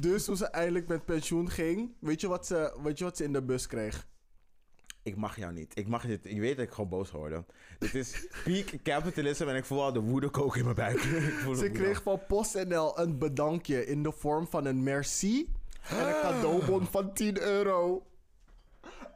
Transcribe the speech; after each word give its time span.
Dus 0.00 0.24
toen 0.24 0.36
ze 0.36 0.46
eindelijk 0.46 0.88
met 0.88 1.04
pensioen 1.04 1.50
ging, 1.50 1.94
weet 2.00 2.20
je 2.20 2.28
wat 2.28 2.46
ze, 2.46 2.78
weet 2.82 2.98
je 2.98 3.04
wat 3.04 3.16
ze 3.16 3.24
in 3.24 3.32
de 3.32 3.42
bus 3.42 3.66
kreeg? 3.66 4.06
Ik 5.02 5.16
mag 5.16 5.36
jou 5.36 5.52
niet. 5.52 5.72
Ik 5.78 5.88
mag 5.88 6.06
dit. 6.06 6.20
Je 6.22 6.40
weet 6.40 6.56
dat 6.56 6.66
ik 6.66 6.72
gewoon 6.72 6.90
boos 6.90 7.10
geworden. 7.10 7.46
Dit 7.78 7.94
is 7.94 8.26
peak 8.44 8.82
capitalism 8.82 9.48
en 9.48 9.56
ik 9.56 9.64
voel 9.64 9.82
al 9.82 9.92
de 9.92 10.00
woede 10.00 10.28
koken 10.28 10.58
in 10.58 10.64
mijn 10.64 10.76
buik. 10.76 11.02
Ik 11.48 11.56
Ze 11.56 11.70
kreeg 11.70 12.02
van 12.02 12.20
PostNL 12.28 12.98
een 12.98 13.18
bedankje 13.18 13.86
in 13.86 14.02
de 14.02 14.12
vorm 14.12 14.46
van 14.46 14.64
een 14.64 14.82
merci 14.82 15.52
en 15.82 16.06
een 16.06 16.20
cadeaubon 16.22 16.86
van 16.86 17.12
10 17.14 17.40
euro. 17.40 18.06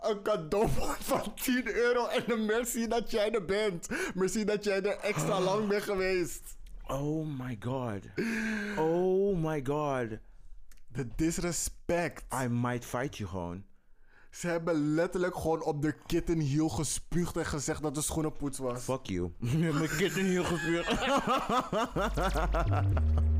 Een 0.03 0.23
cadeaubon 0.23 0.95
van 0.99 1.35
10 1.35 1.75
euro 1.75 2.07
en 2.07 2.31
een 2.31 2.47
merci 2.47 2.89
dat 2.89 3.11
jij 3.11 3.33
er 3.33 3.45
bent. 3.45 3.89
Merci 4.15 4.45
dat 4.45 4.65
jij 4.65 4.83
er 4.83 4.99
extra 4.99 5.41
lang 5.41 5.69
bent 5.69 5.83
geweest. 5.83 6.57
Oh 6.87 7.27
my 7.39 7.57
god. 7.61 8.01
Oh 8.77 9.37
my 9.37 9.61
god. 9.65 10.19
De 10.93 11.09
disrespect. 11.17 12.25
I 12.45 12.49
might 12.49 12.85
fight 12.85 13.17
you 13.17 13.29
gewoon. 13.29 13.65
Ze 14.31 14.47
hebben 14.47 14.95
letterlijk 14.95 15.37
gewoon 15.37 15.63
op 15.63 15.83
de 15.83 15.95
kittenhiel 16.07 16.69
gespuugd 16.69 17.37
en 17.37 17.47
gezegd 17.47 17.83
dat 17.83 17.95
de 17.95 18.03
schoenenpoets 18.03 18.59
was. 18.59 18.83
Fuck 18.83 19.07
you. 19.07 19.33
Mijn 19.79 19.97
kitten 19.97 20.25
heel 20.25 20.45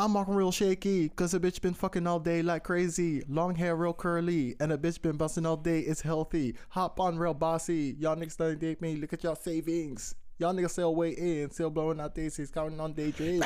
I'm 0.00 0.14
walking 0.14 0.34
real 0.34 0.52
shaky, 0.52 1.08
cause 1.08 1.34
a 1.34 1.40
bitch 1.40 1.60
been 1.60 1.74
fucking 1.74 2.06
all 2.06 2.20
day 2.20 2.40
like 2.40 2.62
crazy. 2.62 3.24
Long 3.28 3.56
hair 3.56 3.74
real 3.74 3.92
curly, 3.92 4.54
and 4.60 4.70
a 4.70 4.78
bitch 4.78 5.02
been 5.02 5.16
busting 5.16 5.44
all 5.44 5.56
day, 5.56 5.80
it's 5.80 6.00
healthy. 6.00 6.54
Hop 6.68 7.00
on 7.00 7.18
real 7.18 7.34
bossy. 7.34 7.96
Y'all 7.98 8.14
niggas 8.14 8.36
don't 8.36 8.60
date 8.60 8.80
me, 8.80 8.94
look 8.94 9.12
at 9.12 9.24
y'all 9.24 9.34
savings. 9.34 10.14
Y'all 10.38 10.54
niggas 10.54 10.70
still 10.70 10.94
way 10.94 11.10
in, 11.10 11.50
still 11.50 11.68
blowing 11.68 11.98
out 11.98 12.14
daisies, 12.14 12.48
counting 12.48 12.78
on 12.78 12.92
daydreams. 12.92 13.40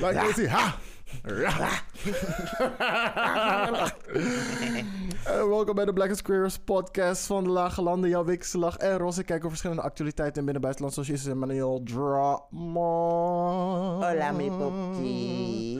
Like 0.00 0.16
crazy, 0.16 0.46
ha! 0.46 0.78
En 5.24 5.48
welkom 5.48 5.74
bij 5.74 5.84
de 5.84 5.92
Black 5.92 6.08
and 6.08 6.22
Queers 6.22 6.58
podcast 6.58 7.26
van 7.26 7.44
de 7.44 7.50
Lage 7.50 7.82
Landen, 7.82 8.10
jouw 8.10 8.24
weekse 8.24 8.58
lach 8.58 8.76
en 8.76 8.96
roze. 8.98 9.22
Kijken 9.22 9.42
op 9.44 9.50
verschillende 9.50 9.82
actualiteiten 9.82 10.38
in 10.38 10.44
binnen- 10.44 10.54
en 10.54 10.60
buitenland, 10.62 10.94
zoals 10.94 11.08
is 11.14 11.26
en 11.26 11.38
manueel 11.38 11.82
drama. 11.84 12.40
Hola, 14.10 14.32
mi 14.32 14.50
poppy. 14.50 15.78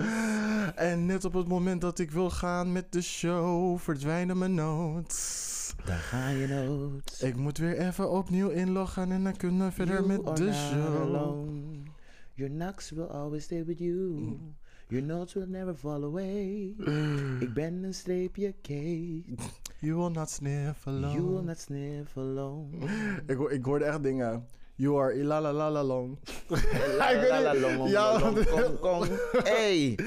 En 0.75 1.07
net 1.07 1.25
op 1.25 1.33
het 1.33 1.49
moment 1.49 1.81
dat 1.81 1.99
ik 1.99 2.11
wil 2.11 2.31
gaan 2.31 2.73
met 2.73 2.93
de 2.93 3.03
show, 3.03 3.79
verdwijnen 3.79 4.39
mijn 4.39 4.55
notes. 4.55 5.75
Daar 5.85 5.99
ga 5.99 6.29
je 6.29 6.47
nood. 6.47 7.19
Ik 7.23 7.37
moet 7.37 7.59
weer 7.59 7.79
even 7.79 8.11
opnieuw 8.11 8.49
inloggen 8.49 9.13
en 9.13 9.25
dan 9.25 9.37
kunnen 9.37 9.67
we 9.67 9.73
verder 9.73 9.95
You 9.95 10.07
met 10.07 10.37
de 10.37 10.53
show. 10.53 11.01
alone. 11.03 11.79
Your 12.35 12.53
knocks 12.53 12.91
will 12.91 13.05
always 13.07 13.45
stay 13.45 13.65
with 13.65 13.79
you. 13.79 14.39
Your 14.89 15.03
notes 15.05 15.35
will 15.35 15.47
never 15.49 15.75
fall 15.75 16.03
away. 16.05 16.75
Ik 17.41 17.53
ben 17.55 17.83
een 17.85 17.95
streepje 17.95 18.55
cake. 18.63 19.23
You 19.81 19.95
will 19.97 20.11
not 20.11 20.31
sniff 20.31 20.87
alone. 20.87 21.13
You 21.15 21.23
will 21.29 21.43
not 21.43 21.59
sniff 21.59 22.17
alone. 22.17 22.67
Ik, 23.27 23.37
ho- 23.37 23.49
ik 23.49 23.65
hoorde 23.65 23.85
echt 23.85 24.03
dingen. 24.03 24.47
You 24.75 25.01
are 25.01 25.15
ilalalalong. 25.15 26.19
La, 26.99 27.11
Ik 27.11 27.21
weet 27.21 27.29
la, 27.31 27.41
la, 27.43 27.53
niet. 27.53 27.61
long, 27.63 27.77
long, 27.77 27.91
Ja, 27.91 28.19
kong, 28.21 28.79
kong. 28.81 29.07
Hey! 29.33 29.99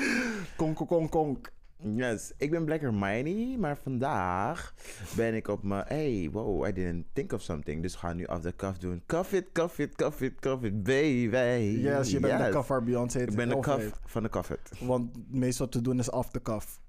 Konk, 0.57 0.75
konk, 0.75 0.88
konk, 0.89 1.12
konk. 1.12 1.51
Yes, 1.81 2.31
ik 2.38 2.51
ben 2.51 2.66
Black 2.66 2.81
Hermione, 2.81 3.57
maar 3.57 3.78
vandaag 3.78 4.73
ben 5.16 5.34
ik 5.35 5.47
op 5.47 5.63
mijn... 5.63 5.84
Hey, 5.88 6.29
wow, 6.31 6.67
I 6.67 6.73
didn't 6.73 7.06
think 7.13 7.34
of 7.34 7.41
something. 7.41 7.81
Dus 7.81 7.95
gaan 7.95 8.16
nu 8.16 8.28
af 8.28 8.41
de 8.41 8.56
cuff 8.56 8.78
doen. 8.78 9.03
Cuff 9.06 9.34
it, 9.34 9.45
cuff 9.51 9.79
it, 9.79 9.95
cuff 9.95 10.22
it, 10.22 10.39
cuff 10.39 10.63
it, 10.63 10.84
baby. 10.84 11.79
Yes, 11.81 12.12
je 12.12 12.19
bent 12.19 12.44
de 12.44 12.50
kafar 12.50 12.84
Beyoncé. 12.84 13.19
Ik 13.19 13.35
ben 13.35 13.50
de 13.50 13.59
cuff 13.59 14.00
van 14.06 14.23
de 14.23 14.29
cuff 14.29 14.50
it. 14.50 14.72
Want 14.79 15.16
het 15.16 15.34
meeste 15.34 15.63
wat 15.63 15.72
te 15.72 15.81
doen 15.81 16.00
is 16.00 16.12
af 16.12 16.29
de 16.29 16.39
kaf. 16.39 16.79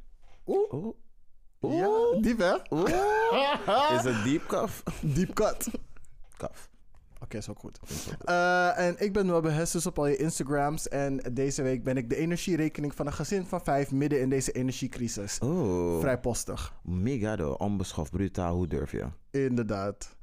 Oeh. 0.46 0.72
Oeh. 0.72 0.94
Ja, 1.60 1.88
Oeh. 1.88 2.22
diep 2.22 2.38
hè? 2.38 2.54
Oeh. 2.70 3.92
Is 3.96 4.04
het 4.04 4.24
deep 4.24 4.46
cuff? 4.46 4.82
Deep 5.00 5.34
cut. 5.34 5.70
Cuff. 6.36 6.69
Oké, 7.30 7.38
is 7.38 7.48
ook 7.48 7.58
goed. 7.58 7.80
Eh, 8.24 8.78
en 8.78 8.94
ik 8.98 9.12
ben 9.12 9.32
Webbe 9.32 9.50
Hessus 9.50 9.86
op 9.86 9.98
al 9.98 10.06
je 10.06 10.16
Instagrams. 10.16 10.88
En 10.88 11.16
deze 11.32 11.62
week 11.62 11.84
ben 11.84 11.96
ik 11.96 12.08
de 12.08 12.16
energierekening 12.16 12.94
van 12.94 13.06
een 13.06 13.12
gezin 13.12 13.46
van 13.46 13.60
vijf 13.64 13.90
midden 13.90 14.20
in 14.20 14.28
deze 14.28 14.52
energiecrisis. 14.52 15.38
Oeh. 15.42 16.00
Vrij 16.00 16.18
postig. 16.18 16.74
Migado, 16.82 17.52
onbeschoft, 17.52 18.10
brutaal, 18.10 18.54
hoe 18.54 18.66
durf 18.66 18.90
je? 18.90 19.06
Inderdaad. 19.30 20.16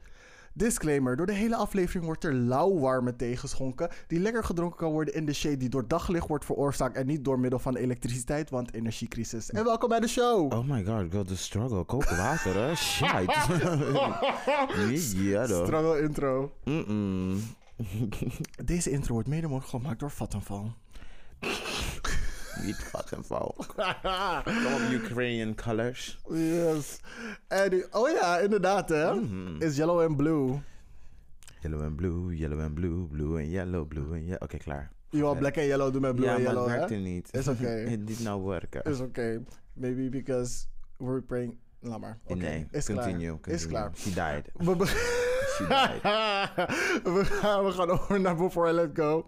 Disclaimer: 0.58 1.16
door 1.16 1.26
de 1.26 1.34
hele 1.34 1.56
aflevering 1.56 2.06
wordt 2.06 2.24
er 2.24 2.34
lauwwarme 2.34 3.16
thee 3.16 3.38
geschonken. 3.38 3.90
Die 4.08 4.20
lekker 4.20 4.44
gedronken 4.44 4.78
kan 4.78 4.92
worden 4.92 5.14
in 5.14 5.26
de 5.26 5.34
shade 5.34 5.58
die 5.58 5.70
door 5.70 5.88
daglicht 5.88 6.28
wordt 6.28 6.46
veroorzaakt. 6.46 6.96
En 6.96 7.06
niet 7.06 7.26
door 7.26 7.40
middel 7.40 7.60
van 7.60 7.76
elektriciteit, 7.76 8.50
want 8.50 8.74
energiecrisis. 8.74 9.52
En 9.52 9.64
welkom 9.64 9.90
bij 9.90 10.00
de 10.00 10.08
show. 10.08 10.54
Oh 10.54 10.70
my 10.70 10.84
god, 10.84 11.12
girl, 11.12 11.24
the 11.24 11.38
struggle. 11.38 11.84
Koken 11.84 12.18
water, 12.18 12.56
hè? 12.56 12.76
Shit. 12.88 13.28
Migado. 15.16 15.66
Struggle 15.66 16.02
intro. 16.02 16.52
Deze 18.66 18.90
intro 18.90 19.14
wordt 19.14 19.28
mede 19.28 19.48
mogelijk 19.48 19.70
gemaakt 19.70 20.00
door 20.00 20.12
Vattenfall. 20.12 20.72
Niet 22.64 22.76
fucking. 22.76 23.28
Kom 23.28 24.74
op 24.74 24.92
Ukrainian 24.92 25.56
colors. 25.56 26.20
Yes. 26.30 27.00
En 27.48 27.70
die- 27.70 27.94
oh 27.94 28.10
ja, 28.10 28.38
inderdaad 28.38 28.90
hè. 28.90 29.14
Mhm. 29.14 29.62
Is 29.62 29.76
yellow 29.76 30.02
and 30.02 30.18
blue. 30.18 30.60
Yellow 31.62 31.82
and 31.84 31.96
blue, 31.96 32.36
yellow 32.36 32.62
and 32.62 32.74
blue, 32.74 33.08
blue 33.08 33.42
and 33.42 33.52
yellow, 33.52 33.88
blue 33.88 34.14
and 34.14 34.22
yellow. 34.24 34.42
Oké, 34.44 34.58
klaar. 34.58 34.92
Je 35.10 35.18
wil 35.18 35.36
black 35.36 35.56
en 35.56 35.66
yellow 35.66 35.92
doen 35.94 36.02
met 36.02 36.16
blue 36.16 36.26
ja, 36.28 36.36
en 36.36 36.42
maar 36.44 36.52
yellow 36.54 36.68
het 36.68 36.74
hè. 36.74 36.80
werkte 36.80 36.96
niet. 37.10 37.34
Is 37.34 37.48
oké. 37.48 37.68
Het 37.90 38.06
niet 38.06 38.20
nou 38.20 38.44
werken. 38.44 38.84
Is 38.84 39.00
oké. 39.00 39.44
Maybe 39.74 40.10
because 40.10 40.66
we're 40.98 41.22
praying... 41.22 41.58
Laat 41.80 42.00
maar. 42.00 42.18
Oké, 42.24 42.40
nee, 42.40 42.68
is 42.72 42.86
continue, 42.86 43.18
klaar. 43.18 43.32
continue. 43.32 43.56
Is 43.56 43.68
klaar. 43.68 43.92
She 43.96 44.10
died. 44.14 44.52
We, 47.04 47.22
gaan, 47.26 47.66
we 47.66 47.72
gaan 47.72 47.90
over 47.90 48.20
naar 48.20 48.36
Before 48.36 48.70
I 48.70 48.74
Let 48.74 48.90
Go. 48.94 49.28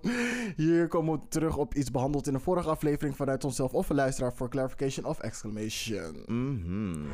Hier 0.56 0.88
komen 0.88 1.20
we 1.20 1.28
terug 1.28 1.58
op 1.58 1.74
iets 1.74 1.92
behandeld 1.92 2.28
in 2.28 2.34
de 2.34 2.40
vorige 2.40 2.70
aflevering 2.70 3.16
vanuit 3.16 3.44
onszelf 3.44 3.74
of 3.74 3.90
een 3.90 3.96
luisteraar 3.96 4.34
voor 4.34 4.50
clarification 4.50 5.06
of 5.06 5.20
exclamation. 5.20 6.24
Mhm. 6.26 7.06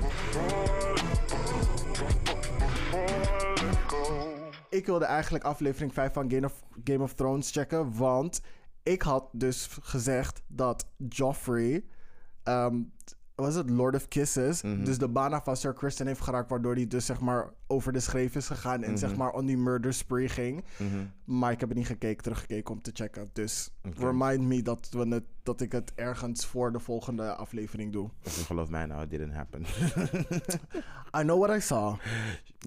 Ik 4.69 4.85
wilde 4.85 5.05
eigenlijk 5.05 5.43
aflevering 5.43 5.93
5 5.93 6.13
van 6.13 6.31
Game 6.31 6.45
of, 6.45 6.63
Game 6.83 7.03
of 7.03 7.13
Thrones 7.13 7.51
checken, 7.51 7.97
want 7.97 8.41
ik 8.83 9.01
had 9.01 9.29
dus 9.31 9.77
gezegd 9.81 10.41
dat 10.47 10.87
Joffrey, 11.09 11.85
ehm 12.43 12.81
was 13.35 13.55
het 13.55 13.69
Lord 13.69 13.95
of 13.95 14.07
Kisses, 14.07 14.61
dus 14.83 14.97
de 14.97 15.07
bana 15.07 15.41
van 15.43 15.57
Sir 15.57 15.73
Kristen 15.73 16.07
heeft 16.07 16.21
geraakt, 16.21 16.49
waardoor 16.49 16.73
hij 16.75 16.87
dus 16.87 17.05
zeg 17.05 17.19
maar 17.19 17.49
over 17.67 17.93
de 17.93 17.99
schreef 17.99 18.35
is 18.35 18.47
gegaan 18.47 18.83
en 18.83 18.97
zeg 18.97 19.15
maar 19.15 19.31
on 19.31 19.45
die 19.45 19.57
murder 19.57 19.93
spree 19.93 20.29
ging. 20.29 20.63
Maar 21.25 21.51
ik 21.51 21.59
heb 21.59 21.69
het 21.69 21.77
niet 21.77 21.87
gekeken, 21.87 22.23
teruggekeken 22.23 22.73
om 22.73 22.81
te 22.81 22.91
checken. 22.93 23.29
Dus 23.33 23.69
remind 23.97 24.41
me 24.41 24.61
dat, 24.61 24.87
we 24.91 25.07
het, 25.07 25.23
dat 25.45 25.61
ik 25.61 25.71
het 25.71 25.91
ergens 25.95 26.45
voor 26.45 26.71
de 26.71 26.79
volgende 26.79 27.35
aflevering 27.35 27.91
doe. 27.93 28.09
Dus 28.23 28.37
geloof 28.37 28.69
mij 28.69 28.85
nou, 28.85 29.03
it 29.03 29.09
didn't 29.09 29.33
happen. 29.33 29.65
I 31.17 31.21
know 31.21 31.39
what 31.43 31.57
I 31.57 31.61
saw. 31.61 31.95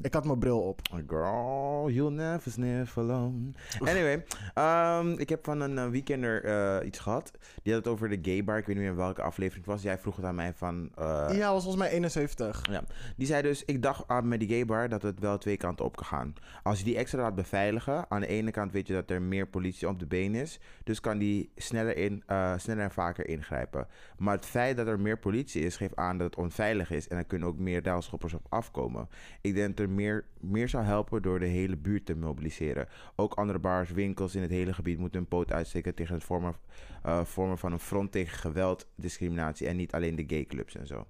Ik 0.02 0.14
had 0.14 0.24
mijn 0.24 0.38
bril 0.38 0.60
op. 0.60 0.80
Girl, 1.06 1.90
you'll 1.90 2.12
never 2.12 2.50
sniff 2.52 2.98
alone. 2.98 3.50
Anyway, 3.80 4.24
ehm, 4.54 5.12
ik 5.12 5.28
heb 5.28 5.44
van 5.44 5.60
een 5.60 5.78
eh, 5.78 5.88
weekender 5.88 6.44
eh, 6.44 6.86
iets 6.86 6.98
gehad. 6.98 7.30
Die 7.62 7.72
had 7.72 7.84
het 7.84 7.92
over 7.92 8.08
de 8.08 8.18
gay 8.22 8.44
bar. 8.44 8.58
Ik 8.58 8.66
weet 8.66 8.76
niet 8.76 8.84
meer 8.84 8.96
welke 8.96 9.22
aflevering 9.22 9.64
het 9.64 9.74
was. 9.74 9.82
Jij 9.82 9.98
vroeg 9.98 10.16
het 10.16 10.24
aan 10.24 10.34
mij 10.34 10.52
van... 10.54 10.90
eh, 10.96 11.28
Ja, 11.32 11.52
was 11.52 11.62
volgens 11.62 11.82
mij 11.82 11.90
71. 11.92 12.66
Ja, 12.70 12.82
die 13.16 13.26
zei 13.26 13.42
dus, 13.42 13.64
ik 13.64 13.82
dacht 13.82 14.04
aan 14.08 14.28
met 14.28 14.40
die 14.40 14.48
gay 14.48 14.64
bar 14.64 14.88
dat 14.88 15.02
het 15.02 15.18
wel 15.20 15.38
twee 15.38 15.56
kanten 15.56 15.84
op 15.84 15.96
kan 15.96 16.06
gaan. 16.06 16.34
Als 16.62 16.78
je 16.78 16.84
die 16.84 16.96
extra 16.96 17.20
laat 17.22 17.34
beveiligen, 17.34 18.04
aan 18.08 18.20
de 18.20 18.26
ene 18.26 18.50
kant 18.50 18.72
weet 18.72 18.86
je 18.86 18.92
dat 18.94 19.10
er 19.10 19.22
meer 19.22 19.46
politie 19.46 19.88
op 19.88 19.98
de 19.98 20.06
been 20.06 20.34
is. 20.34 20.58
Dus 20.84 21.00
kan 21.00 21.18
die 21.18 21.50
sneller, 21.56 21.96
in, 21.96 22.22
sneller 22.68 22.90
vaker 22.90 23.28
ingrijpen. 23.28 23.86
Maar 24.18 24.34
het 24.34 24.46
feit 24.46 24.76
dat 24.76 24.86
er 24.86 25.00
meer 25.00 25.18
politie 25.18 25.62
is, 25.62 25.76
geeft 25.76 25.96
aan 25.96 26.18
dat 26.18 26.26
het 26.26 26.44
onveilig 26.44 26.90
is. 26.90 27.08
En 27.08 27.16
er 27.16 27.24
kunnen 27.24 27.48
ook 27.48 27.58
meer 27.58 27.82
ruilschoppers 27.82 28.34
op 28.34 28.46
afkomen. 28.48 29.08
Ik 29.40 29.54
denk 29.54 29.76
dat 29.76 29.86
er 29.86 29.92
meer, 29.92 30.24
meer 30.40 30.68
zou 30.68 30.84
helpen 30.84 31.22
door 31.22 31.38
de 31.38 31.46
hele 31.46 31.76
buurt 31.76 32.06
te 32.06 32.16
mobiliseren. 32.16 32.88
Ook 33.16 33.34
andere 33.34 33.58
bars, 33.58 33.90
winkels 33.90 34.34
in 34.34 34.42
het 34.42 34.50
hele 34.50 34.72
gebied 34.72 34.98
moeten 34.98 35.18
hun 35.18 35.28
poot 35.28 35.52
uitsteken 35.52 35.94
tegen 35.94 36.14
het 36.14 36.24
vormen, 36.24 36.54
eh, 37.02 37.24
vormen 37.24 37.58
van 37.58 37.72
een 37.72 37.78
front 37.78 38.12
tegen 38.12 38.38
geweld, 38.38 38.86
discriminatie. 38.96 39.66
En 39.66 39.76
niet 39.76 39.92
alleen 39.92 40.16
de 40.16 40.24
gayclubs 40.26 40.76
en 40.76 40.86
zo. 40.86 41.06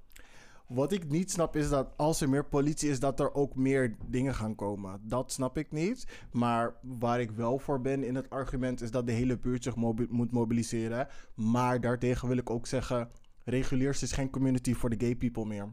Wat 0.69 0.93
ik 0.93 1.09
niet 1.09 1.31
snap 1.31 1.56
is 1.56 1.69
dat 1.69 1.93
als 1.97 2.20
er 2.20 2.29
meer 2.29 2.44
politie 2.44 2.91
is, 2.91 3.00
dat 3.00 3.20
er 3.20 3.35
ook 3.35 3.55
meer 3.55 3.97
dingen 4.06 4.35
gaan 4.35 4.55
komen. 4.55 5.00
Dat 5.03 5.32
snap 5.32 5.59
ik 5.59 5.73
niet. 5.73 6.06
Maar 6.32 6.75
waar 6.82 7.20
ik 7.20 7.31
wel 7.31 7.59
voor 7.59 7.81
ben 7.81 8.05
in 8.05 8.15
het 8.15 8.31
argument 8.31 8.81
is 8.81 8.91
dat 8.91 9.06
de 9.06 9.12
hele 9.12 9.38
buurt 9.38 9.62
zich 9.62 9.76
mobi- 9.76 10.06
moet 10.11 10.31
mobiliseren. 10.32 11.09
Maar 11.35 11.81
daartegen 11.81 12.29
wil 12.29 12.37
ik 12.37 12.50
ook 12.50 12.67
zeggen, 12.67 13.09
reguliers 13.44 14.03
is 14.03 14.12
geen 14.12 14.31
community 14.31 14.75
voor 14.75 14.91
de 14.91 14.99
gay 14.99 15.17
people 15.17 15.44
meer. 15.47 15.73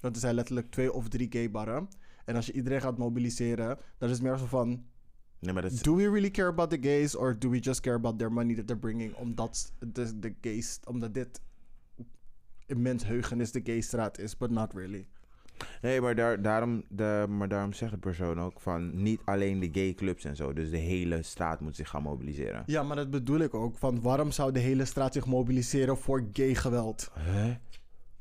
Want 0.00 0.14
er 0.14 0.20
zijn 0.20 0.34
letterlijk 0.34 0.70
twee 0.70 0.92
of 0.92 1.08
drie 1.08 1.26
gay 1.30 1.50
barren. 1.50 1.88
En 2.24 2.36
als 2.36 2.46
je 2.46 2.52
iedereen 2.52 2.80
gaat 2.80 2.98
mobiliseren, 2.98 3.78
dan 3.98 4.08
is 4.08 4.14
het 4.14 4.24
meer 4.24 4.38
zo 4.38 4.46
van... 4.46 4.84
Nee, 5.38 5.52
maar 5.52 5.62
dat 5.62 5.72
is, 5.72 5.82
Do 5.82 5.94
we 5.94 6.02
really 6.02 6.30
care 6.30 6.48
about 6.48 6.70
the 6.70 6.78
gays 6.80 7.14
or 7.16 7.38
do 7.38 7.50
we 7.50 7.58
just 7.58 7.80
care 7.80 7.96
about 7.96 8.18
their 8.18 8.32
money 8.32 8.54
that 8.54 8.66
they're 8.66 8.80
bringing? 8.80 9.14
Omdat 9.14 9.72
de, 9.78 10.18
de 10.18 10.34
gays, 10.40 10.80
omdat 10.84 11.14
dit 11.14 11.40
immens 12.66 13.04
heugenis 13.04 13.52
de 13.52 13.60
gaystraat 13.64 14.18
is, 14.18 14.36
but 14.36 14.50
not 14.50 14.72
really. 14.72 15.06
Nee, 15.82 16.00
maar, 16.00 16.14
daar, 16.14 16.42
daarom, 16.42 16.84
de, 16.88 17.26
maar 17.28 17.48
daarom 17.48 17.72
zegt 17.72 17.92
de 17.92 17.98
persoon 17.98 18.40
ook 18.40 18.60
van 18.60 19.02
niet 19.02 19.20
alleen 19.24 19.60
de 19.60 19.68
gay 19.72 19.94
clubs 19.94 20.24
en 20.24 20.36
zo. 20.36 20.52
Dus 20.52 20.70
de 20.70 20.76
hele 20.76 21.22
straat 21.22 21.60
moet 21.60 21.76
zich 21.76 21.88
gaan 21.88 22.02
mobiliseren. 22.02 22.62
Ja, 22.66 22.82
maar 22.82 22.96
dat 22.96 23.10
bedoel 23.10 23.38
ik 23.38 23.54
ook. 23.54 23.78
Van 23.78 24.00
waarom 24.00 24.30
zou 24.30 24.52
de 24.52 24.58
hele 24.58 24.84
straat 24.84 25.12
zich 25.12 25.26
mobiliseren 25.26 25.96
voor 25.98 26.28
gay 26.32 26.54
geweld? 26.54 27.10
Huh? 27.24 27.54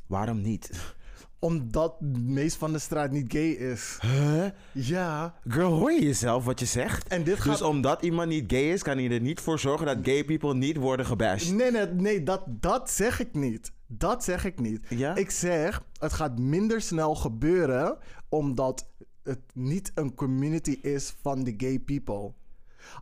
Waarom 0.07 0.41
niet? 0.41 0.93
Omdat 1.39 1.95
de 1.99 2.19
meest 2.19 2.55
van 2.55 2.71
de 2.71 2.79
straat 2.79 3.11
niet 3.11 3.31
gay 3.31 3.49
is. 3.49 3.97
Huh? 4.01 4.45
Ja. 4.71 5.35
Girl, 5.47 5.71
hoor 5.71 5.91
je 5.91 6.03
jezelf 6.03 6.45
wat 6.45 6.59
je 6.59 6.65
zegt? 6.65 7.07
En 7.07 7.23
dit 7.23 7.35
Dus 7.35 7.45
gaat... 7.45 7.61
omdat 7.61 8.01
iemand 8.01 8.29
niet 8.29 8.51
gay 8.51 8.71
is, 8.71 8.83
kan 8.83 8.97
hij 8.97 9.11
er 9.11 9.21
niet 9.21 9.39
voor 9.39 9.59
zorgen 9.59 9.85
dat 9.85 9.97
gay 10.03 10.23
people 10.25 10.53
niet 10.53 10.77
worden 10.77 11.05
gebashed. 11.05 11.55
Nee, 11.55 11.71
nee, 11.71 11.85
nee, 11.85 12.23
dat, 12.23 12.43
dat 12.47 12.89
zeg 12.89 13.19
ik 13.19 13.33
niet. 13.33 13.71
Dat 13.97 14.23
zeg 14.23 14.45
ik 14.45 14.59
niet. 14.59 14.85
Ja? 14.89 15.15
Ik 15.15 15.29
zeg, 15.31 15.83
het 15.99 16.13
gaat 16.13 16.39
minder 16.39 16.81
snel 16.81 17.15
gebeuren 17.15 17.97
omdat 18.29 18.89
het 19.23 19.39
niet 19.53 19.91
een 19.95 20.15
community 20.15 20.71
is 20.81 21.15
van 21.21 21.43
de 21.43 21.53
gay 21.57 21.79
people. 21.79 22.33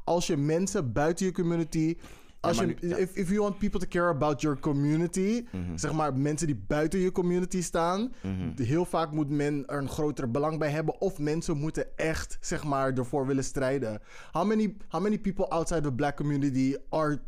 Als 0.03 0.27
je 0.27 0.37
mensen 0.37 0.91
buiten 0.91 1.25
je 1.25 1.31
community. 1.31 1.97
Als 2.39 2.57
je, 2.59 2.65
nu- 2.65 2.77
ja. 2.79 2.95
if, 2.95 3.15
if 3.15 3.27
you 3.29 3.39
want 3.41 3.57
people 3.57 3.79
to 3.79 3.85
care 3.87 4.09
about 4.09 4.41
your 4.41 4.59
community, 4.59 5.45
Mhm. 5.51 5.77
zeg 5.77 5.93
maar 5.93 6.17
mensen 6.17 6.47
die 6.47 6.63
buiten 6.67 6.99
je 6.99 7.11
community 7.11 7.61
staan, 7.61 8.13
Mhm. 8.23 8.61
heel 8.63 8.85
vaak 8.85 9.11
moet 9.11 9.29
men 9.29 9.63
er 9.67 9.77
een 9.77 9.89
groter 9.89 10.31
belang 10.31 10.59
bij 10.59 10.69
hebben 10.69 11.01
of 11.01 11.19
mensen 11.19 11.57
moeten 11.57 11.97
echt 11.97 12.37
zeg 12.41 12.63
maar 12.63 12.93
ervoor 12.93 13.25
willen 13.27 13.43
strijden. 13.43 14.01
How 14.31 14.47
many 14.47 14.75
how 14.87 15.01
many 15.01 15.19
people 15.19 15.47
outside 15.49 15.81
the 15.81 15.93
black 15.93 16.15
community 16.17 16.75
are 16.89 17.21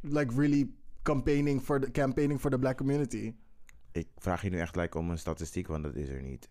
like 0.00 0.34
really 0.36 0.70
campaigning 1.10 1.60
for 1.60 1.80
the 1.80 1.90
campaigning 1.90 2.40
for 2.40 2.50
the 2.50 2.58
black 2.58 2.76
community? 2.76 3.34
Ik 3.92 4.06
vraag 4.16 4.42
je 4.42 4.50
nu 4.50 4.58
echt 4.58 4.76
like 4.76 4.98
om 4.98 5.10
een 5.10 5.18
statistiek, 5.18 5.66
want 5.66 5.82
dat 5.82 5.94
is 5.94 6.08
er 6.08 6.22
niet. 6.22 6.48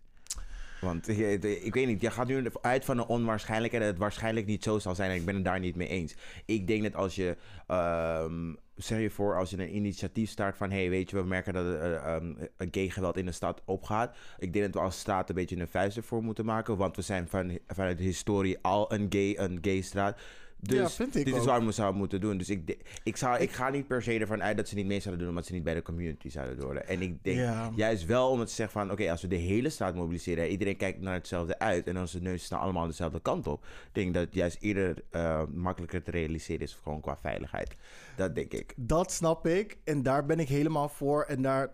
Want 0.80 1.08
ik, 1.08 1.74
weet 1.74 1.86
niet, 1.86 2.00
je 2.00 2.10
gaat 2.10 2.26
nu 2.26 2.50
uit 2.60 2.84
van 2.84 2.98
een 2.98 3.06
onwaarschijnlijkheid 3.06 3.82
dat 3.82 3.92
het 3.92 4.02
waarschijnlijk 4.02 4.46
niet 4.46 4.62
zo 4.62 4.78
zal 4.78 4.94
zijn. 4.94 5.10
En 5.10 5.16
ik 5.16 5.24
ben 5.24 5.34
het 5.34 5.44
daar 5.44 5.60
niet 5.60 5.76
mee 5.76 5.88
eens. 5.88 6.16
Ik 6.44 6.66
denk 6.66 6.82
dat 6.82 6.94
als 6.94 7.14
je, 7.14 7.36
ehm 7.66 8.52
zeg 8.82 9.00
je 9.00 9.10
voor, 9.10 9.36
als 9.38 9.50
je 9.50 9.58
een 9.58 9.76
initiatief 9.76 10.30
start 10.30 10.56
van... 10.56 10.70
hey, 10.70 10.90
weet 10.90 11.10
je, 11.10 11.16
we 11.16 11.22
merken 11.22 11.52
dat 11.52 11.74
ehm, 11.74 12.34
een 12.56 12.68
gay 12.70 12.88
geweld 12.88 13.16
in 13.16 13.26
de 13.26 13.32
stad 13.32 13.62
opgaat. 13.64 14.16
Ik 14.38 14.52
denk 14.52 14.64
dat 14.64 14.74
we 14.74 14.80
als 14.80 14.98
straat 14.98 15.28
een 15.28 15.34
beetje 15.34 15.56
een 15.56 15.68
vuist 15.68 15.96
ervoor 15.96 16.22
moeten 16.22 16.44
maken. 16.44 16.76
Want 16.76 16.96
we 16.96 17.02
zijn 17.02 17.28
van, 17.28 17.58
vanuit 17.66 17.98
de 17.98 18.04
historie 18.04 18.58
al 18.62 18.92
een 18.92 19.06
gay, 19.08 19.36
een 19.36 19.58
gay 19.60 19.80
straat. 19.80 20.20
Dus 20.62 20.78
Ja, 20.78 20.90
vind 20.90 21.16
ik 21.16 21.24
dit 21.24 21.34
is 21.34 21.44
waar 21.44 21.64
we 21.64 21.72
zouden 21.72 21.98
moeten 21.98 22.20
doen. 22.20 22.36
Dus 22.36 22.48
ik, 22.48 22.76
ik, 23.02 23.16
zou, 23.16 23.38
ik 23.38 23.50
ga 23.50 23.68
niet 23.68 23.86
per 23.86 24.02
se 24.02 24.18
ervan 24.18 24.42
uit 24.42 24.56
dat 24.56 24.68
ze 24.68 24.74
niet 24.74 24.86
mee 24.86 25.00
zouden 25.00 25.20
doen... 25.20 25.28
omdat 25.28 25.46
ze 25.46 25.52
niet 25.52 25.64
bij 25.64 25.74
de 25.74 25.82
community 25.82 26.28
zouden 26.28 26.64
horen. 26.64 26.88
En 26.88 27.02
ik 27.02 27.24
denk 27.24 27.36
Ja. 27.38 27.70
juist 27.76 28.04
wel 28.04 28.30
om 28.30 28.38
het 28.38 28.48
te 28.48 28.54
zeggen 28.54 28.80
van... 28.80 28.90
oké, 28.90 29.10
als 29.10 29.22
we 29.22 29.28
de 29.28 29.36
hele 29.36 29.68
straat 29.68 29.94
mobiliseren... 29.94 30.44
en 30.44 30.50
iedereen 30.50 30.76
kijkt 30.76 31.00
naar 31.00 31.14
hetzelfde 31.14 31.58
uit... 31.58 31.86
en 31.86 31.98
onze 31.98 32.20
neus 32.20 32.44
staan 32.44 32.60
allemaal 32.60 32.86
dezelfde 32.86 33.20
kant 33.20 33.46
op... 33.46 33.66
denk 33.92 34.14
dat 34.14 34.24
het 34.24 34.34
juist 34.34 34.56
eerder 34.60 35.04
eh, 35.10 35.42
makkelijker 35.54 36.02
te 36.02 36.10
realiseren 36.10 36.62
is... 36.62 36.78
gewoon 36.82 37.00
qua 37.00 37.16
veiligheid. 37.16 37.76
Dat 38.16 38.34
denk 38.34 38.52
ik. 38.52 38.74
Dat 38.76 39.12
snap 39.12 39.46
ik 39.46 39.78
en 39.84 40.02
daar 40.02 40.26
ben 40.26 40.38
ik 40.38 40.48
helemaal 40.48 40.88
voor 40.88 41.22
en 41.22 41.42
daar 41.42 41.72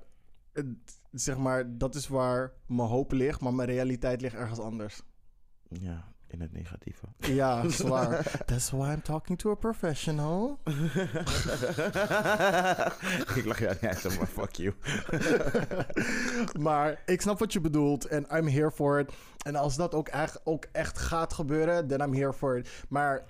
zeg 1.13 1.37
maar 1.37 1.79
dat 1.79 1.95
is 1.95 2.09
waar 2.09 2.53
mijn 2.67 2.89
hoop 2.89 3.13
ligt, 3.13 3.41
maar 3.41 3.55
mijn 3.55 3.69
realiteit 3.69 4.21
ligt 4.21 4.35
ergens 4.35 4.59
anders. 4.59 5.03
Ja, 5.69 6.15
in 6.37 6.43
het 6.43 6.53
negatieve. 6.53 7.07
Ja, 7.19 7.69
zwaar. 7.69 8.43
That's 8.45 8.71
why 8.71 8.93
I'm 8.93 9.03
talking 9.03 9.39
to 9.39 9.51
a 9.51 9.55
professional. 9.55 10.59
ik 13.37 13.45
lach 13.45 13.59
jou 13.59 13.75
niet 13.81 13.85
uit, 14.05 14.19
maar 14.19 14.27
fuck 14.27 14.51
you. 14.51 14.75
maar 16.67 17.03
ik 17.07 17.21
snap 17.21 17.39
wat 17.39 17.53
je 17.53 17.61
bedoelt 17.61 18.05
en 18.07 18.27
I'm 18.37 18.49
here 18.49 18.71
for 18.71 18.99
it. 19.01 19.13
En 19.45 19.57
als 19.57 19.77
dat 19.77 19.95
ook 19.95 20.09
echt, 20.09 20.41
ook 20.45 20.67
echt 20.73 20.99
gaat 20.99 21.33
gebeuren, 21.33 21.87
then 21.87 22.01
I'm 22.01 22.15
here 22.15 22.33
for 22.33 22.59
it. 22.59 22.69
Maar 22.89 23.25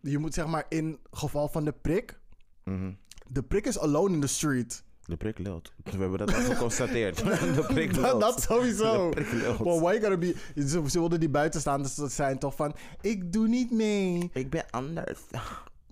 je 0.00 0.18
moet 0.18 0.34
zeg 0.34 0.46
maar 0.46 0.64
in 0.68 0.98
geval 1.10 1.48
van 1.48 1.64
de 1.64 1.72
prik, 1.72 2.18
Mhm. 2.64 2.92
de 3.28 3.42
prik 3.42 3.66
is 3.66 3.78
alone 3.78 4.14
in 4.14 4.20
the 4.20 4.26
street. 4.26 4.84
De 5.10 5.16
prik 5.16 5.38
lult. 5.38 5.72
We 5.84 5.90
hebben 5.98 6.18
dat 6.18 6.34
al 6.34 6.40
geconstateerd. 6.42 7.16
De 7.56 7.64
prik 7.68 7.94
Dat, 7.94 8.04
lult. 8.04 8.20
dat 8.20 8.42
sowieso. 8.42 9.08
De 9.10 9.14
prik 9.14 9.32
lult. 9.32 9.58
Well, 9.58 9.78
why 9.80 9.92
you 9.92 10.00
gotta 10.00 10.16
be... 10.16 10.34
Ze, 10.54 10.82
ze 10.90 10.98
wilden 10.98 11.20
die 11.20 11.28
buiten 11.28 11.60
staan, 11.60 11.82
dus 11.82 11.94
dat 11.94 12.12
zijn 12.12 12.38
toch 12.38 12.54
van... 12.54 12.74
Ik 13.00 13.32
doe 13.32 13.48
niet 13.48 13.70
mee, 13.70 14.30
Ik 14.32 14.50
ben 14.50 14.64
anders. 14.70 15.20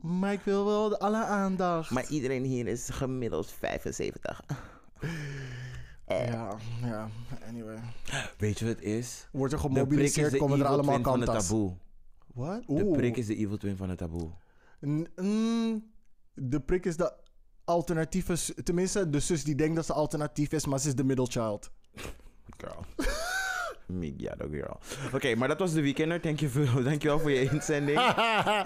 maar 0.01 0.33
ik 0.33 0.41
wil 0.45 0.65
wel 0.65 0.89
de- 0.89 0.99
alle 0.99 1.25
aandacht. 1.25 1.91
Maar 1.91 2.07
iedereen 2.09 2.45
hier 2.45 2.67
is 2.67 2.89
gemiddeld 2.91 3.51
75. 3.51 4.41
Ja, 6.07 6.57
ja, 6.83 7.09
anyway. 7.49 7.79
Weet 8.39 8.59
je 8.59 8.65
wat 8.67 8.75
het 8.75 8.85
is? 8.85 9.29
Wordt 9.33 9.53
er 9.53 9.59
De 9.59 9.65
prik 9.69 9.77
is 9.79 9.85
gemobiliseerd, 9.87 10.31
de 10.31 10.39
komen 10.39 10.59
er 10.59 10.65
evil 10.65 10.75
allemaal 10.75 10.95
twin 10.95 11.05
van 11.05 11.21
het 11.21 11.47
taboe. 11.49 11.77
Wat? 12.35 12.63
De 12.67 12.91
prik 12.97 13.17
is 13.17 13.27
de 13.27 13.37
evil 13.37 13.57
twin 13.57 13.77
van 13.77 13.89
het 13.89 13.99
taboe. 13.99 14.31
N- 14.87 15.09
mm, 15.17 15.85
de 16.35 16.61
prik 16.61 16.85
is 16.87 16.97
de 16.97 17.13
alternatieve... 17.69 18.37
s- 18.37 18.53
Tenminste, 18.65 19.11
de 19.11 19.21
zus 19.21 19.45
die 19.45 19.55
denkt 19.55 19.77
dat 19.77 19.87
ze 19.87 19.93
alternatief 19.93 20.53
is, 20.53 20.67
maar 20.67 20.79
ze 20.81 20.89
is 20.89 20.95
de 20.95 21.05
middle 21.05 21.27
child. 21.27 21.71
Girl. 22.57 22.85
Ja, 24.17 24.35
dat 24.35 24.49
girl. 24.51 24.79
Oké, 25.15 25.35
maar 25.35 25.49
dat 25.49 25.59
was 25.59 25.73
de 25.73 25.81
weekender. 25.81 26.21
Dank 26.21 26.41
je 26.41 26.81
Dankjewel 26.85 27.19
voor 27.19 27.31
je 27.31 27.51
inzending. 27.51 27.99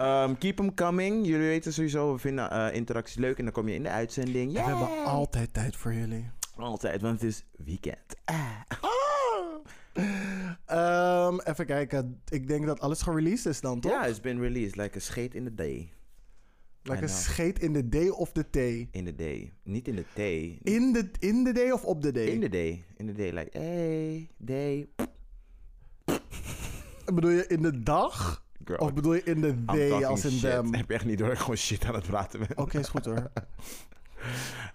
Um, 0.01 0.39
keep 0.43 0.57
them 0.57 0.75
coming. 0.75 1.27
Jullie 1.27 1.47
weten 1.47 1.73
sowieso, 1.73 2.13
we 2.13 2.19
vinden 2.19 2.51
eh, 2.51 2.75
interacties 2.75 3.17
leuk. 3.17 3.39
En 3.39 3.45
dan 3.45 3.53
kom 3.53 3.69
je 3.69 3.75
in 3.75 3.83
de 3.83 3.89
uitzending. 3.89 4.53
We 4.53 4.61
hebben 4.61 5.05
altijd 5.05 5.53
tijd 5.55 5.77
voor 5.77 5.93
jullie. 5.95 6.31
Altijd, 6.57 7.01
want 7.03 7.21
het 7.21 7.31
is 7.31 7.45
weekend. 7.57 7.99
Ah. 8.25 8.37
Ehm, 10.67 11.39
even 11.45 11.67
kijken. 11.67 12.21
Ik 12.29 12.49
denk 12.49 12.67
dat 12.67 12.81
alles 12.81 13.03
gereleased 13.03 13.47
is 13.47 13.61
dan, 13.61 13.81
toch? 13.81 13.93
Ja, 13.93 14.07
it's 14.07 14.21
been 14.21 14.41
released 14.41 14.77
like 14.77 14.97
a 14.97 15.01
skate 15.01 15.37
in 15.37 15.45
the 15.45 15.55
day. 15.55 15.93
Like 16.83 17.03
een 17.03 17.09
scheet 17.09 17.59
in 17.59 17.73
de 17.73 17.89
day 17.89 18.09
of 18.09 18.33
de 18.33 18.51
thee. 18.51 18.89
In 18.91 19.05
the 19.05 19.15
day. 19.15 19.53
Niet 19.63 19.89
in 19.89 19.97
de 19.97 20.05
day. 20.15 20.59
In 20.63 20.93
de, 20.93 21.11
in 21.19 21.45
de 21.45 21.53
day 21.53 21.71
of 21.71 21.85
op 21.85 22.03
de 22.03 22.13
day? 22.13 22.27
In 22.27 22.41
the 22.41 22.49
day. 22.49 22.85
In 22.97 23.07
the 23.07 23.13
day. 23.13 23.31
Like, 23.31 23.59
hey, 23.59 24.31
day. 24.37 24.89
Bedoel 27.15 27.31
je 27.31 27.47
in 27.47 27.63
de 27.63 27.83
dag? 27.83 28.45
Girl. 28.65 28.79
Of 28.79 28.95
bedoel 28.95 29.15
je 29.15 29.23
in 29.23 29.41
de 29.41 29.65
talking 29.65 30.05
als 30.05 30.25
in 30.25 30.31
shit. 30.31 30.41
them? 30.41 30.75
Heb 30.75 30.89
je 30.89 30.95
echt 30.95 31.05
niet 31.05 31.19
door 31.19 31.31
ik 31.31 31.39
gewoon 31.39 31.57
shit 31.57 31.85
aan 31.85 31.95
het 31.95 32.07
praten 32.07 32.39
ben. 32.39 32.49
Oké, 32.59 32.79
is 32.79 32.89
goed 32.89 33.05
hoor. 33.05 33.31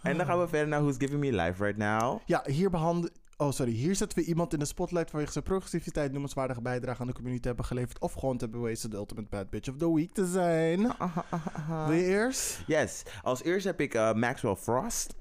En 0.02 0.18
dan 0.18 0.26
gaan 0.26 0.40
we 0.40 0.48
verder 0.48 0.68
naar 0.68 0.82
Who's 0.82 0.96
Giving 0.98 1.20
Me 1.20 1.32
Life 1.32 1.64
Right 1.64 1.78
Now. 1.78 2.20
Ja, 2.26 2.44
hier 2.46 2.70
behandelen... 2.70 3.12
Oh, 3.40 3.52
sorry. 3.52 3.72
Hier 3.72 3.96
zetten 3.96 4.18
we 4.20 4.26
iemand 4.26 4.54
in 4.54 4.60
de 4.60 4.66
spotlight 4.66 5.10
vanwege 5.10 5.32
zijn 5.32 5.44
progressiviteit, 5.44 6.12
noemenswaardige 6.12 6.62
bijdrage 6.62 7.02
aan 7.02 7.08
de 7.08 7.14
community 7.14 7.48
hebben 7.48 7.66
geleverd. 7.66 8.00
Of 8.00 8.14
gewoon 8.14 8.38
te 8.38 8.44
hebben 8.44 8.62
bewezen 8.62 8.90
de 8.90 8.96
ultimate 8.96 9.28
bad 9.30 9.50
bitch 9.50 9.70
of 9.70 9.78
the 9.78 9.94
week 9.94 10.12
te 10.14 10.26
zijn. 10.26 10.80
Wil 11.88 11.96
je 11.96 12.06
eerst? 12.06 12.64
Yes. 12.68 13.04
Als 13.24 13.44
eerste 13.44 13.68
heb 13.68 13.82
ik 13.82 13.94
eh, 13.94 14.14
Maxwell 14.14 14.56
Frost. 14.56 15.16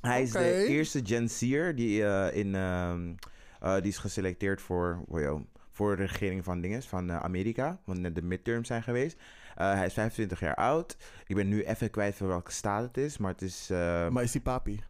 Hij 0.00 0.22
is 0.22 0.30
de 0.30 0.64
eerste 0.66 1.00
Gen 1.04 1.30
Zier 1.30 1.74
die, 1.76 2.04
eh, 2.06 2.36
in, 2.36 2.54
ehm, 2.54 3.12
eh, 3.60 3.74
die 3.74 3.90
is 3.90 3.98
geselecteerd 3.98 4.60
voor, 4.62 5.04
oh 5.08 5.40
voor 5.70 5.96
de 5.96 6.04
regering 6.04 6.44
van 6.44 6.60
dinges, 6.60 6.86
van 6.86 7.10
eh, 7.10 7.16
Amerika. 7.20 7.80
Want 7.84 7.98
net 7.98 8.14
de 8.14 8.22
midterms 8.22 8.66
zijn 8.66 8.82
geweest. 8.82 9.16
Eh, 9.56 9.72
hij 9.74 9.86
is 9.86 9.92
25 9.92 10.40
jaar 10.40 10.54
oud. 10.54 10.96
Ik 11.26 11.34
ben 11.36 11.48
nu 11.48 11.62
even 11.64 11.90
kwijt 11.90 12.14
voor 12.14 12.28
welke 12.28 12.52
staat 12.52 12.82
het 12.82 12.96
is, 12.96 13.18
maar 13.18 13.30
het 13.32 13.42
is... 13.42 13.68
eh, 13.70 14.08
Maar 14.08 14.22
is 14.22 14.32
die 14.32 14.40
papi? 14.40 14.80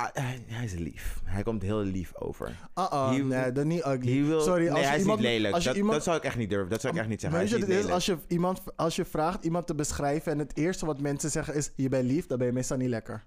Ah, 0.00 0.08
hij, 0.24 0.44
hij 0.46 0.64
is 0.64 0.72
lief. 0.74 1.20
Hij 1.24 1.42
komt 1.42 1.62
heel 1.62 1.82
lief 1.82 2.12
over. 2.16 2.56
He- 2.74 3.22
nee, 3.22 3.52
dat 3.52 3.64
niet 3.64 3.84
ugly. 3.84 4.24
Will, 4.24 4.40
Sorry, 4.40 4.62
nee, 4.62 4.70
als 4.70 4.86
hij 4.86 4.94
is 4.94 5.00
iemand, 5.00 5.18
niet 5.20 5.28
lelijk. 5.28 5.54
Als 5.54 5.62
je 5.62 5.68
dat, 5.68 5.78
iemand, 5.78 5.94
dat 5.94 6.04
zou 6.04 6.16
ik 6.16 6.22
echt 6.24 6.36
niet 6.36 6.50
durven. 6.50 6.70
Dat 6.70 6.80
zou 6.80 6.92
ik 6.94 6.98
echt 7.00 7.08
niet 7.08 7.20
zeggen. 7.20 7.40
Weet 7.40 7.48
je 7.50 7.56
is 7.56 7.62
het 7.62 7.70
is? 7.84 7.90
Als 7.90 8.06
je, 8.06 8.16
iemand, 8.28 8.62
als 8.76 8.96
je 8.96 9.04
vraagt 9.04 9.44
iemand 9.44 9.66
te 9.66 9.74
beschrijven 9.74 10.32
en 10.32 10.38
het 10.38 10.56
eerste 10.56 10.86
wat 10.86 11.00
mensen 11.00 11.30
zeggen 11.30 11.54
is 11.54 11.70
je 11.76 11.88
bent 11.88 12.04
lief, 12.10 12.26
dan 12.26 12.38
ben 12.38 12.46
je 12.46 12.52
meestal 12.52 12.76
niet 12.76 12.88
lekker. 12.88 13.24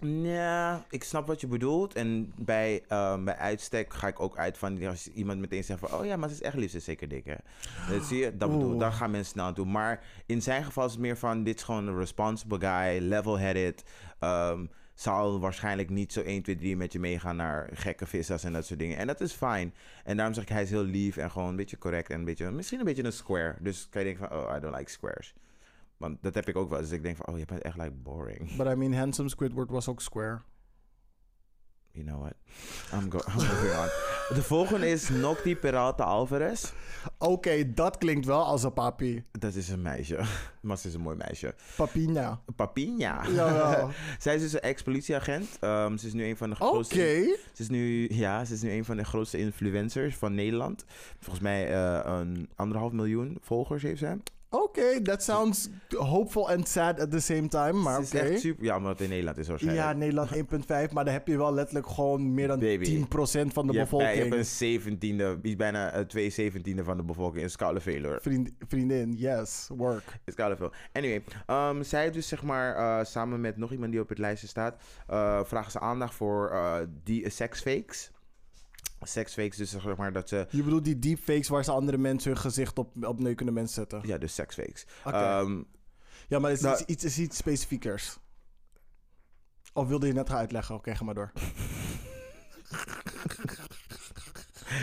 Ja, 0.00 0.84
ik 0.90 1.04
snap 1.04 1.26
wat 1.26 1.40
je 1.40 1.46
bedoelt. 1.46 1.94
En 1.94 2.32
bij, 2.36 2.82
ehm, 2.88 3.24
bij 3.24 3.36
uitstek 3.36 3.94
ga 3.94 4.06
ik 4.06 4.20
ook 4.20 4.36
uit 4.38 4.58
van 4.58 4.86
als 4.86 5.08
iemand 5.08 5.38
meteen 5.38 5.64
zegt 5.64 5.80
van... 5.80 5.98
Oh 5.98 6.04
ja, 6.04 6.16
maar 6.16 6.28
ze 6.28 6.34
is 6.34 6.42
echt 6.42 6.56
lief, 6.56 6.70
ze 6.70 6.76
is 6.76 6.84
zeker 6.84 7.08
dik, 7.08 7.24
hè. 7.24 7.34
Dat 7.94 8.04
zie 8.04 8.18
je, 8.18 8.36
dat 8.36 8.50
bedoel, 8.50 8.78
daar 8.78 8.92
gaan 8.92 9.10
mensen 9.10 9.32
snel 9.32 9.44
aan 9.44 9.54
toe. 9.54 9.66
Maar 9.66 10.04
in 10.26 10.42
zijn 10.42 10.64
geval 10.64 10.84
is 10.86 10.92
het 10.92 11.00
meer 11.00 11.16
van... 11.18 11.42
Dit 11.44 11.56
is 11.56 11.62
gewoon 11.62 11.86
een 11.86 11.98
responsible 11.98 12.58
guy, 12.60 12.98
level-headed. 13.08 13.82
ehm, 14.18 14.64
zal 15.00 15.40
waarschijnlijk 15.40 15.90
niet 15.90 16.12
zo 16.12 16.20
1, 16.20 16.42
2, 16.42 16.56
3 16.56 16.76
met 16.76 16.92
je 16.92 16.98
meegaan 16.98 17.36
naar 17.36 17.68
gekke 17.72 18.06
vissers 18.06 18.44
en 18.44 18.52
dat 18.52 18.66
soort 18.66 18.78
dingen. 18.78 18.96
En 18.96 19.06
dat 19.06 19.20
is 19.20 19.32
fijn. 19.32 19.74
En 20.04 20.16
daarom 20.16 20.34
zeg 20.34 20.44
ik, 20.44 20.48
hij 20.48 20.62
is 20.62 20.70
heel 20.70 20.84
lief 20.84 21.16
en 21.16 21.30
gewoon 21.30 21.48
een 21.48 21.56
beetje 21.56 21.78
correct. 21.78 22.10
En 22.10 22.18
een 22.18 22.24
beetje, 22.24 22.50
misschien 22.50 22.78
een 22.78 22.84
beetje 22.84 23.04
een 23.04 23.12
square. 23.12 23.56
Dus 23.60 23.88
kan 23.90 24.02
je 24.02 24.08
denken 24.08 24.28
van, 24.28 24.38
oh, 24.38 24.56
I 24.56 24.60
don't 24.60 24.76
like 24.76 24.90
squares. 24.90 25.34
Want 25.96 26.22
dat 26.22 26.34
heb 26.34 26.48
ik 26.48 26.56
ook 26.56 26.70
wel. 26.70 26.80
Dus 26.80 26.90
ik 26.90 27.02
denk 27.02 27.16
van, 27.16 27.26
oh, 27.26 27.38
je 27.38 27.44
bent 27.44 27.62
echt 27.62 27.76
like 27.76 27.90
boring. 27.90 28.56
But 28.56 28.66
I 28.66 28.74
mean, 28.74 28.94
handsome 28.94 29.28
Squidward 29.28 29.70
was 29.70 29.88
ook 29.88 30.00
square. 30.00 30.40
You 31.98 32.10
know 32.10 32.20
what? 32.20 32.34
I'm, 32.92 33.10
go 33.10 33.18
I'm 33.28 33.38
on. 33.78 33.88
De 34.36 34.42
volgende 34.42 34.88
is 34.88 35.08
Nocti 35.08 35.56
Peralta 35.56 36.04
Alvarez. 36.04 36.72
Oké, 37.18 37.72
dat 37.74 37.98
klinkt 37.98 38.26
wel 38.26 38.44
als 38.44 38.62
een 38.62 38.72
papi. 38.72 39.24
Dat 39.32 39.54
is 39.54 39.68
een 39.68 39.82
meisje. 39.82 40.20
Maar 40.60 40.78
ze 40.78 40.88
is 40.88 40.94
een 40.94 41.00
mooi 41.00 41.16
meisje. 41.16 41.54
Papina. 41.76 42.40
Papinha. 42.56 43.28
Jawel. 43.28 43.90
Zij 44.18 44.34
is 44.34 44.40
dus 44.40 44.52
een 44.52 44.60
ex-politieagent. 44.60 45.56
Ehm, 45.60 45.96
ze 45.96 46.06
is 46.06 46.12
nu 46.12 46.24
een 46.24 46.36
van 46.36 46.50
de 46.50 46.56
Oké. 46.56 46.64
grootste... 46.64 47.38
Ze 47.52 47.62
is 47.62 47.68
nu, 47.68 48.08
ja, 48.14 48.44
ze 48.44 48.52
is 48.52 48.62
nu 48.62 48.70
een 48.70 48.84
van 48.84 48.96
de 48.96 49.04
grootste 49.04 49.38
influencers 49.38 50.16
van 50.16 50.34
Nederland. 50.34 50.84
Volgens 51.20 51.44
mij 51.44 51.72
eh, 51.72 52.00
een 52.04 52.48
anderhalf 52.56 52.92
miljoen 52.92 53.38
volgers 53.40 53.82
heeft 53.82 53.98
ze. 53.98 54.16
Oké, 54.50 55.02
that 55.02 55.22
sounds 55.22 55.68
hopeful 55.96 56.48
and 56.50 56.68
sad 56.68 57.00
at 57.00 57.10
the 57.10 57.20
same 57.20 57.48
time, 57.48 57.72
maar 57.72 57.96
oké. 57.98 58.02
is 58.02 58.30
echt 58.30 58.40
super... 58.40 58.64
Ja, 58.64 58.76
omdat 58.76 58.92
het 58.92 59.00
in 59.00 59.08
Nederland 59.08 59.38
is 59.38 59.48
waarschijnlijk. 59.48 59.86
Ja, 59.86 59.92
Nederland 59.92 60.30
1.5, 60.88 60.92
maar 60.92 61.04
dan 61.04 61.12
heb 61.12 61.26
je 61.26 61.36
wel 61.36 61.54
letterlijk 61.54 61.86
gewoon 61.86 62.34
meer 62.34 62.48
dan 62.48 62.58
Baby. 62.58 63.04
10% 63.04 63.06
van 63.08 63.26
de 63.26 63.42
je, 63.42 63.42
hebt, 63.44 63.52
bij- 63.62 63.74
je 63.74 63.78
bevolking. 63.84 64.18
hebt 64.18 64.34
een 64.34 64.44
zeventiende, 64.44 65.38
iets 65.42 65.56
bijna 65.56 65.90
eh, 65.90 66.00
twee 66.04 66.30
zeventiende 66.30 66.84
van 66.84 66.96
de 66.96 67.02
bevolking. 67.02 67.50
Veel 67.80 68.02
hoor. 68.04 68.18
Vriend, 68.20 68.50
vriendin, 68.68 69.12
yes, 69.16 69.68
work. 69.76 70.04
Veel. 70.56 70.72
Anyway, 70.92 71.22
ehm, 71.46 71.82
zij 71.82 72.02
heeft 72.02 72.14
dus 72.14 72.28
zeg 72.28 72.42
maar 72.42 72.76
eh, 72.76 73.04
samen 73.04 73.40
met 73.40 73.56
nog 73.56 73.72
iemand 73.72 73.92
die 73.92 74.00
op 74.00 74.08
het 74.08 74.18
lijstje 74.18 74.46
staat, 74.46 74.82
eh, 75.06 75.40
vragen 75.44 75.70
ze 75.72 75.80
aandacht 75.80 76.14
voor 76.14 76.50
eh 76.50 76.76
die 77.04 77.30
sexfakes. 77.30 78.10
Sexfakes, 79.02 79.56
dus 79.56 79.70
zeg 79.70 79.96
maar 79.96 80.12
dat 80.12 80.28
ze. 80.28 80.46
Je 80.50 80.62
bedoelt 80.62 80.84
die 80.84 80.98
deepfakes 80.98 81.48
waar 81.48 81.64
ze 81.64 81.70
andere 81.70 81.98
mensen 81.98 82.32
hun 82.32 82.40
gezicht 82.40 82.78
op, 82.78 83.04
op 83.04 83.20
neukende 83.20 83.52
mensen 83.52 83.74
zetten? 83.74 84.00
Ja, 84.04 84.18
dus 84.18 84.34
sexfakes. 84.34 84.86
Ehm, 85.04 85.62
ja, 86.28 86.38
maar 86.38 86.50
het 86.50 86.58
is, 86.58 86.64
nou- 86.64 86.78
iets, 86.78 86.84
iets, 86.86 87.04
is 87.04 87.18
iets 87.18 87.36
specifiekers. 87.36 88.18
Of 89.72 89.88
wilde 89.88 90.06
je 90.06 90.12
net 90.12 90.28
gaan 90.28 90.38
uitleggen? 90.38 90.74
Oké, 90.74 90.94
ga 90.94 91.04
maar 91.04 91.14
door. 91.14 91.32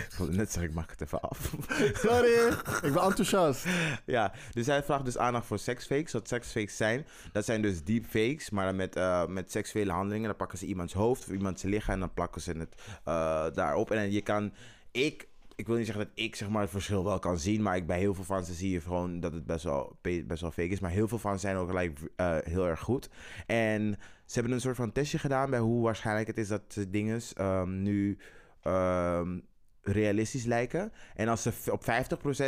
ik 0.09 0.15
wilde 0.17 0.35
net 0.35 0.51
zeggen, 0.51 0.71
ik 0.71 0.77
maak 0.77 0.89
het 0.89 1.01
even 1.01 1.21
af. 1.21 1.55
Sorry, 1.93 2.47
ik 2.83 2.93
ben 2.93 3.03
enthousiast. 3.03 3.65
ja, 4.05 4.33
dus 4.51 4.65
hij 4.65 4.83
vraagt 4.83 5.05
dus 5.05 5.17
aandacht 5.17 5.45
voor 5.45 5.59
sexfakes. 5.59 6.11
Wat 6.11 6.27
sexfakes 6.27 6.77
zijn, 6.77 7.05
dat 7.31 7.45
zijn 7.45 7.61
dus 7.61 7.83
deepfakes, 7.83 8.49
maar 8.49 8.65
dan 8.65 8.75
met, 8.75 8.95
eh, 8.95 9.25
met 9.25 9.51
seksuele 9.51 9.91
handelingen. 9.91 10.27
Dan 10.27 10.37
pakken 10.37 10.57
ze 10.57 10.65
iemands 10.65 10.93
hoofd 10.93 11.21
of 11.21 11.33
iemands 11.33 11.63
lichaam 11.63 11.93
en 11.93 11.99
dan 11.99 12.13
plakken 12.13 12.41
ze 12.41 12.51
het 12.51 12.75
eh, 13.03 13.45
daarop. 13.53 13.91
En 13.91 14.11
je 14.11 14.21
kan, 14.21 14.53
ik, 14.91 15.27
ik 15.55 15.67
wil 15.67 15.75
niet 15.75 15.85
zeggen 15.85 16.05
dat 16.05 16.13
ik 16.25 16.35
zeg 16.35 16.49
maar 16.49 16.61
het 16.61 16.71
verschil 16.71 17.03
wel 17.03 17.19
kan 17.19 17.39
zien, 17.39 17.61
maar 17.61 17.75
ik, 17.75 17.87
bij 17.87 17.99
heel 17.99 18.13
veel 18.13 18.23
van 18.23 18.45
ze 18.45 18.53
zie 18.53 18.71
je 18.71 18.81
gewoon 18.81 19.19
dat 19.19 19.33
het 19.33 19.45
best 19.45 19.63
wel, 19.63 19.97
best 20.01 20.41
wel 20.41 20.51
fake 20.51 20.67
is. 20.67 20.79
Maar 20.79 20.91
heel 20.91 21.07
veel 21.07 21.19
van 21.19 21.33
ze 21.33 21.39
zijn 21.39 21.55
ook 21.55 21.67
gelijk 21.67 21.99
eh, 22.15 22.37
heel 22.43 22.67
erg 22.67 22.79
goed. 22.79 23.09
En 23.45 23.97
ze 24.25 24.33
hebben 24.33 24.51
een 24.51 24.61
soort 24.61 24.75
van 24.75 24.91
testje 24.91 25.19
gedaan 25.19 25.49
bij 25.49 25.59
hoe 25.59 25.83
waarschijnlijk 25.83 26.27
het 26.27 26.37
is 26.37 26.47
dat 26.47 26.85
dingen 26.87 27.21
ehm, 27.33 27.81
nu 27.81 28.17
ehm, 28.61 29.39
realistisch 29.87 30.45
lijken. 30.45 30.91
En 31.15 31.27
als 31.27 31.41
ze 31.41 31.71
op 31.71 31.83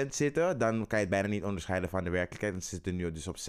50% 0.06 0.08
zitten, 0.10 0.58
dan 0.58 0.88
kan 0.88 1.00
je 1.00 1.06
het 1.06 1.10
bijna 1.10 1.28
niet 1.28 1.44
onderscheiden 1.44 1.90
van 1.90 2.04
de 2.04 2.10
werkelijkheid. 2.10 2.54
En 2.54 2.62
ze 2.62 2.70
zitten 2.70 2.96
nu 2.96 3.12
dus 3.12 3.28
op 3.28 3.38
60%. 3.38 3.42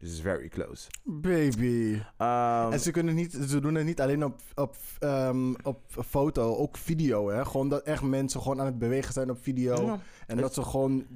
Dus 0.00 0.08
het 0.08 0.18
is 0.18 0.24
very 0.24 0.48
close. 0.48 0.88
Baby. 1.04 2.00
Ehm, 2.16 2.72
En 2.72 2.80
ze, 2.80 2.90
kunnen 2.90 3.14
niet, 3.14 3.32
ze 3.32 3.60
doen 3.60 3.74
het 3.74 3.84
niet 3.84 4.00
alleen 4.00 4.24
op, 4.24 4.40
op, 4.54 4.76
ehm, 4.98 5.54
op 5.62 5.80
foto, 6.06 6.56
ook 6.56 6.76
video. 6.76 7.30
Hè? 7.30 7.44
Gewoon 7.44 7.68
dat 7.68 7.82
echt 7.82 8.02
mensen 8.02 8.40
gewoon 8.40 8.60
aan 8.60 8.66
het 8.66 8.78
bewegen 8.78 9.12
zijn 9.12 9.30
op 9.30 9.38
video. 9.42 9.84
ja. 9.84 9.98
En 10.26 10.36
dat 10.36 10.54
ze 10.54 10.62
gewoon 10.62 11.06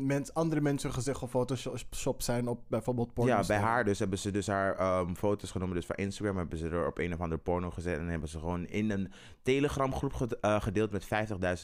mens, 0.00 0.34
andere 0.34 0.60
mensen 0.60 0.92
gezicht 0.92 1.18
gefotoshopt 1.18 2.24
zijn 2.24 2.48
op 2.48 2.60
bijvoorbeeld 2.68 3.14
porno. 3.14 3.30
Ja, 3.30 3.46
bij 3.46 3.58
haar 3.58 3.84
dus 3.84 3.98
hebben 3.98 4.18
ze 4.18 4.30
dus 4.30 4.46
haar 4.46 4.76
ehm, 4.76 5.14
foto's 5.14 5.50
genomen 5.50 5.74
dus 5.74 5.86
van 5.86 5.96
Instagram. 5.96 6.36
Hebben 6.36 6.58
ze 6.58 6.68
er 6.68 6.86
op 6.86 6.98
een 6.98 7.12
of 7.14 7.20
andere 7.20 7.40
porno 7.40 7.70
gezet. 7.70 7.98
En 7.98 8.08
hebben 8.08 8.28
ze 8.28 8.38
gewoon 8.38 8.66
in 8.66 8.90
een 8.90 9.12
Telegram 9.42 9.94
groep 9.94 10.36
eh, 10.40 10.60
gedeeld 10.60 10.90
met 10.90 11.04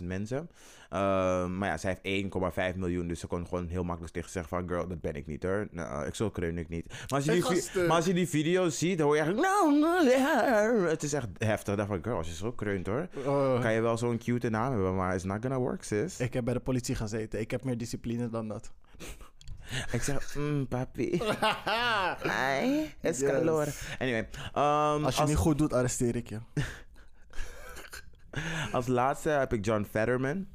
50.000 0.01 0.07
mensen. 0.07 0.51
Ehm, 0.93 1.59
maar 1.59 1.69
ja, 1.69 1.77
zij 1.77 1.99
heeft 2.03 2.25
1,5 2.75 2.77
miljoen. 2.77 3.09
Dus 3.09 3.21
ze 3.21 3.27
kon 3.27 3.47
gewoon 3.47 3.69
heel 3.69 3.85
makkelijk 3.85 4.15
tegen 4.15 4.31
zeggen 4.31 4.57
van... 4.57 4.69
Girl, 4.69 4.89
dat 4.89 5.01
ben 5.01 5.15
ik 5.15 5.27
niet 5.27 5.43
hoor. 5.43 5.69
Nou, 5.71 6.07
ik 6.07 6.15
zo 6.15 6.31
kreun 6.31 6.59
ik 6.59 6.69
niet. 6.69 6.89
Maar 6.89 7.07
als, 7.09 7.25
je 7.25 7.33
die 7.33 7.87
maar 7.87 7.97
als 7.97 8.05
je 8.05 8.15
die 8.15 8.29
video's 8.29 8.79
ziet, 8.79 8.99
dan 8.99 9.07
hoor 9.07 9.17
je 9.17 9.23
eigenlijk... 9.23 9.53
Nou, 9.53 9.79
nou, 9.79 10.09
ja. 10.09 10.89
Het 10.89 11.03
is 11.03 11.13
echt 11.13 11.29
heftig. 11.39 11.77
Dan 11.77 11.87
van, 11.87 11.99
girl, 12.03 12.17
als 12.17 12.29
je 12.29 12.35
zo 12.35 12.53
kreunt 12.53 12.87
hoor... 12.87 13.09
Uh, 13.17 13.61
Kan 13.61 13.73
je 13.73 13.81
wel 13.81 13.99
zo'n 13.99 14.19
cute 14.19 14.49
naam 14.49 14.73
hebben, 14.73 14.97
maar 14.97 15.15
it's 15.15 15.25
not 15.25 15.39
gonna 15.41 15.59
work, 15.59 15.83
sis. 15.83 16.21
ik 16.21 16.33
heb 16.33 16.45
bij 16.45 16.55
de 16.55 16.61
politie 16.61 16.95
gezeten. 16.95 17.41
Ik 17.41 17.51
heb 17.51 17.65
meer 17.65 17.79
discipline 17.79 18.29
dan 18.31 18.49
dat. 18.49 18.73
Ik 19.93 20.03
zeg, 20.03 20.35
mm, 20.37 20.69
papi. 20.69 21.23
Ai, 22.23 22.95
escalore. 23.01 23.71
Anyway, 23.99 24.29
um, 24.55 25.05
Als 25.05 25.17
je 25.17 25.25
niet 25.25 25.37
goed 25.37 25.59
doet, 25.59 25.73
arresteer 25.73 26.17
ik 26.17 26.29
je. 26.29 26.39
Als 28.73 28.87
laatste 28.87 29.29
heb 29.29 29.53
ik 29.53 29.65
John 29.65 29.87
Fetterman. 29.91 30.47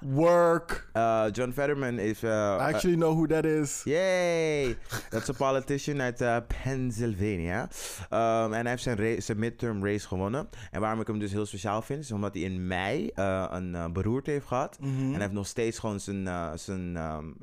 Work. 0.00 0.90
Uh, 0.94 1.24
John 1.32 1.50
Fetterman 1.50 1.98
is... 1.98 2.22
uh, 2.22 2.30
I 2.30 2.72
actually 2.72 2.96
know 2.96 3.12
who 3.12 3.26
that 3.26 3.44
is. 3.44 3.82
Yay! 3.84 4.76
Dat 5.10 5.22
is 5.22 5.28
een 5.28 5.36
politician 5.36 6.00
uit 6.00 6.46
Pennsylvania. 6.62 7.62
Um, 8.10 8.52
en 8.52 8.66
hij 8.66 8.76
heeft 8.78 9.24
zijn, 9.24 9.38
midterm 9.38 9.84
race 9.84 10.06
gewonnen. 10.06 10.48
En 10.70 10.80
waarom 10.80 11.00
ik 11.00 11.06
hem 11.06 11.18
dus 11.18 11.32
heel 11.32 11.46
speciaal 11.46 11.82
vind, 11.82 12.02
is 12.02 12.12
omdat 12.12 12.34
hij 12.34 12.42
in 12.42 12.66
mei 12.66 13.10
een 13.14 13.92
beroerte 13.92 14.30
heeft 14.30 14.46
gehad. 14.46 14.78
Mhm. 14.80 14.90
En 14.90 15.10
hij 15.10 15.20
heeft 15.20 15.32
nog 15.32 15.46
steeds 15.46 15.78
gewoon 15.78 16.00
zijn, 16.00 16.28
zijn 16.58 16.96
um, 16.96 17.36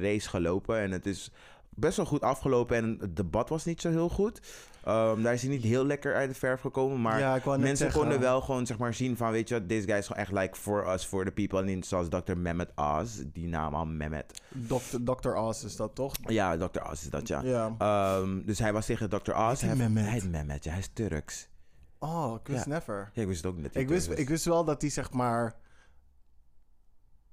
race 0.00 0.28
gelopen. 0.28 0.78
En 0.78 0.90
het 0.90 1.06
is 1.06 1.30
best 1.68 1.96
wel 1.96 2.06
goed 2.06 2.22
afgelopen. 2.22 2.76
En 2.76 2.96
het 3.00 3.16
debat 3.16 3.48
was 3.48 3.64
niet 3.64 3.80
zo 3.80 3.90
heel 3.90 4.08
goed. 4.08 4.40
Um, 4.88 5.22
daar 5.22 5.32
is 5.32 5.40
hij 5.42 5.50
niet 5.50 5.62
heel 5.62 5.84
lekker 5.86 6.14
uit 6.14 6.28
de 6.28 6.34
verf 6.34 6.60
gekomen. 6.60 7.00
Maar 7.00 7.18
Ja, 7.18 7.40
mensen 7.44 7.76
zeggen. 7.76 8.00
konden 8.00 8.20
wel 8.20 8.40
gewoon 8.40 8.66
zeg 8.66 8.78
maar 8.78 8.94
zien 8.94 9.16
van... 9.16 9.30
Weet 9.30 9.48
je 9.48 9.54
wat, 9.58 9.68
deze 9.68 9.86
guy 9.86 9.96
is 9.96 10.06
gewoon 10.06 10.22
echt 10.22 10.32
like 10.32 10.56
for 10.56 10.92
us, 10.92 11.04
for 11.04 11.24
the 11.24 11.30
people. 11.30 11.58
En 11.58 11.64
niet 11.64 11.86
zoals 11.86 12.08
Dr. 12.08 12.36
Mehmet 12.36 12.70
Oz. 12.76 13.22
Die 13.32 13.46
naam 13.46 13.74
al 13.74 13.86
Mehmet. 13.86 14.40
Dr. 14.50 14.96
Dr. 15.04 15.34
Oz 15.34 15.64
is 15.64 15.76
dat 15.76 15.94
toch? 15.94 16.14
Ja, 16.26 16.56
Dr. 16.56 16.80
Oz 16.90 16.92
is 17.02 17.10
dat, 17.10 17.28
ja. 17.28 17.42
Ja. 17.42 18.16
Um, 18.18 18.42
dus 18.46 18.58
hij 18.58 18.72
was 18.72 18.86
tegen 18.86 19.08
Dr. 19.10 19.16
Oz. 19.32 19.60
hij 19.60 19.68
Hij, 19.68 19.76
Mehmet? 19.76 20.04
hij 20.04 20.12
heet 20.12 20.30
Mehmet, 20.30 20.64
ja. 20.64 20.70
Hij 20.70 20.80
is 20.80 20.90
Turks. 20.92 21.48
Oh, 21.98 22.34
ik 22.40 22.46
wist 22.46 22.64
Ja. 22.64 22.70
never. 22.70 23.10
Ja, 23.12 23.22
ik 23.22 23.28
wist 23.28 23.42
het 23.44 23.52
ook 23.52 23.58
niet. 23.58 23.76
Ik 23.76 23.88
wist, 23.88 24.10
ik 24.10 24.28
wist 24.28 24.44
wel 24.44 24.64
dat 24.64 24.80
hij 24.80 24.90
zeg 24.90 25.12
maar 25.12 25.54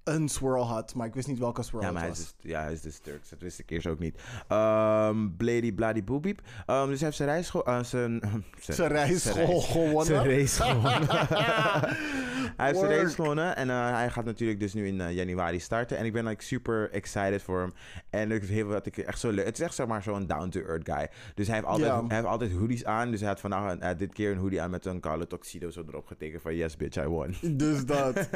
een 0.04 0.30
swirl 0.30 0.66
had, 0.68 0.96
maar 0.96 1.08
ik 1.08 1.14
wist 1.14 1.28
niet 1.28 1.40
welke 1.40 1.64
swirl 1.64 1.82
Ja, 1.82 1.88
het 1.88 1.94
maar 1.98 2.04
hij 2.04 2.12
is, 2.12 2.18
dus, 2.18 2.52
ja, 2.52 2.62
hij 2.62 2.74
is 2.74 2.82
dus 2.82 3.00
Turks. 3.00 3.30
Dat 3.30 3.40
wist 3.42 3.60
ik 3.60 3.70
eerst 3.70 3.88
ook 3.88 4.00
niet. 4.00 4.16
Um, 4.50 5.36
Blady 5.38 5.74
Blady 5.74 6.04
Boebiep. 6.04 6.42
Um, 6.68 6.88
dus 6.88 7.00
hij 7.02 7.10
heeft 7.10 7.16
zijn 7.16 7.44
gewo- 7.44 7.64
uh, 7.68 7.84
zijn, 7.94 8.22
Zijn 8.60 8.90
rijschool 8.92 9.60
gewonnen. 9.62 10.06
Zijn 10.06 10.26
race 10.26 10.62
gewonnen. 10.64 11.08
hij 12.58 12.68
heeft 12.68 12.80
zijn 12.80 12.92
race 12.92 13.16
gewonnen. 13.16 13.56
En 13.56 13.68
uh, 13.68 13.94
hij 13.96 14.10
gaat 14.10 14.26
natuurlijk 14.26 14.60
dus 14.60 14.74
nu 14.74 14.88
in 14.88 14.96
uh, 15.00 15.12
januari 15.16 15.60
starten. 15.60 15.98
En 15.98 16.06
ik 16.06 16.14
ben 16.14 16.26
like 16.26 16.44
super 16.44 16.92
excited 16.92 17.42
voor 17.44 17.60
hem. 17.60 17.74
En 18.10 18.32
ik 18.32 18.44
heel 18.44 18.66
wat 18.68 18.86
ik 18.86 18.98
echt 18.98 19.20
zo 19.20 19.30
leuk. 19.30 19.46
Het 19.46 19.58
is 19.60 19.64
echt 19.66 19.76
zeg 19.76 19.88
maar 19.88 20.04
zo'n 20.04 20.28
down-to-earth 20.28 20.90
guy. 20.90 21.10
Dus 21.36 21.48
hij 21.48 21.56
heeft 21.56 21.68
altijd, 21.68 21.92
hij 21.92 22.16
heeft 22.16 22.28
altijd 22.28 22.52
hoodies 22.52 22.86
aan. 22.86 23.12
Dus 23.12 23.20
hij 23.20 23.30
had 23.30 23.40
vandaag 23.40 23.78
een- 23.80 23.98
dit 23.98 24.14
keer 24.14 24.32
een 24.32 24.38
hoodie 24.38 24.62
aan 24.62 24.70
met 24.70 24.86
een 24.86 25.00
kale 25.00 25.28
tuxedo 25.28 25.70
zo 25.70 25.84
erop 25.88 26.08
getekend 26.08 26.42
van 26.42 26.56
yes 26.56 26.78
bitch 26.78 26.98
I 27.04 27.08
won. 27.08 27.36
Dus 27.52 27.86
dat. 27.86 28.30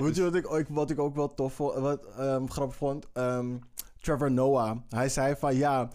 Weet 0.00 0.16
je 0.16 0.22
wat 0.22 0.34
ik, 0.34 0.66
wat 0.68 0.90
ik 0.90 0.98
ook 0.98 1.09
wel 1.14 1.34
tof 1.34 1.52
vond, 1.54 1.74
wat 1.74 2.06
ehm, 2.18 2.46
grappig 2.46 2.76
vond? 2.76 3.06
Ehm, 3.12 3.56
Trevor 4.00 4.30
Noah. 4.30 4.76
Hij 4.88 5.08
zei 5.08 5.34
van 5.38 5.54
ja, 5.56 5.88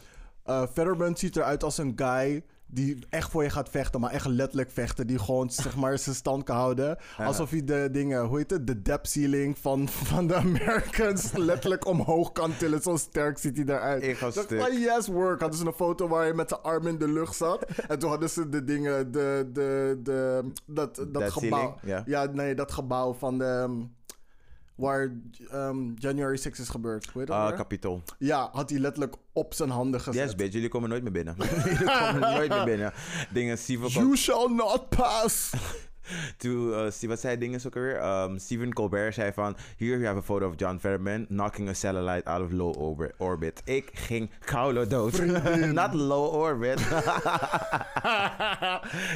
eh 0.44 0.62
Fetterman 0.74 1.18
ziet 1.18 1.36
eruit 1.36 1.64
als 1.64 1.78
een 1.78 1.94
guy 1.96 2.44
die 2.68 3.06
echt 3.10 3.32
voor 3.32 3.44
je 3.44 3.50
gaat 3.50 3.70
vechten, 3.70 4.00
maar 4.00 4.12
echt 4.12 4.26
letterlijk 4.26 4.72
vechten. 4.72 5.08
Die 5.08 5.20
gewoon, 5.20 5.50
zeg 5.64 5.76
maar, 5.76 5.98
zijn 5.98 6.16
stand 6.16 6.44
kan 6.44 6.56
houden. 6.56 6.98
Alsof 7.18 7.50
hij 7.50 7.64
de 7.64 7.90
dingen, 7.92 8.26
hoe 8.26 8.38
heet 8.38 8.50
het? 8.50 8.68
De 8.68 8.82
depth 8.82 9.10
ceiling 9.10 9.58
van, 9.58 9.88
van 10.12 10.28
de 10.28 10.36
Americans 10.36 11.32
letterlijk 11.52 11.86
omhoog 11.86 12.32
kan 12.32 12.58
tillen. 12.58 12.82
Zo 12.82 12.96
sterk 12.98 13.38
ziet 13.38 13.58
hij 13.58 13.66
eruit. 13.66 14.04
Ik 14.04 14.18
ga 14.18 14.30
Dat 14.30 14.44
stuk. 14.44 14.62
van 14.62 14.80
yes 14.80 15.08
work. 15.08 15.40
Hadden 15.40 15.60
ze 15.60 15.66
een 15.66 15.74
foto 15.74 16.08
waar 16.08 16.22
hij 16.24 16.34
met 16.34 16.50
zijn 16.50 16.62
arm 16.62 16.88
in 16.88 16.98
de 16.98 17.08
lucht 17.08 17.36
zat. 17.36 17.64
en 17.88 18.00
toen 18.00 18.10
hadden 18.10 18.30
ze 18.30 18.50
de 18.50 18.64
dingen, 18.64 19.12
de, 19.12 19.50
de, 19.54 20.00
de, 20.04 20.52
dat, 20.66 20.96
dat 20.96 21.14
That 21.14 21.32
gebouw. 21.32 21.78
ceiling, 21.82 22.06
ja. 22.06 22.24
Ja, 22.24 22.32
nee, 22.32 22.56
dat 22.56 22.72
gebouw 22.72 23.14
van 23.14 23.38
de... 23.38 23.84
Waar 24.76 25.12
ehm, 25.52 25.94
January 25.96 26.38
6 26.38 26.60
is 26.60 26.70
gebeurd. 26.70 27.10
Hoe 27.14 27.26
Ah, 27.28 27.48
weer? 27.48 27.58
Capitool. 27.58 28.02
Ja, 28.20 28.50
had 28.52 28.70
hij 28.70 28.80
letterlijk 28.80 29.16
op 29.34 29.54
zijn 29.54 29.70
handen 29.70 30.02
gezet. 30.02 30.24
Yes, 30.24 30.36
bitch. 30.36 30.54
Jullie 30.54 30.70
komen 30.70 30.90
nooit 30.90 31.04
meer 31.04 31.12
binnen. 31.12 31.36
jullie 31.66 31.86
komen 32.00 32.20
nooit 32.36 32.50
meer 32.50 32.64
binnen. 32.64 32.94
Dingen, 33.34 33.58
Steven... 33.58 33.90
You 33.90 34.16
shall 34.18 34.48
not 34.48 34.90
pass. 34.90 35.54
Toen, 36.38 36.74
eh, 36.74 36.90
Steve- 36.92 37.08
wat 37.08 37.20
zei 37.20 37.38
dingen 37.38 37.60
ook 37.66 37.76
alweer? 37.76 38.04
Um, 38.24 38.38
Stephen 38.40 38.74
Colbert 38.74 39.14
zei 39.14 39.32
van... 39.34 39.56
Here 39.78 39.92
you 39.92 40.06
have 40.06 40.18
a 40.18 40.22
photo 40.22 40.48
of 40.48 40.54
John 40.58 40.78
Fetterman 40.78 41.26
knocking 41.28 41.70
a 41.70 41.74
satellite 41.74 42.26
out 42.30 42.42
of 42.46 42.52
low 42.52 42.78
orbi- 42.82 43.12
orbit. 43.18 43.62
Ik 43.66 43.90
ging 43.94 44.30
koude 44.46 44.88
dood. 44.88 45.26
Not 45.74 45.94
low 45.94 46.34
orbit. 46.34 46.78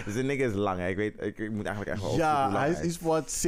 dus 0.05 0.13
de 0.13 0.23
nigga 0.23 0.45
is 0.45 0.53
lang, 0.53 0.79
hè. 0.79 0.87
Ik 0.87 0.95
weet... 0.95 1.13
Ik, 1.21 1.37
ik 1.37 1.51
moet 1.51 1.65
eigenlijk 1.65 1.95
echt 1.97 2.07
wel 2.07 2.15
ja, 2.17 2.57
hij 2.57 2.69
is, 2.71 2.79
is 2.79 2.99
wat 2.99 3.45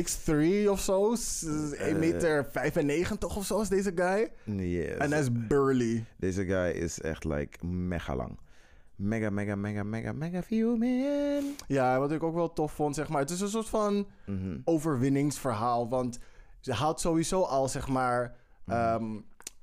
6'3 0.66 0.70
of 0.70 0.80
zo. 0.80 1.16
S- 1.16 1.44
1 1.78 2.00
meter 2.00 2.46
95 2.52 3.36
of 3.36 3.46
zo 3.46 3.62
is 3.62 3.70
deze 3.70 3.92
guy. 3.96 4.32
Yes. 4.58 4.98
En 4.98 5.12
hij 5.12 5.20
is 5.22 5.30
burly. 5.48 6.06
Deze 6.18 6.46
guy 6.46 6.70
is 6.70 7.02
echt 7.02 7.24
like 7.24 7.66
mega 7.66 8.16
lang. 8.16 8.38
Mega, 9.04 9.30
mega, 9.30 9.56
mega, 9.56 9.84
mega, 9.84 10.12
mega 10.12 10.42
few 10.42 10.78
man. 10.78 11.44
Ja, 11.68 12.00
wat 12.00 12.12
ik 12.12 12.24
ook 12.24 12.34
wel 12.36 12.54
tof 12.54 12.72
vond, 12.72 12.96
zeg 12.96 13.10
maar. 13.10 13.22
Het 13.22 13.30
is 13.30 13.42
een 13.42 13.48
soort 13.50 13.70
van 13.70 14.08
Mhm. 14.26 14.58
overwinningsverhaal. 14.64 15.90
Want 15.90 16.20
ze 16.60 16.74
haalt 16.74 17.00
sowieso 17.00 17.42
al, 17.42 17.68
zeg 17.68 17.88
maar... 17.88 18.36
Mhm. 18.66 18.78
ehm, 18.78 19.04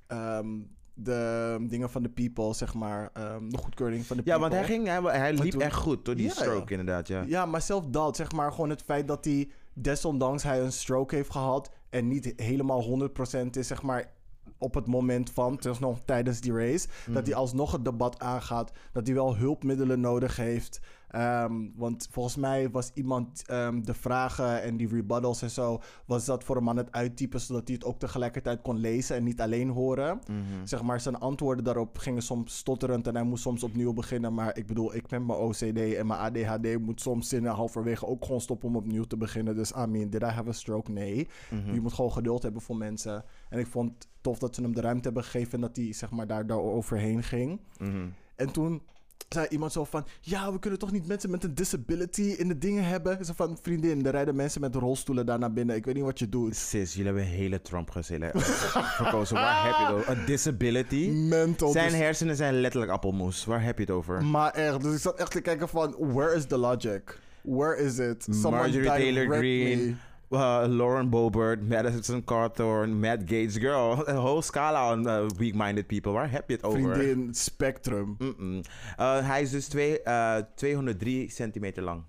ehm, 0.07 0.47
de 0.95 1.57
dingen 1.69 1.91
van 1.91 2.03
de 2.03 2.09
people, 2.09 2.55
zeg 2.55 2.75
maar. 2.75 3.11
ehm, 3.13 3.49
de 3.49 3.57
goedkeuring 3.59 4.05
van 4.07 4.17
de 4.17 4.23
Ja, 4.25 4.33
people. 4.39 4.49
want 4.57 4.67
hij, 4.67 4.75
ging, 4.77 4.87
hij, 4.87 5.19
hij 5.19 5.33
liep 5.35 5.51
toen- 5.53 5.61
echt 5.61 5.75
goed 5.77 6.05
door 6.05 6.15
die 6.15 6.25
Ja, 6.27 6.33
ja. 6.37 6.41
stroke 6.43 6.71
inderdaad, 6.71 7.09
ja. 7.09 7.23
Ja, 7.27 7.47
maar 7.47 7.63
zelf 7.63 7.87
dat, 7.87 8.17
zeg 8.17 8.33
maar, 8.33 8.53
gewoon 8.53 8.71
het 8.71 8.83
feit 8.83 9.09
dat 9.09 9.25
hij, 9.25 9.51
desondanks 9.73 10.43
hij 10.43 10.61
een 10.61 10.73
stroke 10.73 11.15
heeft 11.15 11.31
gehad 11.31 11.71
en 11.91 12.09
niet 12.09 12.33
helemaal 12.37 12.83
100% 12.83 13.57
is, 13.57 13.67
zeg 13.67 13.83
maar, 13.83 14.11
op 14.59 14.75
het 14.75 14.87
moment 14.87 15.31
van, 15.31 15.53
het 15.53 15.65
is 15.65 15.79
nog 15.79 15.99
tijdens 16.05 16.41
die 16.41 16.53
race, 16.53 16.89
dat 17.11 17.27
hij 17.27 17.35
alsnog 17.35 17.73
het 17.73 17.85
debat 17.85 18.21
aangaat, 18.21 18.73
dat 18.93 19.07
hij 19.07 19.15
wel 19.15 19.37
hulpmiddelen 19.37 20.01
nodig 20.01 20.37
heeft. 20.37 20.81
Ehm, 21.09 21.53
want 21.75 22.09
volgens 22.11 22.37
mij 22.37 22.71
was 22.71 22.91
iemand 22.95 23.43
ehm, 23.47 23.83
de 23.83 23.95
vragen 23.95 24.63
en 24.63 24.77
die 24.77 24.89
rebuttals 24.89 25.43
en 25.43 25.51
zo, 25.51 25.81
was 26.05 26.25
dat 26.25 26.45
voor 26.45 26.57
hem 26.57 26.69
aan 26.69 26.77
het 26.77 26.93
uittypen, 26.93 27.41
zodat 27.41 27.67
hij 27.67 27.77
het 27.77 27.85
ook 27.85 27.99
tegelijkertijd 27.99 28.63
kon 28.63 28.77
lezen 28.77 29.17
en 29.17 29.25
niet 29.25 29.41
alleen 29.41 29.69
horen. 29.69 30.19
Mhm. 30.27 30.41
Zeg 30.65 30.83
maar, 30.83 31.01
zijn 31.01 31.19
antwoorden 31.19 31.65
daarop 31.65 31.99
gingen 31.99 32.23
soms 32.23 32.57
stotterend 32.57 33.07
en 33.07 33.15
hij 33.15 33.25
moest 33.25 33.43
soms 33.43 33.63
opnieuw 33.63 33.93
beginnen. 33.93 34.35
Maar 34.35 34.57
ik 34.57 34.67
bedoel, 34.67 34.95
ik 34.95 35.11
met 35.11 35.27
mijn 35.27 35.39
OCD 35.39 35.95
en 35.95 36.07
mijn 36.07 36.21
ADHD 36.21 36.79
moet 36.79 37.01
soms 37.01 37.29
zinnen 37.29 37.53
halverwege 37.53 38.07
ook 38.07 38.25
gewoon 38.25 38.41
stoppen 38.41 38.69
om 38.69 38.77
opnieuw 38.77 39.05
te 39.05 39.17
beginnen. 39.17 39.55
Dus 39.55 39.73
I 39.73 39.87
mean, 39.87 40.11
did 40.11 40.23
I 40.23 40.27
have 40.27 40.49
a 40.49 40.53
stroke? 40.53 40.91
Nee. 40.91 41.29
Mhm. 41.51 41.75
Je 41.75 41.81
moet 41.81 41.93
gewoon 41.93 42.13
geduld 42.13 42.43
hebben 42.43 42.63
voor 42.63 42.77
mensen. 42.77 43.25
En 43.49 43.59
ik 43.59 43.67
vond 43.67 44.09
tof 44.21 44.39
dat 44.39 44.55
ze 44.55 44.63
hem 44.63 44.75
de 44.75 44.81
ruimte 44.81 45.05
hebben 45.05 45.25
gegeven 45.25 45.53
en 45.53 45.61
dat 45.61 45.77
hij 45.77 45.93
zeg 45.93 46.11
maar 46.11 46.27
daar, 46.27 46.47
daar 46.47 46.59
overheen 46.59 47.23
ging. 47.23 47.61
Mhm. 47.79 48.09
En 48.37 48.53
toen 48.53 48.83
zei 49.29 49.47
iemand 49.49 49.73
zo 49.73 49.85
van... 49.85 50.07
Ja, 50.21 50.53
we 50.53 50.59
kunnen 50.59 50.79
toch 50.79 50.93
niet 50.93 51.07
mensen 51.07 51.31
met 51.31 51.45
een 51.45 51.55
disability 51.55 52.23
in 52.23 52.49
de 52.49 52.59
dingen 52.59 52.85
hebben? 52.85 53.25
Zo 53.25 53.33
van, 53.37 53.59
vriendin, 53.63 54.07
er 54.07 54.13
rijden 54.13 54.37
mensen 54.37 54.61
met 54.61 54.75
rolstoelen 54.75 55.27
daar 55.27 55.39
naar 55.39 55.53
binnen. 55.53 55.77
Ik 55.77 55.85
weet 55.85 55.95
niet 55.95 56.05
wat 56.05 56.19
je 56.19 56.29
doet. 56.29 56.57
Sis, 56.57 56.91
jullie 56.95 57.07
hebben 57.07 57.23
een 57.23 57.39
hele 57.39 57.63
Trump 57.63 57.91
gezele- 57.91 58.31
verkozen. 59.01 59.35
Waar 59.35 59.65
heb 59.67 59.75
je 59.77 59.85
het 59.85 59.93
over? 59.95 60.19
Een 60.19 60.25
disability? 60.27 61.09
Mental. 61.11 61.73
Zijn 61.73 61.95
hersenen 61.95 62.37
zijn 62.37 62.61
letterlijk 62.61 62.93
appelmoes. 62.93 63.45
Waar 63.45 63.63
heb 63.63 63.77
je 63.77 63.83
het 63.85 63.93
over? 63.93 64.25
Maar 64.25 64.51
echt, 64.51 64.83
dus 64.83 64.95
ik 64.95 65.01
zat 65.01 65.19
echt 65.19 65.31
te 65.31 65.41
kijken 65.41 65.69
van, 65.69 65.95
where 65.99 66.35
is 66.35 66.47
the 66.47 66.59
logic? 66.59 67.19
Where 67.43 67.77
is 67.77 67.99
it? 67.99 68.27
Someone 68.31 68.57
Marjorie 68.57 68.89
Taylor 68.89 69.29
me. 69.29 69.95
Uh, 70.31 70.65
Lauren 70.67 71.09
Boebert, 71.11 71.69
Madison 71.69 72.25
Cawthorn, 72.25 73.01
Matt 73.01 73.21
Gates. 73.21 73.57
Girl, 73.57 74.09
een 74.09 74.17
whole 74.17 74.43
scala 74.43 74.79
aan 74.91 75.07
uh, 75.07 75.27
weak-minded 75.37 75.87
people. 75.87 76.13
Waar 76.13 76.31
heb 76.31 76.49
je 76.49 76.55
het 76.55 76.65
over? 76.65 76.95
Vriendin, 76.95 77.35
spectrum. 77.35 78.17
Uh, 78.19 78.67
hij 78.99 79.43
is 79.43 79.51
dus 79.51 79.69
twee, 79.69 80.01
uh, 80.05 80.37
203 80.55 81.31
centimeter 81.31 81.83
lang. 81.83 82.03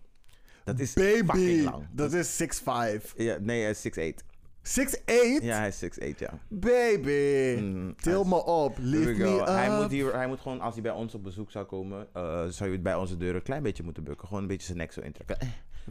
Dat 0.64 0.80
is 0.80 0.92
fucking 0.92 1.26
Baby, 1.28 1.62
lang. 1.64 1.88
dat 1.92 2.14
is 2.14 2.44
6'5. 2.44 3.16
Ja, 3.16 3.38
nee, 3.42 3.62
hij 3.62 3.70
is 3.70 3.90
6'8. 4.24 4.29
6'8? 4.64 5.42
Ja, 5.42 5.58
hij 5.58 5.68
is 5.68 5.84
6'8, 5.84 6.18
ja. 6.18 6.40
Baby. 6.48 7.62
Mm, 7.62 7.96
Til 7.96 8.24
me 8.24 8.46
op. 8.46 8.78
We 8.78 8.82
me 8.84 9.40
up. 9.40 9.46
Hij 9.46 9.82
moet, 9.82 9.92
hier, 9.92 10.14
hij 10.16 10.28
moet 10.28 10.40
gewoon, 10.40 10.62
als 10.62 10.74
hij 10.74 10.84
bij 10.84 10.92
ons 10.92 11.14
op 11.14 11.24
bezoek 11.24 11.52
zou 11.52 11.66
komen, 11.66 12.08
uh, 12.18 12.46
zou 12.46 12.72
je 12.72 12.80
bij 12.80 12.96
onze 12.96 13.18
deur 13.18 13.36
een 13.36 13.42
klein 13.42 13.64
beetje 13.64 13.84
moeten 13.84 14.04
bukken. 14.04 14.28
Gewoon 14.28 14.42
een 14.42 14.50
beetje 14.50 14.66
zijn 14.66 14.78
nek 14.78 14.92
zo 14.92 15.02
intrekken. 15.02 15.40
Eh, 15.40 15.48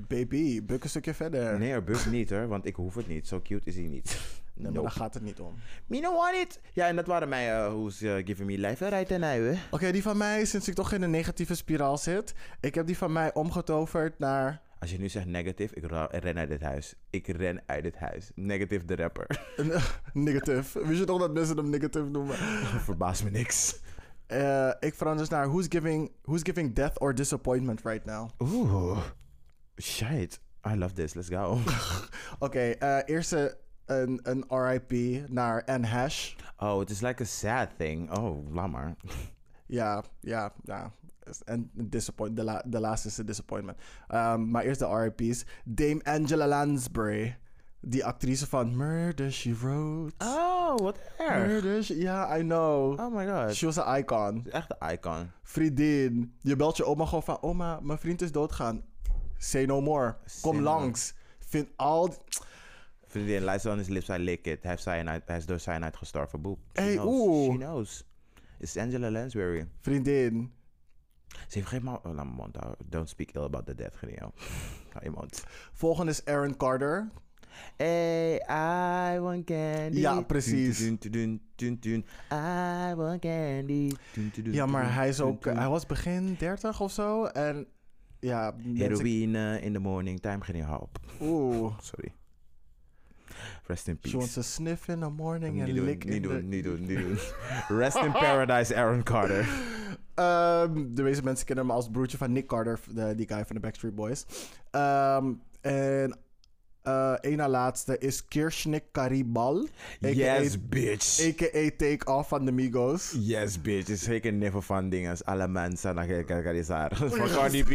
Baby, 0.09 0.65
buk 0.65 0.83
een 0.83 0.89
stukje 0.89 1.15
verder. 1.15 1.59
Nee, 1.59 1.73
er 1.73 1.85
buk 1.85 2.07
niet 2.07 2.31
hoor, 2.31 2.49
want 2.49 2.67
ik 2.67 2.75
hoef 2.75 2.95
het 2.95 3.09
niet. 3.09 3.29
Zo 3.29 3.41
cute 3.43 3.69
is 3.69 3.75
hij 3.75 3.87
niet. 3.87 4.17
Nee, 4.59 4.73
maar 4.73 4.83
daar 4.83 4.91
gaat 4.91 5.15
het 5.15 5.23
niet 5.23 5.41
om. 5.41 5.55
Me 5.87 6.01
no 6.01 6.13
want 6.13 6.35
it. 6.37 6.61
Ja, 6.73 6.87
en 6.87 6.97
dat 6.97 7.07
waren 7.07 7.29
mij 7.29 7.55
uh, 7.55 7.67
Who's 7.67 8.01
uh, 8.03 8.15
Giving 8.15 8.49
Me 8.51 8.59
Life 8.59 8.89
right 8.89 9.11
en 9.11 9.23
hè. 9.23 9.53
Oké, 9.71 9.93
die 9.93 10.03
van 10.03 10.17
mij, 10.17 10.45
sinds 10.45 10.69
ik 10.69 10.75
toch 10.75 10.93
in 10.93 11.03
een 11.03 11.11
negatieve 11.11 11.55
spiraal 11.55 11.99
zit. 11.99 12.35
Ik 12.61 12.75
heb 12.75 12.87
die 12.87 12.97
van 12.97 13.13
mij 13.13 13.35
omgetoverd 13.35 14.19
naar... 14.19 14.61
Als 14.79 14.91
je 14.91 14.99
nu 14.99 15.09
zegt 15.09 15.27
negative, 15.27 15.75
ik 15.75 15.85
ren 16.11 16.37
uit 16.37 16.49
dit 16.49 16.61
huis. 16.61 16.95
Ik 17.11 17.27
ren 17.27 17.63
uit 17.67 17.83
dit 17.83 17.97
huis. 17.97 18.31
Negative 18.35 18.85
de 18.85 18.97
rapper. 18.97 19.55
Negative. 20.13 20.87
Wist 20.87 20.99
je 20.99 21.05
toch 21.05 21.21
dat 21.21 21.33
mensen 21.33 21.57
hem 21.57 21.71
negative 21.71 22.09
noemen? 22.09 22.37
Verbaast 22.89 23.25
me 23.25 23.31
niks. 23.31 23.81
Eh, 24.27 24.71
ik 24.81 24.95
verander 24.95 25.21
dus 25.21 25.29
naar 25.29 25.49
who's 25.49 25.67
giving, 25.69 26.13
who's 26.23 26.41
giving 26.43 26.75
death 26.75 27.01
or 27.01 27.15
disappointment 27.15 27.83
right 27.83 28.05
now. 28.05 28.31
Oeh. 28.39 28.99
Shit. 29.77 30.41
I 30.67 30.75
love 30.75 30.95
this. 30.95 31.15
Let's 31.15 31.29
go. 31.29 31.59
Oké, 32.47 32.61
eh 32.61 32.99
eerste 33.05 33.59
een, 33.87 34.21
een 34.23 34.45
RIP 34.49 35.23
naar 35.31 35.65
Anne 35.65 35.87
Hash. 35.87 36.35
Oh, 36.57 36.79
het 36.79 36.91
is 36.91 37.01
like 37.01 37.23
a 37.23 37.27
sad 37.27 37.69
thing. 37.77 38.17
Oh, 38.17 38.53
laat 38.53 38.71
maar. 38.71 38.97
Ja, 39.67 40.05
ja, 40.21 40.53
ja. 40.65 40.93
En 41.45 41.71
disappoint, 41.75 42.37
de, 42.37 42.43
la, 42.45 42.63
de 42.67 42.81
laatste 42.81 43.09
is 43.09 43.19
een 43.19 43.27
disappointment. 43.27 43.79
Um, 44.15 44.51
maar 44.51 44.65
eerst 44.65 44.79
de 44.81 44.87
RIP's. 45.17 45.45
Dame 45.65 46.01
Angela 46.05 46.47
Lansbury. 46.47 47.39
Die 47.81 48.05
actrice 48.05 48.47
van 48.47 48.77
Murder, 48.77 49.33
She 49.33 49.55
Wrote. 49.55 50.15
Oh, 50.19 50.77
wat 50.77 50.99
erg. 51.19 51.47
Murder, 51.47 51.85
She... 51.85 51.97
Ja, 51.99 52.37
I 52.39 52.41
know. 52.43 53.01
Oh 53.01 53.15
my 53.15 53.27
god. 53.27 53.55
She 53.55 53.65
was 53.67 53.79
an 53.79 53.97
icon. 53.99 54.47
Echt 54.51 54.75
een 54.79 54.93
icon. 54.93 55.31
Vriendin. 55.43 56.35
Je 56.41 56.57
belt 56.57 56.77
je 56.77 56.85
oma 56.85 57.05
gewoon 57.05 57.23
van... 57.23 57.43
Oma, 57.43 57.81
mijn 57.83 57.99
vriend 57.99 58.23
is 58.23 58.33
doodgaan. 58.33 58.83
Say 59.37 59.65
no 59.65 59.81
more. 59.81 60.17
Kom 60.41 60.53
more. 60.61 60.65
langs. 60.65 61.15
Vind 61.39 61.69
al... 61.77 62.15
Vriendin, 63.07 63.43
luister 63.43 63.71
on 63.73 63.79
his 63.79 63.89
lips, 63.89 64.09
I 64.09 64.17
lick 64.19 64.47
it. 64.47 64.63
Hij, 64.63 64.77
cyanide, 64.77 65.23
hij 65.27 65.37
is 65.37 65.47
door 65.47 65.59
cyanide 65.61 65.97
gestorven. 65.97 66.41
Boep. 66.41 66.59
She 66.73 66.83
Hey, 66.83 66.95
knows. 66.95 67.07
oeh. 67.09 67.51
She 67.53 67.59
knows. 67.59 68.05
It's 68.59 68.77
Angela 68.77 69.11
Lansbury. 69.11 69.69
Vriendin. 69.81 70.53
Ze 71.29 71.59
heeft 71.59 71.67
geen 71.67 71.83
mond. 71.83 72.05
Oh, 72.05 72.15
mijn 72.15 72.27
mond. 72.27 72.57
Don't 72.85 73.09
speak 73.09 73.31
ill 73.31 73.43
about 73.45 73.67
the 73.67 73.75
dead, 73.75 73.93
mond. 75.15 75.45
Volgende 75.73 76.11
is 76.11 76.25
Aaron 76.25 76.57
Carter. 76.57 77.11
Hey, 77.77 78.41
I 79.15 79.19
want 79.21 79.45
candy. 79.45 79.99
Ja, 79.99 80.21
precies. 80.21 80.79
Dun, 80.79 80.97
dun, 81.01 81.11
dun, 81.11 81.41
dun, 81.55 81.79
dun. 81.81 82.05
I 82.33 82.95
want 82.95 83.21
candy. 83.21 83.89
Dun, 84.13 84.31
dun, 84.35 84.45
dun, 84.45 84.53
Ja, 84.53 84.67
maar 84.67 84.95
hij 84.95 85.09
is 85.09 85.21
ook... 85.21 85.45
Hij 85.45 85.69
was 85.69 85.87
begin 85.87 86.37
30 86.39 86.81
of 86.81 86.93
zo. 86.93 87.25
En 87.25 87.67
ja... 88.21 88.55
Heroïne 88.75 89.61
in 89.61 89.73
the 89.73 89.79
morning 89.79 90.21
time, 90.21 90.41
geen 90.41 90.65
help. 90.65 90.99
Oeh. 91.21 91.79
Sorry. 91.81 92.13
Rest 93.67 93.89
in 93.89 93.99
She 94.03 94.17
wants 94.17 94.35
peace. 94.35 94.47
to 94.47 94.55
sniff 94.55 94.89
in 94.89 95.01
the 95.01 95.09
morning 95.09 95.61
and 95.61 95.73
Niet 95.73 95.83
lick 95.83 96.05
niet 96.05 96.15
in 96.15 96.23
the... 96.23 96.29
doen, 96.29 96.49
niet 96.49 96.65
doen, 96.65 96.87
niet 96.87 96.99
doen. 96.99 97.19
Rest 97.79 97.97
in 97.97 98.13
paradise, 98.25 98.77
Aaron 98.77 99.03
Carter. 99.03 99.49
Ehm, 100.19 100.95
de 100.95 101.03
meeste 101.03 101.23
mensen 101.25 101.47
kennen 101.47 101.67
hem 101.67 101.75
als 101.75 101.89
broertje 101.91 102.17
van 102.19 102.33
Nick 102.33 102.47
Carter, 102.47 102.81
de, 102.95 103.15
die 103.15 103.27
guy 103.29 103.45
van 103.47 103.57
de 103.57 103.61
Backstreet 103.63 103.95
Boys. 103.95 104.25
Ehm, 104.71 105.33
en 105.61 106.19
eh 106.83 107.13
één 107.21 107.37
na 107.37 107.49
laatste 107.49 107.99
is 107.99 108.25
Kirshnik 108.25 108.85
Karibal, 108.93 109.67
Yes, 110.01 110.69
bitch. 110.69 111.21
a.k.a. 111.21 111.71
Take 111.77 112.13
Off 112.13 112.29
van 112.29 112.45
de 112.45 112.53
Migos. 112.53 113.15
Yes, 113.19 113.61
bitch. 113.61 113.89
Is 113.89 114.03
zeker 114.03 114.33
never 114.33 114.63
van 114.63 114.89
dingen. 114.89 115.17
Alle 115.25 115.49
mensen 115.49 115.95
naar 115.95 116.07
Gargarizar. 116.27 116.91
Voor 116.97 117.29
Cardi 117.29 117.65
B. 117.65 117.69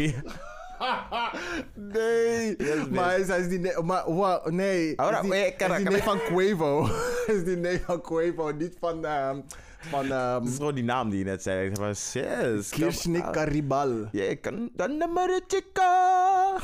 nee. 1.75 2.56
Yes, 2.58 2.88
maar 2.89 3.06
hij 3.10 3.19
is, 3.19 3.27
hij 3.27 3.39
is 3.39 3.47
die 3.47 3.60
neef... 3.60 3.82
Maar, 3.82 4.06
wow, 4.06 4.47
nee. 4.49 4.99
Ahora, 4.99 5.21
is 5.21 5.29
die, 5.29 5.67
is 5.67 5.89
die 5.89 6.03
van 6.12 6.19
Quavo. 6.19 6.86
hij 7.25 7.36
is 7.36 7.43
die 7.43 7.58
neef 7.58 7.84
van 7.86 8.01
Quavo. 8.01 8.51
Niet 8.51 8.75
van... 8.79 9.06
ehm 9.06 9.39
van 9.89 10.03
ehm 10.03 10.11
Dat 10.39 10.47
is 10.47 10.55
gewoon 10.55 10.75
die 10.75 10.83
naam 10.83 11.09
die 11.09 11.19
je 11.19 11.25
net 11.25 11.43
zei. 11.43 11.71
Van, 11.73 11.87
yes. 11.87 12.69
Kirchnik 12.69 13.25
on. 13.25 13.31
Caribal. 13.31 14.07
Je 14.11 14.35
kan 14.35 14.69
dan 14.75 14.89
de 14.99 15.07
chica. 15.47 16.57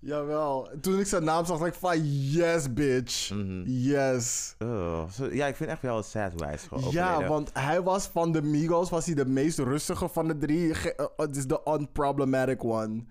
Jawel. 0.00 0.68
Toen 0.80 0.98
ik 0.98 1.06
zijn 1.06 1.24
naam 1.24 1.44
zag, 1.44 1.58
dacht 1.58 1.72
ik 1.74 1.78
van... 1.80 1.96
Yes, 2.30 2.72
bitch. 2.72 3.30
Mhm. 3.30 3.62
Yes. 3.66 4.54
Oh, 4.58 5.04
ja, 5.32 5.46
ik 5.46 5.56
vind 5.56 5.70
echt 5.70 5.82
wel 5.82 6.02
sad 6.02 6.32
gewoon 6.68 6.92
Ja, 6.92 7.26
want 7.28 7.50
hij 7.52 7.82
was 7.82 8.06
van 8.06 8.32
de 8.32 8.42
Migos 8.42 8.90
was 8.90 9.06
hij 9.06 9.14
de 9.14 9.26
meest 9.26 9.58
rustige 9.58 10.08
van 10.08 10.28
de 10.28 10.38
drie. 10.38 10.74
Ge- 10.74 10.94
eh, 10.96 11.06
Het 11.16 11.36
is 11.36 11.46
de 11.46 11.60
unproblematic 11.64 12.64
one. 12.64 13.04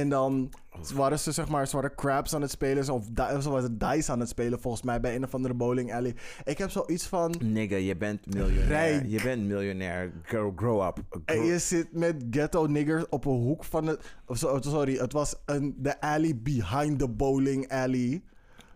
En 0.00 0.08
dan 0.08 0.50
waren 0.94 1.18
ze 1.18 1.32
zeg 1.32 1.48
maar, 1.48 1.68
ze 1.68 1.76
waren 1.76 1.94
craps 1.94 2.34
aan 2.34 2.40
het 2.42 2.50
spelen. 2.50 2.88
Of 2.90 3.06
of 3.36 3.44
was 3.44 3.62
het 3.62 3.80
dice 3.80 4.12
aan 4.12 4.20
het 4.20 4.28
spelen 4.28 4.60
volgens 4.60 4.82
mij 4.82 5.00
bij 5.00 5.14
een 5.14 5.24
of 5.24 5.34
andere 5.34 5.54
bowling 5.54 5.94
alley. 5.94 6.14
Ik 6.44 6.58
heb 6.58 6.70
zoiets 6.70 7.06
van... 7.06 7.34
Nigga, 7.42 7.76
je 7.76 7.96
bent 7.96 8.34
miljonair. 8.34 8.66
Rijk. 8.66 9.04
Je 9.06 9.22
bent 9.22 9.42
miljonair. 9.46 10.12
Grow, 10.22 10.58
grow 10.58 10.82
up. 10.86 11.20
En 11.24 11.44
je 11.44 11.58
zit 11.58 11.92
met 11.92 12.24
ghetto 12.30 12.66
niggers 12.66 13.08
op 13.08 13.24
een 13.24 13.32
hoek 13.32 13.64
van 13.64 13.86
het... 13.86 14.00
zo- 14.34 14.58
Sorry, 14.60 14.96
het 14.96 15.12
was 15.12 15.34
een, 15.46 15.74
de 15.78 16.00
alley 16.00 16.36
behind 16.42 16.98
the 16.98 17.08
bowling 17.08 17.68
alley. 17.72 18.22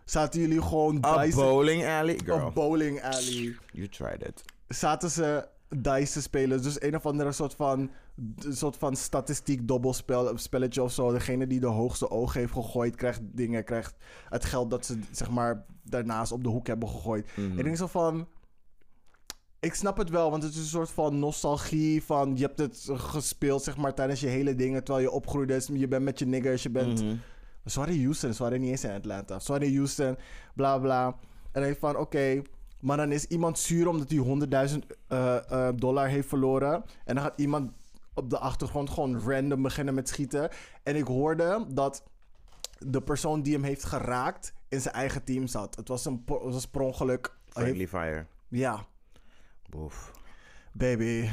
Zaten 0.05 0.39
jullie 0.39 0.61
gewoon 0.61 1.05
A 1.05 1.23
dice... 1.23 1.35
bowling 1.37 1.85
alley? 1.85 2.19
Girl, 2.25 2.39
Een 2.47 2.53
bowling 2.53 3.01
alley. 3.03 3.55
you 3.71 3.87
tried 3.89 4.23
it. 4.27 4.43
zaten 4.67 5.09
ze 5.09 5.47
dice 5.77 6.11
te 6.11 6.21
spelen. 6.21 6.61
Dus 6.61 6.81
een 6.81 6.95
of 6.95 7.05
andere 7.05 7.31
soort 7.31 7.53
van, 7.53 7.91
soort 8.49 8.77
van 8.77 8.95
statistiek 8.95 9.67
dobbelspel 9.67 10.37
spelletje 10.37 10.83
of 10.83 10.91
zo. 10.91 11.11
Degene 11.11 11.47
die 11.47 11.59
de 11.59 11.67
hoogste 11.67 12.09
oog 12.09 12.33
heeft 12.33 12.53
gegooid, 12.53 12.95
krijgt 12.95 13.21
dingen, 13.23 13.63
krijgt 13.63 13.95
het 14.29 14.45
geld 14.45 14.69
dat 14.69 14.85
ze 14.85 14.99
zeg 15.11 15.29
maar 15.29 15.65
daarnaast 15.83 16.31
op 16.31 16.43
de 16.43 16.49
hoek 16.49 16.67
hebben 16.67 16.89
gegooid. 16.89 17.29
Mhm. 17.35 17.57
Ik 17.57 17.63
denk 17.63 17.77
zo 17.77 17.87
van. 17.87 18.27
Ik 19.59 19.73
snap 19.73 19.97
het 19.97 20.09
wel, 20.09 20.31
want 20.31 20.43
het 20.43 20.53
is 20.53 20.59
een 20.59 20.65
soort 20.65 20.91
van 20.91 21.19
nostalgie 21.19 22.03
van 22.03 22.35
je 22.35 22.45
hebt 22.45 22.59
het 22.59 22.89
gespeeld 22.93 23.63
zeg 23.63 23.77
maar 23.77 23.93
tijdens 23.93 24.19
je 24.19 24.27
hele 24.27 24.55
dingen 24.55 24.83
terwijl 24.83 25.05
je 25.05 25.11
opgroeide. 25.11 25.53
Dus 25.53 25.69
Je 25.73 25.87
bent 25.87 26.03
met 26.03 26.19
je 26.19 26.25
niggers, 26.25 26.63
je 26.63 26.69
bent 26.69 27.03
waren 27.75 27.93
in 27.93 28.03
Houston, 28.03 28.33
waren 28.37 28.59
niet 28.59 28.69
eens 28.69 28.83
in 28.83 28.91
Atlanta. 28.91 29.39
In 29.59 29.75
Houston, 29.75 30.17
bla 30.55 30.77
bla. 30.77 31.05
En 31.05 31.15
dan 31.51 31.61
denk 31.61 31.73
ik 31.73 31.79
van, 31.79 31.97
oké, 31.97 32.41
maar 32.79 32.97
dan 32.97 33.11
is 33.11 33.25
iemand 33.25 33.59
zuur 33.59 33.87
omdat 33.87 34.09
hij 34.09 34.69
100.000 34.69 34.77
eh, 35.07 35.67
eh, 35.67 35.75
dollar 35.75 36.07
heeft 36.07 36.27
verloren. 36.27 36.83
En 37.05 37.15
dan 37.15 37.23
gaat 37.23 37.39
iemand 37.39 37.71
op 38.13 38.29
de 38.29 38.39
achtergrond 38.39 38.89
gewoon 38.89 39.19
random 39.19 39.61
beginnen 39.61 39.93
met 39.93 40.07
schieten. 40.09 40.49
En 40.83 40.95
ik 40.95 41.07
hoorde 41.07 41.65
dat 41.69 42.03
de 42.77 43.01
persoon 43.01 43.41
die 43.41 43.53
hem 43.53 43.63
heeft 43.63 43.83
geraakt 43.83 44.53
in 44.67 44.81
zijn 44.81 44.93
eigen 44.93 45.23
team 45.23 45.47
zat. 45.47 45.75
Het 45.75 45.87
was 45.87 46.05
een 46.05 46.23
het 46.25 46.53
was 46.53 46.67
per 46.67 46.81
ongeluk. 46.81 47.35
Friendly 47.47 47.87
fire. 47.87 48.25
Ja, 48.47 48.85
Boef. 49.69 50.11
baby. 50.71 51.29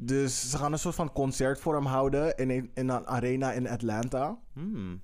Dus 0.00 0.50
ze 0.50 0.58
gaan 0.58 0.72
een 0.72 0.78
soort 0.78 0.94
van 0.94 1.12
concert 1.12 1.60
voor 1.60 1.74
hem 1.74 1.86
houden 1.86 2.36
in 2.36 2.50
een, 2.50 2.70
in 2.74 2.88
een 2.88 3.06
arena 3.06 3.52
in 3.52 3.68
Atlanta. 3.68 4.38
Hmm. 4.52 5.00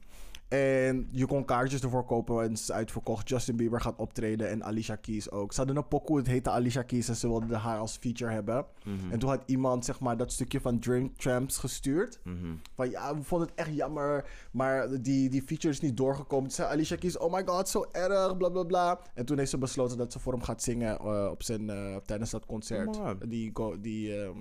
En 0.54 1.08
je 1.10 1.26
kon 1.26 1.44
kaartjes 1.44 1.82
ervoor 1.82 2.04
kopen 2.04 2.42
en 2.42 2.50
het 2.50 2.58
is 2.58 2.72
uitverkocht. 2.72 3.28
Justin 3.28 3.56
Bieber 3.56 3.80
gaat 3.80 3.96
optreden 3.96 4.50
en 4.50 4.64
Alicia 4.64 4.96
Keys 4.96 5.30
ook. 5.30 5.52
Ze 5.52 5.58
hadden 5.58 5.76
een 5.76 5.88
pokoe, 5.88 6.18
het 6.18 6.26
heette 6.26 6.50
Alicia 6.50 6.82
Keys 6.82 7.08
en 7.08 7.16
ze 7.16 7.28
wilden 7.28 7.58
haar 7.58 7.78
als 7.78 7.96
feature 7.96 8.32
hebben. 8.32 8.66
Mhm. 8.84 9.12
En 9.12 9.18
toen 9.18 9.28
had 9.28 9.42
iemand 9.46 9.84
zeg 9.84 10.00
maar 10.00 10.16
dat 10.16 10.32
stukje 10.32 10.60
van 10.60 10.78
Drink 10.78 11.16
Tramps 11.16 11.58
gestuurd. 11.58 12.20
Mhm. 12.24 12.54
Van 12.74 12.90
ja, 12.90 13.16
we 13.16 13.22
vonden 13.22 13.48
het 13.48 13.56
echt 13.56 13.74
jammer, 13.74 14.30
maar 14.52 15.02
die, 15.02 15.28
die 15.28 15.42
feature 15.42 15.72
is 15.72 15.80
niet 15.80 15.96
doorgekomen. 15.96 16.44
Toen 16.44 16.56
zei 16.56 16.68
Alicia 16.68 16.96
Keys, 16.96 17.18
oh 17.18 17.32
my 17.32 17.42
god, 17.46 17.68
zo 17.68 17.86
erg, 17.92 18.36
bla 18.36 18.48
bla 18.48 18.62
bla. 18.62 19.00
En 19.14 19.24
toen 19.24 19.38
heeft 19.38 19.50
ze 19.50 19.58
besloten 19.58 19.98
dat 19.98 20.12
ze 20.12 20.18
voor 20.18 20.32
hem 20.32 20.42
gaat 20.42 20.62
zingen 20.62 20.98
eh, 20.98 21.28
op 21.30 21.42
zijn, 21.42 21.70
eh, 21.70 21.96
tijdens 21.96 22.30
dat 22.30 22.46
concert. 22.46 22.98
Die, 23.28 23.52
die, 23.80 24.22
ehm, 24.22 24.38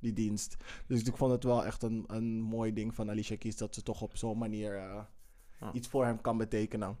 die 0.00 0.12
dienst. 0.12 0.56
Dus 0.86 1.02
ik 1.02 1.16
vond 1.16 1.32
het 1.32 1.44
wel 1.44 1.64
echt 1.64 1.82
een, 1.82 2.04
een 2.06 2.40
mooi 2.40 2.72
ding 2.72 2.94
van 2.94 3.10
Alicia 3.10 3.36
Keys 3.36 3.56
dat 3.56 3.74
ze 3.74 3.82
toch 3.82 4.02
op 4.02 4.16
zo'n 4.16 4.38
manier 4.38 4.76
eh. 4.76 5.00
Iets 5.72 5.88
voor 5.88 6.04
hem 6.04 6.20
kan 6.20 6.36
betekenen. 6.36 6.98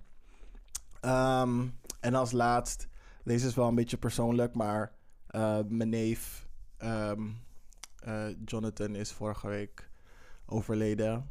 Ehm, 1.00 1.66
en 2.00 2.14
als 2.14 2.32
laatst, 2.32 2.88
deze 3.24 3.46
is 3.46 3.54
wel 3.54 3.68
een 3.68 3.74
beetje 3.74 3.96
persoonlijk, 3.96 4.54
maar 4.54 4.92
eh, 5.26 5.58
mijn 5.68 5.88
neef 5.88 6.48
ehm, 6.76 7.28
eh, 7.96 8.28
Jonathan 8.44 8.94
is 8.94 9.12
vorige 9.12 9.48
week 9.48 9.90
overleden. 10.46 11.30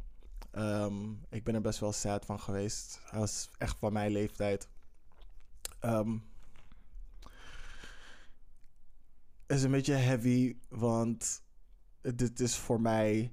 Ehm, 0.50 1.10
ik 1.28 1.44
ben 1.44 1.54
er 1.54 1.60
best 1.60 1.78
wel 1.78 1.92
sad 1.92 2.24
van 2.24 2.40
geweest. 2.40 3.00
Hij 3.04 3.18
was 3.20 3.50
echt 3.58 3.76
van 3.78 3.92
mijn 3.92 4.10
leeftijd. 4.10 4.68
Is 9.46 9.62
een 9.62 9.70
beetje 9.70 9.94
heavy, 9.94 10.56
want 10.68 11.42
dit 12.00 12.40
is 12.40 12.56
voor 12.56 12.80
mij 12.80 13.32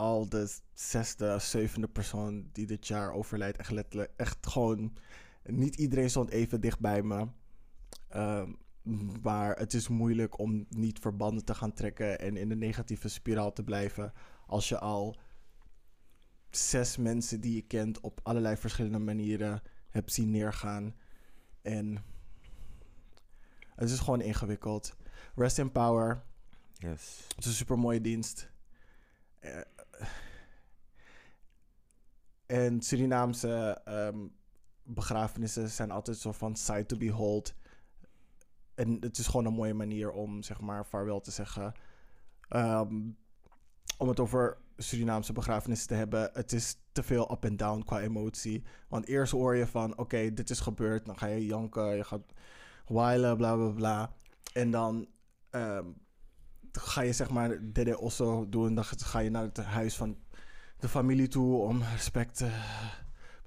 al 0.00 0.28
de 0.28 0.56
zesde, 0.72 1.38
zevende 1.38 1.88
persoon 1.88 2.48
die 2.52 2.66
dit 2.66 2.86
jaar 2.86 3.12
overlijdt. 3.12 3.58
Echt 3.58 3.70
letterlijk, 3.70 4.12
echt 4.16 4.46
gewoon. 4.46 4.96
Niet 5.44 5.76
iedereen 5.76 6.10
stond 6.10 6.30
even 6.30 6.60
dicht 6.60 6.80
bij 6.80 7.02
me. 7.02 7.28
Ehm, 8.08 8.52
maar 9.22 9.58
het 9.58 9.74
is 9.74 9.88
moeilijk 9.88 10.38
om 10.38 10.66
niet 10.68 10.98
verbanden 10.98 11.44
te 11.44 11.54
gaan 11.54 11.72
trekken 11.72 12.18
en 12.18 12.36
in 12.36 12.48
de 12.48 12.56
negatieve 12.56 13.08
spiraal 13.08 13.52
te 13.52 13.62
blijven. 13.62 14.12
Als 14.46 14.68
je 14.68 14.78
al 14.78 15.16
zes 16.50 16.96
mensen 16.96 17.40
die 17.40 17.54
je 17.54 17.62
kent 17.62 18.00
op 18.00 18.20
allerlei 18.22 18.56
verschillende 18.56 18.98
manieren 18.98 19.62
hebt 19.90 20.12
zien 20.12 20.30
neergaan. 20.30 20.94
En 21.62 22.04
het 23.74 23.90
is 23.90 23.98
gewoon 23.98 24.20
ingewikkeld. 24.20 24.96
Rest 25.34 25.58
in 25.58 25.72
power. 25.72 26.22
Yes. 26.72 27.24
Het 27.28 27.38
is 27.38 27.46
een 27.46 27.52
super 27.52 27.78
mooie 27.78 28.00
dienst. 28.00 28.50
En 32.50 32.80
Surinaamse 32.80 33.80
ehm, 33.84 34.18
begrafenissen 34.82 35.68
zijn 35.68 35.90
altijd 35.90 36.16
zo 36.16 36.32
van 36.32 36.56
sight 36.56 36.88
to 36.88 36.96
behold. 36.96 37.54
En 38.74 38.96
het 39.00 39.18
is 39.18 39.26
gewoon 39.26 39.44
een 39.44 39.52
mooie 39.52 39.74
manier 39.74 40.10
om 40.10 40.42
zeg 40.42 40.60
maar 40.60 40.86
vaarwel 40.86 41.20
te 41.20 41.30
zeggen. 41.30 41.72
Ehm, 42.48 42.94
om 43.98 44.08
het 44.08 44.20
over 44.20 44.58
Surinaamse 44.76 45.32
begrafenissen 45.32 45.88
te 45.88 45.94
hebben. 45.94 46.30
Het 46.32 46.52
is 46.52 46.76
te 46.92 47.02
veel 47.02 47.32
up 47.32 47.44
en 47.44 47.56
down 47.56 47.82
qua 47.84 48.00
emotie. 48.00 48.64
Want 48.88 49.06
eerst 49.06 49.32
hoor 49.32 49.56
je 49.56 49.66
van 49.66 49.98
oké, 49.98 50.32
dit 50.32 50.50
is 50.50 50.60
gebeurd. 50.60 51.06
Dan 51.06 51.18
ga 51.18 51.26
je 51.26 51.46
janken, 51.46 51.96
je 51.96 52.04
gaat 52.04 52.32
whilen, 52.86 53.36
bla 53.36 53.54
bla 53.56 53.68
bla. 53.70 54.12
En 54.52 54.70
dan 54.70 55.08
ehm, 55.50 55.86
ga 56.72 57.00
je 57.00 57.12
zeg 57.12 57.30
maar 57.30 57.72
Dede 57.72 57.98
Osso 57.98 58.48
doen. 58.48 58.74
Dan 58.74 58.84
ga 58.84 59.18
je 59.18 59.30
naar 59.30 59.42
het 59.42 59.56
huis 59.56 59.96
van 59.96 60.16
de 60.80 60.88
familie 60.88 61.28
toe 61.28 61.56
om 61.56 61.82
respect 61.82 62.36
te 62.36 62.50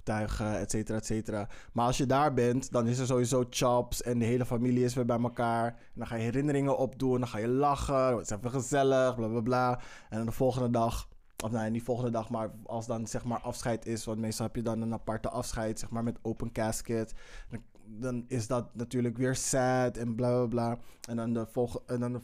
betuigen, 0.04 0.58
et 0.58 0.70
cetera, 0.70 0.98
et 0.98 1.06
cetera. 1.06 1.48
Maar 1.72 1.86
als 1.86 1.96
je 1.96 2.06
daar 2.06 2.34
bent, 2.34 2.72
dan 2.72 2.86
is 2.86 2.98
er 2.98 3.06
sowieso 3.06 3.44
chops 3.50 4.02
en 4.02 4.18
de 4.18 4.24
hele 4.24 4.44
familie 4.44 4.84
is 4.84 4.94
weer 4.94 5.04
bij 5.04 5.20
elkaar. 5.20 5.66
En 5.66 5.94
dan 5.94 6.06
ga 6.06 6.16
je 6.16 6.22
herinneringen 6.22 6.78
opdoen, 6.78 7.18
dan 7.18 7.28
ga 7.28 7.38
je 7.38 7.48
lachen, 7.48 8.16
het 8.16 8.30
is 8.30 8.30
even 8.30 8.50
gezellig, 8.50 9.14
bla 9.14 9.28
bla 9.28 9.40
bla. 9.40 9.80
En 10.10 10.16
dan 10.16 10.26
de 10.26 10.32
volgende 10.32 10.70
dag, 10.70 11.08
of 11.44 11.50
nee, 11.50 11.70
niet 11.70 11.82
volgende 11.82 12.10
dag, 12.10 12.30
maar 12.30 12.50
als 12.64 12.86
dan 12.86 13.06
zeg 13.06 13.24
maar 13.24 13.40
afscheid 13.40 13.86
is, 13.86 14.04
want 14.04 14.18
meestal 14.18 14.46
heb 14.46 14.56
je 14.56 14.62
dan 14.62 14.80
een 14.80 14.92
aparte 14.92 15.28
afscheid, 15.28 15.78
zeg 15.78 15.90
maar 15.90 16.02
met 16.02 16.18
open 16.22 16.52
casket. 16.52 17.14
Dan, 17.50 17.62
dan 17.86 18.24
is 18.28 18.46
dat 18.46 18.74
natuurlijk 18.74 19.16
weer 19.16 19.34
sad 19.34 19.96
en 19.96 20.14
bla 20.14 20.28
bla 20.28 20.46
bla. 20.46 20.78
En 21.08 21.16
dan 21.16 21.32
de 21.32 21.46
volgende, 21.46 21.84
en 21.86 22.00
dan 22.00 22.22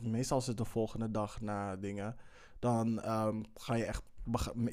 meestal 0.00 0.38
is 0.38 0.46
het 0.46 0.56
de 0.56 0.64
volgende 0.64 1.10
dag 1.10 1.40
na 1.40 1.76
dingen. 1.76 2.16
Dan 2.58 3.00
ehm, 3.00 3.42
ga 3.54 3.74
je 3.74 3.84
echt 3.84 4.02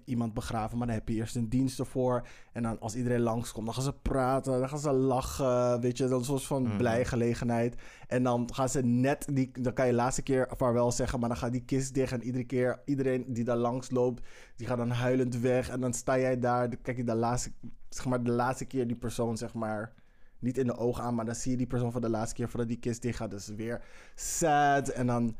iemand 0.06 0.34
begraven, 0.34 0.78
maar 0.78 0.88
dan 0.88 0.96
heb 0.96 1.10
je 1.10 1.16
eerst 1.16 1.36
een 1.36 1.50
dienst 1.50 1.80
ervoor. 1.80 2.28
En 2.52 2.64
dan 2.64 2.80
als 2.80 2.96
iedereen 2.96 3.20
langskomt, 3.22 3.66
dan 3.66 3.74
gaan 3.76 3.84
ze 3.84 3.94
praten, 3.94 4.60
dan 4.60 4.70
gaan 4.70 4.80
ze 4.80 4.92
lachen, 4.92 5.82
weet 5.82 5.98
je, 5.98 6.08
dat 6.08 6.22
is 6.22 6.28
een 6.28 6.34
soort 6.40 6.44
van 6.48 6.64
Mhm. 6.64 6.78
blij 6.78 7.06
gelegenheid. 7.06 7.76
En 8.08 8.24
dan 8.24 8.50
gaan 8.54 8.70
ze 8.70 8.82
net, 8.82 9.28
die, 9.34 9.52
dan 9.62 9.74
kan 9.74 9.86
je 9.86 9.92
de 9.92 9.98
laatste 9.98 10.22
keer 10.22 10.50
vaarwel 10.58 10.92
zeggen, 10.92 11.20
maar 11.20 11.30
dan 11.30 11.38
gaat 11.38 11.52
die 11.52 11.66
kist 11.66 11.94
dicht 11.94 12.12
en 12.12 12.24
iedere 12.24 12.44
keer, 12.46 12.82
iedereen 12.86 13.26
die 13.28 13.44
daar 13.44 13.58
langs 13.58 13.92
loopt, 13.92 14.28
die 14.56 14.68
gaat 14.68 14.78
dan 14.78 14.90
huilend 14.92 15.40
weg. 15.40 15.70
En 15.70 15.80
dan 15.82 15.94
sta 15.94 16.20
jij 16.20 16.40
daar, 16.40 16.70
dan 16.70 16.82
kijk 16.82 16.98
je 16.98 17.04
de 17.04 17.16
laatste, 17.16 17.52
zeg 17.90 18.06
maar, 18.06 18.24
de 18.24 18.32
laatste 18.32 18.66
keer 18.66 18.88
die 18.88 18.96
persoon, 18.96 19.38
zeg 19.38 19.54
maar, 19.54 19.94
niet 20.40 20.58
in 20.58 20.66
de 20.68 20.78
ogen 20.78 21.04
aan, 21.04 21.16
maar 21.16 21.26
dan 21.26 21.36
zie 21.36 21.52
je 21.52 21.58
die 21.58 21.68
persoon 21.68 21.92
voor 21.92 22.02
de 22.02 22.10
laatste 22.10 22.36
keer 22.36 22.50
voordat 22.50 22.68
die 22.68 22.80
kist 22.80 23.02
dicht 23.02 23.18
gaat. 23.18 23.32
Dus 23.32 23.48
weer 23.48 23.82
sad. 24.16 24.90
En 24.90 25.08
dan 25.08 25.36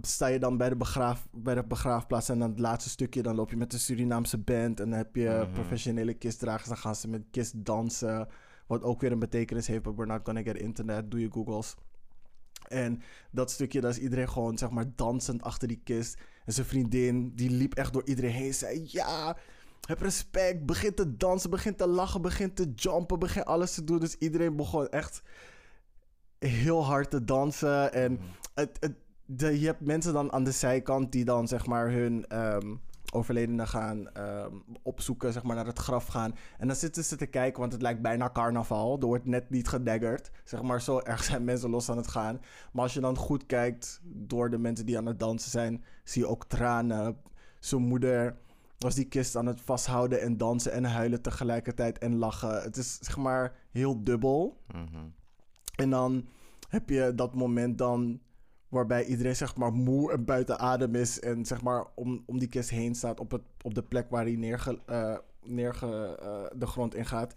sta 0.00 0.26
je 0.26 0.38
dan 0.38 0.56
bij 0.56 0.68
de, 0.68 0.76
begraaf, 0.76 1.28
bij 1.32 1.54
de 1.54 1.64
begraafplaats 1.64 2.28
en 2.28 2.38
dan 2.38 2.50
het 2.50 2.58
laatste 2.58 2.90
stukje, 2.90 3.22
dan 3.22 3.34
loop 3.34 3.50
je 3.50 3.56
met 3.56 3.70
de 3.70 3.78
Surinaamse 3.78 4.38
band 4.38 4.80
en 4.80 4.90
dan 4.90 4.98
heb 4.98 5.16
je 5.16 5.40
Mhm. 5.42 5.52
professionele 5.52 6.14
kistdragers, 6.14 6.68
dan 6.68 6.76
gaan 6.76 6.94
ze 6.96 7.08
met 7.08 7.22
kist 7.30 7.52
dansen, 7.64 8.28
wat 8.66 8.82
ook 8.82 9.00
weer 9.00 9.12
een 9.12 9.18
betekenis 9.18 9.66
heeft, 9.66 9.82
but 9.82 9.94
we're 9.96 10.12
not 10.12 10.20
gonna 10.24 10.42
get 10.42 10.56
internet, 10.56 11.10
doe 11.10 11.20
je 11.20 11.30
googles. 11.32 11.74
En 12.68 13.02
dat 13.30 13.50
stukje, 13.50 13.80
daar 13.80 13.90
is 13.90 13.98
iedereen 13.98 14.28
gewoon, 14.28 14.58
zeg 14.58 14.70
maar, 14.70 14.84
dansend 14.96 15.42
achter 15.42 15.68
die 15.68 15.80
kist. 15.84 16.18
En 16.44 16.52
zijn 16.52 16.66
vriendin, 16.66 17.32
die 17.34 17.50
liep 17.50 17.74
echt 17.74 17.92
door 17.92 18.04
iedereen 18.04 18.30
heen. 18.30 18.54
Zei, 18.54 18.82
ja, 18.86 19.36
heb 19.86 20.00
respect. 20.00 20.66
Begin 20.66 20.94
te 20.94 21.16
dansen, 21.16 21.50
begin 21.50 21.76
te 21.76 21.86
lachen, 21.86 22.22
begin 22.22 22.54
te 22.54 22.72
jumpen, 22.74 23.18
begin 23.18 23.44
alles 23.44 23.74
te 23.74 23.84
doen. 23.84 23.98
Dus 23.98 24.16
iedereen 24.18 24.56
begon 24.56 24.88
echt 24.88 25.22
heel 26.38 26.84
hard 26.84 27.10
te 27.10 27.24
dansen. 27.24 27.92
En 27.92 28.20
het, 28.54 28.76
het, 28.80 28.94
de, 29.36 29.60
je 29.60 29.66
hebt 29.66 29.80
mensen 29.80 30.12
dan 30.12 30.32
aan 30.32 30.44
de 30.44 30.52
zijkant 30.52 31.12
die 31.12 31.24
dan, 31.24 31.48
zeg 31.48 31.66
maar, 31.66 31.90
hun... 31.90 32.26
ehm 32.28 32.74
overledenen 33.12 33.68
gaan 33.68 34.12
ehm, 34.12 34.54
opzoeken, 34.82 35.32
zeg 35.32 35.42
maar, 35.42 35.56
naar 35.56 35.66
het 35.66 35.78
graf 35.78 36.06
gaan. 36.06 36.34
En 36.58 36.66
dan 36.66 36.76
zitten 36.76 37.04
ze 37.04 37.16
te 37.16 37.26
kijken, 37.26 37.60
want 37.60 37.72
het 37.72 37.82
lijkt 37.82 38.02
bijna 38.02 38.30
carnaval. 38.32 39.00
Er 39.00 39.06
wordt 39.06 39.26
net 39.26 39.50
niet 39.50 39.68
gedaggerd. 39.68 40.30
Zeg 40.44 40.62
maar, 40.62 40.82
zo 40.82 40.98
erg 40.98 41.24
zijn 41.24 41.44
mensen 41.44 41.70
los 41.70 41.90
aan 41.90 41.96
het 41.96 42.08
gaan. 42.08 42.40
Maar 42.72 42.82
als 42.82 42.94
je 42.94 43.00
dan 43.00 43.16
goed 43.16 43.46
kijkt 43.46 44.00
door 44.04 44.50
de 44.50 44.58
mensen 44.58 44.86
die 44.86 44.98
aan 44.98 45.06
het 45.06 45.18
dansen 45.18 45.50
zijn, 45.50 45.84
zie 46.04 46.22
je 46.22 46.28
ook 46.28 46.44
tranen. 46.44 47.16
Zijn 47.58 47.82
moeder 47.82 48.36
was 48.78 48.94
die 48.94 49.08
kist 49.08 49.36
aan 49.36 49.46
het 49.46 49.60
vasthouden 49.60 50.20
en 50.20 50.36
dansen 50.36 50.72
en 50.72 50.84
huilen 50.84 51.22
tegelijkertijd 51.22 51.98
en 51.98 52.16
lachen. 52.16 52.62
Het 52.62 52.76
is, 52.76 52.98
zeg 53.00 53.16
maar, 53.16 53.54
heel 53.70 54.04
dubbel. 54.04 54.60
Mhm. 54.72 55.06
En 55.76 55.90
dan 55.90 56.28
heb 56.68 56.88
je 56.88 57.12
dat 57.14 57.34
moment 57.34 57.78
dan 57.78 58.20
waarbij 58.70 59.04
iedereen 59.04 59.36
zeg 59.36 59.56
maar 59.56 59.72
moe 59.72 60.12
en 60.12 60.24
buiten 60.24 60.58
adem 60.58 60.94
is 60.94 61.20
en 61.20 61.44
zeg 61.44 61.62
maar 61.62 61.86
om, 61.94 62.22
om 62.26 62.38
die 62.38 62.48
kist 62.48 62.70
heen 62.70 62.94
staat 62.94 63.20
op, 63.20 63.30
het, 63.30 63.42
op 63.62 63.74
de 63.74 63.82
plek 63.82 64.10
waar 64.10 64.24
hij 64.24 64.36
neerge, 64.36 64.78
eh, 64.86 65.16
neerge, 65.42 66.18
eh, 66.20 66.58
de 66.58 66.66
grond 66.66 66.94
in 66.94 67.06
gaat. 67.06 67.34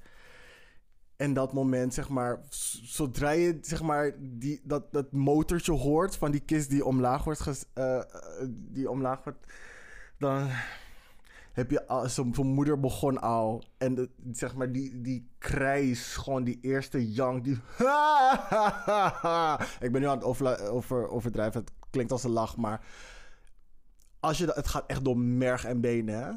En 1.15 1.34
dat 1.34 1.54
moment, 1.54 1.93
zeg 1.93 2.10
maar, 2.10 2.41
zodra 2.84 3.30
je 3.30 3.58
zeg 3.62 3.82
maar 3.82 4.15
die, 4.19 4.62
dat, 4.63 4.93
dat 4.93 5.12
motortje 5.12 5.72
hoort 5.72 6.15
van 6.15 6.32
die 6.32 6.46
kist 6.46 6.69
die 6.69 6.86
omlaag 6.86 7.24
wordt, 7.24 7.39
ges, 7.39 7.65
eh, 7.74 8.02
die 8.48 8.89
omlaag 8.89 9.24
wordt, 9.24 9.54
dan 10.17 10.48
heb 11.54 11.72
je 11.72 11.88
al, 11.88 12.10
zijn 12.10 12.34
zijn 12.34 12.48
moeder 12.48 12.80
begon 12.80 13.22
al. 13.22 13.63
En 13.78 13.96
de- 13.96 14.10
zeg 14.32 14.56
maar, 14.56 14.72
die, 14.72 15.02
die 15.02 15.30
krijs, 15.38 16.16
gewoon 16.16 16.44
die 16.44 16.60
eerste 16.62 17.12
jank, 17.12 17.44
die... 17.44 17.54
Ik 19.86 19.92
ben 19.92 20.02
nu 20.02 20.08
aan 20.08 20.18
het 20.18 20.24
over, 20.70 21.08
overdrijven, 21.10 21.60
het 21.62 21.72
klinkt 21.89 22.12
als 22.12 22.24
een 22.24 22.32
lach, 22.32 22.58
maar... 22.58 22.86
Als 24.20 24.38
je, 24.38 24.46
dat- 24.46 24.56
het 24.56 24.68
gaat 24.68 24.86
echt 24.89 25.06
door 25.06 25.18
merg 25.18 25.66
en 25.66 25.82
been, 25.82 26.08
hè? 26.08 26.32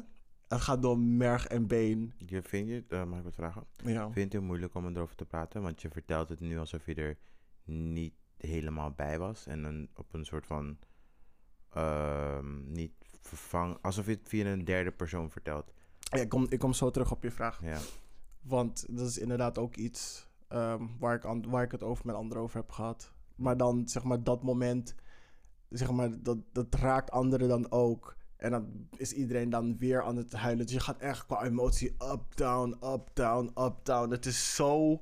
Het 0.47 0.61
gaat 0.61 0.81
door 0.81 0.99
merg 0.99 1.47
en 1.47 1.67
been. 1.67 2.13
Je, 2.17 2.41
vind 2.41 2.67
je, 2.67 2.83
eh, 2.89 3.03
mag 3.03 3.17
ik 3.17 3.23
wat 3.23 3.35
vragen? 3.35 3.63
Ja. 3.83 4.11
Vind 4.11 4.31
je 4.31 4.37
het 4.37 4.47
moeilijk 4.47 4.75
om 4.75 4.87
erover 4.95 5.15
te 5.15 5.25
praten? 5.25 5.61
Want 5.61 5.81
je 5.81 5.89
vertelt 5.89 6.29
het 6.29 6.39
nu 6.39 6.59
alsof 6.59 6.85
je 6.85 6.95
er 6.95 7.17
niet 7.63 8.13
helemaal 8.37 8.91
bij 8.91 9.19
was. 9.19 9.47
En 9.47 9.63
een, 9.63 9.89
op 9.95 10.13
een 10.13 10.25
soort 10.25 10.45
van... 10.45 10.77
ehm, 11.73 12.71
niet 12.71 12.91
vervang... 13.27 13.77
Alsof 13.81 14.05
je 14.05 14.11
het 14.11 14.29
via 14.29 14.45
een 14.45 14.65
derde 14.65 14.91
persoon 14.91 15.31
vertelt. 15.31 15.73
Ja, 15.99 16.17
ik, 16.17 16.29
kom, 16.29 16.45
ik 16.49 16.59
kom 16.59 16.73
zo 16.73 16.91
terug 16.91 17.11
op 17.11 17.23
je 17.23 17.31
vraag. 17.31 17.61
Ja. 17.63 17.77
Want 18.41 18.85
dat 18.89 19.07
is 19.07 19.17
inderdaad 19.17 19.57
ook 19.57 19.75
iets 19.75 20.27
ehm, 20.47 20.85
waar, 20.99 21.15
ik 21.15 21.25
aan, 21.25 21.49
waar 21.49 21.63
ik 21.63 21.71
het 21.71 21.83
over 21.83 22.05
met 22.05 22.15
anderen 22.15 22.43
over 22.43 22.57
heb 22.57 22.71
gehad. 22.71 23.11
Maar 23.35 23.57
dan, 23.57 23.87
zeg 23.87 24.03
maar, 24.03 24.23
dat 24.23 24.43
moment, 24.43 24.95
zeg 25.69 25.91
maar, 25.91 26.21
dat, 26.21 26.37
dat 26.51 26.75
raakt 26.75 27.11
anderen 27.11 27.47
dan 27.47 27.71
ook. 27.71 28.15
En 28.37 28.51
dan 28.51 28.87
is 28.97 29.13
iedereen 29.13 29.49
dan 29.49 29.77
weer 29.77 30.03
aan 30.03 30.15
het 30.15 30.33
huilen. 30.33 30.65
Dus 30.65 30.75
je 30.75 30.79
gaat 30.79 30.97
echt 30.97 31.25
qua 31.25 31.43
emotie 31.43 31.95
up, 32.11 32.35
down, 32.35 32.77
up, 32.83 33.09
down, 33.13 33.51
up, 33.55 33.75
down. 33.83 34.11
Het 34.11 34.25
is 34.25 34.55
zo 34.55 35.01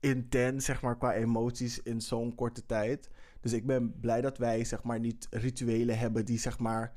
intens, 0.00 0.64
zeg 0.64 0.82
maar, 0.82 0.96
qua 0.96 1.14
emoties 1.14 1.82
in 1.82 2.00
zo'n 2.00 2.34
korte 2.34 2.66
tijd. 2.66 3.10
Dus 3.40 3.52
ik 3.52 3.66
ben 3.66 4.00
blij 4.00 4.20
dat 4.20 4.38
wij, 4.38 4.64
zeg 4.64 4.82
maar, 4.82 5.00
niet 5.00 5.26
rituelen 5.30 5.98
hebben 5.98 6.24
die, 6.24 6.38
zeg 6.38 6.58
maar, 6.58 6.94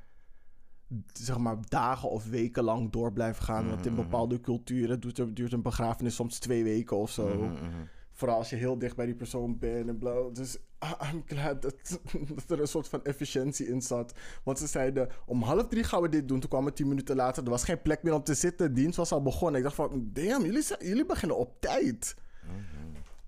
zeg 1.13 1.37
maar 1.37 1.57
dagen 1.67 2.09
of 2.09 2.25
weken 2.29 2.63
lang 2.63 2.91
door 2.91 3.13
blijven 3.13 3.43
gaan. 3.43 3.69
Want 3.69 3.85
in 3.85 3.93
Mhm. 3.93 4.01
bepaalde 4.01 4.39
culturen 4.41 4.99
duurt, 4.99 5.35
duurt 5.35 5.53
een 5.53 5.61
begrafenis 5.61 6.15
soms 6.15 6.39
twee 6.39 6.63
weken 6.63 6.97
of 6.97 7.11
zo. 7.11 7.27
Mhm, 7.27 7.51
mhm. 7.53 7.63
Vooral 8.11 8.37
als 8.37 8.49
je 8.49 8.55
heel 8.55 8.77
dicht 8.77 8.95
bij 8.95 9.05
die 9.05 9.15
persoon 9.15 9.57
bent 9.59 9.87
en 9.87 9.97
blauw. 9.97 10.31
Dus 10.31 10.57
ah, 10.79 11.11
I'm 11.13 11.23
glad 11.25 11.61
dat, 11.61 11.99
dat 12.35 12.49
er 12.49 12.59
een 12.59 12.67
soort 12.67 12.87
van 12.87 13.03
efficiëntie 13.03 13.67
in 13.67 13.81
zat. 13.81 14.13
Want 14.43 14.59
ze 14.59 14.67
zeiden, 14.67 15.09
om 15.25 15.41
half 15.41 15.67
drie 15.67 15.83
gaan 15.83 16.01
we 16.01 16.09
dit 16.09 16.27
doen. 16.27 16.39
Toen 16.39 16.49
kwamen 16.49 16.73
tien 16.73 16.87
minuten 16.87 17.15
later, 17.15 17.43
er 17.43 17.49
was 17.49 17.63
geen 17.63 17.81
plek 17.81 18.03
meer 18.03 18.13
om 18.13 18.23
te 18.23 18.33
zitten. 18.33 18.67
De 18.73 18.81
dienst 18.81 18.97
was 18.97 19.11
al 19.11 19.21
begonnen. 19.21 19.57
Ik 19.57 19.63
dacht 19.63 19.75
van, 19.75 20.09
damn, 20.13 20.45
jullie, 20.45 20.61
zijn- 20.61 20.85
jullie 20.85 21.05
beginnen 21.05 21.37
op 21.37 21.55
tijd. 21.61 22.15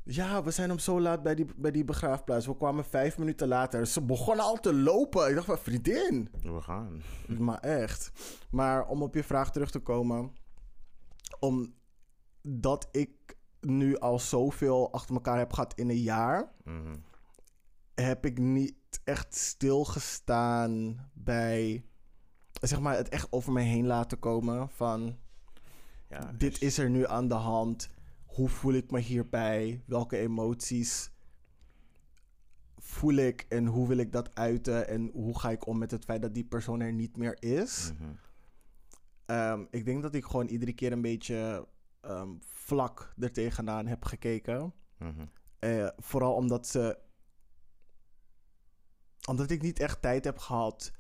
Ja, 0.04 0.44
we 0.44 0.52
zijn 0.52 0.72
om 0.72 0.80
zo 0.80 1.02
laat 1.02 1.24
bij 1.24 1.36
die, 1.36 1.46
bij 1.56 1.72
die 1.72 1.86
begraafplaats. 1.86 2.46
We 2.46 2.58
kwamen 2.58 2.86
vijf 2.86 3.18
minuten 3.18 3.48
later. 3.48 3.88
Ze 3.88 4.02
begonnen 4.02 4.46
al 4.46 4.60
te 4.60 4.74
lopen. 4.74 5.30
Ik 5.30 5.36
dacht 5.36 5.46
van, 5.46 5.58
vriendin. 5.58 6.30
We 6.44 6.62
gaan. 6.62 7.02
Maar 7.40 7.60
echt. 7.60 8.12
Maar 8.52 8.88
om 8.88 9.02
op 9.02 9.16
je 9.16 9.24
vraag 9.24 9.52
terug 9.52 9.72
te 9.72 9.80
komen. 9.80 10.32
Omdat 11.40 12.88
ik 12.92 13.38
nu 13.60 13.98
al 13.98 14.20
zoveel 14.20 14.92
achter 14.92 15.16
elkaar 15.16 15.38
heb 15.38 15.54
gehad 15.54 15.74
in 15.74 15.90
een 15.90 16.02
jaar. 16.02 16.52
Mhm. 16.64 16.96
Heb 17.96 18.26
ik 18.26 18.38
niet 18.38 18.76
echt 19.04 19.36
stilgestaan 19.36 21.06
bij. 21.14 21.86
Zeg 22.62 22.80
maar 22.80 22.96
het 22.96 23.10
echt 23.10 23.28
over 23.32 23.52
me 23.52 23.62
heen 23.62 23.88
laten 23.88 24.20
komen. 24.20 24.70
Van 24.70 25.18
Ja, 26.10 26.32
dit 26.38 26.62
is 26.62 26.78
er 26.78 26.90
nu 26.90 27.08
aan 27.08 27.28
de 27.28 27.34
hand. 27.34 27.90
Hoe 28.32 28.50
voel 28.50 28.74
ik 28.74 28.92
me 28.92 29.00
hierbij? 29.00 29.84
Welke 29.86 30.18
emoties 30.18 31.12
voel 32.78 33.14
ik 33.14 33.46
en 33.50 33.66
hoe 33.66 33.88
wil 33.88 33.98
ik 33.98 34.12
dat 34.12 34.36
uiten? 34.36 34.88
En 34.88 35.10
hoe 35.14 35.40
ga 35.40 35.50
ik 35.50 35.68
om 35.68 35.78
met 35.78 35.92
het 35.92 36.04
feit 36.04 36.22
dat 36.22 36.34
die 36.34 36.46
persoon 36.46 36.80
er 36.82 36.94
niet 36.94 37.18
meer 37.18 37.44
is? 37.44 37.92
Mhm. 37.94 38.12
Ehm, 39.26 39.66
ik 39.70 39.86
denk 39.86 40.02
dat 40.02 40.16
ik 40.16 40.26
gewoon 40.26 40.48
iedere 40.48 40.74
keer 40.74 40.92
een 40.92 41.02
beetje 41.02 41.68
ehm, 42.02 42.30
vlak 42.40 43.14
er 43.20 43.32
tegenaan 43.32 43.88
heb 43.88 44.06
gekeken. 44.06 44.74
Mhm. 44.98 45.26
Eh, 45.60 45.88
vooral 45.98 46.34
omdat 46.34 46.68
ze. 46.68 47.00
Omdat 49.28 49.50
ik 49.50 49.62
niet 49.62 49.80
echt 49.80 50.02
tijd 50.02 50.24
heb 50.24 50.38
gehad. 50.38 50.92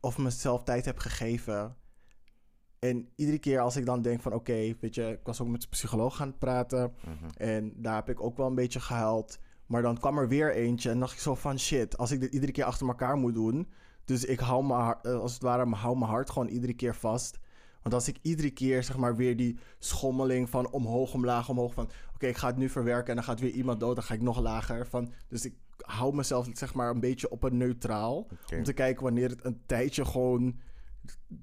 Of 0.00 0.18
mezelf 0.18 0.62
tijd 0.62 0.84
heb 0.84 0.98
gegeven. 0.98 1.76
En 2.82 3.08
iedere 3.16 3.38
keer 3.38 3.60
als 3.60 3.76
ik 3.76 3.86
dan 3.86 4.02
denk 4.02 4.22
van 4.22 4.32
oké, 4.32 4.74
weet 4.80 4.94
je, 4.94 5.08
ik 5.08 5.20
was 5.22 5.40
ook 5.40 5.48
met 5.48 5.60
de 5.60 5.68
psycholoog 5.68 6.16
gaan 6.16 6.38
praten. 6.38 6.92
Mhm. 7.00 7.30
En 7.36 7.72
daar 7.76 7.94
heb 7.94 8.08
ik 8.08 8.20
ook 8.20 8.36
wel 8.36 8.46
een 8.46 8.54
beetje 8.54 8.80
gehuild. 8.80 9.38
Maar 9.66 9.82
dan 9.82 9.98
kwam 9.98 10.18
er 10.18 10.28
weer 10.28 10.54
eentje 10.54 10.90
en 10.90 10.98
dacht 10.98 11.12
ik 11.12 11.18
zo 11.18 11.34
van 11.34 11.58
shit, 11.58 11.98
als 11.98 12.10
ik 12.10 12.20
dit 12.20 12.32
iedere 12.32 12.52
keer 12.52 12.64
achter 12.64 12.86
elkaar 12.86 13.16
moet 13.16 13.34
doen. 13.34 13.68
Dus 14.04 14.24
ik 14.24 14.40
hou 14.40 14.64
mijn 14.64 14.80
hart, 14.80 15.06
eh, 15.06 15.20
als 15.20 15.32
het 15.32 15.42
ware, 15.42 15.74
hou 15.74 15.98
mijn 15.98 16.10
hart 16.10 16.30
gewoon 16.30 16.48
iedere 16.48 16.74
keer 16.74 16.94
vast. 16.94 17.38
Want 17.82 17.94
als 17.94 18.08
ik 18.08 18.18
iedere 18.22 18.50
keer 18.50 18.82
zeg 18.82 18.96
maar 18.96 19.16
weer 19.16 19.36
die 19.36 19.58
schommeling 19.78 20.50
van 20.50 20.70
omhoog, 20.70 21.14
omlaag, 21.14 21.48
omhoog 21.48 21.74
van 21.74 21.88
oké, 22.14 22.26
ik 22.26 22.36
ga 22.36 22.46
het 22.46 22.56
nu 22.56 22.68
verwerken 22.68 23.08
en 23.08 23.14
dan 23.14 23.24
gaat 23.24 23.40
weer 23.40 23.50
iemand 23.50 23.80
dood, 23.80 23.94
dan 23.94 24.04
ga 24.04 24.14
ik 24.14 24.22
nog 24.22 24.40
lager. 24.40 24.86
Van, 24.86 25.12
dus 25.28 25.44
ik 25.44 25.54
hou 25.76 26.14
mezelf 26.14 26.48
zeg 26.52 26.74
maar 26.74 26.90
een 26.90 27.00
beetje 27.00 27.30
op 27.30 27.42
een 27.42 27.56
neutraal. 27.56 28.26
Om 28.56 28.62
te 28.62 28.72
kijken 28.72 29.02
wanneer 29.02 29.28
het 29.28 29.44
een 29.44 29.60
tijdje 29.66 30.04
gewoon 30.04 30.60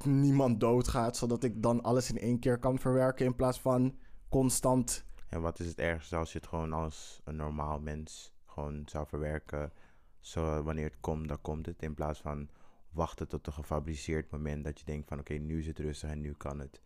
niemand 0.04 0.60
doodgaat. 0.60 1.17
Zodat 1.17 1.43
ik 1.43 1.62
dan 1.62 1.84
alles 1.84 2.10
in 2.10 2.17
één 2.17 2.39
keer 2.39 2.58
kan 2.60 2.80
verwerken 2.80 3.26
in 3.26 3.36
plaats 3.36 3.60
van 3.62 3.98
constant 4.30 5.06
En 5.30 5.41
wat 5.41 5.60
is 5.60 5.67
het 5.67 5.80
ergste 5.80 6.15
als 6.15 6.32
je 6.32 6.38
het 6.38 6.48
gewoon 6.48 6.74
als 6.74 7.22
een 7.24 7.36
normaal 7.36 7.80
mens 7.80 8.34
gewoon 8.45 8.82
zou 8.86 9.08
verwerken? 9.08 9.72
Zo, 10.19 10.63
wanneer 10.63 10.86
het 10.86 11.00
komt, 11.00 11.28
dan 11.28 11.41
komt 11.41 11.65
het. 11.65 11.82
In 11.82 11.93
plaats 11.93 12.19
van 12.22 12.50
wachten 12.91 13.28
tot 13.28 13.48
een 13.48 13.54
gefabriceerd 13.54 14.32
moment 14.32 14.63
dat 14.63 14.80
je 14.80 14.86
denkt 14.86 15.08
van 15.08 15.19
oké, 15.19 15.34
nu 15.34 15.60
is 15.60 15.67
het 15.67 15.80
rustig 15.80 16.10
en 16.10 16.22
nu 16.22 16.34
kan 16.34 16.60
het. 16.60 16.82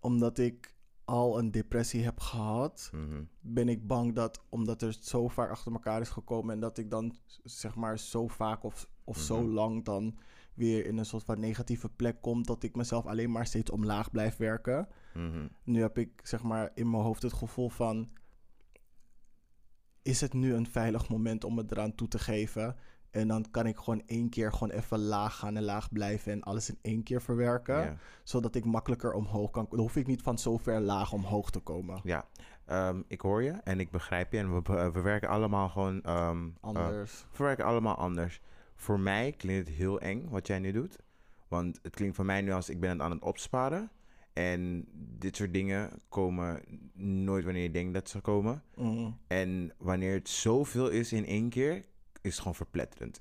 omdat 0.00 0.38
ik 0.38 0.74
al 1.04 1.38
een 1.38 1.50
depressie 1.50 2.04
heb 2.04 2.20
gehad, 2.20 2.90
Mhm. 2.92 3.22
ben 3.40 3.68
ik 3.68 3.86
bang 3.86 4.14
dat 4.14 4.40
omdat 4.48 4.82
er 4.82 4.96
zo 5.00 5.28
vaak 5.28 5.50
achter 5.50 5.72
elkaar 5.72 6.00
is 6.00 6.08
gekomen 6.08 6.54
en 6.54 6.60
dat 6.60 6.78
ik 6.78 6.90
dan 6.90 7.16
zeg 7.44 7.74
maar 7.74 7.98
zo 7.98 8.28
vaak 8.28 8.64
of, 8.64 8.88
of 9.04 9.18
zo 9.18 9.42
Mhm. 9.42 9.52
lang 9.52 9.84
dan 9.84 10.18
weer 10.56 10.86
in 10.86 10.98
een 10.98 11.06
soort 11.06 11.24
van 11.24 11.40
negatieve 11.40 11.88
plek 11.88 12.20
kom, 12.20 12.42
dat 12.42 12.62
ik 12.62 12.76
mezelf 12.76 13.06
alleen 13.06 13.30
maar 13.30 13.46
steeds 13.46 13.70
omlaag 13.70 14.10
blijf 14.10 14.36
werken. 14.36 14.88
Mhm. 15.14 15.46
Nu 15.64 15.80
heb 15.80 15.98
ik 15.98 16.20
zeg 16.22 16.42
maar 16.42 16.70
in 16.74 16.90
mijn 16.90 17.02
hoofd 17.02 17.22
het 17.22 17.32
gevoel 17.32 17.68
van, 17.68 18.08
is 20.02 20.20
het 20.20 20.32
nu 20.32 20.54
een 20.54 20.66
veilig 20.66 21.08
moment 21.08 21.44
om 21.44 21.58
het 21.58 21.70
eraan 21.70 21.94
toe 21.94 22.08
te 22.08 22.18
geven? 22.18 22.76
En 23.10 23.28
dan 23.28 23.44
kan 23.50 23.66
ik 23.66 23.76
gewoon 23.76 24.02
één 24.06 24.28
keer 24.28 24.52
gewoon 24.52 24.70
even 24.70 24.98
laag 24.98 25.36
gaan 25.36 25.56
en 25.56 25.62
laag 25.62 25.92
blijven 25.92 26.32
en 26.32 26.42
alles 26.42 26.68
in 26.70 26.78
één 26.82 27.02
keer 27.02 27.22
verwerken 27.22 27.98
zodat 28.24 28.54
ik 28.54 28.64
makkelijker 28.64 29.12
omhoog 29.12 29.50
kan. 29.50 29.66
Dan 29.70 29.78
hoef 29.78 29.96
ik 29.96 30.06
niet 30.06 30.22
van 30.22 30.38
zo 30.38 30.56
ver 30.56 30.80
laag 30.80 31.12
omhoog 31.12 31.50
te 31.50 31.60
komen. 31.60 32.00
Ja, 32.04 32.26
Ehm, 32.66 33.02
ik 33.06 33.20
hoor 33.20 33.42
je 33.42 33.50
en 33.50 33.80
ik 33.80 33.90
begrijp 33.90 34.32
je. 34.32 34.38
En 34.38 34.54
we, 34.54 34.90
we 34.92 35.00
werken 35.00 35.28
allemaal 35.28 35.68
gewoon... 35.68 36.02
ehm, 36.02 36.46
eh, 36.46 36.52
Anders. 36.60 37.26
we 37.36 37.44
werken 37.44 37.64
allemaal 37.64 37.96
anders. 37.96 38.40
Voor 38.76 39.00
mij 39.00 39.32
klinkt 39.32 39.68
het 39.68 39.76
heel 39.76 40.00
eng 40.00 40.28
wat 40.28 40.46
jij 40.46 40.58
nu 40.58 40.72
doet. 40.72 40.96
Want 41.48 41.78
het 41.82 41.94
klinkt 41.94 42.16
voor 42.16 42.24
mij 42.24 42.40
nu 42.40 42.52
als 42.52 42.68
ik 42.68 42.80
ben 42.80 42.90
het 42.90 43.00
aan 43.00 43.10
het 43.10 43.22
opsparen. 43.22 43.90
En 44.32 44.84
dit 44.94 45.36
soort 45.36 45.52
dingen 45.52 45.90
komen 46.08 46.62
nooit 47.24 47.44
wanneer 47.44 47.62
je 47.62 47.70
denkt 47.70 47.94
dat 47.94 48.08
ze 48.08 48.20
komen. 48.20 48.62
Mhm. 48.74 49.10
En 49.26 49.72
wanneer 49.78 50.14
het 50.14 50.28
zoveel 50.28 50.88
is 50.88 51.12
in 51.12 51.26
één 51.26 51.48
keer, 51.48 51.76
is 52.20 52.30
het 52.30 52.38
gewoon 52.38 52.54
verpletterend. 52.54 53.20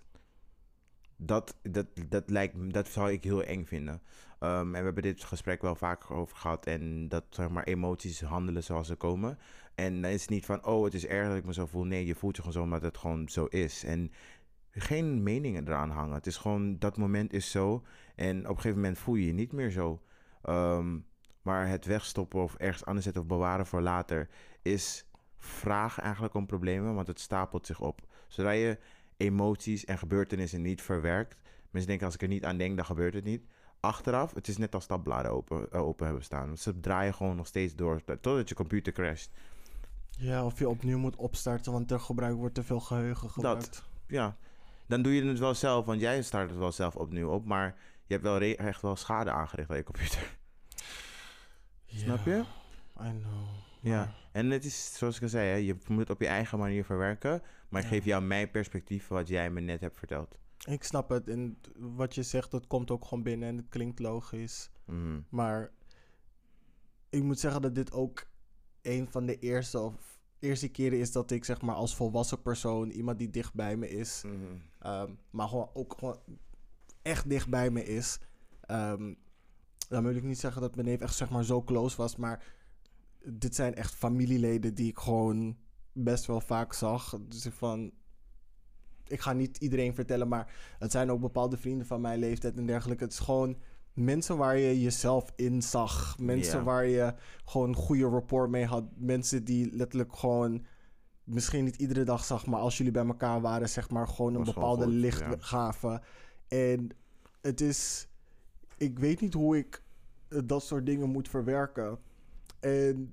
Dat, 1.18 1.56
dat, 1.62 1.88
dat, 2.10 2.30
lijkt, 2.30 2.74
dat 2.74 2.88
zou 2.88 3.12
ik 3.12 3.24
heel 3.24 3.44
eng 3.44 3.65
vinden. 3.65 4.02
Ehm, 4.39 4.60
en 4.60 4.80
we 4.80 4.86
hebben 4.86 5.04
dit 5.04 5.24
gesprek 5.24 5.62
wel 5.62 5.76
vaker 5.76 6.15
over 6.15 6.38
gehad. 6.38 6.65
En 6.65 7.08
dat 7.08 7.24
zeg 7.30 7.50
maar, 7.50 7.63
emoties 7.63 8.22
handelen 8.22 8.63
zoals 8.63 8.88
ze 8.88 8.96
komen. 8.96 9.38
En 9.76 10.02
dan 10.02 10.12
is 10.12 10.22
het 10.22 10.30
niet 10.30 10.46
van, 10.46 10.65
oh, 10.65 10.84
het 10.84 10.94
is 10.94 11.06
erg 11.06 11.28
dat 11.28 11.38
ik 11.38 11.46
me 11.46 11.54
zo 11.54 11.65
voel. 11.65 11.84
Nee, 11.84 12.06
je 12.06 12.15
voelt 12.15 12.36
je 12.36 12.41
gewoon 12.41 12.58
zo 12.58 12.63
omdat 12.63 12.82
het 12.82 12.98
gewoon 12.98 13.30
zo 13.30 13.46
is. 13.46 13.84
En 13.84 14.12
geen 14.76 15.24
meningen 15.24 15.68
eraan 15.68 15.90
hangen. 15.90 16.14
Het 16.14 16.28
is 16.28 16.38
gewoon, 16.38 16.80
dat 16.80 16.98
moment 16.98 17.34
is 17.34 17.52
zo. 17.52 17.84
En 18.16 18.40
op 18.40 18.50
een 18.50 18.56
gegeven 18.56 18.78
moment 18.78 18.98
voel 18.98 19.16
je 19.16 19.26
je 19.26 19.34
niet 19.34 19.52
meer 19.52 19.70
zo. 19.70 20.02
Ehm, 20.42 20.98
maar 21.42 21.68
het 21.68 21.86
wegstoppen 21.86 22.42
of 22.42 22.56
ergens 22.56 22.86
anders 22.86 23.06
zetten 23.06 23.22
of 23.24 23.28
bewaren 23.28 23.66
voor 23.66 23.82
later 23.82 24.30
is 24.62 25.06
vragen 25.38 26.04
eigenlijk 26.04 26.34
om 26.34 26.46
problemen, 26.46 26.96
want 26.96 27.08
het 27.08 27.20
stapelt 27.20 27.66
zich 27.66 27.82
op. 27.82 28.02
Zodra 28.28 28.52
je 28.52 28.78
emoties 29.18 29.86
en 29.86 29.98
gebeurtenissen 29.98 30.62
niet 30.62 30.82
verwerkt, 30.82 31.38
mensen 31.70 31.90
denken 31.90 32.06
als 32.06 32.16
ik 32.16 32.22
er 32.22 32.28
niet 32.28 32.46
aan 32.46 32.58
denk, 32.58 32.76
dan 32.76 32.86
gebeurt 32.86 33.14
het 33.14 33.24
niet. 33.24 33.46
Achteraf, 33.80 34.34
het 34.34 34.48
is 34.48 34.58
net 34.58 34.76
als 34.76 34.84
stapbladen 34.84 35.32
open, 35.32 35.72
eh, 35.72 35.82
open 35.82 36.06
hebben 36.06 36.24
staan. 36.24 36.58
Ze 36.58 36.80
draaien 36.80 37.14
gewoon 37.14 37.36
nog 37.36 37.48
steeds 37.48 37.76
door 37.76 38.04
totdat 38.04 38.50
je 38.50 38.56
computer 38.56 38.94
crasht. 38.94 39.32
Ja, 40.10 40.46
of 40.46 40.60
je 40.60 40.70
opnieuw 40.70 40.98
moet 40.98 41.16
opstarten, 41.16 41.72
want 41.72 41.92
er 41.92 42.00
gebruikt 42.00 42.38
wordt 42.38 42.56
te 42.56 42.64
veel 42.64 42.80
geheugen 42.80 43.30
gebruikt. 43.30 43.84
Ja, 44.08 44.38
dan 44.88 45.02
doe 45.02 45.13
je 45.15 45.24
het 45.26 45.39
wel 45.39 45.54
zelf, 45.54 45.86
want 45.86 46.02
jij 46.02 46.21
start 46.21 46.50
het 46.50 46.60
wel 46.60 46.71
zelf 46.71 46.95
opnieuw 46.95 47.30
op, 47.30 47.45
maar 47.45 47.76
je 48.06 48.13
hebt 48.13 48.24
wel 48.26 48.39
echt 48.39 48.82
wel 48.82 48.95
schade 48.95 49.32
aangericht 49.32 49.69
aan 49.69 49.78
je 49.78 49.84
computer. 49.84 50.38
Snap 51.86 52.26
je? 52.26 52.43
I 53.02 53.19
know. 53.21 53.48
Ja, 53.82 54.15
en 54.32 54.50
het 54.50 54.65
is 54.65 54.98
zoals 54.98 55.15
ik 55.15 55.21
al 55.24 55.30
zei, 55.30 55.48
hè, 55.50 55.56
je 55.56 55.76
moet 55.88 56.00
het 56.00 56.10
op 56.10 56.21
je 56.21 56.28
eigen 56.28 56.60
manier 56.60 56.86
verwerken. 56.86 57.41
Maar 57.69 57.82
ik 57.82 57.89
Ja. 57.89 57.93
geef 57.95 58.06
jou 58.06 58.24
mijn 58.24 58.52
perspectief 58.52 59.08
wat 59.08 59.28
jij 59.28 59.50
me 59.50 59.60
net 59.60 59.82
hebt 59.82 59.98
verteld. 59.98 60.38
Ik 60.65 60.84
snap 60.84 61.10
het. 61.10 61.28
En 61.30 61.58
wat 61.78 62.15
je 62.15 62.24
zegt, 62.24 62.52
dat 62.52 62.67
komt 62.67 62.91
ook 62.91 63.04
gewoon 63.06 63.24
binnen 63.24 63.50
en 63.50 63.58
het 63.58 63.69
klinkt 63.69 64.00
logisch. 64.00 64.69
Mhm. 64.86 65.19
Maar 65.30 65.71
ik 67.10 67.24
moet 67.24 67.39
zeggen 67.39 67.62
dat 67.62 67.76
dit 67.76 67.91
ook 67.91 68.26
een 68.82 69.08
van 69.12 69.26
de 69.26 69.39
eerste 69.39 69.80
of 69.80 70.14
eerste 70.46 70.68
keren 70.68 71.00
is 71.00 71.12
dat 71.12 71.32
ik 71.32 71.46
zeg 71.46 71.62
maar 71.62 71.76
als 71.76 71.96
volwassen 71.96 72.42
persoon, 72.42 72.90
iemand 72.90 73.18
die 73.20 73.30
dicht 73.30 73.54
bij 73.54 73.78
me 73.78 73.90
is, 73.90 74.22
Mhm. 74.26 74.36
ehm, 74.80 75.12
maar 75.30 75.48
gewoon 75.48 75.70
ook 75.74 75.96
gewoon 76.00 76.20
echt 77.02 77.30
dicht 77.30 77.50
bij 77.50 77.70
me 77.72 77.86
is. 77.86 78.20
ehm, 78.62 79.14
dan 79.90 80.04
wil 80.04 80.16
ik 80.16 80.24
niet 80.24 80.40
zeggen 80.40 80.62
dat 80.62 80.76
mijn 80.76 80.88
neef 80.88 81.02
echt 81.02 81.16
zeg 81.16 81.30
maar 81.30 81.44
zo 81.44 81.64
close 81.64 81.98
was, 81.98 82.16
maar 82.16 82.54
dit 83.24 83.56
zijn 83.56 83.76
echt 83.76 83.96
familieleden 83.96 84.74
die 84.74 84.88
ik 84.90 84.98
gewoon 84.98 85.58
best 85.94 86.26
wel 86.26 86.42
vaak 86.42 86.74
zag. 86.74 87.18
Dus 87.28 87.46
ik 87.46 87.54
van, 87.54 87.92
ik 89.08 89.20
ga 89.20 89.34
niet 89.34 89.58
iedereen 89.58 89.94
vertellen, 89.96 90.28
maar 90.28 90.76
het 90.80 90.92
zijn 90.92 91.12
ook 91.12 91.20
bepaalde 91.22 91.58
vrienden 91.58 91.88
van 91.88 92.02
mijn 92.02 92.20
leeftijd 92.20 92.58
en 92.58 92.66
dergelijke. 92.66 93.04
Het 93.04 93.14
is 93.14 93.20
gewoon 93.20 93.58
mensen 93.96 94.38
waar 94.38 94.58
je 94.58 94.82
jezelf 94.82 95.32
in 95.36 95.62
zag. 95.62 96.18
Mensen 96.20 96.64
waar 96.64 96.86
je 96.86 97.14
gewoon 97.46 97.70
een 97.70 97.76
goede 97.76 98.06
rapport 98.06 98.50
mee 98.50 98.66
had. 98.66 98.84
Mensen 98.96 99.44
die 99.44 99.76
letterlijk 99.76 100.16
gewoon 100.16 100.66
misschien 101.24 101.64
niet 101.64 101.76
iedere 101.76 102.04
dag 102.04 102.26
zag, 102.26 102.46
maar 102.46 102.60
als 102.60 102.78
jullie 102.78 102.92
bij 102.92 103.06
elkaar 103.06 103.42
waren, 103.42 103.70
zeg 103.70 103.90
maar 103.90 104.08
gewoon 104.08 104.36
een 104.36 104.44
bepaalde 104.44 104.84
goed, 104.84 104.94
lichtgave. 104.94 106.02
En 106.48 106.90
het 107.42 107.62
is, 107.62 108.08
ik 108.78 109.00
weet 109.00 109.22
niet 109.22 109.34
hoe 109.34 109.58
ik 109.58 109.84
dat 110.46 110.64
soort 110.64 110.86
dingen 110.86 111.10
moet 111.10 111.30
verwerken. 111.30 112.00
En 112.60 113.12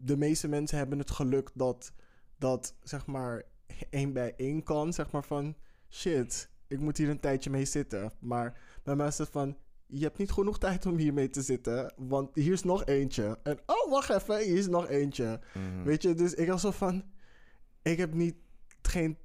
de 0.00 0.16
meeste 0.16 0.48
mensen 0.48 0.78
hebben 0.78 0.98
het 0.98 1.10
geluk 1.10 1.50
dat 1.54 1.92
dat 2.38 2.74
zeg 2.82 3.06
maar 3.06 3.42
één 3.90 4.12
bij 4.12 4.34
één 4.36 4.62
kan, 4.62 4.92
zeg 4.92 5.10
maar 5.10 5.24
van 5.24 5.54
shit, 5.90 6.50
ik 6.66 6.80
moet 6.80 6.96
hier 6.96 7.08
een 7.08 7.20
tijdje 7.20 7.50
mee 7.50 7.64
zitten. 7.64 8.12
Maar 8.18 8.60
bij 8.88 8.96
mij 8.96 9.06
is 9.06 9.18
het 9.18 9.28
van 9.28 9.56
je 9.86 10.02
hebt 10.04 10.18
niet 10.18 10.30
genoeg 10.30 10.58
tijd 10.58 10.86
om 10.86 10.96
hiermee 10.96 11.28
te 11.28 11.42
zitten, 11.42 11.92
want 11.96 12.34
hier 12.34 12.52
is 12.52 12.62
nog 12.62 12.84
eentje. 12.84 13.38
En 13.42 13.58
oh, 13.66 13.90
wacht 13.90 14.10
even, 14.10 14.38
hier 14.38 14.56
is 14.56 14.66
nog 14.68 14.88
eentje. 14.88 15.40
Mhm. 15.54 15.82
Weet 15.82 16.02
je, 16.02 16.14
dus 16.14 16.34
ik 16.34 16.48
was 16.48 16.60
zo 16.60 16.70
van 16.70 17.04
ik 17.82 17.98
heb 17.98 18.14
niet 18.14 18.34
geen 18.82 19.18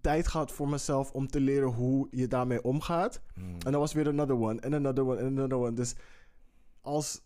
tijd 0.00 0.28
gehad 0.28 0.52
voor 0.52 0.68
mezelf 0.68 1.12
om 1.12 1.26
te 1.28 1.40
leren 1.40 1.68
hoe 1.68 2.06
je 2.10 2.26
daarmee 2.28 2.62
omgaat. 2.62 3.20
Mhm. 3.34 3.46
En 3.46 3.72
dan 3.72 3.80
was 3.80 3.92
weer 3.92 4.08
another 4.08 4.36
one, 4.36 4.60
en 4.60 4.74
another 4.74 5.06
one, 5.06 5.16
en 5.16 5.26
another 5.26 5.58
one. 5.58 5.72
Dus 5.72 5.94
als... 6.80 7.20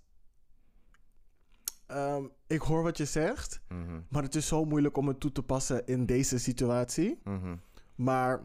ehm, 1.86 2.24
ik 2.46 2.60
hoor 2.60 2.82
wat 2.82 2.96
je 2.96 3.04
zegt, 3.04 3.60
Mhm. 3.68 4.00
maar 4.08 4.22
het 4.22 4.34
is 4.34 4.46
zo 4.46 4.64
moeilijk 4.64 4.96
om 4.96 5.08
het 5.08 5.20
toe 5.20 5.32
te 5.32 5.42
passen 5.42 5.86
in 5.86 6.06
deze 6.06 6.38
situatie. 6.38 7.18
Maar 7.94 8.40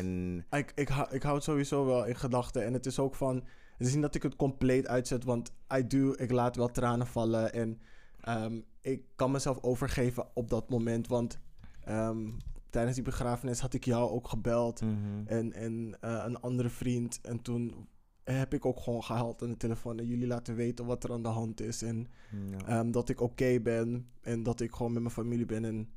En 0.00 0.44
ik, 0.50 0.72
ik, 0.74 0.88
hou, 0.88 1.08
ik 1.14 1.22
hou 1.22 1.34
het 1.34 1.44
sowieso 1.44 1.86
wel 1.86 2.04
in 2.06 2.16
gedachten. 2.16 2.64
En 2.64 2.72
het 2.72 2.86
is 2.86 2.98
ook 2.98 3.14
van... 3.14 3.44
Het 3.76 3.86
is 3.86 3.92
niet 3.92 4.02
dat 4.02 4.14
ik 4.14 4.22
het 4.22 4.36
compleet 4.36 4.86
uitzet, 4.86 5.24
want 5.24 5.52
I 5.76 5.86
do, 5.86 6.12
ik 6.16 6.30
laat 6.30 6.56
wel 6.56 6.70
tranen 6.70 7.06
vallen. 7.06 7.52
En 7.52 7.80
ehm, 8.20 8.60
ik 8.80 9.02
kan 9.16 9.30
mezelf 9.30 9.62
overgeven 9.62 10.26
op 10.34 10.50
dat 10.50 10.70
moment. 10.70 11.08
Want 11.08 11.38
ehm, 11.84 12.28
tijdens 12.70 12.94
die 12.94 13.04
begrafenis 13.04 13.60
had 13.60 13.74
ik 13.74 13.84
jou 13.84 14.10
ook 14.10 14.28
gebeld. 14.28 14.80
Mhm. 14.80 14.94
En, 15.26 15.52
en 15.52 15.96
eh, 16.00 16.22
een 16.26 16.40
andere 16.40 16.68
vriend. 16.68 17.18
En 17.22 17.42
toen 17.42 17.88
heb 18.24 18.54
ik 18.54 18.64
ook 18.66 18.80
gewoon 18.80 19.04
gehaald 19.04 19.42
aan 19.42 19.50
de 19.50 19.56
telefoon. 19.56 19.98
En 19.98 20.06
jullie 20.06 20.26
laten 20.26 20.54
weten 20.54 20.86
wat 20.86 21.04
er 21.04 21.12
aan 21.12 21.22
de 21.22 21.28
hand 21.28 21.60
is. 21.60 21.82
En 21.82 22.06
Ja. 22.50 22.66
ehm, 22.66 22.90
dat 22.90 23.08
ik 23.08 23.20
oké 23.20 23.60
ben. 23.60 24.08
En 24.20 24.42
dat 24.42 24.60
ik 24.60 24.72
gewoon 24.72 24.92
met 24.92 25.02
mijn 25.02 25.14
familie 25.14 25.46
ben. 25.46 25.64
En 25.64 25.88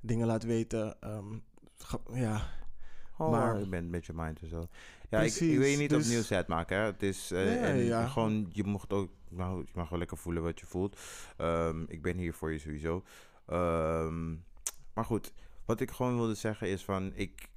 dingen 0.00 0.26
laat 0.26 0.42
weten. 0.44 0.96
Ja, 2.14 2.42
Oh, 3.18 3.30
maar- 3.30 3.60
ik 3.60 3.70
ben 3.70 3.84
een 3.84 3.90
beetje 3.90 4.12
mind 4.14 4.40
en 4.40 4.48
zo. 4.48 4.68
Ja, 5.10 5.20
ik, 5.20 5.34
ik 5.34 5.58
wil 5.58 5.66
je 5.68 5.76
niet 5.76 5.90
dus- 5.90 6.04
opnieuw 6.06 6.22
sad 6.22 6.48
maken. 6.48 6.76
Hè. 6.78 6.84
Het 6.84 7.02
is 7.02 7.30
eh, 7.30 7.44
Nee, 7.44 7.56
en 7.56 7.76
ja. 7.76 8.06
gewoon, 8.06 8.48
je 8.52 8.64
mocht 8.64 8.92
ook, 8.92 9.10
nou, 9.28 9.60
je 9.60 9.72
mag 9.74 9.88
wel 9.88 9.98
lekker 9.98 10.16
voelen 10.16 10.42
wat 10.42 10.60
je 10.60 10.66
voelt. 10.66 11.00
Ehm, 11.36 11.82
ik 11.88 12.02
ben 12.02 12.16
hier 12.16 12.34
voor 12.34 12.52
je 12.52 12.58
sowieso. 12.58 13.04
Ehm, 13.46 14.30
maar 14.94 15.04
goed, 15.04 15.32
wat 15.64 15.80
ik 15.80 15.90
gewoon 15.90 16.16
wilde 16.16 16.34
zeggen 16.34 16.68
is 16.68 16.84
van, 16.84 17.12
ik, 17.14 17.48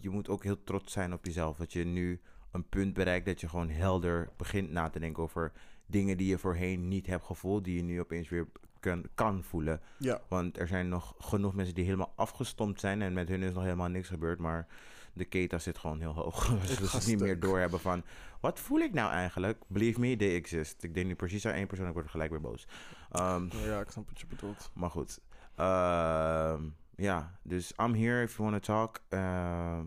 je 0.00 0.10
moet 0.10 0.28
ook 0.28 0.42
heel 0.42 0.64
trots 0.64 0.92
zijn 0.92 1.12
op 1.12 1.24
jezelf. 1.24 1.56
Dat 1.56 1.72
je 1.72 1.84
nu 1.84 2.20
een 2.50 2.68
punt 2.68 2.94
bereikt 2.94 3.26
dat 3.26 3.40
je 3.40 3.48
gewoon 3.48 3.70
helder 3.70 4.28
begint 4.36 4.70
na 4.70 4.88
te 4.88 4.98
denken 5.00 5.22
over 5.22 5.52
dingen 5.86 6.16
die 6.16 6.28
je 6.28 6.38
voorheen 6.38 6.88
niet 6.88 7.06
hebt 7.06 7.24
gevoeld, 7.24 7.64
die 7.64 7.76
je 7.76 7.82
nu 7.82 8.00
opeens 8.00 8.28
weer 8.28 8.46
kan, 8.84 9.04
kan 9.14 9.42
voelen. 9.42 9.80
ja. 9.96 10.20
Want 10.28 10.58
er 10.58 10.68
zijn 10.68 10.88
nog 10.88 11.14
genoeg 11.18 11.54
mensen 11.54 11.74
die 11.74 11.84
helemaal 11.84 12.12
afgestompt 12.16 12.80
zijn 12.80 13.02
en 13.02 13.12
met 13.12 13.28
hun 13.28 13.42
is 13.42 13.52
nog 13.52 13.62
helemaal 13.62 13.88
niks 13.88 14.08
gebeurd, 14.08 14.38
maar 14.38 14.66
de 15.12 15.24
keta 15.24 15.58
zit 15.58 15.78
gewoon 15.78 16.00
heel 16.00 16.12
hoog. 16.12 16.46
Dus 16.78 16.90
ze 16.90 17.10
niet 17.10 17.20
meer 17.20 17.40
doorhebben 17.40 17.80
van, 17.80 18.04
wat 18.40 18.60
voel 18.60 18.78
ik 18.78 18.92
nou 18.92 19.12
eigenlijk? 19.12 19.62
Believe 19.66 20.00
me, 20.00 20.16
they 20.16 20.34
exist. 20.34 20.82
Ik 20.82 20.94
denk 20.94 21.06
nu 21.06 21.14
precies 21.14 21.46
aan 21.46 21.52
één 21.52 21.66
persoon, 21.66 21.86
ik 21.88 21.92
word 21.92 22.10
gelijk 22.10 22.30
weer 22.30 22.40
boos. 22.40 22.66
Ehm, 23.10 23.46
ja, 23.64 23.80
ik 23.80 23.90
snap 23.90 24.08
wat 24.08 24.20
je 24.20 24.26
bedoelt. 24.26 24.70
maar 24.74 24.90
goed. 24.90 25.20
Ehm, 25.54 26.62
ja, 26.96 27.38
dus 27.42 27.72
I'm 27.82 27.94
here 27.94 28.22
if 28.22 28.36
you 28.36 28.50
want 28.50 28.62
to 28.64 28.72
talk. 28.72 29.00
Ehm, 29.08 29.84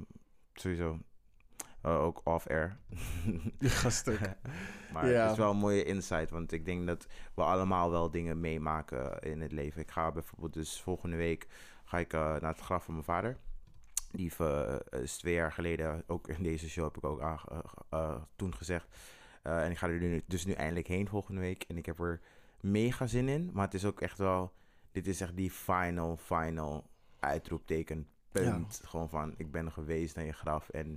sowieso. 0.53 0.99
Eh, 1.87 2.03
ook 2.03 2.21
off-air. 2.23 2.77
Je 3.59 3.69
gaat 3.69 3.91
stuk. 3.93 4.19
maar 4.93 5.09
Ja. 5.09 5.21
het 5.21 5.31
is 5.31 5.37
wel 5.37 5.51
een 5.51 5.57
mooie 5.57 5.83
insight, 5.83 6.29
want 6.29 6.51
ik 6.51 6.65
denk 6.65 6.87
dat 6.87 7.07
we 7.33 7.41
allemaal 7.41 7.91
wel 7.91 8.11
dingen 8.11 8.39
meemaken 8.39 9.19
in 9.19 9.41
het 9.41 9.51
leven. 9.51 9.81
Ik 9.81 9.91
ga 9.91 10.11
bijvoorbeeld 10.11 10.53
dus 10.53 10.81
volgende 10.81 11.17
week 11.17 11.47
ga 11.85 11.97
ik, 11.97 12.13
eh, 12.13 12.19
naar 12.21 12.51
het 12.51 12.59
graf 12.59 12.83
van 12.83 12.93
mijn 12.93 13.05
vader. 13.05 13.37
Die 14.11 14.33
eh, 14.37 14.75
is 14.89 15.17
twee 15.17 15.33
jaar 15.33 15.51
geleden, 15.51 16.03
ook 16.07 16.27
in 16.27 16.43
deze 16.43 16.69
show 16.69 16.83
heb 16.83 16.97
ik 16.97 17.03
ook 17.03 17.21
toen 18.35 18.55
gezegd. 18.55 18.87
En 19.41 19.71
ik 19.71 19.77
ga 19.77 19.87
er 19.87 19.99
nu, 19.99 20.23
dus 20.27 20.45
nu 20.45 20.51
eindelijk 20.51 20.87
heen 20.87 21.07
volgende 21.07 21.41
week. 21.41 21.63
En 21.67 21.77
ik 21.77 21.85
heb 21.85 21.99
er 21.99 22.21
mega 22.61 23.07
zin 23.07 23.27
in. 23.27 23.49
Maar 23.53 23.65
het 23.65 23.73
is 23.73 23.85
ook 23.85 24.01
echt 24.01 24.17
wel, 24.17 24.53
dit 24.91 25.07
is 25.07 25.21
echt 25.21 25.35
die 25.35 25.51
final, 25.51 26.17
final 26.17 26.89
uitroepteken. 27.19 28.07
Punt. 28.43 28.81
Gewoon 28.85 29.09
van, 29.09 29.33
ik 29.37 29.51
ben 29.51 29.65
er 29.65 29.71
geweest 29.71 30.15
naar 30.15 30.25
je 30.25 30.31
graf 30.33 30.69
en 30.69 30.87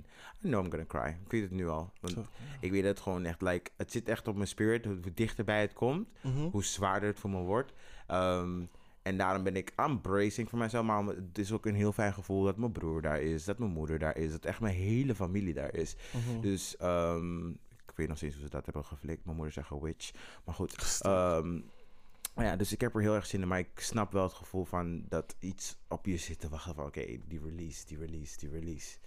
I 0.43 0.47
know 0.47 0.63
I'm 0.65 0.69
gonna 0.71 0.85
cry. 0.87 1.17
Ik 1.25 1.31
weet 1.31 1.41
het 1.41 1.51
nu 1.51 1.67
al. 1.67 1.91
Want 2.01 2.13
Zo. 2.13 2.25
ik 2.59 2.71
weet 2.71 2.83
het 2.83 2.99
gewoon 2.99 3.25
echt, 3.25 3.41
like, 3.41 3.71
het 3.77 3.91
zit 3.91 4.07
echt 4.07 4.27
op 4.27 4.35
mijn 4.35 4.47
spirit. 4.47 4.85
Hoe 4.85 4.99
dichterbij 5.13 5.61
het 5.61 5.73
komt, 5.73 6.07
Mhm. 6.21 6.39
hoe 6.41 6.63
zwaarder 6.63 7.09
het 7.09 7.19
voor 7.19 7.29
me 7.29 7.37
wordt. 7.41 7.73
Ehm, 8.07 8.61
en 9.01 9.17
daarom 9.17 9.43
ben 9.43 9.55
ik 9.55 9.73
I'm 9.79 10.01
bracing 10.01 10.49
voor 10.49 10.59
mezelf. 10.59 10.85
Maar 10.85 11.03
het 11.05 11.37
is 11.37 11.51
ook 11.51 11.65
een 11.65 11.75
heel 11.75 11.91
fijn 11.91 12.13
gevoel 12.13 12.43
dat 12.43 12.57
mijn 12.57 12.71
broer 12.71 13.01
daar 13.01 13.21
is, 13.21 13.43
dat 13.43 13.57
mijn 13.59 13.71
moeder 13.71 13.99
daar 13.99 14.17
is, 14.17 14.31
dat 14.31 14.45
echt 14.45 14.59
mijn 14.59 14.75
hele 14.75 15.15
familie 15.15 15.53
daar 15.53 15.73
is. 15.75 15.95
Mhm. 16.13 16.41
Dus 16.41 16.77
ehm, 16.77 17.47
ik 17.49 17.97
weet 17.97 18.07
nog 18.07 18.17
steeds 18.17 18.33
hoe 18.35 18.43
ze 18.43 18.49
dat 18.49 18.65
hebben 18.65 18.85
geflikt. 18.85 19.25
Mijn 19.25 19.35
moeder 19.35 19.53
zegt 19.53 19.69
een 19.69 19.79
witch. 19.81 20.11
Maar 20.45 20.55
goed. 20.55 20.71
Stuk. 20.81 21.11
Maar 22.33 22.45
ja, 22.45 22.55
dus 22.55 22.71
ik 22.71 22.81
heb 22.81 22.95
er 22.95 23.01
heel 23.01 23.15
erg 23.15 23.25
zin 23.25 23.41
in. 23.41 23.47
Maar 23.47 23.59
ik 23.59 23.79
snap 23.79 24.11
wel 24.11 24.23
het 24.23 24.33
gevoel 24.33 24.65
van 24.65 25.05
dat 25.09 25.35
iets 25.39 25.77
op 25.87 26.05
je 26.05 26.17
zit 26.17 26.39
te 26.39 26.49
wachten 26.49 26.75
van... 26.75 26.85
Oké, 26.85 27.05
die 27.27 27.39
release, 27.43 27.85
die 27.85 27.97
release, 27.97 28.37
die 28.37 28.49
release. 28.49 28.97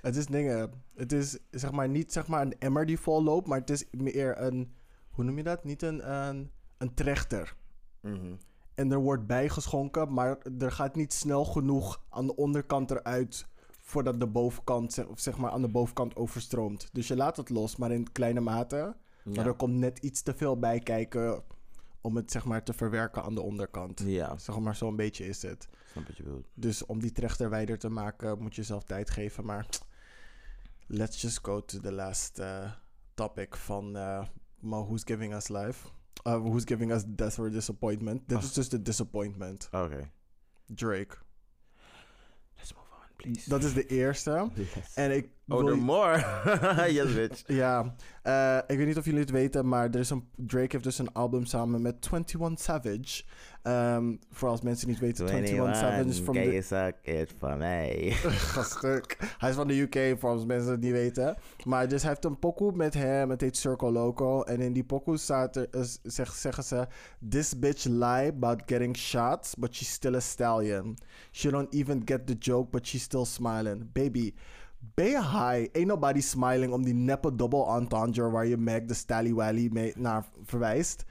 Het 0.00 0.16
is 0.16 0.26
dingen. 0.26 0.72
Het 0.94 1.12
is 1.12 1.38
zeg 1.50 1.72
maar 1.72 1.88
niet 1.88 2.12
zeg 2.12 2.26
maar 2.26 2.42
een 2.42 2.58
emmer 2.58 2.86
die 2.86 2.98
vol 2.98 3.22
loopt, 3.22 3.46
maar 3.46 3.58
het 3.58 3.70
is 3.70 3.84
meer 3.90 4.40
een 4.40 4.74
hoe 5.16 5.24
noem 5.24 5.36
je 5.36 5.42
dat? 5.42 5.64
Niet 5.64 5.82
een, 5.82 6.12
een, 6.12 6.50
een 6.78 6.94
trechter. 6.94 7.56
Mhm. 8.00 8.34
En 8.74 8.92
er 8.92 8.98
wordt 8.98 9.26
bijgeschonken, 9.26 10.12
maar 10.12 10.38
er 10.58 10.72
gaat 10.72 10.96
niet 10.96 11.12
snel 11.12 11.44
genoeg 11.44 12.02
aan 12.08 12.26
de 12.26 12.36
onderkant 12.36 12.90
eruit 12.90 13.46
voordat 13.80 14.20
de 14.20 14.26
bovenkant, 14.26 14.92
zeg- 14.92 15.06
of 15.06 15.20
zeg 15.20 15.36
maar 15.36 15.50
aan 15.50 15.62
de 15.62 15.68
bovenkant 15.68 16.16
overstroomt. 16.16 16.88
Dus 16.92 17.08
je 17.08 17.16
laat 17.16 17.36
het 17.36 17.48
los, 17.48 17.76
maar 17.76 17.90
in 17.90 18.12
kleine 18.12 18.40
mate. 18.40 18.96
Maar 19.24 19.46
er 19.46 19.54
komt 19.54 19.74
net 19.74 19.98
iets 19.98 20.22
te 20.22 20.34
veel 20.34 20.58
bij 20.58 20.78
kijken 20.78 21.42
om 22.06 22.16
het 22.16 22.30
zeg 22.30 22.44
maar 22.44 22.62
te 22.62 22.72
verwerken 22.72 23.22
aan 23.22 23.34
de 23.34 23.40
onderkant. 23.40 24.00
Ja, 24.04 24.38
Zeg 24.38 24.58
maar 24.58 24.76
zo'n 24.76 24.96
beetje 24.96 25.26
is 25.26 25.42
het. 25.42 25.68
snap 25.90 26.06
wat 26.06 26.16
je 26.16 26.22
bedoelt. 26.22 26.46
Dus 26.54 26.86
om 26.86 27.00
die 27.00 27.12
trechter 27.12 27.50
wijder 27.50 27.78
te 27.78 27.88
maken 27.88 28.38
moet 28.42 28.54
je 28.54 28.62
zelf 28.62 28.84
tijd 28.84 29.10
geven. 29.10 29.44
Maar 29.44 29.66
let's 30.86 31.20
just 31.20 31.38
go 31.42 31.64
to 31.64 31.78
the 31.80 31.92
last 31.92 32.38
uh, 32.38 32.70
topic 33.14 33.56
van 33.56 33.96
uh, 33.96 34.24
Who's 34.60 35.02
Giving 35.04 35.34
Us 35.34 35.48
Life. 35.48 35.88
Uh, 36.26 36.32
who's 36.38 36.62
Giving 36.64 36.92
Us 36.92 37.02
Death 37.06 37.38
or 37.38 37.50
Disappointment. 37.50 38.28
Dit 38.28 38.38
Ah. 38.38 38.42
is 38.44 38.52
dus 38.52 38.68
de 38.68 38.82
disappointment. 38.82 39.68
Oké. 39.72 40.10
Drake. 40.66 41.16
Let's 42.56 42.72
move 42.74 42.86
on, 42.92 43.16
please. 43.16 43.48
Dat 43.48 43.64
is 43.64 43.74
de 43.74 43.86
eerste. 43.86 44.50
Yes. 44.54 44.94
En 44.94 45.16
ik 45.16 45.28
Oh, 45.48 45.68
er 45.68 45.76
more. 45.76 46.16
yes, 46.92 47.14
bitch. 47.14 47.42
Ja, 47.56 47.94
eh, 48.22 48.58
ik 48.66 48.76
weet 48.76 48.86
niet 48.86 48.96
of 48.96 49.04
jullie 49.04 49.20
het 49.20 49.30
weten, 49.30 49.68
maar 49.68 49.84
er 49.90 49.98
is 49.98 50.10
een, 50.10 50.28
Drake 50.36 50.68
heeft 50.70 50.84
dus 50.84 50.98
een 50.98 51.12
album 51.12 51.44
samen 51.44 51.82
met 51.82 51.94
21 52.12 52.60
Savage. 52.64 53.22
Ehm, 53.62 54.16
voor 54.30 54.48
als 54.48 54.60
mensen 54.60 54.88
niet 54.88 54.98
weten, 54.98 55.28
21 55.28 55.76
Savage 55.76 56.08
is 56.08 56.18
from 56.18 56.34
can 56.34 56.44
you 56.44 56.62
suck 56.62 56.94
it 57.02 57.34
for 57.38 57.56
me? 57.56 58.10
Gastuk. 58.52 59.16
Hij 59.38 59.50
is 59.50 59.56
van 59.56 59.66
de 59.66 59.80
UK, 59.80 60.18
voor 60.18 60.30
als 60.30 60.44
mensen 60.44 60.70
het 60.70 60.80
niet 60.80 60.92
weten. 60.92 61.36
Maar 61.64 61.88
dus 61.88 62.00
hij 62.02 62.10
heeft 62.10 62.24
een 62.24 62.38
pokoe 62.38 62.72
met 62.72 62.94
hem, 62.94 63.30
het 63.30 63.40
heet 63.40 63.56
Circle 63.56 63.90
Loco. 63.90 64.42
En 64.42 64.60
in 64.60 64.72
die 64.72 64.84
pokoe 64.84 65.16
staat 65.16 65.56
er, 65.56 65.68
is- 65.70 65.98
zeg, 66.02 66.32
zeggen 66.32 66.64
ze... 66.64 66.86
This 67.28 67.58
bitch 67.58 67.84
lie 67.84 68.28
about 68.28 68.62
getting 68.66 68.96
shots, 68.96 69.54
but 69.54 69.74
she's 69.74 69.92
still 69.92 70.14
a 70.14 70.20
stallion. 70.20 70.98
She 71.32 71.50
don't 71.50 71.74
even 71.74 72.02
get 72.04 72.26
the 72.26 72.36
joke, 72.38 72.70
but 72.70 72.86
she's 72.86 73.02
still 73.02 73.24
smiling. 73.24 73.92
Baby, 73.92 74.34
ben 74.94 75.06
je 75.06 75.20
high? 75.20 75.68
Ain't 75.72 75.86
nobody 75.86 76.20
smiling 76.20 76.72
om 76.72 76.84
die 76.84 76.94
neppe 76.94 77.34
double 77.34 77.66
entendre... 77.66 78.30
waar 78.30 78.46
je 78.46 78.56
Meg 78.56 78.84
de 78.84 78.94
Stally 78.94 79.34
Wally 79.34 79.92
naar 79.96 80.24
verwijst. 80.44 81.04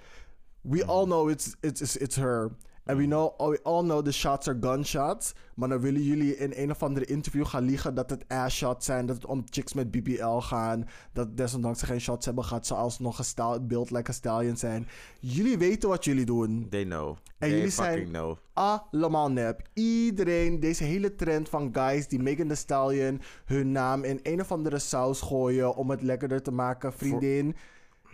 We 0.61 0.85
all 0.85 1.05
know 1.05 1.29
it's, 1.29 1.55
it's, 1.61 1.81
it's, 1.81 1.95
it's 1.95 2.15
her. 2.15 2.51
And 2.85 2.97
we, 2.97 3.05
know, 3.05 3.33
we 3.49 3.59
all 3.63 3.83
know 3.83 4.03
the 4.05 4.11
shots 4.11 4.47
are 4.47 4.57
gunshots. 4.61 5.33
Maar 5.55 5.69
dan 5.69 5.79
willen 5.79 6.01
jullie 6.03 6.37
in 6.37 6.53
een 6.55 6.71
of 6.71 6.83
andere 6.83 7.05
interview 7.05 7.45
gaan 7.45 7.63
liegen 7.63 7.95
dat 7.95 8.09
het 8.09 8.25
ass 8.27 8.55
shots 8.57 8.85
zijn. 8.85 9.05
Dat 9.05 9.15
het 9.15 9.25
om 9.25 9.43
chicks 9.49 9.73
met 9.73 9.91
BBL 9.91 10.37
gaan. 10.37 10.87
Dat 11.13 11.37
desondanks 11.37 11.79
ze 11.79 11.85
geen 11.85 12.01
shots 12.01 12.25
hebben 12.25 12.43
gehad. 12.43 12.67
Ze 12.67 12.73
alsnog 12.73 13.19
een 13.35 13.67
build 13.67 13.91
like 13.91 14.09
a 14.09 14.13
stallion 14.13 14.57
zijn. 14.57 14.87
Jullie 15.19 15.57
weten 15.57 15.89
wat 15.89 16.05
jullie 16.05 16.25
doen. 16.25 16.67
They 16.69 16.83
know. 16.83 17.09
En 17.09 17.17
They 17.37 17.49
jullie 17.49 17.71
fucking 17.71 17.97
zijn- 17.97 18.09
know. 18.09 18.37
Allemaal 18.53 19.31
nep. 19.31 19.61
Iedereen, 19.73 20.59
deze 20.59 20.83
hele 20.83 21.15
trend 21.15 21.49
van 21.49 21.69
guys 21.73 22.07
die 22.07 22.19
Megan 22.19 22.47
Thee 22.47 22.55
Stallion 22.55 23.21
hun 23.45 23.71
naam 23.71 24.03
in 24.03 24.19
een 24.23 24.41
of 24.41 24.51
andere 24.51 24.79
saus 24.79 25.21
gooien 25.21 25.75
om 25.75 25.89
het 25.89 26.01
lekkerder 26.01 26.41
te 26.41 26.51
maken. 26.51 26.93
Vriendin, 26.93 27.55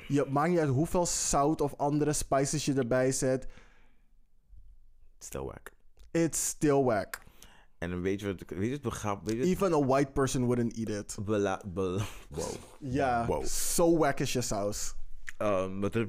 je 0.07 0.25
maakt 0.29 0.49
niet 0.49 0.59
uit 0.59 0.69
hoeveel 0.69 1.05
zout 1.05 1.61
of 1.61 1.73
andere 1.77 2.13
spices 2.13 2.65
je 2.65 2.73
erbij 2.73 3.11
zet. 3.11 3.47
Still 5.23 5.45
whack. 5.45 5.71
It's 6.11 6.47
still 6.47 6.83
whack. 6.83 7.19
En 7.77 7.89
dan 7.89 8.01
weet 8.01 8.19
je 8.19 8.25
wat, 8.27 8.43
weet 8.47 8.65
je 8.67 8.71
het 8.73 8.81
begrap, 8.81 9.25
weet 9.25 9.35
je 9.37 9.43
Even 9.43 9.73
a 9.73 9.85
white 9.85 10.11
person 10.11 10.45
wouldn't 10.45 10.77
eat 10.77 10.89
it. 10.89 11.17
bela, 11.25 11.61
be- 11.65 12.03
wow. 12.29 12.51
Ja, 12.79 13.25
Wow. 13.25 13.45
zo 13.45 13.97
wack 13.97 14.19
is 14.19 14.33
je 14.33 14.41
saus. 14.41 14.93
Um, 15.41 15.81
wat 15.81 15.95
er, 15.95 16.07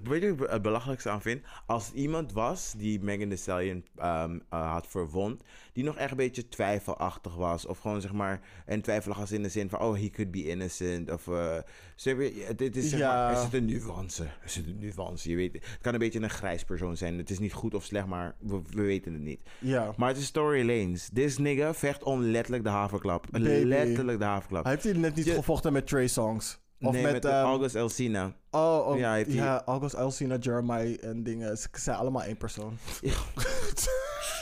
het 0.51 0.62
belachelijkste 0.62 1.11
aan 1.11 1.22
vind? 1.22 1.43
Als 1.66 1.87
het 1.87 1.95
iemand 1.95 2.33
was 2.33 2.74
die 2.76 3.01
Megan 3.01 3.28
Thee 3.28 3.37
Stallion 3.37 3.85
um, 3.99 4.43
uh, 4.55 4.72
had 4.72 4.87
verwond, 4.87 5.43
die 5.72 5.85
nog 5.85 5.97
echt 5.97 6.11
een 6.11 6.16
beetje 6.16 6.49
twijfelachtig 6.49 7.35
was. 7.37 7.66
Of 7.66 7.78
gewoon 7.78 8.01
zeg 8.01 8.12
maar, 8.12 8.41
en 8.66 8.80
twijfelachtig 8.83 9.30
in 9.33 9.43
de 9.43 9.49
zin 9.49 9.68
van, 9.68 9.80
oh, 9.80 9.95
he 9.95 10.11
could 10.11 10.30
be 10.30 10.45
innocent. 10.49 11.11
Of, 11.11 11.26
uh, 11.26 11.57
ja, 11.97 12.53
dit 12.57 12.76
is 12.76 12.89
zeg 12.91 12.99
Ja. 12.99 13.14
maar, 13.14 13.35
er 13.35 13.43
zit 13.43 13.53
een 13.55 13.64
nuance. 13.64 14.22
Er 14.24 14.51
zit 14.51 14.66
een 14.66 14.78
nuance, 14.78 15.30
je 15.30 15.37
weet. 15.37 15.53
Het 15.53 15.78
kan 15.80 15.93
een 15.93 15.99
beetje 15.99 16.20
een 16.22 16.30
grijs 16.30 16.64
persoon 16.64 16.97
zijn. 16.97 17.18
Het 17.18 17.30
is 17.30 17.39
niet 17.39 17.53
goed 17.53 17.74
of 17.74 17.85
slecht, 17.85 18.07
maar 18.07 18.35
we, 18.39 18.61
we 18.70 18.83
weten 18.83 19.12
het 19.12 19.22
niet. 19.22 19.41
Ja. 19.59 19.93
Maar 19.97 20.09
het 20.09 20.16
is 20.18 20.26
Story 20.26 20.66
Lanes. 20.66 21.11
This 21.12 21.39
nigga 21.39 21.74
vecht 21.74 22.03
om 22.03 22.20
letterlijk 22.22 22.64
de 22.64 22.70
haverklap. 22.70 23.26
Baby. 23.30 23.45
Letterlijk 23.64 24.18
de 24.18 24.24
haverklap. 24.24 24.62
Hij 24.62 24.72
heeft 24.72 24.85
hier 24.85 24.99
net 24.99 25.14
niet 25.14 25.24
Je- 25.24 25.35
gevochten 25.35 25.72
met 25.72 25.87
Trey 25.87 26.07
Songs. 26.07 26.61
Of 26.83 26.93
nee, 26.93 27.03
met, 27.03 27.12
met, 27.12 27.24
ehm, 27.24 27.45
August 27.45 27.74
Elsina. 27.74 28.33
Oh, 28.51 28.87
oh 28.89 28.99
Ja, 28.99 29.14
ja, 29.14 29.62
August 29.66 29.97
Alcina, 29.97 30.37
Jeremiah 30.37 31.05
en 31.05 31.22
dingen. 31.22 31.57
Ze 31.57 31.68
zijn 31.72 31.97
allemaal 31.97 32.22
één 32.22 32.37
persoon. 32.37 32.78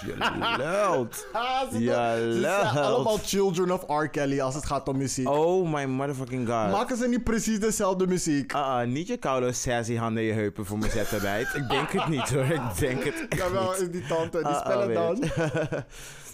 Je 0.06 0.14
lult. 0.58 1.26
Ah, 1.32 1.72
ze, 1.72 1.78
Ja, 1.78 2.16
ze 2.16 2.38
zijn 2.40 2.84
allemaal 2.84 3.18
children 3.18 3.70
of 3.70 3.84
R. 4.02 4.08
Kelly 4.08 4.40
als 4.40 4.54
het 4.54 4.66
gaat 4.66 4.88
om 4.88 4.96
muziek. 4.96 5.28
Oh 5.28 5.72
my 5.72 5.84
motherfucking 5.84 6.48
god. 6.48 6.70
Maken 6.70 6.96
ze 6.96 7.08
niet 7.08 7.24
precies 7.24 7.60
dezelfde 7.60 8.06
muziek? 8.06 8.52
Ah, 8.54 8.66
ah, 8.80 8.86
niet 8.86 9.06
je 9.06 9.16
koude 9.16 9.52
sassy 9.52 9.94
handen 9.96 10.22
in 10.22 10.28
je 10.28 10.34
heupen 10.34 10.66
voor 10.66 10.78
mijn 10.78 10.90
zettenbijt. 10.90 11.54
Ik 11.54 11.68
denk 11.68 11.92
het 11.92 12.08
niet 12.08 12.28
hoor. 12.28 12.44
Ik 12.44 12.78
denk 12.78 13.04
het 13.04 13.26
echt 13.28 13.40
Jawel, 13.42 13.74
is 13.74 13.90
die 13.90 14.06
tante. 14.06 14.38
Die 14.38 14.46
Ah, 14.46 14.58
spellen 14.60 14.94
dan. 14.94 15.30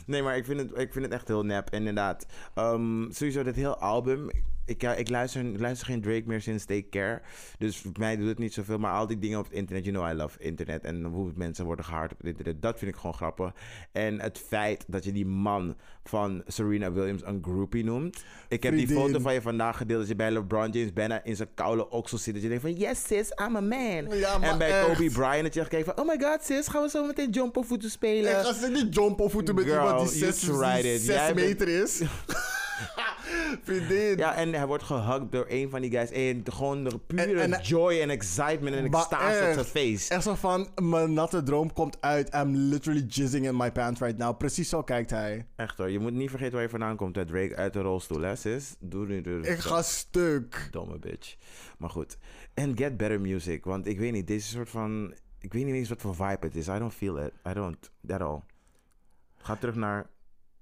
nee, 0.07 0.23
maar 0.23 0.37
ik 0.37 0.45
vind, 0.45 0.61
het, 0.61 0.71
ik 0.79 0.93
vind 0.93 1.05
het 1.05 1.15
echt 1.15 1.29
heel 1.29 1.43
nep, 1.45 1.71
inderdaad. 1.71 2.27
Ehm, 2.55 3.11
sowieso, 3.11 3.43
dit 3.43 3.57
heel 3.57 3.77
album. 3.77 4.31
Ik, 4.67 4.81
ja, 4.81 4.95
ik, 4.95 5.09
luister, 5.09 5.45
ik 5.45 5.61
luister 5.61 5.87
geen 5.87 6.01
Drake 6.01 6.23
meer 6.27 6.41
sinds 6.41 6.65
Take 6.65 6.89
Care. 6.89 7.21
Dus 7.59 7.79
voor 7.79 7.91
mij 7.99 8.17
doet 8.17 8.29
het 8.29 8.39
niet 8.39 8.55
zoveel. 8.55 8.79
Maar 8.79 8.93
al 8.93 9.07
die 9.07 9.19
dingen 9.19 9.39
op 9.39 9.45
het 9.45 9.55
internet, 9.55 9.85
you 9.85 9.97
know 9.97 10.11
I 10.13 10.15
love 10.15 10.39
internet. 10.39 10.85
En 10.85 11.05
hoe 11.05 11.33
mensen 11.35 11.65
worden 11.65 11.85
gehaard 11.85 12.13
op 12.13 12.19
het 12.19 12.27
internet. 12.27 12.63
Dat 12.63 12.79
vind 12.79 12.91
ik 12.91 12.97
gewoon 12.97 13.15
grappig. 13.15 13.53
En 13.93 14.21
het 14.21 14.39
feit 14.39 14.85
dat 14.87 15.05
je 15.05 15.13
die 15.13 15.27
man 15.27 15.77
van 16.05 16.43
Serena 16.47 16.93
Williams 16.93 17.23
een 17.25 17.43
groupie 17.43 17.85
noemt. 17.85 18.25
Ik 18.49 18.63
heb 18.63 18.75
die 18.75 18.89
foto 18.89 19.19
van 19.19 19.35
je 19.35 19.43
vandaag 19.43 19.77
gedeeld. 19.77 19.99
Dat 20.01 20.09
je 20.09 20.17
bij 20.17 20.31
LeBron 20.31 20.71
James 20.71 20.93
bijna 20.93 21.25
in 21.25 21.37
zijn 21.37 21.49
koude 21.55 21.89
oksel 21.91 22.19
zit. 22.19 22.35
Dat 22.35 22.43
je 22.43 22.49
denkt 22.49 22.63
van, 22.63 22.73
yes 22.73 23.07
sis, 23.07 23.31
I'm 23.47 23.57
a 23.57 23.61
man. 23.61 24.19
Ja, 24.19 24.41
en 24.41 24.59
bij 24.59 24.79
echt. 24.79 24.87
Kobe 24.87 25.11
Bryant 25.11 25.43
dat 25.43 25.55
je 25.55 25.69
kijkt 25.69 25.87
van, 25.87 25.99
oh 25.99 26.07
my 26.07 26.19
god 26.21 26.45
sis, 26.45 26.69
gaan 26.69 26.83
we 26.83 26.89
zo 26.89 27.07
meteen 27.07 27.31
jump 27.31 27.57
of 27.57 27.67
voeten 27.67 27.91
spelen. 27.91 28.37
En 28.37 28.45
gaan 28.45 28.55
ze 28.55 28.69
niet 28.69 28.95
jump 28.95 29.31
voeten 29.31 29.55
met 29.55 29.65
Girl, 29.65 29.87
iemand 29.87 30.11
die 30.11 30.19
you 30.19 30.33
6 30.33 30.41
tried 30.45 30.85
it. 30.85 31.05
Jij 31.05 31.35
bent- 31.35 31.47
meter 31.47 31.69
is? 31.69 32.01
Vriendin. 33.63 34.17
Ja, 34.17 34.35
en 34.35 34.53
hij 34.55 34.67
wordt 34.67 34.83
gehugged 34.83 35.33
door 35.33 35.45
een 35.49 35.71
van 35.71 35.81
die 35.81 35.91
guys. 35.91 36.11
En 36.11 36.43
gewoon 36.53 36.85
de 36.85 36.99
pure 37.07 37.41
En- 37.41 37.53
en- 37.53 37.63
joy 37.63 38.01
en 38.01 38.11
excitement 38.11 38.77
en 38.77 38.85
extase 38.85 39.47
op 39.47 39.53
zijn 39.53 39.65
face. 39.65 40.15
Echt 40.15 40.23
zo 40.23 40.35
van, 40.35 40.69
mijn 40.83 41.13
natte 41.13 41.43
droom 41.43 41.73
komt 41.73 42.01
uit. 42.01 42.35
I'm 42.35 42.55
literally 42.57 43.05
jizzing 43.09 43.47
in 43.47 43.57
my 43.57 43.73
pants 43.73 44.01
right 44.01 44.19
now. 44.19 44.39
Precies 44.39 44.69
zo 44.69 44.83
kijkt 44.83 45.11
hij. 45.11 45.47
Echt 45.57 45.77
hoor, 45.79 45.91
je 45.91 45.99
moet 45.99 46.13
niet 46.13 46.31
vergeten 46.31 46.53
waar 46.55 46.63
je 46.63 46.69
vandaan 46.69 46.97
komt. 46.97 47.17
Uit 47.17 47.29
Drake 47.29 47.57
uit 47.57 47.73
de 47.73 47.81
rolstoel, 47.81 48.21
hè 48.21 48.37
sis? 48.37 48.75
Doe 48.81 49.07
nu 49.07 49.21
de 49.21 49.41
Ik 49.43 49.59
ga 49.59 49.83
stuk. 49.83 50.69
domme 50.71 50.99
bitch. 50.99 51.37
Maar 51.79 51.91
goed. 51.91 52.17
En 52.55 52.77
get 52.77 52.97
better 52.97 53.21
music. 53.21 53.65
Want 53.65 53.87
ik 53.87 53.99
weet 53.99 54.13
niet, 54.13 54.27
deze 54.27 54.49
soort 54.49 54.69
van... 54.71 55.15
Ik 55.41 55.53
weet 55.53 55.65
niet 55.65 55.75
eens 55.75 55.89
wat 55.89 56.01
voor 56.01 56.15
vibe 56.15 56.39
het 56.41 56.57
is. 56.57 56.69
I 56.69 56.79
don't 56.79 56.95
feel 56.95 57.19
it. 57.25 57.33
I 57.49 57.53
don't. 57.53 57.91
At 58.09 58.21
all. 58.21 58.41
Ga 59.39 59.57
terug 59.57 59.75
naar... 59.75 60.07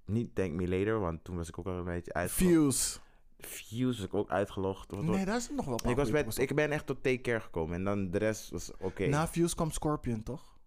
Niet 0.04 0.34
Thank 0.34 0.52
Me 0.52 0.68
Later, 0.68 1.00
want 1.00 1.24
toen 1.24 1.36
was 1.36 1.48
ik 1.48 1.58
ook 1.58 1.66
al 1.66 1.72
een 1.72 1.84
beetje 1.84 2.12
uitgelogd. 2.12 2.54
Fuse. 2.54 2.98
Fuse 3.38 3.86
was 3.86 4.00
ik 4.00 4.14
ook 4.14 4.30
uitgelogd. 4.30 4.90
Wat- 4.90 5.02
Nee, 5.04 5.24
daar 5.24 5.36
is 5.36 5.50
nog 5.50 5.64
wel 5.64 5.74
ik, 5.74 5.96
was 6.26 6.38
ik 6.38 6.54
ben 6.54 6.70
echt 6.72 6.86
tot 6.86 7.02
Take 7.02 7.20
Care 7.20 7.40
gekomen. 7.40 7.74
En 7.74 7.84
dan 7.84 8.10
de 8.10 8.18
rest 8.18 8.50
was 8.50 8.70
oké. 8.78 9.06
Na 9.06 9.26
Fuse 9.28 9.54
kwam 9.54 9.70
Scorpion, 9.70 10.22
toch? 10.22 10.58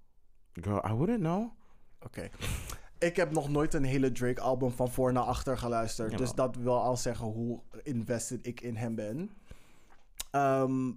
Girl, 0.54 0.86
I 0.90 0.94
wouldn't 0.94 1.20
know. 1.20 1.52
Oké. 2.00 2.30
Ik 3.00 3.16
heb 3.16 3.32
nog 3.32 3.50
nooit 3.50 3.74
een 3.74 3.84
hele 3.84 4.12
Drake-album 4.12 4.72
van 4.72 4.90
voor 4.92 5.14
naar 5.14 5.24
achter 5.24 5.58
geluisterd. 5.58 6.12
Jawel. 6.12 6.26
Dus 6.26 6.36
dat 6.36 6.56
wil 6.56 6.82
al 6.82 6.98
zeggen 6.98 7.26
hoe 7.26 7.62
invested 7.84 8.46
ik 8.48 8.62
in 8.62 8.76
hem 8.76 8.96
ben. 8.96 9.32
Ehm, 10.32 10.92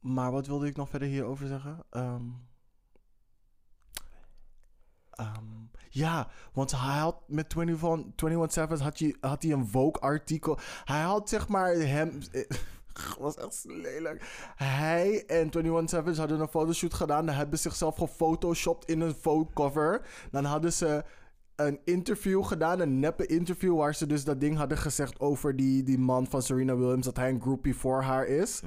maar 0.00 0.30
wat 0.32 0.46
wilde 0.46 0.66
ik 0.66 0.76
nog 0.76 0.88
verder 0.88 1.08
hierover 1.08 1.46
zeggen? 1.46 1.84
Ehm, 1.90 2.22
ehm, 5.10 5.44
ja, 5.94 6.28
want 6.52 6.70
hij 6.70 6.98
had 6.98 7.16
met 7.26 7.56
21, 7.56 8.28
21 8.28 8.52
Savage 8.52 8.82
had 8.82 8.98
hij, 8.98 9.16
had 9.20 9.42
hij 9.42 9.52
een 9.52 9.66
Vogue-artikel. 9.66 10.58
Hij 10.84 11.00
had 11.00 11.28
zeg 11.28 11.48
maar 11.48 11.74
hem... 11.74 12.18
was 13.18 13.36
echt 13.36 13.64
lelijk. 13.64 14.50
Hij 14.56 15.24
en 15.26 15.50
21 15.50 15.88
Savage 15.88 16.18
hadden 16.20 16.40
een 16.40 16.48
fotoshoot 16.48 16.94
gedaan. 16.94 17.26
Dan 17.26 17.34
hebben 17.34 17.58
ze 17.58 17.68
zichzelf 17.68 17.96
gefotoshopt 17.96 18.88
in 18.88 19.00
een 19.00 19.14
Vogue 19.14 19.52
cover. 19.54 20.06
Dan 20.30 20.44
hadden 20.44 20.72
ze 20.72 21.04
een 21.56 21.80
interview 21.84 22.44
gedaan, 22.44 22.80
een 22.80 22.98
neppe 22.98 23.26
interview, 23.26 23.76
waar 23.76 23.94
ze 23.94 24.06
dus 24.06 24.24
dat 24.24 24.40
ding 24.40 24.56
hadden 24.56 24.78
gezegd 24.78 25.20
over 25.20 25.56
die, 25.56 25.82
die 25.82 25.98
man 25.98 26.26
van 26.26 26.42
Serena 26.42 26.76
Williams, 26.76 27.04
dat 27.04 27.16
hij 27.16 27.28
een 27.28 27.40
groupie 27.40 27.76
voor 27.76 28.02
haar 28.02 28.26
is. 28.26 28.62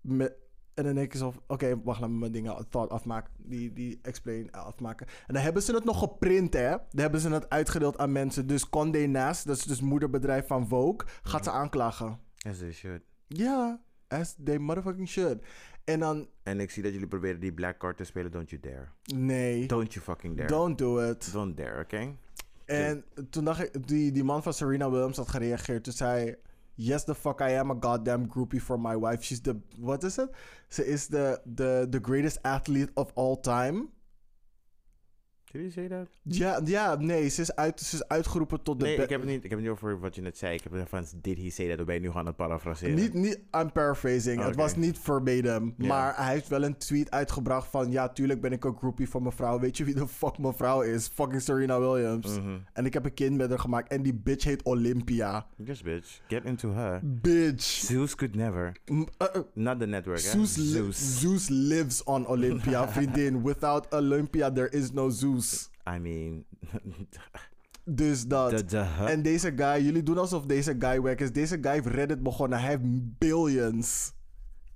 Met, 0.00 0.32
en 0.74 0.84
dan 0.84 0.94
denk 0.94 1.12
ik 1.12 1.18
zo, 1.18 1.32
oké, 1.46 1.82
wacht, 1.82 2.00
laat 2.00 2.10
me 2.10 2.16
mijn 2.18 2.32
dingen 2.32 2.66
thought 2.68 2.90
afmaken, 2.92 3.32
die, 3.38 3.72
die 3.72 3.98
explain 4.02 4.52
afmaken. 4.52 5.06
En 5.26 5.34
dan 5.34 5.42
hebben 5.42 5.62
ze 5.62 5.74
het 5.74 5.84
nog 5.84 5.98
geprint, 5.98 6.52
hè. 6.54 6.68
Dan 6.70 7.00
hebben 7.00 7.20
ze 7.20 7.28
het 7.32 7.48
uitgedeeld 7.48 7.98
aan 7.98 8.12
mensen. 8.12 8.46
Dus 8.46 8.68
Condé 8.68 9.06
Nast, 9.06 9.46
dat 9.46 9.56
is 9.56 9.64
dus 9.64 9.80
moederbedrijf 9.80 10.46
van 10.46 10.68
Vogue, 10.68 11.08
gaat 11.22 11.44
ze 11.44 11.50
aanklagen. 11.50 12.18
As 12.48 12.58
they 12.58 12.72
should. 12.72 13.02
Ja, 13.26 13.80
as 14.08 14.36
they 14.44 14.58
motherfucking 14.58 15.08
should. 15.08 15.44
En 15.84 16.00
dan, 16.00 16.28
En 16.42 16.60
ik 16.60 16.70
zie 16.70 16.82
dat 16.82 16.92
jullie 16.92 17.08
proberen 17.08 17.40
die 17.40 17.52
black 17.52 17.78
card 17.78 17.96
te 17.96 18.04
spelen. 18.04 18.30
Don't 18.30 18.50
you 18.50 18.62
dare. 18.62 18.88
nee, 19.16 19.66
Don't 19.66 19.92
you 19.92 20.04
fucking 20.04 20.36
dare. 20.36 20.48
don't 20.48 20.78
do 20.78 21.10
it. 21.10 21.32
Don't 21.32 21.56
dare, 21.56 21.80
oké? 21.82 22.14
En 22.64 23.04
toen 23.30 23.44
dacht 23.44 23.60
ik, 23.62 23.86
die, 23.88 24.12
die 24.12 24.24
man 24.24 24.42
van 24.42 24.52
Serena 24.52 24.90
Williams 24.90 25.16
had 25.16 25.28
gereageerd. 25.28 25.84
Toen 25.84 25.92
zei 25.92 26.36
yes 26.80 27.04
the 27.04 27.14
fuck 27.14 27.42
I 27.42 27.50
am 27.50 27.70
a 27.70 27.74
goddamn 27.74 28.26
groupie 28.26 28.60
for 28.60 28.78
my 28.78 28.96
wife. 28.96 29.22
She's 29.22 29.40
the, 29.40 29.60
what 29.78 30.02
is 30.02 30.18
it? 30.18 30.30
Ze 30.72 30.82
is 30.82 31.08
the, 31.08 31.40
the, 31.46 31.86
the 31.88 32.00
greatest 32.00 32.38
athlete 32.44 32.90
of 32.96 33.12
all 33.14 33.36
time. 33.36 33.90
Did 35.52 35.60
you 35.60 35.70
say 35.70 35.88
that? 35.88 36.08
Ja, 36.22 36.60
ja, 36.64 36.96
nee, 36.98 37.28
ze 37.28 37.40
is, 37.40 37.54
uit, 37.54 37.80
ze 37.80 37.96
is 37.96 38.08
uitgeroepen 38.08 38.62
tot 38.62 38.80
de... 38.80 38.84
Nee, 38.84 38.96
ik 38.96 39.08
heb, 39.08 39.20
het 39.20 39.28
niet, 39.28 39.44
ik 39.44 39.50
heb 39.50 39.58
het 39.58 39.60
niet 39.60 39.68
over 39.70 40.00
wat 40.00 40.14
je 40.14 40.20
net 40.22 40.38
zei. 40.38 40.54
Ik 40.54 40.62
heb 40.62 40.72
het 40.72 40.88
van, 40.88 41.04
did 41.20 41.36
he 41.38 41.50
say 41.50 41.68
that? 41.68 41.76
Dan 41.76 41.86
ben 41.86 41.94
je 41.94 42.00
nu 42.00 42.06
gewoon 42.06 42.22
aan 42.22 42.26
het 42.28 42.36
parafraseren. 42.36 42.94
Niet, 42.94 43.14
niet, 43.14 43.38
I'm 43.52 43.72
paraphrasing. 43.72 44.38
Het 44.38 44.46
Oké. 44.48 44.56
was 44.56 44.76
niet 44.76 44.98
verbatim. 44.98 45.74
Maar 45.76 46.16
hij 46.16 46.32
heeft 46.32 46.48
wel 46.48 46.62
een 46.64 46.76
tweet 46.76 47.10
uitgebracht 47.10 47.68
van... 47.70 47.90
Ja, 47.90 48.08
tuurlijk 48.08 48.40
ben 48.40 48.52
ik 48.52 48.64
een 48.64 48.76
groupie 48.76 49.08
van 49.08 49.22
mevrouw. 49.22 49.58
Weet 49.60 49.76
je 49.76 49.84
wie 49.84 49.94
de 49.94 50.08
fuck 50.08 50.38
mevrouw 50.38 50.82
is? 50.82 51.08
Fucking 51.14 51.42
Serena 51.42 51.80
Williams. 51.80 52.38
Mhm. 52.38 52.58
En 52.72 52.86
ik 52.86 52.92
heb 52.92 53.04
een 53.04 53.14
kind 53.14 53.36
met 53.36 53.48
haar 53.50 53.58
gemaakt. 53.58 53.88
En 53.88 54.02
die 54.02 54.14
bitch 54.14 54.44
heet 54.44 54.62
Olympia. 54.62 55.46
Yes, 55.56 55.82
bitch. 55.82 56.20
Get 56.28 56.44
into 56.44 56.72
her. 56.72 57.00
Bitch. 57.02 57.62
Zeus 57.62 58.14
could 58.14 58.34
never. 58.34 58.76
Uh, 58.84 58.98
uh, 59.18 59.26
Not 59.54 59.80
the 59.80 59.86
network? 59.86 60.18
Zeus, 60.18 60.56
li- 60.56 60.64
Zeus. 60.64 61.20
Zeus 61.20 61.48
lives 61.48 62.04
on 62.04 62.26
Olympia, 62.26 62.88
vriendin. 62.92 63.42
Without 63.42 63.94
Olympia, 63.94 64.52
there 64.52 64.70
is 64.70 64.92
no 64.92 65.08
Zeus. 65.08 65.39
I 65.94 65.98
mean... 65.98 66.44
Dus 67.84 68.26
dat. 68.26 68.50
de, 68.50 68.64
de, 68.64 68.86
En 69.06 69.22
deze 69.22 69.52
guy, 69.56 69.84
jullie 69.84 70.02
doen 70.02 70.18
alsof 70.18 70.46
deze 70.46 70.76
guy 70.78 71.00
wack 71.00 71.20
is. 71.20 71.32
Deze 71.32 71.58
guy 71.60 71.72
heeft 71.72 71.86
Reddit 71.86 72.22
begonnen. 72.22 72.58
Hij 72.58 72.68
heeft 72.68 73.18
billions. 73.18 74.12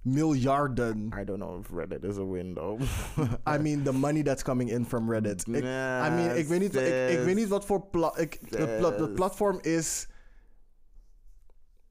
Miljarden. 0.02 1.12
I 1.20 1.24
don't 1.24 1.40
know 1.40 1.60
if 1.60 1.70
Reddit 1.70 2.04
is 2.04 2.16
a 2.16 2.26
window. 2.26 2.80
I 3.54 3.58
mean, 3.58 3.82
the 3.82 3.92
money 3.92 4.22
that's 4.22 4.42
coming 4.42 4.70
in 4.70 4.84
from 4.84 5.10
Reddit. 5.10 5.48
Ik, 5.48 5.54
I 5.56 6.10
mean, 6.10 6.36
ik 6.36 6.46
weet 6.46 6.60
niet, 6.60 6.74
ik, 6.74 7.08
ik 7.10 7.24
weet 7.24 7.34
niet 7.34 7.48
wat 7.48 7.64
voor 7.64 7.86
pla 7.86 8.16
ik, 8.16 8.38
het, 8.48 8.78
pla- 8.78 8.96
het 8.96 9.14
platform 9.14 9.58
is. 9.62 10.08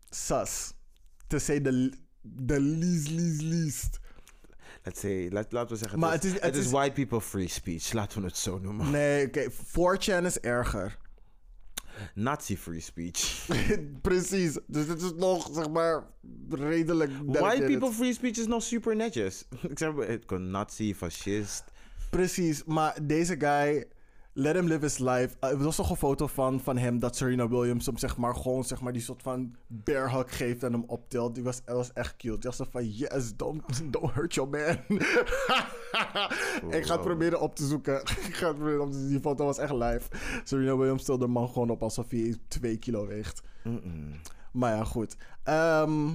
Sus. 0.09 0.73
To 1.27 1.37
say 1.37 1.59
the, 1.59 1.91
the 2.45 2.59
least, 2.59 3.09
least, 3.09 3.41
least. 3.41 3.99
Let's 4.83 4.99
say, 4.99 5.29
laten 5.29 5.67
we 5.67 5.75
zeggen, 5.75 5.99
Maar 5.99 6.11
het, 6.11 6.23
is, 6.23 6.39
het 6.41 6.55
is 6.55 6.65
is- 6.65 6.71
white 6.71 6.91
people 6.93 7.21
free 7.21 7.47
speech. 7.47 7.93
Laten 7.93 8.21
we 8.21 8.27
het 8.27 8.37
zo 8.37 8.59
noemen. 8.59 8.91
Nee, 8.91 9.25
oké. 9.27 9.49
4chan 9.51 10.25
is 10.25 10.39
erger. 10.39 10.97
Nazi 12.15 12.57
free 12.57 12.79
speech. 12.79 13.47
Precies. 14.01 14.57
Dus 14.67 14.87
dit 14.87 15.01
is 15.01 15.13
nog, 15.15 15.49
zeg 15.53 15.69
maar, 15.69 16.03
redelijk. 16.49 17.11
White 17.25 17.63
people 17.63 17.91
free 17.91 18.13
speech 18.13 18.37
is 18.37 18.47
nog 18.47 18.63
super 18.63 18.95
netjes. 18.95 19.45
Ik 19.69 19.77
zeg 19.77 19.93
maar, 19.93 20.07
het 20.07 20.25
kon 20.25 20.51
nazi, 20.51 20.95
fascist. 20.95 21.63
Precies, 22.09 22.63
maar 22.63 22.97
deze 23.01 23.35
guy, 23.39 23.85
let 24.33 24.55
him 24.55 24.67
live 24.67 24.81
his 24.81 24.97
life. 24.97 25.35
Uh, 25.41 25.49
er 25.49 25.63
was 25.63 25.75
toch 25.75 25.89
een 25.89 25.95
foto 25.95 26.27
van, 26.27 26.59
van 26.59 26.77
hem 26.77 26.99
dat 26.99 27.15
Serena 27.15 27.47
Williams 27.47 27.85
hem 27.85 27.97
zeg 27.97 28.17
maar 28.17 28.35
gewoon 28.35 28.63
zeg 28.63 28.81
maar 28.81 28.93
die 28.93 29.01
soort 29.01 29.21
van 29.21 29.55
bear 29.67 30.11
hug 30.11 30.37
geeft 30.37 30.63
en 30.63 30.71
hem 30.71 30.83
optilt. 30.87 31.35
Die 31.35 31.43
was, 31.43 31.63
dat 31.65 31.75
was 31.75 31.93
echt 31.93 32.15
cute. 32.15 32.39
Die 32.39 32.49
was 32.49 32.55
zo 32.55 32.65
van 32.71 32.89
yes, 32.89 33.35
don't, 33.35 33.91
don't 33.93 34.13
hurt 34.13 34.33
your 34.33 34.49
man. 34.49 34.77
Ik 36.77 36.85
ga 36.85 36.93
het 36.93 37.01
proberen 37.01 37.41
op 37.41 37.55
te 37.55 37.65
zoeken. 37.65 38.01
Ik 38.29 38.35
ga 38.35 38.47
het 38.47 38.55
proberen 38.55 38.81
op 38.81 38.87
te 38.87 38.93
zoeken. 38.93 39.13
Die 39.13 39.21
foto 39.21 39.45
was 39.45 39.57
echt 39.57 39.73
live. 39.73 40.09
Serena 40.43 40.77
Williams 40.77 41.03
tilde 41.03 41.25
de 41.25 41.31
man 41.31 41.47
gewoon 41.47 41.69
op 41.69 41.83
alsof 41.83 42.09
hij 42.09 42.35
2 42.47 42.77
kilo 42.77 43.07
weegt. 43.07 43.41
Maar 44.51 44.75
ja, 44.75 44.83
goed. 44.83 45.15
Ehm, 45.43 46.09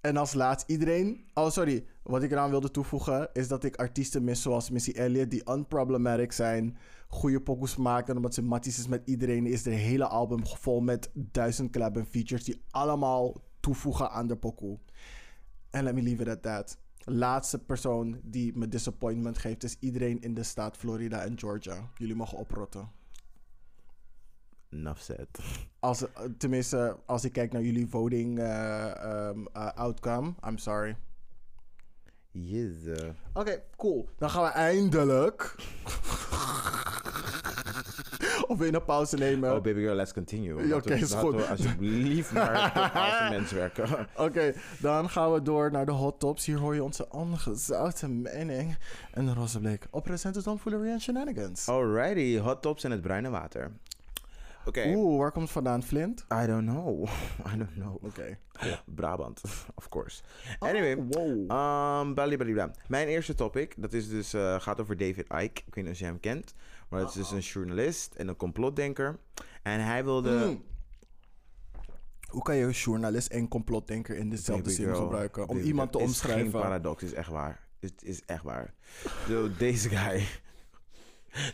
en 0.00 0.16
als 0.16 0.34
laatst 0.34 0.68
iedereen... 0.68 1.24
Oh, 1.34 1.50
sorry. 1.50 1.84
Wat 2.02 2.22
ik 2.22 2.30
eraan 2.30 2.50
wilde 2.50 2.70
toevoegen... 2.70 3.28
is 3.32 3.48
dat 3.48 3.64
ik 3.64 3.76
artiesten 3.76 4.24
mis 4.24 4.42
zoals 4.42 4.70
Missy 4.70 4.90
Elliott... 4.90 5.30
die 5.30 5.50
unproblematic 5.50 6.32
zijn... 6.32 6.76
goede 7.12 7.40
pokus 7.40 7.76
maken... 7.76 8.10
en 8.10 8.16
omdat 8.16 8.34
ze 8.34 8.42
matties 8.42 8.78
is 8.78 8.86
met 8.86 9.02
iedereen... 9.04 9.46
is 9.46 9.62
de 9.62 9.70
hele 9.70 10.06
album 10.06 10.46
vol 10.46 10.80
met 10.80 11.10
duizend 11.14 11.76
en 11.76 12.06
features... 12.06 12.44
die 12.44 12.62
allemaal 12.70 13.40
toevoegen 13.60 14.10
aan 14.10 14.26
de 14.26 14.36
pokoe. 14.36 14.78
En 15.70 15.84
let 15.84 15.94
me 15.94 16.02
leave 16.02 16.22
it 16.22 16.28
at 16.28 16.42
that. 16.42 16.78
Laatste 17.04 17.58
persoon 17.58 18.20
die 18.22 18.56
me 18.56 18.68
disappointment 18.68 19.38
geeft... 19.38 19.64
is 19.64 19.76
iedereen 19.80 20.20
in 20.20 20.34
de 20.34 20.42
staat 20.42 20.76
Florida 20.76 21.22
en 21.22 21.38
Georgia. 21.38 21.88
Jullie 21.94 22.14
mogen 22.14 22.38
oprotten. 22.38 22.90
Enough 24.70 25.00
said. 25.00 25.28
Als, 25.78 26.02
eh, 26.02 26.22
tenminste, 26.38 26.96
als 27.06 27.24
ik 27.24 27.32
kijk 27.32 27.52
naar 27.52 27.62
jullie 27.62 27.86
voting 27.86 28.38
eh, 28.38 29.04
ehm, 29.04 29.46
eh, 29.52 29.68
outcome, 29.74 30.34
I'm 30.48 30.58
sorry. 30.58 30.96
Yes. 32.30 32.72
Oké, 33.32 33.62
cool. 33.76 34.08
Dan 34.16 34.30
gaan 34.30 34.42
we 34.42 34.48
eindelijk. 34.48 35.54
Of 38.52 38.58
we 38.58 38.74
een 38.74 38.84
pauze 38.84 39.16
nemen. 39.16 39.54
Oh, 39.54 39.62
baby 39.62 39.80
girl, 39.80 39.94
let's 39.94 40.12
continue. 40.12 40.74
Oké, 40.74 40.94
is 40.94 41.12
goed. 41.12 41.34
we 41.34 41.46
alsjeblieft 41.46 42.32
maar 42.42 42.72
als 42.94 43.30
mensen 43.30 43.56
werken. 43.56 44.06
Oké, 44.26 44.54
dan 44.80 45.10
gaan 45.10 45.32
we 45.32 45.42
door 45.42 45.70
naar 45.70 45.86
de 45.86 45.92
hot 45.92 46.20
tops. 46.20 46.46
Hier 46.46 46.58
hoor 46.58 46.74
je 46.74 46.82
onze 46.82 47.10
ongezouten 47.10 48.22
mening. 48.22 48.76
En 49.12 49.26
de 49.26 49.34
roze 49.34 49.60
blik. 49.60 49.86
Op 49.90 50.06
recente 50.06 50.56
Foolery 50.58 50.88
en 50.88 51.00
Shenanigans. 51.00 51.68
Alrighty, 51.68 52.38
hot 52.38 52.62
tops 52.62 52.84
en 52.84 52.90
het 52.90 53.00
bruine 53.00 53.30
water. 53.30 53.70
Oké. 54.64 54.92
Oeh, 54.94 55.18
waar 55.18 55.32
komt 55.32 55.44
het 55.44 55.52
vandaan, 55.52 55.82
Flint? 55.82 56.24
I 56.42 56.46
don't 56.46 56.68
know. 56.68 57.04
I 57.52 57.56
don't 57.56 57.74
know. 57.74 58.04
Oké. 58.04 58.38
Brabant, 58.84 59.40
of 59.74 59.88
course. 59.88 60.22
Anyway, 60.58 60.92
Oh, 60.92 61.48
wow. 61.48 62.66
Um. 62.66 62.72
Mijn 62.86 63.08
eerste 63.08 63.34
topic, 63.34 63.74
dat 63.76 63.92
is 63.92 64.08
dus, 64.08 64.34
eh, 64.34 64.60
gaat 64.60 64.80
over 64.80 64.96
David 64.96 65.26
Icke. 65.28 65.62
Ik 65.66 65.74
weet 65.74 65.84
niet 65.84 65.92
of 65.92 65.98
je 65.98 66.04
hem 66.04 66.20
kent. 66.20 66.54
Maar 66.92 67.00
dat 67.00 67.10
is 67.10 67.16
dus 67.16 67.30
een 67.30 67.38
journalist 67.38 68.14
en 68.14 68.28
een 68.28 68.36
complotdenker. 68.36 69.18
En 69.62 69.84
hij 69.84 70.04
wilde... 70.04 70.30
Mm. 70.30 70.62
Hoe 72.28 72.42
kan 72.42 72.56
je 72.56 72.64
een 72.64 72.70
journalist 72.70 73.28
en 73.28 73.48
complotdenker 73.48 74.16
in 74.16 74.30
dezelfde 74.30 74.62
Baby 74.62 74.74
zin 74.74 74.84
girl, 74.84 75.00
gebruiken? 75.00 75.48
Om 75.48 75.56
baby 75.56 75.66
iemand 75.68 75.92
te 75.92 75.98
girl, 75.98 76.10
is 76.10 76.14
omschrijven. 76.14 76.50
geen 76.50 76.60
paradox, 76.60 77.02
is 77.02 77.12
echt 77.12 77.28
waar. 77.28 77.66
Het 77.80 78.02
is 78.02 78.24
echt 78.26 78.42
waar. 78.42 78.74
Zo, 79.28 79.48
deze 79.58 79.88
guy. 79.88 80.26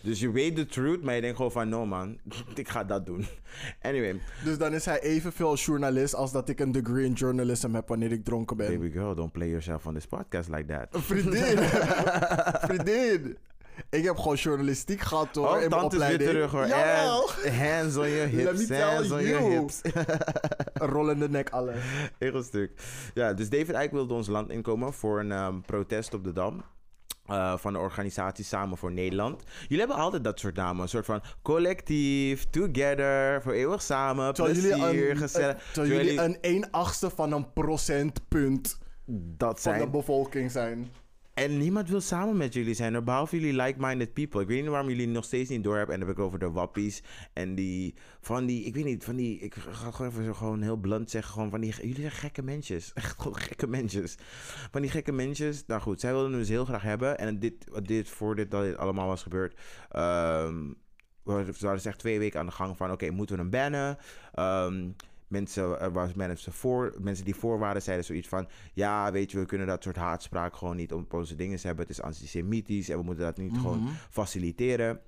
Dus 0.02 0.20
je 0.20 0.30
weet 0.30 0.56
de 0.56 0.66
truth, 0.66 1.02
maar 1.02 1.14
je 1.14 1.20
denkt 1.20 1.36
gewoon 1.36 1.52
van... 1.52 1.68
No 1.68 1.86
man, 1.86 2.18
ik 2.54 2.68
ga 2.68 2.84
dat 2.84 3.06
doen. 3.06 3.26
Anyway, 3.82 4.20
Dus 4.44 4.58
dan 4.58 4.74
is 4.74 4.84
hij 4.84 5.00
evenveel 5.00 5.56
journalist 5.56 6.14
als 6.14 6.32
dat 6.32 6.48
ik 6.48 6.60
een 6.60 6.72
degree 6.72 7.04
in 7.04 7.12
journalism 7.12 7.74
heb 7.74 7.88
wanneer 7.88 8.12
ik 8.12 8.24
dronken 8.24 8.56
ben. 8.56 8.66
baby 8.66 8.90
girl, 8.90 9.14
don't 9.14 9.32
play 9.32 9.48
yourself 9.48 9.86
on 9.86 9.94
this 9.94 10.06
podcast 10.06 10.48
like 10.48 10.64
that. 10.64 11.02
Vriendin! 11.02 11.58
Vriendin! 12.68 13.36
Ik 13.90 14.04
heb 14.04 14.16
gewoon 14.16 14.34
journalistiek 14.36 15.00
gehad 15.00 15.34
hoor, 15.34 15.46
Oh, 15.48 15.52
in 15.62 15.68
mijn 15.68 15.70
tante 15.70 15.96
is 15.96 16.02
weer 16.02 16.10
opleiding. 16.12 16.30
terug 16.30 16.50
hoor. 16.50 16.66
Jawel! 16.66 17.30
Hands 17.52 17.96
on 17.96 18.08
your 18.10 18.32
Let 18.32 18.32
me 18.32 18.42
hips, 18.42 18.66
tell 18.66 18.80
hands 18.94 19.10
on 19.10 19.22
your 19.22 19.42
you. 19.42 19.52
hips. 19.60 19.80
Rollende 20.92 21.28
nek 21.28 21.50
alles. 21.50 21.76
Heel 22.18 22.42
stuk. 22.42 22.70
Ja, 23.14 23.32
dus 23.34 23.48
David 23.48 23.68
Icke 23.74 23.90
wilde 23.94 24.14
ons 24.14 24.26
land 24.28 24.50
inkomen 24.50 24.92
voor 24.92 25.20
een 25.20 25.32
ehm, 25.32 25.60
protest 25.60 26.14
op 26.14 26.24
de 26.24 26.32
Dam. 26.32 26.62
eh, 27.26 27.56
van 27.58 27.72
de 27.72 27.78
organisatie 27.78 28.44
Samen 28.44 28.76
voor 28.78 28.92
Nederland. 28.92 29.42
Jullie 29.62 29.78
hebben 29.78 29.96
altijd 29.96 30.24
dat 30.24 30.38
soort 30.38 30.54
namen. 30.56 30.82
Een 30.82 30.88
soort 30.88 31.04
van 31.04 31.22
collectief, 31.42 32.44
together, 32.50 33.42
voor 33.42 33.52
eeuwig 33.52 33.82
samen, 33.82 34.34
Terwijl 34.34 34.54
plezier, 34.56 34.76
jullie, 34.78 35.10
een, 35.10 35.16
gezellig. 35.16 35.54
een- 35.54 35.60
terwijl 35.72 35.94
jullie 35.94 36.20
een 36.20 36.38
1 36.40 36.70
achtste 36.70 37.10
van 37.10 37.32
een 37.32 37.52
procentpunt 37.52 38.78
dat 39.36 39.60
van 39.60 39.78
de 39.78 39.88
bevolking 39.88 40.50
zijn. 40.50 40.88
En 41.38 41.58
niemand 41.58 41.88
wil 41.88 42.00
samen 42.00 42.36
met 42.36 42.54
jullie 42.54 42.74
zijn, 42.74 43.04
behalve 43.04 43.40
jullie 43.40 43.62
like-minded 43.62 44.12
people. 44.12 44.40
Ik 44.40 44.46
weet 44.46 44.60
niet 44.60 44.70
waarom 44.70 44.88
jullie 44.88 45.06
nog 45.06 45.24
steeds 45.24 45.50
niet 45.50 45.64
door 45.64 45.76
hebben. 45.76 45.94
En 45.94 46.00
dan 46.00 46.08
heb 46.08 46.18
ik 46.18 46.24
over 46.24 46.38
de 46.38 46.50
wappies. 46.50 47.02
En 47.32 47.54
die, 47.54 47.94
van 48.20 48.46
die, 48.46 48.64
ik 48.64 48.74
weet 48.74 48.84
niet, 48.84 49.04
van 49.04 49.16
die, 49.16 49.38
ik 49.38 49.54
ga 49.54 49.90
gewoon 49.90 50.10
even 50.10 50.24
zo 50.24 50.32
gewoon 50.32 50.62
heel 50.62 50.76
blunt 50.76 51.10
zeggen. 51.10 51.32
Gewoon 51.32 51.50
van 51.50 51.60
die, 51.60 51.74
jullie 51.76 51.94
zijn 51.94 52.10
gekke 52.10 52.42
mensjes. 52.42 52.92
Echt 52.94 53.20
gewoon 53.20 53.38
gekke 53.38 53.66
mensjes. 53.66 54.16
Van 54.70 54.80
die 54.80 54.90
gekke 54.90 55.12
mensjes. 55.12 55.66
Nou 55.66 55.80
goed, 55.80 56.00
zij 56.00 56.12
wilden 56.12 56.32
dus 56.32 56.48
heel 56.48 56.64
graag 56.64 56.82
hebben. 56.82 57.18
En 57.18 57.38
dit, 57.38 57.54
dit 57.82 58.08
voor 58.08 58.34
dit, 58.36 58.50
dat 58.50 58.62
dit 58.62 58.76
allemaal 58.76 59.06
was 59.06 59.22
gebeurd. 59.22 59.60
ehm, 59.90 60.66
we 61.22 61.32
waren 61.60 61.74
dus 61.74 61.84
echt 61.84 61.98
twee 61.98 62.18
weken 62.18 62.40
aan 62.40 62.46
de 62.46 62.52
gang 62.52 62.76
van, 62.76 62.90
oké, 62.90 63.10
moeten 63.10 63.36
we 63.36 63.42
hem 63.42 63.50
bannen? 63.50 63.98
Ehm, 64.32 64.88
mensen, 65.28 65.80
er 65.80 65.92
was 65.92 66.14
mensen, 66.14 66.52
voor, 66.52 66.94
mensen 66.98 67.24
die 67.24 67.34
voor 67.34 67.58
waren, 67.58 67.82
zeiden 67.82 68.04
zoiets 68.06 68.28
van... 68.28 68.48
Ja, 68.72 69.12
weet 69.12 69.30
je, 69.30 69.38
we 69.38 69.46
kunnen 69.46 69.66
dat 69.66 69.82
soort 69.82 69.96
haatspraak 69.96 70.56
gewoon 70.56 70.76
niet 70.76 70.92
op 70.92 71.12
onze 71.12 71.34
dingen 71.34 71.58
hebben. 71.62 71.86
Het 71.86 71.96
is 71.98 72.02
antisemitisch 72.02 72.88
en 72.88 72.98
we 72.98 73.02
moeten 73.04 73.24
dat 73.24 73.36
niet 73.36 73.56
gewoon 73.56 73.82
Mhm. 73.82 73.92
faciliteren. 74.10 75.00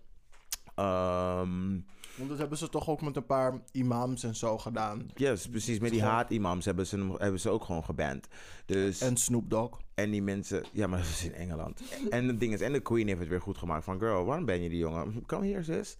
Ehm 0.75 1.79
Want 2.17 2.29
dat 2.29 2.39
hebben 2.39 2.59
ze 2.59 2.69
toch 2.69 2.89
ook 2.89 3.03
met 3.03 3.17
een 3.17 3.27
paar 3.27 3.61
imams 3.73 4.23
en 4.25 4.35
zo 4.37 4.59
gedaan. 4.59 5.11
yes, 5.15 5.49
precies. 5.49 5.79
Met 5.79 5.91
die 5.91 6.03
haatimams 6.03 6.65
hebben 6.65 6.87
ze, 6.87 6.97
hem- 6.97 7.15
hebben 7.19 7.41
ze 7.41 7.51
ook 7.51 7.65
gewoon 7.65 7.85
geband. 7.85 8.29
Dus, 8.67 9.01
en, 9.01 9.09
En 9.09 9.17
Snoop 9.17 9.51
Dogg. 9.51 9.79
die 9.95 10.23
mensen... 10.23 10.65
Ja, 10.73 10.87
maar 10.87 10.99
dat 10.99 11.09
is 11.09 11.25
in 11.25 11.35
Engeland. 11.35 11.83
en 12.11 12.27
het 12.29 12.41
ding 12.41 12.53
is... 12.53 12.61
En 12.61 12.73
de 12.73 12.81
queen 12.81 13.07
heeft 13.07 13.21
het 13.21 13.29
weer 13.29 13.41
goed 13.41 13.59
gemaakt. 13.59 13.85
Van, 13.85 13.99
girl, 13.99 14.25
waarom 14.25 14.45
ben 14.45 14.63
je 14.63 14.69
die 14.69 14.79
jongen? 14.79 15.27
Kom 15.27 15.43
hier, 15.43 15.65
zus. 15.65 15.97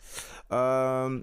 Ehm, 0.49 1.21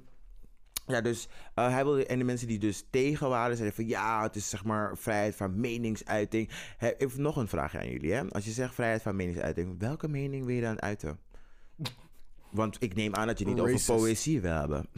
Ja, 0.87 1.01
dus 1.01 1.27
eh, 1.53 1.69
hij 1.71 1.83
wilde. 1.83 2.05
En 2.05 2.17
de 2.17 2.23
mensen 2.23 2.47
die 2.47 2.59
dus 2.59 2.85
tegen 2.89 3.29
waren, 3.29 3.55
zeiden 3.55 3.75
van 3.75 3.87
ja, 3.87 4.23
het 4.23 4.35
is 4.35 4.49
zeg 4.49 4.63
maar 4.63 4.97
vrijheid 4.97 5.35
van 5.35 5.59
meningsuiting. 5.59 6.49
He, 6.77 6.91
even 6.97 7.21
nog 7.21 7.35
een 7.35 7.47
vraag 7.47 7.75
aan 7.75 7.89
jullie. 7.89 8.13
Hè? 8.13 8.29
Als 8.29 8.45
je 8.45 8.51
zegt 8.51 8.73
vrijheid 8.73 9.01
van 9.01 9.15
meningsuiting, 9.15 9.79
welke 9.79 10.07
mening 10.07 10.45
wil 10.45 10.55
je 10.55 10.61
dan 10.61 10.81
uiten? 10.81 11.19
Want 12.49 12.77
ik 12.79 12.95
neem 12.95 13.15
aan 13.15 13.27
dat 13.27 13.39
je 13.39 13.45
niet 13.45 13.59
Racist. 13.59 13.89
over 13.89 14.03
poëzie 14.03 14.41
wil 14.41 14.53
hebben. 14.53 14.89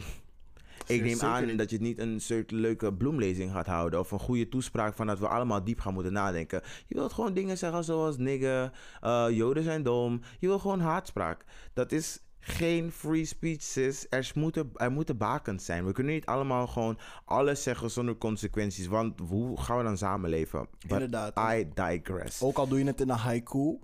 Ik 0.86 1.02
neem 1.02 1.20
aan 1.20 1.56
dat 1.56 1.70
je 1.70 1.80
niet 1.80 1.98
een 1.98 2.20
soort 2.20 2.50
leuke 2.50 2.94
bloemlezing 2.94 3.50
gaat 3.50 3.66
houden. 3.66 4.00
Of 4.00 4.10
een 4.10 4.18
goede 4.18 4.48
toespraak 4.48 4.94
van 4.94 5.06
dat 5.06 5.18
we 5.18 5.28
allemaal 5.28 5.64
diep 5.64 5.80
gaan 5.80 5.94
moeten 5.94 6.12
nadenken. 6.12 6.62
Je 6.86 6.94
wilt 6.94 7.12
gewoon 7.12 7.34
dingen 7.34 7.58
zeggen 7.58 7.84
zoals 7.84 8.16
nigger, 8.18 8.72
eh, 9.00 9.26
joden 9.30 9.62
zijn 9.62 9.82
dom. 9.82 10.20
Je 10.38 10.46
wil 10.46 10.58
gewoon 10.58 10.80
haatspraak. 10.80 11.44
Dat 11.72 11.92
is 11.92 12.20
geen 12.40 12.92
free 12.92 13.24
speech, 13.24 13.62
sis. 13.62 14.06
Er 14.08 14.30
moeten, 14.34 14.70
er 14.74 14.92
moeten 14.92 15.16
bakens 15.16 15.64
zijn. 15.64 15.84
We 15.84 15.92
kunnen 15.92 16.14
niet 16.14 16.26
allemaal 16.26 16.66
gewoon 16.66 16.98
alles 17.24 17.62
zeggen 17.62 17.90
zonder 17.90 18.18
consequenties. 18.18 18.86
Want 18.86 19.20
hoe 19.28 19.60
gaan 19.60 19.76
we 19.76 19.82
dan 19.82 19.98
samenleven? 19.98 20.68
But 20.80 20.90
Inderdaad. 20.90 21.54
I 21.54 21.68
digress. 21.74 22.42
Ook 22.42 22.56
al 22.56 22.68
doe 22.68 22.78
je 22.78 22.84
het 22.84 23.00
in 23.00 23.08
een 23.08 23.16
haiku. 23.16 23.78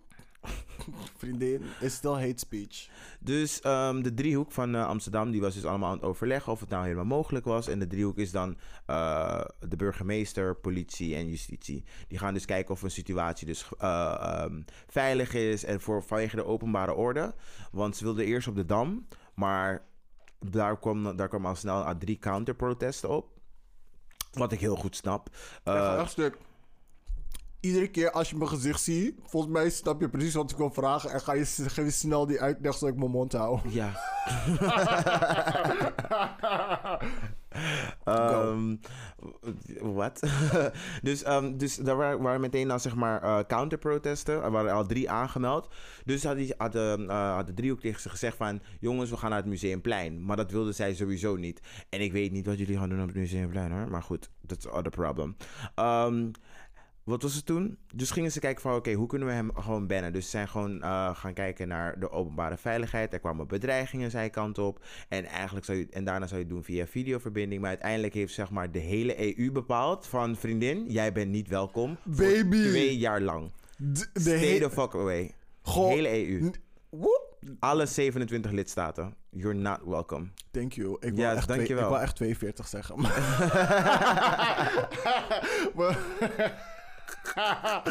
Vriendin, 1.18 1.62
is 1.80 1.94
still 1.94 2.12
hate 2.12 2.38
speech. 2.38 2.88
Dus 3.20 3.60
ehm, 3.60 4.02
de 4.02 4.14
driehoek 4.14 4.52
van 4.52 4.74
eh, 4.74 4.86
Amsterdam, 4.86 5.30
die 5.30 5.40
was 5.40 5.54
dus 5.54 5.64
allemaal 5.64 5.90
aan 5.90 5.96
het 5.96 6.04
overleggen 6.04 6.52
of 6.52 6.60
het 6.60 6.68
nou 6.68 6.82
helemaal 6.82 7.04
mogelijk 7.04 7.44
was. 7.44 7.68
En 7.68 7.78
de 7.78 7.86
driehoek 7.86 8.16
is 8.16 8.30
dan 8.30 8.56
eh, 8.86 9.44
de 9.60 9.76
burgemeester, 9.76 10.56
politie 10.56 11.14
en 11.14 11.28
justitie. 11.28 11.84
Die 12.08 12.18
gaan 12.18 12.34
dus 12.34 12.44
kijken 12.44 12.74
of 12.74 12.82
een 12.82 12.90
situatie 12.90 13.46
dus 13.46 13.68
eh, 13.78 14.16
ehm, 14.20 14.62
veilig 14.86 15.34
is 15.34 15.64
en 15.64 15.80
voor, 15.80 16.02
vanwege 16.02 16.36
de 16.36 16.44
openbare 16.44 16.94
orde. 16.94 17.34
Want 17.72 17.96
ze 17.96 18.04
wilden 18.04 18.24
eerst 18.24 18.48
op 18.48 18.54
de 18.56 18.66
Dam, 18.66 19.06
maar 19.34 19.84
daar 20.38 20.78
kwam, 20.78 21.16
daar 21.16 21.28
kwam 21.28 21.46
al 21.46 21.54
snel 21.54 21.84
aan 21.84 21.98
drie 21.98 22.18
counterprotesten 22.18 23.08
op. 23.08 23.34
Wat 24.32 24.52
ik 24.52 24.60
heel 24.60 24.76
goed 24.76 24.96
snap. 24.96 25.28
Eh, 25.64 25.98
echt 25.98 26.10
stuk. 26.10 26.36
Iedere 27.66 27.88
keer 27.88 28.10
als 28.10 28.30
je 28.30 28.36
mijn 28.36 28.48
gezicht 28.48 28.80
ziet, 28.80 29.14
volgens 29.24 29.52
mij 29.52 29.70
snap 29.70 30.00
je 30.00 30.08
precies 30.08 30.34
wat 30.34 30.50
ik 30.50 30.56
wil 30.56 30.70
vragen. 30.70 31.10
En 31.10 31.20
ga 31.20 31.32
je, 31.32 31.44
geef 31.44 31.84
je 31.84 31.90
snel 31.90 32.26
die 32.26 32.40
uitleg 32.40 32.74
zodat 32.74 32.94
ik 32.94 33.00
mijn 33.00 33.10
mond 33.10 33.32
hou. 33.32 33.60
Ja. 33.68 33.92
Ehm, 38.04 38.76
Wat? 39.80 40.20
dus, 41.02 41.22
ehm, 41.22 41.56
dus 41.56 41.76
daar 41.76 41.96
waren, 41.96 42.22
waren 42.22 42.40
meteen 42.40 42.68
dan 42.68 42.80
zeg 42.80 42.94
maar 42.94 43.22
eh, 43.22 43.38
counterprotesten. 43.46 44.42
Er 44.42 44.50
waren 44.50 44.72
al 44.72 44.86
drie 44.86 45.10
aangemeld. 45.10 45.68
Dus 46.04 46.24
had, 46.24 46.36
die, 46.36 46.54
had, 46.56 46.72
de, 46.72 47.04
eh, 47.08 47.34
had 47.34 47.46
de 47.46 47.54
driehoek 47.54 47.80
tegen 47.80 48.00
ze 48.00 48.08
gezegd 48.08 48.36
van... 48.36 48.60
Jongens, 48.80 49.10
we 49.10 49.16
gaan 49.16 49.30
naar 49.30 49.38
het 49.38 49.48
Museumplein. 49.48 50.24
Maar 50.24 50.36
dat 50.36 50.50
wilden 50.50 50.74
zij 50.74 50.94
sowieso 50.94 51.36
niet. 51.36 51.60
En 51.88 52.00
ik 52.00 52.12
weet 52.12 52.32
niet 52.32 52.46
wat 52.46 52.58
jullie 52.58 52.78
gaan 52.78 52.88
doen 52.88 53.00
op 53.00 53.06
het 53.06 53.16
Museumplein 53.16 53.72
hoor. 53.72 53.88
Maar 53.88 54.02
goed, 54.02 54.30
dat 54.40 54.58
is 54.58 54.68
other 54.68 54.90
problem. 54.90 55.36
Ehm, 55.74 56.30
wat 57.06 57.22
was 57.22 57.34
het 57.34 57.46
toen? 57.46 57.78
Dus 57.94 58.10
gingen 58.10 58.32
ze 58.32 58.40
kijken 58.40 58.62
van, 58.62 58.74
oké, 58.74 58.92
hoe 58.92 59.06
kunnen 59.06 59.28
we 59.28 59.34
hem 59.34 59.50
gewoon 59.54 59.86
bannen? 59.86 60.12
Dus 60.12 60.24
ze 60.24 60.30
zijn 60.30 60.48
gewoon 60.48 60.82
eh, 60.82 61.16
gaan 61.16 61.32
kijken 61.32 61.68
naar 61.68 62.00
de 62.00 62.10
openbare 62.10 62.56
veiligheid. 62.56 63.12
Er 63.12 63.18
kwamen 63.18 63.46
bedreigingen 63.46 64.10
zijn 64.10 64.30
kant 64.30 64.58
op. 64.58 64.84
En 65.08 65.24
eigenlijk 65.24 65.66
zou 65.66 65.78
je, 65.78 65.86
en 65.90 66.04
daarna 66.04 66.26
zou 66.26 66.38
je 66.38 66.44
het 66.46 66.54
doen 66.54 66.64
via 66.64 66.86
videoverbinding. 66.86 67.60
Maar 67.60 67.70
uiteindelijk 67.70 68.14
heeft 68.14 68.34
zeg 68.34 68.50
maar 68.50 68.72
de 68.72 68.78
hele 68.78 69.38
EU 69.38 69.52
bepaald 69.52 70.06
van, 70.06 70.36
vriendin, 70.36 70.84
jij 70.88 71.12
bent 71.12 71.30
niet 71.30 71.48
welkom. 71.48 71.96
voor 72.10 72.24
Baby. 72.26 72.62
Twee 72.62 72.98
jaar 72.98 73.20
lang. 73.20 73.50
De, 73.76 74.08
de 74.12 74.20
Stay 74.20 74.36
hele... 74.36 74.68
the 74.68 74.70
fuck 74.70 74.94
away. 74.94 75.34
Goh. 75.62 75.88
hele 75.88 76.26
EU. 76.28 76.50
Woep. 76.90 77.36
Alle 77.58 77.86
27 77.86 78.50
lidstaten. 78.50 79.14
You're 79.30 79.58
not 79.58 79.78
welcome. 79.84 80.26
Thank 80.50 80.72
you. 80.72 80.96
Ik 81.00 81.14
wil, 81.14 81.24
Ja, 81.24 81.34
echt, 81.34 81.48
twee, 81.48 81.66
ik 81.66 81.74
wil 81.74 81.98
echt 82.00 82.16
42 82.16 82.68
zeggen. 82.68 83.00
Maar- 83.00 83.14
I 87.36 87.82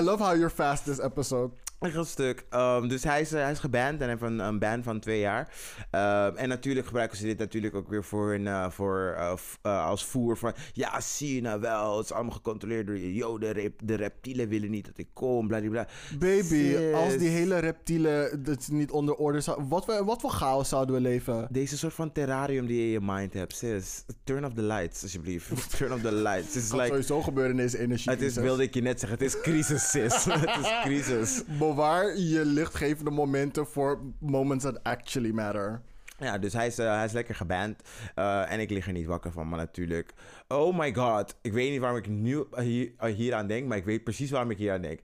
love 0.00 0.20
how 0.20 0.32
you're 0.32 0.50
fast 0.50 0.86
this 0.86 1.00
episode. 1.00 1.52
Een 1.80 1.90
heel 1.90 2.04
stuk. 2.04 2.44
Ehm, 2.50 2.88
dus 2.88 3.04
hij 3.04 3.20
is, 3.20 3.32
eh, 3.32 3.42
hij 3.42 3.50
is 3.50 3.58
geband 3.58 4.00
en 4.00 4.08
heeft 4.08 4.22
een, 4.22 4.38
een 4.38 4.58
ban 4.58 4.82
van 4.82 5.00
twee 5.00 5.20
jaar. 5.20 5.52
Ehm, 5.90 6.36
en 6.36 6.48
natuurlijk 6.48 6.86
gebruiken 6.86 7.16
ze 7.18 7.24
dit 7.24 7.38
natuurlijk 7.38 7.74
ook 7.74 7.88
weer 7.88 8.04
voor 8.04 8.34
een, 8.34 8.46
eh, 8.46 8.70
voor, 8.70 9.16
eh, 9.62 9.86
als 9.86 10.04
voer 10.04 10.36
van... 10.36 10.52
Ja, 10.72 11.00
zie 11.00 11.34
je 11.34 11.40
nou 11.40 11.60
wel, 11.60 11.96
het 11.96 12.04
is 12.04 12.12
allemaal 12.12 12.32
gecontroleerd 12.32 12.86
door 12.86 12.98
je 12.98 13.14
joden. 13.14 13.52
Rep- 13.52 13.80
de 13.84 13.94
reptielen 13.94 14.48
willen 14.48 14.70
niet 14.70 14.86
dat 14.86 14.98
ik 14.98 15.08
kom, 15.12 15.48
bladibla. 15.48 15.86
Baby, 16.18 16.42
Sis. 16.44 16.94
als 16.94 17.16
die 17.16 17.28
hele 17.28 17.58
reptielen 17.58 18.42
dat 18.42 18.68
niet 18.70 18.90
onder 18.90 19.14
orde 19.14 19.40
zouden... 19.40 19.68
Wat, 19.68 19.84
voor- 19.84 20.04
wat 20.04 20.20
voor 20.20 20.30
chaos 20.30 20.68
zouden 20.68 20.94
we 20.94 21.00
leven? 21.00 21.48
Deze 21.50 21.78
soort 21.78 21.94
van 21.94 22.12
terrarium 22.12 22.66
die 22.66 22.76
je 22.78 22.84
in 22.84 22.90
je 22.90 23.00
mind 23.02 23.32
hebt, 23.32 23.56
sis. 23.56 24.04
Turn 24.24 24.44
off 24.44 24.54
the 24.54 24.62
lights, 24.62 25.02
alsjeblieft. 25.02 25.70
Turn 25.76 25.92
off 25.92 26.02
the 26.02 26.12
lights. 26.12 26.54
Het 26.54 26.62
is 26.62 26.72
like... 26.72 26.86
sowieso 26.86 27.22
gebeuren 27.22 27.50
in 27.52 27.56
deze 27.56 27.78
energie. 27.78 28.10
Het 28.10 28.22
is, 28.22 28.34
wilde 28.34 28.62
ik 28.62 28.74
je 28.74 28.82
net 28.82 29.00
zeggen, 29.00 29.18
het 29.18 29.26
is 29.34 29.40
crisis, 29.40 29.90
sis. 29.90 30.24
het 30.44 30.64
is 30.64 30.80
crisis. 30.82 31.42
Bewaar 31.74 32.18
je 32.18 32.44
lichtgevende 32.44 33.10
momenten 33.10 33.66
voor 33.66 34.00
moments 34.18 34.64
that 34.64 34.84
actually 34.84 35.30
matter. 35.30 35.80
Ja, 36.18 36.38
dus 36.38 36.52
hij 36.52 36.66
is, 36.66 36.78
eh, 36.78 36.94
hij 36.94 37.04
is 37.04 37.12
lekker 37.12 37.34
geband. 37.34 37.82
Eh, 38.14 38.52
en 38.52 38.60
ik 38.60 38.70
lig 38.70 38.86
er 38.86 38.92
niet 38.92 39.06
wakker 39.06 39.32
van, 39.32 39.48
maar 39.48 39.58
natuurlijk. 39.58 40.12
Oh 40.48 40.78
my 40.78 40.94
god. 40.94 41.36
Ik 41.42 41.52
weet 41.52 41.70
niet 41.70 41.80
waarom 41.80 41.98
ik 41.98 42.08
nu 42.08 42.44
hier, 42.56 42.90
hier 43.14 43.34
aan 43.34 43.46
denk, 43.46 43.66
maar 43.66 43.76
ik 43.76 43.84
weet 43.84 44.04
precies 44.04 44.30
waarom 44.30 44.50
ik 44.50 44.58
hier 44.58 44.72
aan 44.72 44.80
denk. 44.80 45.00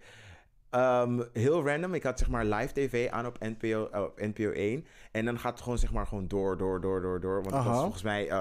Ehm, 0.70 1.22
heel 1.32 1.66
random. 1.66 1.94
Ik 1.94 2.02
had 2.02 2.18
zeg 2.18 2.28
maar 2.28 2.44
live 2.44 2.72
tv 2.72 3.08
aan 3.10 3.26
op 3.26 3.38
NPO, 3.40 3.88
eh, 3.92 4.02
op 4.02 4.20
NPO 4.20 4.50
1. 4.50 4.86
En 5.12 5.24
dan 5.24 5.38
gaat 5.38 5.52
het 5.52 5.62
gewoon 5.62 5.78
zeg 5.78 5.92
maar 5.92 6.06
gewoon 6.06 6.28
door, 6.28 6.56
door, 6.58 6.80
door, 6.80 7.00
door, 7.02 7.20
door. 7.20 7.42
Want 7.42 7.54
het 7.54 7.64
was 7.64 7.80
volgens 7.80 8.02
mij... 8.02 8.28
eh 8.28 8.36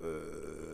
eh, 0.00 0.06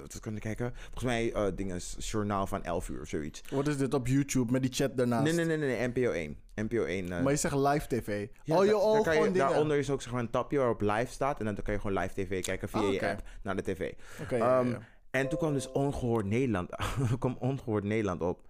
wat 0.01 0.21
kan 0.21 0.35
ik 0.37 0.41
kijken? 0.41 0.73
Volgens 0.75 1.05
mij 1.05 1.53
dingen, 1.55 1.77
journaal 1.99 2.47
van 2.47 2.65
11 2.65 2.89
uur 2.89 3.01
of 3.01 3.09
zoiets. 3.09 3.43
Wat 3.51 3.67
is 3.69 3.77
dit 3.77 3.95
op 3.95 4.07
YouTube 4.07 4.53
met 4.53 4.63
die 4.63 4.73
chat 4.73 4.97
daarnaast? 4.97 5.25
Nee, 5.25 5.33
nee, 5.35 5.45
nee, 5.45 5.57
nee, 5.69 5.77
nee, 5.79 5.89
NPO 5.89 6.11
1. 6.13 6.37
NPO 6.55 6.85
1. 6.85 7.13
eh, 7.13 7.23
Maar 7.23 7.33
je 7.33 7.39
zegt 7.39 7.55
live 7.55 7.87
tv. 7.87 8.27
ja, 8.43 8.57
oh, 8.59 8.65
je 8.65 8.71
da- 8.71 8.93
daar 8.93 9.03
kan 9.03 9.13
je- 9.13 9.19
gewoon 9.19 9.33
dingen. 9.33 9.49
Daaronder 9.49 9.79
is 9.79 9.91
ook 9.91 10.03
zeg 10.03 10.13
maar, 10.13 10.21
een 10.21 10.31
tapje 10.31 10.59
waarop 10.59 10.81
live 10.81 11.13
staat. 11.13 11.39
En 11.39 11.45
dan 11.45 11.55
kan 11.63 11.75
je 11.75 11.81
gewoon 11.81 11.99
live 12.03 12.15
tv 12.15 12.43
kijken 12.45 12.69
via 12.69 12.81
Oh, 12.83 12.93
je 12.93 13.09
app 13.11 13.23
naar 13.43 13.57
de 13.57 13.63
tv. 13.63 13.93
Oké, 14.23 14.37
ja, 14.37 14.59
Ehm, 14.61 14.69
ja. 14.71 14.79
En 15.11 15.29
toen 15.29 15.39
kwam 15.39 15.53
dus 15.53 15.73
Ongehoord 15.73 16.27
Nederland, 16.27 16.71
kwam 17.19 17.37
Ongehoord 17.39 17.85
Nederland 17.85 18.21
op. 18.23 18.41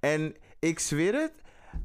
En 0.00 0.34
ik 0.58 0.78
zweer 0.78 1.14
het, 1.14 1.32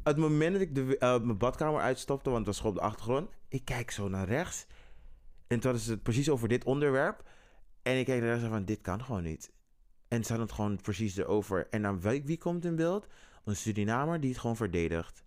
het 0.03 0.17
moment 0.17 0.53
dat 0.53 0.61
ik 0.61 0.75
de, 0.75 0.97
eh, 0.97 1.19
mijn 1.21 1.37
badkamer 1.37 1.81
uitstopte, 1.81 2.29
want 2.29 2.45
het 2.45 2.55
was 2.55 2.57
gewoon 2.57 2.75
op 2.75 2.81
de 2.81 2.87
achtergrond. 2.87 3.29
Ik 3.47 3.65
kijk 3.65 3.91
zo 3.91 4.07
naar 4.07 4.27
rechts. 4.27 4.65
En 5.47 5.59
toen 5.59 5.73
is 5.73 5.87
het 5.87 6.03
precies 6.03 6.29
over 6.29 6.47
dit 6.47 6.63
onderwerp. 6.63 7.23
En 7.81 7.97
ik 7.97 8.05
kijk 8.05 8.19
naar 8.19 8.29
rechts 8.29 8.43
en 8.43 8.49
van, 8.49 8.65
dit 8.65 8.81
kan 8.81 9.03
gewoon 9.03 9.23
niet. 9.23 9.51
En 10.07 10.23
ze 10.23 10.27
hadden 10.27 10.47
het 10.47 10.55
gewoon 10.55 10.81
precies 10.81 11.17
erover. 11.17 11.67
En 11.69 11.81
dan 11.81 12.01
wie, 12.01 12.23
wie 12.25 12.37
komt 12.37 12.65
in 12.65 12.75
beeld? 12.75 13.07
Een 13.45 13.55
Surinamer 13.55 14.19
die 14.19 14.29
het 14.29 14.39
gewoon 14.39 14.55
verdedigt. 14.55 15.23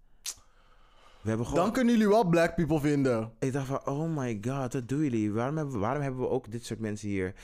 We 1.22 1.28
hebben 1.28 1.46
gewoon... 1.46 1.64
Dan 1.64 1.72
kunnen 1.72 1.92
jullie 1.94 2.08
wel 2.08 2.24
black 2.24 2.54
people 2.54 2.80
vinden. 2.80 3.32
Ik 3.38 3.52
dacht 3.52 3.66
van, 3.66 3.86
oh 3.86 4.16
my 4.16 4.38
god, 4.40 4.72
wat 4.72 4.88
doen 4.88 5.02
jullie? 5.02 5.32
Waarom 5.32 5.56
hebben, 5.56 5.80
waarom 5.80 6.02
hebben 6.02 6.20
we 6.20 6.28
ook 6.28 6.50
dit 6.50 6.64
soort 6.64 6.80
mensen 6.80 7.08
hier? 7.08 7.34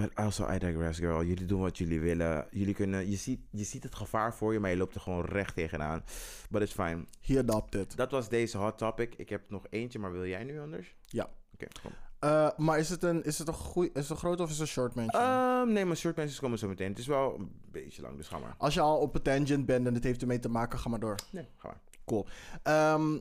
But 0.00 0.14
also, 0.14 0.46
I 0.48 0.58
digress, 0.58 0.98
girl. 0.98 1.24
Jullie 1.24 1.44
doen 1.44 1.60
wat 1.60 1.78
jullie 1.78 2.00
willen. 2.00 2.46
Jullie 2.50 2.74
kunnen, 2.74 3.10
je, 3.10 3.16
ziet, 3.16 3.40
je 3.50 3.64
ziet 3.64 3.82
het 3.82 3.94
gevaar 3.94 4.34
voor 4.34 4.52
je, 4.52 4.60
maar 4.60 4.70
je 4.70 4.76
loopt 4.76 4.94
er 4.94 5.00
gewoon 5.00 5.24
recht 5.24 5.54
tegenaan. 5.54 6.04
But 6.50 6.62
it's 6.62 6.72
fine. 6.72 7.04
He 7.20 7.38
adopted. 7.38 7.96
Dat 7.96 8.10
was 8.10 8.28
deze 8.28 8.58
hot 8.58 8.78
topic. 8.78 9.14
Ik 9.14 9.28
heb 9.28 9.50
nog 9.50 9.66
eentje, 9.70 9.98
maar 9.98 10.12
wil 10.12 10.26
jij 10.26 10.44
nu 10.44 10.60
anders? 10.60 10.94
Ja. 11.06 11.28
Oké, 11.52 11.66
kom. 11.82 11.90
Eh, 12.18 12.50
maar 12.56 12.78
is 12.78 12.88
het 12.88 13.02
een, 13.02 13.24
is 13.24 13.38
het 13.38 13.48
een, 13.48 13.54
goeie, 13.54 13.90
is 13.92 14.00
het 14.00 14.10
een 14.10 14.16
groot 14.16 14.40
of 14.40 14.46
is 14.50 14.58
het 14.58 14.60
een 14.60 14.66
short 14.66 14.94
mention? 14.94 15.22
Ehm, 15.22 15.72
nee, 15.72 15.84
maar 15.84 15.96
short 15.96 16.16
mensen 16.16 16.40
komen 16.40 16.58
zo 16.58 16.68
meteen. 16.68 16.88
Het 16.88 16.98
is 16.98 17.06
wel 17.06 17.34
een 17.34 17.52
beetje 17.70 18.02
lang, 18.02 18.16
dus 18.16 18.28
ga 18.28 18.38
maar. 18.38 18.54
Als 18.58 18.74
je 18.74 18.80
al 18.80 18.98
op 18.98 19.14
een 19.14 19.22
tangent 19.22 19.66
bent 19.66 19.86
en 19.86 19.94
het 19.94 20.04
heeft 20.04 20.20
ermee 20.20 20.38
te 20.38 20.48
maken, 20.48 20.78
ga 20.78 20.88
maar 20.88 21.00
door. 21.00 21.14
Nee, 21.30 21.48
ga 21.56 21.68
maar. 21.68 21.80
Cool. 22.04 22.26
Ehm, 22.62 23.18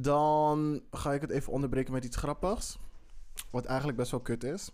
dan 0.00 0.82
ga 0.90 1.12
ik 1.12 1.20
het 1.20 1.30
even 1.30 1.52
onderbreken 1.52 1.92
met 1.92 2.04
iets 2.04 2.16
grappigs. 2.16 2.78
Wat 3.50 3.64
eigenlijk 3.64 3.98
best 3.98 4.10
wel 4.10 4.20
kut 4.20 4.44
is. 4.44 4.70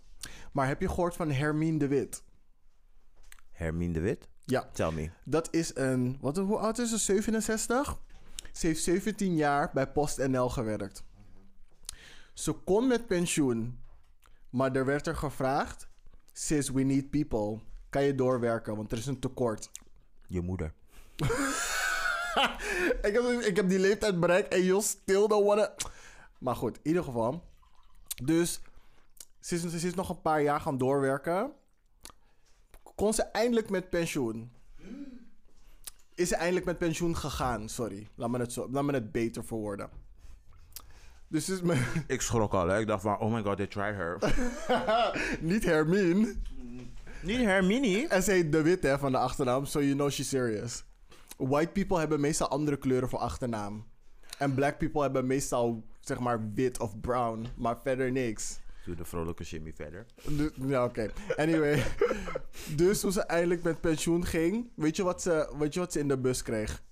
Maar 0.51 0.67
heb 0.67 0.81
je 0.81 0.89
gehoord 0.89 1.15
van 1.15 1.31
Hermine 1.31 1.77
de 1.77 1.87
Wit? 1.87 2.23
Hermine 3.51 3.93
de 3.93 3.99
Wit? 3.99 4.27
Ja. 4.45 4.69
Tell 4.73 4.91
me. 4.91 5.09
Dat 5.23 5.47
is 5.51 5.75
een... 5.75 6.17
Wat, 6.21 6.37
hoe 6.37 6.57
oud 6.57 6.77
is 6.77 6.89
ze? 6.89 6.97
67? 6.97 7.97
Ze 8.51 8.67
heeft 8.67 8.83
17 8.83 9.35
jaar 9.35 9.71
bij 9.73 9.87
PostNL 9.87 10.49
gewerkt. 10.49 11.03
Ze 12.33 12.51
kon 12.51 12.87
met 12.87 13.07
pensioen. 13.07 13.79
Maar 14.49 14.75
er 14.75 14.85
werd 14.85 15.07
er 15.07 15.15
gevraagd... 15.15 15.87
Sis, 16.35 16.69
we 16.69 16.81
need 16.81 17.09
people. 17.09 17.59
Kan 17.89 18.03
je 18.03 18.15
doorwerken, 18.15 18.75
want 18.75 18.91
er 18.91 18.97
is 18.97 19.05
een 19.05 19.19
tekort. 19.19 19.69
Je 20.27 20.41
moeder. 20.41 20.73
ik, 23.07 23.13
heb, 23.13 23.41
ik 23.45 23.55
heb 23.55 23.69
die 23.69 23.79
leeftijd 23.79 24.19
bereikt 24.19 24.53
en 24.53 24.63
you 24.63 24.81
still 24.81 25.27
don't 25.27 25.45
wanna... 25.45 25.73
Maar 26.39 26.55
goed, 26.55 26.75
in 26.75 26.87
ieder 26.87 27.03
geval. 27.03 27.43
Dus 28.23 28.61
ze 29.43 29.55
is, 29.55 29.61
ze 29.61 29.87
is 29.87 29.93
nog 29.93 30.09
een 30.09 30.21
paar 30.21 30.41
jaar 30.41 30.59
gaan 30.59 30.77
doorwerken. 30.77 31.51
Kon 32.95 33.13
ze 33.13 33.21
eindelijk 33.21 33.69
met 33.69 33.89
pensioen. 33.89 34.51
Is 36.15 36.27
ze 36.27 36.35
eindelijk 36.35 36.65
met 36.65 36.77
pensioen 36.77 37.17
gegaan, 37.17 37.69
sorry. 37.69 38.07
Laat 38.15 38.29
me 38.29 38.39
het, 38.39 38.53
zo, 38.53 38.67
laat 38.71 38.83
me 38.83 38.93
het 38.93 39.11
beter 39.11 39.45
verwoorden. 39.45 39.89
Dus 41.27 41.49
is 41.49 41.61
mijn... 41.61 41.85
Ik 42.07 42.21
schrok 42.21 42.53
al, 42.53 42.67
hè. 42.67 42.79
Ik 42.79 42.87
dacht 42.87 43.01
van, 43.01 43.19
oh 43.19 43.33
my 43.33 43.41
god, 43.41 43.57
they 43.57 43.67
tried 43.67 43.95
her. 43.95 44.17
niet 45.51 45.63
Hermine. 45.63 46.35
Niet 47.21 47.39
Hermine. 47.39 48.07
En 48.07 48.23
ze 48.23 48.31
heet 48.31 48.51
De 48.51 48.61
Wit, 48.61 48.83
hè, 48.83 48.99
van 48.99 49.11
de 49.11 49.17
achternaam. 49.17 49.65
So 49.65 49.81
you 49.81 49.93
know 49.93 50.09
she's 50.09 50.29
serious. 50.29 50.83
White 51.37 51.71
people 51.71 51.99
hebben 51.99 52.19
meestal 52.19 52.47
andere 52.49 52.77
kleuren 52.77 53.09
voor 53.09 53.19
achternaam. 53.19 53.85
En 54.37 54.53
black 54.53 54.77
people 54.77 55.01
hebben 55.01 55.27
meestal, 55.27 55.83
zeg 55.99 56.19
maar, 56.19 56.53
wit 56.53 56.79
of 56.79 56.99
brown. 56.99 57.47
Maar 57.55 57.77
verder 57.83 58.11
niks. 58.11 58.61
Doe 58.85 58.95
de 58.95 59.05
vrolijke 59.05 59.43
Jimmy 59.43 59.73
verder. 59.73 60.05
Ja, 60.67 60.83
oké. 60.83 61.11
Anyway. 61.35 61.83
dus 62.75 62.99
toen 62.99 63.11
ze 63.11 63.21
eindelijk 63.21 63.63
met 63.63 63.81
pensioen 63.81 64.25
ging, 64.25 64.69
weet 64.75 64.95
je 64.95 65.03
wat 65.03 65.21
ze, 65.21 65.53
weet 65.57 65.73
je 65.73 65.79
wat 65.79 65.91
ze 65.91 65.99
in 65.99 66.07
de 66.07 66.17
bus 66.17 66.41
kreeg? 66.41 66.83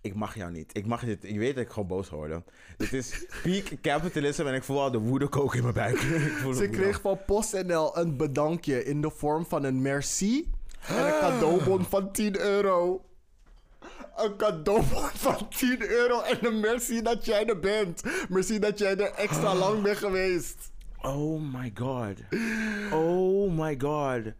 Ik 0.00 0.14
mag 0.14 0.34
jou 0.34 0.52
niet. 0.52 0.76
Ik 0.76 0.86
mag 0.86 1.04
dit. 1.04 1.22
Je 1.22 1.38
weet 1.38 1.54
dat 1.54 1.64
ik 1.64 1.70
gewoon 1.70 1.88
boos 1.88 2.08
geworden. 2.08 2.44
Dit 2.76 2.92
is 2.92 3.26
peak 3.42 3.80
capitalism 3.82 4.46
en 4.46 4.54
ik 4.54 4.62
voel 4.62 4.80
al 4.80 4.90
de 4.90 4.98
woede 4.98 5.28
koken 5.28 5.56
in 5.56 5.62
mijn 5.62 5.74
buik. 5.74 6.00
Ik 6.46 6.54
Ze 6.54 6.68
kreeg 6.68 7.00
van 7.00 7.18
PostNL 7.26 7.98
een 7.98 8.16
bedankje 8.16 8.84
in 8.84 9.00
de 9.00 9.10
vorm 9.10 9.46
van 9.46 9.64
een 9.64 9.82
merci 9.82 10.50
en 10.86 11.06
een 11.06 11.20
cadeaubon 11.20 11.84
van 11.84 12.12
10 12.12 12.40
euro. 12.40 13.04
Een 14.16 14.36
cadeaubon 14.36 15.08
van 15.14 15.48
10 15.48 15.90
euro 15.90 16.20
en 16.20 16.46
een 16.46 16.60
merci 16.60 17.02
dat 17.02 17.24
jij 17.24 17.46
er 17.46 17.60
bent. 17.60 18.02
Merci 18.28 18.58
dat 18.58 18.78
jij 18.78 18.96
er 18.96 19.12
extra 19.12 19.54
lang 19.54 19.82
bent 19.82 19.96
geweest. 19.96 20.74
Oh 21.06 21.38
my 21.38 21.70
god. 21.74 22.24
Oh 22.92 23.50
my 23.50 23.76
god. 23.78 24.32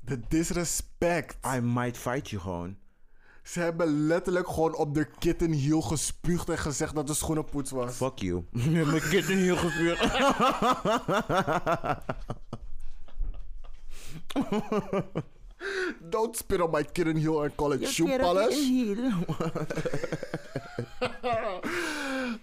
De 0.00 0.20
disrespect. 0.28 1.36
I 1.56 1.60
might 1.60 1.96
fight 1.96 2.30
you 2.30 2.42
gewoon. 2.42 2.76
Ze 3.42 3.60
hebben 3.60 4.06
letterlijk 4.06 4.48
gewoon 4.48 4.76
op 4.76 4.94
de 4.94 5.06
kittenhiel 5.18 5.80
gespuugd 5.80 6.48
en 6.48 6.58
gezegd 6.58 6.94
dat 6.94 7.06
de 7.06 7.14
schoenenpoets 7.14 7.70
was. 7.70 7.96
Fuck 7.96 8.18
you. 8.18 8.44
Mijn 8.90 9.08
kitten 9.08 9.36
heel 9.36 9.56
gevuurd. 9.56 10.00
Don't 16.10 16.36
spit 16.36 16.60
on 16.60 16.70
my 16.70 16.84
kittenhiel 16.84 17.42
and 17.42 17.54
call 17.54 17.72
it 17.72 17.88
shoe 17.88 18.18
polish. 18.18 18.70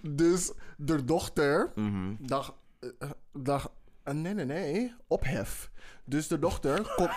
Dus 0.00 0.52
de 0.76 1.04
dochter 1.04 1.72
eh, 1.76 1.84
dacht 2.18 2.52
eh, 4.04 4.14
nee, 4.14 4.34
nee, 4.34 4.44
nee, 4.44 4.94
ophef. 5.06 5.70
Dus 6.04 6.28
de 6.28 6.38
dochter 6.38 6.82
kon, 6.96 7.08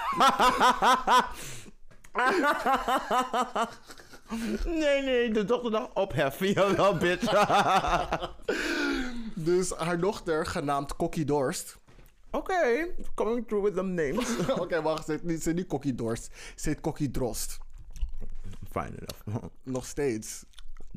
Nee, 4.65 5.01
nee, 5.01 5.31
de 5.31 5.45
dochter 5.45 5.71
dacht 5.71 5.93
opheffen. 5.93 6.51
Jawel, 6.53 6.97
bitch. 6.97 7.31
dus 9.49 9.71
haar 9.71 9.99
dochter, 9.99 10.45
genaamd 10.45 10.95
Kokkie 10.95 11.25
Dorst. 11.25 11.77
Oké, 12.31 12.87
coming 13.13 13.47
through 13.47 13.65
with 13.65 13.75
them 13.75 13.93
names. 13.93 14.49
Oké, 14.59 14.81
wacht, 14.81 15.05
ze 15.05 15.11
heet 15.11 15.23
niet, 15.23 15.43
ze 15.43 15.49
heet 15.49 15.57
niet 15.57 15.67
Kokkie 15.67 15.95
Dorst. 15.95 16.29
Ze 16.55 16.69
heet 16.69 16.81
Kokkie 16.81 17.11
Drost. 17.11 17.57
Fine 18.71 18.93
enough. 19.25 19.45
Nog 19.63 19.85
steeds. 19.85 20.45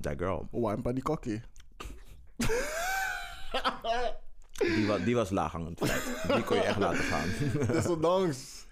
That 0.00 0.18
girl. 0.18 0.48
Wampa 0.50 0.92
die 0.92 1.02
Kokkie. 1.02 1.42
Die, 4.78 4.86
wa 4.86 4.98
die 4.98 5.14
was 5.14 5.30
laaghangend. 5.30 5.78
Die 6.34 6.44
kon 6.44 6.56
je 6.56 6.62
echt 6.62 6.78
laten 6.78 7.04
gaan. 7.04 7.28
Desondanks. 7.72 8.66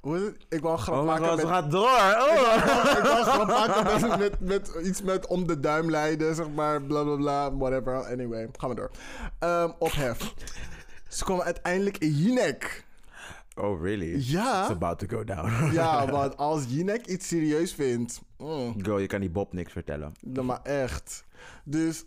Hoe 0.00 0.16
is 0.16 0.22
het? 0.22 0.36
Ik 0.48 0.60
wou 0.60 0.78
grap 0.78 0.96
Oh 0.96 1.04
maken 1.04 1.28
god, 1.28 1.36
met... 1.36 1.46
gaat 1.46 1.70
door. 1.70 1.98
Oh. 2.18 2.54
ik 2.98 3.02
wou 3.02 3.22
grap 3.24 3.46
maken 3.46 3.84
met, 4.00 4.18
met, 4.18 4.40
met 4.40 4.86
iets 4.86 5.02
met 5.02 5.26
om 5.26 5.46
de 5.46 5.60
duim 5.60 5.90
leiden, 5.90 6.34
zeg 6.34 6.50
maar, 6.50 6.82
bla 6.82 7.02
bla 7.02 7.16
bla, 7.16 7.56
whatever. 7.56 7.94
Anyway, 8.04 8.48
gaan 8.58 8.68
we 8.68 8.74
door. 8.74 8.90
Ehm, 9.38 9.70
ophef. 9.78 10.34
Ze 11.08 11.24
komen 11.24 11.44
uiteindelijk 11.44 11.98
in 11.98 12.10
Jinek. 12.10 12.84
Oh, 13.54 13.82
really? 13.82 14.14
It's 14.14 14.30
Ja, 14.30 14.68
about 14.68 14.98
to 14.98 15.06
go 15.06 15.24
down. 15.24 15.72
ja, 15.72 16.06
want 16.10 16.36
als 16.36 16.64
Jinek 16.68 17.06
iets 17.06 17.28
serieus 17.28 17.72
vindt, 17.72 18.20
mm, 18.38 18.74
Girl, 18.82 18.98
je 18.98 19.06
kan 19.06 19.20
die 19.20 19.30
Bob 19.30 19.52
niks 19.52 19.72
vertellen. 19.72 20.12
dan 20.20 20.46
maar 20.46 20.62
echt. 20.62 21.24
Dus 21.64 22.04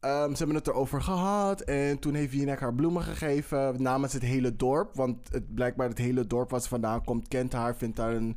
ehm, 0.00 0.30
ze 0.30 0.36
hebben 0.36 0.56
het 0.56 0.66
erover 0.66 1.02
gehad 1.02 1.60
en 1.60 1.98
toen 1.98 2.14
heeft 2.14 2.32
Jinek 2.32 2.60
haar 2.60 2.74
bloemen 2.74 3.02
gegeven 3.02 3.82
namens 3.82 4.12
het 4.12 4.22
hele 4.22 4.56
dorp. 4.56 4.94
Want 4.94 5.28
het, 5.30 5.54
blijkbaar 5.54 5.88
het 5.88 5.98
hele 5.98 6.26
dorp 6.26 6.50
waar 6.50 6.60
ze 6.60 6.68
vandaan 6.68 7.04
komt, 7.04 7.28
kent 7.28 7.52
haar, 7.52 7.76
vindt 7.76 7.98
haar 7.98 8.14
een 8.14 8.36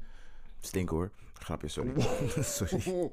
Stink 0.62 0.90
hoor. 0.90 1.12
Grapje, 1.34 1.68
sorry. 1.68 1.92
sorry. 2.42 3.10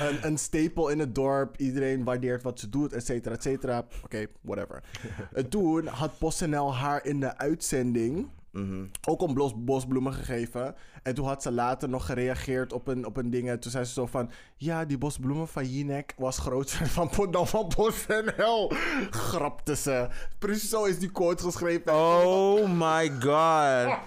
een, 0.00 0.26
een 0.26 0.38
stapel 0.38 0.88
in 0.88 0.98
het 0.98 1.14
dorp. 1.14 1.56
Iedereen 1.56 2.04
waardeert 2.04 2.42
wat 2.42 2.60
ze 2.60 2.68
doet, 2.68 2.92
et 2.92 3.06
cetera, 3.06 3.34
et 3.34 3.42
cetera. 3.42 3.86
Oké, 4.04 4.26
whatever. 4.40 4.82
En 5.32 5.48
toen 5.48 5.86
had 5.86 6.18
PostNL 6.18 6.74
haar 6.74 7.04
in 7.04 7.20
de 7.20 7.36
uitzending 7.36 8.28
Mhm. 8.50 8.86
ook 9.04 9.22
een 9.22 9.34
bos, 9.34 9.52
bosbloemen 9.56 10.14
gegeven. 10.14 10.74
En 11.02 11.14
toen 11.14 11.26
had 11.26 11.42
ze 11.42 11.52
later 11.52 11.88
nog 11.88 12.06
gereageerd 12.06 12.72
op 12.72 12.88
een, 12.88 13.06
op 13.06 13.16
een 13.16 13.30
ding. 13.30 13.48
En 13.48 13.60
toen 13.60 13.70
zei 13.70 13.84
ze 13.84 13.92
zo 13.92 14.06
van... 14.06 14.30
Ja, 14.56 14.84
die 14.84 14.98
bosbloemen 14.98 15.48
van 15.48 15.64
Jinek 15.64 16.14
was 16.16 16.38
groter 16.38 16.86
van, 17.10 17.30
dan 17.30 17.46
van 17.46 17.68
PostNL. 17.68 18.72
Grapte 19.10 19.76
ze. 19.76 20.08
Precies 20.38 20.68
zo 20.68 20.84
is 20.84 20.98
die 20.98 21.12
quote 21.12 21.42
geschreven. 21.42 21.94
Oh 21.94 22.68
my 22.70 23.10
god. 23.20 23.98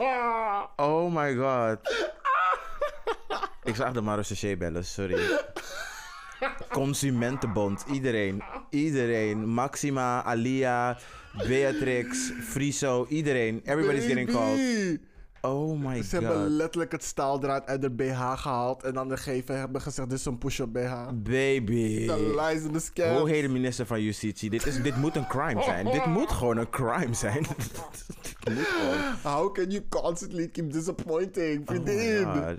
Oh 0.76 1.16
my 1.16 1.36
god. 1.36 1.80
Ik 3.64 3.76
zag 3.76 3.92
de 3.94 4.02
Marochet 4.02 4.58
bellen, 4.58 4.86
sorry. 4.86 5.40
Consumentenbond, 6.70 7.86
iedereen. 7.92 8.44
Iedereen. 8.70 9.50
Maxima, 9.50 10.24
Alia, 10.24 10.98
Beatrix, 11.48 12.32
Friso, 12.42 13.06
iedereen. 13.10 13.62
Everybody's 13.64 14.06
getting 14.06 14.32
called. 14.32 14.60
Oh 15.44 15.80
my 15.80 16.04
Ze 16.04 16.16
hebben 16.16 16.42
god. 16.42 16.50
letterlijk 16.50 16.92
het 16.92 17.04
staaldraad 17.04 17.66
uit 17.68 17.82
de 17.82 17.90
BH 17.92 18.34
gehaald. 18.42 18.84
En 18.84 18.94
dan 18.94 19.10
de 19.10 19.18
geven 19.18 19.58
hebben 19.60 19.82
gezegd: 19.82 20.10
Dit 20.10 20.20
is 20.20 20.26
een 20.26 20.38
push-up 20.38 20.72
BH. 20.74 20.94
Baby. 21.14 22.06
De 22.06 22.36
lies 22.50 22.64
en 22.64 22.72
de 22.72 22.80
scams. 22.80 23.20
Hoe 23.20 23.30
heet 23.30 23.42
de 23.42 23.50
minister 23.50 23.86
van 23.86 24.02
Justitie? 24.02 24.50
Dit, 24.50 24.66
is, 24.66 24.82
dit 24.82 24.96
moet 24.98 25.16
een 25.16 25.28
crime 25.28 25.64
zijn. 25.64 25.86
Dit 25.92 26.06
moet 26.06 26.32
gewoon 26.32 26.58
een 26.58 26.70
crime 26.70 27.14
zijn. 27.14 27.46
How 29.24 29.54
can 29.54 29.70
you 29.70 29.84
constantly 29.90 30.48
keep 30.48 30.72
disappointing? 30.72 31.70
Oh 31.70 31.76
my 31.76 31.82
Vriendin. 31.84 32.26
God. 32.26 32.58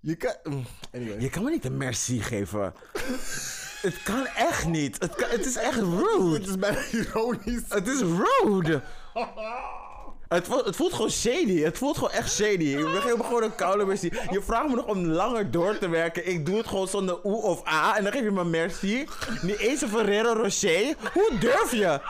je 0.00 0.14
kan... 0.16 0.34
mm, 0.42 0.64
Anyway. 0.94 1.20
Je 1.20 1.30
kan 1.30 1.44
me 1.44 1.50
niet 1.50 1.64
een 1.64 1.76
merci 1.76 2.20
geven. 2.20 2.72
het 3.84 4.02
kan 4.02 4.26
echt 4.26 4.66
niet. 4.66 4.96
Het, 4.98 5.14
kan- 5.14 5.28
het 5.30 5.46
is 5.46 5.56
echt 5.56 5.78
rude. 6.00 6.34
Het 6.34 6.46
is 6.48 6.58
bijna 6.58 6.78
ironisch. 6.92 7.62
Het 7.68 7.88
is 7.88 8.00
rude. 8.00 8.80
Het 10.28 10.46
voelt, 10.46 10.64
het 10.64 10.76
voelt 10.76 10.92
gewoon 10.92 11.10
shady. 11.10 11.60
Het 11.60 11.78
voelt 11.78 11.94
gewoon 11.96 12.10
echt 12.12 12.32
shady. 12.32 12.64
Ik 12.64 12.84
ben 12.84 13.02
gewoon 13.24 13.42
een 13.42 13.54
koude 13.54 13.84
merci. 13.84 14.12
Je 14.30 14.42
vraagt 14.42 14.68
me 14.68 14.74
nog 14.74 14.86
om 14.86 15.04
langer 15.06 15.50
door 15.50 15.78
te 15.78 15.88
werken. 15.88 16.28
Ik 16.28 16.46
doe 16.46 16.56
het 16.56 16.66
gewoon 16.66 16.88
zonder 16.88 17.24
oe 17.24 17.42
of 17.42 17.68
a. 17.68 17.96
En 17.96 18.02
dan 18.02 18.12
geef 18.12 18.22
je 18.22 18.30
me 18.30 18.44
merci. 18.44 19.08
Niet 19.42 19.58
eens 19.58 19.80
een 19.80 19.88
Ferrero 19.88 20.32
Rocher. 20.32 20.94
Hoe 21.12 21.38
durf 21.40 21.72
je? 21.72 22.00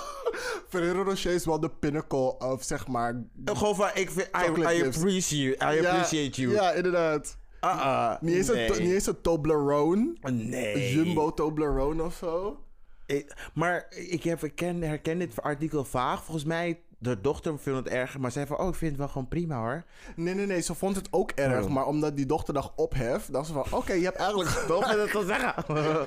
Ferrero 0.68 1.02
Rocher 1.02 1.32
is 1.32 1.44
wel 1.44 1.60
de 1.60 1.70
pinnacle 1.70 2.38
of 2.38 2.62
zeg 2.64 2.86
maar... 2.86 3.22
Gewoon 3.44 3.74
van, 3.76 3.88
ik 3.94 4.10
vind, 4.10 4.28
I, 4.36 4.60
I 4.60 4.84
appreciate, 4.84 5.64
I 5.74 5.80
Ja, 5.80 5.90
appreciate 5.90 6.40
you. 6.40 6.52
Ja, 6.54 6.72
inderdaad. 6.72 7.36
Uh-uh. 7.64 8.14
Niet 8.20 8.34
eens, 8.34 8.48
nee. 8.48 8.70
een, 8.76 8.82
niet 8.82 8.92
eens 8.92 9.06
een 9.06 9.20
Toblerone. 9.20 10.14
Nee. 10.32 10.92
Jumbo 10.92 11.34
Toblerone 11.34 12.02
of 12.02 12.14
zo. 12.14 12.58
Ik- 13.06 13.50
maar 13.54 13.86
ik, 13.90 14.22
heb, 14.24 14.44
ik 14.44 14.54
ken, 14.54 14.82
herken 14.82 15.18
dit 15.18 15.42
artikel 15.42 15.84
vaag. 15.84 16.24
Volgens 16.24 16.44
mij, 16.46 16.80
de 17.04 17.20
dochter 17.20 17.58
vindt 17.58 17.78
het 17.78 17.88
erg. 17.88 18.18
Maar 18.18 18.30
zei 18.32 18.46
van, 18.46 18.58
oh, 18.58 18.68
ik 18.68 18.74
vind 18.74 18.90
het 18.90 19.00
wel 19.00 19.08
gewoon 19.08 19.28
prima 19.28 19.56
hoor. 19.58 19.84
Nee, 20.16 20.34
nee, 20.34 20.46
nee. 20.46 20.60
Ze 20.60 20.74
vond 20.74 20.96
het 20.96 21.08
ook 21.10 21.30
erg. 21.30 21.64
Oh. 21.64 21.70
Maar 21.70 21.86
omdat 21.86 22.16
die 22.16 22.26
dochter 22.26 22.54
dacht 22.54 22.70
ophef, 22.76 23.26
dacht 23.30 23.46
ze 23.46 23.52
van... 23.52 23.64
Oké, 23.70 23.92
je 23.92 24.04
hebt 24.04 24.16
eigenlijk 24.16 24.50
gedaan. 24.56 24.96
dat 24.96 25.10
te 25.10 25.24
zeggen. 25.26 25.64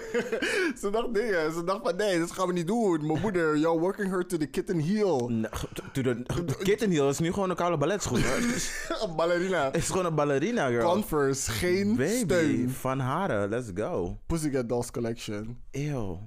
ze 0.81 0.89
dacht 0.91 1.13
dingen. 1.13 1.51
Ze 1.53 1.63
dacht 1.65 1.79
van... 1.83 1.95
Nee, 1.95 2.19
dat 2.19 2.31
gaan 2.31 2.47
we 2.47 2.53
niet 2.53 2.67
doen. 2.67 3.05
Mijn 3.07 3.21
moeder, 3.21 3.57
you're 3.57 3.79
working 3.79 4.09
her 4.09 4.25
to 4.27 4.37
the 4.37 4.45
kitten 4.45 4.79
heel. 4.79 5.29
Nee, 5.29 5.49
to 5.93 6.01
the- 6.01 6.23
de 6.45 6.57
kittenhiel 6.63 7.09
is 7.09 7.19
nu 7.19 7.33
gewoon 7.33 7.49
een 7.49 7.55
koude 7.55 7.77
balletschoen. 7.77 8.19
Het 8.21 9.01
Een 9.07 9.15
ballerina. 9.15 9.63
Het 9.65 9.75
is 9.75 9.87
gewoon 9.89 10.05
een 10.05 10.15
ballerina, 10.15 10.67
girl. 10.67 10.91
Converse, 10.91 11.51
geen 11.51 11.95
Baby, 11.95 12.23
steun. 12.23 12.69
van 12.69 12.99
haren, 12.99 13.49
let's 13.49 13.69
go. 13.75 14.17
Pussycat 14.25 14.69
Dolls 14.69 14.91
Collection. 14.91 15.57
Eeuw. 15.71 16.19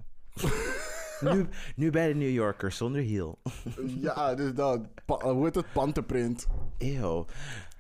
Nu, 1.21 1.47
nu 1.77 1.91
bij 1.91 2.09
de 2.09 2.15
New 2.15 2.31
Yorker 2.31 2.73
zonder 2.73 3.01
hiel. 3.01 3.39
ja, 4.01 4.35
dus 4.35 4.55
dat. 4.55 4.81
Pa- 5.05 5.33
hoe 5.33 5.45
heet 5.45 5.55
het? 5.55 5.73
Panterprint. 5.73 6.47
Eeuw. 6.79 7.27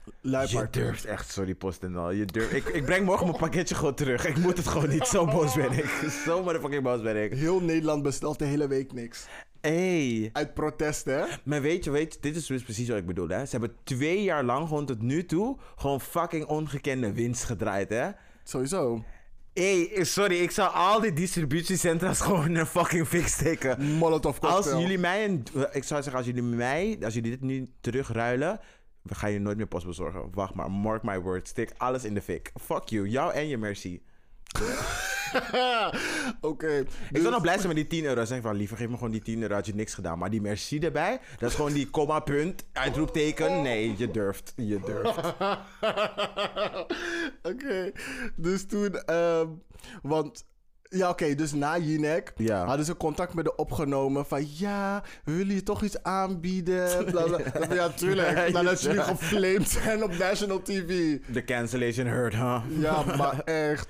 Je 0.04 0.12
Luipaard. 0.30 0.72
durft 0.72 1.04
echt, 1.04 1.30
sorry 1.32 1.54
PostNL. 1.54 2.10
Je 2.10 2.24
durft. 2.24 2.52
Ik, 2.52 2.68
ik 2.68 2.84
breng 2.84 3.04
morgen 3.04 3.26
mijn 3.26 3.38
pakketje 3.38 3.74
gewoon 3.74 3.94
terug. 3.94 4.26
Ik 4.26 4.36
moet 4.36 4.56
het 4.56 4.68
gewoon 4.68 4.88
niet. 4.88 5.06
Zo 5.06 5.24
boos 5.26 5.54
ben 5.54 5.72
ik. 5.72 5.84
Zo 6.26 6.42
motherfucking 6.42 6.82
boos 6.82 7.02
ben 7.02 7.24
ik. 7.24 7.32
Heel 7.32 7.60
Nederland 7.60 8.02
bestelt 8.02 8.38
de 8.38 8.44
hele 8.44 8.68
week 8.68 8.92
niks. 8.92 9.26
Hey. 9.60 10.30
Uit 10.32 10.54
protest, 10.54 11.04
hè? 11.04 11.24
Maar 11.44 11.62
weet 11.62 11.84
je, 11.84 11.90
weet 11.90 12.14
je, 12.14 12.20
dit 12.20 12.36
is 12.36 12.46
dus 12.46 12.62
precies 12.62 12.88
wat 12.88 12.96
ik 12.98 13.06
bedoel, 13.06 13.28
hè. 13.28 13.44
Ze 13.44 13.50
hebben 13.58 13.76
twee 13.84 14.22
jaar 14.22 14.44
lang 14.44 14.68
gewoon 14.68 14.86
tot 14.86 15.02
nu 15.02 15.24
toe 15.24 15.56
gewoon 15.76 16.00
fucking 16.00 16.44
ongekende 16.44 17.12
winst 17.12 17.44
gedraaid, 17.44 17.88
hè. 17.88 18.10
Sowieso. 18.44 19.04
Hey, 19.54 20.04
sorry, 20.04 20.36
ik 20.40 20.50
zou 20.50 20.72
al 20.74 21.00
die 21.00 21.12
distributiecentra's 21.12 22.20
gewoon 22.26 22.44
in 22.44 22.56
een 22.56 22.66
fucking 22.66 23.06
fik 23.06 23.26
steken. 23.26 23.82
Molotov 23.82 24.38
Als 24.38 24.54
cocktail. 24.54 24.80
jullie 24.80 24.98
mij 24.98 25.24
een... 25.24 25.44
Ik 25.72 25.84
zou 25.84 26.02
zeggen, 26.02 26.14
als 26.14 26.26
jullie 26.26 26.42
mij... 26.42 26.98
Als 27.02 27.14
jullie 27.14 27.30
dit 27.30 27.40
nu 27.40 27.68
terugruilen... 27.80 28.60
We 29.02 29.14
gaan 29.14 29.30
je 29.32 29.38
nooit 29.38 29.56
meer 29.56 29.66
post 29.66 29.86
bezorgen. 29.86 30.28
Wacht 30.34 30.54
maar, 30.54 30.70
mark 30.70 31.02
my 31.02 31.20
words. 31.20 31.50
Stik 31.50 31.72
alles 31.76 32.04
in 32.04 32.14
de 32.14 32.22
fik. 32.22 32.52
Fuck 32.60 32.88
you. 32.88 33.08
Jou 33.08 33.32
en 33.32 33.48
je 33.48 33.56
merci. 33.56 34.02
Oké. 36.40 36.78
Ik 36.78 36.86
dus- 37.10 37.20
zou 37.20 37.32
nog 37.32 37.42
blij 37.42 37.54
zijn 37.54 37.66
met 37.66 37.76
die 37.76 37.86
10 37.86 38.04
euro. 38.04 38.24
Zeg 38.24 38.42
van, 38.42 38.56
liever 38.56 38.76
geef 38.76 38.88
me 38.88 38.94
gewoon 38.94 39.10
die 39.10 39.22
10 39.22 39.42
euro. 39.42 39.54
Had 39.54 39.66
je 39.66 39.74
niks 39.74 39.94
gedaan. 39.94 40.18
Maar 40.18 40.30
die 40.30 40.40
merci 40.40 40.78
erbij, 40.78 41.20
dat 41.38 41.50
is 41.50 41.56
gewoon 41.56 41.72
die 41.72 41.90
komma 41.90 42.20
punt, 42.20 42.64
uitroepteken. 42.72 43.62
Nee, 43.62 43.94
je 43.96 44.10
durft. 44.10 44.52
Je 44.56 44.80
durft. 44.84 45.16
Oké, 47.52 47.92
dus 48.36 48.66
toen, 48.66 48.94
ehm, 49.04 49.46
want, 50.02 50.44
ja 50.82 51.08
oké, 51.08 51.34
dus 51.34 51.52
na 51.52 51.78
Jinek 51.78 52.32
Ja. 52.36 52.64
hadden 52.66 52.86
ze 52.86 52.96
contact 52.96 53.34
met 53.34 53.44
de 53.44 53.56
opgenomen 53.56 54.26
van, 54.26 54.46
ja, 54.58 55.02
willen 55.24 55.54
je 55.54 55.62
toch 55.62 55.82
iets 55.82 56.02
aanbieden, 56.02 57.04
bla 57.10 57.22
bla. 57.22 57.38
Ja, 57.74 57.88
tuurlijk, 57.88 58.52
nadat 58.52 58.82
jullie 58.82 59.02
geflamed 59.02 59.68
zijn 59.68 60.02
op 60.02 60.16
national 60.18 60.62
TV. 60.62 61.18
De 61.26 61.44
cancellation 61.44 62.06
hurt, 62.06 62.34
huh? 62.34 62.62
Ja, 62.68 63.02
maar 63.16 63.40
echt. 63.44 63.88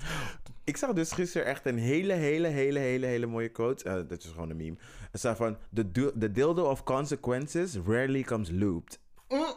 Ik 0.71 0.77
zag 0.77 0.93
dus 0.93 1.13
gisteren 1.13 1.47
echt 1.47 1.67
een 1.67 1.79
hele, 1.79 2.13
hele, 2.13 2.49
hele, 2.49 2.79
hele, 2.79 3.07
hele 3.07 3.27
mooie 3.27 3.49
quote. 3.49 3.85
Eh, 3.85 3.95
dat 3.95 4.23
is 4.23 4.31
gewoon 4.31 4.51
een 4.51 4.57
meme. 4.57 4.77
Het 5.11 5.21
staat 5.21 5.37
van... 5.37 5.57
The, 5.75 6.13
the 6.19 6.33
dildo 6.33 6.65
of 6.65 6.85
consequences 6.85 7.77
rarely 7.87 8.23
comes 8.23 8.51
looped. 8.51 8.99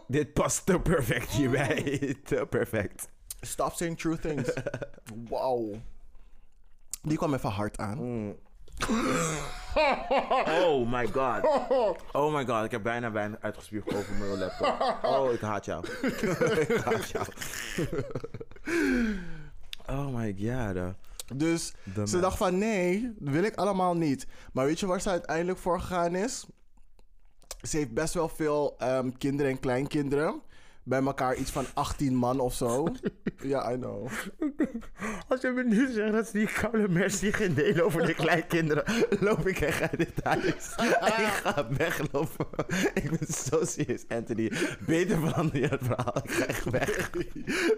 Dit 0.08 0.34
past 0.34 0.66
te 0.66 0.80
perfect 0.80 1.30
hierbij. 1.30 2.00
te 2.24 2.46
perfect. 2.50 3.10
Stop 3.42 3.74
saying 3.74 3.98
true 3.98 4.20
things. 4.20 4.54
Wauw. 5.30 5.82
Die 7.02 7.18
kwam 7.18 7.34
even 7.34 7.50
hard 7.50 7.78
aan. 7.78 7.98
Oh 10.66 10.92
my 10.92 11.08
god. 11.08 11.44
Oh 12.12 12.34
my 12.34 12.46
god. 12.46 12.66
Ik 12.66 12.72
heb 12.72 12.84
bijna 12.84 13.12
wijn 13.12 13.38
uitgespuugd 13.42 13.96
over 13.96 14.14
mijn 14.14 14.38
laptop. 14.38 15.00
Oh, 15.04 15.32
ik 15.32 15.42
haat 15.42 15.66
jou. 15.66 15.86
ik 16.68 16.82
haat 16.84 17.10
jou. 17.10 17.26
Oh 19.90 20.16
my 20.16 20.36
god. 20.40 20.96
Dus 21.36 21.74
ze 21.86 22.12
man. 22.12 22.22
dacht 22.22 22.38
van 22.38 22.58
nee, 22.58 23.14
dat 23.20 23.34
wil 23.34 23.44
ik 23.44 23.56
allemaal 23.56 23.96
niet. 23.96 24.28
Maar 24.54 24.66
weet 24.66 24.80
je 24.80 24.86
waar 24.86 25.02
ze 25.02 25.10
uiteindelijk 25.10 25.60
voor 25.60 25.80
gegaan 25.80 26.16
is? 26.16 26.46
Ze 27.62 27.78
heeft 27.78 27.94
best 27.94 28.14
wel 28.14 28.30
veel 28.30 28.76
ehm, 28.78 29.12
kinderen 29.18 29.52
en 29.52 29.60
kleinkinderen. 29.60 30.42
Bij 30.86 31.02
elkaar 31.02 31.36
iets 31.36 31.52
van 31.52 31.66
18 31.74 32.16
man 32.16 32.40
of 32.40 32.54
zo. 32.54 32.88
Ja, 33.44 33.72
I 33.72 33.76
know. 33.76 34.10
Als 35.28 35.42
je 35.42 35.50
me 35.50 35.64
nu 35.64 35.92
zegt 35.92 36.12
dat 36.12 36.28
ze 36.28 36.38
die 36.38 36.48
koude 36.48 36.90
merci 36.90 37.34
gaan 37.34 37.54
delen 37.54 37.86
over 37.86 38.06
de 38.06 38.14
kleinkinderen, 38.14 38.84
loop 39.20 39.48
ik 39.48 39.60
echt 39.60 39.82
uit 39.82 39.98
dit 39.98 40.24
huis. 40.24 40.76
ik 41.26 41.34
ga 41.44 41.68
weglopen. 41.78 42.48
ik 42.94 43.10
ben 43.10 43.28
zo 43.28 43.66
serieus, 43.66 44.06
Anthony. 44.08 44.52
Beter 44.86 45.20
verander 45.20 45.60
je 45.60 45.68
het 45.68 45.84
verhaal. 45.84 46.18
Ik 46.24 46.32
ga 46.32 46.46
echt 46.46 46.70
weg. 46.70 47.10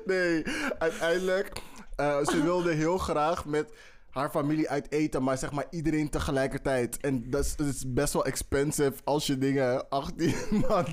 Nee, 0.06 0.44
uiteindelijk. 0.78 1.62
Eh, 1.96 2.26
ze 2.26 2.44
wilde 2.44 2.74
heel 2.74 2.98
graag 2.98 3.46
met 3.46 3.72
haar 4.16 4.30
familie 4.30 4.70
uit 4.70 4.92
eten, 4.92 5.24
maar 5.24 5.38
zeg 5.38 5.52
maar 5.52 5.66
iedereen 5.70 6.10
tegelijkertijd. 6.10 6.98
En 6.98 7.30
dat 7.30 7.56
is, 7.58 7.84
best 7.88 8.14
wel 8.14 8.26
expensive 8.26 8.94
als 9.04 9.28
je 9.28 9.38
dingen 9.38 9.90
18 9.90 10.36
man, 10.68 10.86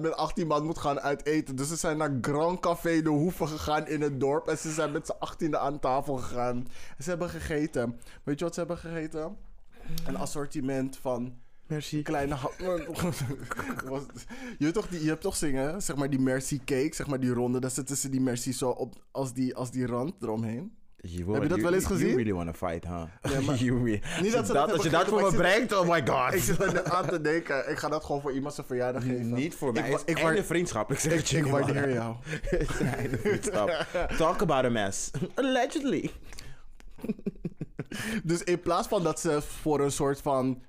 met 0.00 0.16
18 0.16 0.46
man 0.46 0.64
moet 0.64 0.78
gaan 0.78 1.00
uit 1.00 1.26
eten. 1.26 1.56
Dus 1.56 1.68
ze 1.68 1.76
zijn 1.76 1.96
naar 1.96 2.18
Grand 2.20 2.60
Café 2.60 3.02
de 3.02 3.08
Hoeve 3.08 3.46
gegaan 3.46 3.86
in 3.86 4.00
het 4.00 4.20
dorp 4.20 4.48
en 4.48 4.58
ze 4.58 4.72
zijn 4.72 4.92
met 4.92 5.06
z'n 5.06 5.46
18e 5.46 5.58
aan 5.58 5.78
tafel 5.78 6.16
gegaan. 6.16 6.56
En 6.96 7.04
ze 7.04 7.08
hebben 7.10 7.28
gegeten. 7.28 8.00
Weet 8.22 8.38
je 8.38 8.44
wat 8.44 8.54
ze 8.54 8.60
hebben 8.60 8.78
gegeten? 8.78 9.36
Een 10.06 10.16
assortiment 10.16 10.96
van 10.96 11.41
Merci. 11.72 12.02
kleine 12.02 12.36
je, 14.58 14.64
weet 14.64 14.74
toch 14.74 14.88
die, 14.88 15.02
je 15.02 15.08
hebt 15.08 15.20
toch 15.22 15.36
zingen, 15.36 15.82
zeg 15.82 15.96
maar 15.96 16.10
die 16.10 16.18
merci 16.20 16.58
cake, 16.64 16.94
zeg 16.94 17.06
maar 17.06 17.20
die 17.20 17.32
ronde, 17.32 17.60
daar 17.60 17.70
zitten 17.70 17.96
ze 17.96 18.08
die 18.08 18.20
merci 18.20 18.52
zo 18.52 18.68
op 18.70 18.94
als 19.10 19.32
die, 19.32 19.54
als 19.54 19.70
die 19.70 19.86
rand 19.86 20.14
eromheen. 20.20 20.76
Heb 21.02 21.42
je 21.42 21.48
dat 21.48 21.60
wel 21.60 21.74
eens 21.74 21.84
gezien? 21.84 22.06
You 22.06 22.16
really 22.16 22.32
want 22.32 22.58
to 22.58 22.66
fight, 22.66 22.84
huh? 22.84 23.02
Ja, 23.32 23.40
maar- 23.40 23.56
really- 23.64 24.02
Niet 24.20 24.32
dat 24.32 24.46
ze 24.46 24.52
dat 24.52 24.72
als 24.72 24.82
je 24.82 24.90
dat 24.90 25.08
voor 25.08 25.22
me 25.22 25.36
brengt, 25.36 25.72
oh 25.72 25.88
my 25.88 26.06
god. 26.06 26.34
Ik 26.38 26.42
zit 26.42 26.60
er 26.60 26.84
aan 26.84 27.06
te 27.08 27.20
denken, 27.20 27.70
ik 27.70 27.76
ga 27.76 27.88
dat 27.88 28.04
gewoon 28.04 28.20
voor 28.20 28.32
iemand 28.32 28.54
zijn 28.54 28.66
verjaardag 28.66 29.02
geven. 29.02 29.32
Niet 29.32 29.54
voor 29.54 29.72
mij. 29.72 29.90
Ik, 30.04 30.18
Ik, 30.18 30.44
vriendschap. 30.44 30.92
Ik 30.92 30.98
zeg 30.98 31.18
ik, 31.18 31.26
je 31.26 31.36
ik 31.36 31.46
waardeer 31.46 31.92
jou. 31.92 32.16
Einde 32.96 33.18
vriendschap. 33.18 33.86
Talk 34.16 34.42
about 34.42 34.64
a 34.64 34.68
mess. 34.68 35.10
Allegedly. 35.34 36.10
Dus 38.22 38.42
in 38.42 38.60
plaats 38.60 38.88
van 38.88 39.02
dat 39.02 39.20
ze 39.20 39.42
voor 39.42 39.80
een 39.80 39.92
soort 39.92 40.20
van 40.20 40.62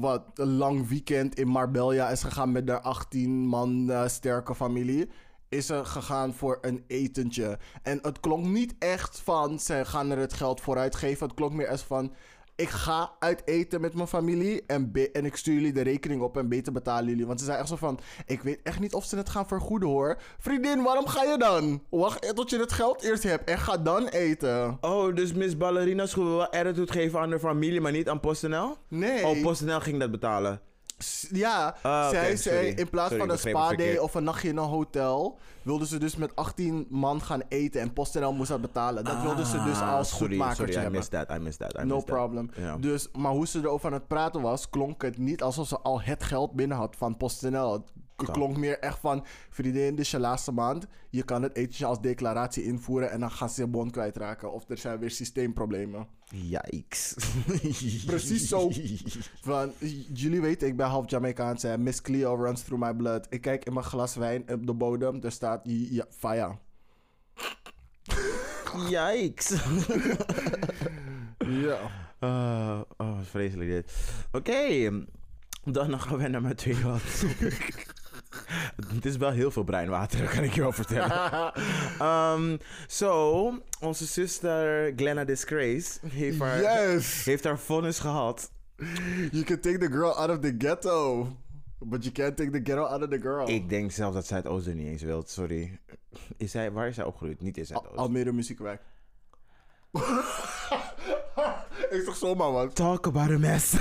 wat 0.00 0.22
een 0.34 0.56
lang 0.56 0.88
weekend 0.88 1.34
in 1.34 1.48
Marbella 1.48 2.08
is 2.08 2.22
gegaan 2.22 2.52
met 2.52 2.68
haar 2.68 2.80
18 2.80 3.30
man 3.30 3.90
eh, 3.90 4.08
sterke 4.08 4.54
familie, 4.54 5.08
is 5.48 5.66
ze 5.66 5.84
gegaan 5.84 6.34
voor 6.34 6.58
een 6.60 6.84
etentje. 6.86 7.58
En 7.82 7.98
het 8.02 8.20
klonk 8.20 8.46
niet 8.46 8.74
echt 8.78 9.20
van 9.20 9.58
ze 9.58 9.84
gaan 9.84 10.10
er 10.10 10.18
het 10.18 10.32
geld 10.32 10.60
voor 10.60 10.78
uitgeven. 10.78 11.26
Het 11.26 11.36
klonk 11.36 11.52
meer 11.52 11.68
als 11.68 11.82
van 11.82 12.14
ik 12.60 12.68
ga 12.68 13.12
uit 13.18 13.42
eten 13.44 13.80
met 13.80 13.94
mijn 13.94 14.06
familie 14.06 14.62
en, 14.66 14.92
en 15.12 15.24
ik 15.24 15.36
stuur 15.36 15.54
jullie 15.54 15.72
de 15.72 15.82
rekening 15.82 16.22
op 16.22 16.36
en 16.36 16.48
beter 16.48 16.72
betalen 16.72 17.08
jullie. 17.08 17.26
Want 17.26 17.38
ze 17.38 17.44
zei 17.44 17.58
echt 17.58 17.68
zo 17.68 17.76
van, 17.76 17.98
ik 18.26 18.42
weet 18.42 18.60
echt 18.62 18.80
niet 18.80 18.94
of 18.94 19.04
ze 19.04 19.16
het 19.16 19.28
gaan 19.28 19.46
vergoeden 19.46 19.88
hoor. 19.88 20.18
Vriendin, 20.38 20.82
waarom 20.82 21.06
ga 21.06 21.22
je 21.22 21.38
dan? 21.38 21.82
Wacht 21.90 22.34
tot 22.36 22.50
je 22.50 22.58
het 22.58 22.72
geld 22.72 23.02
eerst 23.02 23.22
hebt 23.22 23.50
en 23.50 23.58
ga 23.58 23.76
dan 23.76 24.08
eten. 24.08 24.78
Oh, 24.80 25.14
dus 25.14 25.32
Miss 25.32 25.56
Ballerina 25.56 26.06
School 26.06 26.36
wel 26.36 26.52
attitude 26.52 26.92
geven 26.92 27.20
aan 27.20 27.30
de 27.30 27.38
familie, 27.38 27.80
maar 27.80 27.92
niet 27.92 28.08
aan 28.08 28.20
PostNL? 28.20 28.76
Nee. 28.88 29.26
Oh, 29.26 29.42
PostNL 29.42 29.80
ging 29.80 29.98
dat 29.98 30.10
betalen. 30.10 30.60
Ja, 31.30 31.76
Ah, 31.82 32.08
zij 32.08 32.36
zei 32.36 32.66
in 32.68 32.90
plaats 32.90 33.08
Sorry, 33.08 33.20
van 33.26 33.30
een 33.30 33.34
begreep 33.36 33.54
het 33.54 33.62
spa 33.64 33.68
day 33.68 33.76
verkeerd. 33.76 34.00
of 34.00 34.14
een 34.14 34.24
nachtje 34.24 34.48
in 34.48 34.56
een 34.56 34.64
hotel, 34.64 35.38
wilden 35.62 35.86
ze 35.86 35.98
dus 35.98 36.16
met 36.16 36.36
18 36.36 36.86
man 36.90 37.22
gaan 37.22 37.42
eten 37.48 37.80
en 37.80 37.92
PostNL 37.92 38.32
moest 38.32 38.48
dat 38.48 38.60
betalen. 38.60 39.04
Dat 39.04 39.22
wilden 39.22 39.46
ze 39.46 39.62
dus 39.62 39.78
Ah, 39.80 39.94
als 39.94 40.08
sorry, 40.08 40.26
goedmakertje 40.26 40.56
sorry, 40.56 40.72
I 40.72 40.74
hebben. 40.82 40.92
missed 40.92 41.28
that, 41.28 41.36
I 41.38 41.40
missed 41.42 41.60
that, 41.60 41.82
I 41.82 41.86
No 41.86 41.94
missed 41.94 42.06
that. 42.06 42.16
problem. 42.16 42.50
Dus, 42.80 43.08
maar 43.18 43.32
hoe 43.32 43.46
ze 43.46 43.58
erover 43.58 43.86
aan 43.86 43.92
het 43.92 44.08
praten 44.08 44.40
was, 44.40 44.68
klonk 44.70 45.02
het 45.02 45.18
niet 45.18 45.42
alsof 45.42 45.68
ze 45.68 45.78
al 45.78 46.00
het 46.02 46.22
geld 46.22 46.52
binnen 46.52 46.76
had 46.76 46.96
van 46.96 47.16
PostNL. 47.16 47.84
Klonk 48.26 48.56
meer 48.56 48.78
echt 48.78 48.98
van, 48.98 49.24
vriendin, 49.50 49.90
dit 49.90 50.04
is 50.04 50.10
je 50.10 50.18
laatste 50.18 50.52
maand. 50.52 50.86
Je 51.10 51.22
kan 51.22 51.42
het 51.42 51.56
etentje 51.56 51.86
als 51.86 52.00
declaratie 52.00 52.64
invoeren 52.64 53.10
en 53.10 53.20
dan 53.20 53.30
gaan 53.30 53.50
ze 53.50 53.60
je 53.60 53.66
bon 53.66 53.90
kwijtraken. 53.90 54.52
Of 54.52 54.68
er 54.68 54.78
zijn 54.78 54.98
weer 54.98 55.10
systeemproblemen. 55.10 56.06
Yikes. 56.24 57.14
Precies 58.06 58.48
zo. 58.48 58.70
Van, 59.42 59.72
jullie 60.12 60.40
weten, 60.40 60.68
ik 60.68 60.76
ben 60.76 60.86
half 60.86 61.10
Jamaicaans. 61.10 61.62
hè. 61.62 61.78
Miss 61.78 62.02
Cleo 62.02 62.34
runs 62.34 62.62
through 62.62 62.84
my 62.84 62.94
blood. 62.94 63.26
Ik 63.30 63.40
kijk 63.40 63.64
in 63.64 63.72
mijn 63.72 63.84
glas 63.84 64.14
wijn 64.14 64.52
op 64.52 64.66
de 64.66 64.74
bodem. 64.74 65.22
Er 65.22 65.32
staat 65.32 65.60
ja, 65.64 66.06
fire. 66.10 66.56
Yikes. 68.88 69.54
Ja. 71.38 71.78
Ah, 72.18 72.80
oh, 73.02 73.18
vreselijk 73.22 73.70
dit. 73.70 73.92
Oké, 74.32 74.90
dan 75.64 76.00
gaan 76.00 76.16
we 76.18 76.28
naar 76.28 76.42
mijn 76.42 76.56
tweede. 76.56 76.80
Het 78.94 79.04
is 79.04 79.16
wel 79.16 79.30
heel 79.30 79.50
veel 79.50 79.64
breinwater, 79.64 80.28
kan 80.34 80.44
ik 80.44 80.54
je 80.54 80.60
wel 80.60 80.72
vertellen. 80.72 81.12
Ehm, 81.98 82.56
Zo, 82.88 83.52
onze 83.80 84.04
zuster 84.06 84.92
Glenna 84.96 85.24
Disgrace 85.24 85.98
heeft 86.08 86.38
haar, 86.38 86.60
Yes! 86.60 87.24
heeft 87.24 87.44
haar 87.44 87.58
vonnis 87.58 87.98
gehad. 87.98 88.50
You 89.30 89.44
can 89.44 89.60
take 89.60 89.78
the 89.78 89.90
girl 89.90 90.10
out 90.12 90.30
of 90.30 90.38
the 90.38 90.54
ghetto. 90.58 91.26
But 91.78 92.02
you 92.04 92.12
can't 92.14 92.36
take 92.36 92.50
the 92.50 92.60
ghetto 92.64 92.84
out 92.84 93.02
of 93.02 93.08
the 93.08 93.20
girl. 93.20 93.48
Ik 93.48 93.68
denk 93.68 93.90
zelf 93.92 94.14
dat 94.14 94.26
zij 94.26 94.36
het 94.36 94.46
oosten 94.46 94.76
niet 94.76 94.86
eens 94.86 95.02
wilt, 95.02 95.30
sorry. 95.30 95.80
Is 96.36 96.50
zij, 96.50 96.72
waar 96.72 96.88
is 96.88 96.94
zij 96.94 97.04
opgegroeid? 97.04 97.40
Niet 97.40 97.56
in 97.56 97.62
Al- 97.62 97.68
Zuidoost. 97.68 97.96
Almere 97.96 98.32
Muziekwijk. 98.32 98.80
ik 101.90 102.02
zeg 102.04 102.16
zomaar 102.16 102.52
wat. 102.52 102.74
Talk 102.74 103.06
about 103.06 103.30
a 103.30 103.38
mess. 103.38 103.72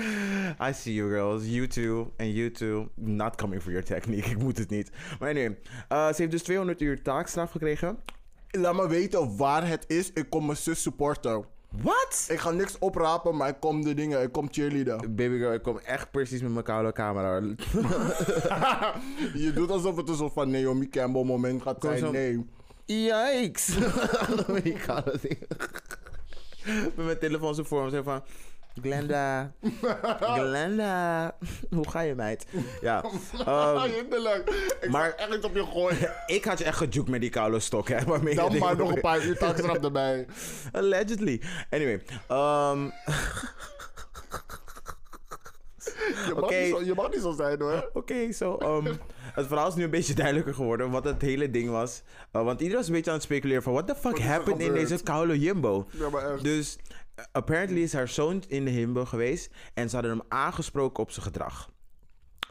I 0.68 0.72
see 0.72 0.94
you 0.94 1.08
girls. 1.08 1.44
You 1.46 1.66
too. 1.66 2.12
En 2.16 2.32
you 2.32 2.50
too. 2.50 2.88
Not 2.94 3.36
coming 3.36 3.62
for 3.62 3.70
your 3.70 3.86
technique. 3.86 4.30
Ik 4.32 4.38
moet 4.38 4.58
het 4.58 4.70
niet. 4.70 4.90
Maar 5.18 5.34
nee. 5.34 5.58
eh, 5.88 6.06
ze 6.06 6.14
heeft 6.16 6.30
dus 6.30 6.42
200 6.42 6.80
uur 6.80 7.02
taakstraf 7.02 7.50
gekregen. 7.50 7.98
Laat 8.50 8.74
me 8.74 8.88
weten 8.88 9.36
waar 9.36 9.68
het 9.68 9.84
is. 9.86 10.12
Ik 10.12 10.30
kom 10.30 10.46
mijn 10.46 10.58
zus 10.58 10.82
supporten. 10.82 11.44
Wat? 11.82 12.26
Ik 12.28 12.38
ga 12.38 12.50
niks 12.50 12.78
oprapen, 12.78 13.36
maar 13.36 13.48
ik 13.48 13.56
kom 13.60 13.84
de 13.84 13.94
dingen. 13.94 14.22
Ik 14.22 14.32
kom 14.32 14.48
cheerleaden. 14.50 15.14
Baby 15.14 15.38
girl, 15.38 15.52
ik 15.52 15.62
kom 15.62 15.78
echt 15.78 16.10
precies 16.10 16.42
met 16.42 16.52
mijn 16.52 16.64
koude 16.64 16.92
camera. 16.92 17.40
Je 19.34 19.52
doet 19.54 19.70
alsof 19.70 19.96
het 19.96 20.08
een 20.08 20.16
soort 20.16 20.32
van 20.32 20.50
Naomi 20.50 20.88
Campbell 20.88 21.24
moment 21.24 21.62
gaat 21.62 21.76
zijn. 21.80 22.12
Nee. 22.12 22.46
Yikes. 22.84 23.78
Met 26.96 26.96
mijn 26.96 27.18
telefoon 27.18 27.54
zo 27.54 27.62
voor 27.62 27.84
me. 27.84 27.90
Zo 27.90 28.02
van... 28.02 28.22
Glenda. 28.80 29.52
Glenda. 30.38 31.34
Hoe 31.76 31.90
ga 31.90 32.00
je, 32.00 32.14
meid? 32.14 32.46
Ja. 32.80 33.04
ehm, 33.46 33.90
Hinderlijk. 33.90 34.50
Ik 34.80 34.90
maar- 34.90 35.12
echt 35.14 35.30
niet 35.30 35.44
op 35.44 35.54
je 35.54 35.64
gooien. 35.64 36.12
ik 36.26 36.44
had 36.44 36.58
je 36.58 36.64
echt 36.64 36.76
gejukt 36.76 37.08
met 37.08 37.20
die 37.20 37.30
koude 37.30 37.60
stok, 37.60 37.88
hè? 37.88 38.04
Waarmee 38.04 38.34
Dan 38.34 38.58
maar 38.58 38.76
nog 38.76 38.94
een 38.94 39.00
paar 39.00 39.24
uur 39.24 39.38
taxrap 39.38 39.84
erbij. 39.84 40.26
Allegedly. 40.72 41.40
Anyway. 41.70 42.02
ehm, 42.28 42.88
Je 46.26 46.34
mag, 46.40 46.50
zo, 46.52 46.82
je 46.82 46.92
mag 46.94 47.10
niet 47.10 47.20
zo 47.20 47.32
zijn 47.32 47.60
hoor. 47.60 47.90
Oké, 47.92 48.32
zo. 48.32 48.56
ehm, 48.56 48.94
het 49.34 49.46
verhaal 49.46 49.68
is 49.68 49.74
nu 49.74 49.84
een 49.84 49.90
beetje 49.90 50.14
duidelijker 50.14 50.54
geworden 50.54 50.90
wat 50.90 51.04
het 51.04 51.22
hele 51.22 51.50
ding 51.50 51.70
was. 51.70 52.02
Uh, 52.32 52.42
want 52.42 52.58
iedereen 52.60 52.76
was 52.76 52.86
een 52.86 52.92
beetje 52.94 53.10
aan 53.10 53.16
het 53.16 53.24
speculeren 53.26 53.62
van... 53.62 53.72
What 53.72 53.86
the 53.86 53.94
fuck 53.94 54.18
happened 54.18 54.60
in 54.60 54.72
deze 54.72 55.02
koude 55.02 55.38
Jumbo? 55.38 55.86
Ja, 55.90 56.08
maar 56.10 56.32
echt. 56.32 56.42
Dus 56.44 56.78
apparently 57.32 57.80
is 57.82 57.92
haar 57.92 58.08
zoon 58.08 58.42
in 58.48 58.64
de 58.64 58.72
Jumbo 58.74 59.04
geweest. 59.04 59.50
En 59.74 59.88
ze 59.88 59.94
hadden 59.96 60.16
hem 60.16 60.26
aangesproken 60.28 61.02
op 61.02 61.10
zijn 61.10 61.24
gedrag. 61.26 61.70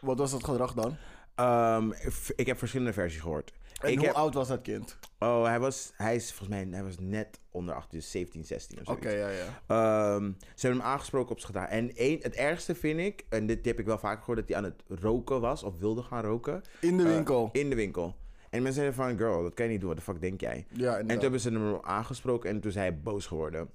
Wat 0.01 0.17
was 0.17 0.31
het 0.31 0.43
gedrag 0.43 0.73
dan? 0.73 0.95
Ehm, 1.35 1.91
ik 2.35 2.45
heb 2.47 2.57
verschillende 2.57 2.93
versies 2.93 3.21
gehoord. 3.21 3.53
En 3.81 3.91
ik 3.91 3.97
hoe 3.97 4.07
heb, 4.07 4.15
oud 4.15 4.33
was 4.33 4.47
dat 4.47 4.61
kind? 4.61 4.97
oh, 5.19 5.43
hij 5.45 5.59
was, 5.59 5.91
hij 5.95 6.15
is 6.15 6.27
volgens 6.33 6.49
mij, 6.49 6.67
hij 6.71 6.83
was 6.83 6.95
net 6.99 7.39
onder 7.51 7.75
18, 7.75 7.99
dus 7.99 8.11
17, 8.11 8.45
16 8.45 8.79
of 8.79 8.85
zo. 8.85 8.91
Oké, 8.91 9.09
ja, 9.09 9.29
ja. 9.29 9.45
Ehm, 9.67 10.31
ze 10.55 10.65
hebben 10.67 10.79
hem 10.81 10.89
aangesproken 10.91 11.31
op 11.31 11.39
zijn 11.39 11.53
gedrag. 11.53 11.69
En 11.69 11.95
één, 11.95 12.19
het 12.21 12.35
ergste 12.35 12.75
vind 12.75 12.99
ik, 12.99 13.25
en 13.29 13.45
dit 13.45 13.65
heb 13.65 13.79
ik 13.79 13.85
wel 13.85 13.97
vaker 13.97 14.19
gehoord, 14.19 14.37
dat 14.39 14.47
hij 14.47 14.57
aan 14.57 14.63
het 14.63 14.99
roken 15.01 15.41
was 15.41 15.63
of 15.63 15.79
wilde 15.79 16.01
gaan 16.03 16.23
roken. 16.23 16.61
In 16.79 16.97
de 16.97 17.03
Eh, 17.03 17.09
winkel. 17.09 17.49
in 17.51 17.69
de 17.69 17.75
winkel. 17.75 18.15
En 18.49 18.61
mensen 18.63 18.81
zeiden 18.83 18.93
van, 19.03 19.17
girl, 19.17 19.43
dat 19.43 19.53
kan 19.53 19.65
je 19.65 19.71
niet 19.71 19.79
doen. 19.79 19.89
Wat 19.89 19.97
de 19.97 20.03
fuck 20.03 20.21
denk 20.21 20.41
jij? 20.41 20.65
ja, 20.71 20.97
En 20.97 21.07
toen 21.07 21.19
hebben 21.19 21.39
ze 21.39 21.49
hem 21.51 21.77
aangesproken 21.81 22.49
en 22.49 22.59
toen 22.59 22.69
is 22.69 22.75
hij 22.77 22.99
boos 23.01 23.25
geworden. 23.25 23.69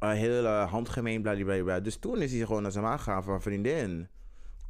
Uh, 0.00 0.10
heel 0.10 0.44
uh, 0.44 0.70
handgemeen, 0.70 1.22
bladibladibla. 1.22 1.80
Dus 1.80 1.96
toen 1.96 2.22
is 2.22 2.32
hij 2.32 2.46
gewoon 2.46 2.62
naar 2.62 2.72
zijn 2.72 2.84
aangegaan 2.84 3.22
van, 3.22 3.42
vriendin, 3.42 4.08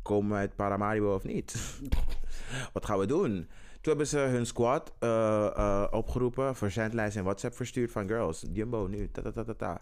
komen 0.02 0.30
we 0.30 0.36
uit 0.36 0.56
Paramaribo 0.56 1.14
of 1.14 1.24
niet? 1.24 1.78
Wat 2.72 2.84
gaan 2.84 2.98
we 2.98 3.06
doen? 3.06 3.32
Toen 3.80 3.94
hebben 3.94 4.06
ze 4.06 4.18
hun 4.18 4.46
squad 4.46 4.92
uh, 5.00 5.86
opgeroepen, 5.90 6.56
verzendlijst 6.56 7.16
en 7.16 7.24
WhatsApp 7.24 7.56
verstuurd 7.56 7.90
van 7.90 8.08
girls, 8.08 8.44
Jumbo 8.52 8.86
nu, 8.86 9.10
ta 9.10 9.22
ta 9.22 9.30
ta 9.30 9.44
ta 9.44 9.54
ta. 9.54 9.80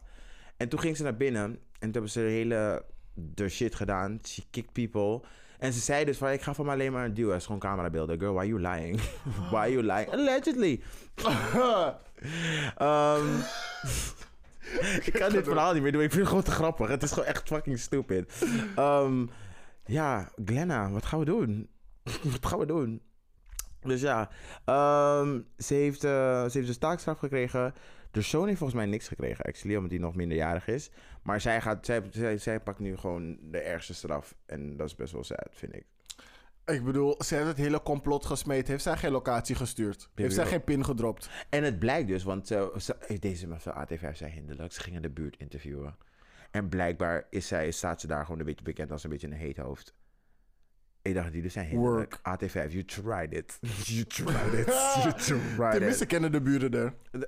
En 0.57 0.69
toen 0.69 0.81
ging 0.81 0.97
ze 0.97 1.03
naar 1.03 1.17
binnen 1.17 1.45
en 1.45 1.59
toen 1.81 1.93
hebben 1.93 2.11
ze 2.11 2.21
de 2.21 2.27
hele 2.27 2.85
de 3.15 3.49
shit 3.49 3.75
gedaan. 3.75 4.19
She 4.23 4.43
kicked 4.51 4.73
people. 4.73 5.21
En 5.59 5.73
ze 5.73 5.81
zei 5.81 6.05
dus 6.05 6.19
van, 6.19 6.31
ik 6.31 6.43
ga 6.43 6.55
van 6.55 6.65
me 6.65 6.73
alleen 6.73 6.93
maar 6.93 7.05
een 7.05 7.15
duw. 7.15 7.29
Het 7.29 7.39
is 7.39 7.45
gewoon 7.45 7.61
camerabeelden. 7.61 8.19
Girl, 8.19 8.33
why 8.33 8.45
you 8.45 8.61
lying? 8.61 9.01
why 9.53 9.69
you 9.69 9.83
lying? 9.83 10.11
Allegedly. 10.11 10.81
Ehm, 12.77 13.27
ik 15.05 15.13
kan 15.13 15.33
dit 15.33 15.45
verhaal 15.45 15.73
niet 15.73 15.83
meer 15.83 15.93
doen. 15.93 16.03
Ik 16.03 16.11
vind 16.11 16.21
het 16.21 16.29
gewoon 16.29 16.45
te 16.45 16.51
grappig. 16.51 16.89
Het 16.89 17.03
is 17.03 17.13
gewoon 17.13 17.29
echt 17.29 17.49
fucking 17.49 17.79
stupid. 17.79 18.45
Ehm, 18.77 19.27
ja, 19.85 20.31
Glenna, 20.45 20.91
wat 20.91 21.05
gaan 21.05 21.19
we 21.19 21.25
doen? 21.25 21.69
wat 22.33 22.47
gaan 22.47 22.59
we 22.59 22.67
doen? 22.67 23.03
Dus 23.81 24.01
ja, 24.01 24.31
ehm, 24.65 25.41
ze, 25.59 25.75
heeft, 25.75 26.05
uh, 26.05 26.45
ze 26.45 26.59
heeft 26.59 26.69
een 26.69 26.79
taakstraf 26.79 27.19
gekregen. 27.19 27.75
De 28.11 28.21
zoon 28.21 28.47
heeft 28.47 28.59
volgens 28.59 28.79
mij 28.79 28.89
niks 28.89 29.09
gekregen, 29.09 29.45
actually, 29.45 29.77
omdat 29.77 29.91
hij 29.91 30.01
nog 30.01 30.15
minderjarig 30.15 30.67
is. 30.67 30.91
Maar 31.23 31.41
zij, 31.41 31.61
gaat, 31.61 31.87
zij, 31.87 32.03
zij, 32.11 32.39
zij 32.39 32.61
pakt 32.61 32.79
nu 32.79 32.97
gewoon 32.97 33.39
de 33.43 33.59
ergste 33.59 33.95
straf. 33.95 34.35
En 34.47 34.77
dat 34.77 34.87
is 34.87 34.95
best 34.95 35.13
wel 35.13 35.25
sad, 35.25 35.49
vind 35.51 35.75
ik. 35.75 35.87
Ik 36.67 36.85
bedoel, 36.85 37.23
ze 37.25 37.35
heeft 37.35 37.47
het 37.47 37.57
hele 37.57 37.83
complot 37.83 38.27
gesmeed. 38.27 38.69
Heeft 38.69 38.83
zij 38.83 38.97
geen 38.97 39.11
locatie 39.11 39.55
gestuurd? 39.55 40.09
Heeft 40.15 40.35
zij 40.35 40.47
geen 40.47 40.65
pin 40.65 40.85
gedropt? 40.85 41.31
En 41.49 41.65
het 41.65 41.79
blijkt 41.79 42.09
dus, 42.09 42.23
want 42.23 42.51
uh, 42.51 42.77
ze, 42.77 42.97
deze 43.21 43.47
van 43.59 43.75
AT5 43.87 44.13
zei 44.13 44.31
hinderlijk, 44.31 44.73
ze 44.73 44.81
gingen 44.81 45.03
de 45.03 45.11
buurt 45.11 45.37
interviewen. 45.39 45.97
En 46.51 46.69
blijkbaar 46.69 47.27
is 47.31 47.47
zij, 47.47 47.71
staat 47.71 48.01
ze 48.01 48.07
daar 48.07 48.25
gewoon 48.25 48.39
een 48.39 48.47
beetje 48.47 48.65
bekend 48.65 48.93
als 48.93 49.05
een 49.05 49.11
beetje 49.11 49.27
een 49.27 49.33
heet 49.33 49.57
hoofd. 49.57 49.95
Ik 51.03 51.15
dacht, 51.15 51.33
jullie 51.33 51.51
zijn 51.51 51.67
hinderlijk. 51.67 52.19
AT5, 52.19 52.53
you 52.73 52.85
tried 52.85 53.33
it. 53.33 53.59
you 53.87 54.05
tried 54.25 54.53
it. 54.53 54.67
You 54.67 55.13
tried 55.17 55.71
Tenminste, 55.71 56.03
it. 56.03 56.09
kennen 56.09 56.33
de 56.33 56.41
buren 56.41 56.73
er. 56.73 56.95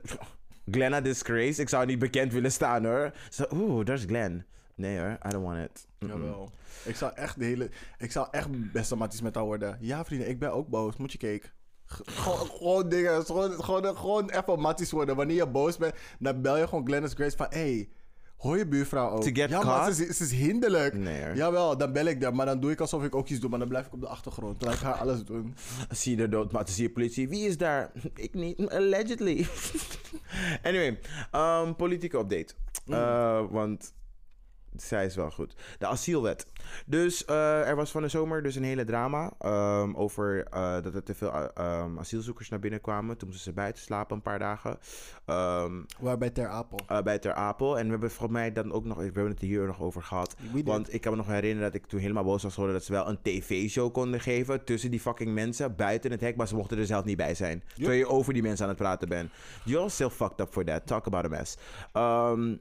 Glenna 0.71 1.01
Disgrace, 1.01 1.61
ik 1.61 1.69
zou 1.69 1.87
niet 1.87 1.99
bekend 1.99 2.33
willen 2.33 2.53
staan 2.53 2.85
hoor. 2.85 3.13
Zo, 3.31 3.45
oeh, 3.51 3.85
daar 3.85 3.97
is 3.97 4.05
Glenn. 4.05 4.45
Nee 4.77 4.99
hoor, 4.99 5.19
I 5.27 5.29
don't 5.29 5.45
want 5.45 5.59
it. 5.71 5.87
Mm 5.99 6.11
-mm. 6.11 6.23
Jawel. 6.23 6.51
Ik 6.85 6.97
zou 6.97 7.13
echt 7.15 7.39
de 7.39 7.45
hele... 7.45 7.71
Ik 7.99 8.13
zou 8.13 8.29
echt 8.31 8.73
best 8.73 8.89
dramatisch 8.89 9.21
met 9.21 9.35
haar 9.35 9.45
worden. 9.45 9.77
Ja, 9.81 10.05
vrienden, 10.05 10.29
ik 10.29 10.39
ben 10.39 10.53
ook 10.53 10.69
boos. 10.69 10.97
Moet 10.97 11.13
je 11.13 11.19
cake. 11.19 11.43
Gewoon, 11.87 12.47
gewoon 12.59 12.89
dingen. 12.89 13.25
Gewoon, 13.25 13.65
gewoon, 13.65 13.97
gewoon 13.97 14.31
even 14.31 14.61
matties 14.61 14.91
worden. 14.91 15.17
Wanneer 15.17 15.37
je 15.37 15.47
boos 15.47 15.77
bent, 15.77 15.95
dan 16.19 16.43
bel 16.43 16.57
je 16.57 16.69
gewoon 16.69 16.87
Glennis 16.87 17.13
Grace 17.13 17.37
van... 17.37 17.47
Hey, 17.51 17.89
hoor 18.37 18.59
je 18.59 18.67
buurvrouw 18.67 19.11
ook? 19.11 19.23
To 19.23 19.31
get 19.33 19.51
ja, 19.51 19.63
maar 19.63 19.93
ze, 19.93 20.07
is- 20.07 20.17
ze 20.17 20.25
is 20.25 20.33
hinderlijk. 20.33 20.95
Nee 20.95 21.25
hoor. 21.25 21.37
Jawel, 21.37 21.77
dan 21.77 21.93
bel 21.93 22.07
ik 22.07 22.21
daar. 22.21 22.35
Maar 22.35 22.47
dan 22.47 22.61
doe 22.61 22.71
ik 22.71 22.81
alsof 22.81 23.05
ik 23.05 23.15
ook 23.15 23.29
iets 23.29 23.41
doe. 23.41 23.51
Maar 23.51 23.59
dan 23.59 23.69
blijf 23.69 23.87
ik 23.87 23.93
op 23.93 24.01
de 24.01 24.09
achtergrond. 24.09 24.61
Dan 24.61 24.69
laat 24.69 24.79
ik 24.79 24.85
haar 24.85 24.95
alles 24.95 25.25
doen. 25.25 25.55
Zie 25.91 26.11
je 26.11 26.17
de 26.17 26.29
dood, 26.29 26.53
maar 26.53 26.69
zie 26.69 26.83
je 26.83 26.91
politie. 26.91 27.29
Wie 27.29 27.47
is 27.47 27.57
daar? 27.57 27.93
Ik 28.15 28.35
niet. 28.35 28.71
Allegedly. 28.71 29.47
anyway, 30.63 30.99
um, 31.33 31.77
politieke 31.77 32.19
update. 32.19 32.55
Uh, 32.87 33.51
want 33.51 33.95
zij 34.83 35.05
is 35.05 35.17
wel 35.17 35.31
goed. 35.31 35.55
De 35.79 35.87
asielwet. 35.87 36.47
Dus 36.87 37.25
uh, 37.31 37.69
er 37.69 37.77
was 37.77 37.91
van 37.91 38.03
de 38.03 38.09
zomer 38.09 38.43
dus 38.43 38.55
een 38.55 38.65
hele 38.65 38.85
drama 38.85 39.33
um, 39.45 39.97
over 39.97 40.47
uh, 40.55 40.83
dat 40.83 40.95
er 40.95 41.03
te 41.03 41.15
veel 41.15 41.33
uh, 41.35 41.83
um, 41.85 41.99
asielzoekers 41.99 42.49
naar 42.49 42.59
binnen 42.59 42.81
kwamen. 42.81 43.17
Toen 43.17 43.29
moesten 43.29 43.47
ze 43.47 43.53
buiten 43.53 43.83
slapen 43.83 44.17
een 44.17 44.23
paar 44.23 44.39
dagen. 44.39 44.79
Um, 45.27 45.87
Waarbij 46.01 46.31
Ter 46.31 46.49
Apel. 46.49 46.79
uh, 46.91 47.03
bij 47.03 47.19
Ter 47.19 47.33
Apel. 47.33 47.79
En 47.79 47.85
we 47.85 47.91
hebben 47.91 48.11
volgens 48.11 48.39
mij 48.39 48.53
dan 48.53 48.73
ook 48.73 48.85
nog, 48.85 48.97
we 48.97 49.03
hebben 49.03 49.29
het 49.29 49.41
hier 49.41 49.67
nog 49.67 49.81
over 49.81 50.03
gehad. 50.03 50.35
Want 50.65 50.95
ik 50.95 51.01
kan 51.01 51.11
me 51.11 51.17
nog 51.17 51.27
herinneren 51.27 51.73
dat 51.73 51.81
ik 51.83 51.87
toen 51.87 52.01
helemaal 52.01 52.25
boos 52.25 52.43
was 52.43 52.55
geworden 52.55 52.77
dat 52.77 52.85
ze 52.85 52.93
wel 52.93 53.09
een 53.09 53.19
tv-show 53.23 53.93
konden 53.93 54.21
geven 54.21 54.65
tussen 54.65 54.91
die 54.91 55.01
fucking 55.01 55.35
mensen 55.35 55.77
buiten 55.77 56.11
het 56.11 56.21
hek, 56.21 56.37
maar 56.37 56.49
ze 56.49 56.55
mochten 56.55 56.79
er 56.79 56.87
zelf 56.87 57.05
niet 57.05 57.17
bij 57.17 57.35
zijn. 57.35 57.63
Terwijl 57.75 57.99
je 57.99 58.09
over 58.09 58.33
die 58.33 58.43
mensen 58.43 58.65
aan 58.65 58.71
het 58.71 58.79
praten 58.79 59.09
bent. 59.09 59.31
You're 59.65 59.89
still 59.89 60.09
fucked 60.09 60.41
up 60.41 60.53
for 60.53 60.65
that. 60.65 60.87
Talk 60.87 61.07
about 61.07 61.25
a 61.25 61.29
mess. 61.29 61.57
Um, 61.95 62.61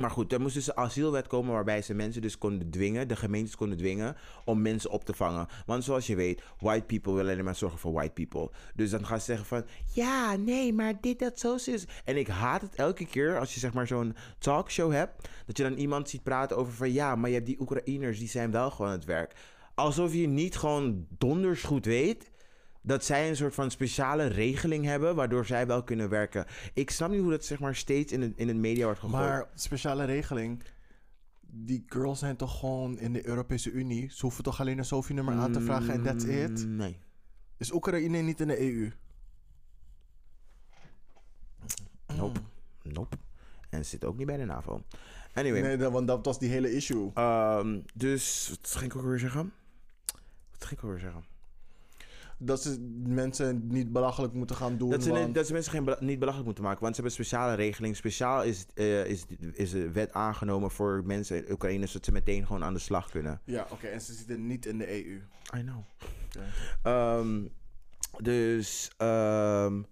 maar 0.00 0.10
goed, 0.10 0.32
er 0.32 0.40
moest 0.40 0.54
dus 0.54 0.66
een 0.66 0.76
asielwet 0.76 1.26
komen 1.26 1.52
waarbij 1.52 1.82
ze 1.82 1.94
mensen 1.94 2.22
dus 2.22 2.38
konden 2.38 2.70
dwingen, 2.70 3.08
de 3.08 3.16
gemeentes 3.16 3.56
konden 3.56 3.78
dwingen 3.78 4.16
om 4.44 4.62
mensen 4.62 4.90
op 4.90 5.04
te 5.04 5.14
vangen. 5.14 5.46
Want 5.66 5.84
zoals 5.84 6.06
je 6.06 6.16
weet, 6.16 6.42
white 6.58 6.84
people 6.84 7.12
willen 7.12 7.32
alleen 7.32 7.44
maar 7.44 7.56
zorgen 7.56 7.78
voor 7.78 7.92
white 7.92 8.12
people. 8.12 8.50
Dus 8.74 8.90
dan 8.90 9.06
gaan 9.06 9.18
ze 9.18 9.24
zeggen 9.24 9.46
van, 9.46 9.64
ja, 9.94 10.36
nee, 10.36 10.72
maar 10.72 10.94
dit, 11.00 11.18
dat, 11.18 11.38
zo 11.38 11.54
is. 11.54 11.84
En 12.04 12.16
ik 12.16 12.28
haat 12.28 12.60
het 12.60 12.74
elke 12.74 13.06
keer 13.06 13.38
als 13.38 13.54
je 13.54 13.60
zeg 13.60 13.72
maar 13.72 13.86
zo'n 13.86 14.16
talkshow 14.38 14.92
hebt, 14.92 15.28
dat 15.46 15.56
je 15.56 15.62
dan 15.62 15.72
iemand 15.72 16.08
ziet 16.08 16.22
praten 16.22 16.56
over 16.56 16.72
van, 16.72 16.92
ja, 16.92 17.16
maar 17.16 17.28
je 17.28 17.34
hebt 17.34 17.46
die 17.46 17.60
Oekraïners, 17.60 18.18
die 18.18 18.28
zijn 18.28 18.50
wel 18.50 18.70
gewoon 18.70 18.90
aan 18.90 18.96
het 18.96 19.04
werk. 19.04 19.34
Alsof 19.74 20.14
je 20.14 20.28
niet 20.28 20.56
gewoon 20.56 21.06
donders 21.18 21.62
goed 21.62 21.84
weet 21.84 22.29
dat 22.82 23.04
zij 23.04 23.28
een 23.28 23.36
soort 23.36 23.54
van 23.54 23.70
speciale 23.70 24.26
regeling 24.26 24.84
hebben 24.84 25.14
waardoor 25.14 25.46
zij 25.46 25.66
wel 25.66 25.82
kunnen 25.84 26.08
werken. 26.08 26.46
Ik 26.74 26.90
snap 26.90 27.10
niet 27.10 27.20
hoe 27.20 27.30
dat 27.30 27.44
zeg 27.44 27.58
maar 27.60 27.74
steeds 27.76 28.12
in 28.12 28.20
het, 28.22 28.32
in 28.36 28.48
het 28.48 28.56
media 28.56 28.84
wordt 28.84 29.00
gegooid. 29.00 29.22
Maar 29.22 29.48
speciale 29.54 30.04
regeling. 30.04 30.62
Die 31.52 31.84
girls 31.86 32.18
zijn 32.18 32.36
toch 32.36 32.58
gewoon 32.58 32.98
in 32.98 33.12
de 33.12 33.26
Europese 33.26 33.70
Unie. 33.70 34.10
Ze 34.10 34.20
hoeven 34.20 34.44
toch 34.44 34.60
alleen 34.60 34.78
een 34.78 34.84
SOFI-nummer 34.84 35.34
aan 35.34 35.52
te 35.52 35.60
vragen 35.60 35.92
en 35.94 36.02
that's 36.02 36.24
it? 36.24 36.66
Mm, 36.66 36.76
Nee. 36.76 36.98
Is 37.56 37.72
Oekraïne 37.72 38.18
niet 38.18 38.40
in 38.40 38.46
de 38.46 38.60
EU? 38.60 38.90
Nope. 42.16 42.40
Nope. 42.82 43.16
En 43.70 43.84
zit 43.84 44.04
ook 44.04 44.16
niet 44.16 44.26
bij 44.26 44.36
de 44.36 44.44
NAVO. 44.44 44.82
Anyway. 45.34 45.76
Nee, 45.76 45.88
want 45.88 46.06
dat 46.06 46.24
was 46.24 46.38
die 46.38 46.48
hele 46.50 46.72
issue. 46.74 47.10
ehm, 47.14 47.80
dus, 47.94 48.48
wat 48.48 48.70
ging 48.70 48.92
ik 48.92 48.98
ook 48.98 49.04
weer 49.04 49.18
zeggen? 49.18 49.52
Wat 50.50 50.64
ging 50.64 50.80
ik 50.80 50.84
ook 50.84 50.90
weer 50.90 51.00
zeggen? 51.00 51.24
Dat 52.42 52.62
ze 52.62 53.00
mensen 53.06 53.66
niet 53.66 53.92
belachelijk 53.92 54.32
moeten 54.32 54.56
gaan 54.56 54.76
doen. 54.76 54.90
Dat 54.90 55.02
ze, 55.02 55.10
want- 55.10 55.34
dat 55.34 55.46
ze 55.46 55.52
mensen 55.52 55.72
geen, 55.72 55.96
niet 56.00 56.18
belachelijk 56.18 56.46
moeten 56.46 56.64
maken. 56.64 56.82
Want 56.82 56.96
ze 56.96 57.00
hebben 57.02 57.18
een 57.18 57.24
speciale 57.24 57.54
regeling. 57.54 57.96
Speciaal 57.96 58.42
is, 58.42 58.66
uh, 58.74 59.04
is, 59.04 59.26
is 59.52 59.70
de 59.70 59.90
wet 59.90 60.12
aangenomen 60.12 60.70
voor 60.70 61.02
mensen 61.04 61.36
in 61.46 61.52
Oekraïne... 61.52 61.86
zodat 61.86 62.04
ze 62.04 62.12
meteen 62.12 62.46
gewoon 62.46 62.64
aan 62.64 62.74
de 62.74 62.80
slag 62.80 63.10
kunnen. 63.10 63.40
Ja, 63.44 63.62
oké. 63.62 63.72
Okay. 63.72 63.90
En 63.90 64.00
ze 64.00 64.14
zitten 64.14 64.46
niet 64.46 64.66
in 64.66 64.78
de 64.78 65.04
EU. 65.04 65.20
I 65.56 65.62
know. 65.62 65.84
Okay. 66.82 67.18
Um, 67.18 67.50
dus... 68.22 68.90
Um, 68.98 69.86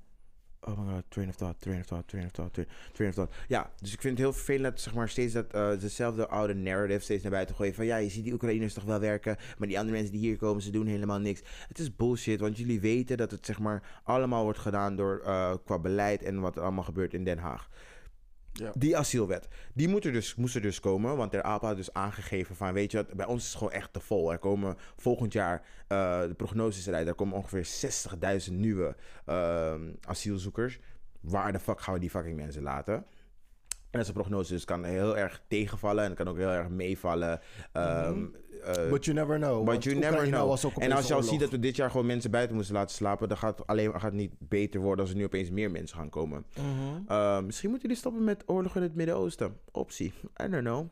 oh 0.60 0.78
my 0.78 0.92
god, 0.92 1.02
train 1.08 1.28
of 1.28 1.36
thought, 1.36 1.60
train 1.60 1.80
of 1.80 1.86
thought, 1.86 2.08
train 2.08 2.24
of 2.24 2.32
thought, 2.32 2.54
train, 2.92 3.08
of 3.08 3.14
thought. 3.14 3.34
Ja, 3.48 3.70
dus 3.80 3.92
ik 3.92 4.00
vind 4.00 4.18
het 4.18 4.26
heel 4.26 4.36
vervelend 4.36 4.64
dat 4.64 4.80
zeg 4.80 4.94
maar 4.94 5.08
steeds 5.08 5.32
dat 5.32 5.54
uh, 5.54 5.78
dezelfde 5.78 6.28
oude 6.28 6.54
narrative 6.54 7.00
steeds 7.00 7.22
naar 7.22 7.32
buiten 7.32 7.54
gooien. 7.54 7.74
Van 7.74 7.86
ja, 7.86 7.96
je 7.96 8.08
ziet 8.08 8.24
die 8.24 8.32
Oekraïners 8.32 8.74
toch 8.74 8.84
wel 8.84 9.00
werken, 9.00 9.36
maar 9.58 9.68
die 9.68 9.78
andere 9.78 9.96
mensen 9.96 10.12
die 10.12 10.20
hier 10.20 10.36
komen, 10.36 10.62
ze 10.62 10.70
doen 10.70 10.86
helemaal 10.86 11.18
niks. 11.18 11.42
Het 11.68 11.78
is 11.78 11.96
bullshit, 11.96 12.40
want 12.40 12.58
jullie 12.58 12.80
weten 12.80 13.16
dat 13.16 13.30
het 13.30 13.46
zeg 13.46 13.58
maar 13.58 14.00
allemaal 14.02 14.42
wordt 14.42 14.58
gedaan 14.58 14.96
door 14.96 15.22
uh, 15.24 15.54
qua 15.64 15.78
beleid 15.78 16.22
en 16.22 16.40
wat 16.40 16.56
er 16.56 16.62
allemaal 16.62 16.84
gebeurt 16.84 17.14
in 17.14 17.24
Den 17.24 17.38
Haag. 17.38 17.68
Ja. 18.58 18.72
Die 18.74 18.96
asielwet, 18.96 19.48
die 19.74 19.88
moet 19.88 20.04
er 20.04 20.12
dus, 20.12 20.34
moest 20.34 20.54
er 20.54 20.60
dus 20.60 20.80
komen. 20.80 21.16
Want 21.16 21.32
de 21.32 21.42
APA 21.42 21.66
had 21.66 21.76
dus 21.76 21.92
aangegeven 21.92 22.56
van, 22.56 22.72
weet 22.72 22.90
je 22.90 22.96
wat, 22.96 23.14
bij 23.14 23.26
ons 23.26 23.42
is 23.42 23.48
het 23.48 23.58
gewoon 23.58 23.72
echt 23.72 23.92
te 23.92 24.00
vol. 24.00 24.32
Er 24.32 24.38
komen 24.38 24.76
volgend 24.96 25.32
jaar, 25.32 25.62
uh, 25.88 26.20
de 26.20 26.34
prognoses 26.36 26.86
eruit, 26.86 27.06
er 27.06 27.14
komen 27.14 27.36
ongeveer 27.36 27.68
60.000 28.48 28.52
nieuwe 28.52 28.96
uh, 29.26 29.74
asielzoekers. 30.00 30.78
Waar 31.20 31.52
de 31.52 31.58
fuck 31.58 31.80
gaan 31.80 31.94
we 31.94 32.00
die 32.00 32.10
fucking 32.10 32.36
mensen 32.36 32.62
laten? 32.62 32.94
En 33.90 33.98
dat 33.98 34.02
is 34.02 34.08
een 34.08 34.22
prognose, 34.22 34.52
dus 34.52 34.64
kan 34.64 34.84
heel 34.84 35.16
erg 35.16 35.42
tegenvallen 35.48 36.04
en 36.04 36.14
kan 36.14 36.28
ook 36.28 36.36
heel 36.36 36.48
erg 36.48 36.68
meevallen. 36.68 37.40
Ehm, 37.72 38.26
eh, 38.76 38.90
But 38.90 39.04
you 39.04 39.16
never 39.16 39.36
know. 39.38 39.64
But 39.64 39.84
you 39.84 39.94
never 39.96 40.12
Oekraïne 40.12 40.36
know. 40.36 40.48
was 40.48 40.64
ook 40.64 40.76
En 40.76 40.92
als 40.92 41.06
je 41.08 41.14
al 41.14 41.22
ziet 41.22 41.40
dat 41.40 41.50
we 41.50 41.58
dit 41.58 41.76
jaar 41.76 41.90
gewoon 41.90 42.06
mensen 42.06 42.30
buiten 42.30 42.56
moesten 42.56 42.74
laten 42.74 42.94
slapen, 42.96 43.28
dan 43.28 43.36
gaat 43.36 43.58
het 43.58 43.66
alleen 43.66 44.00
gaat 44.00 44.12
niet 44.12 44.32
beter 44.38 44.80
worden 44.80 45.00
als 45.00 45.10
er 45.10 45.16
nu 45.16 45.24
opeens 45.24 45.50
meer 45.50 45.70
mensen 45.70 45.96
gaan 45.96 46.10
komen. 46.10 46.44
Mhm. 46.56 46.64
Uh, 47.12 47.40
misschien 47.40 47.70
moeten 47.70 47.88
jullie 47.88 48.02
stoppen 48.02 48.24
met 48.24 48.42
oorlog 48.46 48.76
in 48.76 48.82
het 48.82 48.94
Midden-Oosten. 48.94 49.56
Optie. 49.72 50.12
I 50.42 50.48
don't 50.48 50.64
know. 50.64 50.86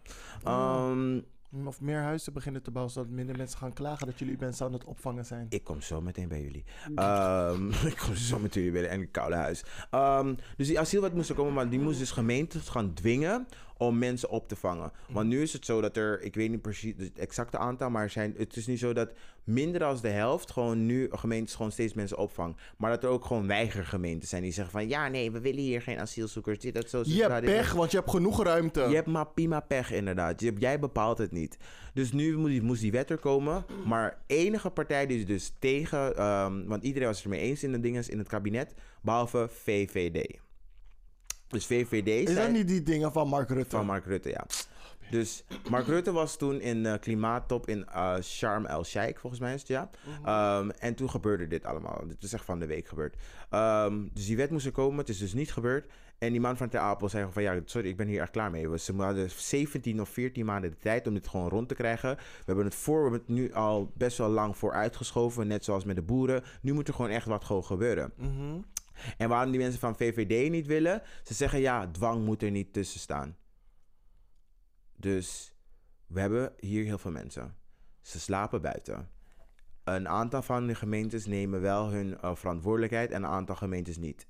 Ehm, 0.44 1.20
Of 1.64 1.80
meer 1.80 2.00
huizen 2.00 2.32
beginnen 2.32 2.62
te 2.62 2.70
bouwen, 2.70 2.92
zodat 2.94 3.10
minder 3.10 3.36
mensen 3.36 3.58
gaan 3.58 3.72
klagen 3.72 4.06
dat 4.06 4.18
jullie 4.18 4.36
mensen 4.38 4.66
aan 4.66 4.72
het 4.72 4.84
opvangen 4.84 5.24
zijn. 5.24 5.46
ik 5.48 5.64
kom 5.64 5.80
zo 5.80 6.00
meteen 6.00 6.28
bij 6.28 6.42
jullie. 6.42 6.64
Ehm, 6.94 7.68
ik 7.92 7.96
kom 8.06 8.14
zo 8.14 8.38
met 8.38 8.54
jullie 8.54 8.70
bij 8.70 8.92
een 8.92 9.10
koude 9.10 9.36
huis. 9.36 9.64
Ehm, 9.90 10.34
dus 10.56 10.66
die 10.66 10.80
asielwet 10.80 11.14
moest 11.14 11.28
er 11.28 11.34
komen, 11.34 11.52
maar 11.52 11.68
die 11.68 11.80
moest 11.80 11.98
dus 11.98 12.10
gemeentes 12.10 12.68
gaan 12.68 12.92
dwingen 12.94 13.46
om 13.78 13.98
mensen 13.98 14.30
op 14.30 14.48
te 14.48 14.56
vangen. 14.56 14.92
Want 15.08 15.28
nu 15.28 15.42
is 15.42 15.52
het 15.52 15.64
zo 15.64 15.80
dat 15.80 15.96
er, 15.96 16.22
ik 16.22 16.34
weet 16.34 16.50
niet 16.50 16.62
precies 16.62 16.94
het 16.96 17.18
exacte 17.18 17.58
aantal, 17.58 17.90
maar 17.90 18.02
er 18.02 18.10
zijn, 18.10 18.34
het 18.36 18.56
is 18.56 18.66
nu 18.66 18.76
zo 18.76 18.92
dat 18.92 19.12
minder 19.44 19.80
dan 19.80 19.98
de 20.02 20.08
helft 20.08 20.50
gewoon 20.50 20.86
nu 20.86 21.08
gemeentes 21.10 21.54
gewoon 21.54 21.72
steeds 21.72 21.94
mensen 21.94 22.18
opvangen. 22.18 22.56
Maar 22.76 22.90
dat 22.90 23.04
er 23.04 23.08
ook 23.08 23.24
gewoon 23.24 23.46
weigergemeenten 23.46 24.28
zijn 24.28 24.42
die 24.42 24.52
zeggen 24.52 24.72
van 24.72 24.88
ja, 24.88 25.08
nee, 25.08 25.30
we 25.30 25.40
willen 25.40 25.62
hier 25.62 25.82
geen 25.82 26.00
asielzoekers. 26.00 26.58
Dit, 26.58 26.74
dat, 26.74 26.90
zo. 26.90 27.02
Je 27.04 27.22
hebt 27.22 27.44
pech, 27.44 27.72
want 27.72 27.90
je 27.90 27.96
hebt 27.96 28.10
genoeg 28.10 28.42
ruimte. 28.42 28.80
Je 28.80 28.94
hebt 28.94 29.06
maar 29.06 29.26
prima 29.26 29.60
pech, 29.60 29.92
inderdaad. 29.92 30.40
Je, 30.40 30.52
jij 30.58 30.78
bepaalt 30.78 31.18
het 31.18 31.32
niet. 31.32 31.56
Dus 31.94 32.12
nu 32.12 32.36
moest 32.36 32.52
die, 32.52 32.62
moest 32.62 32.80
die 32.80 32.92
wet 32.92 33.10
er 33.10 33.18
komen. 33.18 33.64
Maar 33.84 34.18
enige 34.26 34.70
partij 34.70 35.06
die 35.06 35.18
is 35.18 35.26
dus 35.26 35.52
tegen... 35.58 36.16
ehm, 36.16 36.64
want 36.66 36.82
iedereen 36.82 37.08
was 37.08 37.16
het 37.16 37.24
ermee 37.24 37.40
eens 37.40 37.62
in 37.62 37.72
de 37.72 37.80
dingen 37.80 38.08
in 38.08 38.18
het 38.18 38.28
kabinet. 38.28 38.74
Behalve 39.00 39.48
VVD. 39.50 40.44
Dus 41.48 41.66
VVD 41.66 42.28
Is 42.28 42.34
dat 42.34 42.50
niet 42.50 42.68
die 42.68 42.82
dingen 42.82 43.12
van 43.12 43.28
Mark 43.28 43.48
Rutte? 43.48 43.76
van 43.76 43.86
Mark 43.86 44.04
Rutte, 44.04 44.28
ja. 44.28 44.46
Dus 45.10 45.44
Mark 45.70 45.86
Rutte 45.86 46.12
was 46.12 46.36
toen 46.36 46.60
in 46.60 46.82
de 46.82 46.98
klimaattop 47.00 47.68
in 47.68 47.86
eh 47.86 48.14
Sharm 48.22 48.64
el-Sheikh, 48.66 49.20
volgens 49.20 49.40
mij 49.40 49.54
is 49.54 49.60
het, 49.60 49.68
ja. 49.68 49.90
Ehm, 50.24 50.70
en 50.70 50.94
toen 50.94 51.10
gebeurde 51.10 51.46
dit 51.48 51.64
allemaal. 51.64 52.02
Dit 52.06 52.22
is 52.22 52.32
echt 52.32 52.44
van 52.44 52.58
de 52.58 52.66
week 52.66 52.88
gebeurd. 52.88 53.16
Ehm, 53.50 54.02
dus 54.12 54.26
die 54.26 54.36
wet 54.36 54.50
moest 54.50 54.66
er 54.66 54.72
komen. 54.72 54.98
Het 54.98 55.08
is 55.08 55.18
dus 55.18 55.34
niet 55.34 55.52
gebeurd. 55.52 55.90
En 56.18 56.30
die 56.32 56.40
man 56.40 56.56
van 56.56 56.68
Ter 56.68 56.80
Apel 56.80 57.08
zei 57.08 57.26
van 57.30 57.42
ja, 57.42 57.60
sorry, 57.64 57.88
ik 57.88 57.96
ben 57.96 58.06
hier 58.06 58.20
echt 58.20 58.30
klaar 58.30 58.50
mee. 58.50 58.68
We- 58.68 58.78
Ze 58.78 58.94
hadden 58.94 59.30
17 59.30 60.00
of 60.00 60.08
14 60.08 60.44
maanden 60.44 60.70
de 60.70 60.76
tijd 60.76 61.06
om 61.06 61.14
dit 61.14 61.28
gewoon 61.28 61.48
rond 61.48 61.68
te 61.68 61.74
krijgen. 61.74 62.16
We 62.16 62.42
hebben 62.44 62.64
het 62.64 62.74
voor, 62.74 62.96
we 62.96 63.02
hebben 63.02 63.20
het 63.26 63.28
nu 63.36 63.52
al 63.52 63.92
best 63.94 64.18
wel 64.18 64.28
lang 64.28 64.56
voor 64.56 64.72
uitgeschoven. 64.72 65.46
Net 65.46 65.64
zoals 65.64 65.84
met 65.84 65.96
de 65.96 66.02
boeren. 66.02 66.42
Nu 66.60 66.72
moet 66.72 66.88
er 66.88 66.94
gewoon 66.94 67.10
echt 67.10 67.26
wat 67.26 67.44
gewoon 67.44 67.64
gebeuren. 67.64 68.12
Mhm. 68.16 68.58
En 69.16 69.28
waarom 69.28 69.50
die 69.50 69.60
mensen 69.60 69.80
van 69.80 69.96
VVD 69.96 70.50
niet 70.50 70.66
willen? 70.66 71.02
Ze 71.22 71.34
zeggen 71.34 71.60
ja, 71.60 71.90
dwang 71.90 72.24
moet 72.24 72.42
er 72.42 72.50
niet 72.50 72.72
tussen 72.72 73.00
staan. 73.00 73.36
Dus 74.96 75.54
we 76.06 76.20
hebben 76.20 76.52
hier 76.58 76.84
heel 76.84 76.98
veel 76.98 77.10
mensen. 77.10 77.56
Ze 78.00 78.20
slapen 78.20 78.62
buiten. 78.62 79.08
Een 79.84 80.08
aantal 80.08 80.42
van 80.42 80.66
de 80.66 80.74
gemeentes 80.74 81.26
nemen 81.26 81.60
wel 81.60 81.90
hun 81.90 82.18
eh, 82.20 82.34
verantwoordelijkheid 82.34 83.10
en 83.10 83.22
een 83.22 83.30
aantal 83.30 83.56
gemeentes 83.56 83.96
niet. 83.96 84.26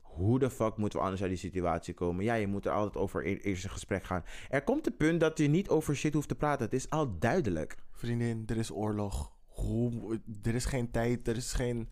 Hoe 0.00 0.38
de 0.38 0.50
fuck 0.50 0.76
moeten 0.76 0.98
we 0.98 1.04
anders 1.04 1.22
uit 1.22 1.30
die 1.30 1.40
situatie 1.40 1.94
komen? 1.94 2.24
Ja, 2.24 2.34
je 2.34 2.46
moet 2.46 2.66
er 2.66 2.72
altijd 2.72 2.96
over 2.96 3.26
e- 3.26 3.34
eerst 3.34 3.64
een 3.64 3.70
gesprek 3.70 4.04
gaan. 4.04 4.24
Er 4.48 4.62
komt 4.62 4.86
een 4.86 4.96
punt 4.96 5.20
dat 5.20 5.38
je 5.38 5.48
niet 5.48 5.68
over 5.68 5.96
shit 5.96 6.14
hoeft 6.14 6.28
te 6.28 6.34
praten. 6.34 6.64
Het 6.64 6.74
is 6.74 6.90
al 6.90 7.18
duidelijk. 7.18 7.76
Vriendin, 7.92 8.42
er 8.46 8.56
is 8.56 8.72
oorlog. 8.72 9.32
Hoe, 9.46 10.20
er 10.42 10.54
is 10.54 10.64
geen 10.64 10.90
tijd, 10.90 11.28
er 11.28 11.36
is 11.36 11.52
geen 11.52 11.88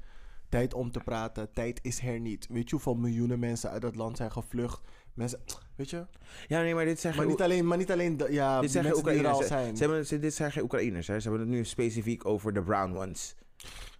tijd 0.48 0.74
om 0.74 0.90
te 0.90 1.00
praten. 1.00 1.52
Tijd 1.52 1.78
is 1.82 2.02
er 2.02 2.20
niet. 2.20 2.46
Weet 2.50 2.64
je 2.64 2.70
hoeveel 2.74 2.94
miljoenen 2.94 3.38
mensen 3.38 3.70
uit 3.70 3.82
dat 3.82 3.96
land 3.96 4.16
zijn 4.16 4.32
gevlucht? 4.32 4.80
Mensen, 5.14 5.40
weet 5.76 5.90
je? 5.90 6.06
Ja, 6.46 6.60
nee, 6.62 6.74
maar 6.74 6.84
dit 6.84 7.00
zijn 7.00 7.14
Maar 7.14 7.22
geen 7.22 7.32
niet 7.32 7.42
alleen, 7.42 7.66
maar 7.66 7.78
niet 7.78 7.90
alleen 7.92 8.16
de- 8.16 8.32
ja, 8.32 8.60
Dit 8.60 8.70
zijn 8.70 8.84
mensen 8.84 9.04
die 9.04 9.18
er 9.18 9.26
al 9.28 9.42
zijn. 9.42 9.76
Ze 9.76 9.82
hebben, 9.84 10.20
dit 10.20 10.34
zijn 10.34 10.52
geen 10.52 10.62
Oekraïners. 10.62 11.06
Hè. 11.06 11.20
Ze 11.20 11.28
hebben 11.28 11.46
het 11.46 11.56
nu 11.56 11.64
specifiek 11.64 12.24
over 12.26 12.52
de 12.52 12.62
brown 12.62 12.96
ones. 12.96 13.34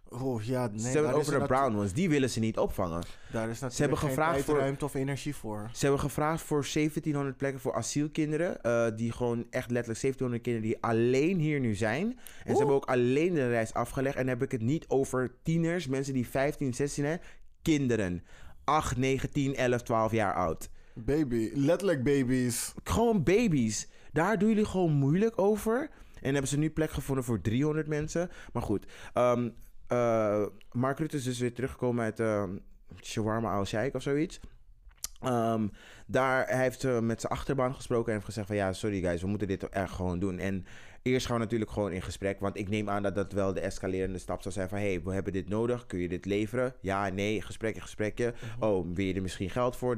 Oh 0.08 0.42
ja, 0.42 0.66
nee, 0.66 0.78
ze 0.80 0.86
hebben 0.88 1.06
het 1.10 1.14
over 1.20 1.32
er 1.34 1.40
de 1.40 1.46
brown 1.46 1.76
ones. 1.76 1.92
Die 1.92 2.08
willen 2.08 2.30
ze 2.30 2.40
niet 2.40 2.58
opvangen. 2.58 3.02
Daar 3.32 3.48
is 3.48 3.60
natuurlijk 3.60 3.78
hebben 3.78 3.98
geen 3.98 4.08
gevraagd 4.08 4.44
voor- 4.44 4.58
ruimte 4.58 4.84
of 4.84 4.94
energie 4.94 5.34
voor. 5.34 5.70
Ze 5.72 5.80
hebben 5.82 6.00
gevraagd 6.00 6.42
voor 6.42 6.64
1700 6.72 7.36
plekken 7.36 7.60
voor 7.60 7.74
asielkinderen. 7.74 8.62
eh, 8.62 8.86
die 8.96 9.12
gewoon 9.12 9.38
echt 9.50 9.70
letterlijk 9.70 10.00
1700 10.00 10.42
kinderen 10.42 10.68
die 10.68 10.82
alleen 10.82 11.38
hier 11.38 11.60
nu 11.60 11.74
zijn. 11.74 12.18
En 12.44 12.50
ze 12.52 12.56
hebben 12.58 12.76
ook 12.76 12.84
alleen 12.84 13.34
de 13.34 13.48
reis 13.48 13.72
afgelegd. 13.74 14.14
En 14.16 14.20
dan 14.26 14.34
heb 14.34 14.42
ik 14.42 14.52
het 14.52 14.60
niet 14.62 14.84
over 14.88 15.34
tieners, 15.42 15.86
mensen 15.86 16.14
die 16.14 16.28
15, 16.28 16.74
16 16.74 17.04
zijn. 17.04 17.20
Kinderen. 17.62 18.22
8, 18.64 18.96
9, 18.96 19.30
10, 19.30 19.54
11, 19.56 19.82
12 19.82 20.12
jaar 20.12 20.34
oud. 20.34 20.68
Baby, 20.94 21.50
letterlijk 21.54 22.02
baby's. 22.04 22.74
Gewoon 22.84 23.22
baby's. 23.22 23.88
Daar 24.12 24.38
doen 24.38 24.48
jullie 24.48 24.64
gewoon 24.64 24.92
moeilijk 24.92 25.38
over. 25.38 25.90
En 26.20 26.30
hebben 26.32 26.48
ze 26.50 26.58
nu 26.58 26.70
plek 26.70 26.90
gevonden 26.90 27.24
voor 27.24 27.40
300 27.40 27.86
mensen. 27.86 28.30
Maar 28.52 28.62
goed. 28.62 28.86
ehm 29.12 29.48
eh, 29.86 30.46
Mark 30.72 30.98
Rutte 30.98 31.16
is 31.16 31.24
dus 31.24 31.38
weer 31.38 31.54
teruggekomen 31.54 32.04
uit 32.04 32.20
ehm 32.20 32.56
Shawarma 33.02 33.56
al-Sheikh 33.56 33.94
of 33.94 34.02
zoiets. 34.02 34.40
Ehm, 35.20 35.68
daar 36.06 36.46
hij 36.48 36.62
heeft 36.62 36.82
hij 36.82 37.00
met 37.00 37.20
zijn 37.20 37.32
achterban 37.32 37.74
gesproken 37.74 38.06
en 38.06 38.12
heeft 38.12 38.24
gezegd 38.24 38.46
van 38.46 38.56
ja, 38.56 38.72
sorry 38.72 39.00
guys, 39.00 39.20
we 39.20 39.26
moeten 39.26 39.48
dit 39.48 39.68
echt 39.68 39.92
gewoon 39.92 40.18
doen. 40.18 40.38
En 40.38 40.66
eerst 41.02 41.26
gaan 41.26 41.36
we 41.36 41.42
natuurlijk 41.42 41.70
gewoon 41.70 41.92
in 41.92 42.02
gesprek, 42.02 42.40
want 42.40 42.58
ik 42.58 42.68
neem 42.68 42.90
aan 42.90 43.02
dat 43.02 43.14
dat 43.14 43.32
wel 43.32 43.52
de 43.52 43.60
escalerende 43.60 44.18
stap 44.18 44.42
zou 44.42 44.54
zijn 44.54 44.68
van 44.68 44.78
hey, 44.78 45.02
we 45.02 45.12
hebben 45.12 45.32
dit 45.32 45.48
nodig, 45.48 45.86
kun 45.86 45.98
je 45.98 46.08
dit 46.08 46.24
leveren? 46.24 46.74
Ja, 46.80 47.08
nee, 47.08 47.42
gesprekje, 47.42 47.80
gesprekje. 47.80 48.34
Oh, 48.58 48.86
wil 48.94 49.04
je 49.04 49.14
er 49.14 49.22
misschien 49.22 49.50
geld 49.50 49.76
voor? 49.76 49.96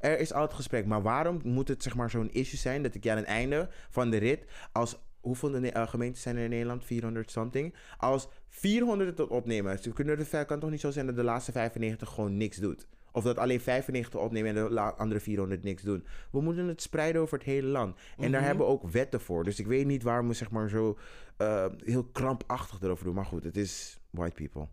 Er 0.00 0.18
is 0.18 0.32
altijd 0.32 0.54
gesprek, 0.54 0.86
maar 0.86 1.02
waarom 1.02 1.40
moet 1.42 1.68
het 1.68 1.82
zeg 1.82 1.94
maar 1.94 2.10
zo'n 2.10 2.32
issue 2.32 2.58
zijn 2.58 2.82
dat 2.82 2.94
ik 2.94 3.08
aan 3.08 3.16
het 3.16 3.26
einde 3.26 3.68
van 3.90 4.10
de 4.10 4.16
rit 4.16 4.44
als 4.72 4.98
Hoeveel 5.24 5.50
de, 5.50 5.70
eh, 5.72 5.88
gemeentes 5.88 6.22
zijn 6.22 6.36
er 6.36 6.44
in 6.44 6.50
Nederland? 6.50 6.84
400 6.84 7.30
something. 7.30 7.74
Als 7.98 8.28
400 8.48 9.18
het 9.18 9.28
opnemen, 9.28 9.78
ze 9.78 9.92
kunnen 9.92 10.18
het 10.18 10.46
kan 10.46 10.60
toch 10.60 10.70
niet 10.70 10.80
zo 10.80 10.90
zijn 10.90 11.06
dat 11.06 11.16
de 11.16 11.22
laatste 11.22 11.52
95 11.52 12.08
gewoon 12.08 12.36
niks 12.36 12.56
doet. 12.56 12.86
Of 13.12 13.24
dat 13.24 13.38
alleen 13.38 13.60
95 13.60 14.20
opnemen 14.20 14.56
en 14.56 14.68
de 14.74 14.80
andere 14.80 15.20
400 15.20 15.62
niks 15.62 15.82
doen. 15.82 16.04
We 16.30 16.40
moeten 16.40 16.68
het 16.68 16.82
spreiden 16.82 17.20
over 17.22 17.38
het 17.38 17.46
hele 17.46 17.66
land. 17.68 17.96
En 18.18 18.30
daar 18.30 18.40
Mhm. 18.40 18.48
hebben 18.48 18.66
we 18.66 18.72
ook 18.72 18.88
wetten 18.88 19.20
voor. 19.20 19.44
Dus 19.44 19.58
ik 19.58 19.66
weet 19.66 19.86
niet 19.86 20.02
waarom 20.02 20.28
we 20.28 20.34
zeg 20.34 20.50
maar 20.50 20.68
zo 20.68 20.98
eh, 21.36 21.66
heel 21.84 22.04
krampachtig 22.04 22.80
erover 22.82 23.04
doen. 23.04 23.14
Maar 23.14 23.24
goed, 23.24 23.44
het 23.44 23.56
is 23.56 23.98
white 24.10 24.34
people. 24.34 24.68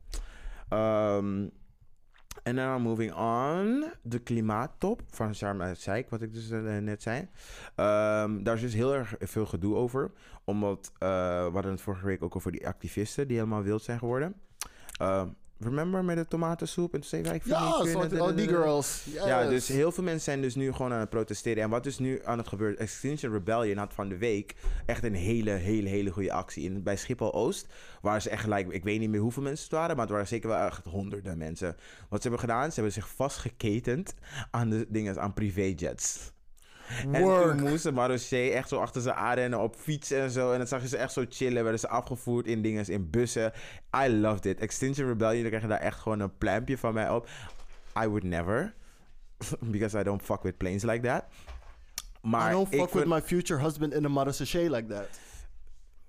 Ehm, 0.69 1.47
en 2.43 2.55
dan 2.55 2.81
moving 2.81 3.13
on. 3.13 3.91
De 4.01 4.19
klimaattop 4.19 5.01
van 5.09 5.35
Sharm 5.35 5.61
el-Sheikh, 5.61 6.09
wat 6.09 6.21
ik 6.21 6.33
dus 6.33 6.49
eh, 6.49 6.77
net 6.77 7.01
zei. 7.01 7.27
Ehm, 7.75 8.43
daar 8.43 8.55
is 8.55 8.61
dus 8.61 8.73
heel 8.73 8.93
erg 8.93 9.15
veel 9.19 9.45
gedoe 9.45 9.75
over. 9.75 10.11
Omdat, 10.43 10.91
eh, 10.97 11.09
we 11.45 11.51
hadden 11.53 11.71
het 11.71 11.81
vorige 11.81 12.05
week 12.05 12.23
ook 12.23 12.35
over 12.35 12.51
die 12.51 12.67
activisten 12.67 13.27
die 13.27 13.37
helemaal 13.37 13.63
wild 13.63 13.83
zijn 13.83 13.99
geworden. 13.99 14.35
Ehm, 14.97 15.27
remember 15.63 16.03
met 16.03 16.17
de 16.17 16.27
tomatensoep? 16.27 16.93
En 16.93 16.99
toen 16.99 17.09
zei 17.09 17.23
ik, 17.23 17.33
ik 17.33 17.41
vind 17.41 17.55
Ja, 17.55 17.83
niet 17.83 18.07
kunnen, 18.07 18.21
oh, 18.21 18.35
die 18.35 18.47
girls. 18.47 19.03
ja, 19.05 19.47
dus 19.47 19.67
heel 19.67 19.91
veel 19.91 20.03
mensen 20.03 20.23
zijn 20.23 20.41
dus 20.41 20.55
nu 20.55 20.71
gewoon 20.71 20.93
aan 20.93 20.99
het 20.99 21.09
protesteren. 21.09 21.63
En 21.63 21.69
wat 21.69 21.85
is 21.85 21.99
nu 21.99 22.21
aan 22.23 22.37
het 22.37 22.47
gebeuren? 22.47 22.77
Extinction 22.77 23.31
Rebellion 23.31 23.77
had 23.77 23.93
van 23.93 24.09
de 24.09 24.17
week 24.17 24.55
echt 24.85 25.03
een 25.03 25.15
hele, 25.15 25.51
hele, 25.51 25.89
hele 25.89 26.11
goede 26.11 26.31
actie. 26.31 26.63
In, 26.63 26.83
bij 26.83 26.95
Schiphol-Oost 26.97 27.67
waren 28.01 28.21
ze 28.21 28.29
echt 28.29 28.43
gelijk... 28.43 28.69
Ik 28.71 28.83
weet 28.83 28.99
niet 28.99 29.09
meer 29.09 29.21
hoeveel 29.21 29.43
mensen 29.43 29.63
het 29.63 29.73
waren, 29.73 29.95
maar 29.95 30.05
het 30.05 30.13
waren 30.13 30.27
zeker 30.27 30.49
wel 30.49 30.65
echt 30.65 30.85
honderden 30.85 31.37
mensen. 31.37 31.75
Wat 32.09 32.21
ze 32.21 32.27
hebben 32.27 32.39
gedaan, 32.49 32.67
ze 32.67 32.73
hebben 32.73 32.93
zich 32.93 33.09
vastgeketend 33.09 34.13
aan 34.51 34.69
de 34.69 34.85
dingen, 34.89 35.21
aan 35.21 35.33
privéjets. 35.33 36.31
En 37.11 37.23
toen 37.23 37.69
moesten 37.69 37.93
Marochet 37.93 38.51
echt 38.51 38.69
zo 38.69 38.79
achter 38.79 39.01
ze 39.01 39.13
aanrennen 39.13 39.59
op 39.59 39.75
fiets 39.75 40.11
en 40.11 40.31
zo. 40.31 40.51
En 40.51 40.57
dan 40.57 40.67
zag 40.67 40.81
je 40.81 40.87
ze 40.87 40.97
echt 40.97 41.13
zo 41.13 41.25
chillen. 41.29 41.63
Werden 41.63 41.79
ze 41.79 41.87
afgevoerd 41.87 42.47
in 42.47 42.61
dingen, 42.61 42.85
in 42.85 43.09
bussen. 43.09 43.53
I 44.05 44.09
loved 44.09 44.45
it. 44.45 44.59
Extinction 44.59 45.07
Rebellion, 45.07 45.41
dan 45.41 45.49
krijg 45.49 45.63
je 45.63 45.69
daar 45.69 45.79
echt 45.79 45.99
gewoon 45.99 46.19
een 46.19 46.37
pluimpje 46.37 46.77
van 46.77 46.93
mij 46.93 47.09
op. 47.09 47.27
I 48.03 48.07
would 48.07 48.23
never. 48.23 48.73
Because 49.71 49.99
I 49.99 50.03
don't 50.03 50.21
fuck 50.21 50.43
with 50.43 50.57
planes 50.57 50.83
like 50.83 51.01
that. 51.07 51.25
Maar 52.21 52.49
I 52.49 52.53
don't 52.53 52.67
fuck 52.67 52.93
with 52.93 53.05
my 53.05 53.21
future 53.21 53.59
husband 53.59 53.93
in 53.93 54.05
a 54.05 54.09
marasachet 54.09 54.69
like 54.69 54.87
that. 54.87 55.19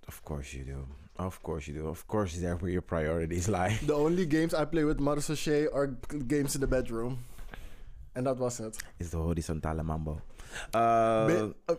Of 0.09 0.22
course 0.22 0.57
you 0.57 0.64
do. 0.64 0.87
Of 1.24 1.41
course 1.41 1.70
you 1.70 1.83
do. 1.83 1.89
Of 1.89 2.07
course 2.07 2.41
that's 2.41 2.61
where 2.61 2.70
your 2.70 2.83
priorities 2.83 3.47
lie. 3.47 3.78
The 3.87 3.95
only 3.95 4.26
games 4.26 4.55
I 4.55 4.64
play 4.64 4.85
with 4.85 4.99
marasachet 4.99 5.68
are 5.72 5.99
games 6.28 6.55
in 6.55 6.61
the 6.61 6.66
bedroom. 6.66 7.18
En 8.12 8.24
dat 8.24 8.39
was 8.39 8.59
het. 8.59 8.85
Is 8.97 9.11
de 9.11 9.16
horizontale 9.16 9.83
mambo. 9.83 10.20
Uh, 10.74 11.26
Be- 11.26 11.55
uh, 11.66 11.76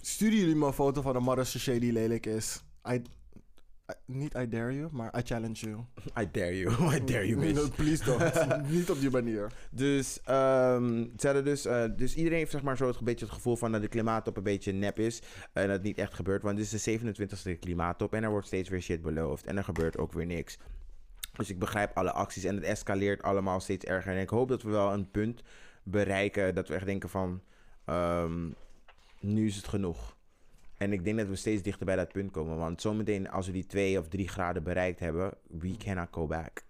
sturen 0.00 0.38
jullie 0.38 0.56
me 0.56 0.66
een 0.66 0.72
foto 0.72 1.02
van 1.02 1.16
een 1.16 1.22
marasachet 1.24 1.80
die 1.80 1.92
lelijk 1.92 2.26
is? 2.26 2.62
I, 2.88 2.92
I- 2.94 3.02
niet 4.06 4.34
I 4.34 4.48
dare 4.48 4.74
you, 4.76 4.88
maar 4.92 5.18
I 5.18 5.22
challenge 5.24 5.58
you. 5.66 5.76
I 6.22 6.30
dare 6.32 6.58
you. 6.58 6.72
I 6.96 7.04
dare 7.04 7.26
you, 7.26 7.40
bitch. 7.40 7.54
No, 7.54 7.68
please 7.76 8.04
don't. 8.04 8.70
niet 8.76 8.90
op 8.90 9.00
die 9.00 9.10
manier. 9.10 9.52
Dus, 9.70 10.20
hadden 10.24 11.44
dus, 11.44 11.64
eh, 11.64 11.84
dus 11.96 12.14
iedereen 12.14 12.38
heeft 12.38 12.50
zeg 12.50 12.62
maar 12.62 12.76
zo 12.76 12.86
het, 12.86 12.96
een 12.98 13.04
beetje 13.04 13.24
het 13.24 13.34
gevoel 13.34 13.56
van 13.56 13.72
dat 13.72 13.80
de 13.80 13.88
klimaattop 13.88 14.36
een 14.36 14.42
beetje 14.42 14.72
nep 14.72 14.98
is. 14.98 15.22
En 15.52 15.62
dat 15.66 15.76
het 15.76 15.82
niet 15.82 15.98
echt 15.98 16.14
gebeurt. 16.14 16.42
Want 16.42 16.56
dit 16.56 16.72
is 16.72 16.82
de 16.82 16.98
27e 16.98 17.58
klimaattop 17.58 18.14
en 18.14 18.22
er 18.22 18.30
wordt 18.30 18.46
steeds 18.46 18.68
weer 18.68 18.82
shit 18.82 19.02
beloofd. 19.02 19.44
En 19.46 19.56
er 19.56 19.64
gebeurt 19.64 19.98
ook 19.98 20.12
weer 20.12 20.26
niks. 20.26 20.58
Dus 21.36 21.50
ik 21.50 21.58
begrijp 21.58 21.96
alle 21.96 22.12
acties 22.12 22.44
en 22.44 22.54
het 22.54 22.64
escaleert 22.64 23.22
allemaal 23.22 23.60
steeds 23.60 23.84
erger. 23.84 24.14
En 24.14 24.20
ik 24.20 24.28
hoop 24.28 24.48
dat 24.48 24.62
we 24.62 24.70
wel 24.70 24.92
een 24.92 25.10
punt 25.10 25.42
bereiken 25.82 26.54
dat 26.54 26.68
we 26.68 26.74
echt 26.74 26.86
denken 26.86 27.08
van... 27.08 27.40
Ehm, 27.84 28.48
nu 29.20 29.46
is 29.46 29.56
het 29.56 29.68
genoeg. 29.68 30.16
En 30.76 30.92
ik 30.92 31.04
denk 31.04 31.18
dat 31.18 31.26
we 31.28 31.36
steeds 31.36 31.62
dichter 31.62 31.86
bij 31.86 31.96
dat 31.96 32.12
punt 32.12 32.30
komen. 32.30 32.56
Want 32.56 32.80
zometeen, 32.80 33.30
als 33.30 33.46
we 33.46 33.52
die 33.52 33.66
twee 33.66 33.98
of 33.98 34.08
drie 34.08 34.28
graden 34.28 34.62
bereikt 34.62 35.00
hebben, 35.00 35.32
we 35.46 35.76
cannot 35.76 36.08
go 36.10 36.26
back. 36.26 36.62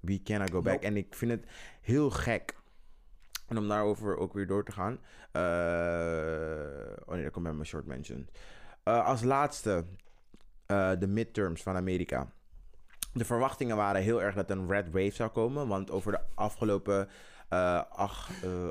We 0.00 0.22
cannot 0.22 0.50
go 0.50 0.62
back. 0.62 0.72
Nope. 0.74 0.86
En 0.86 0.96
ik 0.96 1.14
vind 1.14 1.30
het 1.30 1.44
heel 1.80 2.10
gek. 2.10 2.56
En 3.48 3.58
om 3.58 3.68
daarover 3.68 4.16
ook 4.16 4.32
weer 4.32 4.46
door 4.46 4.64
te 4.64 4.72
gaan. 4.72 4.98
eh 5.32 5.42
oh 7.06 7.14
nee, 7.14 7.22
dat 7.22 7.32
komt 7.32 7.44
bij 7.44 7.52
mijn 7.54 7.66
short 7.66 7.86
mention. 7.86 8.28
Eh, 8.82 9.06
als 9.06 9.22
laatste, 9.22 9.84
eh, 10.66 10.92
de 10.98 11.06
midterms 11.06 11.62
van 11.62 11.76
Amerika. 11.76 12.32
De 13.12 13.24
verwachtingen 13.24 13.76
waren 13.76 14.02
heel 14.02 14.22
erg 14.22 14.34
dat 14.34 14.50
een 14.50 14.68
red 14.68 14.86
wave 14.90 15.10
zou 15.10 15.30
komen. 15.30 15.68
Want 15.68 15.90
over 15.90 16.12
de 16.12 16.20
afgelopen 16.34 17.08
ach- 17.90 18.30
eh, 18.42 18.66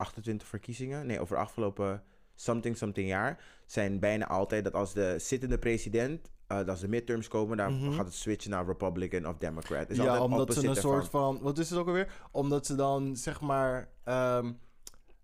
28 0.00 0.48
verkiezingen, 0.48 1.06
nee, 1.06 1.20
over 1.20 1.36
de 1.36 1.42
afgelopen 1.42 2.02
something 2.34 2.76
something 2.76 3.08
jaar, 3.08 3.42
zijn 3.66 3.98
bijna 3.98 4.26
altijd 4.28 4.64
dat 4.64 4.72
als 4.74 4.92
de 4.92 5.14
zittende 5.18 5.58
president, 5.58 6.30
eh, 6.46 6.56
dat 6.56 6.68
als 6.68 6.80
de 6.80 6.88
midterms 6.88 7.28
komen, 7.28 7.56
dan 7.56 7.72
Mhm. 7.82 7.92
gaat 7.92 8.04
het 8.04 8.14
switchen 8.14 8.50
naar 8.50 8.66
Republican 8.66 9.26
of 9.26 9.36
Democrat. 9.38 9.90
Is 9.90 9.96
ja, 9.96 10.22
omdat 10.22 10.54
ze 10.54 10.66
een 10.68 10.76
soort 10.76 11.08
van... 11.08 11.38
Wat 11.42 11.58
is 11.58 11.70
het 11.70 11.78
ook 11.78 11.86
alweer? 11.86 12.12
Omdat 12.30 12.66
ze 12.66 12.74
dan, 12.74 13.16
zeg 13.16 13.40
maar... 13.40 13.88
ehm, 14.04 14.52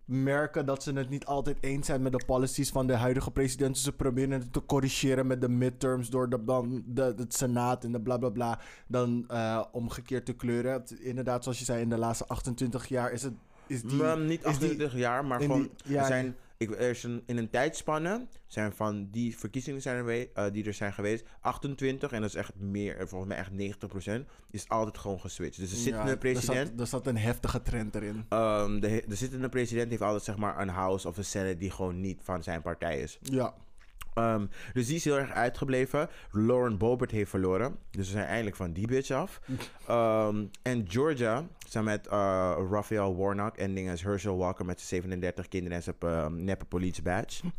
merken 0.04 0.66
dat 0.66 0.82
ze 0.82 0.92
het 0.92 1.08
niet 1.08 1.24
altijd 1.26 1.56
eens 1.60 1.86
zijn 1.86 2.02
met 2.02 2.12
de 2.12 2.24
policies 2.26 2.70
van 2.70 2.86
de 2.86 2.94
huidige 2.94 3.30
president. 3.30 3.74
Dus 3.74 3.82
ze 3.84 3.92
proberen 3.92 4.30
het 4.30 4.52
te 4.52 4.64
corrigeren 4.64 5.26
met 5.26 5.40
de 5.40 5.48
midterms 5.48 6.10
door 6.10 6.28
de, 6.28 6.44
dan 6.44 6.82
de, 6.86 7.14
het 7.16 7.34
senaat 7.34 7.84
en 7.84 7.92
de 7.92 8.00
bla 8.00 8.16
bla 8.16 8.28
bla. 8.30 8.60
Dan 8.88 9.24
eh, 9.28 9.64
omgekeerd 9.72 10.26
te 10.26 10.32
kleuren. 10.32 10.84
Inderdaad, 11.00 11.42
zoals 11.42 11.58
je 11.58 11.64
zei, 11.64 11.80
in 11.82 11.88
de 11.88 11.98
laatste 11.98 12.26
28 12.26 12.86
jaar 12.88 13.12
is 13.12 13.22
het... 13.22 13.34
Is 13.66 13.82
die, 13.82 14.02
Maar 14.02 14.18
niet 14.18 14.30
is 14.30 14.58
die- 14.58 14.68
28 14.68 14.94
jaar, 14.96 15.24
maar 15.24 15.40
gewoon 15.40 15.62
die- 15.62 15.92
ja, 15.94 16.00
er 16.00 16.06
zijn, 16.06 16.36
ik, 16.56 16.70
er 16.70 16.90
is 16.90 17.02
een, 17.02 17.22
in 17.26 17.36
een 17.36 17.50
tijdspanne 17.50 18.26
zijn 18.46 18.72
van 18.72 19.08
die 19.10 19.36
verkiezingen 19.38 19.82
zijn 19.82 20.06
er, 20.06 20.28
eh, 20.34 20.44
die 20.52 20.64
er 20.66 20.74
zijn 20.74 20.92
geweest, 20.92 21.24
28 21.40 22.12
en 22.12 22.20
dat 22.20 22.30
is 22.30 22.36
echt 22.36 22.52
meer, 22.58 22.96
eh, 22.96 23.06
volgens 23.06 23.30
mij 23.30 23.38
echt 23.38 23.50
90% 23.50 24.26
is 24.50 24.68
altijd 24.68 24.98
gewoon 24.98 25.20
geswitcht. 25.20 25.60
Dus 25.60 25.70
de 25.70 25.76
zittende 25.76 26.10
ja, 26.10 26.16
president, 26.16 26.58
Er 26.58 26.66
zat, 26.66 26.80
er 26.80 26.86
zat 26.86 27.06
een 27.06 27.16
heftige 27.18 27.62
trend 27.62 27.94
erin. 27.94 28.24
ehm, 28.28 28.80
de, 28.80 29.04
de 29.06 29.14
zittende 29.14 29.48
president 29.48 29.90
heeft 29.90 30.02
altijd 30.02 30.22
zeg 30.24 30.36
maar 30.36 30.60
een 30.60 30.68
house 30.68 31.08
of 31.08 31.16
een 31.16 31.24
senate 31.24 31.56
die 31.56 31.70
gewoon 31.70 32.00
niet 32.00 32.20
van 32.22 32.42
zijn 32.42 32.62
partij 32.62 33.00
is. 33.00 33.18
Ja. 33.22 33.54
Ehm, 34.16 34.46
dus 34.72 34.86
die 34.86 34.96
is 34.96 35.04
heel 35.04 35.18
erg 35.18 35.30
uitgebleven. 35.30 36.08
Lauren 36.30 36.78
Boebert 36.78 37.10
heeft 37.10 37.30
verloren. 37.30 37.76
Dus 37.90 38.06
we 38.06 38.12
zijn 38.12 38.26
eindelijk 38.26 38.56
van 38.56 38.72
die 38.72 38.86
bitch 38.86 39.10
af. 39.10 39.40
Ehm, 39.86 40.44
en 40.62 40.84
Georgia, 40.88 41.44
samen 41.68 41.92
met 41.92 42.06
uh, 42.06 42.12
Raphael 42.70 43.16
Warnock 43.16 43.56
en 43.56 43.74
dinges 43.74 44.02
Herschel 44.02 44.36
Walker 44.36 44.64
met 44.64 44.80
zijn 44.80 45.02
37 45.02 45.48
kinderen 45.48 45.76
en 45.76 45.82
zijn 45.82 45.96
uh, 46.04 46.26
neppe 46.26 46.64
police 46.64 47.02
badge. 47.02 47.42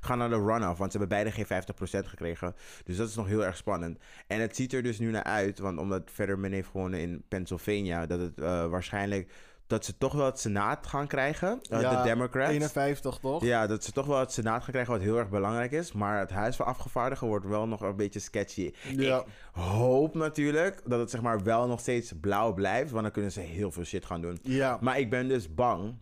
gaan 0.00 0.18
naar 0.18 0.28
de 0.28 0.44
runoff, 0.44 0.78
want 0.78 0.92
ze 0.92 0.98
hebben 0.98 1.18
beide 1.18 1.30
geen 1.30 1.62
50% 2.04 2.06
gekregen. 2.08 2.54
Dus 2.84 2.96
dat 2.96 3.08
is 3.08 3.14
nog 3.14 3.26
heel 3.26 3.44
erg 3.44 3.56
spannend. 3.56 3.98
En 4.26 4.40
het 4.40 4.56
ziet 4.56 4.72
er 4.72 4.82
dus 4.82 4.98
nu 4.98 5.10
naar 5.10 5.22
uit, 5.22 5.58
want 5.58 5.78
omdat 5.78 6.10
Fetterman 6.12 6.52
heeft 6.52 6.68
gewonnen 6.70 7.00
in 7.00 7.24
Pennsylvania, 7.28 8.06
dat 8.06 8.20
het 8.20 8.38
uh, 8.38 8.66
waarschijnlijk 8.66 9.32
dat 9.66 9.84
ze 9.84 9.98
toch 9.98 10.12
wel 10.12 10.26
het 10.26 10.38
senaat 10.38 10.86
gaan 10.86 11.06
krijgen. 11.06 11.60
Uh, 11.70 11.80
Ja, 11.80 11.96
de 11.96 12.08
Democrats. 12.08 12.52
51 12.52 13.18
toch? 13.18 13.44
Ja, 13.44 13.66
dat 13.66 13.84
ze 13.84 13.92
toch 13.92 14.06
wel 14.06 14.18
het 14.18 14.32
senaat 14.32 14.62
gaan 14.62 14.70
krijgen, 14.72 14.92
wat 14.92 15.02
heel 15.02 15.18
erg 15.18 15.28
belangrijk 15.28 15.72
is. 15.72 15.92
Maar 15.92 16.18
het 16.18 16.30
Huis 16.30 16.56
van 16.56 16.66
Afgevaardigden 16.66 17.28
wordt 17.28 17.46
wel 17.46 17.66
nog 17.66 17.80
een 17.80 17.96
beetje 17.96 18.20
sketchy. 18.20 18.72
Ja. 18.96 19.18
Ik 19.18 19.26
hoop 19.52 20.14
natuurlijk 20.14 20.80
dat 20.84 20.98
het 20.98 21.10
zeg 21.10 21.22
maar 21.22 21.42
wel 21.42 21.66
nog 21.66 21.80
steeds 21.80 22.12
blauw 22.20 22.52
blijft, 22.52 22.90
want 22.90 23.02
dan 23.02 23.12
kunnen 23.12 23.32
ze 23.32 23.40
heel 23.40 23.70
veel 23.70 23.84
shit 23.84 24.04
gaan 24.04 24.20
doen. 24.20 24.38
Ja. 24.42 24.78
Maar 24.80 24.98
ik 24.98 25.10
ben 25.10 25.28
dus 25.28 25.54
bang 25.54 25.94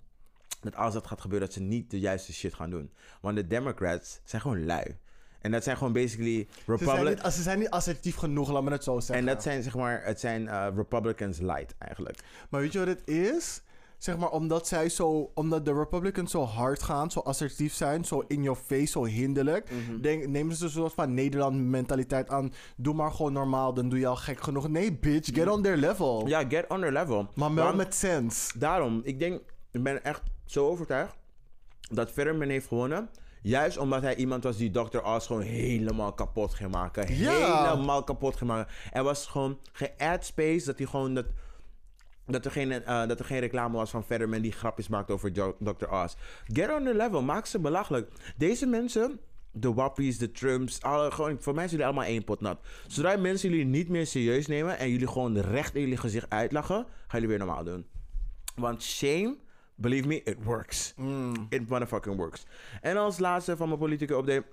dat 0.60 0.76
als 0.76 0.94
dat 0.94 1.06
gaat 1.06 1.20
gebeuren, 1.20 1.47
dat 1.47 1.56
ze 1.56 1.62
niet 1.62 1.90
de 1.90 2.01
juiste 2.01 2.32
shit 2.32 2.55
gaan 2.55 2.70
doen. 2.70 2.93
Want 3.20 3.36
de 3.36 3.47
Democrats 3.47 4.20
zijn 4.24 4.43
gewoon 4.43 4.64
lui. 4.64 4.97
En 5.43 5.51
dat 5.51 5.62
zijn 5.64 5.77
gewoon 5.77 5.93
basically 5.93 6.48
Ze 6.66 6.85
zijn, 6.85 7.05
niet, 7.05 7.20
ze 7.32 7.43
zijn 7.43 7.59
niet 7.59 7.70
assertief 7.70 8.16
genoeg, 8.16 8.51
laat 8.52 8.62
me 8.62 8.70
het 8.70 8.85
zo 8.85 9.01
zeggen. 9.01 9.16
En 9.16 9.35
dat 9.35 9.43
zijn 9.43 9.62
zeg 9.62 9.74
maar, 9.74 10.05
het 10.05 10.20
zijn 10.20 10.43
uh, 10.43 10.66
Republicans 10.77 11.39
light 11.39 11.74
eigenlijk. 11.78 12.19
Maar 12.51 12.60
weet 12.60 12.73
je 12.73 12.78
wat 12.78 12.89
het 12.89 13.09
is? 13.09 13.62
Zeg 13.98 14.16
maar, 14.16 14.31
omdat 14.31 14.69
zij 14.69 14.89
zo, 14.89 15.31
omdat 15.35 15.64
de 15.64 15.73
Republicans 15.74 16.31
zo 16.31 16.43
hard 16.44 16.82
gaan, 16.82 17.10
zo 17.10 17.20
assertief 17.20 17.74
zijn, 17.74 18.05
zo 18.05 18.24
in 18.28 18.43
your 18.43 18.59
face, 18.66 18.86
zo 18.86 19.05
hinderlijk, 19.05 19.70
Mhm. 19.70 20.01
denk, 20.01 20.27
nemen 20.27 20.56
ze 20.56 20.64
een 20.64 20.70
soort 20.70 20.93
van 20.94 21.14
Nederland 21.14 21.56
mentaliteit 21.56 22.28
aan. 22.28 22.52
Doe 22.77 22.94
maar 22.94 23.10
gewoon 23.12 23.32
normaal, 23.32 23.74
dan 23.74 23.89
doe 23.89 23.98
je 23.98 24.06
al 24.06 24.16
gek 24.16 24.40
genoeg. 24.43 24.69
Nee, 24.69 24.93
bitch, 24.93 25.35
get 25.35 25.48
on 25.48 25.62
their 25.62 25.77
level. 25.77 26.27
Ja, 26.27 26.44
get 26.48 26.64
on 26.69 26.81
their 26.81 26.93
level. 26.93 27.28
Maar 27.35 27.55
wel 27.55 27.74
met 27.74 27.94
sense. 27.94 28.59
Daarom, 28.59 29.01
ik 29.05 29.19
denk, 29.19 29.40
ik 29.70 29.82
ben 29.82 30.05
echt 30.05 30.23
zo 30.44 30.69
overtuigd 30.69 31.14
dat 31.90 32.10
Fetterman 32.10 32.48
heeft 32.48 32.66
gewonnen. 32.66 33.09
Juist 33.43 33.77
omdat 33.77 34.02
hij 34.02 34.16
iemand 34.16 34.44
was 34.44 34.56
die 34.56 34.70
Dr. 34.70 34.98
Oz 34.98 35.27
gewoon 35.27 35.43
helemaal 35.43 36.12
kapot 36.12 36.55
ging 36.55 36.70
maken. 36.70 37.16
Ja. 37.16 37.70
Helemaal 37.73 38.05
kapot 38.05 38.36
ging 38.36 38.51
maken. 38.51 38.73
Er 38.93 39.02
was 39.02 39.27
gewoon 39.27 39.59
geen 39.73 39.90
ad 39.98 40.24
space 40.24 40.64
dat 40.66 40.78
hij 40.78 40.86
gewoon 40.86 41.14
dat. 41.14 41.27
Dat 42.27 42.44
er, 42.44 42.51
geen, 42.51 42.73
eh, 42.73 43.06
dat 43.06 43.19
er 43.19 43.24
geen 43.24 43.40
reclame 43.40 43.77
was 43.77 43.90
van 43.90 44.05
Fetterman 44.05 44.40
die 44.40 44.52
grapjes 44.52 44.89
maakt 44.89 45.10
over 45.10 45.31
Jo- 45.31 45.56
Dr. 45.59 45.86
Oz. 45.90 46.14
Get 46.47 46.70
on 46.73 46.85
the 46.85 46.94
level, 46.94 47.23
maak 47.23 47.47
ze 47.47 47.59
belachelijk. 47.59 48.10
Deze 48.36 48.66
mensen, 48.66 49.20
de 49.51 49.73
Wappies, 49.74 50.19
de 50.19 50.31
Trumps, 50.32 50.82
alle, 50.82 51.10
gewoon, 51.10 51.36
voor 51.40 51.55
mij 51.55 51.69
zijn 51.69 51.70
jullie 51.81 51.85
allemaal 51.86 52.05
één 52.14 52.24
pot 52.24 52.40
nat. 52.40 52.59
Zodra 52.86 53.16
mensen 53.16 53.51
jullie 53.51 53.64
niet 53.64 53.89
meer 53.89 54.06
serieus 54.06 54.47
nemen 54.47 54.78
en 54.78 54.90
jullie 54.90 55.09
gewoon 55.09 55.39
recht 55.39 55.74
in 55.74 55.81
jullie 55.81 55.97
gezicht 55.97 56.31
uitlachen, 56.31 56.77
gaan 56.77 57.20
jullie 57.20 57.28
weer 57.28 57.39
normaal 57.47 57.64
doen. 57.64 57.86
Want 58.55 58.82
shame, 58.82 59.36
believe 59.74 60.06
me, 60.06 60.22
it 60.22 60.36
works. 60.44 60.94
It 61.48 61.68
motherfucking 61.68 62.16
works. 62.16 62.46
En 62.80 62.96
als 62.96 63.18
laatste 63.18 63.56
van 63.56 63.66
mijn 63.68 63.80
politieke 63.80 64.14
update. 64.14 64.44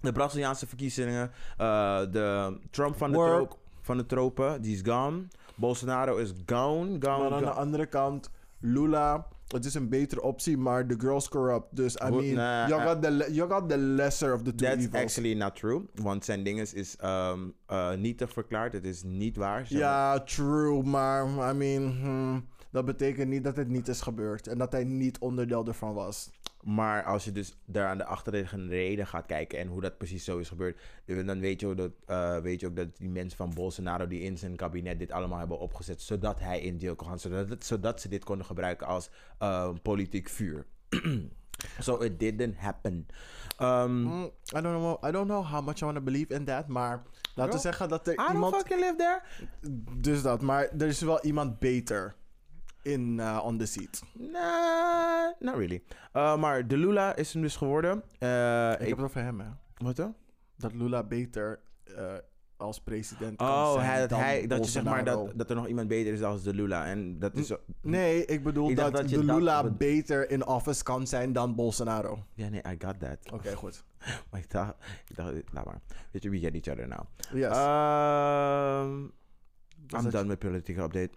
De 0.00 0.12
Braziliaanse 0.12 0.66
verkiezingen. 0.66 1.30
eh, 1.56 2.00
de 2.10 2.58
Trump 2.70 2.96
van 2.96 3.10
de, 3.10 3.16
troop, 3.16 3.58
van 3.80 3.96
de 3.96 4.06
tropen, 4.06 4.62
die 4.62 4.74
is 4.74 4.80
gone. 4.92 5.22
Bolsonaro 5.54 6.16
is 6.16 6.32
gone, 6.46 6.96
gone, 7.00 7.18
Maar 7.18 7.32
aan 7.32 7.42
de 7.42 7.50
andere 7.50 7.86
kant, 7.86 8.30
Lula, 8.60 9.26
het 9.48 9.64
is 9.64 9.74
een 9.74 9.88
betere 9.88 10.22
optie, 10.22 10.56
maar 10.58 10.86
the 10.86 10.94
girl's 10.98 11.28
corrupt. 11.28 11.76
Dus, 11.76 11.94
I 11.94 12.10
mean, 12.10 12.34
nah, 12.34 12.68
you, 12.68 12.80
uh, 12.80 12.86
got 12.86 13.02
the, 13.02 13.28
you 13.32 13.50
got 13.50 13.68
the 13.68 13.76
lesser 13.78 14.34
of 14.34 14.42
the 14.42 14.54
two 14.54 14.66
That's 14.68 14.84
evils. 14.84 15.02
actually 15.02 15.34
not 15.34 15.56
true. 15.56 15.82
Want 15.94 16.24
zijn 16.24 16.42
ding 16.42 16.60
is, 16.60 16.74
is 16.74 16.96
ehm, 16.96 17.38
eh, 17.66 17.92
nietig 17.92 18.32
verklaard. 18.32 18.72
Het 18.72 18.84
is 18.84 19.02
niet 19.02 19.36
waar. 19.36 19.64
Ja, 19.68 20.20
true, 20.20 20.82
maar 20.82 21.26
I 21.26 21.56
mean, 21.56 21.82
hmm, 22.00 22.46
dat 22.70 22.84
betekent 22.84 23.28
niet 23.28 23.44
dat 23.44 23.56
het 23.56 23.68
niet 23.68 23.88
is 23.88 24.00
gebeurd 24.00 24.46
en 24.46 24.58
dat 24.58 24.72
hij 24.72 24.84
niet 24.84 25.18
onderdeel 25.18 25.66
ervan 25.66 25.94
was. 25.94 26.30
Maar 26.62 27.04
als 27.04 27.24
je 27.24 27.32
dus 27.32 27.56
daar 27.64 27.86
aan 27.88 27.98
de 27.98 28.04
achterliggende 28.04 28.68
reden 28.68 29.06
gaat 29.06 29.26
kijken 29.26 29.58
en 29.58 29.68
hoe 29.68 29.80
dat 29.80 29.98
precies 29.98 30.24
zo 30.24 30.38
is 30.38 30.48
gebeurd, 30.48 30.80
eh, 31.04 31.26
dan 31.26 31.40
weet 31.40 31.60
je, 31.60 31.66
ook 31.66 31.76
dat, 31.76 31.90
eh, 32.06 32.38
weet 32.38 32.60
je 32.60 32.66
ook 32.66 32.76
dat 32.76 32.96
die 32.96 33.08
mensen 33.08 33.36
van 33.36 33.54
Bolsonaro 33.54 34.06
die 34.06 34.20
in 34.20 34.38
zijn 34.38 34.56
kabinet 34.56 34.98
dit 34.98 35.12
allemaal 35.12 35.38
hebben 35.38 35.58
opgezet, 35.58 36.02
zodat 36.02 36.40
hij 36.40 36.60
in 36.60 36.78
deel 36.78 36.94
kon 36.94 37.06
gaan, 37.08 37.18
zodat, 37.18 37.48
het- 37.48 37.64
zodat 37.64 38.00
ze 38.00 38.08
dit 38.08 38.24
konden 38.24 38.46
gebruiken 38.46 38.86
als 38.86 39.10
eh, 39.38 39.70
politiek 39.82 40.28
vuur. 40.28 40.66
so 41.80 42.02
it 42.02 42.18
didn't 42.20 42.56
happen. 42.56 43.06
Um, 43.60 44.04
Hmm, 44.04 44.22
I, 44.56 44.60
don't 44.60 44.62
know, 44.62 45.04
I 45.04 45.10
don't 45.10 45.26
know 45.28 45.44
how 45.44 45.64
much 45.66 45.80
I 45.80 45.84
want 45.84 45.96
to 45.96 46.02
believe 46.02 46.34
in 46.34 46.44
that, 46.44 46.66
maar 46.68 47.02
laten 47.34 47.54
we 47.54 47.60
zeggen 47.60 47.88
dat 47.88 48.06
er 48.06 48.12
I 48.12 48.16
don't 48.16 48.32
iemand... 48.32 48.56
fucking 48.56 48.80
live 48.80 48.94
there. 48.96 49.20
Dus 50.00 50.22
dat, 50.22 50.42
maar 50.42 50.68
er 50.78 50.86
is 50.86 51.00
wel 51.00 51.20
iemand 51.20 51.58
beter 51.58 52.14
in 52.82 53.18
uh, 53.18 53.40
on 53.44 53.58
the 53.58 53.66
seat. 53.66 54.02
Nah, 54.18 55.32
not 55.38 55.54
really. 55.56 55.82
Uh, 56.14 56.36
maar 56.36 56.66
de 56.68 56.76
Lula 56.76 57.16
is 57.16 57.32
hem 57.32 57.42
dus 57.42 57.56
geworden. 57.56 58.02
Uh, 58.20 58.72
Ik, 58.72 58.80
ik, 58.80 58.88
heb 58.88 58.96
het 58.96 59.06
over 59.06 59.22
hem, 59.22 59.40
hè. 59.40 59.46
wat 59.76 59.96
dan? 59.96 60.14
Dat 60.56 60.72
Lula 60.74 61.02
beter 61.02 61.60
als 62.58 62.80
president 62.80 63.36
kan 63.36 63.48
Oh, 63.48 63.72
zijn 63.72 63.86
hij, 63.86 64.00
dat, 64.06 64.18
hij, 64.18 64.46
dat 64.46 64.64
je 64.64 64.70
zeg 64.70 64.82
maar 64.84 65.04
dat, 65.04 65.32
dat 65.34 65.50
er 65.50 65.56
nog 65.56 65.66
iemand 65.66 65.88
beter 65.88 66.12
is 66.12 66.20
dan 66.20 66.40
de 66.42 66.54
Lula. 66.54 66.86
En 66.86 67.18
dat 67.18 67.34
is. 67.36 67.52
Nee, 67.82 68.24
ik 68.24 68.42
bedoel 68.42 68.70
Ik 68.70 68.76
dat, 68.76 69.08
de 69.08 69.24
Lula 69.24 69.62
dat- 69.62 69.78
beter 69.78 70.30
in 70.30 70.46
office 70.46 70.82
kan 70.82 71.06
zijn 71.06 71.32
dan 71.32 71.54
Bolsonaro. 71.54 72.24
Ja, 72.34 72.48
nee, 72.48 72.60
I 72.60 72.76
got 72.78 73.00
that. 73.00 73.32
Oké, 73.32 73.54
goed. 73.54 73.84
Maar 74.30 74.40
ik 74.40 74.50
dacht, 74.50 74.74
ik 75.08 75.16
dacht, 75.16 75.32
laat 75.52 75.64
maar. 75.64 75.80
Weet 76.10 76.22
je, 76.22 76.30
we 76.30 76.38
get 76.38 76.54
each 76.54 76.68
other 76.68 76.88
now. 76.88 77.00
Yes. 77.32 77.56
Um, 77.56 79.12
Dus 79.86 80.02
I'm 80.04 80.10
done 80.10 80.24
met 80.24 80.38
politieke 80.38 80.80
update. 80.82 81.10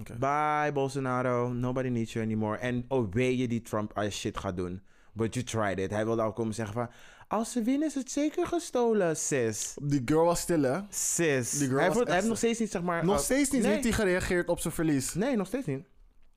Oké. 0.00 0.14
Bye, 0.18 0.72
Bolsonaro. 0.72 1.52
Nobody 1.52 1.88
needs 1.88 2.12
you 2.12 2.24
anymore. 2.24 2.56
En 2.58 2.84
oh, 2.88 3.12
weet 3.12 3.38
je 3.38 3.48
die 3.48 3.62
Trump 3.62 3.92
als 3.98 4.18
shit 4.18 4.38
gaat 4.38 4.56
doen. 4.56 4.82
But 5.12 5.34
you 5.34 5.44
tried 5.46 5.78
it. 5.78 5.90
Hij 5.90 6.04
wilde 6.04 6.22
al 6.22 6.32
komen 6.32 6.54
zeggen 6.54 6.74
van... 6.74 6.88
Als 7.28 7.52
ze 7.52 7.62
winnen 7.62 7.88
is 7.88 7.94
het 7.94 8.10
zeker 8.10 8.46
gestolen, 8.46 9.16
sis. 9.16 9.76
Die 9.82 10.02
girl 10.04 10.24
was 10.24 10.40
stil, 10.40 10.62
hè? 10.62 10.80
Sis. 10.88 11.50
Die 11.50 11.68
girl 11.68 11.78
hij, 11.78 11.86
was 11.88 11.96
heeft, 11.96 12.06
hij 12.06 12.16
heeft 12.16 12.28
nog 12.28 12.36
steeds 12.38 12.58
niet, 12.58 12.70
zeg 12.70 12.82
maar... 12.82 13.04
Nog 13.04 13.16
uh, 13.16 13.20
steeds 13.22 13.50
niet 13.50 13.62
nee. 13.62 13.70
heeft 13.70 13.84
hij 13.84 13.92
gereageerd 13.92 14.48
op 14.48 14.60
zijn 14.60 14.74
verlies. 14.74 15.14
Nee, 15.14 15.36
nog 15.36 15.46
steeds 15.46 15.66
niet. 15.66 15.84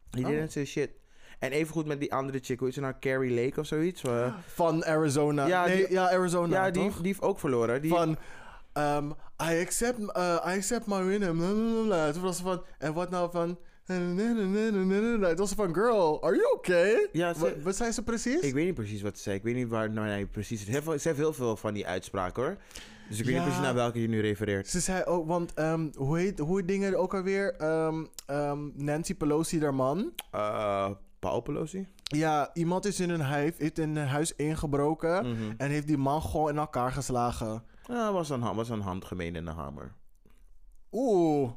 He 0.10 0.20
Oh. 0.22 0.28
didn't 0.28 0.52
say 0.52 0.66
shit. 0.66 0.90
En 1.40 1.52
evengoed 1.52 1.86
met 1.86 2.00
die 2.00 2.14
andere 2.14 2.40
chick. 2.42 2.60
Hoe 2.60 2.68
is 2.68 2.74
ze 2.74 2.80
nou? 2.80 2.94
Carrie 3.00 3.44
Lake 3.44 3.60
of 3.60 3.66
zoiets? 3.66 4.02
Van 4.54 4.86
Arizona. 4.86 5.46
Ja, 5.46 5.66
nee, 5.66 5.78
die- 5.78 5.92
ja, 5.92 6.10
Arizona, 6.12 6.66
ja, 6.66 6.72
die 6.72 6.92
heeft 7.02 7.22
ook 7.22 7.40
verloren. 7.40 7.82
Die, 7.82 7.92
Van, 7.92 8.18
um, 8.80 9.14
I, 9.52 9.60
accept, 9.62 10.00
uh, 10.00 10.08
I 10.48 10.56
accept 10.56 10.86
my 10.88 11.04
win. 11.04 11.24
en 11.24 11.38
bla, 11.38 11.48
bla, 11.52 11.72
bla, 11.72 11.84
bla. 11.84 12.12
Toen 12.12 12.22
was 12.22 12.38
ze 12.38 12.44
van, 12.44 12.64
en 12.78 12.94
wat 12.94 13.10
nou 13.10 13.32
van... 13.32 13.58
Het 13.86 15.40
was 15.40 15.52
van, 15.54 15.74
girl, 15.74 16.24
are 16.24 16.36
you 16.36 16.54
okay? 16.56 17.08
Ja, 17.12 17.34
ze- 17.34 17.40
wat, 17.40 17.54
wat 17.64 17.76
zei 17.76 17.92
ze 17.92 18.04
precies? 18.04 18.40
Ik 18.40 18.54
weet 18.54 18.66
niet 18.66 18.74
precies 18.76 19.02
wat 19.02 19.18
ze 19.18 19.24
zei. 19.24 19.36
Ik 19.36 19.44
weet 19.44 19.56
niet 19.56 19.68
waar 19.70 19.92
nou, 19.92 20.08
nee, 20.08 20.26
precies. 20.26 20.66
Ze 20.66 20.72
heeft, 20.72 20.86
ze 21.02 21.08
heeft 21.08 21.20
heel 21.20 21.34
veel 21.34 21.56
van 21.58 21.74
die 21.74 21.88
uitspraken 21.88 22.44
hoor. 22.44 22.58
Dus 23.10 23.20
ik 23.20 23.26
weet 23.26 23.34
Ja. 23.34 23.40
niet 23.40 23.48
precies 23.50 23.66
naar 23.66 23.76
welke 23.76 24.02
je 24.02 24.08
nu 24.08 24.22
refereert. 24.22 24.68
Ze 24.68 24.80
zei 24.80 25.04
ook, 25.04 25.28
want 25.28 25.54
ehm, 25.54 25.88
hoe 25.96 26.18
heet 26.18 26.40
hoe 26.40 26.66
dingen 26.66 26.96
ook 27.00 27.14
alweer? 27.14 27.56
Ehm, 27.56 28.04
Nancy 28.76 29.16
Pelosi, 29.16 29.62
haar 29.62 29.74
man. 29.76 30.12
Eh 30.32 30.90
Paul 31.20 31.42
Pelosi? 31.42 31.88
Ja, 32.04 32.50
iemand 32.54 32.86
is 32.86 33.00
in 33.00 33.10
hun 33.10 33.20
huis, 33.22 33.52
heeft 33.58 33.78
in 33.80 33.98
huis 33.98 34.36
ingebroken 34.36 35.26
Mhm. 35.30 35.52
en 35.58 35.70
heeft 35.70 35.88
die 35.88 35.98
man 35.98 36.22
gewoon 36.22 36.50
in 36.50 36.58
elkaar 36.58 36.92
geslagen. 36.92 37.64
Ja, 37.90 38.12
was 38.14 38.30
een, 38.30 38.40
was 38.56 38.70
een 38.70 38.82
handgemeen 38.82 39.36
en 39.36 39.48
een 39.48 39.56
hamer. 39.56 39.94
Oeh, 40.92 41.52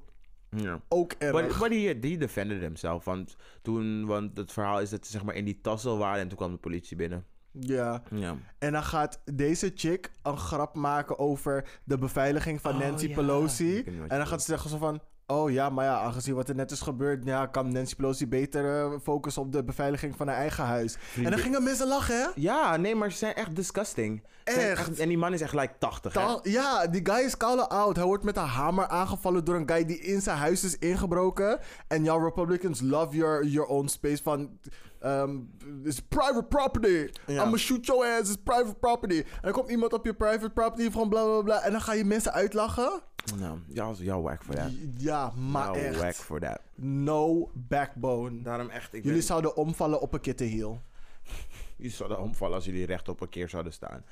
Ja. 0.51 0.81
ook 0.89 1.13
erg. 1.19 1.33
Maar, 1.33 1.59
maar 1.61 1.69
die, 1.69 1.99
die 1.99 2.19
defended 2.19 2.61
hemzelf. 2.61 3.05
Want, 3.05 3.37
toen, 3.63 4.07
want 4.07 4.37
het 4.37 4.53
verhaal 4.53 4.81
is 4.81 4.91
dat 4.91 5.07
ze 5.07 5.13
zeg 5.13 5.25
maar, 5.25 5.35
in 5.35 5.45
die 5.45 5.61
tassel 5.61 5.99
waren 5.99 6.21
en 6.21 6.29
toen 6.29 6.37
kwam 6.37 6.51
de 6.51 6.57
politie 6.59 6.97
binnen. 6.97 7.25
Ja, 7.51 8.03
Ja. 8.11 8.37
en 8.59 8.73
dan 8.73 8.83
gaat 8.83 9.21
deze 9.25 9.73
chick 9.75 10.11
een 10.23 10.37
grap 10.39 10.75
maken 10.75 11.19
over 11.19 11.81
de 11.85 11.99
beveiliging 11.99 12.61
van 12.61 12.73
Oh, 12.75 12.79
Nancy 12.81 13.09
ja. 13.09 13.15
Pelosi. 13.15 13.83
En 13.85 14.19
dan 14.19 14.27
gaat 14.27 14.41
ze 14.43 14.51
zeggen 14.51 14.71
zo 14.71 14.79
van... 14.79 15.01
Oh 15.33 15.51
ja, 15.51 15.71
maar 15.71 15.85
ja, 15.85 15.99
aangezien 15.99 16.35
wat 16.35 16.49
er 16.49 16.55
net 16.55 16.71
is 16.71 16.81
gebeurd... 16.81 17.25
Ja, 17.25 17.47
kan 17.47 17.73
Nancy 17.73 17.95
Pelosi 17.95 18.27
beter 18.29 18.81
eh, 18.81 18.99
focussen 19.03 19.43
op 19.43 19.53
de 19.53 19.65
beveiliging 19.65 20.17
van 20.17 20.29
haar 20.29 20.37
eigen 20.37 20.65
huis. 20.65 20.97
En 21.17 21.31
dan 21.31 21.39
gingen 21.39 21.63
mensen 21.63 21.89
lachen, 21.89 22.17
hè? 22.17 22.27
Ja, 22.35 22.77
nee, 22.77 22.95
maar 22.95 23.11
ze 23.11 23.17
zijn 23.17 23.35
echt 23.35 23.57
disgusting. 23.57 24.23
Echt? 24.45 24.99
En 24.99 25.09
die 25.09 25.19
man 25.19 25.33
is 25.33 25.41
echt 25.41 25.55
like 25.55 25.73
80. 25.79 26.15
hè? 26.15 26.51
Ja, 26.51 26.87
die 26.87 27.01
guy 27.05 27.25
is 27.25 27.37
koude 27.37 27.69
oud. 27.69 27.97
Hij 27.97 28.05
wordt 28.05 28.25
met 28.25 28.37
een 28.37 28.43
hamer 28.43 28.89
aangevallen 28.89 29.45
door 29.45 29.55
een 29.55 29.69
guy 29.69 29.85
die 29.85 29.99
in 29.99 30.21
zijn 30.21 30.37
huis 30.37 30.65
is 30.65 30.79
ingebroken. 30.79 31.59
En 31.89 32.05
jouw 32.05 32.25
Republicans 32.25 32.81
love 32.81 33.17
your, 33.17 33.47
your 33.47 33.69
own 33.69 33.87
space 33.87 34.23
van... 34.23 34.59
Um, 35.05 35.51
it's 35.85 36.01
private 36.01 36.45
property. 36.49 37.09
Ja. 37.27 37.45
I'ma 37.45 37.57
shoot 37.57 37.87
your 37.87 38.07
ass. 38.07 38.21
It's 38.31 38.43
private 38.43 38.75
property. 38.75 39.17
En 39.19 39.25
dan 39.43 39.53
komt 39.53 39.71
iemand 39.71 39.93
op 39.93 40.05
je 40.05 40.15
private 40.15 40.51
property 40.51 40.91
van 40.91 41.09
bla 41.09 41.25
bla 41.25 41.43
bla. 41.43 41.61
En 41.63 41.73
dan 41.73 41.81
ga 41.81 41.93
je 41.93 42.05
mensen 42.05 42.33
uitlachen. 42.33 43.03
Nou, 43.39 43.59
y'all, 43.69 43.95
y'all 43.95 44.23
whack 44.23 44.43
for 44.45 44.55
that. 44.55 44.71
Ja, 44.97 45.31
maar 45.31 45.79
Y'all 45.79 45.93
whack 45.93 46.03
echt. 46.05 46.17
for 46.23 46.41
that. 46.41 46.61
No 46.75 47.51
backbone. 47.55 48.43
Daarom 48.43 48.69
echt, 48.69 48.95
ik 48.95 49.03
Jullie 49.03 49.19
ben- 49.19 49.27
zouden 49.27 49.57
omvallen 49.57 50.01
op 50.01 50.13
een 50.15 50.21
kittenhiel. 50.21 50.81
jullie 51.77 51.93
zouden 51.93 52.19
omvallen 52.21 52.55
als 52.55 52.65
jullie 52.65 52.87
recht 52.87 53.09
op 53.09 53.21
een 53.21 53.29
keer 53.29 53.49
zouden 53.49 53.73
staan. 53.73 54.05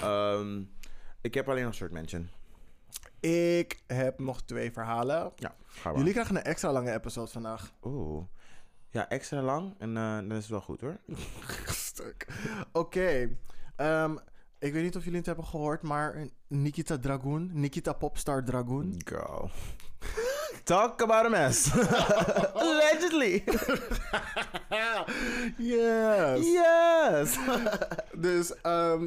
Ehm, 0.00 0.62
ik 1.20 1.34
heb 1.34 1.48
alleen 1.48 1.64
nog 1.64 1.74
short 1.74 1.92
mention. 1.92 2.28
Ik 3.20 3.82
heb 3.86 4.18
nog 4.18 4.42
twee 4.42 4.72
verhalen. 4.72 5.32
Ja, 5.36 5.54
ga 5.66 5.88
maar. 5.88 5.98
Jullie 5.98 6.12
krijgen 6.12 6.36
een 6.36 6.42
extra 6.42 6.72
lange 6.72 6.92
episode 6.92 7.30
vandaag. 7.30 7.72
Oeh. 7.82 8.22
Ja, 8.94 9.08
extra 9.08 9.42
lang 9.42 9.74
en 9.78 9.96
eh 9.96 10.18
dat 10.28 10.38
is 10.38 10.48
wel 10.48 10.60
goed 10.60 10.80
hoor. 10.80 10.96
Stuk. 11.88 12.26
Oké. 12.72 13.36
Ehm, 13.76 14.16
ik 14.58 14.72
weet 14.72 14.82
niet 14.82 14.96
of 14.96 15.02
jullie 15.02 15.18
het 15.18 15.26
hebben 15.26 15.44
gehoord, 15.44 15.82
maar 15.82 16.28
Nikita 16.46 16.98
Dragoon, 16.98 17.50
Nikita 17.52 17.92
Popstar 17.92 18.44
Dragoon. 18.44 18.94
Girl. 19.04 19.50
Talk 20.64 21.02
about 21.02 21.24
a 21.24 21.28
mess. 21.28 21.72
Allegedly. 22.54 23.44
yes. 25.58 26.46
Yes. 26.46 27.38
Dus, 28.18 28.60
ehm, 28.60 29.06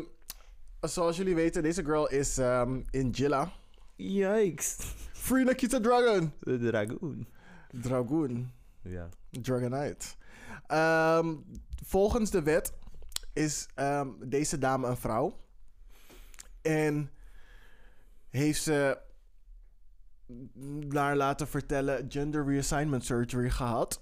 zoals 0.82 1.18
jullie 1.18 1.36
weten, 1.36 1.64
deze 1.64 1.84
girl 1.84 2.08
is 2.08 2.38
ehm, 2.38 2.82
in 2.90 3.10
Jilla. 3.10 3.52
Yikes. 3.96 4.78
Free 5.14 5.44
Nikita 5.44 5.80
Dragon. 5.80 6.34
De 6.40 6.58
dragoon. 6.60 7.28
Dragoon. 7.72 8.52
Ja. 8.90 9.10
Dragonite. 9.30 10.06
Ehm, 10.68 11.36
volgens 11.86 12.32
de 12.32 12.42
wet 12.42 12.74
is 13.34 13.68
ehm, 13.76 14.10
deze 14.20 14.58
dame 14.58 14.88
een 14.88 14.98
vrouw. 14.98 15.40
En 16.62 17.12
heeft 18.30 18.62
ze 18.62 19.00
naar 20.86 21.16
laten 21.16 21.48
vertellen 21.48 22.12
gender 22.12 22.46
reassignment 22.46 23.06
surgery 23.06 23.50
gehad. 23.50 24.02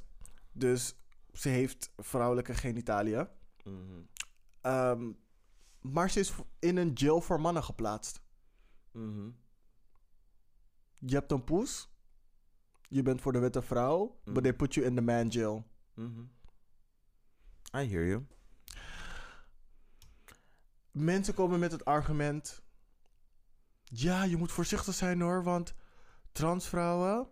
Dus 0.51 0.95
ze 1.33 1.49
heeft 1.49 1.91
vrouwelijke 1.97 2.53
genitaliën. 2.53 3.27
Mhm. 3.63 4.01
Ehm, 4.61 5.11
maar 5.81 6.09
ze 6.09 6.19
is 6.19 6.33
in 6.59 6.77
een 6.77 6.91
jail 6.93 7.21
voor 7.21 7.41
mannen 7.41 7.63
geplaatst. 7.63 8.21
Mhm. 8.91 9.29
Je 10.99 11.15
hebt 11.15 11.31
een 11.31 11.43
poes. 11.43 11.89
Je 12.89 13.01
bent 13.01 13.21
voor 13.21 13.31
de 13.31 13.39
wet 13.39 13.55
een 13.55 13.63
vrouw. 13.63 14.19
But 14.23 14.43
they 14.43 14.53
put 14.53 14.73
you 14.73 14.85
in 14.85 14.95
the 14.95 15.01
man 15.01 15.27
jail. 15.27 15.65
Mhm. 15.93 16.21
I 17.75 17.89
hear 17.89 18.05
you. 18.05 18.25
Mensen 20.91 21.33
komen 21.33 21.59
met 21.59 21.71
het 21.71 21.85
argument. 21.85 22.63
Ja, 23.83 24.23
je 24.23 24.37
moet 24.37 24.51
voorzichtig 24.51 24.93
zijn 24.93 25.21
hoor, 25.21 25.43
want 25.43 25.75
transvrouwen. 26.31 27.27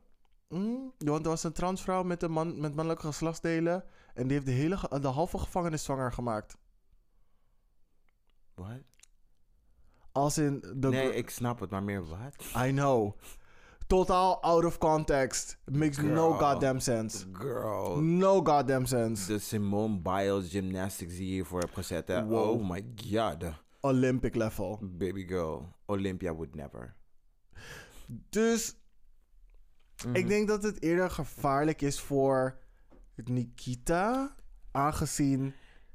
Mm, 0.49 0.93
want 0.97 1.23
er 1.23 1.29
was 1.29 1.43
een 1.43 1.53
transvrouw 1.53 2.03
met, 2.03 2.23
een 2.23 2.31
man, 2.31 2.59
met 2.59 2.75
mannelijke 2.75 3.07
geslachtsdelen. 3.07 3.83
En 4.13 4.23
die 4.23 4.33
heeft 4.33 4.45
de, 4.45 4.51
hele, 4.51 4.99
de 5.01 5.07
halve 5.07 5.37
gevangenis 5.37 5.83
zwanger 5.83 6.11
gemaakt. 6.11 6.57
What? 8.53 8.81
Als 10.11 10.37
in. 10.37 10.59
De 10.75 10.89
Nee, 10.89 11.15
ik 11.15 11.29
snap 11.29 11.59
het, 11.59 11.69
maar 11.69 11.83
meer 11.83 12.05
wat? 12.05 12.35
I 12.65 12.71
know. 12.71 13.19
Totaal 13.93 14.39
out 14.41 14.65
of 14.65 14.79
context. 14.79 15.57
Makes 15.71 15.99
no 16.01 16.33
goddamn 16.33 16.79
sense. 16.79 17.25
Girl. 17.31 18.01
No 18.01 18.41
goddamn 18.41 18.85
sense. 18.85 19.27
De 19.27 19.39
Simone 19.39 19.99
Biles 19.99 20.49
gymnastics 20.49 21.15
die 21.15 21.25
je 21.27 21.31
hiervoor 21.33 21.59
hebt 21.59 21.73
gezet. 21.73 22.07
Hè? 22.07 22.25
Wow. 22.25 22.49
Oh 22.49 22.69
my 22.69 22.85
god. 23.11 23.43
Olympic 23.81 24.35
level. 24.35 24.79
Baby 24.81 25.27
girl. 25.27 25.67
Olympia 25.85 26.33
would 26.33 26.55
never. 26.55 26.95
Dus 28.29 28.75
Mhm. 30.05 30.15
Ik 30.15 30.27
denk 30.27 30.47
dat 30.47 30.63
het 30.63 30.81
eerder 30.81 31.09
gevaarlijk 31.09 31.81
is 31.81 31.99
voor 31.99 32.57
Nikita, 33.15 34.35
aangezien 34.71 35.53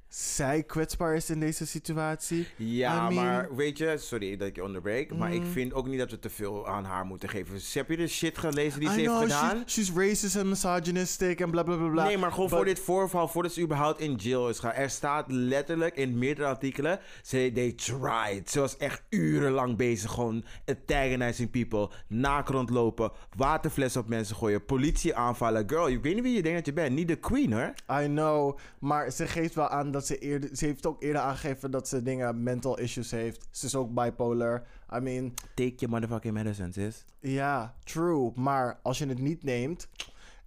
zij 0.09 0.63
kwetsbaar 0.63 1.15
is 1.15 1.31
in 1.31 1.41
deze 1.41 1.67
situatie. 1.67 2.47
Ja, 2.57 2.95
I 3.11 3.15
mean- 3.15 3.15
maar 3.25 3.55
weet 3.57 3.79
je, 3.79 3.95
sorry 3.99 4.37
dat 4.37 4.49
ik 4.49 4.57
je 4.57 4.65
onderbreek, 4.65 5.15
maar 5.17 5.33
ik 5.33 5.41
Mhm. 5.41 5.51
vind 5.51 5.75
ook 5.75 5.87
niet 5.87 5.99
dat 5.99 6.11
we 6.11 6.19
te 6.19 6.31
veel 6.31 6.69
aan 6.69 6.85
haar 6.85 7.05
moeten 7.05 7.29
geven. 7.29 7.61
Heb 7.73 7.89
je 7.89 7.97
de 7.97 8.07
shit 8.07 8.39
gelezen 8.39 8.81
die 8.81 8.89
ze 8.89 8.95
heeft 9.01 9.11
gedaan? 9.13 9.63
she's, 9.67 9.87
she's 9.87 9.97
racist 9.97 10.37
en 10.37 10.49
misogynistic 10.49 11.41
en 11.41 11.51
bla 11.51 11.63
bla 11.63 11.77
bla 11.77 11.89
bla. 11.89 12.05
Nee, 12.05 12.19
maar 12.19 12.31
gewoon 12.33 12.47
But- 12.49 12.57
voor 12.57 12.65
dit 12.65 12.79
voorval, 12.81 13.29
voordat 13.29 13.53
ze 13.53 13.61
überhaupt 13.61 14.01
in 14.01 14.15
jail 14.15 14.49
is 14.49 14.59
gaan. 14.59 14.73
Er 14.73 14.91
staat 14.91 15.25
letterlijk 15.33 15.97
in 15.97 16.19
meerdere 16.19 16.47
artikelen, 16.49 17.01
ze 17.23 17.51
they 17.55 17.73
tried. 17.73 18.51
Ze 18.51 18.61
was 18.61 18.77
echt 18.77 19.03
urenlang 19.09 19.77
bezig, 19.77 20.11
gewoon 20.11 20.45
antagonizing 20.67 21.51
people, 21.51 21.89
naak 22.07 22.49
rondlopen, 22.49 23.11
waterflessen 23.37 24.01
op 24.01 24.09
mensen 24.09 24.37
gooien, 24.37 24.65
politie 24.65 25.15
aanvallen. 25.15 25.69
Girl, 25.69 25.89
ik 25.89 26.03
weet 26.03 26.15
niet 26.15 26.23
wie 26.23 26.35
je 26.35 26.43
denkt 26.43 26.57
dat 26.57 26.67
je 26.67 26.73
bent, 26.73 26.95
niet 26.95 27.09
de 27.09 27.17
queen 27.17 27.53
hoor. 27.53 27.75
I 28.03 28.07
know, 28.07 28.59
maar 28.79 29.11
ze 29.11 29.27
geeft 29.27 29.55
wel 29.55 29.69
aan 29.69 29.91
dat 29.91 29.98
ze 30.07 30.19
eerder... 30.19 30.57
Ze 30.57 30.65
heeft 30.65 30.87
ook 30.87 31.03
eerder 31.03 31.23
aangegeven 31.23 31.71
dat 31.71 31.89
ze 31.89 32.03
dingen, 32.03 32.43
mental 32.43 32.79
issues 32.79 33.11
heeft. 33.11 33.49
Ze 33.51 33.67
is 33.67 33.75
ook 33.75 33.95
bipolar. 33.95 34.67
I 34.95 34.99
mean, 35.01 35.35
Take 35.55 35.75
your 35.75 35.91
motherfucking 35.95 36.35
medicine, 36.35 36.73
sis. 36.73 37.05
ja, 37.21 37.75
true. 37.85 38.33
Maar 38.35 38.81
als 38.83 38.99
je 38.99 39.07
het 39.07 39.19
niet 39.21 39.43
neemt 39.43 39.89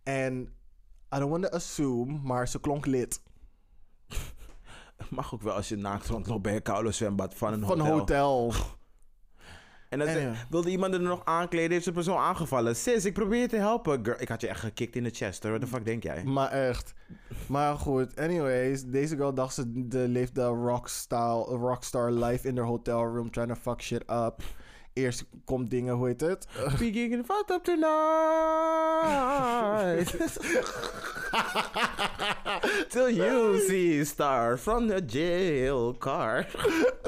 en... 0.03 0.53
I 1.15 1.19
don't 1.19 1.31
want 1.31 1.43
to 1.43 1.49
assume, 1.49 2.19
maar 2.23 2.47
ze 2.47 2.59
klonk 2.59 2.85
lid. 2.85 3.21
Mag 5.09 5.33
ook 5.33 5.41
wel 5.41 5.53
als 5.53 5.69
je 5.69 5.75
naakt 5.75 6.07
rondloopt 6.07 6.41
bij 6.41 6.55
een 6.55 6.61
koude 6.61 6.91
zwembad 6.91 7.35
van 7.35 7.53
een 7.53 7.59
Van 7.65 7.79
hotel. 7.79 7.97
hotel. 7.97 8.53
En 9.91 9.99
dan 9.99 10.35
wilde 10.49 10.69
iemand 10.69 10.93
er 10.93 11.01
nog 11.01 11.25
aankleden, 11.25 11.71
heeft 11.71 11.85
de 11.85 11.91
persoon 11.91 12.17
aangevallen. 12.17 12.75
Sis, 12.75 13.05
ik 13.05 13.13
probeer 13.13 13.39
je 13.39 13.47
te 13.47 13.55
helpen. 13.55 14.05
Girl, 14.05 14.15
ik 14.19 14.27
had 14.27 14.41
je 14.41 14.47
echt 14.47 14.59
gekikt 14.59 14.95
in 14.95 15.03
de 15.03 15.09
chest 15.09 15.43
hoor. 15.43 15.51
Wat 15.51 15.61
de 15.61 15.67
fuck 15.67 15.85
denk 15.85 16.03
jij? 16.03 16.23
Maar 16.23 16.51
echt. 16.51 16.93
Maar 17.47 17.77
goed, 17.77 18.19
anyways. 18.19 18.85
Deze 18.85 19.15
girl 19.15 19.33
dacht 19.33 19.53
ze 19.53 19.87
de, 19.87 20.07
leeft 20.07 20.35
de 20.35 20.45
rockstar, 20.45 21.45
rockstar 21.45 22.11
life 22.11 22.47
in 22.47 22.57
haar 22.57 22.65
hotel 22.65 23.03
room. 23.03 23.31
Trying 23.31 23.53
to 23.53 23.59
fuck 23.61 23.81
shit 23.81 24.01
up. 24.01 24.43
Eerst 24.93 25.23
komt 25.45 25.69
dingen, 25.69 25.95
hoe 25.95 26.07
heet 26.07 26.21
het? 26.21 26.47
We 26.77 26.85
getting 26.85 27.25
fucked 27.25 27.51
up 27.51 27.63
tonight. 27.63 27.91
Till 32.89 33.09
you 33.09 33.59
see 33.67 34.03
star 34.05 34.57
from 34.57 34.87
the 34.87 35.01
jail 35.05 35.95
car. 35.97 36.47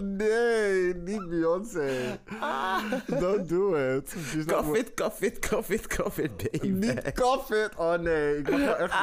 nee, 0.04 0.94
niet 0.94 1.30
Beyoncé. 1.30 2.20
Don't 3.20 3.50
do 3.50 3.76
it. 3.76 4.16
Cuff 4.48 4.76
it, 4.76 4.94
cuff 4.94 5.22
it, 5.22 5.40
cuff 5.40 5.70
it, 5.70 5.88
cuff 5.88 6.20
it, 6.20 6.38
baby. 6.38 6.68
Niet 6.68 7.12
cuff 7.14 7.52
it. 7.52 7.76
Oh 7.78 8.00
nee, 8.00 8.38
ik 8.38 8.50
mag 8.50 8.60
jou 8.60 8.78
echt 8.78 8.94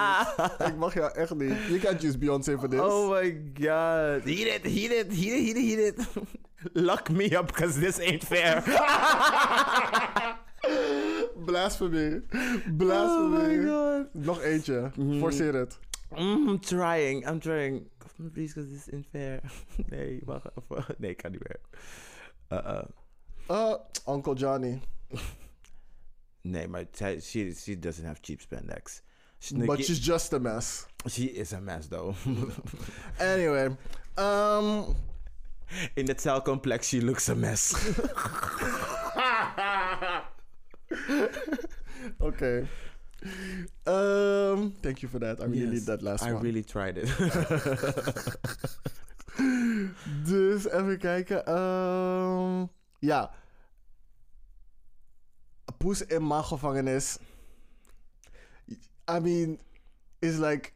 niet. 0.59 0.69
Ik 0.69 0.77
mag 0.77 0.95
jou 0.95 1.13
echt 1.15 1.35
niet. 1.35 1.55
You 1.69 1.79
can't 1.79 2.03
use 2.03 2.19
Beyoncé 2.19 2.59
voor 2.59 2.69
dit. 2.69 2.81
Oh 2.81 3.11
my 3.11 3.43
god. 3.55 4.25
Heat 4.25 4.27
it, 4.27 4.63
heat 4.63 4.91
it, 4.91 5.13
heat 5.13 5.33
it, 5.33 5.47
heat 5.47 5.57
it, 5.57 5.57
heat 5.57 5.79
it. 5.79 6.07
Lock 6.75 7.11
me 7.11 7.35
up, 7.35 7.47
because 7.47 7.79
this 7.81 7.99
ain't 8.01 8.25
fair. 8.25 8.63
Blasphemy. 11.37 12.21
Blasphemy. 12.67 12.77
Oh 13.09 13.29
my 13.29 13.57
god. 13.65 14.09
Nog 14.13 14.43
eentje. 14.43 14.91
Forceer 15.19 15.55
het. 15.55 15.79
Mm, 16.17 16.49
I'm 16.49 16.59
trying, 16.59 17.27
I'm 17.29 17.39
trying. 17.41 17.87
Please, 18.35 18.55
because 18.55 18.71
this 18.71 18.89
is 18.89 18.93
unfair. 18.93 19.41
nee, 19.91 20.21
wacht 20.25 20.47
even. 20.69 20.85
Nee, 20.99 21.11
ik 21.11 21.17
kan 21.17 21.31
niet 21.31 21.43
meer. 21.43 21.61
Uh-uh. 22.49 22.83
Uh, 23.51 23.75
Uncle 24.15 24.35
Johnny. 24.35 24.81
Nee, 26.43 26.69
maar 26.69 26.85
she, 27.21 27.53
she 27.53 27.79
doesn't 27.79 28.05
have 28.07 28.19
cheap 28.23 28.41
spandex. 28.41 29.03
She, 29.39 29.55
But 29.55 29.85
she's 29.85 29.99
just 30.07 30.33
a 30.33 30.39
mess. 30.39 30.87
she 31.09 31.25
is 31.25 31.53
a 31.53 31.61
mess, 31.61 31.89
though. 31.89 32.15
Anyway. 33.19 33.77
Um, 34.17 34.97
In 35.97 36.07
the 36.07 36.15
cell 36.19 36.41
complex, 36.41 36.89
she 36.89 37.01
looks 37.01 37.29
a 37.29 37.35
mess. 37.35 37.75
okay. 42.21 42.67
Um, 43.87 44.73
thank 44.83 45.03
you 45.03 45.09
for 45.09 45.19
that. 45.19 45.41
I 45.41 45.45
really 45.45 45.61
Yes, 45.61 45.71
need 45.73 45.87
that 45.87 46.03
last 46.03 46.23
I 46.23 46.33
one. 46.33 46.43
really 46.43 46.63
tried 46.63 46.99
it. 46.99 47.09
Dus 50.25 50.67
even 50.67 50.99
kijken. 50.99 51.49
Um, 51.49 52.71
ja. 52.99 53.31
Poes 55.79 56.03
in 56.07 56.27
mijn 56.27 56.45
gevangenis. 56.45 57.19
I 59.11 59.21
mean, 59.21 59.59
is 60.19 60.39
like 60.39 60.73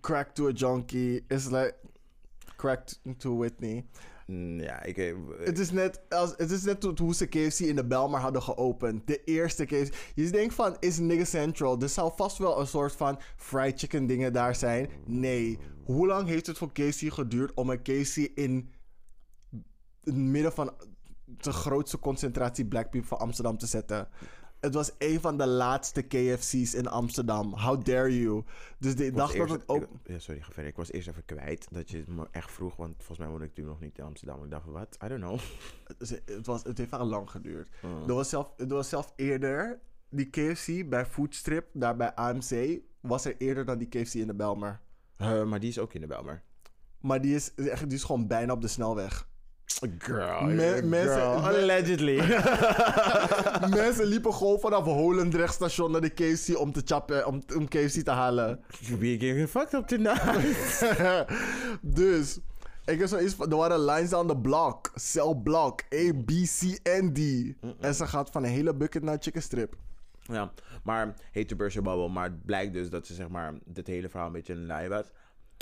crack 0.00 0.34
to 0.34 0.48
a 0.48 0.52
junkie. 0.52 1.24
Is 1.28 1.50
like 1.50 1.74
crack 2.56 2.88
to 3.18 3.36
Whitney. 3.36 3.86
Mm, 4.26 4.60
ja, 4.60 4.82
ik... 4.82 4.96
eh, 4.96 5.14
Het 5.38 5.58
is 5.58 5.70
net, 5.70 6.00
als, 6.08 6.34
het 6.36 6.50
is 6.50 6.62
net 6.62 6.82
hoe- 6.98 7.14
ze 7.14 7.26
KFC 7.26 7.58
in 7.60 7.76
de 7.76 7.84
Belmar 7.86 8.20
hadden 8.20 8.42
geopend. 8.42 9.06
De 9.06 9.24
eerste 9.24 9.64
KFC. 9.64 9.94
Je 10.14 10.30
denkt 10.30 10.54
van, 10.54 10.76
is 10.80 10.98
Nigga 10.98 11.24
Central. 11.24 11.80
Er 11.82 11.88
zal 11.88 12.10
vast 12.16 12.38
wel 12.38 12.60
een 12.60 12.66
soort 12.66 12.92
van 12.92 13.20
fried 13.36 13.78
chicken 13.78 14.06
dingen 14.06 14.32
daar 14.32 14.54
zijn. 14.54 14.90
Nee. 15.04 15.58
Hoe 15.84 16.06
lang 16.06 16.28
heeft 16.28 16.46
het 16.46 16.58
voor 16.58 16.72
KFC 16.72 17.12
geduurd 17.12 17.54
om 17.54 17.70
een 17.70 17.82
KFC 17.82 18.16
in 18.16 18.70
het 20.04 20.14
midden 20.16 20.52
van 20.52 20.74
de 21.24 21.52
grootste 21.52 21.98
concentratie 21.98 22.66
black 22.66 22.90
people 22.90 23.08
van 23.08 23.18
Amsterdam 23.18 23.58
te 23.58 23.66
zetten? 23.66 24.08
Het 24.66 24.74
was 24.74 24.92
een 24.98 25.20
van 25.20 25.38
de 25.38 25.46
laatste 25.46 26.02
KFC's 26.02 26.74
in 26.74 26.86
Amsterdam. 26.88 27.54
How 27.54 27.84
dare 27.84 28.20
you? 28.20 28.44
Dus 28.78 28.94
ik 28.94 29.16
dacht 29.16 29.36
dat 29.36 29.50
het 29.50 29.68
ook... 29.68 29.82
ik- 29.82 29.88
ja, 30.04 30.18
sorry, 30.18 30.40
ga 30.40 30.52
verder. 30.52 30.70
Ik 30.70 30.76
was 30.76 30.92
eerst 30.92 31.08
even 31.08 31.24
kwijt 31.24 31.66
dat 31.70 31.90
je 31.90 31.96
het 31.96 32.08
me 32.08 32.26
echt 32.30 32.50
vroeg. 32.50 32.76
Want 32.76 32.94
volgens 32.96 33.18
mij 33.18 33.28
woonde 33.28 33.44
ik 33.44 33.54
toen 33.54 33.64
nog 33.66 33.80
niet 33.80 33.98
in 33.98 34.04
Amsterdam. 34.04 34.44
Ik 34.44 34.50
dacht, 34.50 34.66
wat? 34.66 34.96
I 35.04 35.08
don't 35.08 35.20
know. 35.20 35.38
Het, 35.98 36.22
het, 36.24 36.46
was, 36.46 36.62
het 36.62 36.78
heeft 36.78 36.90
wel 36.90 37.04
lang 37.04 37.30
geduurd. 37.30 37.68
Oh. 37.82 38.08
Er, 38.08 38.14
was 38.14 38.28
zelf, 38.28 38.52
er 38.56 38.66
was 38.68 38.88
zelf 38.88 39.12
eerder 39.16 39.80
die 40.10 40.30
KFC 40.30 40.88
bij 40.88 41.06
Foodstrip, 41.06 41.66
daar 41.72 41.96
bij 41.96 42.14
AMC, 42.14 42.80
was 43.00 43.24
er 43.24 43.34
eerder 43.38 43.64
dan 43.64 43.78
die 43.78 43.88
KFC 43.88 44.14
in 44.14 44.26
de 44.26 44.34
Belmer. 44.34 44.80
Maar 45.18 45.60
die 45.60 45.68
is 45.68 45.78
ook 45.78 45.92
in 45.94 46.00
de 46.00 46.06
Belmer. 46.06 46.42
Maar 47.00 47.20
die 47.20 47.34
is, 47.34 47.54
die 47.54 47.70
is 47.88 48.04
gewoon 48.04 48.26
bijna 48.26 48.52
op 48.52 48.60
de 48.60 48.68
snelweg. 48.68 49.28
Girl, 49.98 50.42
Me- 50.44 50.56
girl. 50.56 50.86
mensen- 50.88 51.42
Allegedly. 51.42 52.16
Mensen 53.82 54.04
liepen 54.06 54.34
gewoon 54.34 54.60
vanaf 54.60 54.84
Holendrecht 54.84 55.54
station 55.54 55.90
naar 55.90 56.00
de 56.00 56.08
KFC 56.08 56.58
om 56.58 56.72
te 56.72 56.82
chappen, 56.84 57.26
om, 57.26 57.42
om 57.56 57.68
KFC 57.68 58.00
te 58.04 58.10
halen. 58.10 58.60
We 58.98 59.16
getting 59.18 59.48
fucked 59.48 59.72
up 59.74 59.86
tonight. 59.86 60.84
dus, 62.00 62.38
ik 62.84 62.98
heb 62.98 63.08
zoiets 63.08 63.34
van, 63.34 63.50
er 63.50 63.56
waren 63.56 63.84
lines 63.84 64.12
aan 64.12 64.26
de 64.26 64.36
block. 64.36 64.90
Cell 64.94 65.34
block, 65.42 65.80
A, 65.94 66.12
B, 66.24 66.30
C 66.30 66.78
en 66.82 67.12
D. 67.12 67.18
En 67.80 67.94
ze 67.94 68.06
gaat 68.06 68.30
van 68.30 68.44
een 68.44 68.50
hele 68.50 68.74
bucket 68.74 69.02
naar 69.02 69.16
chicken 69.20 69.42
strip. 69.42 69.74
ja, 70.22 70.52
maar 70.84 71.14
hate 71.32 71.46
to 71.46 71.56
burst 71.56 71.74
your 71.76 71.90
bubble. 71.90 72.08
Maar 72.12 72.24
het 72.24 72.44
blijkt 72.44 72.72
dus 72.72 72.90
dat 72.90 73.06
ze 73.06 73.14
zeg 73.14 73.28
maar 73.28 73.54
dit 73.64 73.86
hele 73.86 74.08
verhaal 74.08 74.26
een 74.26 74.32
beetje 74.32 74.52
een 74.52 74.66
lie 74.66 74.88
was. 74.88 75.06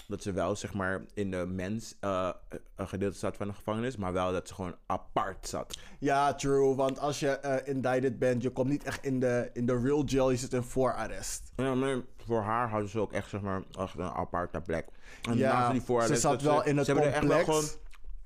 Dat 0.08 0.22
ze 0.22 0.32
wel 0.32 0.56
zeg 0.56 0.74
maar 0.74 1.04
in 1.14 1.30
de 1.30 1.46
mens 1.46 1.94
eh, 2.00 2.30
een 2.76 2.88
gedeelte 2.88 3.18
zat 3.18 3.36
van 3.36 3.46
de 3.46 3.54
gevangenis. 3.54 3.96
Maar 3.96 4.12
wel 4.12 4.32
dat 4.32 4.48
ze 4.48 4.54
gewoon 4.54 4.74
apart 4.86 5.48
zat. 5.48 5.78
Ja, 5.98 6.34
true. 6.34 6.74
Want 6.74 6.98
als 6.98 7.20
je 7.20 7.28
eh, 7.28 7.74
indicted 7.74 8.18
bent, 8.18 8.42
je 8.42 8.50
komt 8.50 8.68
niet 8.68 8.84
echt 8.84 9.04
in 9.04 9.20
de, 9.20 9.50
in 9.52 9.66
de 9.66 9.80
real 9.80 10.04
jail. 10.04 10.30
Je 10.30 10.36
zit 10.36 10.52
in 10.52 10.62
voorarrest. 10.62 11.52
Ja, 11.56 11.74
maar 11.74 12.00
voor 12.26 12.42
haar 12.42 12.68
hadden 12.68 12.88
ze 12.88 13.00
ook 13.00 13.12
echt 13.12 13.28
zeg 13.28 13.40
maar 13.40 13.62
echt 13.78 13.98
een 13.98 14.10
aparte 14.10 14.60
plek. 14.60 14.86
En 15.22 15.36
Ja, 15.36 15.70
die 15.70 15.80
voorarrest 15.80 16.20
ze 16.20 16.28
zat 16.28 16.42
wel 16.42 16.64
in 16.64 16.76
het 16.76 16.86
Ze 16.86 16.92
hebben 16.92 17.10
er 17.10 17.16
echt 17.16 17.26
wel 17.26 17.44
gewoon 17.44 17.64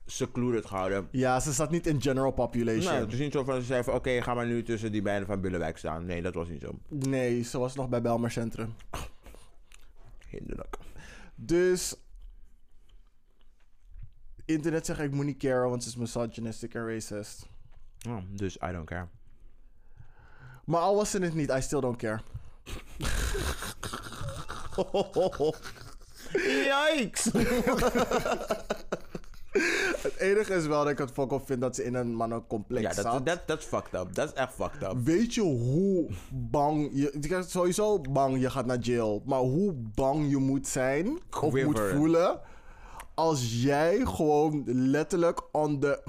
secluded 0.06 0.66
gehouden. 0.66 1.08
Ja, 1.10 1.40
ze 1.40 1.52
zat 1.52 1.70
niet 1.70 1.86
in 1.86 2.02
general 2.02 2.30
population. 2.30 2.92
Nee, 2.92 3.00
het 3.00 3.12
is 3.12 3.18
niet 3.18 3.32
zo 3.32 3.44
van 3.44 3.62
ze 3.62 3.84
van 3.84 3.94
oké, 3.94 4.22
ga 4.22 4.34
maar 4.34 4.46
nu 4.46 4.62
tussen 4.62 4.92
die 4.92 5.02
beiden 5.02 5.26
van 5.26 5.40
Bullenwijk 5.40 5.76
staan. 5.78 6.06
Nee, 6.06 6.22
dat 6.22 6.34
was 6.34 6.48
niet 6.48 6.60
zo. 6.60 6.78
Nee, 6.88 7.42
ze 7.42 7.58
was 7.58 7.74
nog 7.74 7.88
bij 7.88 8.02
Belmer 8.02 8.30
Centrum. 8.30 8.74
Hinderlijk. 10.28 10.76
Dus... 11.40 11.94
Internet 14.44 14.86
zegt 14.86 15.00
ik 15.00 15.12
moet 15.12 15.24
niet 15.24 15.38
caren, 15.38 15.70
want 15.70 15.82
ze 15.82 15.88
is 15.88 15.96
misogynistic 15.96 16.74
en 16.74 16.86
racist. 16.86 17.46
Ja, 17.98 18.22
dus 18.28 18.56
I 18.56 18.72
don't 18.72 18.86
care. 18.86 19.08
Maar 20.64 20.80
al 20.80 20.96
was 20.96 21.10
ze 21.10 21.18
het 21.18 21.34
niet, 21.34 21.50
I 21.50 21.60
still 21.60 21.80
don't 21.80 21.96
care. 21.96 22.20
Yikes! 26.98 27.30
Het 30.12 30.20
enige 30.20 30.54
is 30.54 30.66
wel 30.66 30.82
dat 30.82 30.92
ik 30.92 30.98
het 30.98 31.10
fuck 31.10 31.32
op 31.32 31.46
vind 31.46 31.60
dat 31.60 31.74
ze 31.74 31.84
in 31.84 31.94
een 31.94 32.14
mannencomplex 32.14 32.82
ja, 32.82 32.92
zat. 32.92 33.12
dat, 33.12 33.26
dat, 33.26 33.42
dat 33.46 33.58
is 33.58 33.64
fucked 33.64 34.00
up. 34.00 34.14
Dat 34.14 34.28
is 34.28 34.34
echt 34.34 34.52
fucked 34.52 34.82
up. 34.82 34.94
Weet 35.04 35.34
je 35.34 35.40
hoe 35.40 36.08
bang 36.30 36.90
je... 36.92 37.16
Je 37.20 37.44
sowieso 37.46 38.00
bang 38.00 38.40
je 38.40 38.50
gaat 38.50 38.66
naar 38.66 38.78
jail. 38.78 39.22
Maar 39.24 39.40
hoe 39.40 39.72
bang 39.94 40.30
je 40.30 40.36
moet 40.36 40.66
zijn 40.66 41.18
of 41.40 41.62
moet 41.64 41.80
voelen... 41.80 42.40
als 43.14 43.62
jij 43.62 44.00
gewoon 44.04 44.62
letterlijk 44.66 45.40
on 45.52 45.80
the... 45.80 46.02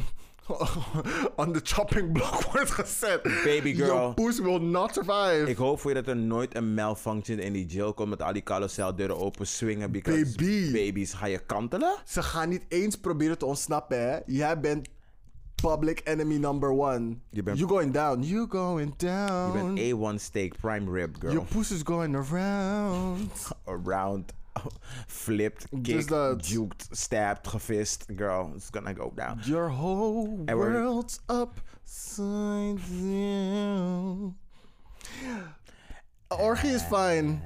on 1.41 1.51
the 1.53 1.59
chopping 1.63 2.11
block 2.11 2.43
wordt 2.51 2.71
gezet. 2.71 3.23
Baby 3.23 3.73
girl. 3.73 3.87
Your 3.87 4.13
pussy 4.13 4.41
will 4.41 4.59
not 4.61 4.93
survive. 4.93 5.43
Ik 5.47 5.57
hoop 5.57 5.79
voor 5.79 5.89
je 5.89 5.95
dat 5.95 6.07
er 6.07 6.15
nooit 6.15 6.55
een 6.55 6.73
malfunction 6.73 7.39
in 7.39 7.53
die 7.53 7.65
jail 7.65 7.93
komt 7.93 8.09
met 8.09 8.21
al 8.21 8.33
die 8.33 8.43
carouseldeuren 8.43 9.17
open 9.17 9.47
swingen. 9.47 9.91
Because 9.91 10.35
Baby. 10.35 10.71
baby's 10.71 11.13
ga 11.13 11.25
je 11.25 11.39
kantelen? 11.39 11.95
Ze 12.05 12.23
gaan 12.23 12.49
niet 12.49 12.65
eens 12.67 12.95
proberen 12.99 13.37
te 13.37 13.45
ontsnappen, 13.45 14.01
hè. 14.09 14.17
Jij 14.25 14.59
bent 14.59 14.87
public 15.61 16.01
enemy 16.03 16.37
number 16.37 16.69
one. 16.69 17.15
Je 17.29 17.43
bent- 17.43 17.57
You 17.57 17.69
going 17.69 17.93
down. 17.93 18.21
You 18.21 18.45
going 18.49 18.93
down. 18.97 19.57
Je 19.57 19.63
bent 19.63 19.79
A1 19.79 20.21
steak 20.23 20.53
prime 20.61 20.91
rib 20.91 21.15
girl. 21.19 21.31
Your 21.33 21.47
pussy's 21.47 21.81
going 21.83 22.15
around. 22.15 23.31
Around, 23.65 24.33
flipped, 25.07 25.65
Dus 25.71 26.05
kicked, 26.05 26.47
juked, 26.47 26.87
stabbed, 26.91 27.47
gevist. 27.47 28.05
Girl, 28.15 28.51
it's 28.55 28.69
gonna 28.71 28.93
go 28.93 29.11
down. 29.15 29.39
Your 29.43 29.69
whole 29.69 30.41
En 30.45 30.55
world's 30.55 31.19
upside 31.27 32.79
down. 33.01 34.37
Orgie 36.27 36.73
is 36.73 36.81
fine. 36.81 37.39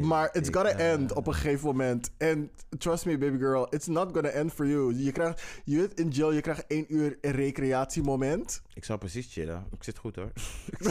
Maar 0.00 0.28
it's 0.32 0.48
gotta 0.48 0.70
end 0.70 1.12
op 1.12 1.26
een 1.26 1.34
gegeven 1.34 1.66
moment. 1.66 2.10
En 2.16 2.50
trust 2.78 3.06
me, 3.06 3.18
baby 3.18 3.38
girl, 3.38 3.66
it's 3.70 3.86
not 3.86 4.12
gonna 4.12 4.28
end 4.28 4.52
for 4.52 4.66
you. 4.66 4.94
Je 4.96 5.12
krijgt, 5.12 5.42
je 5.64 5.90
in 5.94 6.08
jail, 6.08 6.32
je 6.32 6.40
krijgt 6.40 6.66
één 6.66 6.84
uur 6.88 7.18
recreatiemoment. 7.20 8.62
Ik 8.74 8.84
zou 8.84 8.98
precies 8.98 9.32
chillen. 9.32 9.66
Ik 9.70 9.84
zit 9.84 9.98
goed 9.98 10.16
hoor. 10.16 10.32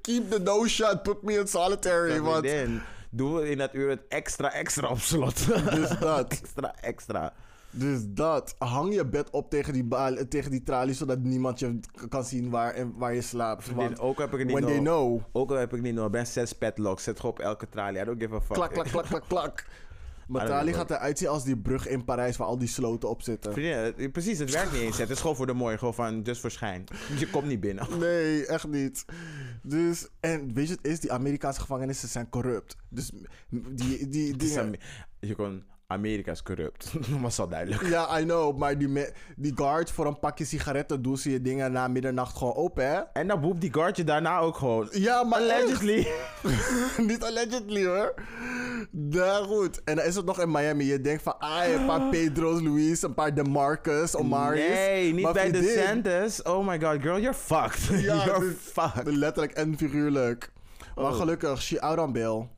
Keep 0.00 0.30
the 0.30 0.40
nose 0.42 0.68
shut, 0.68 1.02
put 1.02 1.22
me 1.22 1.38
in 1.38 1.48
solitary. 1.48 2.20
Want 2.20 2.46
Doen 3.10 3.34
we 3.34 3.50
in 3.50 3.58
dat 3.58 3.74
uur 3.74 3.88
het 3.88 4.02
extra 4.08 4.52
extra 4.52 4.88
op 4.88 4.98
slot. 4.98 5.46
Dus 5.70 5.98
dat. 6.00 6.32
extra 6.32 6.74
extra. 6.80 7.32
Dus 7.70 8.00
dat. 8.06 8.54
Hang 8.58 8.94
je 8.94 9.06
bed 9.06 9.30
op 9.30 9.50
tegen 9.50 9.72
die, 9.72 9.84
baal- 9.84 10.28
tegen 10.28 10.50
die 10.50 10.62
tralies, 10.62 10.98
zodat 10.98 11.18
niemand 11.18 11.58
je 11.58 11.78
kan 12.08 12.24
zien 12.24 12.50
waar, 12.50 12.74
en 12.74 12.92
waar 12.96 13.14
je 13.14 13.20
slaapt. 13.22 13.74
Want 13.74 14.00
ook 14.00 14.18
heb 14.18 14.32
ik 14.34 14.38
niet 14.44 14.52
when 14.52 14.66
they 14.66 14.78
know. 14.78 15.20
Ook 15.32 15.50
al 15.50 15.56
heb 15.56 15.74
ik 15.74 15.82
niet 15.82 15.94
nog. 15.94 16.06
Ik 16.06 16.12
ben 16.12 16.26
zes 16.26 16.52
padlocks. 16.52 17.02
Zet 17.02 17.16
gewoon 17.16 17.30
op 17.30 17.38
elke 17.40 17.68
tralie. 17.68 18.00
I 18.00 18.04
don't 18.04 18.22
give 18.22 18.34
a 18.34 18.40
fuck. 18.40 18.56
Klak, 18.56 18.72
klak, 18.72 18.86
klak, 18.86 19.04
klak, 19.06 19.24
klak. 19.28 19.64
Mijn 20.28 20.44
I 20.44 20.48
don't 20.48 20.58
tralie 20.58 20.72
know. 20.74 20.88
gaat 20.88 20.98
eruit 20.98 21.18
zien 21.18 21.28
als 21.28 21.44
die 21.44 21.56
brug 21.56 21.86
in 21.88 22.04
Parijs 22.04 22.36
waar 22.36 22.46
al 22.46 22.58
die 22.58 22.68
sloten 22.68 23.08
op 23.08 23.22
zitten. 23.22 23.52
Vriendin, 23.52 23.76
het- 23.78 24.12
precies, 24.12 24.38
het 24.38 24.50
werkt 24.50 24.72
niet 24.72 24.80
eens. 24.80 24.98
Het 24.98 25.10
is 25.10 25.20
gewoon 25.20 25.36
voor 25.36 25.46
de 25.46 25.52
mooi. 25.52 25.78
Gewoon 25.78 25.94
van, 25.94 26.22
dus 26.22 26.40
voor 26.40 26.50
schijn. 26.50 26.84
Je 27.18 27.30
komt 27.30 27.46
niet 27.46 27.60
binnen. 27.60 27.86
Nee, 27.98 28.46
echt 28.46 28.66
niet. 28.68 29.04
Dus, 29.62 30.08
en 30.20 30.54
weet 30.54 30.68
je 30.68 30.74
wat 30.74 30.82
het 30.82 30.92
is? 30.92 31.00
Die 31.00 31.12
Amerikaanse 31.12 31.60
gevangenissen 31.60 32.08
zijn 32.08 32.28
corrupt. 32.28 32.76
Dus 32.88 33.10
die, 33.50 34.08
die 34.08 34.36
dingen... 34.36 34.60
Am- 34.60 34.74
je 35.20 35.34
kon, 35.34 35.64
Amerika 35.92 36.30
is 36.32 36.42
corrupt. 36.42 36.92
Dat 37.10 37.20
was 37.20 37.38
al 37.38 37.48
duidelijk. 37.48 37.82
Ja, 37.86 38.18
I 38.20 38.22
know, 38.22 38.58
maar 38.58 38.78
die, 38.78 38.88
me- 38.88 39.12
die 39.36 39.52
guards 39.54 39.92
voor 39.92 40.06
een 40.06 40.18
pakje 40.18 40.44
sigaretten 40.44 41.02
doen 41.02 41.16
ze 41.18 41.30
je 41.30 41.42
dingen 41.42 41.72
na 41.72 41.88
middernacht 41.88 42.36
gewoon 42.36 42.54
open, 42.54 42.88
hè? 42.88 43.00
En 43.12 43.26
dan 43.26 43.40
boep 43.40 43.60
die 43.60 43.72
guardje 43.72 44.04
daarna 44.04 44.38
ook 44.38 44.56
gewoon. 44.56 44.88
Ja, 44.92 45.22
maar 45.24 45.38
Allegedly. 45.40 46.06
Niet 47.08 47.22
allegedly, 47.24 47.86
hoor. 47.86 48.14
Nou 48.90 49.46
goed. 49.46 49.84
En 49.84 49.96
dan 49.96 50.04
is 50.04 50.14
het 50.14 50.24
nog 50.24 50.40
in 50.40 50.50
Miami. 50.50 50.84
Je 50.84 51.00
denkt 51.00 51.22
van, 51.22 51.38
ah, 51.38 51.72
een 51.72 51.86
paar 51.86 52.08
Pedro's, 52.10 52.60
Luis, 52.62 53.02
een 53.02 53.14
paar 53.14 53.34
DeMarcus, 53.34 54.16
Omaris. 54.16 54.68
Nee, 54.68 55.12
niet 55.12 55.22
Maar 55.24 55.32
bij 55.32 55.50
de 55.50 55.62
vriendin, 55.62 55.84
Santos. 55.86 56.42
Oh 56.42 56.66
my 56.68 56.80
god, 56.80 57.00
girl, 57.02 57.18
you're 57.20 57.34
fucked. 57.34 57.82
Ja, 58.02 58.24
you're 58.24 58.54
fucked. 58.60 59.06
Letterlijk 59.16 59.52
en 59.56 59.76
figuurlijk. 59.78 60.50
Maar 60.94 61.04
Oh. 61.04 61.14
gelukkig, 61.16 61.62
she 61.62 61.80
out 61.80 61.98
on 61.98 62.12
bail. 62.12 62.48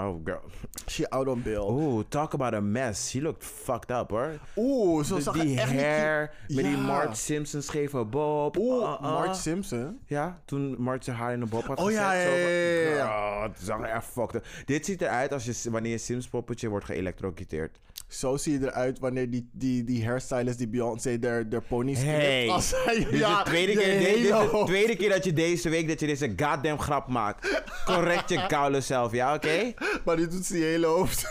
Oh, 0.00 0.20
girl. 0.24 0.40
She 0.86 1.04
out 1.08 1.28
on 1.28 1.42
bail. 1.42 1.68
Oeh, 1.70 2.04
talk 2.08 2.32
about 2.34 2.54
a 2.54 2.60
mess. 2.60 3.08
She 3.10 3.20
looked 3.20 3.44
fucked 3.44 3.90
up, 3.90 4.10
hoor. 4.10 4.38
Oeh, 4.56 5.04
zo 5.04 5.18
zag 5.18 5.34
die 5.34 5.42
niet- 5.44 5.60
hair 5.60 6.34
met 6.48 6.64
die. 6.64 6.76
Marge 6.76 7.14
Simpson 7.14 7.62
scheve 7.62 8.04
bob. 8.04 8.56
Oeh, 8.56 8.82
Uh, 8.82 8.90
uh. 8.92 9.00
Marge 9.00 9.34
Simpson. 9.34 9.98
Ja, 10.06 10.40
toen 10.44 10.74
Marge 10.78 11.04
zijn 11.04 11.16
haar 11.16 11.32
in 11.32 11.40
de 11.40 11.46
bob 11.46 11.66
had 11.66 11.78
Oh, 11.78 11.84
gezet. 11.84 12.00
ja, 12.00 12.12
ja, 12.12 12.22
zo 12.24 12.30
ja, 12.30 12.48
ja. 12.96 13.06
Girl, 13.38 13.42
het 13.42 13.58
zag 13.62 13.78
er 13.80 13.84
echt 13.84 14.04
fucked 14.06 14.34
up. 14.34 14.46
Dit 14.64 14.84
ziet 14.86 15.02
eruit 15.02 15.32
als 15.32 15.44
je, 15.44 15.70
wanneer 15.70 15.90
je 15.92 15.98
Sims 15.98 16.28
poppetje 16.28 16.68
wordt 16.68 16.84
geëlektrocuteerd. 16.84 17.78
Zo 18.10 18.36
zie 18.36 18.60
je 18.60 18.66
eruit 18.66 18.98
wanneer 18.98 19.30
die, 19.30 19.48
die, 19.52 19.84
die 19.84 20.04
hairstylist 20.04 20.58
die 20.58 20.68
Beyoncé 20.68 21.18
der, 21.18 21.50
der 21.50 21.62
ponies 21.62 22.02
Hey, 22.02 22.36
knipt. 22.38 22.52
Als 22.52 22.68
zij, 22.68 22.94
Dit 22.98 23.12
is, 23.12 23.18
ja, 23.18 23.42
de 23.42 23.50
tweede 23.50 23.72
keer, 23.72 23.98
dit 23.98 24.16
is 24.16 24.28
de 24.28 24.62
tweede 24.66 24.96
keer 24.96 25.08
dat 25.08 25.24
je 25.24 25.32
deze 25.32 25.68
week 25.68 25.88
dat 25.88 26.00
je 26.00 26.06
deze 26.06 26.32
goddamn 26.36 26.80
grap 26.80 27.08
maakt. 27.08 27.62
Correct 27.84 28.28
je 28.28 28.46
koude 28.54 28.80
zelf, 28.80 29.12
ja, 29.12 29.34
oké? 29.34 29.72
Maar 30.04 30.16
die 30.16 30.26
doet 30.26 30.44
zijn 30.46 30.62
hele 30.62 30.86
hoofd. 30.86 31.26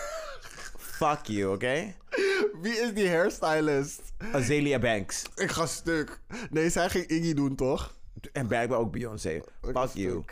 Fuck 0.77 1.19
you, 1.23 1.53
oké? 1.53 1.93
Wie 2.61 2.73
is 2.79 2.93
die 2.93 3.09
hairstylist? 3.09 4.01
Azealia 4.31 4.79
Banks. 4.79 5.21
Ik 5.35 5.51
ga 5.51 5.65
stuk. 5.65 6.19
Nee, 6.49 6.69
zij 6.69 6.89
ging 6.89 7.07
Iggy 7.07 7.33
doen, 7.33 7.55
toch? 7.55 7.98
En 8.31 8.47
blijkbaar 8.47 8.77
ook 8.77 8.91
Beyoncé. 8.91 9.41
Fuck 9.61 9.89
you. 9.93 10.23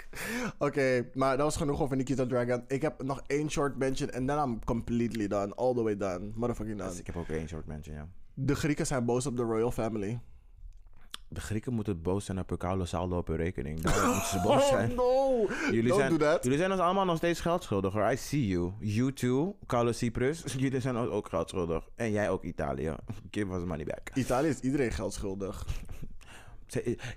Oké, 0.57 1.09
maar 1.14 1.38
dat 1.38 1.45
was 1.45 1.57
genoeg 1.57 1.81
over 1.81 1.97
Nikita 1.97 2.26
Dragon. 2.26 2.64
Ik 2.68 2.81
heb 2.81 3.03
nog 3.03 3.22
één 3.27 3.49
short 3.51 3.77
mention 3.77 4.09
en 4.09 4.26
then 4.26 4.38
I'm 4.38 4.64
completely 4.64 5.27
done. 5.27 5.55
All 5.55 5.73
the 5.73 5.84
way 5.84 5.97
done. 5.97 6.31
Motherfucking 6.35 6.77
done. 6.77 6.89
Dus 6.89 6.99
ik 6.99 7.05
heb 7.05 7.15
ook 7.18 7.27
één 7.27 7.47
short 7.47 7.65
mention, 7.65 7.95
ja. 7.95 8.07
De 8.34 8.55
Grieken 8.55 8.88
zijn 8.88 9.05
boos 9.05 9.26
op 9.26 9.38
de 9.38 9.43
royal 9.43 9.72
family. 9.72 10.19
De 11.30 11.39
Grieken 11.41 11.73
moeten 11.73 12.01
boos 12.01 12.26
zijn 12.26 12.39
op 12.39 12.49
hun 12.49 12.57
koude 12.57 12.85
saldo 12.85 13.18
op 13.18 13.27
hun 13.27 13.38
rekening. 13.38 13.76
Moeten 13.84 14.26
ze 14.26 14.41
boos 14.43 14.68
zijn. 14.68 14.95
no! 14.95 15.45
Jullie 15.72 15.84
Don't 15.84 15.95
zijn, 15.99 16.11
do 16.11 16.18
that. 16.18 16.43
jullie 16.43 16.57
zijn 16.57 16.72
ons 16.72 16.81
allemaal 16.81 17.05
nog 17.05 17.18
steeds 17.18 17.39
geld 17.39 17.64
schuldig 17.64 17.93
hoor. 17.93 18.11
I 18.11 18.18
see 18.18 18.47
you. 18.47 18.72
You 18.80 19.14
too, 19.14 19.57
Carlo 19.65 19.91
Cyprus. 19.91 20.43
Jullie 20.57 20.80
zijn 20.80 20.97
ons 20.97 21.09
ook 21.09 21.30
geld 21.30 21.49
schuldig. 21.49 21.89
En 21.95 22.11
jij 22.11 22.30
ook 22.30 22.43
Italië. 22.43 22.95
Give 23.31 23.53
us 23.53 23.64
money 23.64 23.85
back. 23.85 24.09
Italië 24.14 24.47
is 24.47 24.59
iedereen 24.59 24.91
geld 24.91 25.14
schuldig. 25.14 25.65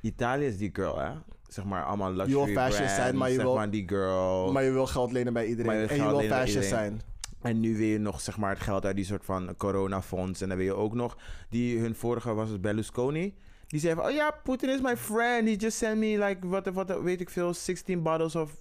Italië 0.01 0.47
is 0.47 0.57
die 0.59 0.71
girl, 0.73 0.99
hè? 0.99 1.11
Zeg 1.49 1.65
maar 1.65 1.85
allemaal 1.85 2.13
luxury 2.13 2.45
wil 2.45 2.55
fashion 2.55 2.77
brands, 2.77 2.95
zijn, 2.95 3.17
maar 3.17 3.29
je 3.29 3.35
zeg 3.35 3.45
wil- 3.45 3.55
maar 3.55 3.71
die 3.71 3.89
girl. 3.89 4.53
Maar 4.53 4.63
je 4.63 4.71
wil 4.71 4.87
geld 4.87 5.13
lenen 5.13 5.33
bij 5.33 5.47
iedereen. 5.47 5.81
je 5.81 5.87
En 5.87 5.97
je 5.97 6.03
wil 6.09 6.21
fashion 6.21 6.47
iedereen. 6.47 6.69
zijn. 6.69 7.01
En 7.43 7.61
nu 7.61 7.77
wil 7.77 7.87
je 7.87 7.99
nog 7.99 8.21
zeg 8.21 8.37
maar 8.37 8.51
het 8.51 8.61
geld 8.61 8.85
uit 8.85 8.97
die 8.97 9.05
soort 9.05 9.25
van 9.25 9.55
coronafonds. 9.57 10.41
En 10.41 10.49
dan 10.49 10.57
wil 10.57 10.67
je 10.67 10.75
ook 10.75 10.95
nog, 10.95 11.17
die 11.49 11.79
hun 11.79 11.95
vorige 11.95 12.35
was 12.35 12.49
het 12.51 12.61
Berlusconi. 12.61 13.35
Die 13.67 13.81
zei 13.81 13.95
van, 13.95 14.05
oh 14.05 14.11
ja, 14.11 14.31
Putin 14.43 14.69
is 14.69 14.81
my 14.81 14.97
friend. 14.97 15.49
He 15.49 15.55
just 15.55 15.77
sent 15.77 15.99
me 15.99 16.19
like, 16.19 16.47
wat, 16.49 16.67
wat 16.67 17.01
weet 17.03 17.21
ik 17.21 17.31
veel, 17.31 17.55
16 17.55 18.03
bottles 18.03 18.37
of, 18.37 18.53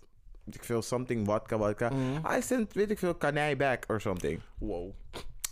weet 0.43 0.55
ik 0.55 0.63
veel, 0.63 0.81
something 0.81 1.25
vodka, 1.25 1.57
vodka. 1.57 1.89
Mhm. 1.89 2.37
I 2.37 2.41
sent, 2.41 2.73
weet 2.73 2.91
ik 2.91 2.99
veel, 2.99 3.15
kanij 3.15 3.57
back 3.57 3.83
or 3.87 4.01
something. 4.01 4.39
Wow. 4.59 4.91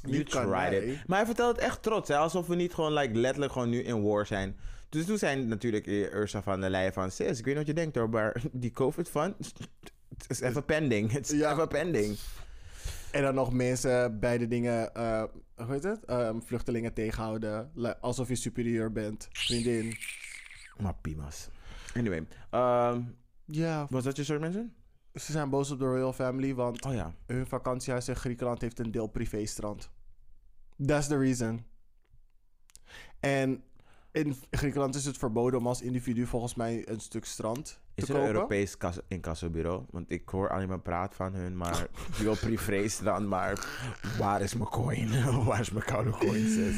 You 0.01 0.23
tried 0.23 0.71
it. 0.83 1.07
Maar 1.07 1.17
hij 1.17 1.25
vertelt 1.25 1.55
het 1.55 1.65
echt 1.65 1.83
trots, 1.83 2.09
hè? 2.09 2.17
alsof 2.17 2.47
we 2.47 2.55
niet 2.55 2.73
gewoon 2.73 2.93
like, 2.93 3.13
letterlijk 3.13 3.51
gewoon 3.51 3.69
nu 3.69 3.79
in 3.83 4.03
war 4.03 4.25
zijn. 4.25 4.57
Dus 4.89 5.05
toen 5.05 5.17
zijn 5.17 5.47
natuurlijk 5.47 5.87
eh, 5.87 6.13
Ursa 6.13 6.41
van 6.41 6.61
der 6.61 6.69
Leyen 6.69 6.93
van, 6.93 7.11
sis, 7.11 7.39
ik 7.39 7.45
weet 7.45 7.55
niet 7.55 7.55
wat 7.57 7.67
je 7.67 7.73
denkt 7.81 7.95
hoor, 7.95 8.09
maar 8.09 8.41
die 8.51 8.71
COVID 8.71 9.09
fund, 9.09 9.35
het 10.17 10.25
is 10.27 10.39
even 10.39 10.65
pending. 10.65 11.11
Het 11.11 11.31
is 11.31 11.39
Ja. 11.39 11.51
even 11.51 11.67
pending. 11.67 12.17
En 13.11 13.21
dan 13.21 13.35
nog 13.35 13.53
mensen 13.53 14.19
bij 14.19 14.37
de 14.37 14.47
dingen, 14.47 14.93
eh, 14.93 15.23
hoe 15.55 15.71
heet 15.73 15.83
het? 15.83 16.05
Ehm, 16.05 16.39
vluchtelingen 16.39 16.93
tegenhouden. 16.93 17.71
Alsof 18.01 18.27
je 18.27 18.35
superieur 18.35 18.91
bent. 18.91 19.27
Vriendin. 19.31 19.97
Maar 20.77 20.95
pimas. 21.01 21.47
Anyway, 21.95 22.25
ehm, 22.49 23.01
Ja, 23.45 23.87
was 23.89 24.03
dat 24.03 24.15
je 24.15 24.23
soort 24.23 24.39
mensen? 24.39 24.73
ze 25.13 25.31
zijn 25.31 25.49
boos 25.49 25.71
op 25.71 25.79
de 25.79 25.85
royal 25.85 26.13
family, 26.13 26.53
want 26.55 26.85
Oh 26.85 26.93
ja. 26.93 27.13
hun 27.25 27.47
vakantiehuis 27.47 28.07
in 28.07 28.15
Griekenland 28.15 28.61
heeft 28.61 28.79
een 28.79 28.91
deel 28.91 29.07
privéstrand. 29.07 29.89
That's 30.85 31.07
the 31.07 31.17
reason. 31.17 31.65
En 33.19 33.63
in 34.17 34.35
Griekenland 34.51 34.95
is 34.95 35.05
het 35.05 35.17
verboden 35.17 35.59
om 35.59 35.67
als 35.67 35.81
individu 35.81 36.25
volgens 36.25 36.55
mij 36.55 36.87
een 36.89 36.99
stuk 36.99 37.25
strand 37.25 37.65
te 37.65 37.73
Is 37.95 38.03
er 38.03 38.13
kopen. 38.13 38.21
een 38.29 38.35
Europees 38.35 38.77
kas- 38.77 38.99
incassobureau? 39.07 39.83
Want 39.89 40.11
ik 40.11 40.29
hoor 40.29 40.49
alleen 40.49 40.67
maar 40.67 40.79
praat 40.79 41.15
van 41.15 41.33
hun, 41.33 41.57
maar 41.57 41.87
wil 42.21 42.35
privé's 42.35 42.99
dan, 42.99 43.27
maar 43.27 43.67
waar 44.17 44.41
is 44.41 44.53
mijn 44.55 44.69
coin? 44.69 45.09
waar 45.45 45.59
is 45.59 45.71
mijn 45.71 45.85
koude 45.85 46.09
coin, 46.11 46.47
sis? 46.49 46.75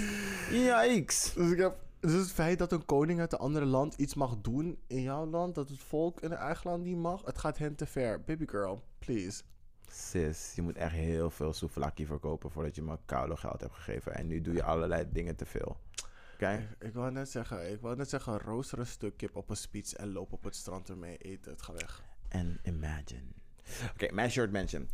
Yikes. 0.51 1.33
Dus, 1.35 1.51
ik 1.51 1.57
heb, 1.57 1.77
dus 1.99 2.13
het 2.13 2.31
feit 2.31 2.59
dat 2.59 2.71
een 2.71 2.85
koning 2.85 3.19
uit 3.19 3.33
een 3.33 3.39
ander 3.39 3.65
land 3.65 3.93
iets 3.93 4.13
mag 4.13 4.35
doen 4.41 4.77
in 4.87 5.01
jouw 5.01 5.25
land, 5.25 5.55
dat 5.55 5.69
het 5.69 5.79
volk 5.79 6.19
in 6.21 6.31
een 6.31 6.37
eigen 6.37 6.69
land 6.69 6.83
niet 6.83 6.97
mag, 6.97 7.21
het 7.25 7.37
gaat 7.37 7.57
hen 7.57 7.75
te 7.75 7.85
ver. 7.85 8.21
Baby 8.23 8.47
girl, 8.47 8.83
please. 8.99 9.41
Sis, 9.91 10.51
je 10.55 10.61
moet 10.61 10.77
echt 10.77 10.93
heel 10.93 11.29
veel 11.29 11.53
souvlaki 11.53 12.05
verkopen 12.05 12.51
voordat 12.51 12.75
je 12.75 12.81
me 12.81 12.97
koude 13.05 13.37
geld 13.37 13.61
hebt 13.61 13.73
gegeven. 13.73 14.15
En 14.15 14.27
nu 14.27 14.41
doe 14.41 14.53
je 14.53 14.63
allerlei 14.63 15.05
dingen 15.11 15.35
te 15.35 15.45
veel. 15.45 15.77
Oké? 16.39 16.67
Ik 16.79 16.93
wou 16.93 17.11
net 17.11 17.29
zeggen, 17.29 17.71
ik 17.71 17.81
wou 17.81 17.95
net 17.95 18.09
zeggen, 18.09 18.39
rooster 18.39 18.79
een 18.79 18.85
stuk 18.85 19.17
kip 19.17 19.35
op 19.35 19.49
een 19.49 19.57
spits 19.57 19.95
en 19.95 20.11
loop 20.11 20.33
op 20.33 20.43
het 20.43 20.55
strand 20.55 20.89
ermee 20.89 21.17
eten. 21.17 21.51
Het 21.51 21.61
gaat 21.61 21.81
weg. 21.81 22.03
En 22.27 22.59
imagine. 22.63 23.23
Oké, 23.93 24.13
mijn 24.13 24.31
short 24.31 24.51
mention. 24.51 24.81
Uh, 24.81 24.87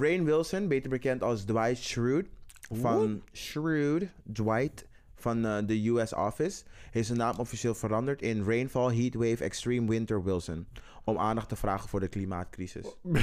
Rain 0.00 0.24
Wilson, 0.24 0.68
beter 0.68 0.90
bekend 0.90 1.22
als 1.22 1.44
Dwight 1.44 1.78
Schrute. 1.78 2.30
Van 2.72 3.22
Schrute, 3.32 4.08
Dwight 4.32 4.86
van 5.14 5.46
uh, 5.46 5.58
de 5.66 5.88
US 5.88 6.14
Office. 6.14 6.64
Heeft 6.90 7.06
zijn 7.06 7.18
naam 7.18 7.38
officieel 7.38 7.74
veranderd 7.74 8.22
in 8.22 8.44
Rainfall 8.44 8.96
Heatwave 8.96 9.44
Extreme 9.44 9.88
Winter 9.88 10.24
Wilson. 10.24 10.66
Om 11.04 11.18
aandacht 11.18 11.48
te 11.48 11.56
vragen 11.56 11.88
voor 11.88 12.00
de 12.00 12.08
klimaatcrisis. 12.08 12.96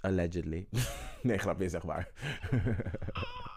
Allegedly. 0.00 0.68
nee, 1.22 1.38
grapje, 1.38 1.68
zeg 1.68 1.84
maar. 1.84 2.08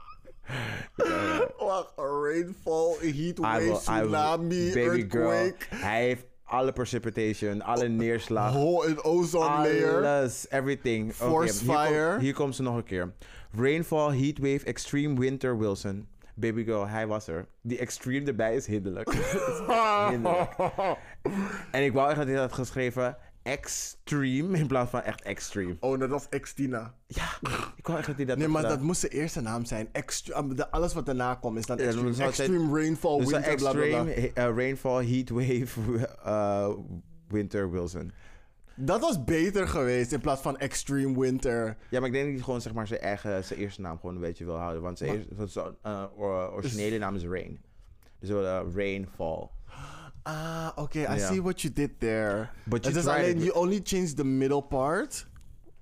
Wacht, 1.68 1.94
rainfall, 1.96 2.96
heatwave, 3.02 3.64
will- 3.64 3.78
tsunami, 3.78 4.72
baby 4.74 5.06
girl. 5.10 5.32
earthquake, 5.32 5.76
Hij 5.86 6.04
heeft 6.04 6.26
alle 6.44 6.72
precipitation, 6.74 7.62
alle 7.62 7.88
neerslag. 7.90 8.54
hole 8.54 8.88
in 8.88 9.04
ozone 9.04 9.46
layer. 9.58 9.96
Alles, 10.06 10.46
everything. 10.50 11.14
Force 11.14 11.64
hier 11.64 11.74
fire. 11.74 12.20
Hier 12.20 12.34
komt 12.34 12.56
ze 12.56 12.62
nog 12.62 12.76
een 12.76 12.84
keer. 12.84 13.14
Rainfall, 13.58 14.18
heatwave, 14.18 14.66
extreme 14.66 15.20
winter, 15.20 15.58
Wilson. 15.60 16.08
Baby 16.36 16.64
girl, 16.64 16.88
hij 16.88 17.08
was 17.08 17.28
er. 17.28 17.46
Die 17.62 17.78
extreme 17.78 18.26
erbij 18.28 18.56
is 18.56 18.66
hinderlijk. 18.68 19.10
hinderlijk. 20.10 20.52
En 21.72 21.84
ik 21.84 21.94
wou 21.94 22.08
echt 22.10 22.18
dat 22.18 22.28
hij 22.28 22.36
had 22.36 22.54
geschreven 22.54 23.18
extreme 23.44 24.58
in 24.58 24.68
plaats 24.68 24.90
van 24.90 25.02
echt 25.02 25.22
extreme. 25.22 25.76
Oh, 25.80 26.00
dat 26.00 26.10
was 26.10 26.30
Extina. 26.30 26.94
Ja, 27.08 27.30
ik 27.76 27.88
wou 27.88 27.98
echt 27.98 28.08
dat 28.08 28.16
hij 28.16 28.26
dat 28.26 28.38
Nee, 28.38 28.48
maar 28.48 28.62
dat 28.62 28.82
moest 28.82 29.00
zijn 29.00 29.12
eerste 29.12 29.42
naam 29.42 29.66
zijn. 29.66 29.90
Extre- 29.92 30.38
um, 30.38 30.56
de- 30.56 30.72
alles 30.72 30.94
wat 30.94 31.06
daarna 31.06 31.36
komt 31.36 31.58
is 31.58 31.66
dan 31.66 31.78
Ja, 31.78 31.84
extreme, 31.84 32.10
het 32.10 32.20
extreme 32.20 32.80
rainfall, 32.80 33.18
Dus 33.20 33.30
winter, 33.32 33.56
bla 33.56 33.72
bla 33.72 33.82
extreme 33.82 34.14
bla. 34.32 34.44
eh, 34.44 34.56
rainfall, 34.56 35.06
heatwave, 35.06 35.80
uh, 36.26 36.70
winter, 37.38 37.72
Wilson. 37.72 38.12
Dat 38.76 39.02
was 39.02 39.24
beter 39.24 39.68
geweest 39.68 40.12
in 40.12 40.20
plaats 40.22 40.42
van 40.42 40.58
extreme 40.58 41.20
winter. 41.20 41.78
Ja, 41.90 42.00
maar 42.00 42.08
ik 42.08 42.14
denk 42.14 42.26
dat 42.26 42.34
hij 42.34 42.44
gewoon 42.44 42.62
zeg 42.62 42.74
maar 42.74 42.88
zijn 42.88 43.00
eigen, 43.00 43.44
zijn 43.44 43.60
eerste 43.60 43.82
naam 43.82 44.00
gewoon 44.00 44.16
een 44.16 44.22
beetje 44.22 44.46
wil 44.46 44.58
houden. 44.58 44.82
Want 44.82 44.98
zijn, 44.98 45.10
Maar- 45.10 45.20
eerste, 45.20 45.36
want 45.36 45.52
zijn 45.52 45.76
uh, 45.86 46.04
or- 46.16 46.52
originele 46.54 46.98
naam 46.98 47.16
is 47.16 47.24
Rain. 47.26 47.62
Dus 48.20 48.30
uh, 48.30 48.62
Rainfall. 48.76 49.48
Ah, 50.24 50.70
oké, 50.76 51.00
I 51.00 51.02
Ja. 51.02 51.18
see 51.18 51.42
what 51.42 51.62
you 51.62 51.74
did 51.74 52.00
there. 52.00 52.50
But 52.64 52.86
Het 52.86 52.94
you 52.94 52.98
is 52.98 53.04
tried 53.04 53.18
alleen, 53.36 53.40
you 53.44 53.52
only 53.58 53.80
changed 53.84 54.16
the 54.16 54.26
middle 54.26 54.62
part. 54.64 55.28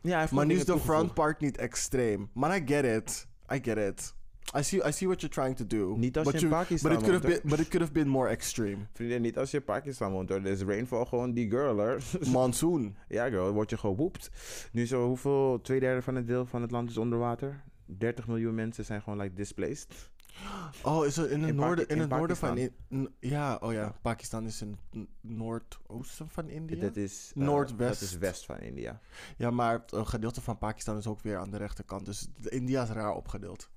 Ja, 0.01 0.09
hij 0.09 0.19
heeft 0.19 0.31
Maar 0.31 0.41
gewoon 0.41 0.47
nu 0.47 0.53
is 0.53 0.59
de 0.59 0.65
front 0.65 0.83
toegevoegd. 0.85 1.13
part 1.13 1.39
niet 1.39 1.57
extreem. 1.57 2.29
Maar 2.33 2.57
I 2.57 2.61
get 2.65 2.85
it. 2.85 3.27
I 3.53 3.59
get 3.63 3.77
it. 3.77 4.13
I 4.57 4.63
see, 4.63 4.79
I 4.87 4.91
see 4.91 5.07
what 5.07 5.21
you're 5.21 5.27
trying 5.35 5.55
to 5.55 5.67
do. 5.67 5.95
Niet 5.97 6.17
als 6.17 6.31
but 6.31 6.39
je 6.39 6.45
in 6.45 6.51
Pakistan 6.51 6.91
but 6.91 6.99
it 6.99 7.05
could 7.05 7.21
have 7.21 7.27
woont, 7.33 7.41
been, 7.41 7.51
But 7.51 7.59
it 7.59 7.67
could 7.67 7.81
have 7.81 7.91
been 7.91 8.07
more 8.07 8.29
extreme. 8.29 8.77
Vriendin, 8.93 9.21
niet 9.21 9.37
als 9.37 9.51
je 9.51 9.57
in 9.57 9.63
Pakistan 9.63 10.11
woont 10.11 10.29
hoor. 10.29 10.41
Dan 10.41 10.51
is 10.51 10.61
Rainfall 10.61 11.05
gewoon 11.05 11.33
die 11.33 11.49
girl 11.49 11.75
hoor. 11.77 11.97
Monsoon. 12.31 12.95
ja 13.07 13.29
girl, 13.29 13.51
word 13.51 13.69
je 13.69 13.77
gewoept. 13.77 14.29
Nu 14.71 14.85
zo, 14.87 15.05
hoeveel, 15.07 15.59
twee 15.61 15.79
derde 15.79 16.01
van 16.01 16.15
het 16.15 16.27
deel 16.27 16.45
van 16.45 16.61
het 16.61 16.71
land 16.71 16.89
is 16.89 16.97
onder 16.97 17.19
water? 17.19 17.63
30 17.85 18.27
miljoen 18.27 18.55
mensen 18.55 18.85
zijn 18.85 19.01
gewoon 19.01 19.19
like 19.21 19.33
displaced. 19.33 19.87
Oh, 20.83 21.05
is 21.05 21.15
het 21.15 21.29
in 21.29 21.39
het 21.39 21.49
In 21.49 21.55
noorden, 21.55 21.87
in 21.87 21.95
in 21.95 22.01
het 22.01 22.09
noorden 22.09 22.37
van... 22.37 22.49
Pakistan. 22.49 22.75
In, 22.89 23.01
n- 23.01 23.15
ja, 23.19 23.55
oh 23.61 23.73
ja. 23.73 23.95
Pakistan 24.01 24.45
is 24.45 24.61
in 24.61 24.77
het 24.91 25.07
noordoosten 25.21 26.29
van 26.29 26.49
India. 26.49 26.81
Dat 26.81 26.95
is, 26.95 27.31
uh, 27.35 27.43
Noordwest. 27.45 27.99
Dat 27.99 28.09
is 28.09 28.17
west 28.17 28.45
van 28.45 28.57
India. 28.59 28.99
Ja, 29.37 29.51
maar 29.51 29.83
een 29.89 30.07
gedeelte 30.07 30.41
van 30.41 30.57
Pakistan 30.57 30.97
is 30.97 31.07
ook 31.07 31.21
weer 31.21 31.37
aan 31.37 31.49
de 31.51 31.57
rechterkant. 31.57 32.05
Dus 32.05 32.27
India 32.43 32.83
is 32.83 32.89
raar 32.89 33.13
opgedeeld. 33.13 33.69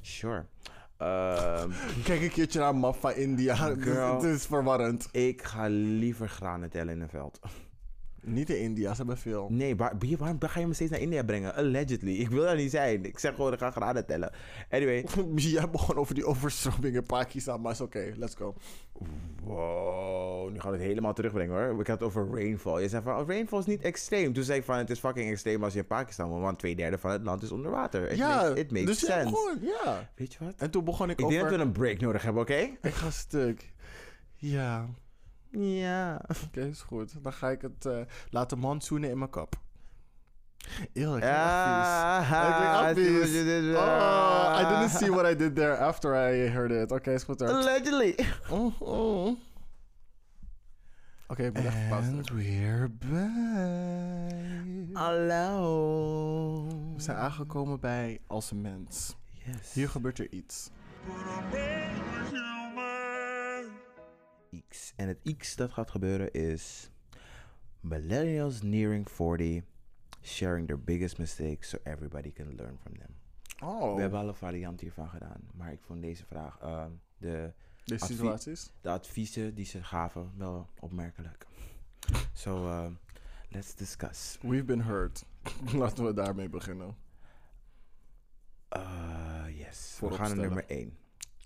Sure. 0.00 0.46
Ehm, 0.96 1.70
Kijk 2.04 2.20
een 2.22 2.30
keertje 2.30 2.58
naar 2.58 2.68
een 2.68 2.76
map 2.76 2.96
van 2.96 3.12
India. 3.14 3.54
Het 3.54 3.78
is- 3.78 3.84
Girl. 3.84 4.14
Het 4.22 4.24
is 4.24 4.46
verwarrend. 4.46 5.08
ik 5.12 5.42
ga 5.42 5.66
liever 5.68 6.28
granen 6.28 6.70
tellen 6.70 6.94
in 6.94 7.00
een 7.00 7.08
veld. 7.08 7.38
Niet 8.22 8.50
in 8.50 8.58
India, 8.58 8.90
ze 8.90 8.96
hebben 8.96 9.18
veel. 9.18 9.48
Nee, 9.50 9.76
waar, 9.76 9.96
waarom 10.18 10.38
ga 10.40 10.60
je 10.60 10.66
me 10.66 10.74
steeds 10.74 10.90
naar 10.90 11.00
India 11.00 11.22
brengen? 11.22 11.54
Allegedly. 11.54 12.12
Ik 12.12 12.28
wil 12.28 12.42
daar 12.42 12.56
niet 12.56 12.70
zijn. 12.70 13.04
Ik 13.04 13.18
zeg 13.18 13.34
gewoon, 13.34 13.52
ik 13.52 13.58
ga 13.58 13.70
graden 13.70 14.06
tellen. 14.06 14.32
Anyway. 14.70 15.04
Jij 15.34 15.70
begon 15.70 15.96
over 15.96 16.14
die 16.14 16.24
overstroming 16.24 16.94
in 16.94 17.02
Pakistan, 17.02 17.60
maar 17.60 17.72
is 17.72 17.80
oké, 17.80 18.12
let's 18.16 18.34
go. 18.34 18.54
Wow, 19.42 20.50
nu 20.50 20.60
gaan 20.60 20.70
we 20.70 20.76
het 20.76 20.86
helemaal 20.86 21.14
terugbrengen 21.14 21.56
hoor. 21.56 21.80
Ik 21.80 21.86
had 21.86 21.98
het 21.98 22.08
over 22.08 22.28
rainfall. 22.32 22.82
Je 22.82 22.88
zei 22.88 23.02
van, 23.02 23.20
oh, 23.20 23.28
rainfall 23.28 23.58
is 23.58 23.66
niet 23.66 23.82
extreem. 23.82 24.32
Toen 24.32 24.44
zei 24.44 24.58
ik 24.58 24.64
van, 24.64 24.76
het 24.76 24.90
is 24.90 24.98
fucking 24.98 25.30
extreem 25.30 25.64
als 25.64 25.72
je 25.72 25.78
in 25.78 25.86
Pakistan 25.86 26.28
woont, 26.28 26.42
want 26.42 26.58
twee 26.58 26.76
derde 26.76 26.98
van 26.98 27.10
het 27.10 27.22
land 27.22 27.42
is 27.42 27.52
onder 27.52 27.70
water. 27.70 28.10
It 28.10 28.16
ja, 28.16 28.42
makes, 28.42 28.58
it 28.58 28.70
makes 28.70 28.86
dus 28.86 29.00
ja, 29.00 29.06
sense. 29.06 29.34
gewoon, 29.36 29.58
ja. 29.60 30.10
Weet 30.14 30.32
je 30.32 30.44
wat? 30.44 30.54
En 30.56 30.70
toen 30.70 30.84
begon 30.84 31.10
ik, 31.10 31.18
Ik 31.18 31.24
over... 31.24 31.38
denk 31.38 31.50
dat 31.50 31.58
we 31.58 31.64
een 31.64 31.72
break 31.72 32.00
nodig 32.00 32.22
hebben, 32.22 32.42
oké? 32.42 32.70
Ik 32.82 32.94
ga 32.94 33.10
stuk. 33.10 33.72
Ja, 34.36 34.88
Ja. 35.50 36.20
oké, 36.46 36.60
is 36.60 36.80
goed. 36.82 37.12
Dan 37.22 37.32
ga 37.32 37.50
ik 37.50 37.62
het 37.62 37.84
uh, 37.84 38.00
laten 38.30 38.58
monsoenen 38.58 39.10
in 39.10 39.18
mijn 39.18 39.30
kop. 39.30 39.54
Eeuw, 40.92 41.14
ik 41.16 41.22
dit- 41.22 41.30
Oh, 43.76 44.58
I 44.60 44.64
didn't 44.68 44.90
see 44.90 45.10
what 45.10 45.32
I 45.32 45.36
did 45.36 45.54
there 45.54 45.76
after 45.76 46.12
I 46.14 46.48
heard 46.48 46.70
it. 46.70 46.92
Oké, 46.92 47.12
is 47.12 47.22
goed. 47.22 47.42
Allegedly. 47.42 48.14
Oh, 48.50 48.80
oh. 48.80 49.38
Oké, 51.28 51.44
ik 51.44 51.52
ben 51.52 51.64
echt 51.66 51.76
gepast. 51.82 52.08
And 52.08 52.30
we're 52.30 52.88
back. 52.88 54.96
Hallo. 55.02 56.66
We 56.94 57.02
zijn 57.02 57.16
aangekomen 57.16 57.80
bij 57.80 58.20
Als 58.26 58.50
een 58.50 58.60
Mens. 58.60 59.16
Yes. 59.46 59.72
Hier 59.72 59.88
gebeurt 59.88 60.18
er 60.18 60.32
iets. 60.32 60.70
X. 64.68 64.92
En 64.96 65.08
het 65.08 65.36
X 65.36 65.56
dat 65.56 65.72
gaat 65.72 65.90
gebeuren 65.90 66.32
is 66.32 66.90
millennials 67.80 68.62
nearing 68.62 69.10
40 69.10 69.62
sharing 70.22 70.66
their 70.66 70.80
biggest 70.84 71.18
mistakes 71.18 71.68
so 71.68 71.78
everybody 71.84 72.32
can 72.32 72.54
learn 72.54 72.78
from 72.78 72.98
them. 72.98 73.14
Oh, 73.62 73.94
We 73.94 74.00
hebben 74.00 74.18
alle 74.20 74.34
varianten 74.34 74.86
hiervan 74.86 75.08
gedaan, 75.08 75.40
maar 75.54 75.72
ik 75.72 75.80
vond 75.82 76.02
deze 76.02 76.24
vraag, 76.24 76.58
ehm, 76.60 76.90
de, 77.18 77.52
situaties. 77.84 78.70
de 78.80 78.88
adviezen 78.88 79.54
die 79.54 79.64
ze 79.64 79.82
gaven, 79.82 80.32
wel 80.36 80.68
opmerkelijk. 80.80 81.46
So, 82.32 82.68
ehm, 82.68 82.92
let's 83.48 83.74
discuss. 83.74 84.38
We've 84.42 84.64
been 84.64 84.82
hurt. 84.82 85.24
Laten 85.74 86.04
we 86.04 86.12
daarmee 86.12 86.48
beginnen. 86.48 86.96
Uh, 88.76 89.44
yes. 89.58 89.98
We 90.00 90.10
gaan 90.10 90.28
naar 90.28 90.46
nummer 90.46 90.64
1. 90.66 90.96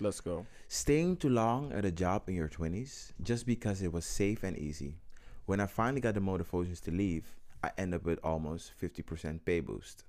Let's 0.05 0.21
go. 0.21 0.45
Staying 0.69 1.17
too 1.17 1.31
long 1.31 1.73
at 1.73 1.85
a 1.85 1.91
job 1.91 2.29
in 2.29 2.35
your 2.35 2.49
20s 2.51 3.13
just 3.23 3.45
because 3.47 3.85
it 3.85 3.91
was 3.93 4.05
safe 4.15 4.47
and 4.47 4.57
easy. 4.57 4.95
When 5.47 5.61
I 5.61 5.67
finally 5.67 6.01
got 6.01 6.15
the 6.15 6.21
motivations 6.21 6.81
to 6.81 6.91
leave, 6.91 7.25
I 7.65 7.71
end 7.77 7.95
up 7.95 8.05
with 8.05 8.19
almost 8.23 8.73
50% 8.73 9.43
pay 9.45 9.63
boost. 9.63 10.05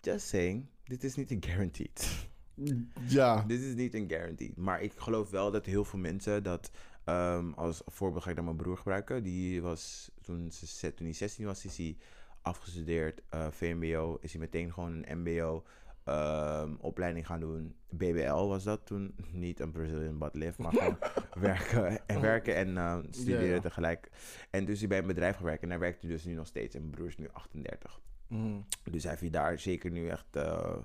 Just 0.00 0.26
saying, 0.28 0.66
dit 0.84 1.04
is 1.04 1.14
niet 1.16 1.30
een 1.30 1.42
guaranteed. 1.44 2.08
Ja. 3.08 3.42
dit 3.46 3.60
is 3.60 3.74
niet 3.74 3.94
een 3.94 4.08
guaranteed. 4.08 4.56
Maar 4.56 4.82
ik 4.82 4.92
geloof 4.96 5.30
wel 5.30 5.50
dat 5.50 5.66
heel 5.66 5.84
veel 5.84 5.98
mensen 5.98 6.42
dat, 6.42 6.70
ehm, 7.04 7.52
als 7.52 7.82
voorbeeld 7.86 8.22
ga 8.22 8.30
ik 8.30 8.36
dan 8.36 8.44
mijn 8.44 8.56
broer 8.56 8.76
gebruiken. 8.76 9.22
Die 9.22 9.62
was, 9.62 10.10
toen, 10.22 10.50
ze, 10.52 10.66
ze- 10.66 10.94
toen 10.94 11.06
hij 11.06 11.14
16 11.14 11.44
was, 11.46 11.64
is 11.64 11.76
hij 11.76 11.96
afgestudeerd, 12.42 13.20
eh, 13.28 13.46
VMBO. 13.50 14.18
Is 14.20 14.32
hij 14.32 14.40
meteen 14.40 14.72
gewoon 14.72 15.02
een 15.06 15.18
MBO 15.18 15.64
ehm, 16.04 16.74
opleiding 16.78 17.26
gaan 17.26 17.40
doen. 17.40 17.76
BBL 17.88 18.46
was 18.46 18.64
dat 18.64 18.86
toen. 18.86 19.14
Niet 19.30 19.60
een 19.60 19.72
Brazilian 19.72 20.18
butt 20.18 20.34
lift, 20.34 20.58
maar 20.58 20.72
gewoon 20.72 20.98
werken 21.40 22.06
en 22.08 22.20
werken 22.20 22.54
en 22.54 22.76
eh, 22.76 22.98
studeren 23.10 23.60
tegelijk. 23.60 24.10
En 24.50 24.64
dus 24.64 24.78
hij 24.78 24.88
bij 24.88 24.98
een 24.98 25.06
bedrijf 25.06 25.36
gewerkt 25.36 25.62
en 25.62 25.68
hij 25.68 25.78
werkt 25.78 26.08
dus 26.08 26.24
nu 26.24 26.34
nog 26.34 26.46
steeds. 26.46 26.74
En 26.74 26.80
mijn 26.80 26.94
broer 26.94 27.06
is 27.06 27.16
nu 27.16 27.28
38. 27.32 28.00
Mm. 28.28 28.64
Dus 28.90 29.02
hij 29.02 29.16
heeft 29.18 29.32
daar 29.32 29.58
zeker 29.58 29.90
nu 29.90 30.08
echt 30.08 30.36
eh, 30.36 30.76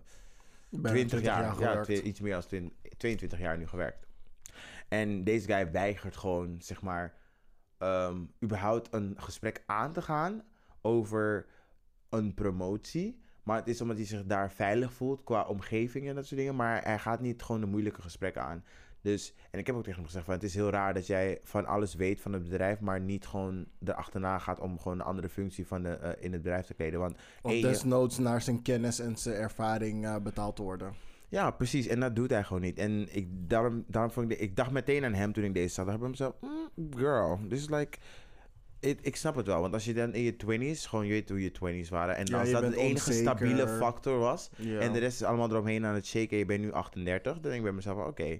Bijna 0.70 0.90
20 0.90 1.22
jaar, 1.22 1.60
ja, 1.60 1.88
iets 1.88 2.20
meer 2.20 2.32
dan 2.32 2.42
20, 2.42 2.78
22 2.98 3.40
jaar 3.40 3.58
nu 3.58 3.68
gewerkt. 3.68 4.08
En 4.88 5.24
deze 5.24 5.48
guy 5.48 5.72
weigert 5.72 6.18
gewoon, 6.18 6.62
zeg 6.62 6.82
maar, 6.82 7.16
ehm, 7.78 8.22
überhaupt 8.44 8.94
een 8.94 9.14
gesprek 9.18 9.64
aan 9.66 9.94
te 9.94 10.02
gaan 10.02 10.44
over 10.82 11.46
een 12.10 12.34
promotie. 12.34 13.22
Maar 13.48 13.58
het 13.58 13.68
is 13.68 13.82
omdat 13.82 13.98
hij 13.98 14.06
zich 14.06 14.26
daar 14.26 14.52
veilig 14.52 14.94
voelt 14.94 15.24
qua 15.24 15.44
omgeving 15.44 16.08
en 16.08 16.16
dat 16.16 16.26
soort 16.26 16.40
dingen. 16.40 16.56
Maar 16.56 16.84
hij 16.84 17.00
gaat 17.00 17.20
niet 17.22 17.42
gewoon 17.44 17.62
de 17.62 17.68
moeilijke 17.68 18.02
gesprekken 18.02 18.42
aan. 18.44 18.64
Dus, 19.02 19.34
en 19.52 19.60
ik 19.60 19.68
heb 19.68 19.76
ook 19.76 19.82
tegen 19.84 19.98
hem 19.98 20.06
gezegd 20.06 20.26
van, 20.26 20.34
het 20.34 20.44
is 20.44 20.54
heel 20.54 20.70
raar 20.70 20.94
dat 20.94 21.08
jij 21.08 21.40
van 21.44 21.66
alles 21.66 21.96
weet 21.96 22.22
van 22.22 22.34
het 22.34 22.44
bedrijf, 22.44 22.80
maar 22.80 23.00
niet 23.02 23.28
gewoon 23.28 23.66
erachterna 23.86 24.38
gaat 24.40 24.60
om 24.60 24.80
gewoon 24.80 25.00
een 25.00 25.06
andere 25.06 25.30
functie 25.30 25.68
van 25.68 25.84
de, 25.84 25.90
eh, 25.90 26.24
in 26.26 26.32
het 26.34 26.42
bedrijf 26.42 26.66
te 26.66 26.74
kleden. 26.74 27.00
Want 27.00 27.16
Of 27.42 27.52
je- 27.52 27.62
desnoods 27.62 28.18
naar 28.18 28.42
zijn 28.42 28.62
kennis 28.62 29.00
en 29.00 29.18
zijn 29.18 29.36
ervaring 29.36 30.06
eh, 30.06 30.16
betaald 30.18 30.56
te 30.56 30.62
worden. 30.62 30.94
Ja, 31.30 31.52
precies. 31.52 31.88
En 31.88 32.00
dat 32.00 32.16
doet 32.16 32.30
hij 32.30 32.44
gewoon 32.44 32.62
niet. 32.62 32.78
En 32.78 33.16
ik, 33.16 33.28
daarom, 33.50 33.84
daarom 33.88 34.12
vond 34.12 34.32
ik, 34.32 34.38
de- 34.38 34.44
ik 34.44 34.56
dacht 34.56 34.72
meteen 34.72 35.06
aan 35.06 35.14
hem 35.14 35.34
toen 35.34 35.44
ik 35.44 35.54
deze 35.54 35.74
zag. 35.74 35.86
Dan 35.86 35.94
heb 35.94 36.04
ik 36.04 36.10
mezelf, 36.10 36.36
mm, 36.42 36.90
girl, 36.98 37.40
this 37.50 37.60
is 37.60 37.70
like... 37.70 37.98
it- 38.80 39.00
ik 39.06 39.16
snap 39.16 39.36
het 39.36 39.46
wel, 39.48 39.62
want 39.62 39.74
als 39.74 39.86
je 39.86 39.94
dan 39.94 40.14
in 40.14 40.22
je 40.22 40.36
20s, 40.36 40.86
gewoon 40.86 41.06
je 41.06 41.12
weet 41.12 41.30
hoe 41.30 41.42
je 41.44 41.52
20s 41.52 41.90
waren. 41.90 42.16
En 42.16 42.26
Ja, 42.26 42.40
als 42.40 42.52
dat 42.52 42.62
de 42.62 42.68
enige 42.78 42.92
onzeker. 43.10 43.14
stabiele 43.22 43.68
factor 43.68 44.20
was. 44.20 44.50
Ja. 44.58 44.80
En 44.80 44.94
de 44.94 45.00
rest 45.00 45.22
is 45.22 45.28
allemaal 45.28 45.50
eromheen 45.50 45.86
aan 45.86 45.96
het 45.96 46.06
shaken. 46.06 46.30
En 46.30 46.38
je 46.38 46.46
bent 46.46 46.62
nu 46.62 46.72
38. 46.72 47.34
Dan 47.34 47.42
denk 47.42 47.56
ik 47.56 47.64
bij 47.64 47.72
mezelf, 47.72 48.08
oké, 48.08 48.40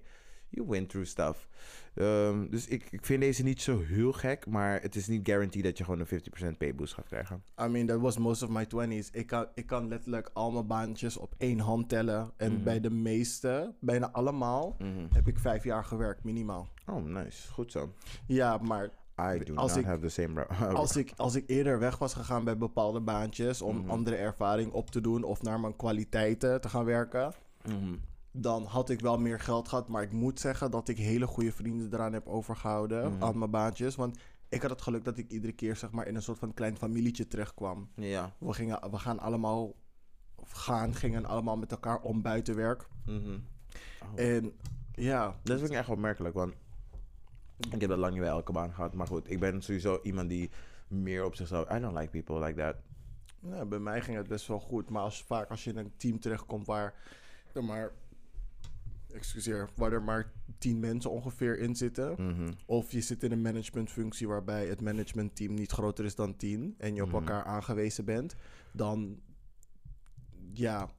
you 0.50 0.68
went 0.68 0.90
through 0.90 1.08
stuff. 1.10 1.48
Ehm, 1.96 2.50
dus 2.50 2.68
ik, 2.68 2.88
ik 2.92 3.06
vind 3.06 3.22
deze 3.22 3.44
niet 3.44 3.62
zo 3.62 3.80
heel 3.82 4.12
gek. 4.14 4.46
Maar 4.48 4.82
het 4.82 4.96
is 4.96 5.08
niet 5.08 5.28
guaranteed 5.28 5.64
dat 5.64 5.78
je 5.78 5.84
gewoon 5.84 6.00
een 6.00 6.06
50% 6.54 6.58
pay 6.58 6.76
boost 6.76 6.94
gaat 6.94 7.06
krijgen. 7.08 7.44
I 7.62 7.68
mean, 7.68 7.86
that 7.88 8.00
was 8.00 8.18
most 8.18 8.44
of 8.44 8.50
my 8.50 8.66
20s. 8.66 9.10
Ik 9.12 9.28
kan, 9.28 9.48
ik 9.54 9.66
kan 9.66 9.88
letterlijk 9.88 10.30
al 10.34 10.52
mijn 10.52 10.68
baantjes 10.68 11.18
op 11.18 11.34
één 11.38 11.60
hand 11.60 11.90
tellen. 11.90 12.32
En 12.38 12.54
Mhm. 12.54 12.64
bij 12.64 12.80
de 12.80 12.90
meeste, 12.90 13.74
bijna 13.80 14.12
allemaal, 14.12 14.76
Mhm. 14.80 15.06
heb 15.14 15.28
ik 15.28 15.40
vijf 15.40 15.64
jaar 15.64 15.84
gewerkt, 15.84 16.24
minimaal. 16.24 16.70
Oh, 16.86 17.04
nice. 17.06 17.52
Goed 17.52 17.72
zo. 17.72 17.94
Ja, 18.28 18.58
maar 18.58 18.90
I 19.22 19.44
do 19.44 19.56
Als 19.56 19.72
not 19.72 19.80
ik- 19.80 19.86
have 19.86 20.00
the 20.00 20.10
same... 20.10 20.44
ro- 20.44 20.66
als 20.82 20.96
ik, 20.96 21.14
als 21.16 21.36
ik 21.36 21.44
eerder 21.50 21.80
weg 21.80 21.98
was 21.98 22.14
gegaan 22.14 22.44
bij 22.44 22.58
bepaalde 22.58 23.00
baantjes 23.00 23.62
om 23.62 23.78
Mhm. 23.78 23.90
andere 23.90 24.16
ervaring 24.16 24.72
op 24.72 24.90
te 24.92 25.02
doen 25.02 25.24
of 25.24 25.42
naar 25.42 25.60
mijn 25.60 25.76
kwaliteiten 25.76 26.62
te 26.62 26.70
gaan 26.70 26.86
werken, 26.86 27.34
Mhm. 27.68 27.96
dan 28.32 28.64
had 28.66 28.90
ik 28.90 29.00
wel 29.00 29.18
meer 29.20 29.40
geld 29.40 29.68
gehad. 29.68 29.88
Maar 29.88 30.04
ik 30.04 30.12
moet 30.12 30.40
zeggen 30.40 30.72
dat 30.72 30.88
ik 30.88 30.98
hele 30.98 31.28
goede 31.28 31.52
vrienden 31.52 31.94
eraan 31.94 32.14
heb 32.14 32.28
overgehouden 32.28 33.12
Mhm. 33.14 33.24
aan 33.24 33.38
mijn 33.38 33.52
baantjes. 33.52 33.96
Want 33.96 34.18
ik 34.50 34.62
had 34.62 34.70
het 34.72 34.82
geluk 34.82 35.04
dat 35.06 35.18
ik 35.18 35.32
iedere 35.32 35.54
keer 35.54 35.76
zeg 35.76 35.92
maar 35.92 36.08
in 36.08 36.16
een 36.16 36.22
soort 36.22 36.40
van 36.40 36.54
klein 36.54 36.78
familietje 36.78 37.28
terechtkwam. 37.28 37.90
Ja. 37.96 38.34
We, 38.38 38.54
gingen, 38.54 38.92
we 38.92 38.98
gaan 38.98 39.20
allemaal 39.20 39.74
gaan, 40.44 40.96
gingen 40.96 41.26
allemaal 41.26 41.58
met 41.58 41.72
elkaar 41.72 42.00
om 42.02 42.22
buiten 42.22 42.56
werk. 42.56 42.88
Oh. 43.08 43.16
En 44.16 44.52
ja, 44.94 45.36
Dat 45.44 45.60
vind 45.60 45.72
ik 45.72 45.78
echt 45.78 45.90
opmerkelijk, 45.90 46.34
want 46.36 46.54
ik 47.72 47.82
heb 47.82 47.90
dat 47.90 47.98
lang 48.00 48.12
niet 48.14 48.22
bij 48.22 48.30
elke 48.30 48.52
baan 48.52 48.74
gehad. 48.74 48.94
Maar 48.94 49.08
goed, 49.08 49.32
ik 49.32 49.40
ben 49.40 49.62
sowieso 49.62 50.00
iemand 50.04 50.30
die 50.30 50.50
meer 50.88 51.26
op 51.26 51.36
zichzelf... 51.36 51.72
I 51.72 51.80
don't 51.80 51.98
like 51.98 52.10
people 52.10 52.40
like 52.46 52.60
that. 52.60 52.76
ja, 53.40 53.66
bij 53.66 53.80
mij 53.80 54.02
ging 54.02 54.18
het 54.18 54.28
best 54.28 54.48
wel 54.48 54.60
goed. 54.60 54.90
Maar 54.90 55.02
als, 55.02 55.24
vaak 55.24 55.50
als 55.50 55.64
je 55.64 55.70
in 55.70 55.78
een 55.78 55.92
team 55.98 56.20
terechtkomt 56.20 56.66
waar 56.66 56.94
er 57.54 57.64
maar, 57.64 57.92
excuseer, 59.14 59.70
waar 59.76 59.92
er 59.92 60.04
maar 60.04 60.32
tien 60.58 60.80
mensen 60.80 61.12
ongeveer 61.12 61.60
in 61.60 61.76
zitten. 61.76 62.16
Mhm. 62.18 62.52
Of 62.66 62.92
je 62.92 63.02
zit 63.02 63.24
in 63.24 63.32
een 63.32 63.42
managementfunctie 63.42 64.28
waarbij 64.28 64.68
het 64.68 64.82
managementteam 64.82 65.54
niet 65.54 65.72
groter 65.72 66.06
is 66.06 66.16
dan 66.16 66.36
tien. 66.36 66.76
En 66.78 66.96
je 66.96 67.02
op 67.02 67.08
Mhm. 67.08 67.18
elkaar 67.18 67.44
aangewezen 67.44 68.06
bent. 68.06 68.36
Dan, 68.72 69.20
ja, 70.54 70.90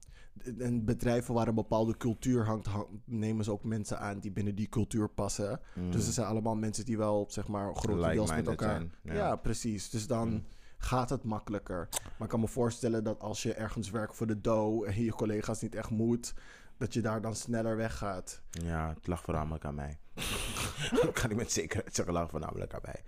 en 0.59 0.85
bedrijven 0.85 1.35
waar 1.35 1.48
een 1.48 1.55
bepaalde 1.55 1.97
cultuur 1.97 2.44
hangt, 2.47 2.66
hang- 2.66 2.86
nemen 3.05 3.44
ze 3.44 3.52
ook 3.52 3.65
mensen 3.65 3.98
aan 4.01 4.19
die 4.19 4.31
binnen 4.31 4.55
die 4.55 4.69
cultuur 4.69 5.09
passen. 5.09 5.60
Mhm. 5.74 5.90
Dus 5.90 6.06
er 6.06 6.12
zijn 6.12 6.27
allemaal 6.27 6.56
mensen 6.56 6.85
die 6.85 6.98
wel, 6.98 7.27
zeg 7.28 7.48
maar, 7.48 7.74
grotendeels 7.74 8.31
met 8.31 8.47
elkaar... 8.47 8.69
zijn, 8.77 8.93
Ja. 9.02 9.15
ja. 9.15 9.36
precies. 9.36 9.90
Dus 9.90 10.06
dan 10.06 10.28
Mhm. 10.28 10.40
gaat 10.78 11.10
het 11.10 11.24
makkelijker. 11.24 11.89
Maar 11.90 12.23
ik 12.23 12.28
kan 12.28 12.40
me 12.40 12.48
voorstellen 12.48 13.05
dat 13.05 13.20
als 13.20 13.43
je 13.43 13.55
ergens 13.55 13.90
werkt 13.90 14.16
voor 14.16 14.27
de 14.27 14.40
dough... 14.40 14.89
en 14.89 15.02
je 15.05 15.10
collega's 15.12 15.60
niet 15.60 15.74
echt 15.74 15.90
moet... 15.90 16.35
dat 16.77 16.94
je 16.94 17.01
daar 17.01 17.20
dan 17.20 17.35
sneller 17.35 17.77
weggaat. 17.77 18.43
Ja, 18.51 18.89
het 18.94 19.06
lag 19.06 19.23
voornamelijk 19.23 19.65
aan 19.65 19.74
mij. 19.74 19.98
kan 21.20 21.31
ik 21.31 21.36
met 21.36 21.52
zekerheid 21.52 21.94
zeggen, 21.94 22.15
lag 22.15 22.31
voornamelijk 22.31 22.74
aan 22.74 22.81
mij. 22.85 23.02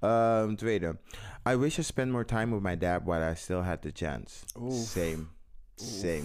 Ehm, 0.00 0.54
tweede. 0.54 0.98
I 1.48 1.56
wish 1.56 1.78
I 1.78 1.82
spent 1.82 2.10
more 2.10 2.24
time 2.24 2.52
with 2.54 2.62
my 2.62 2.78
dad 2.78 3.02
while 3.04 3.30
I 3.30 3.34
still 3.34 3.60
had 3.60 3.82
the 3.82 3.90
chance. 3.92 4.44
Same. 4.70 5.24
Same. 5.74 6.24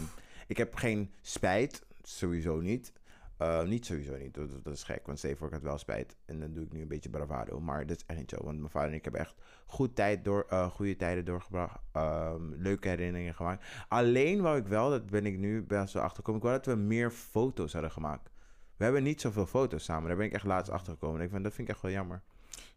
Ik 0.52 0.57
heb 0.57 0.76
geen 0.76 1.14
spijt, 1.22 1.86
sowieso 2.02 2.60
niet. 2.60 2.94
Eh, 3.38 3.64
niet 3.64 3.86
sowieso 3.86 4.18
niet, 4.18 4.34
dat, 4.34 4.64
dat 4.64 4.73
is 4.73 4.84
gek, 4.84 5.06
want 5.06 5.18
steeds 5.18 5.38
voor 5.38 5.48
ik 5.48 5.53
had 5.53 5.61
wel 5.61 5.78
spijt. 5.78 6.15
En 6.26 6.40
dan 6.40 6.53
doe 6.53 6.64
ik 6.64 6.72
nu 6.72 6.82
een 6.82 6.88
beetje 6.88 7.10
bravado, 7.10 7.60
maar 7.60 7.86
dat 7.86 7.98
is 7.98 8.03
echt 8.06 8.19
niet 8.19 8.30
zo. 8.30 8.44
Want 8.44 8.57
mijn 8.57 8.69
vader 8.69 8.90
en 8.90 8.95
ik 8.95 9.03
hebben 9.03 9.22
echt 9.22 9.36
goed 9.65 9.95
tijd 9.95 10.26
door, 10.26 10.45
eh, 10.49 10.69
goede 10.72 10.95
tijden 10.95 11.26
doorgebracht. 11.26 11.80
ehm, 11.91 12.53
leuke 12.53 12.88
herinneringen 12.88 13.36
gemaakt. 13.36 13.65
Alleen 13.88 14.41
wou 14.41 14.57
ik 14.57 14.68
wel, 14.68 14.90
dat 14.90 15.10
ben 15.10 15.26
ik 15.26 15.38
nu 15.38 15.64
best 15.64 15.94
wel 15.94 16.03
achtergekomen, 16.03 16.41
ik 16.41 16.48
wou 16.48 16.57
dat 16.57 16.73
we 16.76 16.82
meer 16.82 17.11
foto's 17.11 17.73
hadden 17.73 17.91
gemaakt. 17.91 18.30
We 18.78 18.84
hebben 18.84 19.03
niet 19.03 19.22
zoveel 19.22 19.45
foto's 19.45 19.84
samen, 19.84 20.07
daar 20.07 20.18
ben 20.18 20.26
ik 20.26 20.34
echt 20.34 20.45
laatst 20.45 20.72
achtergekomen. 20.72 21.22
Ik 21.22 21.30
vind, 21.30 21.44
dat 21.44 21.53
vind 21.53 21.68
ik 21.68 21.73
echt 21.73 21.84
wel 21.84 21.91
jammer. 21.91 22.22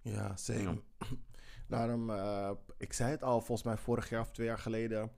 Ja. 0.00 0.34
Ja. 0.44 0.74
Daarom, 1.68 2.10
eh, 2.10 2.50
ik 2.78 2.92
zei 2.92 3.10
het 3.10 3.22
al, 3.22 3.40
volgens 3.40 3.62
mij 3.66 3.76
vorig 3.76 4.08
jaar 4.08 4.20
of 4.20 4.30
twee 4.30 4.46
jaar 4.46 4.58
geleden. 4.58 5.10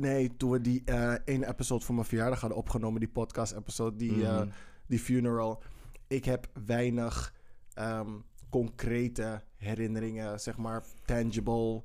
Nee, 0.00 0.36
toen 0.36 0.50
we 0.50 0.60
die 0.60 0.82
eh 0.84 1.14
ene 1.24 1.46
episode 1.48 1.84
voor 1.84 1.94
mijn 1.94 2.06
verjaardag 2.06 2.40
hadden 2.40 2.58
opgenomen, 2.58 3.00
die 3.00 3.08
podcast-episode, 3.08 3.96
die, 3.96 4.24
eh, 4.26 4.36
Mhm. 4.40 4.48
die 4.86 4.98
funeral. 4.98 5.62
Ik 6.06 6.24
heb 6.24 6.48
weinig 6.66 7.34
ehm, 7.74 8.10
concrete 8.50 9.42
herinneringen, 9.56 10.40
zeg 10.40 10.56
maar, 10.56 10.84
tangible 11.04 11.82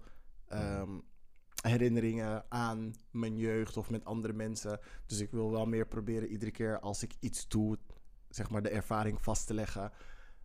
ehm, 0.47 0.89
herinneringen 1.61 2.43
aan 2.49 2.93
mijn 3.11 3.37
jeugd 3.37 3.77
of 3.77 3.89
met 3.89 4.05
andere 4.05 4.33
mensen. 4.33 4.79
Dus 5.05 5.19
ik 5.19 5.31
wil 5.31 5.51
wel 5.51 5.65
meer 5.65 5.87
proberen 5.87 6.27
iedere 6.29 6.51
keer 6.51 6.79
als 6.79 7.03
ik 7.03 7.13
iets 7.19 7.47
doe, 7.47 7.77
zeg 8.29 8.49
maar, 8.49 8.61
de 8.61 8.69
ervaring 8.69 9.21
vast 9.21 9.47
te 9.47 9.53
leggen. 9.53 9.91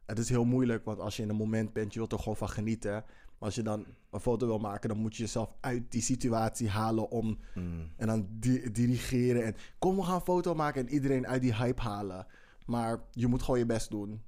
Het 0.06 0.18
is 0.18 0.28
heel 0.28 0.44
moeilijk, 0.44 0.84
want 0.84 0.98
als 1.00 1.16
je 1.16 1.22
in 1.22 1.28
een 1.28 1.36
moment 1.36 1.72
bent, 1.72 1.92
je 1.92 1.98
wilt 1.98 2.12
er 2.12 2.18
gewoon 2.18 2.36
van 2.36 2.48
genieten. 2.48 3.04
Maar 3.38 3.48
als 3.48 3.54
je 3.54 3.62
dan 3.62 3.86
een 4.10 4.20
foto 4.20 4.46
wil 4.46 4.58
maken, 4.58 4.88
dan 4.88 4.98
moet 4.98 5.16
je 5.16 5.22
jezelf 5.22 5.54
uit 5.60 5.90
die 5.92 6.02
situatie 6.02 6.68
halen 6.68 7.10
om 7.10 7.38
Mm. 7.54 7.90
en 7.96 8.06
dan 8.06 8.26
di- 8.30 8.70
dirigeren 8.70 9.44
en 9.44 9.56
kom 9.78 9.96
we 9.96 10.02
gaan 10.02 10.14
een 10.14 10.20
foto 10.20 10.54
maken 10.54 10.86
en 10.86 10.92
iedereen 10.92 11.26
uit 11.26 11.42
die 11.42 11.54
hype 11.54 11.82
halen. 11.82 12.26
Maar 12.66 13.00
je 13.12 13.26
moet 13.26 13.42
gewoon 13.42 13.58
je 13.58 13.66
best 13.66 13.90
doen. 13.90 14.22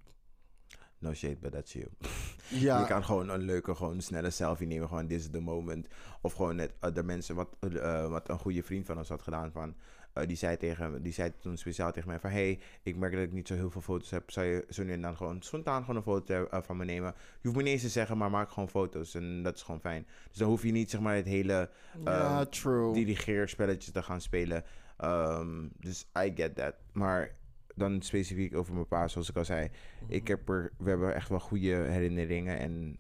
No 1.00 1.14
shade, 1.14 1.36
but 1.36 1.52
that's 1.52 1.72
you. 1.72 1.86
Ja, 2.48 2.80
Je 2.80 2.86
kan 2.86 3.04
gewoon 3.04 3.28
een 3.28 3.40
leuke, 3.40 3.74
gewoon 3.74 4.00
snelle 4.00 4.30
selfie 4.30 4.66
nemen. 4.66 4.88
Gewoon, 4.88 5.06
this 5.06 5.18
is 5.22 5.30
the 5.30 5.40
moment. 5.40 5.86
Of 6.22 6.32
gewoon 6.32 6.56
net 6.56 6.72
de 6.94 7.02
mensen, 7.02 7.34
wat, 7.34 7.48
eh, 7.60 8.08
wat 8.08 8.28
een 8.28 8.38
goede 8.38 8.62
vriend 8.62 8.86
van 8.86 8.98
ons 8.98 9.08
had 9.08 9.22
gedaan. 9.22 9.52
Van, 9.52 9.74
eh, 10.18 10.26
die, 10.26 10.36
zei 10.36 10.56
tegen, 10.56 11.02
die 11.02 11.12
zei 11.12 11.32
toen 11.40 11.56
speciaal 11.56 11.92
tegen 11.92 12.08
mij 12.08 12.20
van... 12.20 12.30
Hey, 12.30 12.60
ik 12.82 12.96
merk 12.96 13.12
dat 13.12 13.22
ik 13.22 13.32
niet 13.32 13.48
zo 13.48 13.54
heel 13.54 13.70
veel 13.70 13.80
foto's 13.80 14.10
heb. 14.10 14.30
Zou 14.30 14.46
je 14.46 14.64
zo 14.68 14.84
nu 14.84 14.92
en 14.92 15.02
dan 15.02 15.16
gewoon 15.16 15.42
spontaan 15.42 15.80
gewoon 15.80 15.96
een 15.96 16.02
foto 16.02 16.46
eh, 16.46 16.62
van 16.62 16.76
me 16.76 16.84
nemen? 16.84 17.14
Je 17.16 17.38
hoeft 17.42 17.56
me 17.56 17.62
niet 17.62 17.72
eens 17.72 17.82
te 17.82 17.88
zeggen, 17.88 18.18
maar 18.18 18.30
maak 18.30 18.50
gewoon 18.50 18.68
foto's. 18.68 19.14
En 19.14 19.42
dat 19.42 19.54
is 19.54 19.62
gewoon 19.62 19.80
fijn. 19.80 20.06
Dus 20.28 20.38
dan 20.38 20.48
hoef 20.48 20.62
je 20.62 20.72
niet 20.72 20.90
zeg 20.90 21.00
maar 21.00 21.14
het 21.14 21.26
hele 21.26 21.70
ja 22.04 22.40
ehm, 22.40 22.50
true. 22.50 22.92
dirigeerspelletje 22.92 23.92
te 23.92 24.02
gaan 24.02 24.20
spelen. 24.20 24.64
Ehm, 24.96 25.68
dus 25.76 26.06
I 26.18 26.32
get 26.34 26.54
that. 26.54 26.74
Maar 26.92 27.36
dan 27.74 28.02
specifiek 28.02 28.56
over 28.56 28.74
mijn 28.74 28.88
pa, 28.88 29.08
zoals 29.08 29.28
ik 29.28 29.36
al 29.36 29.44
zei. 29.44 29.70
Ik 30.08 30.28
heb 30.28 30.48
er, 30.48 30.72
we 30.78 30.88
hebben 30.88 31.14
echt 31.14 31.28
wel 31.28 31.40
goede 31.40 31.74
herinneringen. 31.74 32.58
En 32.58 32.98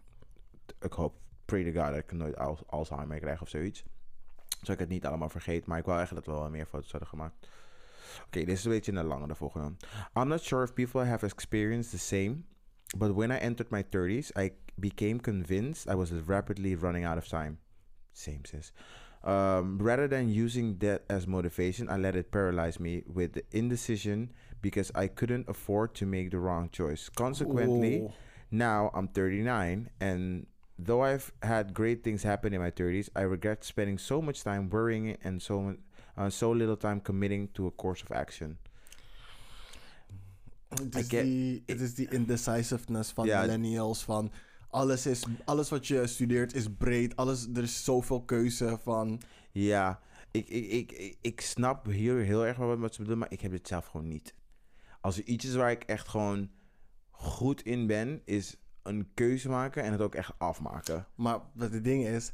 ik 0.80 0.92
hoop, 0.92 1.14
pray 1.44 1.72
to 1.72 1.80
God, 1.80 1.90
dat 1.90 2.02
ik 2.02 2.12
nooit 2.12 2.36
Al- 2.36 2.58
Alzheimer 2.66 3.18
krijg 3.18 3.42
of 3.42 3.48
zoiets. 3.48 3.84
Zodat 4.58 4.74
ik 4.74 4.78
het 4.78 4.88
niet 4.88 5.06
allemaal 5.06 5.28
vergeet. 5.28 5.66
Maar 5.66 5.78
ik 5.78 5.84
wil 5.84 5.94
eigenlijk 5.94 6.26
dat 6.26 6.34
we 6.34 6.40
wel 6.40 6.50
meer 6.50 6.66
foto's 6.66 6.90
hadden 6.90 7.08
gemaakt. 7.08 7.48
Oké, 8.26 8.38
dit 8.38 8.48
is 8.48 8.64
een 8.64 8.70
beetje 8.70 8.92
een 8.92 9.04
lange 9.04 9.28
de 9.28 9.34
volgende. 9.34 9.72
I'm 10.14 10.28
not 10.28 10.42
sure 10.42 10.64
if 10.64 10.72
people 10.72 11.04
have 11.04 11.26
experienced 11.26 11.90
the 11.90 11.98
same. 11.98 12.36
But 12.96 13.14
when 13.14 13.30
I 13.30 13.36
entered 13.36 13.70
my 13.70 13.82
30s, 13.82 14.30
I 14.36 14.52
became 14.74 15.20
convinced 15.20 15.86
I 15.88 15.94
was 15.94 16.10
rapidly 16.26 16.74
running 16.74 17.06
out 17.06 17.18
of 17.18 17.26
time. 17.26 17.58
Same, 18.12 18.40
sis. 18.44 18.72
Um, 19.24 19.78
rather 19.78 20.08
than 20.08 20.28
using 20.28 20.78
that 20.78 21.02
as 21.08 21.26
motivation, 21.26 21.88
I 21.88 21.96
let 21.96 22.16
it 22.16 22.30
paralyze 22.30 22.80
me 22.80 23.02
with 23.06 23.32
the 23.32 23.42
indecision 23.50 24.32
because 24.62 24.90
I 24.94 25.08
couldn't 25.08 25.48
afford 25.48 25.94
to 25.96 26.06
make 26.06 26.30
the 26.30 26.38
wrong 26.38 26.70
choice. 26.70 27.08
Consequently, 27.08 28.08
now 28.50 28.90
I'm 28.94 29.08
39, 29.08 29.90
and 30.00 30.46
though 30.84 31.02
I've 31.14 31.32
had 31.38 31.72
great 31.72 32.02
things 32.02 32.22
happen 32.22 32.52
in 32.52 32.60
my 32.60 32.70
30s, 32.70 33.08
I 33.16 33.22
regret 33.22 33.64
spending 33.64 33.98
so 33.98 34.20
much 34.22 34.42
time 34.42 34.68
worrying 34.68 35.16
and 35.24 35.42
so 35.42 35.74
uh, 36.16 36.28
so 36.28 36.50
little 36.54 36.76
time 36.76 37.00
committing 37.00 37.48
to 37.52 37.66
a 37.66 37.70
course 37.70 38.02
of 38.02 38.10
action. 38.10 38.58
Het 40.68 40.94
is, 40.94 41.08
get- 41.08 41.24
die, 41.24 41.62
het 41.66 41.80
is 41.80 41.94
die 41.94 42.08
indecisiveness 42.10 43.10
van 43.10 43.26
millennials. 43.26 44.04
Van 44.04 44.32
alles, 44.70 45.06
is, 45.06 45.24
alles 45.44 45.68
wat 45.68 45.86
je 45.86 46.06
studeert 46.06 46.54
is 46.54 46.66
breed. 46.78 47.16
Alles, 47.16 47.46
er 47.54 47.62
is 47.62 47.84
zoveel 47.84 48.22
keuze 48.22 48.78
van... 48.82 49.20
Ja, 49.52 50.00
ik, 50.30 50.48
ik, 50.48 50.70
ik, 50.70 50.92
ik, 50.92 51.16
ik 51.20 51.40
snap 51.40 51.86
hier 51.86 52.16
heel 52.16 52.46
erg 52.46 52.56
wel 52.56 52.76
wat 52.76 52.94
ze 52.94 52.98
bedoelen, 53.02 53.18
maar 53.18 53.32
ik 53.32 53.40
heb 53.40 53.52
het 53.52 53.68
zelf 53.68 53.86
gewoon 53.86 54.08
niet. 54.08 54.34
Als 55.00 55.16
er 55.18 55.24
iets 55.24 55.44
is 55.44 55.54
waar 55.54 55.70
ik 55.70 55.82
echt 55.82 56.08
gewoon 56.08 56.50
goed 57.10 57.62
in 57.62 57.86
ben, 57.86 58.22
is 58.24 58.56
een 58.88 59.08
keuze 59.14 59.48
maken 59.48 59.82
en 59.82 59.92
het 59.92 60.00
ook 60.00 60.14
echt 60.14 60.32
afmaken. 60.38 61.06
Maar 61.14 61.40
wat 61.54 61.72
het 61.72 61.84
ding 61.84 62.06
is, 62.06 62.32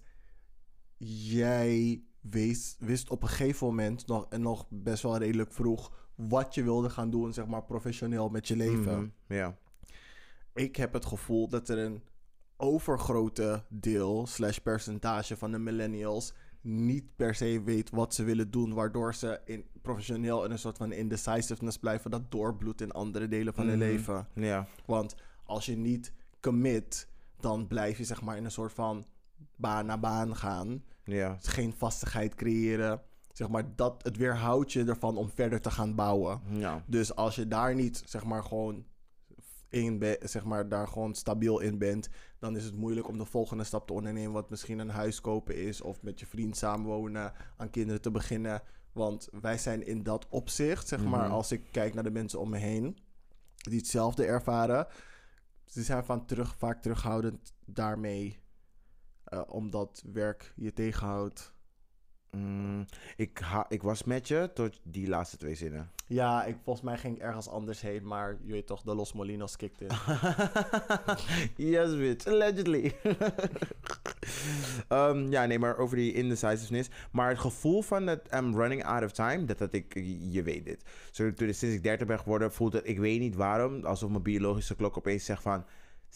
jij 0.98 2.02
wist, 2.20 2.76
wist 2.78 3.10
op 3.10 3.22
een 3.22 3.28
gegeven 3.28 3.66
moment 3.66 4.06
nog, 4.06 4.26
en 4.30 4.40
nog 4.42 4.66
best 4.68 5.02
wel 5.02 5.16
redelijk 5.16 5.52
vroeg 5.52 5.92
wat 6.14 6.54
je 6.54 6.62
wilde 6.62 6.90
gaan 6.90 7.10
doen, 7.10 7.32
zeg 7.32 7.46
maar 7.46 7.62
professioneel 7.64 8.28
met 8.28 8.48
je 8.48 8.56
leven. 8.56 8.98
Mhm, 9.26 9.34
Ja. 9.34 9.56
Ik 10.54 10.76
heb 10.76 10.92
het 10.92 11.04
gevoel 11.04 11.48
dat 11.48 11.68
er 11.68 11.78
een 11.78 12.02
overgrote 12.56 13.62
deel 13.68 14.26
slash 14.26 14.58
percentage 14.58 15.36
van 15.36 15.50
de 15.50 15.58
millennials 15.58 16.34
niet 16.60 17.16
per 17.16 17.34
se 17.34 17.62
weet 17.64 17.90
wat 17.90 18.14
ze 18.14 18.24
willen 18.24 18.50
doen, 18.50 18.74
waardoor 18.74 19.14
ze 19.14 19.40
in, 19.44 19.64
professioneel 19.82 20.44
in 20.44 20.50
een 20.50 20.58
soort 20.58 20.76
van 20.76 20.92
indecisiveness 20.92 21.78
blijven 21.78 22.10
dat 22.10 22.30
doorbloedt 22.30 22.80
in 22.80 22.92
andere 22.92 23.28
delen 23.28 23.54
van 23.54 23.66
hun 23.66 23.78
Mhm. 23.78 23.86
leven. 23.88 24.28
Ja. 24.34 24.66
Want 24.86 25.14
als 25.44 25.66
je 25.66 25.76
niet 25.76 26.12
commit, 26.44 27.08
dan 27.40 27.66
blijf 27.66 27.98
je 27.98 28.04
zeg 28.04 28.22
maar 28.22 28.36
in 28.36 28.44
een 28.44 28.50
soort 28.50 28.72
van 28.72 29.06
baan 29.56 29.86
naar 29.86 30.00
baan 30.00 30.36
gaan. 30.36 30.84
Ja. 31.04 31.36
Geen 31.40 31.72
vastigheid 31.72 32.34
creëren. 32.34 33.02
Zeg 33.32 33.48
maar, 33.48 33.74
dat, 33.76 34.02
het 34.04 34.16
weerhoudt 34.16 34.72
je 34.72 34.84
ervan 34.84 35.16
om 35.16 35.30
verder 35.30 35.60
te 35.60 35.70
gaan 35.70 35.94
bouwen. 35.94 36.40
Ja. 36.50 36.84
Dus 36.86 37.14
als 37.14 37.34
je 37.34 37.48
daar 37.48 37.74
niet, 37.74 38.02
zeg 38.06 38.24
maar, 38.24 38.42
gewoon 38.44 38.84
in 39.68 39.98
be- 39.98 40.20
zeg 40.22 40.44
maar, 40.44 40.68
daar 40.68 40.88
gewoon 40.88 41.14
stabiel 41.14 41.60
in 41.60 41.78
bent, 41.78 42.08
dan 42.38 42.56
is 42.56 42.64
het 42.64 42.74
moeilijk 42.76 43.08
om 43.08 43.18
de 43.18 43.24
volgende 43.24 43.64
stap 43.64 43.86
te 43.86 43.92
ondernemen, 43.92 44.32
wat 44.32 44.50
misschien 44.50 44.78
een 44.78 44.88
huis 44.90 45.20
kopen 45.20 45.56
is, 45.56 45.80
of 45.80 46.02
met 46.02 46.20
je 46.20 46.26
vriend 46.26 46.56
samenwonen, 46.56 47.32
aan 47.56 47.70
kinderen 47.70 48.00
te 48.02 48.10
beginnen. 48.10 48.62
Want 48.92 49.28
wij 49.40 49.58
zijn 49.58 49.86
in 49.86 50.02
dat 50.02 50.26
opzicht, 50.28 50.88
zeg 50.88 51.04
maar, 51.04 51.24
Mhm. 51.24 51.32
als 51.32 51.52
ik 51.52 51.62
kijk 51.70 51.94
naar 51.94 52.04
de 52.04 52.10
mensen 52.10 52.40
om 52.40 52.50
me 52.50 52.58
heen, 52.58 52.98
die 53.56 53.78
hetzelfde 53.78 54.24
ervaren, 54.24 54.86
ze 55.74 55.82
zijn 55.82 56.04
van 56.04 56.26
terug, 56.26 56.56
vaak 56.56 56.82
terughoudend 56.82 57.54
daarmee, 57.64 58.38
eh, 59.24 59.42
omdat 59.46 60.04
werk 60.12 60.52
je 60.56 60.72
tegenhoudt. 60.72 61.52
Mm, 62.30 62.86
ik, 63.16 63.38
ha 63.38 63.66
ik 63.68 63.82
was 63.82 64.04
met 64.04 64.28
je 64.28 64.50
tot 64.54 64.80
die 64.82 65.08
laatste 65.08 65.36
twee 65.36 65.54
zinnen. 65.54 65.90
Ja, 66.06 66.44
ik, 66.44 66.56
volgens 66.62 66.84
mij 66.84 66.98
ging 66.98 67.16
ik 67.16 67.22
ergens 67.22 67.48
anders 67.48 67.80
heen, 67.80 68.06
maar 68.06 68.38
je 68.42 68.52
weet 68.52 68.66
toch, 68.66 68.82
de 68.82 68.94
Los 68.94 69.12
Molinos 69.12 69.56
kicked 69.56 69.80
in. 69.80 69.90
yes, 71.70 71.96
bitch. 71.96 72.26
Allegedly. 72.26 72.92
Ehm, 74.88 75.30
ja, 75.30 75.46
nee, 75.46 75.58
maar 75.58 75.78
over 75.78 75.96
die 75.96 76.12
indecisiveness. 76.12 76.88
Maar 77.12 77.28
het 77.28 77.38
gevoel 77.38 77.82
van 77.82 78.06
dat 78.06 78.20
I'm 78.34 78.56
running 78.56 78.84
out 78.84 79.04
of 79.04 79.12
time, 79.12 79.44
dat, 79.44 79.58
dat 79.58 79.72
ik, 79.72 79.94
je 80.30 80.42
weet 80.42 80.64
dit. 80.64 80.84
Sinds 81.10 81.62
ik 81.62 81.82
30 81.82 82.06
ben 82.06 82.18
geworden, 82.18 82.52
voelt 82.52 82.72
het, 82.72 82.88
ik 82.88 82.98
weet 82.98 83.20
niet 83.20 83.34
waarom, 83.34 83.84
alsof 83.84 84.10
mijn 84.10 84.22
biologische 84.22 84.76
klok 84.76 84.96
opeens 84.96 85.24
zegt 85.24 85.42
van... 85.42 85.64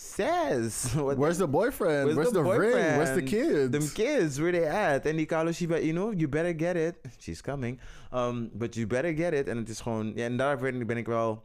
Says, 0.00 0.94
what 0.94 1.16
Where's 1.16 1.38
the 1.38 1.48
boyfriend? 1.48 2.14
Where's 2.14 2.16
Where's, 2.16 2.30
the 2.30 2.42
the, 2.42 2.58
ring? 2.58 2.96
Where's 2.96 3.14
the 3.14 3.22
kids? 3.22 3.70
Them 3.72 3.88
kids, 3.88 4.38
where 4.38 4.52
they 4.52 4.64
at? 4.64 5.06
En 5.06 5.16
die 5.16 5.26
Carlo 5.26 5.50
Shiba 5.50 5.80
Inu, 5.80 6.14
you 6.16 6.28
better 6.28 6.52
get 6.52 6.76
it. 6.76 6.94
She's 7.18 7.40
coming. 7.40 7.80
Um, 8.12 8.50
but 8.54 8.76
you 8.76 8.86
better 8.86 9.12
get 9.12 9.32
it. 9.32 9.48
En 9.48 9.56
het 9.56 9.68
is 9.68 9.80
gewoon... 9.80 10.12
Ja, 10.14 10.24
en 10.24 10.36
daar 10.36 10.58
ben, 10.58 10.96
ik 10.96 11.06
wel... 11.06 11.44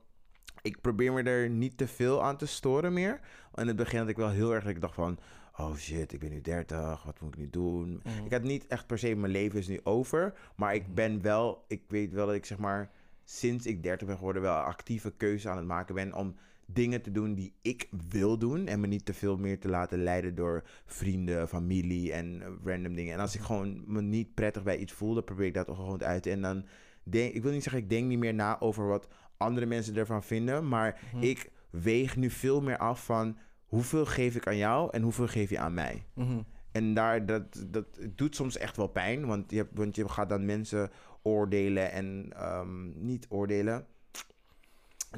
Ik 0.61 0.81
probeer 0.81 1.13
me 1.13 1.23
er 1.23 1.49
niet 1.49 1.77
te 1.77 1.87
veel 1.87 2.23
aan 2.23 2.37
te 2.37 2.45
storen 2.45 2.93
meer. 2.93 3.19
In 3.55 3.67
het 3.67 3.75
begin 3.75 3.99
had 3.99 4.07
ik 4.07 4.17
wel 4.17 4.29
heel 4.29 4.53
erg... 4.53 4.63
dat 4.63 4.71
Ik 4.71 4.81
dacht 4.81 4.95
van... 4.95 5.19
Oh 5.57 5.75
shit, 5.75 6.13
ik 6.13 6.19
ben 6.19 6.29
nu 6.29 6.41
30. 6.41 7.03
Wat 7.03 7.21
moet 7.21 7.33
ik 7.33 7.39
nu 7.39 7.49
doen? 7.49 7.87
Mm. 7.89 8.25
Ik 8.25 8.31
had 8.31 8.43
niet 8.43 8.67
echt 8.67 8.87
per 8.87 8.99
se... 8.99 9.15
Mijn 9.15 9.31
leven 9.31 9.59
is 9.59 9.67
nu 9.67 9.79
over. 9.83 10.33
Maar 10.55 10.75
ik 10.75 10.93
ben 10.93 11.21
wel... 11.21 11.65
Ik 11.67 11.81
weet 11.87 12.13
wel 12.13 12.25
dat 12.25 12.35
ik 12.35 12.45
zeg 12.45 12.57
maar... 12.57 12.91
Sinds 13.23 13.65
ik 13.65 13.83
30 13.83 14.07
ben 14.07 14.17
geworden... 14.17 14.41
wel 14.41 14.53
actieve 14.55 15.11
keuze 15.17 15.49
aan 15.49 15.57
het 15.57 15.65
maken 15.65 15.95
ben... 15.95 16.13
om 16.13 16.35
dingen 16.65 17.01
te 17.01 17.11
doen 17.11 17.33
die 17.33 17.53
ik 17.61 17.87
wil 18.09 18.37
doen. 18.37 18.67
En 18.67 18.79
me 18.79 18.87
niet 18.87 19.05
te 19.05 19.13
veel 19.13 19.37
meer 19.37 19.59
te 19.59 19.69
laten 19.69 20.03
leiden 20.03 20.35
door 20.35 20.63
vrienden, 20.85 21.47
familie 21.47 22.11
en 22.13 22.41
random 22.63 22.95
dingen. 22.95 23.13
En 23.13 23.19
als 23.19 23.35
ik 23.35 23.41
gewoon 23.41 23.83
me 23.87 24.01
niet 24.01 24.33
prettig 24.33 24.63
bij 24.63 24.77
iets 24.77 24.93
voel, 24.93 25.13
dan 25.13 25.23
probeer 25.23 25.45
ik 25.45 25.53
dat 25.53 25.67
gewoon 25.67 25.97
te 25.97 26.05
uiten. 26.05 26.31
En 26.31 26.41
dan 26.41 26.65
denk 27.03 27.33
ik 27.33 27.43
wil 27.43 27.51
niet 27.51 27.63
zeggen, 27.63 27.81
ik 27.81 27.89
denk 27.89 28.07
niet 28.07 28.19
meer 28.19 28.33
na 28.33 28.59
over 28.59 28.87
wat 28.87 29.07
andere 29.37 29.65
mensen 29.65 29.95
ervan 29.95 30.23
vinden. 30.23 30.67
Maar 30.67 31.01
Mhm. 31.13 31.23
ik 31.23 31.51
weeg 31.69 32.15
nu 32.15 32.29
veel 32.29 32.61
meer 32.61 32.77
af 32.77 33.05
van 33.05 33.37
hoeveel 33.65 34.05
geef 34.05 34.35
ik 34.35 34.47
aan 34.47 34.57
jou 34.57 34.89
en 34.91 35.01
hoeveel 35.01 35.27
geef 35.27 35.49
je 35.49 35.59
aan 35.59 35.73
mij. 35.73 36.05
Mhm. 36.13 36.41
En 36.71 36.93
daar, 36.93 37.25
dat, 37.25 37.65
dat 37.67 37.85
doet 38.15 38.35
soms 38.35 38.57
echt 38.57 38.77
wel 38.77 38.87
pijn. 38.87 39.25
Want 39.25 39.51
je, 39.51 39.57
hebt, 39.57 39.77
want 39.77 39.95
je 39.95 40.09
gaat 40.09 40.29
dan 40.29 40.45
mensen 40.45 40.91
oordelen 41.21 41.91
en 41.91 42.27
ehm, 42.35 43.05
niet 43.05 43.25
oordelen. 43.29 43.85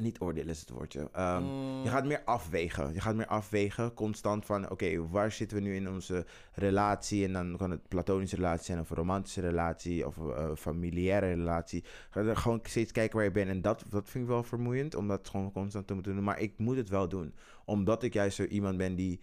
Niet 0.00 0.20
oordelen 0.20 0.48
is 0.48 0.60
het 0.60 0.70
woordje. 0.70 1.08
Ehm, 1.12 1.42
Mm. 1.42 1.82
je 1.82 1.88
gaat 1.88 2.04
meer 2.04 2.22
afwegen. 2.24 2.92
Je 2.92 3.00
gaat 3.00 3.14
meer 3.14 3.26
afwegen 3.26 3.94
constant 3.94 4.44
van... 4.44 4.70
Oké, 4.70 5.08
waar 5.08 5.32
zitten 5.32 5.56
we 5.56 5.62
nu 5.62 5.74
in 5.74 5.88
onze 5.88 6.26
relatie? 6.52 7.24
En 7.24 7.32
dan 7.32 7.56
kan 7.56 7.70
het 7.70 7.88
platonische 7.88 8.36
relatie 8.36 8.64
zijn... 8.64 8.80
of 8.80 8.90
een 8.90 8.96
romantische 8.96 9.40
relatie... 9.40 10.06
of 10.06 10.16
een 10.16 10.32
eh, 10.34 10.50
familiaire 10.56 11.26
relatie. 11.26 11.84
Gewoon 12.10 12.60
steeds 12.62 12.92
kijken 12.92 13.16
waar 13.16 13.24
je 13.24 13.30
bent. 13.30 13.48
En 13.48 13.60
dat, 13.60 13.84
dat 13.88 14.08
vind 14.08 14.24
ik 14.24 14.30
wel 14.30 14.42
vermoeiend... 14.42 14.94
om 14.94 15.08
dat 15.08 15.28
gewoon 15.28 15.52
constant 15.52 15.86
te 15.86 15.94
moeten 15.94 16.14
doen. 16.14 16.24
Maar 16.24 16.40
ik 16.40 16.58
moet 16.58 16.76
het 16.76 16.88
wel 16.88 17.08
doen. 17.08 17.34
Omdat 17.66 18.02
ik 18.02 18.12
juist 18.12 18.36
zo 18.36 18.44
iemand 18.44 18.76
ben 18.76 18.94
die... 18.94 19.20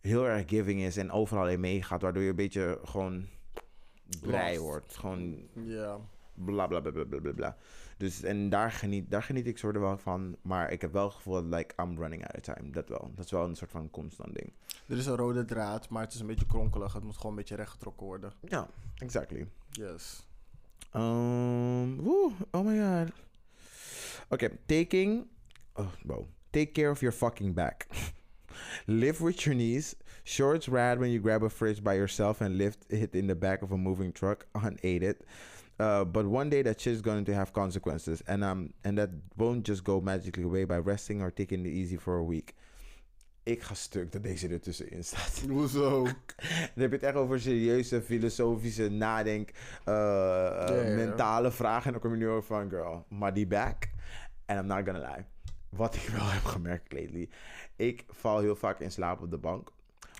heel 0.00 0.26
erg 0.26 0.48
giving 0.48 0.80
is 0.80 0.96
en 0.96 1.10
overal 1.10 1.48
in 1.48 1.60
meegaat, 1.60 2.02
waardoor 2.02 2.22
je 2.22 2.28
een 2.28 2.36
beetje 2.36 2.78
gewoon 2.84 3.26
blij 4.20 4.58
wordt. 4.58 4.96
Gewoon 4.96 5.48
Ja. 5.52 5.98
bla 6.34 6.66
bla 6.66 6.80
bla 6.80 6.90
bla 6.90 7.18
bla 7.20 7.32
bla. 7.32 7.56
Dus 7.96 8.22
en 8.22 8.48
daar 8.48 8.72
geniet, 8.72 9.10
daar 9.10 9.22
geniet 9.22 9.46
ik 9.46 9.58
soort 9.58 9.78
wel 9.78 9.98
van. 9.98 10.36
Maar 10.42 10.72
ik 10.72 10.80
heb 10.80 10.92
wel 10.92 11.04
het 11.04 11.14
gevoel 11.14 11.34
dat 11.34 11.44
like, 11.44 11.82
I'm 11.82 11.98
running 11.98 12.22
out 12.26 12.48
of 12.48 12.54
time. 12.54 12.70
Dat 12.70 12.88
wel. 12.88 13.10
Dat 13.14 13.24
is 13.24 13.30
wel 13.30 13.44
een 13.44 13.56
soort 13.56 13.70
van 13.70 13.90
constant 13.90 14.34
ding. 14.34 14.52
Er 14.86 14.96
is 14.96 15.06
een 15.06 15.16
rode 15.16 15.44
draad, 15.44 15.88
maar 15.88 16.02
het 16.02 16.12
is 16.12 16.20
een 16.20 16.26
beetje 16.26 16.46
kronkelig. 16.46 16.92
Het 16.92 17.02
moet 17.04 17.16
gewoon 17.16 17.30
een 17.30 17.36
beetje 17.38 17.54
rechtgetrokken 17.54 18.06
worden. 18.06 18.32
Ja, 18.40 18.68
exactly. 18.96 19.48
Yes. 19.70 20.26
Um, 20.94 21.96
woe, 22.00 22.32
oh 22.50 22.64
my 22.64 22.78
god. 22.78 23.12
Okay, 24.28 24.58
taking. 24.66 25.26
Oh, 25.74 25.88
wow. 26.02 26.26
Take 26.52 26.74
care 26.74 26.90
of 26.90 27.02
your 27.02 27.12
fucking 27.12 27.52
back. 27.52 27.88
live 28.86 29.20
with 29.20 29.46
your 29.46 29.54
knees. 29.54 29.96
Shorts 30.24 30.68
rad 30.68 31.00
when 31.00 31.10
you 31.10 31.18
grab 31.18 31.42
a 31.42 31.50
fridge 31.50 31.82
by 31.82 31.94
yourself 31.94 32.40
and 32.40 32.58
lift 32.58 32.84
it 32.90 33.14
in 33.14 33.26
the 33.26 33.34
back 33.34 33.62
of 33.62 33.72
a 33.72 33.76
moving 33.78 34.12
truck 34.12 34.46
unaided. 34.54 35.16
Uh, 35.80 36.04
but 36.04 36.26
one 36.26 36.48
day 36.48 36.62
that 36.62 36.80
shit's 36.80 37.00
going 37.00 37.24
to 37.24 37.34
have 37.34 37.52
consequences, 37.52 38.22
and 38.28 38.44
um, 38.44 38.72
and 38.84 38.96
that 38.98 39.10
won't 39.36 39.64
just 39.64 39.82
go 39.82 40.00
magically 40.00 40.44
away 40.44 40.64
by 40.64 40.78
resting 40.78 41.22
or 41.22 41.30
taking 41.30 41.66
it 41.66 41.70
easy 41.70 41.96
for 41.96 42.18
a 42.18 42.22
week. 42.22 42.54
Ik 43.44 43.62
ga 43.62 43.74
stuk 43.74 44.12
dat 44.12 44.22
deze 44.22 44.48
ertussenin 44.48 45.04
staat. 45.04 45.42
Hoezo? 45.48 46.02
Dan 46.74 46.82
heb 46.82 46.90
je 46.90 46.96
het 46.96 47.02
echt 47.02 47.14
over 47.14 47.40
serieuze, 47.40 48.02
filosofische, 48.02 48.88
nadenk, 48.88 49.50
eh, 49.84 50.88
eh, 50.88 50.96
mentale 50.96 51.50
vragen. 51.50 51.86
En 51.86 51.92
dan 51.92 52.00
kom 52.00 52.10
je 52.10 52.18
nu 52.18 52.28
over 52.28 52.56
van, 52.56 52.68
girl, 52.68 53.06
maar 53.08 53.34
die 53.34 53.46
back. 53.46 53.88
And 54.46 54.60
I'm 54.60 54.66
not 54.66 54.84
gonna 54.84 55.14
lie. 55.14 55.24
Wat 55.76 55.94
ik 55.94 56.08
wel 56.18 56.30
heb 56.30 56.44
gemerkt 56.44 56.92
lately. 56.92 57.28
Ik 57.76 58.04
val 58.08 58.38
heel 58.38 58.56
vaak 58.56 58.80
in 58.80 58.90
slaap 58.90 59.20
op 59.20 59.30
de 59.30 59.38
bank. 59.38 59.72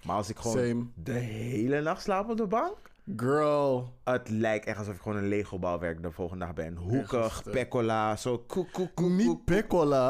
Maar 0.05 0.17
als 0.17 0.29
ik 0.29 0.39
gewoon 0.39 0.67
Same. 0.67 0.87
de 0.95 1.13
hele 1.13 1.81
nacht 1.81 2.03
slaap 2.03 2.29
op 2.29 2.37
de 2.37 2.47
bank... 2.47 2.91
Girl. 3.17 3.93
Het 4.05 4.29
lijkt 4.29 4.67
echt 4.67 4.79
alsof 4.79 4.95
ik 4.95 5.01
gewoon 5.01 5.19
een 5.19 5.29
Lego-bouwwerk 5.29 6.03
de 6.03 6.11
volgende 6.11 6.45
dag 6.45 6.55
ben. 6.55 6.77
Hoekig, 6.77 7.43
pekkola, 7.51 8.17
zo 8.17 8.39
koek, 8.39 8.73
koek, 8.73 8.95
koek, 8.95 9.09
Niet. 9.11 9.39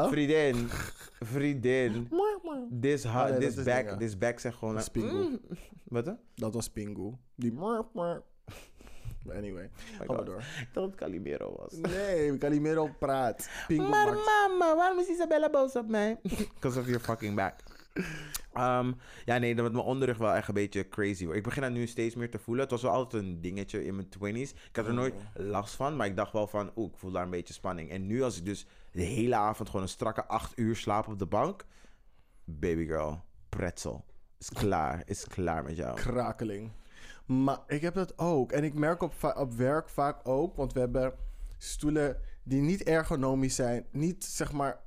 Vriendin, 0.09 0.69
vriendin. 1.19 2.09
This, 2.81 3.03
ha- 3.03 3.23
Oh, 3.23 3.37
nee, 3.37 3.51
this, 3.51 3.63
back, 3.63 3.99
this 3.99 4.17
back 4.17 4.39
zegt 4.39 4.57
gewoon... 4.57 4.75
Dat 4.75 4.89
like, 4.93 5.07
mm. 5.07 5.39
Wat? 5.83 6.15
Dat 6.35 6.53
was 6.53 6.69
Pingu. 6.69 7.11
Die 7.35 7.53
maar 9.23 9.35
Anyway, 9.35 9.69
my 9.99 10.05
gaan 10.05 10.17
we 10.17 10.23
door. 10.23 10.39
Ik 10.39 10.45
dacht 10.57 10.73
dat 10.73 10.85
het 10.85 10.95
Calimero 10.95 11.55
was. 11.57 11.73
Nee, 11.73 12.37
Calimero 12.37 12.89
praat. 12.99 13.49
Pingu 13.67 13.89
Maar 13.89 14.13
mama, 14.13 14.75
waarom 14.75 14.99
is 14.99 15.07
Isabella 15.07 15.49
boos 15.49 15.75
op 15.75 15.87
mij? 15.87 16.19
Because 16.53 16.79
of 16.79 16.85
your 16.85 16.99
fucking 16.99 17.35
back. 17.35 17.59
Ehm, 18.53 18.91
ja, 19.25 19.37
nee, 19.37 19.55
dat 19.55 19.71
mijn 19.71 19.85
onderrug 19.85 20.17
wel 20.17 20.33
echt 20.33 20.47
een 20.47 20.53
beetje 20.53 20.89
crazy 20.89 21.23
wordt. 21.23 21.37
Ik 21.37 21.43
begin 21.43 21.61
dat 21.61 21.71
nu 21.71 21.87
steeds 21.87 22.15
meer 22.15 22.29
te 22.31 22.39
voelen. 22.39 22.63
Het 22.63 22.71
was 22.71 22.81
wel 22.81 22.91
altijd 22.91 23.23
een 23.23 23.41
dingetje 23.41 23.85
in 23.85 23.95
mijn 23.95 24.07
20s. 24.07 24.53
Ik 24.69 24.75
had 24.75 24.87
er 24.87 24.93
nooit 24.93 25.13
last 25.33 25.75
van, 25.75 25.95
maar 25.95 26.07
ik 26.07 26.15
dacht 26.15 26.33
wel 26.33 26.47
van, 26.47 26.71
oeh, 26.75 26.91
ik 26.91 26.97
voel 26.97 27.11
daar 27.11 27.23
een 27.23 27.29
beetje 27.29 27.53
spanning. 27.53 27.89
En 27.89 28.07
nu 28.07 28.23
als 28.23 28.37
ik 28.37 28.45
dus 28.45 28.65
de 28.91 29.01
hele 29.01 29.35
avond 29.35 29.69
gewoon 29.69 29.83
een 29.83 29.91
strakke 29.91 30.25
acht 30.25 30.59
uur 30.59 30.75
slaap 30.75 31.07
op 31.07 31.19
de 31.19 31.25
bank. 31.25 31.65
Baby 32.45 32.85
girl, 32.85 33.21
pretzel. 33.49 34.05
Is 34.39 34.49
klaar, 34.49 35.01
is 35.05 35.27
klaar 35.27 35.63
met 35.63 35.75
jou. 35.75 35.95
krakeling. 35.95 36.71
Maar 37.25 37.59
ik 37.67 37.81
heb 37.81 37.93
dat 37.93 38.17
ook. 38.17 38.51
En 38.51 38.63
ik 38.63 38.73
merk 38.73 39.01
op, 39.01 39.33
op 39.37 39.53
werk 39.53 39.89
vaak 39.89 40.27
ook. 40.27 40.55
Want 40.55 40.73
we 40.73 40.79
hebben 40.79 41.13
stoelen 41.57 42.17
die 42.43 42.61
niet 42.61 42.83
ergonomisch 42.83 43.55
zijn. 43.55 43.85
Niet 43.91 44.23
zeg 44.23 44.51
maar. 44.51 44.81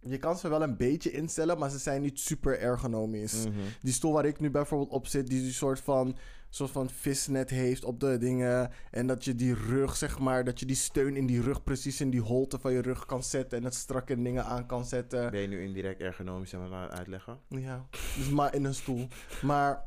Je 0.00 0.18
kan 0.18 0.38
ze 0.38 0.48
wel 0.48 0.62
een 0.62 0.76
beetje 0.76 1.10
instellen, 1.10 1.58
maar 1.58 1.70
ze 1.70 1.78
zijn 1.78 2.02
niet 2.02 2.20
super 2.20 2.58
ergonomisch. 2.58 3.46
Mhm. 3.46 3.58
Die 3.82 3.92
stoel 3.92 4.12
waar 4.12 4.24
ik 4.24 4.40
nu 4.40 4.50
bijvoorbeeld 4.50 4.90
op 4.90 5.06
zit, 5.06 5.26
die 5.26 5.44
een 5.44 5.52
soort 5.52 5.80
van, 5.80 6.16
soort 6.50 6.70
van 6.70 6.90
visnet 6.90 7.50
heeft 7.50 7.84
op 7.84 8.00
de 8.00 8.18
dingen. 8.18 8.70
En 8.90 9.06
dat 9.06 9.24
je 9.24 9.34
die 9.34 9.54
rug, 9.54 9.96
zeg 9.96 10.18
maar, 10.18 10.44
dat 10.44 10.60
je 10.60 10.66
die 10.66 10.76
steun 10.76 11.16
in 11.16 11.26
die 11.26 11.40
rug 11.40 11.62
precies 11.62 12.00
in 12.00 12.10
die 12.10 12.20
holte 12.20 12.58
van 12.58 12.72
je 12.72 12.82
rug 12.82 13.06
kan 13.06 13.22
zetten. 13.22 13.58
En 13.58 13.64
het 13.64 13.74
strakke 13.74 14.22
dingen 14.22 14.44
aan 14.44 14.66
kan 14.66 14.84
zetten. 14.84 15.30
Ben 15.30 15.40
je 15.40 15.48
nu 15.48 15.62
indirect 15.62 16.00
ergonomisch 16.00 16.54
aan 16.54 16.72
het 16.72 16.90
uitleggen? 16.90 17.38
Ja, 17.48 17.86
dus 18.16 18.28
maar 18.28 18.54
in 18.54 18.64
een 18.64 18.74
stoel. 18.74 19.08
Maar 19.42 19.84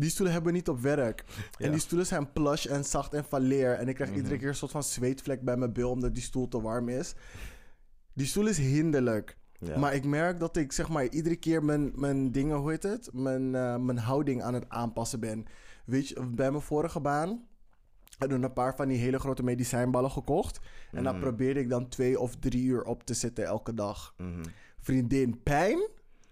die 0.00 0.10
stoelen 0.10 0.32
hebben 0.34 0.52
we 0.52 0.58
niet 0.58 0.68
op 0.68 0.80
werk. 0.80 1.24
Ja. 1.58 1.64
En 1.64 1.70
die 1.70 1.80
stoelen 1.80 2.06
zijn 2.06 2.32
plush 2.32 2.66
en 2.66 2.84
zacht 2.84 3.14
en 3.14 3.24
van 3.24 3.40
leer. 3.40 3.72
En 3.74 3.88
ik 3.88 3.94
krijg 3.94 4.10
Mhm. 4.10 4.18
iedere 4.18 4.38
keer 4.38 4.48
een 4.48 4.54
soort 4.54 4.70
van 4.70 4.82
zweetvlek 4.82 5.42
bij 5.42 5.56
mijn 5.56 5.72
bil 5.72 5.90
omdat 5.90 6.14
die 6.14 6.22
stoel 6.22 6.48
te 6.48 6.60
warm 6.60 6.88
is. 6.88 7.14
Die 8.12 8.26
stoel 8.26 8.46
is 8.46 8.58
hinderlijk. 8.58 9.36
Ja. 9.60 9.78
Maar 9.78 9.94
ik 9.94 10.04
merk 10.04 10.38
dat 10.40 10.56
ik 10.56 10.72
zeg 10.72 10.88
maar 10.88 11.06
iedere 11.08 11.36
keer 11.36 11.64
mijn, 11.64 11.92
mijn 11.94 12.32
dingen, 12.32 12.56
hoe 12.56 12.70
heet 12.70 12.82
het? 12.82 13.10
Mijn, 13.12 13.54
eh, 13.54 13.76
mijn 13.76 13.98
houding 13.98 14.42
aan 14.42 14.54
het 14.54 14.68
aanpassen 14.68 15.20
ben. 15.20 15.44
Weet 15.84 16.08
je, 16.08 16.26
bij 16.26 16.50
mijn 16.50 16.62
vorige 16.62 17.00
baan 17.00 17.46
hadden 18.18 18.40
we 18.40 18.46
een 18.46 18.52
paar 18.52 18.76
van 18.76 18.88
die 18.88 18.98
hele 18.98 19.18
grote 19.18 19.42
medicijnballen 19.42 20.10
gekocht. 20.10 20.58
En 20.92 21.04
dan 21.04 21.12
Mhm. 21.14 21.22
probeerde 21.22 21.60
ik 21.60 21.68
dan 21.68 21.88
twee 21.88 22.20
of 22.20 22.36
drie 22.36 22.64
uur 22.64 22.84
op 22.84 23.02
te 23.04 23.14
zitten 23.14 23.44
elke 23.44 23.74
dag. 23.74 24.14
Mhm. 24.16 24.44
Vriendin, 24.80 25.42
pijn? 25.42 25.88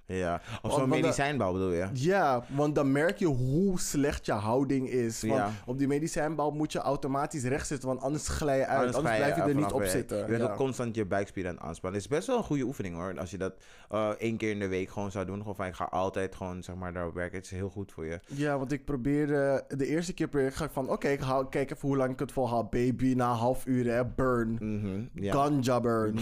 Ja, 0.07 0.41
of 0.63 0.73
zo'n 0.73 0.89
medicijnbal 0.89 1.53
bedoel 1.53 1.73
je? 1.73 1.89
Ja, 1.93 2.45
want 2.49 2.75
dan 2.75 2.93
merk 2.93 3.19
je 3.19 3.27
hoe 3.27 3.81
slecht 3.81 4.27
je 4.27 4.33
houding 4.33 4.89
is. 4.89 5.21
Want 5.23 5.35
Ja. 5.35 5.51
op 5.67 5.79
die 5.79 5.87
medicijnbal 5.87 6.51
moet 6.51 6.73
je 6.73 6.79
automatisch 6.79 7.45
recht 7.45 7.67
zitten, 7.67 7.89
want 7.89 8.01
anders 8.01 8.29
glij 8.29 8.59
je 8.59 8.67
uit. 8.67 8.95
Anders, 8.95 8.97
ga 9.13 9.17
blijf 9.17 9.37
je 9.37 9.43
er 9.43 9.55
niet 9.55 9.73
op 9.73 9.85
zitten. 9.85 10.19
Je 10.19 10.25
bent 10.25 10.43
ja. 10.43 10.49
ook 10.49 10.57
constant 10.57 10.95
je 10.95 11.05
buikspieren 11.05 11.51
aan 11.51 11.67
aanspannen. 11.67 12.01
Het 12.01 12.11
is 12.11 12.17
best 12.17 12.27
wel 12.29 12.37
een 12.37 12.45
goede 12.45 12.65
oefening 12.65 12.95
hoor. 12.95 13.19
Als 13.19 13.31
je 13.31 13.39
dat 13.39 13.55
eh, 13.91 14.09
één 14.09 14.37
keer 14.37 14.51
in 14.51 14.59
de 14.59 14.69
week 14.69 14.91
gewoon 14.91 15.11
zou 15.11 15.25
doen. 15.27 15.39
Gewoon 15.39 15.57
van 15.57 15.67
ik 15.67 15.75
ga 15.75 15.85
altijd 15.85 16.35
gewoon 16.35 16.63
zeg 16.63 16.75
maar 16.77 16.93
daarop 16.93 17.15
werken. 17.15 17.37
Het 17.37 17.45
is 17.45 17.51
heel 17.51 17.71
goed 17.71 17.93
voor 17.93 18.07
je. 18.07 18.21
Ja, 18.27 18.59
want 18.59 18.73
ik 18.73 18.85
probeerde... 18.85 19.65
De 19.69 19.87
eerste 19.87 20.13
keer 20.15 20.29
probeerde 20.29 20.53
ik 20.53 20.59
ga 20.59 20.65
ik 20.65 20.71
van... 20.71 20.91
Oké, 20.91 21.09
ik 21.09 21.21
hou- 21.21 21.49
kijk 21.49 21.71
even 21.71 21.89
hoe 21.89 21.97
lang 21.97 22.13
ik 22.13 22.19
het 22.19 22.33
volhoud. 22.33 22.71
Baby, 22.71 23.15
na 23.15 23.33
half 23.33 23.67
uur, 23.67 23.93
hè. 23.93 24.05
Burn. 24.05 24.57
Mhm, 24.61 25.25
ja. 25.25 25.33
Ganja 25.33 25.81
burn. 25.81 26.19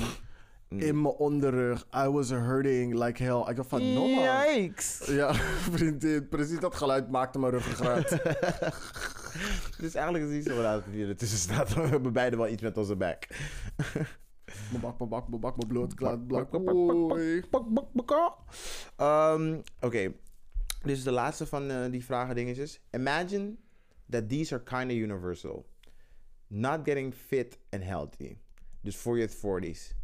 Mm. 0.69 0.81
In 0.81 1.03
mijn 1.03 1.15
onderrug. 1.15 1.87
I 1.95 2.09
was 2.09 2.31
hurting 2.31 2.95
like 2.95 3.23
hell. 3.23 3.51
Ik 3.51 3.57
dacht 3.57 3.69
van, 3.69 3.93
no 3.93 4.09
man. 4.09 4.25
Yikes. 4.25 5.03
Ja, 5.07 5.35
vriendin. 5.77 6.29
Precies 6.29 6.61
dat 6.61 6.75
geluid 6.75 7.11
maakte 7.11 7.39
mijn 7.39 7.53
ruggengraat. 7.53 8.09
Dus 9.79 9.95
eigenlijk 9.95 10.25
is 10.25 10.31
het 10.37 10.45
niet 10.45 10.55
zo 10.55 10.61
raar 10.63 10.75
dat 10.75 10.85
hier 10.91 11.09
ertussen 11.09 11.39
staat. 11.39 11.75
We 11.75 11.81
hebben 11.81 12.13
beide 12.13 12.37
wel 12.37 12.49
iets 12.49 12.63
met 12.63 12.77
onze 12.77 12.97
back. 12.97 13.27
Mijn 14.71 14.81
bak, 14.81 14.99
mijn 14.99 15.11
bak, 15.11 15.29
mijn 15.29 15.41
bak, 15.41 15.57
mijn 15.57 15.69
bloed. 15.69 15.95
Klaar, 15.95 16.19
blak. 16.19 16.51
bak. 18.07 18.37
Ehm, 18.97 19.61
Oké, 19.81 20.13
dit 20.83 20.97
is 20.97 21.03
de 21.03 21.11
laatste 21.11 21.47
van 21.47 21.71
eh, 21.71 21.91
die 21.91 22.05
vragen 22.05 22.35
dingetjes. 22.35 22.81
Imagine 22.91 23.55
that 24.11 24.29
these 24.29 24.55
are 24.55 24.63
kind 24.63 24.91
of 24.91 24.97
universal. 24.97 25.67
Not 26.47 26.81
getting 26.85 27.15
fit 27.15 27.59
and 27.71 27.83
healthy. 27.83 28.37
Dus 28.81 28.97
voor 28.97 29.19
je 29.19 29.29
40s. 29.29 30.04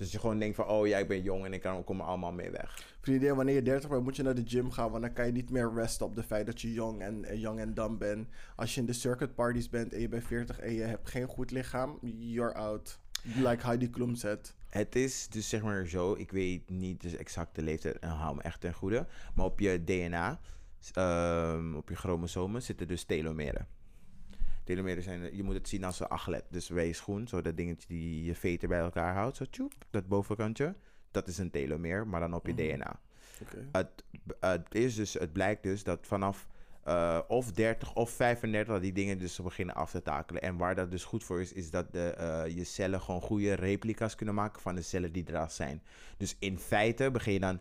Dus 0.00 0.12
je 0.12 0.18
gewoon 0.18 0.38
denkt 0.38 0.56
van, 0.56 0.66
oh 0.68 0.86
ja, 0.86 0.98
ik 0.98 1.08
ben 1.08 1.22
jong 1.22 1.44
en 1.44 1.52
ik 1.52 1.60
kan, 1.60 1.84
kom 1.84 2.00
er 2.00 2.06
allemaal 2.06 2.32
mee 2.32 2.50
weg. 2.50 2.96
Vriendin, 3.00 3.34
wanneer 3.34 3.54
je 3.54 3.62
30 3.62 3.90
bent, 3.90 4.02
moet 4.02 4.16
je 4.16 4.22
naar 4.22 4.34
de 4.34 4.46
gym 4.46 4.70
gaan. 4.70 4.90
Want 4.90 5.02
dan 5.02 5.12
kan 5.12 5.26
je 5.26 5.32
niet 5.32 5.50
meer 5.50 5.72
resten 5.74 6.06
op 6.06 6.16
het 6.16 6.24
feit 6.24 6.46
dat 6.46 6.60
je 6.60 6.72
jong 6.72 7.02
en, 7.02 7.24
en 7.24 7.40
jong 7.40 7.60
en 7.60 7.74
dam 7.74 7.98
bent. 7.98 8.28
Als 8.56 8.74
je 8.74 8.80
in 8.80 8.86
de 8.86 8.92
circuit 8.92 9.34
parties 9.34 9.68
bent 9.68 9.92
en 9.92 10.00
je 10.00 10.08
bent 10.08 10.24
40 10.24 10.58
en 10.58 10.72
je 10.72 10.82
hebt 10.82 11.08
geen 11.08 11.26
goed 11.26 11.50
lichaam, 11.50 11.98
you're 12.02 12.54
out. 12.54 12.98
Like 13.22 13.66
Heidi 13.66 13.90
Klum 13.90 14.14
zegt. 14.14 14.54
Het 14.68 14.96
is 14.96 15.28
dus 15.28 15.48
zeg 15.48 15.62
maar 15.62 15.86
zo, 15.86 16.14
ik 16.14 16.30
weet 16.30 16.70
niet 16.70 17.00
de 17.00 17.16
exacte 17.16 17.62
leeftijd 17.62 17.98
en 17.98 18.10
hou 18.10 18.36
me 18.36 18.42
echt 18.42 18.60
ten 18.60 18.74
goede. 18.74 19.06
Maar 19.34 19.44
op 19.44 19.60
je 19.60 19.84
DNA, 19.84 20.40
ehm, 20.92 21.74
op 21.74 21.88
je 21.88 21.96
chromosomen, 21.96 22.62
zitten 22.62 22.88
dus 22.88 23.04
telomeren. 23.04 23.66
Telomeren 24.64 25.02
zijn, 25.02 25.36
je 25.36 25.42
moet 25.42 25.54
het 25.54 25.68
zien 25.68 25.84
als 25.84 26.00
een 26.00 26.08
aglet. 26.08 26.44
Dus 26.50 26.70
schoen, 26.90 27.28
zo 27.28 27.42
dat 27.42 27.56
dingetje 27.56 27.88
die 27.88 28.24
je 28.24 28.34
veter 28.34 28.68
bij 28.68 28.80
elkaar 28.80 29.14
houdt, 29.14 29.36
zo 29.36 29.44
tjoep, 29.50 29.72
dat 29.90 30.08
bovenkantje. 30.08 30.74
Dat 31.10 31.28
is 31.28 31.38
een 31.38 31.50
telomeer, 31.50 32.06
maar 32.06 32.20
dan 32.20 32.34
op 32.34 32.46
je 32.46 32.52
Mhm. 32.52 32.62
DNA. 32.62 33.00
Het, 34.40 34.74
is 34.74 34.94
dus, 34.94 35.14
het 35.14 35.32
blijkt 35.32 35.62
dus 35.62 35.84
dat 35.84 36.06
vanaf 36.06 36.48
eh, 36.84 37.18
of 37.28 37.52
30 37.52 37.94
of 37.94 38.10
35 38.10 38.72
dat 38.72 38.82
die 38.82 38.92
dingen 38.92 39.18
dus 39.18 39.40
beginnen 39.42 39.74
af 39.74 39.90
te 39.90 40.02
takelen. 40.02 40.42
En 40.42 40.56
waar 40.56 40.74
dat 40.74 40.90
dus 40.90 41.04
goed 41.04 41.24
voor 41.24 41.40
is, 41.40 41.52
is 41.52 41.70
dat 41.70 41.92
de, 41.92 42.10
eh, 42.10 42.56
je 42.56 42.64
cellen 42.64 43.00
gewoon 43.00 43.20
goede 43.20 43.54
replica's 43.54 44.14
kunnen 44.14 44.34
maken 44.34 44.62
van 44.62 44.74
de 44.74 44.82
cellen 44.82 45.12
die 45.12 45.24
er 45.26 45.38
al 45.38 45.50
zijn. 45.50 45.82
Dus 46.16 46.36
in 46.38 46.58
feite 46.58 47.10
begin 47.10 47.32
je 47.32 47.40
dan 47.40 47.60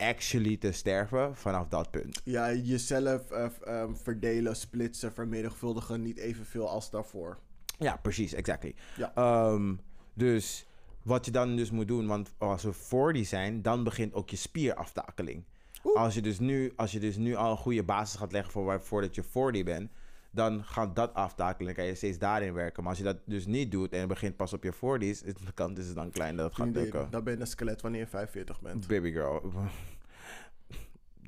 actually 0.00 0.56
te 0.56 0.72
sterven 0.72 1.36
vanaf 1.36 1.68
dat 1.68 1.90
punt. 1.90 2.20
Ja, 2.24 2.52
jezelf 2.52 3.30
ehm, 3.30 3.94
verdelen, 3.94 4.56
splitsen, 4.56 5.12
vermenigvuldigen 5.12 6.02
niet 6.02 6.18
evenveel 6.18 6.68
als 6.68 6.90
daarvoor. 6.90 7.38
Ja, 7.78 7.96
precies, 7.96 8.32
exactly. 8.32 8.74
Ja. 8.96 9.12
Ehm, 9.14 9.74
dus 10.14 10.66
wat 11.02 11.24
je 11.24 11.30
dan 11.30 11.56
dus 11.56 11.70
moet 11.70 11.88
doen, 11.88 12.06
want 12.06 12.32
als 12.38 12.62
we 12.62 12.72
40 12.72 13.26
zijn, 13.26 13.62
dan 13.62 13.84
begint 13.84 14.14
ook 14.14 14.30
je 14.30 14.36
spieraftakeling. 14.36 15.44
Oeh. 15.84 15.96
Als 15.96 16.14
je, 16.14 16.22
dus 16.22 16.38
nu, 16.38 16.72
als 16.76 16.92
je 16.92 17.00
dus 17.00 17.16
nu 17.16 17.34
al 17.34 17.50
een 17.50 17.56
goede 17.56 17.82
basis 17.82 18.18
gaat 18.18 18.32
leggen 18.32 18.52
voor 18.52 18.64
waar, 18.64 18.82
voordat 18.82 19.14
je 19.14 19.22
40 19.22 19.64
bent, 19.64 19.90
dan 20.30 20.64
gaat 20.64 20.96
dat 20.96 21.14
aftakelen 21.14 21.68
en 21.68 21.74
kan 21.74 21.84
je 21.84 21.94
steeds 21.94 22.18
daarin 22.18 22.52
werken. 22.52 22.82
Maar 22.82 22.90
als 22.90 22.98
je 22.98 23.04
dat 23.04 23.16
dus 23.24 23.46
niet 23.46 23.70
doet 23.70 23.92
en 23.92 24.00
je 24.00 24.06
begint 24.06 24.36
pas 24.36 24.52
op 24.52 24.62
je 24.62 24.74
40's, 24.74 25.22
is 25.22 25.22
de 25.22 25.52
kans 25.54 25.78
is 25.78 25.86
het 25.86 25.94
dan 25.94 26.10
klein 26.10 26.36
dat 26.36 26.46
het 26.46 26.54
gaat 26.54 26.74
lukken. 26.74 27.10
dan 27.10 27.24
ben 27.24 27.34
je 27.34 27.40
een 27.40 27.46
skelet 27.46 27.80
wanneer 27.80 28.00
je 28.00 28.06
45 28.06 28.60
bent. 28.60 28.86
Baby 28.86 29.12
girl. 29.12 29.52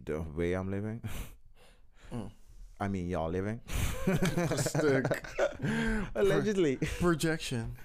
the 0.05 0.23
way 0.35 0.55
I'm 0.55 0.71
living. 0.71 1.01
Mm. 2.13 2.31
I 2.81 2.89
mean, 2.89 3.09
y'all 3.09 3.31
living. 3.31 3.61
Stuk. 4.57 5.07
Allegedly. 6.15 6.79
Projection. 6.99 7.77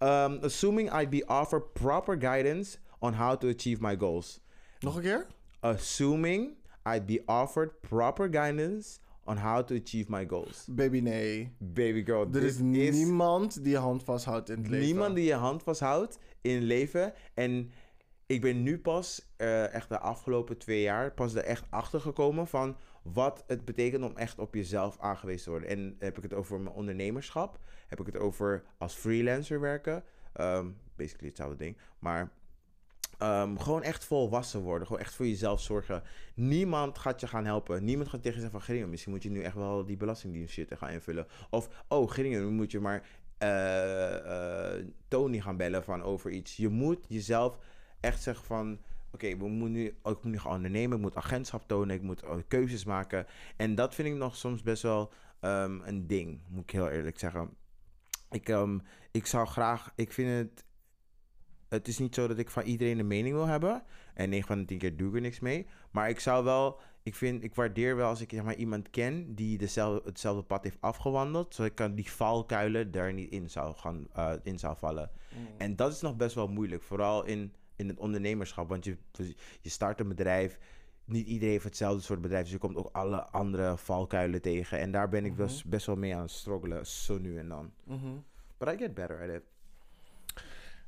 Um, 0.00 0.40
assuming 0.42 0.90
I'd 0.90 1.10
be 1.10 1.22
offered 1.28 1.74
proper 1.74 2.16
guidance 2.16 2.78
on 3.00 3.14
how 3.14 3.36
to 3.36 3.48
achieve 3.48 3.80
my 3.80 3.96
goals. 3.96 4.40
Nog 4.80 4.96
een 4.96 5.02
keer? 5.02 5.26
Assuming 5.60 6.56
I'd 6.84 7.06
be 7.06 7.22
offered 7.26 7.80
proper 7.82 8.28
guidance 8.28 8.98
on 9.24 9.36
how 9.36 9.64
to 9.66 9.74
achieve 9.74 10.04
my 10.08 10.26
goals. 10.28 10.66
Baby, 10.70 11.00
nee. 11.00 11.54
Baby 11.58 12.04
girl, 12.04 12.28
Er 12.32 12.42
is 12.42 12.58
niemand 12.58 13.64
die 13.64 13.72
je 13.72 13.78
hand 13.78 14.04
vasthoudt 14.04 14.50
in 14.50 14.58
het 14.58 14.68
leven. 14.68 14.86
niemand 14.86 15.14
die 15.14 15.24
je 15.24 15.34
hand 15.34 15.62
vasthoudt 15.62 16.18
in 16.40 16.54
het 16.54 16.64
leven. 16.64 17.12
En 17.34 17.70
ik 18.26 18.40
ben 18.40 18.62
nu 18.62 18.78
pas, 18.78 19.32
eh, 19.36 19.74
echt 19.74 19.88
de 19.88 19.98
afgelopen 19.98 20.58
twee 20.58 20.82
jaar, 20.82 21.12
pas 21.12 21.34
er 21.34 21.44
echt 21.44 21.64
achter 21.70 22.00
gekomen 22.00 22.46
van 22.46 22.76
wat 23.02 23.44
het 23.46 23.64
betekent 23.64 24.04
om 24.04 24.16
echt 24.16 24.38
op 24.38 24.54
jezelf 24.54 24.98
aangewezen 24.98 25.44
te 25.44 25.50
worden. 25.50 25.68
En 25.68 25.96
heb 25.98 26.16
ik 26.16 26.22
het 26.22 26.34
over 26.34 26.60
mijn 26.60 26.74
ondernemerschap, 26.74 27.58
heb 27.86 28.00
ik 28.00 28.06
het 28.06 28.16
over 28.16 28.62
als 28.78 28.94
freelancer 28.94 29.60
werken, 29.60 30.04
Ehm, 30.32 30.70
basically 30.96 31.28
hetzelfde 31.28 31.56
ding, 31.56 31.76
maar 31.98 32.32
ehm, 33.22 33.56
gewoon 33.56 33.82
echt 33.82 34.04
volwassen 34.04 34.60
worden, 34.60 34.86
gewoon 34.86 35.02
echt 35.02 35.14
voor 35.14 35.26
jezelf 35.26 35.60
zorgen. 35.60 36.02
Niemand 36.34 36.98
gaat 36.98 37.20
je 37.20 37.26
gaan 37.26 37.44
helpen, 37.44 37.84
niemand 37.84 38.08
gaat 38.08 38.22
tegen 38.22 38.36
je 38.36 38.40
zeggen 38.42 38.58
van 38.58 38.68
Geringen, 38.68 38.90
misschien 38.90 39.12
moet 39.12 39.22
je 39.22 39.30
nu 39.30 39.42
echt 39.42 39.54
wel 39.54 39.84
die 39.84 39.96
belastingdienst 39.96 40.52
shit 40.52 40.74
gaan 40.76 40.90
invullen. 40.90 41.26
Of, 41.50 41.68
oh 41.88 42.10
Geringen, 42.10 42.40
nu 42.40 42.50
moet 42.50 42.70
je 42.70 42.80
maar 42.80 43.02
eh, 43.42 44.84
Tony 45.08 45.40
gaan 45.40 45.56
bellen 45.56 45.84
van 45.84 46.02
over 46.02 46.30
iets. 46.30 46.56
Je 46.56 46.68
moet 46.68 47.04
jezelf 47.08 47.58
echt 48.00 48.22
zeggen 48.22 48.44
van... 48.44 48.78
Oké, 49.12 49.36
we 49.36 49.48
moeten 49.48 49.72
nu, 49.72 49.96
oh, 50.02 50.12
ik 50.12 50.22
moet 50.22 50.32
nu 50.32 50.38
gaan 50.38 50.52
ondernemen. 50.52 50.96
Ik 50.96 51.02
moet 51.02 51.16
agentschap 51.16 51.68
tonen. 51.68 51.96
Ik 51.96 52.02
moet 52.02 52.24
oh, 52.24 52.36
keuzes 52.48 52.84
maken. 52.84 53.26
En 53.56 53.74
dat 53.74 53.94
vind 53.94 54.08
ik 54.08 54.14
nog 54.14 54.36
soms 54.36 54.62
best 54.62 54.82
wel 54.82 55.12
ehm, 55.40 55.80
een 55.84 56.06
ding. 56.06 56.40
Moet 56.48 56.62
ik 56.62 56.70
heel 56.70 56.88
eerlijk 56.88 57.18
zeggen. 57.18 57.50
Ik, 58.30 58.48
ehm, 58.48 58.78
ik 59.10 59.26
zou 59.26 59.46
graag... 59.46 59.92
Ik 59.94 60.12
vind 60.12 60.30
het... 60.30 60.64
Het 61.72 61.88
is 61.88 61.98
niet 61.98 62.14
zo 62.14 62.26
dat 62.26 62.38
ik 62.38 62.50
van 62.50 62.62
iedereen 62.62 62.98
een 62.98 63.06
mening 63.06 63.34
wil 63.34 63.46
hebben. 63.46 63.82
En 64.14 64.28
9 64.28 64.46
van 64.46 64.58
de 64.58 64.64
10 64.64 64.78
keer 64.78 64.96
doe 64.96 65.08
ik 65.08 65.14
er 65.14 65.20
niks 65.20 65.40
mee. 65.40 65.66
Maar 65.90 66.08
ik 66.08 66.20
zou 66.20 66.44
wel... 66.44 66.80
Ik, 67.02 67.14
vind, 67.14 67.42
ik 67.44 67.54
waardeer 67.54 67.96
wel 67.96 68.08
als 68.08 68.20
ik 68.20 68.30
zeg 68.30 68.42
maar, 68.42 68.54
iemand 68.54 68.90
ken 68.90 69.34
die 69.34 69.58
dezelfde, 69.58 70.08
hetzelfde 70.08 70.42
pad 70.42 70.64
heeft 70.64 70.76
afgewandeld. 70.80 71.54
Zodat 71.54 71.70
ik 71.70 71.76
kan 71.76 71.94
die 71.94 72.10
valkuilen 72.10 72.90
daar 72.90 73.12
niet 73.12 73.30
in 73.30 73.50
zou, 73.50 73.74
gaan, 73.74 74.06
eh, 74.12 74.32
in 74.42 74.58
zou 74.58 74.76
vallen. 74.76 75.10
En 75.58 75.76
dat 75.76 75.92
is 75.92 76.00
nog 76.00 76.16
best 76.16 76.34
wel 76.34 76.48
moeilijk. 76.48 76.82
Vooral 76.82 77.24
in, 77.24 77.54
in 77.76 77.88
het 77.88 77.98
ondernemerschap. 77.98 78.68
Want 78.68 78.84
je, 78.84 78.96
je 79.60 79.68
start 79.68 80.00
een 80.00 80.08
bedrijf. 80.08 80.58
Niet 81.04 81.26
iedereen 81.26 81.52
heeft 81.52 81.64
hetzelfde 81.64 82.02
soort 82.02 82.20
bedrijf. 82.20 82.42
Dus 82.42 82.52
je 82.52 82.58
komt 82.58 82.76
ook 82.76 82.88
alle 82.92 83.22
andere 83.30 83.76
valkuilen 83.76 84.42
tegen. 84.42 84.78
En 84.78 84.90
daar 84.92 85.08
ben 85.08 85.24
ik 85.24 85.32
Mhm. 85.32 85.42
best, 85.42 85.66
best 85.66 85.86
wel 85.86 85.96
mee 85.96 86.14
aan 86.14 86.22
het 86.22 86.30
struggelen. 86.30 86.86
Zo 86.86 87.18
nu 87.18 87.38
en 87.38 87.48
dan. 87.48 87.72
Mhm. 87.84 88.16
But 88.58 88.68
I 88.68 88.76
get 88.76 88.94
better 88.94 89.22
at 89.22 89.28
it. 89.28 89.42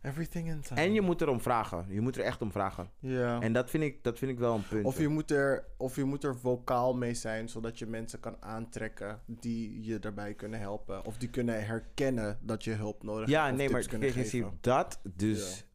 Everything 0.04 0.48
in 0.48 0.60
time. 0.60 0.80
En 0.80 0.92
je 0.92 1.00
moet 1.00 1.20
erom 1.20 1.40
vragen. 1.40 1.86
Je 1.88 2.00
moet 2.00 2.16
er 2.16 2.24
echt 2.24 2.42
om 2.42 2.52
vragen. 2.52 2.90
Ja. 2.98 3.40
En 3.40 3.52
dat 3.52 3.70
vind 3.70 3.82
ik, 3.82 4.04
dat 4.04 4.18
vind 4.18 4.30
ik 4.30 4.38
wel 4.38 4.54
een 4.54 4.66
punt. 4.68 4.84
Of 4.84 4.98
je, 4.98 5.08
moet 5.08 5.30
er, 5.30 5.64
of 5.76 5.96
je 5.96 6.04
moet 6.04 6.24
er 6.24 6.38
vocaal 6.38 6.94
mee 6.94 7.14
zijn, 7.14 7.48
zodat 7.48 7.78
je 7.78 7.86
mensen 7.86 8.20
kan 8.20 8.36
aantrekken 8.40 9.20
die 9.26 9.84
je 9.84 9.98
daarbij 9.98 10.34
kunnen 10.34 10.60
helpen. 10.60 11.04
Of 11.04 11.16
die 11.16 11.28
kunnen 11.28 11.66
herkennen 11.66 12.38
dat 12.42 12.64
je 12.64 12.72
hulp 12.72 13.02
nodig 13.02 13.28
ja, 13.28 13.40
hebt. 13.40 13.52
of 13.52 13.58
nee, 13.58 13.70
maar 13.70 13.86
kijk, 13.86 14.30
je 14.30 14.48
dat 14.60 15.00
dus. 15.14 15.66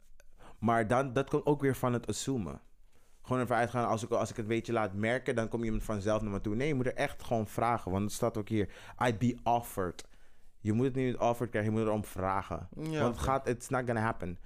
Maar 0.59 0.87
dan, 0.87 1.13
dat 1.13 1.29
komt 1.29 1.45
ook 1.45 1.61
weer 1.61 1.75
van 1.75 1.93
het 1.93 2.07
assumen. 2.07 2.61
Gewoon 3.21 3.41
ervan 3.41 3.57
uitgaan, 3.57 3.87
als 3.87 4.03
ik, 4.03 4.09
als 4.09 4.29
ik 4.29 4.35
het 4.35 4.47
beetje 4.47 4.73
laat 4.73 4.93
merken, 4.93 5.35
dan 5.35 5.47
komt 5.47 5.63
iemand 5.63 5.83
vanzelf 5.83 6.21
naar 6.21 6.31
me 6.31 6.41
toe. 6.41 6.55
Nee, 6.55 6.67
je 6.67 6.73
moet 6.73 6.85
er 6.85 6.95
echt 6.95 7.23
gewoon 7.23 7.47
vragen. 7.47 7.91
Want 7.91 8.03
het 8.03 8.13
staat 8.13 8.37
ook 8.37 8.49
hier, 8.49 8.69
I'd 9.05 9.17
be 9.17 9.37
offered. 9.43 10.07
Je 10.59 10.73
moet 10.73 10.85
het 10.85 10.95
niet 10.95 11.17
offered 11.17 11.49
krijgen, 11.49 11.71
je 11.71 11.77
moet 11.77 11.87
erom 11.87 12.05
vragen. 12.05 12.67
Ja, 12.79 13.01
Want 13.01 13.15
het 13.15 13.23
gaat, 13.23 13.47
it's 13.47 13.69
not 13.69 13.83
gonna 13.85 14.01
happen. 14.01 14.37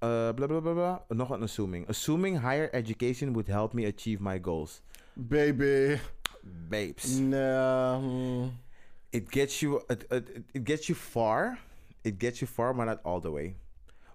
Eh, 0.00 0.32
bla 0.34 0.46
bla 0.46 0.60
bla 0.60 0.72
bla. 0.72 1.04
Nog 1.08 1.30
een 1.30 1.42
assuming. 1.42 1.88
Assuming 1.88 2.40
higher 2.40 2.72
education 2.72 3.32
would 3.32 3.46
help 3.46 3.72
me 3.72 3.92
achieve 3.96 4.22
my 4.22 4.38
goals. 4.42 4.82
Baby. 5.12 5.98
Babes. 6.68 7.18
Nee. 7.18 7.98
hmm. 7.98 8.52
it 9.10 9.26
gets 9.28 9.60
you 9.60 9.82
it, 9.86 10.04
it, 10.08 10.30
it 10.52 10.68
gets 10.68 10.86
you 10.86 10.98
far. 10.98 11.58
It 12.00 12.14
gets 12.18 12.38
you 12.38 12.50
far, 12.50 12.74
maar 12.74 12.86
not 12.86 13.02
all 13.02 13.20
the 13.20 13.30
way. 13.30 13.56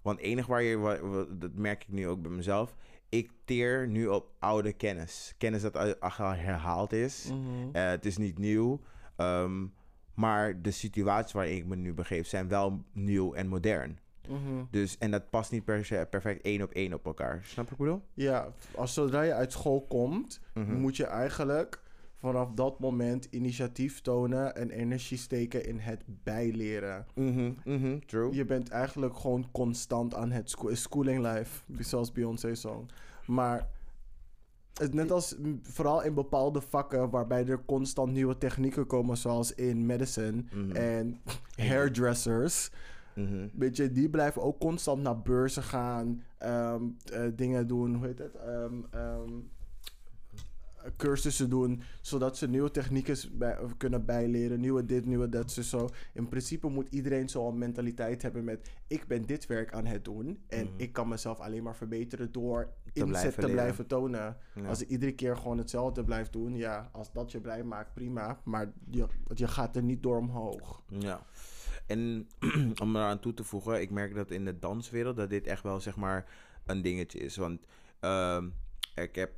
Want 0.02 0.18
het 0.18 0.26
enige 0.26 0.50
waar 0.50 0.64
je, 0.64 1.28
dat 1.38 1.54
merk 1.54 1.84
ik 1.84 1.92
nu 1.92 2.08
ook 2.08 2.22
bij 2.22 2.32
mezelf. 2.32 2.76
Ik 3.10 3.32
teer 3.44 3.88
nu 3.88 4.08
op 4.08 4.32
oude 4.40 4.74
kennis. 4.74 5.34
Kennis 5.38 5.62
dat 5.62 5.78
al 5.78 5.96
al 6.00 6.32
herhaald 6.32 6.94
is. 6.94 7.30
Mhm. 7.32 7.70
Eh, 7.72 7.90
het 7.90 8.06
is 8.06 8.18
niet 8.18 8.38
nieuw. 8.38 8.80
Ehm, 9.16 9.66
maar 10.14 10.62
de 10.62 10.72
situaties 10.72 11.34
waarin 11.34 11.56
ik 11.58 11.66
me 11.66 11.76
nu 11.76 11.94
begeef 11.94 12.28
zijn 12.28 12.48
wel 12.48 12.84
nieuw 12.94 13.34
en 13.34 13.48
modern. 13.48 14.00
Mhm. 14.30 14.64
Dus, 14.72 14.98
en 14.98 15.12
dat 15.12 15.30
past 15.30 15.52
niet 15.52 15.66
per 15.66 15.86
se 15.86 16.08
perfect 16.10 16.42
één 16.42 16.62
op 16.62 16.72
één 16.72 16.94
op 16.94 17.06
elkaar. 17.06 17.40
Snap 17.44 17.70
je 17.70 17.76
wat 17.76 17.80
ik 17.80 17.86
bedoel? 17.86 18.02
Ja, 18.14 18.48
als 18.76 18.94
zodra 18.94 19.22
je 19.22 19.34
uit 19.34 19.52
school 19.52 19.82
komt, 19.82 20.40
Mhm. 20.54 20.74
moet 20.80 20.98
je 20.98 21.06
eigenlijk 21.06 21.84
vanaf 22.16 22.52
dat 22.52 22.80
moment 22.80 23.26
initiatief 23.26 24.02
tonen 24.02 24.56
en 24.56 24.70
energie 24.70 25.18
steken 25.18 25.66
in 25.66 25.78
het 25.80 26.04
bijleren. 26.24 27.06
Mhm, 27.16 28.00
true. 28.06 28.34
Je 28.34 28.46
bent 28.46 28.70
eigenlijk 28.70 29.18
gewoon 29.18 29.52
constant 29.52 30.16
aan 30.16 30.32
het 30.32 30.50
scho- 30.50 30.74
schooling 30.76 31.28
life, 31.34 31.64
zoals 31.80 32.12
Beyoncé 32.12 32.56
song. 32.56 32.90
Maar 33.26 33.68
net 34.92 35.12
als 35.12 35.36
vooral 35.62 36.04
in 36.04 36.14
bepaalde 36.14 36.62
vakken 36.62 37.10
waarbij 37.10 37.46
er 37.48 37.66
constant 37.66 38.12
nieuwe 38.12 38.38
technieken 38.38 38.88
komen, 38.88 39.18
zoals 39.18 39.54
in 39.54 39.86
medicine 39.86 40.44
Mhm. 40.54 40.72
en 40.76 41.22
hairdressers. 41.70 42.72
Mhm. 43.16 43.48
Weet 43.54 43.76
je, 43.78 43.92
die 43.92 44.10
blijven 44.10 44.42
ook 44.42 44.60
constant 44.60 45.02
naar 45.02 45.22
beurzen 45.22 45.64
gaan, 45.64 46.24
ehm, 46.38 46.84
eh, 47.14 47.22
dingen 47.36 47.68
doen, 47.68 47.96
hoe 47.96 48.06
heet 48.06 48.20
het? 48.20 48.36
Ehm, 48.36 48.74
ehm, 48.92 49.32
cursussen 50.98 51.50
doen, 51.50 51.82
zodat 52.02 52.38
ze 52.38 52.48
nieuwe 52.50 52.72
technieken 52.72 53.18
bij, 53.38 53.58
kunnen 53.78 54.06
bijleren, 54.06 54.60
nieuwe 54.60 54.86
dit, 54.86 55.06
nieuwe 55.06 55.30
dat, 55.30 55.54
dus 55.56 55.70
zo. 55.70 55.90
In 56.14 56.28
principe 56.30 56.68
moet 56.70 56.88
iedereen 56.90 57.30
zo'n 57.30 57.58
mentaliteit 57.58 58.22
hebben 58.22 58.44
met, 58.44 58.70
ik 58.88 59.08
ben 59.08 59.26
dit 59.26 59.46
werk 59.46 59.74
aan 59.74 59.86
het 59.86 60.04
doen 60.06 60.40
en 60.48 60.64
Mhm. 60.66 60.74
ik 60.78 60.94
kan 60.94 61.08
mezelf 61.08 61.40
alleen 61.40 61.64
maar 61.64 61.76
verbeteren 61.76 62.32
door 62.32 62.70
inzet 62.96 63.12
blijven 63.12 63.44
te 63.44 63.52
blijven 63.52 63.88
tonen. 63.88 64.38
Ja. 64.56 64.68
Als 64.68 64.82
ik 64.82 64.90
iedere 64.90 65.12
keer 65.12 65.38
gewoon 65.38 65.58
hetzelfde 65.58 66.04
blijf 66.04 66.30
doen, 66.30 66.56
ja, 66.56 66.90
als 66.92 67.12
dat 67.12 67.32
je 67.32 67.40
blij 67.40 67.64
maakt, 67.64 67.94
prima, 67.94 68.40
maar 68.44 68.72
je, 68.90 69.08
je 69.34 69.48
gaat 69.48 69.76
er 69.76 69.84
niet 69.84 70.04
door 70.04 70.18
omhoog. 70.18 70.84
Ja. 70.88 71.26
En 71.86 72.30
om 72.84 72.96
eraan 72.96 73.20
toe 73.20 73.34
te 73.34 73.44
voegen, 73.44 73.82
ik 73.82 73.92
merk 73.92 74.16
dat 74.16 74.32
in 74.32 74.46
de 74.46 74.60
danswereld 74.60 75.16
dat 75.16 75.30
dit 75.30 75.48
echt 75.48 75.64
wel 75.64 75.80
zeg 75.80 75.96
maar 75.96 76.26
een 76.66 76.82
dingetje 76.82 77.20
is. 77.20 77.38
Want 77.38 77.66
ehm, 78.00 78.50
ik 78.96 79.16
heb 79.16 79.32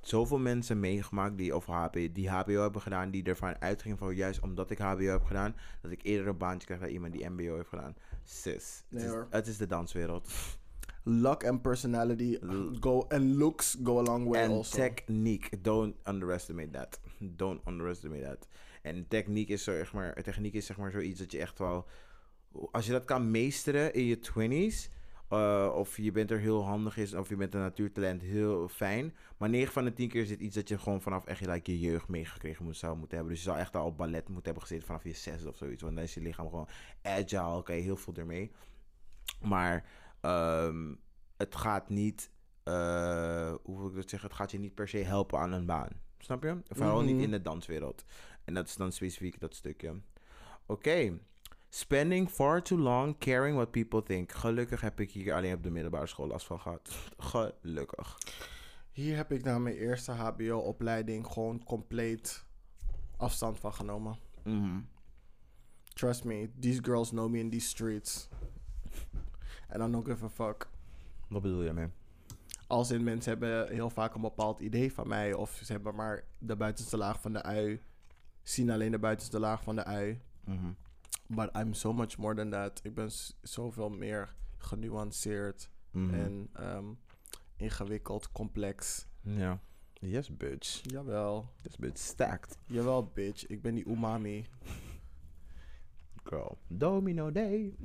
zoveel 0.00 0.38
mensen 0.38 0.80
meegemaakt 0.80 1.36
die, 1.36 1.56
of 1.56 1.66
HP, 1.66 1.92
die 2.12 2.30
HBO 2.30 2.60
hebben 2.60 2.80
gedaan, 2.80 3.10
die 3.10 3.24
ervan 3.24 3.60
uitgingen 3.60 3.98
van 3.98 4.14
juist 4.14 4.40
omdat 4.40 4.70
ik 4.70 4.78
HBO 4.78 5.04
heb 5.04 5.24
gedaan, 5.24 5.56
dat 5.82 5.90
ik 5.90 6.02
eerder 6.02 6.28
een 6.28 6.36
baantje 6.36 6.66
krijg 6.66 6.80
dan 6.80 6.90
iemand 6.90 7.12
die 7.12 7.28
MBO 7.28 7.54
heeft 7.54 7.68
gedaan. 7.68 7.96
Sis, 8.24 8.84
Nee, 8.88 9.02
het, 9.02 9.12
is, 9.12 9.24
het 9.30 9.46
is 9.46 9.56
de 9.56 9.66
danswereld. 9.66 10.30
Luck 11.08 11.44
and 11.44 11.62
personality 11.62 12.38
go 12.80 13.04
and 13.08 13.36
looks 13.36 13.76
go 13.82 13.98
a 13.98 14.02
long 14.02 14.26
way 14.28 14.42
En 14.42 14.50
also. 14.50 14.76
techniek, 14.76 15.62
don't 15.62 15.94
underestimate 16.04 16.70
that. 16.70 17.00
Don't 17.18 17.60
underestimate 17.66 18.22
that. 18.22 18.48
En 18.82 19.08
techniek 19.08 19.48
is, 19.48 19.64
zo, 19.64 19.72
zeg 19.72 19.92
maar, 19.92 20.22
techniek 20.22 20.54
is 20.54 20.66
zeg 20.66 20.76
maar 20.76 20.90
zoiets 20.90 21.18
dat 21.18 21.32
je 21.32 21.38
echt 21.38 21.58
wel... 21.58 21.86
Als 22.70 22.86
je 22.86 22.92
dat 22.92 23.04
kan 23.04 23.30
meesteren 23.30 23.94
in 23.94 24.04
je 24.04 24.18
20s... 24.18 24.92
eh, 25.28 25.72
of 25.74 25.96
je 25.96 26.12
bent 26.12 26.30
er 26.30 26.38
heel 26.38 26.64
handig 26.64 26.96
is, 26.96 27.14
of 27.14 27.28
je 27.28 27.36
bent 27.36 27.54
een 27.54 27.60
natuurtalent, 27.60 28.22
heel 28.22 28.68
fijn. 28.68 29.14
Maar 29.36 29.48
9 29.48 29.72
van 29.72 29.84
de 29.84 29.92
10 29.92 30.08
keer 30.08 30.22
is 30.22 30.28
dit 30.28 30.40
iets 30.40 30.54
dat 30.54 30.68
je 30.68 30.78
gewoon 30.78 31.02
vanaf 31.02 31.24
echt 31.24 31.46
like, 31.46 31.70
je 31.72 31.80
jeugd 31.80 32.08
meegekregen 32.08 32.64
moet, 32.64 32.76
zou 32.76 32.96
moeten 32.96 33.16
hebben. 33.16 33.34
Dus 33.34 33.44
je 33.44 33.50
zou 33.50 33.60
echt 33.60 33.76
al 33.76 33.86
op 33.86 33.96
ballet 33.96 34.28
moeten 34.28 34.44
hebben 34.44 34.62
gezeten 34.62 34.86
vanaf 34.86 35.04
je 35.04 35.12
zes 35.12 35.44
of 35.44 35.56
zoiets. 35.56 35.82
Want 35.82 35.94
dan 35.94 36.04
is 36.04 36.14
je 36.14 36.20
lichaam 36.20 36.48
gewoon 36.48 36.68
agile, 37.02 37.62
kan 37.62 37.76
je 37.76 37.82
heel 37.82 37.96
veel 37.96 38.14
ermee. 38.14 38.50
Maar 39.42 39.84
ehm, 40.26 40.94
het 41.36 41.56
gaat 41.56 41.88
niet, 41.88 42.30
eh, 42.62 43.54
hoe 43.62 43.78
wil 43.78 43.88
ik 43.88 43.94
dat 43.94 44.10
zeggen? 44.10 44.28
Het 44.28 44.38
gaat 44.38 44.50
je 44.50 44.58
niet 44.58 44.74
per 44.74 44.88
se 44.88 44.96
helpen 44.98 45.38
aan 45.38 45.52
een 45.52 45.66
baan. 45.66 45.88
Snap 46.18 46.42
je? 46.42 46.58
Vooral 46.68 47.02
Mhm. 47.02 47.06
niet 47.14 47.22
in 47.22 47.30
de 47.30 47.42
danswereld. 47.42 48.04
En 48.44 48.54
dat 48.54 48.66
is 48.66 48.74
dan 48.76 48.92
specifiek 48.92 49.40
dat 49.40 49.54
stukje. 49.54 50.00
Oké. 50.66 51.18
Spending 51.68 52.28
far 52.30 52.62
too 52.62 52.78
long 52.78 53.18
caring 53.18 53.54
what 53.56 53.70
people 53.70 54.02
think. 54.02 54.32
Gelukkig 54.32 54.80
heb 54.80 55.00
ik 55.00 55.10
hier 55.10 55.34
alleen 55.34 55.54
op 55.54 55.62
de 55.62 55.70
middelbare 55.70 56.06
school 56.06 56.26
last 56.26 56.46
van 56.46 56.60
gehad. 56.60 56.90
Gelukkig. 57.62 58.18
Hier 58.92 59.16
heb 59.16 59.32
ik 59.32 59.44
na 59.44 59.58
mijn 59.58 59.76
eerste 59.76 60.12
HBO-opleiding 60.12 61.26
gewoon 61.26 61.64
compleet 61.64 62.44
afstand 63.16 63.58
van 63.58 63.74
genomen. 63.74 64.18
Mhm. 64.44 64.80
Trust 65.84 66.24
me, 66.24 66.50
these 66.60 66.82
girls 66.84 67.10
know 67.10 67.30
me 67.30 67.38
in 67.38 67.50
these 67.50 67.68
streets. 67.68 68.28
I 69.74 69.78
don't 69.78 70.06
give 70.06 70.24
a 70.24 70.28
fuck. 70.28 70.68
Wat 71.28 71.42
bedoel 71.42 71.62
je 71.62 71.72
mee? 71.72 71.88
Als 72.66 72.90
in 72.90 73.04
mensen 73.04 73.30
hebben 73.30 73.68
heel 73.74 73.90
vaak 73.90 74.14
een 74.14 74.20
bepaald 74.20 74.60
idee 74.60 74.92
van 74.92 75.08
mij. 75.08 75.34
Of 75.34 75.60
ze 75.64 75.72
hebben 75.72 75.94
maar 75.94 76.24
de 76.38 76.56
buitenste 76.56 76.96
laag 76.96 77.20
van 77.20 77.32
de 77.32 77.42
ui. 77.42 77.80
Zien 78.42 78.70
alleen 78.70 78.90
de 78.90 78.98
buitenste 78.98 79.38
laag 79.40 79.62
van 79.62 79.76
de 79.76 79.84
ui. 79.84 80.20
Mhm. 80.44 80.72
But 81.28 81.56
I'm 81.56 81.72
so 81.74 81.92
much 81.92 82.16
more 82.18 82.34
than 82.34 82.50
that. 82.50 82.80
Ik 82.82 82.94
ben 82.94 83.10
zoveel 83.42 83.90
meer 83.90 84.34
genuanceerd 84.58 85.70
Mhm. 85.90 86.14
en 86.14 86.48
ehm, 86.52 86.84
ingewikkeld, 87.56 88.32
complex. 88.32 89.06
Ja. 89.20 89.60
Yes, 89.92 90.36
bitch. 90.36 90.80
Jawel, 90.82 91.48
Yes, 91.62 91.76
bitch. 91.76 91.98
Stacked. 92.00 92.58
jawel, 92.66 93.10
bitch. 93.14 93.46
Ik 93.46 93.62
ben 93.62 93.74
die 93.74 93.88
umami. 93.88 94.46
Girl. 96.24 96.58
Domino 96.68 97.32
day. 97.32 97.76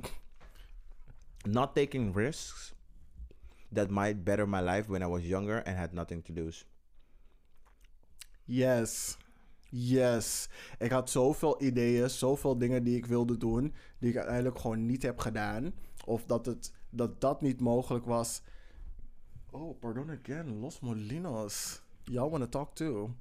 Not 1.44 1.74
taking 1.74 2.16
risks 2.16 2.74
that 3.72 3.90
might 3.90 4.24
better 4.24 4.46
my 4.46 4.60
life 4.60 4.88
when 4.88 5.02
I 5.02 5.06
was 5.06 5.22
younger 5.22 5.62
and 5.66 5.76
had 5.76 5.92
nothing 5.92 6.22
to 6.24 6.32
lose. 6.32 6.64
Yes. 8.46 9.16
Yes. 9.70 10.48
Ik 10.78 10.90
had 10.90 11.10
zoveel 11.10 11.62
ideeën, 11.62 12.10
zoveel 12.10 12.58
dingen 12.58 12.84
die 12.84 12.96
ik 12.96 13.06
wilde 13.06 13.36
doen, 13.36 13.74
die 13.98 14.10
ik 14.10 14.16
uiteindelijk 14.16 14.58
gewoon 14.58 14.86
niet 14.86 15.02
heb 15.02 15.18
gedaan. 15.18 15.72
Of 16.04 16.24
dat 16.24 16.46
het, 16.46 16.72
dat, 16.90 17.20
dat 17.20 17.40
niet 17.40 17.60
mogelijk 17.60 18.04
was. 18.04 18.42
Oh, 19.50 19.78
pardon 19.78 20.10
again. 20.10 20.58
Los 20.58 20.80
Molinos. 20.80 21.82
Y'all 22.04 22.30
wanna 22.30 22.46
talk 22.46 22.74
too? 22.74 23.14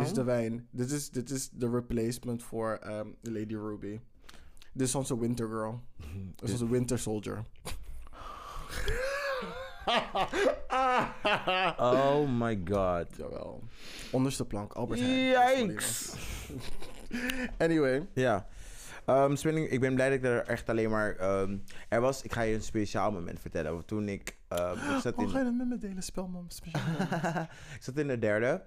Is 0.00 0.12
de 0.12 0.24
wijn. 0.24 0.68
Dit 0.70 0.90
is, 0.90 1.10
dit 1.10 1.30
is 1.30 1.50
de 1.50 1.70
replacement 1.70 2.42
voor 2.42 2.78
ehm, 2.82 3.08
Lady 3.22 3.54
Ruby. 3.54 4.00
Dit 4.78 4.86
is 4.86 4.94
onze 4.94 5.18
winter 5.18 5.48
girl. 5.48 5.80
Dit 6.34 6.42
is 6.42 6.52
onze 6.52 6.68
winter 6.68 6.98
soldier. 6.98 7.44
Oh 11.76 12.28
my 12.28 12.60
god. 12.64 13.06
Jawel. 13.16 13.62
Onderste 14.10 14.44
plank, 14.44 14.72
Albert 14.72 15.00
Heijn. 15.00 15.66
Yikes. 15.66 16.14
Anyway. 17.58 18.06
Ja. 18.12 18.46
Spinning, 19.32 19.68
ik 19.68 19.80
ben 19.80 19.94
blij 19.94 20.08
dat 20.08 20.18
ik 20.18 20.24
er 20.24 20.44
echt 20.46 20.68
alleen 20.68 20.90
maar... 20.90 21.16
ehm, 21.16 21.56
er 21.88 22.00
was, 22.00 22.22
ik 22.22 22.32
ga 22.32 22.40
je 22.40 22.54
een 22.54 22.62
speciaal 22.62 23.12
moment 23.12 23.40
vertellen. 23.40 23.72
Want 23.72 23.86
Toen 23.86 24.08
ik... 24.08 24.28
ik, 24.48 25.00
zat 25.02 25.14
Oh, 25.14 25.22
in, 25.22 25.30
ga 25.30 25.38
je 25.38 25.44
dat 25.44 25.54
met 25.54 25.68
me 25.68 25.78
delen, 25.78 26.02
spelman? 26.02 26.44
Speciaal. 26.48 27.00
ik 27.76 27.82
zat 27.82 27.96
in 27.96 28.08
de 28.08 28.18
derde. 28.18 28.64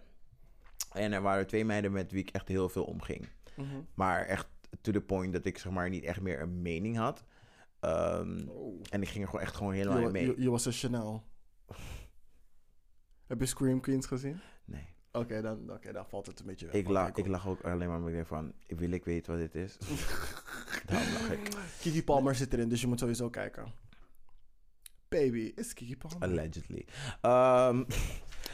En 0.94 1.12
er 1.14 1.22
waren 1.22 1.48
twee 1.48 1.66
meiden 1.66 1.92
met 1.92 2.12
wie 2.12 2.22
ik 2.22 2.30
echt 2.30 2.48
heel 2.48 2.70
veel 2.70 2.84
omging. 2.84 3.28
Mhm. 3.56 3.68
Maar 3.94 4.26
echt 4.26 4.48
to 4.82 4.92
the 4.92 5.02
point 5.02 5.34
dat 5.34 5.46
ik 5.46 5.58
zeg 5.58 5.72
maar 5.72 5.90
niet 5.90 6.04
echt 6.04 6.22
meer 6.22 6.42
een 6.42 6.62
mening 6.62 6.98
had. 6.98 7.24
Ehm, 7.80 8.48
Oh. 8.48 8.82
en 8.90 9.02
ik 9.02 9.08
ging 9.08 9.24
er 9.24 9.30
gewoon 9.30 9.46
echt 9.46 9.56
gewoon 9.56 9.74
helemaal 9.74 10.00
in 10.06 10.12
mee. 10.12 10.26
je, 10.26 10.42
je 10.42 10.50
was 10.50 10.66
een 10.66 10.72
Chanel. 10.72 11.24
Heb 13.28 13.40
je 13.40 13.46
Scream 13.46 13.80
Queens 13.80 14.06
gezien? 14.06 14.40
Nee. 14.66 14.86
Oké, 15.12 15.42
dan, 15.42 15.72
oké, 15.72 15.92
dan 15.92 16.06
valt 16.06 16.28
het 16.28 16.40
een 16.40 16.46
beetje 16.46 16.66
weg. 16.66 16.76
Ik, 16.76 16.88
la, 16.88 17.16
ik 17.16 17.28
lag 17.28 17.48
ook 17.48 17.62
alleen 17.62 17.88
maar 17.88 18.00
met 18.00 18.28
van, 18.28 18.54
wil 18.68 18.92
ik 18.92 19.06
weten 19.06 19.32
wat 19.32 19.52
dit 19.52 19.56
is? 19.56 19.78
Daarom 20.88 21.14
lag 21.14 21.32
ik. 21.32 21.50
Kiki 21.80 22.04
Palmer 22.04 22.36
zit 22.36 22.54
erin, 22.54 22.70
dus 22.70 22.82
je 22.82 22.88
moet 22.88 23.00
sowieso 23.00 23.30
kijken. 23.30 23.74
Baby, 25.10 25.52
is 25.56 25.74
Kiki 25.74 25.98
Palmer. 25.98 26.22
Allegedly. 26.30 26.86
Ehm 27.22 27.84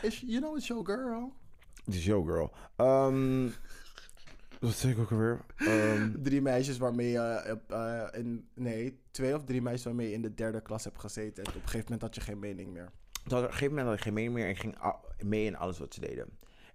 Is, 0.02 0.20
you 0.20 0.40
know 0.40 0.58
it's 0.58 0.68
your 0.68 0.86
girl. 0.86 1.34
Het 1.86 1.94
is 1.96 2.06
yo 2.06 2.24
girl. 2.24 2.54
Ehm 2.76 3.50
wat 4.60 4.74
zeg 4.74 4.92
ik 4.92 5.00
ook 5.00 5.12
alweer? 5.12 5.46
Ehm, 5.56 6.12
Drie 6.24 6.42
meisjes 6.42 6.78
waarmee 6.78 7.10
je 7.10 7.48
op, 7.52 7.72
eh, 7.72 8.08
in... 8.12 8.48
Nee, 8.54 9.00
twee 9.12 9.36
of 9.36 9.44
drie 9.44 9.62
meisjes 9.62 9.84
waarmee 9.84 10.08
je 10.08 10.14
in 10.14 10.22
de 10.22 10.34
derde 10.34 10.62
klas 10.62 10.84
hebt 10.84 11.00
gezeten. 11.00 11.44
En 11.44 11.50
op 11.50 11.56
een 11.56 11.62
gegeven 11.62 11.84
moment 11.84 12.02
had 12.02 12.16
je 12.16 12.22
geen 12.22 12.40
mening 12.40 12.72
meer. 12.72 12.92
Toen 13.24 13.38
op 13.38 13.44
een 13.44 13.50
gegeven 13.50 13.70
moment 13.70 13.88
had 13.88 13.98
ik 13.98 14.04
geen 14.04 14.14
mening 14.14 14.34
meer 14.34 14.46
en 14.46 14.50
ik 14.50 14.60
ging 14.60 14.78
mee 15.26 15.46
in 15.46 15.58
alles 15.58 15.80
wat 15.80 15.94
ze 15.94 16.00
deden. 16.00 16.28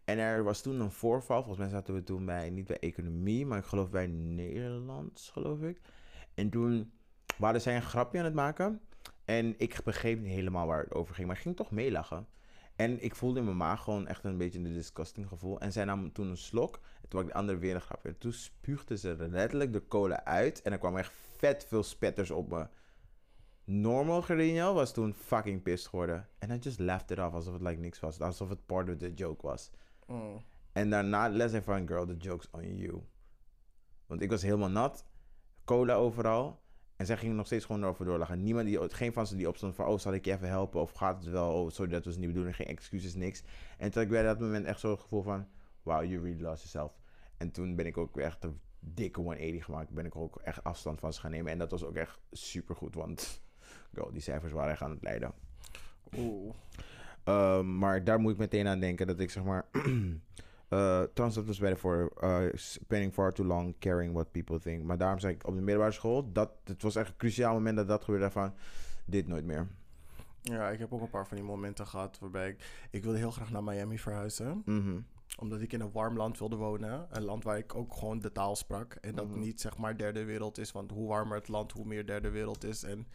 En 0.04 0.18
er 0.18 0.44
was 0.44 0.62
toen 0.62 0.80
een 0.80 0.90
voorval. 0.90 1.38
Volgens 1.38 1.58
mij 1.58 1.68
zaten 1.68 1.94
we 1.94 2.02
toen 2.02 2.24
bij, 2.24 2.50
niet 2.50 2.66
bij 2.66 2.78
economie, 2.78 3.46
maar 3.46 3.58
ik 3.58 3.64
geloof 3.64 3.90
bij 3.90 4.06
Nederlands, 4.06 5.30
geloof 5.30 5.60
ik. 5.60 5.80
En 6.34 6.50
toen 6.50 6.92
waren 7.38 7.60
zij 7.60 7.76
een 7.76 7.82
grapje 7.82 8.18
aan 8.18 8.24
het 8.24 8.34
maken. 8.34 8.80
En 9.24 9.54
ik 9.58 9.80
begreep 9.84 10.20
niet 10.20 10.32
helemaal 10.32 10.66
waar 10.66 10.82
het 10.82 10.94
over 10.94 11.14
ging, 11.14 11.26
maar 11.26 11.36
ik 11.36 11.42
ging 11.42 11.56
toch 11.56 11.70
meelachen. 11.70 12.26
En 12.82 13.02
ik 13.02 13.14
voelde 13.14 13.38
in 13.38 13.44
mijn 13.44 13.56
maag 13.56 13.82
gewoon 13.82 14.06
echt 14.06 14.24
een 14.24 14.36
beetje 14.36 14.58
een 14.58 14.72
disgusting 14.72 15.28
gevoel. 15.28 15.60
En 15.60 15.72
zij 15.72 15.84
nam 15.84 16.12
toen 16.12 16.28
een 16.28 16.36
slok. 16.36 16.80
En 17.02 17.08
toen 17.08 17.20
ik 17.20 17.26
de 17.26 17.34
andere 17.34 17.58
weer 17.58 17.74
een 17.74 17.80
grapje. 17.80 18.08
En 18.08 18.18
toen 18.18 18.32
spuugde 18.32 18.96
ze 18.96 19.16
er 19.16 19.28
letterlijk 19.28 19.72
de 19.72 19.86
cola 19.88 20.24
uit. 20.24 20.62
En 20.62 20.72
er 20.72 20.78
kwam 20.78 20.96
echt 20.96 21.12
vet 21.36 21.66
veel 21.68 21.82
spetters 21.82 22.30
op 22.30 22.50
me. 22.50 22.66
Normal 23.64 24.22
Gerino 24.22 24.74
was 24.74 24.92
toen 24.92 25.14
fucking 25.14 25.62
pissed 25.62 25.90
geworden. 25.90 26.28
En 26.38 26.50
I 26.50 26.58
just 26.58 26.78
laughed 26.78 27.10
it 27.10 27.18
off 27.18 27.34
alsof 27.34 27.52
het 27.52 27.62
like 27.62 27.80
niks 27.80 28.00
was. 28.00 28.20
Alsof 28.20 28.48
het 28.48 28.66
part 28.66 28.90
of 28.90 28.96
the 28.96 29.14
joke 29.14 29.46
was. 29.46 29.70
Mm. 30.06 30.42
En 30.72 30.90
daarna 30.90 31.28
les 31.28 31.52
van, 31.64 31.86
girl, 31.86 32.06
the 32.06 32.16
joke's 32.16 32.48
on 32.50 32.76
you. 32.76 33.02
Want 34.06 34.22
ik 34.22 34.30
was 34.30 34.42
helemaal 34.42 34.70
nat. 34.70 35.04
Cola 35.64 35.94
overal. 35.94 36.61
En 37.02 37.08
zij 37.08 37.16
gingen 37.16 37.36
nog 37.36 37.46
steeds 37.46 37.64
gewoon 37.64 37.82
erover 37.82 38.04
doorlachen. 38.04 38.42
Niemand 38.42 38.66
die, 38.66 38.90
geen 38.90 39.12
van 39.12 39.26
ze 39.26 39.36
die 39.36 39.48
opstond 39.48 39.74
van, 39.74 39.86
oh, 39.86 39.98
zal 39.98 40.12
ik 40.12 40.24
je 40.24 40.32
even 40.32 40.48
helpen? 40.48 40.80
Of 40.80 40.92
gaat 40.92 41.22
het 41.22 41.32
wel? 41.32 41.52
Oh, 41.52 41.70
sorry, 41.70 41.90
dat 41.90 42.04
was 42.04 42.16
niet 42.16 42.26
bedoeling. 42.26 42.56
Geen 42.56 42.66
excuses, 42.66 43.14
niks. 43.14 43.42
En 43.78 43.90
toen 43.90 43.92
had 43.92 44.02
ik 44.02 44.08
bij 44.08 44.22
dat 44.22 44.40
moment 44.40 44.66
echt 44.66 44.80
zo 44.80 44.90
het 44.90 45.00
gevoel 45.00 45.22
van, 45.22 45.46
wow, 45.82 46.04
you 46.04 46.22
really 46.22 46.42
lost 46.42 46.62
yourself. 46.62 46.92
En 47.36 47.50
toen 47.50 47.76
ben 47.76 47.86
ik 47.86 47.96
ook 47.96 48.18
echt 48.18 48.44
een 48.44 48.60
dikke 48.80 49.20
180 49.20 49.64
gemaakt. 49.64 49.90
Ben 49.90 50.06
ik 50.06 50.16
ook 50.16 50.36
echt 50.36 50.64
afstand 50.64 51.00
van 51.00 51.12
ze 51.12 51.20
gaan 51.20 51.30
nemen. 51.30 51.52
En 51.52 51.58
dat 51.58 51.70
was 51.70 51.84
ook 51.84 51.96
echt 51.96 52.18
super 52.30 52.76
goed, 52.76 52.94
want 52.94 53.42
die 54.12 54.20
cijfers 54.20 54.52
waren 54.52 54.72
echt 54.72 54.82
aan 54.82 54.90
het 54.90 55.02
leiden. 55.02 55.32
Oeh. 56.16 56.54
Ehm, 57.24 57.78
maar 57.78 58.04
daar 58.04 58.20
moet 58.20 58.32
ik 58.32 58.38
meteen 58.38 58.66
aan 58.66 58.80
denken 58.80 59.06
dat 59.06 59.20
ik 59.20 59.30
zeg 59.30 59.44
maar. 59.44 59.66
dat 61.14 61.34
was 61.34 61.58
better 61.58 61.78
voor 61.78 62.12
eh, 62.20 62.44
spending 62.54 63.12
far 63.12 63.32
too 63.32 63.46
long 63.46 63.78
caring 63.78 64.12
what 64.12 64.30
people 64.30 64.58
think. 64.58 64.82
Maar 64.84 64.98
daarom 64.98 65.18
zei 65.18 65.34
ik 65.34 65.46
op 65.46 65.54
de 65.54 65.60
middelbare 65.60 65.92
school, 65.92 66.32
dat, 66.32 66.50
het 66.64 66.82
was 66.82 66.96
echt 66.96 67.08
een 67.08 67.16
cruciaal 67.16 67.52
moment 67.52 67.76
dat 67.76 67.88
dat 67.88 68.04
gebeurde 68.04 68.30
van 68.30 68.54
dit 69.04 69.26
nooit 69.26 69.44
meer. 69.44 69.68
Ja, 70.42 70.70
ik 70.70 70.78
heb 70.78 70.92
ook 70.92 71.00
een 71.00 71.10
paar 71.10 71.26
van 71.26 71.36
die 71.36 71.46
momenten 71.46 71.86
gehad 71.86 72.18
waarbij 72.18 72.48
ik... 72.48 72.86
Ik 72.90 73.02
wilde 73.02 73.18
heel 73.18 73.30
graag 73.30 73.50
naar 73.50 73.64
Miami 73.64 73.98
verhuizen. 73.98 74.62
Mhm. 74.64 75.00
Omdat 75.38 75.60
ik 75.60 75.72
in 75.72 75.80
een 75.80 75.92
warm 75.92 76.16
land 76.16 76.38
wilde 76.38 76.56
wonen. 76.56 77.06
Een 77.10 77.22
land 77.22 77.44
waar 77.44 77.58
ik 77.58 77.74
ook 77.74 77.94
gewoon 77.94 78.18
de 78.20 78.32
taal 78.32 78.56
sprak. 78.56 78.94
En 78.94 79.14
dat 79.14 79.28
Mhm. 79.28 79.38
niet 79.38 79.60
zeg 79.60 79.76
maar 79.76 79.96
derde 79.96 80.24
wereld 80.24 80.58
is. 80.58 80.72
Want 80.72 80.90
hoe 80.90 81.08
warmer 81.08 81.36
het 81.36 81.48
land, 81.48 81.72
hoe 81.72 81.84
meer 81.86 82.06
derde 82.06 82.30
wereld 82.30 82.64
is. 82.64 82.82
En 82.82 83.06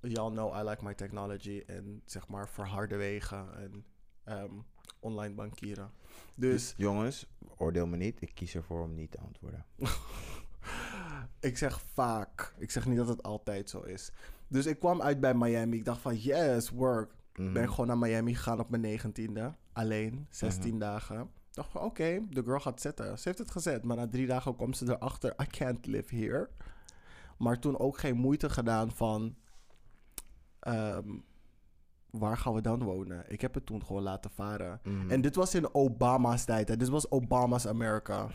y'all 0.00 0.30
know 0.32 0.54
I 0.56 0.68
like 0.68 0.84
my 0.84 0.94
technology. 0.94 1.62
En 1.66 2.02
zeg 2.04 2.28
maar 2.28 2.48
verharde 2.48 2.96
wegen. 2.96 3.54
En 3.56 3.84
ehm, 4.24 4.52
online 5.00 5.34
bankieren. 5.34 5.90
Dus 6.34 6.74
Jongens, 6.76 7.26
oordeel 7.56 7.86
me 7.86 7.96
niet. 7.96 8.22
Ik 8.22 8.30
kies 8.34 8.54
ervoor 8.54 8.82
om 8.82 8.94
niet 8.94 9.10
te 9.10 9.18
antwoorden. 9.18 9.64
ik 11.40 11.58
zeg 11.58 11.80
vaak. 11.92 12.54
Ik 12.58 12.70
zeg 12.70 12.86
niet 12.86 12.96
dat 12.96 13.08
het 13.08 13.22
altijd 13.22 13.70
zo 13.70 13.80
is. 13.80 14.12
Dus 14.48 14.66
ik 14.66 14.78
kwam 14.78 15.02
uit 15.02 15.20
bij 15.20 15.34
Miami. 15.34 15.76
Ik 15.76 15.84
dacht 15.84 16.00
van 16.00 16.16
yes, 16.16 16.70
work. 16.70 17.14
Mhm. 17.34 17.52
Ben 17.52 17.68
gewoon 17.70 17.86
naar 17.86 17.98
Miami 17.98 18.34
gegaan 18.34 18.60
op 18.60 18.70
mijn 18.70 18.82
negentiende. 18.82 19.54
Alleen, 19.72 20.26
16 20.30 20.78
dagen. 20.78 21.20
Ik 21.20 21.54
dacht 21.62 21.70
van, 21.70 21.82
oké, 21.82 22.20
de 22.30 22.42
girl 22.42 22.60
gaat 22.60 22.80
zetten. 22.80 23.18
Ze 23.18 23.28
heeft 23.28 23.38
het 23.38 23.50
gezet, 23.50 23.84
maar 23.84 23.96
na 23.96 24.08
drie 24.08 24.26
dagen 24.26 24.56
komt 24.56 24.76
ze 24.76 24.84
erachter... 24.84 25.34
I 25.42 25.46
can't 25.46 25.86
live 25.86 26.16
here. 26.16 26.48
Maar 27.38 27.58
toen 27.58 27.78
ook 27.78 27.98
geen 27.98 28.16
moeite 28.16 28.50
gedaan 28.50 28.92
van... 28.92 29.36
ehm, 30.60 31.08
waar 32.18 32.36
gaan 32.36 32.54
we 32.54 32.60
dan 32.60 32.82
wonen? 32.82 33.24
Ik 33.28 33.40
heb 33.40 33.54
het 33.54 33.66
toen 33.66 33.84
gewoon 33.84 34.02
laten 34.02 34.30
varen. 34.30 34.80
Mhm. 34.82 35.10
En 35.10 35.20
dit 35.20 35.34
was 35.34 35.54
in 35.54 35.74
Obama's 35.74 36.44
tijd. 36.44 36.68
Hè? 36.68 36.76
Dit 36.76 36.88
was 36.88 37.10
Obama's 37.10 37.66
America. 37.66 38.28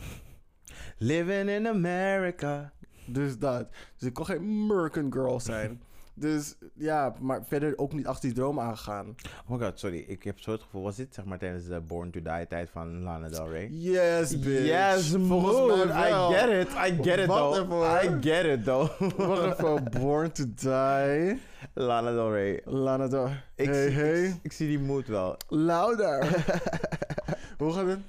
Living 0.98 1.50
in 1.50 1.68
America. 1.68 2.74
Dus 3.06 3.38
dat. 3.38 3.70
Dus 3.98 4.08
ik 4.08 4.14
kon 4.14 4.26
geen 4.26 4.38
American 4.38 5.14
girl 5.14 5.40
zijn. 5.40 5.82
Dus 6.14 6.56
ja, 6.74 7.16
maar 7.20 7.44
verder 7.46 7.78
ook 7.78 7.94
niet 7.94 8.08
achter 8.08 8.30
die 8.30 8.38
droom 8.38 8.60
aangegaan. 8.60 9.16
Oh 9.48 9.58
my 9.58 9.66
god, 9.66 9.80
sorry. 9.80 10.04
Ik 10.08 10.24
heb 10.24 10.40
zo 10.40 10.52
het 10.52 10.62
gevoel, 10.62 10.82
was 10.82 10.96
dit 10.96 11.14
zeg 11.14 11.26
maar 11.26 11.38
tijdens 11.38 11.68
de 11.68 11.82
Born 11.82 12.12
to 12.12 12.22
Die 12.22 12.48
tijd 12.48 12.70
van 12.70 13.02
Lana 13.02 13.30
Del 13.30 13.50
Rey? 13.50 13.68
Yes, 13.70 14.40
bitch. 14.40 14.66
Yes, 14.66 15.12
wel. 15.12 15.88
I 15.88 16.34
get 16.34 16.50
it. 16.50 16.74
I 16.74 17.04
get 17.04 17.20
it 17.20 17.28
Wat 17.28 17.54
though. 17.54 18.04
I 18.04 18.08
get 18.22 18.46
it 18.46 18.64
though. 18.64 19.18
Wacht 19.18 19.60
even, 19.60 19.88
Born 20.00 20.32
to 20.32 20.44
Die. 20.56 21.40
Lana 21.74 22.12
Del 22.12 22.32
Rey. 22.32 22.62
Lana 22.66 23.08
Del... 23.08 23.30
Ik, 23.56 23.66
hey, 23.66 23.90
zie, 23.90 24.00
hey. 24.00 24.24
Ik, 24.24 24.40
ik 24.42 24.52
zie 24.52 24.68
die 24.68 24.80
mood 24.80 25.08
wel. 25.08 25.38
Louder. 25.48 26.46
Hoe 27.58 27.74
gaat 27.74 27.86
het? 27.86 28.00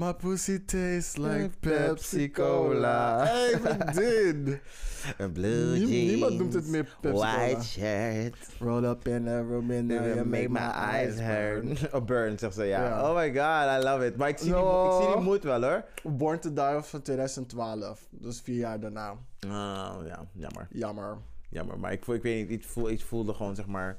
My 0.00 0.12
pussy 0.12 0.60
tastes 0.60 1.18
like 1.18 1.60
Pepsi 1.60 2.32
Cola. 2.32 3.26
Hey, 3.26 3.58
vriendin. 3.92 4.60
Een 5.18 5.32
blue 5.32 5.78
jeans. 5.78 5.90
niemand 5.90 6.38
noemt 6.38 6.54
het 6.54 6.66
meer 6.66 6.84
Pepsi 7.00 7.16
Cola. 7.16 7.36
White 7.36 7.64
shirt. 7.64 8.36
Roll 8.58 8.84
up 8.84 9.06
in 9.06 9.28
a 9.28 9.42
room 9.42 9.70
and 9.70 9.88
now 9.88 10.06
you 10.06 10.24
make 10.24 10.48
my 10.48 10.60
eyes 10.60 11.16
burn. 11.16 11.66
hurt. 11.76 11.92
Oh, 11.94 12.04
burn, 12.04 12.38
zegt 12.38 12.54
ze, 12.54 12.64
ja. 12.64 12.84
Ja. 12.84 13.10
Oh 13.10 13.16
my 13.16 13.26
god, 13.26 13.82
I 13.82 13.84
love 13.84 14.06
it. 14.06 14.16
Maar 14.16 14.28
ik 14.28 14.38
zie, 14.38 14.52
die, 14.52 14.62
ik 14.62 14.92
zie 15.02 15.14
die 15.14 15.24
mood 15.24 15.42
wel, 15.42 15.62
hoor. 15.62 15.84
Born 16.02 16.40
to 16.40 16.52
Die 16.52 16.82
van 16.82 17.02
2012. 17.02 18.06
Dus 18.10 18.40
vier 18.40 18.58
jaar 18.58 18.80
daarna. 18.80 19.10
Oh, 19.46 19.96
ja, 20.06 20.26
jammer. 20.32 20.66
Jammer. 20.70 21.18
Jammer, 21.50 21.78
maar 21.78 21.92
ik, 21.92 22.04
voel, 22.04 22.14
ik 22.14 22.22
weet 22.22 22.48
niet, 22.48 22.60
ik, 22.60 22.68
voel, 22.68 22.90
ik 22.90 23.00
voelde 23.00 23.34
gewoon 23.34 23.54
zeg 23.54 23.66
maar... 23.66 23.96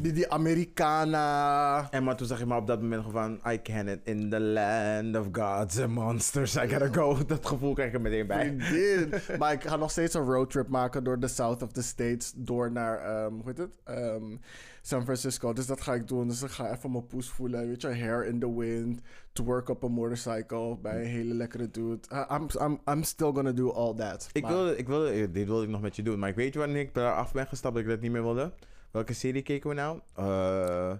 Die, 0.00 0.12
die 0.12 0.30
Americana. 0.30 1.90
En 1.90 2.04
maar 2.04 2.16
toen 2.16 2.26
zag 2.26 2.38
je 2.38 2.46
maar 2.46 2.58
op 2.58 2.66
dat 2.66 2.80
moment 2.80 3.04
gewoon 3.04 3.38
van... 3.42 3.52
I 3.52 3.62
can 3.62 3.88
it 3.88 4.00
in 4.04 4.30
the 4.30 4.40
land 4.40 5.16
of 5.16 5.28
gods 5.32 5.80
and 5.80 5.90
monsters. 5.90 6.56
I 6.56 6.68
gotta 6.68 6.88
go. 6.92 7.16
Dat 7.26 7.46
gevoel 7.46 7.74
krijg 7.74 7.88
ik 7.88 7.94
er 7.94 8.00
meteen 8.00 8.26
bij. 8.26 8.56
Maar 9.38 9.52
ik 9.52 9.62
ga 9.64 9.76
nog 9.76 9.90
steeds 9.90 10.14
een 10.14 10.24
roadtrip 10.24 10.68
maken 10.68 11.04
door 11.04 11.18
de 11.20 11.28
south 11.28 11.62
of 11.62 11.72
the 11.72 11.82
states. 11.82 12.32
Door 12.36 12.72
naar, 12.72 12.98
ehm, 12.98 13.32
hoe 13.32 13.42
heet 13.44 13.58
het? 13.58 13.78
Ehm, 13.84 14.36
San 14.82 15.02
Francisco. 15.02 15.52
Dus 15.52 15.66
dat 15.66 15.80
ga 15.80 15.94
ik 15.94 16.08
doen. 16.08 16.28
Dus 16.28 16.42
ik 16.42 16.50
ga 16.50 16.72
even 16.72 16.90
mijn 16.92 17.06
poes 17.06 17.28
voelen. 17.28 17.68
Weet 17.68 17.80
je, 17.80 17.88
hair 17.88 18.26
in 18.26 18.38
the 18.40 18.56
wind. 18.58 19.00
To 19.32 19.44
work 19.44 19.68
up 19.68 19.84
a 19.84 19.88
motorcycle. 19.88 20.78
Bij 20.82 21.00
een 21.00 21.06
hele 21.10 21.34
lekkere 21.34 21.70
dude. 21.70 21.98
I'm, 22.30 22.46
I'm, 22.60 22.78
I'm 22.90 23.02
still 23.02 23.32
gonna 23.32 23.52
do 23.52 23.70
all 23.70 23.94
that. 23.94 24.28
Ik 24.32 24.42
Maar- 24.42 24.52
wilde, 24.52 24.76
ik 24.76 24.86
wilde, 24.86 25.30
dit 25.30 25.46
wilde 25.46 25.62
ik 25.64 25.68
nog 25.70 25.80
met 25.80 25.96
je 25.96 26.02
doen. 26.02 26.18
Maar 26.18 26.28
ik 26.28 26.34
weet 26.34 26.52
je 26.52 26.58
wanneer 26.58 26.80
ik 26.80 26.94
daar 26.94 27.14
af 27.14 27.32
ben 27.32 27.46
gestapt 27.46 27.74
dat 27.74 27.82
ik 27.82 27.88
dat 27.88 28.00
niet 28.00 28.12
meer 28.12 28.22
wilde? 28.22 28.52
Welke 28.92 29.12
serie 29.12 29.42
keken 29.42 29.68
we 29.68 29.74
nou? 29.74 30.00
Eh... 30.14 30.92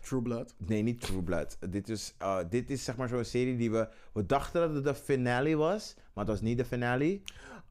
True 0.00 0.22
Blood. 0.22 0.54
Nee, 0.56 0.82
niet 0.82 1.00
True 1.00 1.22
Blood. 1.22 1.56
Dit 1.70 1.88
is, 1.88 2.14
eh, 2.18 2.38
dit 2.50 2.70
is 2.70 2.84
zeg 2.84 2.96
maar 2.96 3.08
zo'n 3.08 3.24
serie 3.24 3.56
die 3.56 3.70
we... 3.70 3.88
We 4.12 4.26
dachten 4.26 4.60
dat 4.60 4.74
het 4.74 4.84
de 4.84 4.94
finale 4.94 5.56
was, 5.56 5.94
maar 5.96 6.24
het 6.24 6.32
was 6.32 6.40
niet 6.40 6.58
de 6.58 6.64
finale. 6.64 7.20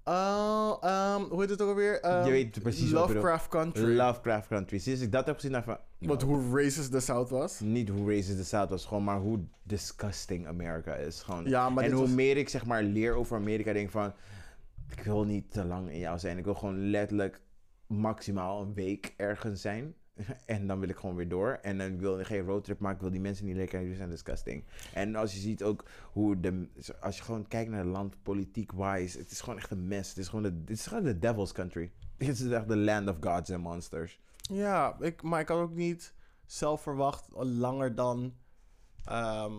Oh, 0.03 0.77
ehm, 0.81 1.21
hoe 1.21 1.41
heet 1.41 1.49
het 1.49 1.61
ook 1.61 1.69
alweer? 1.69 2.01
Ehm, 2.01 2.25
Je 2.25 2.31
weet 2.31 2.61
precies. 2.61 2.91
Lovecraft 2.91 3.47
Country. 3.47 3.95
Lovecraft 3.95 4.47
Country. 4.47 4.77
Sinds 4.77 5.01
ik 5.01 5.11
dat 5.11 5.25
heb 5.25 5.35
gezien, 5.35 5.51
dacht 5.51 5.65
van... 5.65 5.77
Wat 5.97 6.21
hoe 6.21 6.61
racist 6.61 6.91
the 6.91 6.99
South 6.99 7.29
was. 7.29 7.59
Niet 7.59 7.89
hoe 7.89 8.15
racist 8.15 8.37
the 8.37 8.45
South 8.45 8.69
was, 8.69 8.85
gewoon 8.85 9.03
maar 9.03 9.19
hoe 9.19 9.39
disgusting 9.63 10.47
America 10.47 10.93
is. 10.95 11.21
Gewoon. 11.21 11.45
Ja, 11.45 11.69
maar 11.69 11.83
en 11.83 11.91
hoe 11.91 12.01
was- 12.01 12.11
meer 12.11 12.37
ik 12.37 12.49
zeg 12.49 12.65
maar 12.65 12.83
leer 12.83 13.13
over 13.15 13.37
Amerika, 13.37 13.73
denk 13.73 13.85
ik 13.85 13.91
van... 13.91 14.13
Ik 14.97 15.03
wil 15.03 15.23
niet 15.23 15.51
te 15.51 15.65
lang 15.65 15.91
in 15.91 15.99
jou 15.99 16.19
zijn. 16.19 16.37
Ik 16.37 16.43
wil 16.43 16.53
gewoon 16.55 16.89
letterlijk 16.89 17.41
maximaal 17.89 18.61
een 18.61 18.73
week 18.73 19.13
ergens 19.17 19.61
zijn. 19.61 19.95
En 20.45 20.67
dan 20.67 20.79
wil 20.79 20.89
ik 20.89 20.97
gewoon 20.97 21.15
weer 21.15 21.29
door. 21.29 21.59
En 21.61 21.77
dan 21.77 21.97
wil 21.97 22.19
ik 22.19 22.25
geen 22.25 22.45
roadtrip 22.45 22.79
maken. 22.79 22.95
Ik 22.95 23.01
wil 23.01 23.11
die 23.11 23.21
mensen 23.21 23.45
niet 23.45 23.55
lekker. 23.55 23.79
Die 23.79 23.95
zijn 23.95 24.09
disgusting. 24.09 24.63
En 24.93 25.15
als 25.15 25.33
je 25.33 25.39
ziet 25.39 25.63
ook 25.63 25.83
hoe 26.11 26.39
de... 26.39 26.67
Als 27.01 27.17
je 27.17 27.23
gewoon 27.23 27.47
kijkt 27.47 27.69
naar 27.69 27.79
het 27.79 27.89
land, 27.89 28.23
politiek 28.23 28.71
wise. 28.71 29.17
Het 29.17 29.31
is 29.31 29.41
gewoon 29.41 29.59
echt 29.59 29.71
een 29.71 29.87
mess. 29.87 30.09
Het 30.09 30.17
is 30.17 30.27
gewoon 30.27 30.43
de, 30.43 30.57
het 30.61 30.69
is 30.69 30.87
gewoon 30.87 31.03
de 31.03 31.19
devil's 31.19 31.51
country. 31.51 31.91
Het 32.17 32.39
is 32.39 32.49
echt 32.49 32.67
de 32.67 32.77
land 32.77 33.09
of 33.09 33.17
gods 33.19 33.51
and 33.51 33.63
monsters. 33.63 34.19
Ja, 34.37 34.97
ik, 34.99 35.21
maar 35.21 35.39
ik 35.39 35.47
had 35.47 35.59
ook 35.59 35.75
niet 35.75 36.13
zelf 36.45 36.81
verwacht 36.81 37.27
langer 37.35 37.95
dan 37.95 38.33
ehm, 39.05 39.53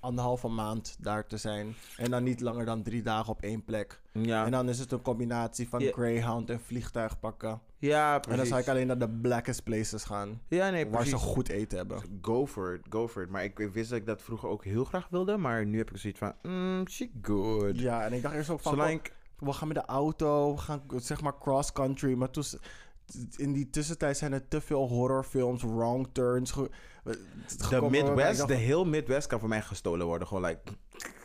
anderhalve 0.00 0.48
maand 0.48 0.96
daar 1.00 1.26
te 1.26 1.36
zijn. 1.36 1.74
En 1.96 2.10
dan 2.10 2.22
niet 2.22 2.40
langer 2.40 2.64
dan 2.64 2.82
drie 2.82 3.02
dagen 3.02 3.32
op 3.32 3.42
één 3.42 3.64
plek. 3.64 4.00
Ja, 4.12 4.44
En 4.44 4.50
dan 4.50 4.68
is 4.68 4.78
het 4.78 4.92
een 4.92 5.02
combinatie 5.02 5.68
van. 5.68 5.80
Greyhound 5.80 6.50
en 6.50 6.60
vliegtuig 6.60 7.20
pakken. 7.20 7.60
Ja 7.80 8.14
En 8.14 8.20
dan 8.20 8.30
precies. 8.30 8.48
zou 8.48 8.60
ik 8.60 8.68
alleen 8.68 8.86
naar 8.86 8.98
de 8.98 9.08
blackest 9.10 9.62
places 9.64 10.04
gaan. 10.04 10.40
Ja, 10.48 10.70
nee, 10.70 10.84
Waar 10.84 10.92
precies. 10.92 11.10
ze 11.10 11.16
goed 11.26 11.48
eten 11.48 11.78
hebben. 11.78 12.02
Go 12.22 12.46
for 12.46 12.74
it, 12.74 12.80
go 12.90 13.08
for 13.08 13.22
it. 13.22 13.30
Maar 13.30 13.44
ik, 13.44 13.58
ik 13.58 13.72
wist 13.72 13.90
dat 13.90 13.98
ik 13.98 14.06
dat 14.06 14.22
vroeger 14.22 14.48
ook 14.48 14.64
heel 14.64 14.84
graag 14.84 15.06
wilde. 15.10 15.36
Maar 15.36 15.66
nu 15.66 15.78
heb 15.78 15.90
ik 15.90 15.96
zoiets 15.96 16.18
van, 16.18 16.32
mm, 16.42 16.88
she 16.88 17.10
good. 17.22 17.78
Ja, 17.80 18.04
en 18.04 18.12
ik 18.12 18.22
dacht 18.22 18.34
eerst 18.34 18.50
ook 18.50 18.60
van... 18.60 18.72
Zolang 18.72 18.90
oh, 18.90 18.96
ik- 18.96 19.14
we 19.38 19.52
gaan 19.52 19.68
met 19.68 19.76
de 19.76 19.84
auto, 19.84 20.52
we 20.54 20.60
gaan 20.60 20.82
zeg 20.96 21.20
maar 21.20 21.38
cross 21.38 21.72
country. 21.72 22.12
Maar 22.14 22.30
toen, 22.30 22.44
in 23.36 23.52
die 23.52 23.70
tussentijd 23.70 24.16
zijn 24.16 24.32
er 24.32 24.48
te 24.48 24.60
veel 24.60 24.88
horrorfilms, 24.88 25.62
wrong 25.62 26.08
turns. 26.12 26.52
de 27.68 27.86
Midwest, 27.90 28.48
de 28.48 28.54
heel 28.54 28.84
Midwest 28.84 29.26
kan 29.26 29.40
voor 29.40 29.48
mij 29.48 29.62
gestolen 29.62 30.06
worden. 30.06 30.28
Gewoon 30.28 30.44
like, 30.44 30.60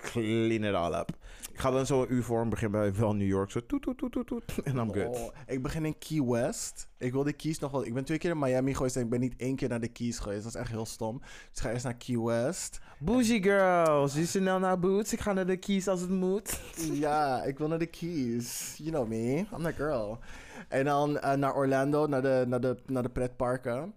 clean 0.01 0.63
it 0.63 0.73
all 0.73 0.93
up. 0.99 1.09
Ik 1.55 1.61
ga 1.61 1.71
dan 1.71 1.85
zo 1.85 2.01
een 2.01 2.13
uur 2.13 2.23
voor 2.23 2.41
en 2.41 2.49
begin 2.49 2.71
bij 2.71 2.93
wel 2.93 3.15
New 3.15 3.27
York. 3.27 3.51
Zo 3.51 3.65
toet, 3.65 3.81
toet, 3.81 3.97
toet, 3.97 4.11
toet, 4.11 4.27
toet. 4.27 4.43
En 4.63 4.75
I'm 4.75 4.93
good. 4.93 5.15
Oh, 5.15 5.33
ik 5.47 5.61
begin 5.61 5.85
in 5.85 5.97
Key 5.97 6.23
West. 6.23 6.87
Ik 6.97 7.11
wil 7.11 7.23
de 7.23 7.33
Keys 7.33 7.59
nog 7.59 7.71
wel. 7.71 7.85
Ik 7.85 7.93
ben 7.93 8.05
twee 8.05 8.17
keer 8.17 8.29
in 8.29 8.39
Miami 8.39 8.73
geweest 8.73 8.95
en 8.95 9.01
ik 9.01 9.09
ben 9.09 9.19
niet 9.19 9.33
één 9.37 9.55
keer 9.55 9.69
naar 9.69 9.79
de 9.79 9.87
Keys 9.87 10.19
geweest. 10.19 10.43
Dat 10.43 10.53
is 10.55 10.59
echt 10.59 10.69
heel 10.69 10.85
stom. 10.85 11.19
Dus 11.19 11.29
ik 11.53 11.59
ga 11.59 11.71
eerst 11.71 11.83
naar 11.83 11.95
Key 11.95 12.19
West. 12.19 12.79
Bougie 12.99 13.43
girls, 13.43 14.13
die 14.13 14.25
snel 14.25 14.59
naar 14.59 14.79
boots. 14.79 15.13
Ik 15.13 15.19
ga 15.19 15.33
naar 15.33 15.45
de 15.45 15.57
keys 15.57 15.87
als 15.87 16.01
het 16.01 16.09
moet. 16.09 16.59
ja, 16.91 17.43
ik 17.43 17.57
wil 17.57 17.67
naar 17.67 17.79
de 17.79 17.85
Keys. 17.85 18.75
You 18.77 18.89
know 18.89 19.07
me. 19.07 19.45
I'm 19.57 19.63
that 19.63 19.73
girl. 19.75 20.19
En 20.69 20.85
dan 20.85 21.19
eh, 21.19 21.33
naar 21.33 21.55
Orlando, 21.55 22.07
naar 22.07 22.21
de, 22.21 22.45
naar, 22.47 22.61
de, 22.61 22.77
naar 22.85 23.03
de 23.03 23.09
pretparken. 23.09 23.93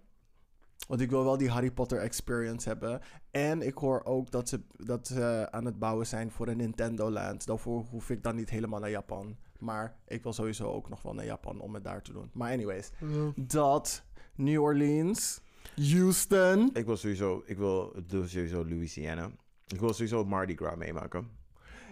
Want 0.88 1.00
ik 1.00 1.10
wil 1.10 1.24
wel 1.24 1.36
die 1.36 1.50
Harry 1.50 1.70
Potter 1.70 1.98
experience 1.98 2.68
hebben. 2.68 3.00
En 3.38 3.62
ik 3.62 3.74
hoor 3.74 4.04
ook 4.04 4.30
dat 4.30 4.48
ze, 4.48 4.60
dat 4.76 5.06
ze 5.06 5.48
aan 5.50 5.64
het 5.64 5.78
bouwen 5.78 6.06
zijn 6.06 6.30
voor 6.30 6.48
een 6.48 6.56
Nintendo 6.56 7.10
Land. 7.10 7.46
Daarvoor 7.46 7.84
hoef 7.90 8.10
ik 8.10 8.22
dan 8.22 8.36
niet 8.36 8.50
helemaal 8.50 8.80
naar 8.80 8.90
Japan. 8.90 9.36
Maar 9.58 9.96
ik 10.06 10.22
wil 10.22 10.32
sowieso 10.32 10.72
ook 10.72 10.88
nog 10.88 11.02
wel 11.02 11.14
naar 11.14 11.24
Japan 11.24 11.60
om 11.60 11.74
het 11.74 11.84
daar 11.84 12.02
te 12.02 12.12
doen. 12.12 12.30
Maar 12.32 12.52
anyways, 12.52 12.90
dat 13.36 14.04
New 14.34 14.62
Orleans, 14.62 15.40
Houston. 15.76 16.70
Ik 16.72 16.86
wil 16.86 16.96
sowieso, 16.96 17.42
ik 17.46 17.56
wil 17.56 17.94
doe 18.06 18.26
sowieso 18.26 18.64
Louisiana. 18.64 19.30
Ik 19.66 19.80
wil 19.80 19.92
sowieso 19.92 20.24
Mardi 20.24 20.56
Gras 20.56 20.76
meemaken. 20.76 21.28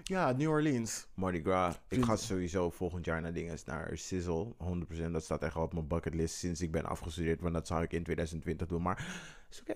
Ja, 0.03 0.33
New 0.33 0.51
Orleans. 0.51 1.07
Mardi 1.15 1.43
Gras. 1.43 1.81
Ik 1.89 2.05
ga 2.05 2.17
sowieso 2.17 2.71
volgend 2.71 3.05
jaar 3.05 3.21
naar 3.21 3.33
dingen, 3.33 3.59
naar 3.65 3.91
Sizzle. 3.95 4.55
100%. 5.09 5.11
Dat 5.11 5.25
staat 5.25 5.43
echt 5.43 5.57
al 5.57 5.63
op 5.63 5.73
mijn 5.73 5.89
bucketlist 5.89 6.35
sinds 6.35 6.61
ik 6.61 6.71
ben 6.71 6.85
afgestudeerd. 6.85 7.41
Want 7.41 7.55
dat 7.55 7.67
zou 7.67 7.83
ik 7.83 7.93
in 7.93 8.03
2020 8.03 8.67
doen. 8.67 8.83
Maar 8.83 9.07
is 9.51 9.61
oké. 9.61 9.75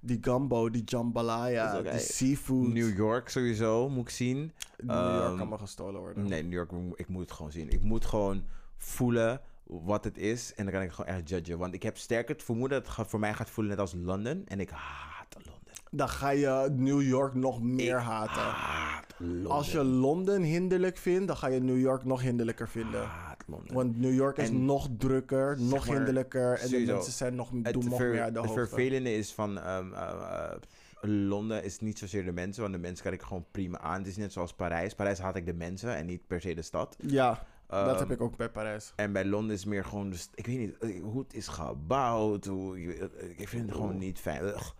Die 0.00 0.18
gumbo, 0.20 0.70
die 0.70 0.82
jambalaya, 0.84 1.82
die 1.82 1.98
seafood. 1.98 2.68
New 2.68 2.96
York 2.96 3.28
sowieso 3.28 3.88
moet 3.88 4.02
ik 4.02 4.10
zien. 4.10 4.52
New 4.76 4.96
York 4.96 5.26
Ehm, 5.28 5.36
kan 5.36 5.48
maar 5.48 5.58
gestolen 5.58 6.00
worden. 6.00 6.28
Nee, 6.28 6.42
New 6.42 6.52
York, 6.52 6.70
ik 6.94 7.08
moet 7.08 7.20
het 7.22 7.32
gewoon 7.32 7.52
zien. 7.52 7.68
Ik 7.70 7.82
moet 7.82 8.04
gewoon 8.06 8.44
voelen 8.76 9.40
wat 9.64 10.04
het 10.04 10.18
is. 10.18 10.54
En 10.54 10.64
dan 10.64 10.72
kan 10.74 10.82
ik 10.82 10.90
gewoon 10.92 11.14
echt 11.14 11.28
judgen. 11.28 11.58
Want 11.58 11.74
ik 11.74 11.82
heb 11.82 11.96
sterk 11.98 12.28
het 12.28 12.42
vermoeden 12.42 12.82
dat 12.82 12.96
het 12.96 13.08
voor 13.08 13.20
mij 13.20 13.34
gaat 13.34 13.50
voelen 13.50 13.72
net 13.72 13.80
als 13.80 13.94
Londen. 13.96 14.42
En 14.46 14.60
ik 14.60 14.70
haat 14.70 15.34
Londen. 15.34 15.54
Dan 15.90 16.08
ga 16.08 16.28
je 16.30 16.68
New 16.76 17.02
York 17.02 17.34
nog 17.34 17.62
meer 17.62 17.96
Ik 17.96 18.02
haten. 18.02 18.42
haat 18.42 19.14
Londen. 19.18 19.50
Als 19.50 19.72
je 19.72 19.84
Londen 19.84 20.42
hinderlijk 20.42 20.96
vindt, 20.96 21.26
dan 21.26 21.36
ga 21.36 21.46
je 21.46 21.60
New 21.60 21.78
York 21.80 22.04
nog 22.04 22.20
hinderlijker 22.20 22.68
vinden. 22.68 23.04
haat 23.06 23.37
Want 23.72 23.98
New 24.00 24.14
York 24.14 24.36
is 24.36 24.48
En 24.48 24.64
nog 24.64 24.88
drukker, 24.98 25.60
nog 25.60 25.84
hinderlijker. 25.84 26.58
En 26.60 26.68
de 26.70 26.78
mensen 26.92 27.12
zijn 27.12 27.34
nog, 27.34 27.50
doen 27.50 27.84
nog 27.88 27.96
ver- 27.96 28.10
meer 28.10 28.32
de 28.32 28.40
het 28.40 28.48
hoofd. 28.48 28.52
vervelende 28.68 29.14
is 29.14 29.32
van 29.32 29.58
ehm, 29.58 29.92
eh, 29.92 30.50
eh, 30.50 30.56
Londen 31.00 31.64
is 31.64 31.78
niet 31.80 31.98
zozeer 31.98 32.24
de 32.24 32.32
mensen, 32.32 32.62
want 32.62 32.74
de 32.74 32.80
mensen 32.80 33.04
kan 33.04 33.12
ik 33.12 33.22
gewoon 33.22 33.46
prima 33.50 33.78
aan. 33.78 33.98
Het 33.98 34.06
is 34.06 34.16
net 34.16 34.32
zoals 34.32 34.54
Parijs. 34.54 34.94
Parijs 34.94 35.18
haat 35.18 35.36
ik 35.36 35.46
de 35.46 35.54
mensen 35.54 35.94
en 35.96 36.06
niet 36.06 36.26
per 36.26 36.40
se 36.40 36.54
de 36.54 36.62
stad. 36.62 36.96
Ja, 37.00 37.46
dat 37.66 37.86
Ehm, 37.88 37.98
heb 37.98 38.10
ik 38.10 38.20
ook 38.20 38.36
bij 38.36 38.48
Parijs. 38.50 38.92
En 38.96 39.12
bij 39.12 39.24
Londen 39.24 39.56
is 39.56 39.64
meer 39.64 39.84
gewoon, 39.84 40.10
dus, 40.10 40.28
ik 40.34 40.46
weet 40.46 40.58
niet 40.58 40.78
eh, 40.78 41.02
hoe 41.02 41.18
het 41.22 41.34
is 41.34 41.46
gebouwd. 41.48 42.44
Hoe, 42.44 42.82
ik- 42.82 43.10
ik 43.36 43.48
vind 43.48 43.62
het 43.66 43.74
gewoon 43.74 43.98
niet 43.98 44.18
fijn. 44.18 44.44
Ugh. 44.44 44.70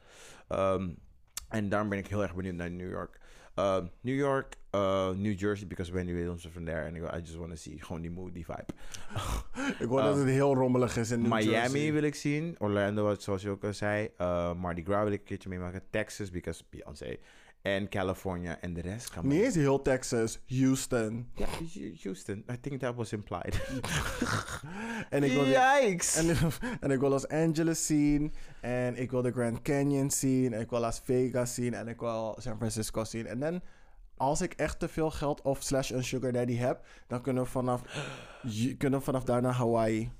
Ehm, 0.49 0.89
en 1.49 1.69
daarom 1.69 1.89
ben 1.89 1.99
ik 1.99 2.07
heel 2.07 2.23
erg 2.23 2.35
benieuwd 2.35 2.55
naar 2.55 2.71
New 2.71 2.91
York. 2.91 3.19
Ehm, 3.59 3.87
New 4.01 4.15
York, 4.15 4.57
uh, 4.75 5.11
New 5.17 5.35
Jersey, 5.35 5.67
because 5.67 5.93
Wendy 5.93 6.13
Williams 6.13 6.45
is 6.45 6.53
van 6.53 6.65
there. 6.65 6.85
En 6.85 6.95
I 6.97 7.21
just 7.21 7.37
want 7.37 7.51
to 7.51 7.57
see 7.57 7.79
gewoon 7.79 8.03
die 8.03 8.11
mood, 8.11 8.35
die 8.35 8.45
vibe. 8.45 8.73
Ik 9.85 9.89
hoor 9.89 10.03
dat 10.03 10.15
eh, 10.15 10.21
het 10.21 10.29
heel 10.29 10.55
rommelig 10.55 10.97
is 10.97 11.11
in 11.11 11.23
New 11.23 11.33
Miami 11.33 11.51
Jersey. 11.51 11.93
wil 11.93 12.03
ik 12.03 12.15
zien. 12.15 12.57
Orlando, 12.59 13.15
zoals 13.19 13.43
je 13.43 13.51
ook 13.51 13.65
al 13.65 13.73
zei. 13.73 14.09
Uh, 14.21 14.55
Mardi 14.55 14.83
Gras 14.83 15.03
wil 15.03 15.13
ik 15.13 15.19
een 15.19 15.25
keertje 15.25 15.49
meemaken. 15.49 15.83
Texas, 15.91 16.31
because 16.31 16.63
Beyoncé. 16.71 17.19
En 17.63 17.89
California. 17.89 18.61
En 18.61 18.75
de 18.75 18.81
rest. 18.81 19.23
Niet 19.23 19.43
eens 19.43 19.55
heel 19.55 19.83
Texas, 19.83 20.41
Houston. 20.49 21.31
Ja, 21.35 21.47
Houston. 22.03 22.45
I 22.53 22.61
think 22.61 22.81
that 22.81 22.95
was 22.95 23.13
implied. 23.13 23.61
En 25.11 25.23
ik 25.23 25.33
wil, 25.33 25.45
de- 25.45 25.81
Yikes! 25.83 26.17
en, 26.17 26.37
en 26.81 26.91
ik 26.91 27.01
wil 27.01 27.09
Los 27.09 27.29
Angeles 27.29 27.87
zien. 27.87 28.35
En 28.61 28.97
ik 28.97 29.11
wil 29.11 29.23
de 29.23 29.33
Grand 29.33 29.63
Canyon 29.63 30.11
zien. 30.11 30.53
En 30.53 30.61
ik 30.61 30.71
wil 30.71 30.81
Las 30.81 31.01
Vegas 31.05 31.55
zien. 31.55 31.75
En 31.75 31.89
ik 31.89 32.01
wil 32.01 32.37
San 32.41 32.57
Francisco 32.57 33.05
zien. 33.05 33.27
En 33.27 33.41
dan, 33.41 33.61
als 34.17 34.41
ik 34.41 34.53
echt 34.53 34.79
te 34.79 34.89
veel 34.89 35.11
geld 35.11 35.43
of 35.43 35.63
slash 35.63 35.91
een 35.91 36.05
sugar 36.05 36.33
daddy 36.33 36.57
heb, 36.57 36.85
dan 37.07 37.23
kunnen 37.23 37.43
we 37.43 37.49
vanaf, 37.49 37.83
kunnen 38.79 38.99
we 38.99 39.05
vanaf 39.05 39.25
daar 39.25 39.43
naar 39.43 39.53
Hawaii. 39.55 40.13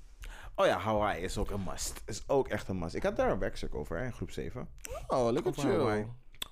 Oh 0.55 0.65
ja, 0.65 0.77
Hawaii 0.77 1.23
is 1.23 1.37
ook 1.37 1.49
een 1.49 1.63
must. 1.63 2.01
Is 2.05 2.23
ook 2.27 2.47
echt 2.47 2.67
een 2.67 2.79
must. 2.79 2.95
Ik 2.95 3.03
had 3.03 3.15
daar 3.15 3.31
een 3.31 3.39
werkstuk 3.39 3.75
over 3.75 3.97
hè, 3.97 4.05
in 4.05 4.13
groep 4.13 4.31
7. 4.31 4.67
Oh, 5.07 5.29
look 5.31 5.45
at 5.45 5.57
Over 5.57 5.71
Hawaii. 5.71 6.05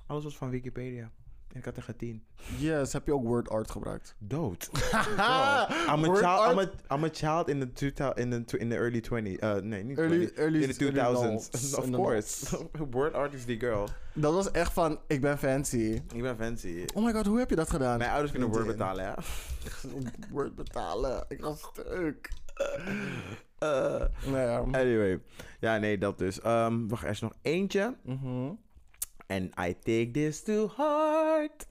Alles 0.08 0.24
was 0.24 0.38
van 0.38 0.50
Wikipedia. 0.50 1.12
En 1.48 1.58
ik 1.60 1.66
had 1.66 1.78
er 1.78 1.96
10. 1.96 2.24
Yes, 2.58 2.94
heb 2.94 3.06
je 3.06 3.14
ook 3.14 3.24
word 3.24 3.50
art 3.50 3.72
gebruikt? 3.72 4.16
Dood. 4.20 4.70
I'm 4.74 6.04
a, 6.04 6.16
child? 6.16 6.52
I'm, 6.52 6.60
a, 6.60 6.96
I'm 6.96 7.04
a 7.04 7.10
child 7.12 7.50
in 7.50 7.60
the, 7.60 7.74
2000, 7.74 8.18
in 8.34 8.46
the, 8.46 8.58
in 8.58 8.70
the 8.70 8.76
early 8.76 9.02
20s. 9.02 9.44
Uh, 9.44 9.56
nee, 9.56 9.84
niet 9.84 9.98
Early- 9.98 10.28
20s. 10.28 10.34
early- 10.38 10.64
in 10.64 10.72
the 10.74 10.86
early 10.86 11.00
2000s. 11.00 11.22
noughts. 11.22 11.74
of 11.76 11.90
course. 11.90 12.58
Word 12.92 13.14
art 13.14 13.34
is 13.34 13.46
die 13.46 13.60
girl. 13.60 13.88
Dat 14.14 14.34
was 14.34 14.52
echt 14.52 14.74
van, 14.74 15.00
ik 15.08 15.22
ben 15.22 15.38
fancy. 15.38 16.02
Ik 16.14 16.22
ben 16.22 16.38
fancy. 16.38 16.86
Oh 16.94 17.04
my 17.04 17.14
god, 17.14 17.26
hoe 17.26 17.40
heb 17.40 17.50
je 17.50 17.56
dat 17.56 17.70
gedaan? 17.70 17.98
Mijn 17.98 18.10
ouders 18.10 18.32
kunnen 18.32 18.50
Word 18.50 18.66
betalen, 18.68 19.04
ja. 19.04 19.16
Word 20.32 20.56
betalen. 20.56 21.26
Ik 21.28 21.42
was 21.42 21.60
stuk. 21.74 22.30
Uh, 23.64 24.04
Nou 24.26 24.38
ja. 24.38 24.58
anyway. 24.58 25.22
Ja, 25.60 25.78
nee, 25.78 25.98
dat 25.98 26.18
dus. 26.18 26.46
Um, 26.46 26.88
wacht, 26.90 27.04
er 27.04 27.10
is 27.10 27.20
nog 27.22 27.34
eentje. 27.42 27.96
Mhm. 28.04 28.50
And 29.30 29.52
I 29.58 29.74
take 29.84 30.12
this 30.14 30.44
to 30.44 30.68
heart. 30.68 31.66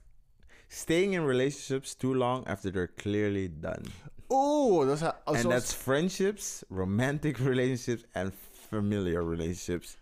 Staying 0.67 1.13
in 1.13 1.25
relationships 1.25 1.95
too 1.95 2.13
long 2.13 2.45
after 2.47 2.71
they're 2.71 2.93
clearly 2.95 3.49
done. 3.59 3.83
Oeh, 4.29 4.85
dat 4.87 4.95
is... 4.95 5.01
oh, 5.03 5.13
And 5.25 5.37
zoals- 5.39 5.53
that's 5.53 5.73
friendships, 5.73 6.63
romantic 6.69 7.37
relationships 7.51 8.03
and 8.13 8.31
familiar 8.69 9.23
relationships. 9.29 9.97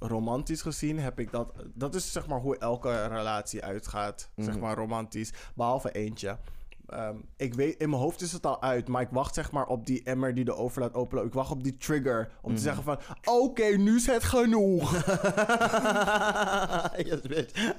romantisch 0.00 0.62
gezien 0.62 0.98
heb 0.98 1.18
ik 1.18 1.30
dat. 1.30 1.52
Dat 1.74 1.94
is 1.94 2.12
zeg 2.12 2.26
maar 2.26 2.40
hoe 2.40 2.58
elke 2.58 3.06
relatie 3.06 3.62
uitgaat. 3.64 4.28
Zeg 4.36 4.48
Mhm. 4.54 4.58
maar 4.58 4.76
romantisch. 4.76 5.32
Behalve 5.54 5.92
eentje. 5.92 6.38
Ehm, 6.88 7.16
ik 7.36 7.54
weet, 7.54 7.80
in 7.80 7.90
mijn 7.90 8.02
hoofd 8.02 8.20
is 8.20 8.32
het 8.32 8.46
al 8.46 8.62
uit, 8.62 8.88
maar 8.88 9.02
ik 9.02 9.08
wacht 9.10 9.34
zeg 9.34 9.52
maar 9.52 9.66
op 9.66 9.86
die 9.86 10.02
emmer 10.02 10.34
die 10.34 10.44
de 10.44 10.54
oven 10.54 10.82
laat 10.82 10.94
openlopen. 10.94 11.30
Ik 11.30 11.36
wacht 11.36 11.50
op 11.50 11.62
die 11.62 11.76
trigger 11.76 12.30
om 12.42 12.54
te 12.54 12.60
zeggen 12.60 12.82
van, 12.82 12.98
oké, 13.24 13.64
nu 13.64 13.96
is 13.96 14.06
het 14.06 14.24
genoeg. 14.24 14.92
yes, 17.08 17.20
bitch. 17.20 17.52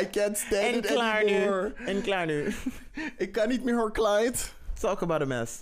I 0.00 0.08
can't 0.10 0.36
stand 0.36 0.62
En 0.62 0.74
it 0.74 0.86
klaar 0.86 1.24
nu. 1.24 1.34
anymore. 1.34 1.74
En 1.74 2.02
klaar 2.02 2.26
nu. 2.26 2.54
Ik 3.24 3.32
kan 3.32 3.48
niet 3.48 3.64
meer 3.64 3.76
hoor, 3.76 3.92
Clyde. 3.92 4.38
Talk 4.80 5.02
about 5.02 5.20
a 5.20 5.24
mess. 5.24 5.60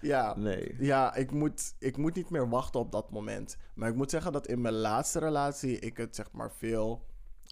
Ja. 0.00 0.34
Nee. 0.36 0.74
Ja, 0.78 1.14
ik 1.14 1.30
moet, 1.30 1.74
ik 1.78 1.96
moet 1.96 2.14
niet 2.14 2.30
meer 2.30 2.48
wachten 2.48 2.80
op 2.80 2.92
dat 2.92 3.10
moment. 3.10 3.56
Maar 3.74 3.88
ik 3.88 3.94
moet 3.94 4.10
zeggen 4.10 4.32
dat 4.32 4.46
in 4.46 4.60
mijn 4.60 4.74
laatste 4.74 5.18
relatie 5.18 5.78
ik 5.78 5.96
het 5.96 6.14
zeg 6.16 6.26
maar 6.32 6.50
veel 6.58 7.04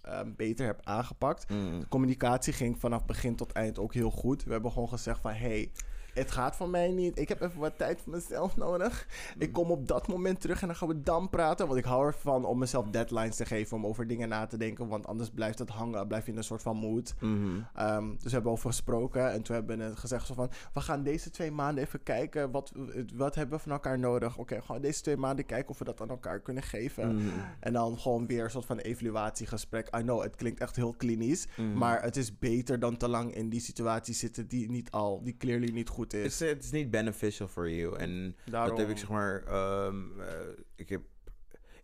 ehm, 0.02 0.32
beter 0.36 0.66
heb 0.66 0.80
aangepakt. 0.84 1.48
Mm. 1.48 1.80
De 1.80 1.88
communicatie 1.88 2.52
ging 2.52 2.78
vanaf 2.80 3.04
begin 3.04 3.36
tot 3.36 3.52
eind 3.52 3.78
ook 3.78 3.94
heel 3.94 4.10
goed. 4.10 4.44
We 4.44 4.52
hebben 4.52 4.72
gewoon 4.72 4.88
gezegd 4.88 5.20
van... 5.20 5.32
hey, 5.32 5.70
het 6.14 6.30
gaat 6.30 6.56
van 6.56 6.70
mij 6.70 6.90
niet. 6.90 7.18
Ik 7.18 7.28
heb 7.28 7.40
even 7.40 7.60
wat 7.60 7.78
tijd 7.78 8.00
voor 8.02 8.12
mezelf 8.12 8.56
nodig. 8.56 9.06
Ik 9.38 9.52
kom 9.52 9.70
op 9.70 9.88
dat 9.88 10.08
moment 10.08 10.40
terug 10.40 10.60
en 10.60 10.66
dan 10.66 10.76
gaan 10.76 10.88
we 10.88 11.02
dan 11.02 11.30
praten. 11.30 11.66
Want 11.66 11.78
ik 11.78 11.84
hou 11.84 12.06
ervan 12.06 12.44
om 12.44 12.58
mezelf 12.58 12.88
deadlines 12.88 13.36
te 13.36 13.46
geven... 13.46 13.76
om 13.76 13.86
over 13.86 14.06
dingen 14.06 14.28
na 14.28 14.46
te 14.46 14.56
denken. 14.56 14.88
Want 14.88 15.06
anders 15.06 15.30
blijft 15.30 15.58
het 15.58 15.68
hangen. 15.68 16.06
Blijf 16.06 16.24
je 16.24 16.30
in 16.30 16.36
een 16.36 16.44
soort 16.44 16.62
van 16.62 16.76
mood. 16.76 17.14
Mhm. 17.20 17.60
Ehm, 17.74 18.10
dus 18.10 18.22
we 18.22 18.30
hebben 18.30 18.52
over 18.52 18.70
gesproken. 18.70 19.32
En 19.32 19.42
toen 19.42 19.54
hebben 19.54 19.78
we 19.78 19.96
gezegd 19.96 20.26
zo 20.26 20.34
van... 20.34 20.50
we 20.72 20.80
gaan 20.80 21.02
deze 21.02 21.30
twee 21.30 21.50
maanden 21.50 21.84
even 21.84 22.02
kijken... 22.02 22.50
wat, 22.50 22.72
wat 23.14 23.34
hebben 23.34 23.56
we 23.56 23.62
van 23.62 23.72
elkaar 23.72 23.98
nodig. 23.98 24.38
Oké, 24.38 24.60
gewoon 24.62 24.80
deze 24.80 25.02
twee 25.02 25.16
maanden 25.16 25.46
kijken 25.46 25.70
of 25.70 25.78
we 25.78 25.84
dat 25.84 26.00
aan 26.00 26.08
elkaar 26.08 26.40
kunnen 26.40 26.62
geven. 26.62 27.16
Mhm. 27.16 27.26
En 27.60 27.72
dan 27.72 27.98
gewoon 27.98 28.26
weer 28.26 28.44
een 28.44 28.50
soort 28.50 28.66
van 28.66 28.78
evaluatiegesprek. 28.78 29.88
I 29.96 30.00
know, 30.00 30.22
het 30.22 30.36
klinkt 30.36 30.60
echt 30.60 30.76
heel 30.76 30.92
klinisch. 30.92 31.46
Mhm. 31.56 31.78
Maar 31.78 32.02
het 32.02 32.16
is 32.16 32.38
beter 32.38 32.78
dan 32.78 32.96
te 32.96 33.08
lang 33.08 33.34
in 33.34 33.48
die 33.48 33.60
situatie 33.60 34.14
zitten 34.14 34.48
die 34.48 34.70
niet 34.70 34.90
al, 34.90 35.22
die 35.22 35.36
clearly 35.36 35.70
niet 35.72 35.88
goed 35.88 36.01
Het 36.02 36.14
is. 36.14 36.40
het 36.40 36.64
is 36.64 36.70
niet 36.70 36.90
beneficial 36.90 37.48
for 37.48 37.70
you. 37.70 37.96
En 37.98 38.36
Daarom. 38.44 38.68
dat 38.68 38.78
heb 38.78 38.88
ik 38.88 38.98
zeg 38.98 39.08
maar. 39.08 39.42
ehm, 39.42 40.20
eh, 40.20 40.28
ik, 40.76 40.88
heb, 40.88 41.02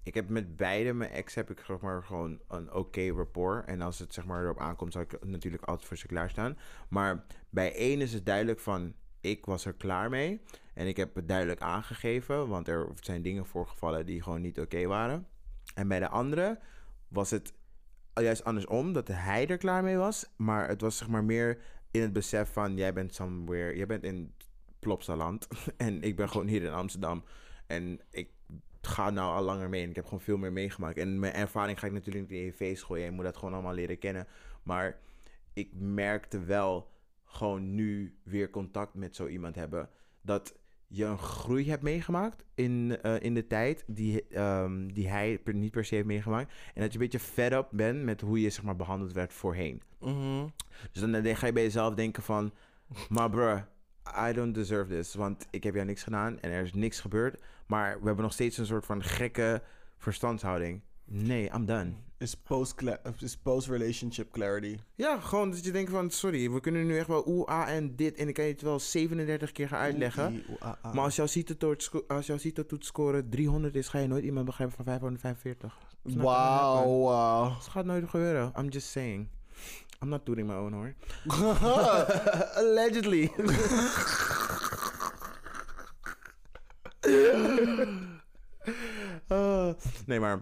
ik 0.03 0.15
heb 0.15 0.29
met 0.29 0.57
beide 0.57 0.93
mijn 0.93 1.11
ex 1.11 1.35
heb 1.35 1.51
ik 1.51 1.63
zeg 1.67 1.81
maar 1.81 2.03
gewoon 2.03 2.41
een 2.49 2.73
oké 2.73 3.09
rapport. 3.11 3.67
En 3.67 3.81
als 3.81 3.99
het 3.99 4.15
zeg 4.15 4.27
maar 4.27 4.43
erop 4.43 4.61
aankomt, 4.61 4.93
zal 4.93 5.03
ik 5.03 5.25
natuurlijk 5.25 5.63
altijd 5.63 5.89
voor 5.89 5.97
ze 5.97 6.07
klaarstaan. 6.07 6.59
Maar 6.89 7.25
bij 7.51 7.75
één 7.75 8.01
is 8.01 8.13
het 8.13 8.27
duidelijk 8.27 8.61
van. 8.61 8.95
Ik 9.21 9.45
was 9.47 9.65
er 9.65 9.73
klaar 9.75 10.11
mee. 10.11 10.41
En 10.75 10.87
ik 10.87 10.97
heb 10.97 11.15
het 11.15 11.29
duidelijk 11.29 11.61
aangegeven. 11.61 12.49
Want 12.49 12.69
er 12.69 12.89
zijn 13.01 13.23
dingen 13.23 13.47
voorgevallen 13.47 14.07
die 14.07 14.23
gewoon 14.23 14.41
niet 14.41 14.61
oké 14.61 14.87
waren. 14.87 15.27
En 15.75 15.89
bij 15.89 15.99
de 15.99 16.09
andere 16.09 16.59
was 17.09 17.31
het 17.31 17.53
juist 18.15 18.45
andersom. 18.45 18.93
Dat 18.93 19.09
hij 19.09 19.47
er 19.47 19.59
klaar 19.59 19.83
mee 19.83 19.97
was. 19.97 20.27
Maar 20.37 20.69
het 20.69 20.81
was 20.81 20.97
zeg 20.97 21.09
maar 21.09 21.25
meer 21.25 21.59
in 21.91 22.01
het 22.01 22.13
besef 22.13 22.53
van... 22.53 22.77
Jij 22.77 22.93
bent 22.93 23.15
somewhere... 23.15 23.77
Jij 23.77 23.87
bent 23.87 24.05
in 24.05 24.35
Plopsaland. 24.79 25.49
en 25.77 26.03
ik 26.03 26.17
ben 26.17 26.29
gewoon 26.29 26.47
hier 26.47 26.63
in 26.63 26.73
Amsterdam. 26.73 27.25
En 27.67 28.01
ik 28.11 28.31
ga 28.81 29.11
nou 29.11 29.37
al 29.37 29.43
langer 29.43 29.69
mee. 29.69 29.83
En 29.83 29.89
ik 29.89 29.97
heb 29.97 30.05
gewoon 30.05 30.21
veel 30.21 30.37
meer 30.37 30.53
meegemaakt. 30.53 30.99
En 30.99 31.19
mijn 31.19 31.33
ervaring 31.33 31.79
ga 31.79 31.87
ik 31.87 31.93
natuurlijk 31.93 32.31
niet 32.31 32.39
in 32.39 32.45
je 32.45 32.53
face 32.53 32.85
gooien. 32.85 33.05
Je 33.05 33.11
moet 33.11 33.25
dat 33.25 33.37
gewoon 33.37 33.55
allemaal 33.55 33.75
leren 33.75 33.99
kennen. 33.99 34.27
Maar 34.63 34.99
ik 35.53 35.71
merkte 35.75 36.45
wel 36.45 36.91
gewoon 37.25 37.75
nu 37.75 38.19
weer 38.23 38.51
contact 38.51 38.95
met 38.95 39.17
zo 39.17 39.27
iemand 39.27 39.55
hebben. 39.55 39.89
Dat 40.21 40.59
je 40.89 41.05
een 41.05 41.19
groei 41.19 41.71
hebt 41.71 41.83
meegemaakt 41.83 42.45
in, 42.55 42.99
eh, 43.03 43.21
in 43.21 43.35
de 43.35 43.47
tijd 43.47 43.85
die, 43.87 44.29
ehm, 44.29 44.87
die 44.89 45.09
hij 45.09 45.39
per- 45.39 45.55
niet 45.55 45.71
per 45.71 45.85
se 45.85 45.95
heeft 45.95 46.07
meegemaakt. 46.07 46.53
En 46.75 46.81
dat 46.81 46.93
je 46.93 46.99
een 46.99 47.05
beetje 47.05 47.19
fed 47.27 47.53
up 47.53 47.69
bent 47.71 48.03
met 48.03 48.21
hoe 48.21 48.41
je 48.41 48.51
zeg 48.51 48.65
maar, 48.65 48.77
behandeld 48.77 49.13
werd 49.13 49.33
voorheen. 49.33 49.83
Mhm. 50.01 50.47
Dus 50.93 51.01
dan, 51.01 51.13
dan 51.13 51.37
ga 51.37 51.47
je 51.47 51.53
bij 51.53 51.63
jezelf 51.63 51.95
denken 51.95 52.23
van... 52.23 52.53
Maar 53.09 53.31
bruh, 53.31 53.61
I 54.29 54.33
don't 54.33 54.55
deserve 54.55 54.95
this. 54.95 55.15
Want 55.15 55.47
ik 55.51 55.65
heb 55.65 55.75
jou 55.75 55.87
niks 55.87 56.03
gedaan 56.03 56.41
en 56.41 56.51
er 56.51 56.63
is 56.63 56.75
niks 56.75 57.01
gebeurd. 57.01 57.41
Maar 57.67 57.99
we 58.01 58.07
hebben 58.07 58.25
nog 58.25 58.33
steeds 58.33 58.59
een 58.59 58.67
soort 58.67 58.87
van 58.87 59.03
gekke 59.03 59.63
verstandshouding. 59.97 60.81
Nee, 61.11 61.51
I'm 61.55 61.67
done. 61.67 61.93
Is 62.19 62.35
post 62.35 62.83
is 63.19 63.37
post-relationship 63.37 64.31
clarity. 64.31 64.79
Ja, 64.95 65.21
gewoon 65.21 65.51
dat 65.51 65.65
je 65.65 65.71
denkt 65.71 65.91
van... 65.91 66.11
Sorry, 66.11 66.51
we 66.51 66.61
kunnen 66.61 66.87
nu 66.87 66.99
echt 66.99 67.07
wel 67.07 67.23
oeh, 67.27 67.47
ah 67.47 67.69
en 67.69 67.97
dit. 67.97 68.17
En 68.17 68.29
ik 68.29 68.35
kan 68.35 68.45
je 68.45 68.53
het 68.53 68.63
wel 68.63 68.79
37 68.81 69.53
keer 69.53 69.69
gaan 69.69 69.81
uitleggen. 69.81 70.43
Ah, 70.59 70.73
ah. 70.83 70.93
Maar 70.95 71.05
als 71.05 71.17
jouw 71.17 71.27
CITO-toets 71.27 71.85
sco- 71.85 72.05
als 72.09 72.27
jouw 72.27 72.39
CITO-toets 72.39 72.87
scoren 72.87 73.29
300 73.31 73.75
is... 73.75 73.89
ga 73.89 73.99
je 73.99 74.07
nooit 74.07 74.25
iemand 74.25 74.47
begrijpen 74.47 74.77
van 74.77 74.85
545. 74.85 75.79
It's 76.05 76.15
not 76.15 76.25
gonna 76.25 76.39
happen. 76.39 76.91
Wauw. 76.91 76.99
wow. 76.99 77.53
Dat 77.55 77.69
gaat 77.69 77.85
nooit 77.85 78.09
gebeuren. 78.09 78.53
I'm 78.59 78.69
just 78.69 78.89
saying. 78.89 79.29
I'm 80.03 80.09
not 80.09 80.27
doing 80.27 80.47
my 80.47 80.55
own 80.55 80.73
hoor. 80.73 80.95
Allegedly. 82.63 83.31
Ah, 89.29 89.75
nee, 90.07 90.21
maar 90.21 90.41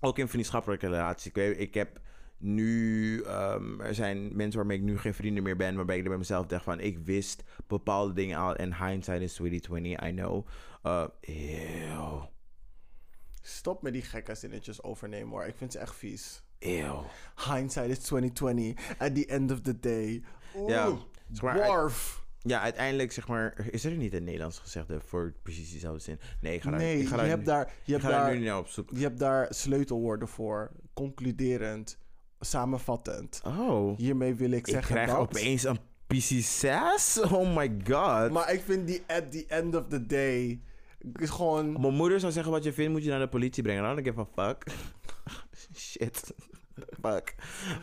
ook 0.00 0.18
in 0.18 0.28
vriendschappelijke 0.28 0.86
relaties. 0.88 1.26
Ik, 1.26 1.34
weet, 1.34 1.60
ik 1.60 1.74
heb 1.74 2.00
nu... 2.38 3.20
ehm, 3.22 3.80
er 3.80 3.94
zijn 3.94 4.36
mensen 4.36 4.58
waarmee 4.58 4.76
ik 4.76 4.82
nu 4.82 4.98
geen 4.98 5.14
vrienden 5.14 5.42
meer 5.42 5.56
ben... 5.56 5.76
waarbij 5.76 5.96
ik 5.96 6.02
er 6.02 6.08
bij 6.08 6.18
mezelf 6.18 6.46
dacht 6.46 6.64
van... 6.64 6.80
ik 6.80 6.98
wist 6.98 7.42
bepaalde 7.66 8.12
dingen 8.12 8.38
al... 8.38 8.56
en 8.56 8.86
hindsight 8.86 9.20
is 9.20 9.34
2020, 9.34 10.08
I 10.08 10.12
know. 10.14 10.46
Uh, 10.84 11.04
ew. 11.20 12.22
Stop 13.42 13.82
met 13.82 13.92
die 13.92 14.02
gekke 14.02 14.34
zinnetjes 14.34 14.82
overnemen 14.82 15.28
hoor. 15.28 15.44
Ik 15.44 15.56
vind 15.56 15.72
ze 15.72 15.78
echt 15.78 15.94
vies. 15.94 16.42
Ew. 16.58 17.00
Hindsight 17.52 17.88
is 17.88 17.98
2020. 17.98 18.96
At 18.98 19.14
the 19.14 19.26
end 19.26 19.50
of 19.50 19.60
the 19.60 19.80
day. 19.80 20.22
Oeh, 20.56 20.68
Ja, 20.70 20.96
zeg 21.32 21.42
maar, 21.42 21.66
Worf. 21.66 22.26
Ja, 22.42 22.60
uiteindelijk 22.60 23.12
zeg 23.12 23.28
maar... 23.28 23.66
Is 23.70 23.84
er 23.84 23.92
niet 23.96 24.12
een 24.12 24.24
Nederlands 24.24 24.58
gezegde 24.58 25.00
voor 25.00 25.34
precies 25.42 25.70
diezelfde 25.70 26.00
zin? 26.02 26.18
Nee, 26.40 26.54
ik 26.54 26.62
ga 26.62 26.70
daar, 26.70 26.78
Nee, 26.78 27.00
ik 27.00 27.06
ga 27.08 27.14
je 27.14 27.20
daar, 27.20 27.28
hebt 27.30 27.46
daar, 27.46 27.72
je 27.84 27.94
ik 27.94 28.02
hebt 28.02 28.14
daar 28.14 28.30
nu 28.30 28.38
niet 28.38 28.46
naar 28.46 28.58
op 28.58 28.66
zoek. 28.68 28.90
je 28.92 29.02
hebt 29.02 29.18
daar 29.18 29.46
sleutelwoorden 29.54 30.28
voor. 30.28 30.70
Concluderend. 30.94 31.98
Samenvattend. 32.40 33.40
Oh, 33.44 33.98
Hiermee 33.98 34.34
wil 34.34 34.50
ik 34.50 34.58
ik 34.58 34.72
zeggen 34.72 34.94
krijg 34.94 35.10
dat. 35.10 35.18
opeens 35.18 35.64
een 35.64 35.78
PC 36.06 36.42
sass? 36.42 37.20
Oh 37.20 37.56
my 37.56 37.76
god. 37.84 38.30
Maar 38.30 38.52
ik 38.52 38.60
vind 38.60 38.86
die 38.86 39.02
at 39.06 39.32
the 39.32 39.44
end 39.48 39.74
of 39.74 39.84
the 39.88 40.06
day... 40.06 40.60
Is 41.14 41.30
gewoon... 41.30 41.80
Mijn 41.80 41.94
moeder 41.94 42.20
zou 42.20 42.32
zeggen 42.32 42.52
wat 42.52 42.64
je 42.64 42.72
vindt, 42.72 42.92
moet 42.92 43.04
je 43.04 43.10
naar 43.10 43.18
de 43.18 43.28
politie 43.28 43.62
brengen. 43.62 43.82
Dan 43.82 43.98
ik 43.98 44.12
van 44.14 44.28
fuck. 44.34 44.64
Shit. 45.76 46.34
Fuck. 47.04 47.34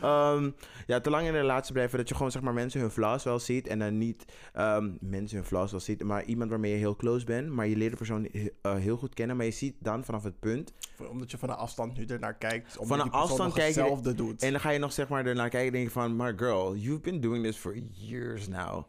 Ehm, 0.01 0.51
ja, 0.87 0.99
te 0.99 1.09
lang 1.09 1.27
in 1.27 1.33
een 1.33 1.39
relatie 1.41 1.73
blijven 1.73 1.97
dat 1.97 2.09
je 2.09 2.15
gewoon 2.15 2.31
zeg 2.31 2.41
maar 2.41 2.53
mensen 2.53 2.79
hun 2.81 2.89
flaws 2.89 3.23
wel 3.23 3.39
ziet. 3.39 3.67
En 3.67 3.79
dan 3.79 3.97
niet 3.97 4.25
ehm, 4.53 4.91
mensen 4.99 5.37
hun 5.37 5.45
flaws 5.45 5.71
wel 5.71 5.79
ziet, 5.79 6.03
maar 6.03 6.23
iemand 6.23 6.49
waarmee 6.49 6.71
je 6.71 6.77
heel 6.77 6.95
close 6.95 7.25
bent. 7.25 7.49
Maar 7.49 7.67
je 7.67 7.75
leert 7.75 7.91
de 7.91 7.97
persoon 7.97 8.27
eh, 8.27 8.75
heel 8.75 8.97
goed 8.97 9.13
kennen. 9.13 9.35
Maar 9.37 9.45
je 9.45 9.51
ziet 9.51 9.75
dan 9.79 10.03
vanaf 10.03 10.23
het 10.23 10.39
punt 10.39 10.73
Omdat 11.09 11.31
je 11.31 11.37
van 11.37 11.49
een 11.49 11.55
afstand 11.55 11.97
nu 11.97 12.05
ernaar 12.05 12.35
kijkt. 12.35 12.77
Omdat 12.77 12.97
Van 12.97 13.07
een 13.07 13.13
afstand 13.13 13.55
je- 13.55 13.61
hetzelfde 13.61 14.13
doet. 14.13 14.41
En 14.41 14.51
dan 14.51 14.59
ga 14.59 14.69
je 14.69 14.79
nog 14.79 14.93
zeg 14.93 15.07
maar 15.07 15.25
ernaar 15.25 15.49
kijken 15.49 15.67
en 15.67 15.73
denk 15.73 15.85
je 15.85 15.91
van... 15.91 16.15
Maar 16.15 16.33
girl, 16.37 16.75
you've 16.75 17.01
been 17.01 17.21
doing 17.21 17.43
this 17.43 17.57
for 17.57 17.77
years 17.91 18.47
now. 18.47 18.83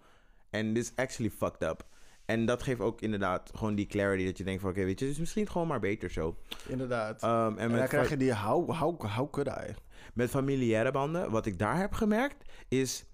And 0.50 0.74
this 0.74 0.92
actually 0.96 1.30
fucked 1.30 1.62
up. 1.62 1.86
En 2.24 2.46
dat 2.46 2.62
geeft 2.62 2.80
ook 2.80 3.00
inderdaad 3.00 3.50
gewoon 3.54 3.74
die 3.74 3.86
clarity 3.86 4.24
dat 4.24 4.38
je 4.38 4.44
denkt 4.44 4.60
van... 4.60 4.70
Oké, 4.70 4.84
weet 4.84 4.98
je, 4.98 5.04
het 5.04 5.14
is 5.14 5.20
misschien 5.20 5.50
gewoon 5.50 5.66
maar 5.66 5.80
beter 5.80 6.10
zo. 6.10 6.36
Inderdaad. 6.68 7.22
Ehm, 7.22 7.58
en 7.58 7.70
en 7.70 7.76
dan 7.76 7.88
krijg 7.88 8.08
je 8.08 8.16
die 8.16 8.34
how, 8.34 8.70
how, 8.70 9.02
how 9.02 9.32
could 9.32 9.48
I? 9.48 9.74
Met 10.16 10.30
familiaire 10.30 10.90
banden, 10.90 11.30
wat 11.30 11.46
ik 11.46 11.58
daar 11.58 11.78
heb 11.78 11.92
gemerkt... 11.92 12.50
is, 12.68 13.04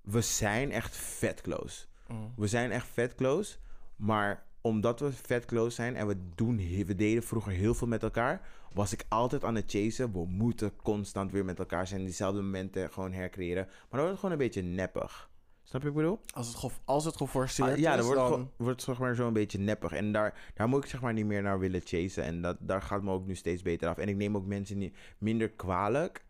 we 0.00 0.20
zijn 0.20 0.72
echt 0.72 0.96
vet 0.96 1.40
close. 1.40 1.86
Mm. 2.08 2.32
We 2.36 2.46
zijn 2.46 2.72
echt 2.72 2.86
vet 2.86 3.14
close. 3.14 3.56
Maar 3.96 4.46
omdat 4.60 5.00
we 5.00 5.12
vet 5.12 5.44
close 5.44 5.74
zijn 5.74 5.96
en 5.96 6.06
we, 6.06 6.16
doen, 6.34 6.56
we 6.86 6.94
deden 6.94 7.22
vroeger 7.22 7.52
heel 7.52 7.74
veel 7.74 7.86
met 7.86 8.02
elkaar... 8.02 8.46
was 8.72 8.92
ik 8.92 9.04
altijd 9.08 9.44
aan 9.44 9.54
het 9.54 9.70
chasen. 9.70 10.12
We 10.12 10.26
moeten 10.26 10.76
constant 10.76 11.32
weer 11.32 11.44
met 11.44 11.58
elkaar 11.58 11.86
zijn. 11.86 12.04
Diezelfde 12.04 12.42
momenten 12.42 12.92
gewoon 12.92 13.12
hercreëren. 13.12 13.64
Maar 13.64 13.74
dan 13.90 13.98
wordt 13.98 14.10
het 14.10 14.18
gewoon 14.18 14.34
een 14.34 14.44
beetje 14.44 14.62
neppig. 14.62 15.30
Snap 15.62 15.82
je 15.82 15.88
wat 15.88 15.96
ik 15.96 16.02
bedoel? 16.02 16.20
Als 16.34 16.62
het, 16.62 16.72
als 16.84 17.04
het 17.04 17.16
geforceerd 17.16 17.70
Ah, 17.70 17.78
ja, 17.78 17.90
is, 17.90 17.96
dan 17.96 18.06
wordt 18.06 18.20
het, 18.20 18.30
dan... 18.30 18.50
wordt 18.56 18.80
het 18.80 18.82
zeg 18.82 18.98
maar 18.98 19.14
zo 19.14 19.26
een 19.26 19.32
beetje 19.32 19.58
neppig. 19.58 19.92
En 19.92 20.12
daar, 20.12 20.52
daar 20.54 20.68
moet 20.68 20.84
ik 20.84 20.90
zeg 20.90 21.00
maar 21.00 21.12
niet 21.12 21.26
meer 21.26 21.42
naar 21.42 21.58
willen 21.58 21.80
chasen. 21.84 22.24
En 22.24 22.42
dat, 22.42 22.56
daar 22.60 22.82
gaat 22.82 23.02
me 23.02 23.10
ook 23.10 23.26
nu 23.26 23.34
steeds 23.34 23.62
beter 23.62 23.88
af. 23.88 23.98
En 23.98 24.08
ik 24.08 24.16
neem 24.16 24.36
ook 24.36 24.46
mensen 24.46 24.78
niet 24.78 24.96
minder 25.18 25.50
kwalijk. 25.50 26.24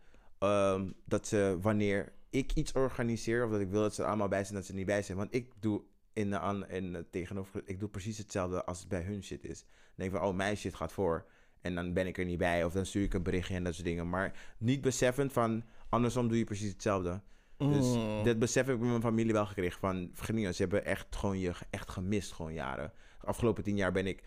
Ehm, 0.44 0.90
dat 1.04 1.26
ze 1.26 1.58
wanneer 1.60 2.12
ik 2.30 2.52
iets 2.54 2.72
organiseer 2.72 3.44
of 3.44 3.50
dat 3.50 3.60
ik 3.60 3.68
wil 3.70 3.80
dat 3.80 3.94
ze 3.94 4.02
er 4.02 4.08
allemaal 4.08 4.28
bij 4.28 4.42
zijn, 4.44 4.54
dat 4.54 4.64
ze 4.64 4.70
er 4.70 4.76
niet 4.78 4.86
bij 4.86 5.02
zijn. 5.02 5.18
Want 5.18 5.34
ik 5.34 5.52
doe 5.60 5.82
in 6.12 6.30
de, 6.30 6.38
an, 6.38 6.68
in 6.68 6.92
de 6.92 7.04
tegenover, 7.10 7.62
ik 7.64 7.80
doe 7.80 7.88
precies 7.88 8.18
hetzelfde 8.18 8.64
als 8.64 8.78
het 8.78 8.88
bij 8.88 9.02
hun 9.02 9.22
shit 9.22 9.44
is. 9.44 9.60
Dan 9.60 9.68
denk 9.94 10.10
ik 10.12 10.16
van, 10.18 10.26
oh, 10.28 10.34
mijn 10.34 10.56
shit 10.56 10.74
gaat 10.74 10.92
voor. 10.92 11.26
En 11.60 11.74
dan 11.74 11.92
ben 11.92 12.06
ik 12.06 12.18
er 12.18 12.24
niet 12.24 12.38
bij. 12.38 12.64
Of 12.64 12.72
dan 12.72 12.86
stuur 12.86 13.02
ik 13.02 13.14
een 13.14 13.22
berichtje 13.22 13.54
en 13.54 13.64
dat 13.64 13.74
soort 13.74 13.86
dingen. 13.86 14.08
Maar 14.08 14.54
niet 14.58 14.80
beseffend 14.80 15.32
van, 15.32 15.62
andersom 15.88 16.28
doe 16.28 16.38
je 16.38 16.44
precies 16.44 16.72
hetzelfde. 16.72 17.20
Dus 17.58 17.94
Mm. 17.96 18.24
dat 18.24 18.38
besef 18.38 18.66
heb 18.66 18.74
ik 18.74 18.80
met 18.80 18.90
mijn 18.90 19.02
familie 19.02 19.32
wel 19.32 19.46
gekregen. 19.46 19.78
Van, 19.80 20.10
niet, 20.32 20.54
ze 20.54 20.62
hebben 20.62 20.84
echt 20.84 21.16
gewoon 21.16 21.38
je 21.38 21.52
echt 21.70 21.90
gemist, 21.90 22.32
gewoon 22.32 22.52
jaren. 22.52 22.92
De 23.20 23.26
afgelopen 23.26 23.62
tien 23.64 23.76
jaar 23.76 23.92
ben 23.92 24.06
ik... 24.06 24.22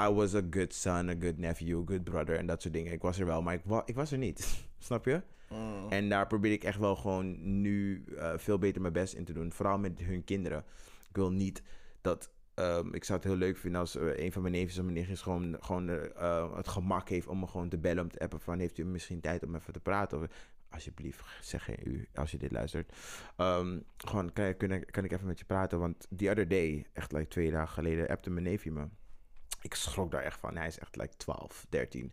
I 0.00 0.08
was 0.08 0.34
a 0.34 0.42
good 0.50 0.74
son, 0.74 1.08
a 1.08 1.14
good 1.20 1.38
nephew, 1.38 1.80
a 1.80 1.82
good 1.86 2.04
brother 2.04 2.36
en 2.38 2.46
dat 2.46 2.62
soort 2.62 2.74
dingen. 2.74 2.92
Ik 2.92 3.02
was 3.02 3.18
er 3.18 3.26
wel, 3.26 3.42
maar 3.42 3.54
ik, 3.54 3.60
wa- 3.64 3.82
ik 3.84 3.94
was 3.94 4.12
er 4.12 4.18
niet. 4.18 4.64
Snap 4.78 5.04
je? 5.04 5.22
Mm. 5.50 5.88
En 5.88 6.08
daar 6.08 6.26
probeer 6.26 6.52
ik 6.52 6.64
echt 6.64 6.78
wel 6.78 6.96
gewoon 6.96 7.60
nu 7.60 8.04
eh, 8.16 8.32
veel 8.36 8.58
beter 8.58 8.80
mijn 8.80 8.92
best 8.92 9.14
in 9.14 9.24
te 9.24 9.32
doen. 9.32 9.52
Vooral 9.52 9.78
met 9.78 10.00
hun 10.00 10.24
kinderen. 10.24 10.64
Ik 11.08 11.16
wil 11.16 11.30
niet 11.30 11.62
dat... 12.00 12.30
ehm, 12.54 12.94
ik 12.94 13.04
zou 13.04 13.18
het 13.18 13.28
heel 13.28 13.36
leuk 13.36 13.56
vinden 13.56 13.80
als 13.80 13.96
eh, 13.96 14.24
een 14.24 14.32
van 14.32 14.42
mijn 14.42 14.54
neefjes 14.54 14.78
of 14.78 14.82
mijn 14.84 14.96
nichtjes 14.96 15.20
gewoon, 15.20 15.56
gewoon 15.60 15.88
eh, 15.88 16.56
het 16.56 16.68
gemak 16.68 17.08
heeft 17.08 17.26
om 17.26 17.38
me 17.38 17.46
gewoon 17.46 17.68
te 17.68 17.78
bellen, 17.78 18.02
om 18.02 18.10
te 18.10 18.18
appen 18.18 18.40
van 18.40 18.58
heeft 18.58 18.78
u 18.78 18.84
misschien 18.84 19.20
tijd 19.20 19.42
om 19.42 19.54
even 19.54 19.72
te 19.72 19.80
praten? 19.80 20.18
Of, 20.18 20.26
alsjeblieft, 20.70 21.24
zeg 21.40 21.84
u 21.84 22.08
als 22.14 22.30
je 22.30 22.38
dit 22.38 22.50
luistert. 22.50 22.92
Ehm, 23.36 23.80
gewoon, 23.96 24.32
kan, 24.32 24.56
kan 24.90 25.04
ik 25.04 25.12
even 25.12 25.26
met 25.26 25.38
je 25.38 25.44
praten? 25.44 25.78
Want 25.78 26.06
the 26.16 26.30
other 26.30 26.48
day, 26.48 26.86
echt 26.92 27.12
like 27.12 27.28
twee 27.28 27.50
dagen 27.50 27.74
geleden, 27.74 28.08
appte 28.08 28.30
mijn 28.30 28.44
neefje 28.44 28.70
me. 28.70 28.88
Ik 29.62 29.74
schrok 29.74 30.10
daar 30.10 30.22
echt 30.22 30.40
van. 30.40 30.56
Hij 30.56 30.66
is 30.66 30.78
echt 30.78 30.96
like 30.96 31.16
12, 31.16 31.66
13. 31.68 32.12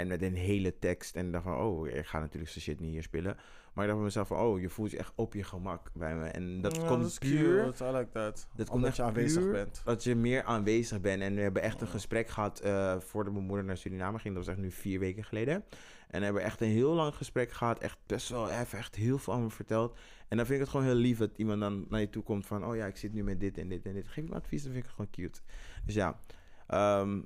En 0.00 0.08
met 0.08 0.22
een 0.22 0.34
hele 0.34 0.78
tekst. 0.78 1.16
En 1.16 1.32
dacht 1.32 1.44
van, 1.44 1.56
oh, 1.58 1.88
ik 1.88 2.06
ga 2.06 2.18
natuurlijk 2.18 2.50
zijn 2.52 2.64
shit 2.64 2.80
niet 2.80 2.90
hier 2.90 3.02
spelen. 3.02 3.36
Maar 3.72 3.84
ik 3.84 3.90
dacht 3.90 3.94
bij 3.96 4.04
mezelf 4.04 4.28
van, 4.28 4.38
oh, 4.38 4.60
je 4.60 4.68
voelt 4.68 4.90
je 4.90 4.98
echt 4.98 5.12
op 5.14 5.34
je 5.34 5.44
gemak 5.44 5.90
bij 5.94 6.16
me. 6.16 6.24
En 6.24 6.60
dat 6.60 6.76
Ja, 6.76 6.86
komt 6.86 7.18
puur 7.18 7.64
cute. 7.64 7.84
I 7.84 7.90
like 7.90 8.10
that. 8.10 8.34
Dat 8.34 8.56
komt 8.56 8.70
Omdat 8.70 8.88
echt 8.88 8.96
je 8.96 9.02
aanwezig 9.02 9.42
puur 9.42 9.52
bent. 9.52 9.80
dat 9.84 10.04
je 10.04 10.14
meer 10.14 10.42
aanwezig 10.42 11.00
bent. 11.00 11.22
En 11.22 11.34
we 11.34 11.40
hebben 11.40 11.62
echt 11.62 11.80
een 11.80 11.86
gesprek 11.88 12.28
gehad 12.28 12.60
eh, 12.60 13.00
voordat 13.00 13.32
mijn 13.32 13.44
moeder 13.44 13.64
naar 13.64 13.76
Suriname 13.76 14.18
ging. 14.18 14.34
Dat 14.34 14.44
was 14.44 14.54
echt 14.54 14.62
nu 14.64 14.70
vier 14.70 14.98
weken 14.98 15.24
geleden. 15.24 15.64
En 16.08 16.18
we 16.18 16.24
hebben 16.24 16.42
echt 16.42 16.60
een 16.60 16.68
heel 16.68 16.94
lang 16.94 17.14
gesprek 17.14 17.50
gehad. 17.52 17.78
Echt 17.78 17.98
best 18.06 18.28
wel, 18.28 18.46
heeft 18.46 18.72
echt 18.74 18.94
heel 18.94 19.18
veel 19.18 19.32
aan 19.34 19.42
me 19.42 19.50
verteld. 19.50 19.98
En 20.28 20.36
dan 20.36 20.46
vind 20.46 20.58
ik 20.58 20.64
het 20.64 20.68
gewoon 20.70 20.86
heel 20.86 20.94
lief 20.94 21.18
dat 21.18 21.30
iemand 21.36 21.60
dan 21.60 21.86
naar 21.88 22.00
je 22.00 22.10
toe 22.10 22.22
komt 22.22 22.46
van... 22.46 22.64
Oh 22.64 22.76
ja, 22.76 22.86
ik 22.86 22.96
zit 22.96 23.12
nu 23.12 23.22
met 23.24 23.40
dit 23.40 23.58
en 23.58 23.68
dit 23.68 23.86
en 23.86 23.94
dit. 23.94 24.08
Geef 24.08 24.28
me 24.28 24.34
advies, 24.34 24.62
dan 24.62 24.72
vind 24.72 24.84
ik 24.84 24.90
het 24.90 24.94
gewoon 24.94 25.10
cute. 25.10 25.40
Dus 25.84 25.94
ja, 25.94 26.20
ehm, 26.66 27.20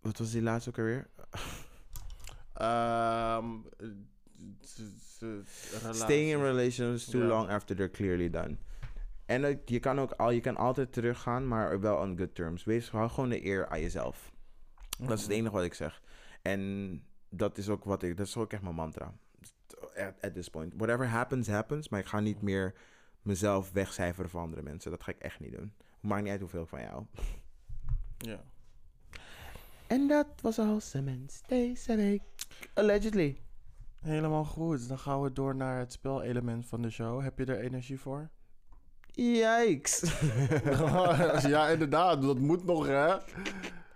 wat 0.00 0.18
was 0.18 0.30
die 0.30 0.42
laatste 0.42 0.70
ook 0.70 0.78
alweer? 0.78 1.06
Z- 4.60 4.80
Staying 5.92 6.30
in 6.30 6.40
relations 6.42 7.04
too 7.04 7.22
long 7.22 7.48
after 7.48 7.76
they're 7.76 7.90
clearly 7.90 8.30
done. 8.30 8.56
En 9.26 9.42
dat- 9.42 9.58
je 9.64 9.80
kan 9.80 10.00
ook 10.00 10.12
al, 10.12 10.30
je 10.30 10.40
kan 10.40 10.56
altijd 10.56 10.92
teruggaan, 10.92 11.48
maar 11.48 11.80
wel 11.80 11.96
on 11.96 12.18
good 12.18 12.34
terms. 12.34 12.64
Wees 12.64 12.90
hou 12.90 13.08
gewoon 13.10 13.28
de 13.28 13.44
eer 13.46 13.68
aan 13.68 13.80
jezelf. 13.80 14.32
Dat 14.98 15.18
is 15.18 15.22
het 15.22 15.30
enige 15.32 15.54
wat 15.54 15.64
ik 15.64 15.74
zeg. 15.74 16.02
En 16.42 17.02
dat 17.28 17.58
is 17.58 17.68
ook 17.68 17.84
wat 17.84 18.02
ik, 18.02 18.16
dat 18.16 18.26
is 18.26 18.36
ook 18.36 18.52
echt 18.52 18.62
mijn 18.62 18.74
mantra. 18.74 19.14
At, 19.96 20.14
at 20.20 20.34
this 20.34 20.48
point. 20.48 20.72
Whatever 20.76 21.08
happens, 21.08 21.48
happens. 21.48 21.88
Maar 21.88 22.00
ik 22.00 22.06
ga 22.06 22.20
niet 22.20 22.42
meer 22.42 22.74
mezelf 23.22 23.72
wegcijferen 23.72 24.30
voor 24.30 24.40
andere 24.40 24.62
mensen. 24.62 24.90
Dat 24.90 25.02
ga 25.02 25.10
ik 25.10 25.18
echt 25.18 25.40
niet 25.40 25.52
doen. 25.52 25.72
Maakt 26.00 26.22
niet 26.22 26.30
uit 26.30 26.40
hoeveel 26.40 26.62
ik 26.62 26.68
van 26.68 26.80
jou. 26.80 27.04
Ja. 28.18 28.42
En 29.86 30.08
dat 30.08 30.26
was 30.42 30.58
al 30.58 30.80
Simmons 30.80 31.42
deze 31.46 31.96
week. 31.96 32.22
Allegedly. 32.74 33.38
Helemaal 34.00 34.44
goed. 34.44 34.88
Dan 34.88 34.98
gaan 34.98 35.22
we 35.22 35.32
door 35.32 35.56
naar 35.56 35.78
het 35.78 35.92
spelelement 35.92 36.66
van 36.66 36.82
de 36.82 36.90
show. 36.90 37.22
Heb 37.22 37.38
je 37.38 37.44
er 37.44 37.60
energie 37.60 38.00
voor? 38.00 38.30
Yikes. 39.12 40.02
ja, 41.46 41.68
inderdaad. 41.68 42.22
Dat 42.22 42.38
moet 42.38 42.64
nog, 42.64 42.86
hè? 42.86 43.16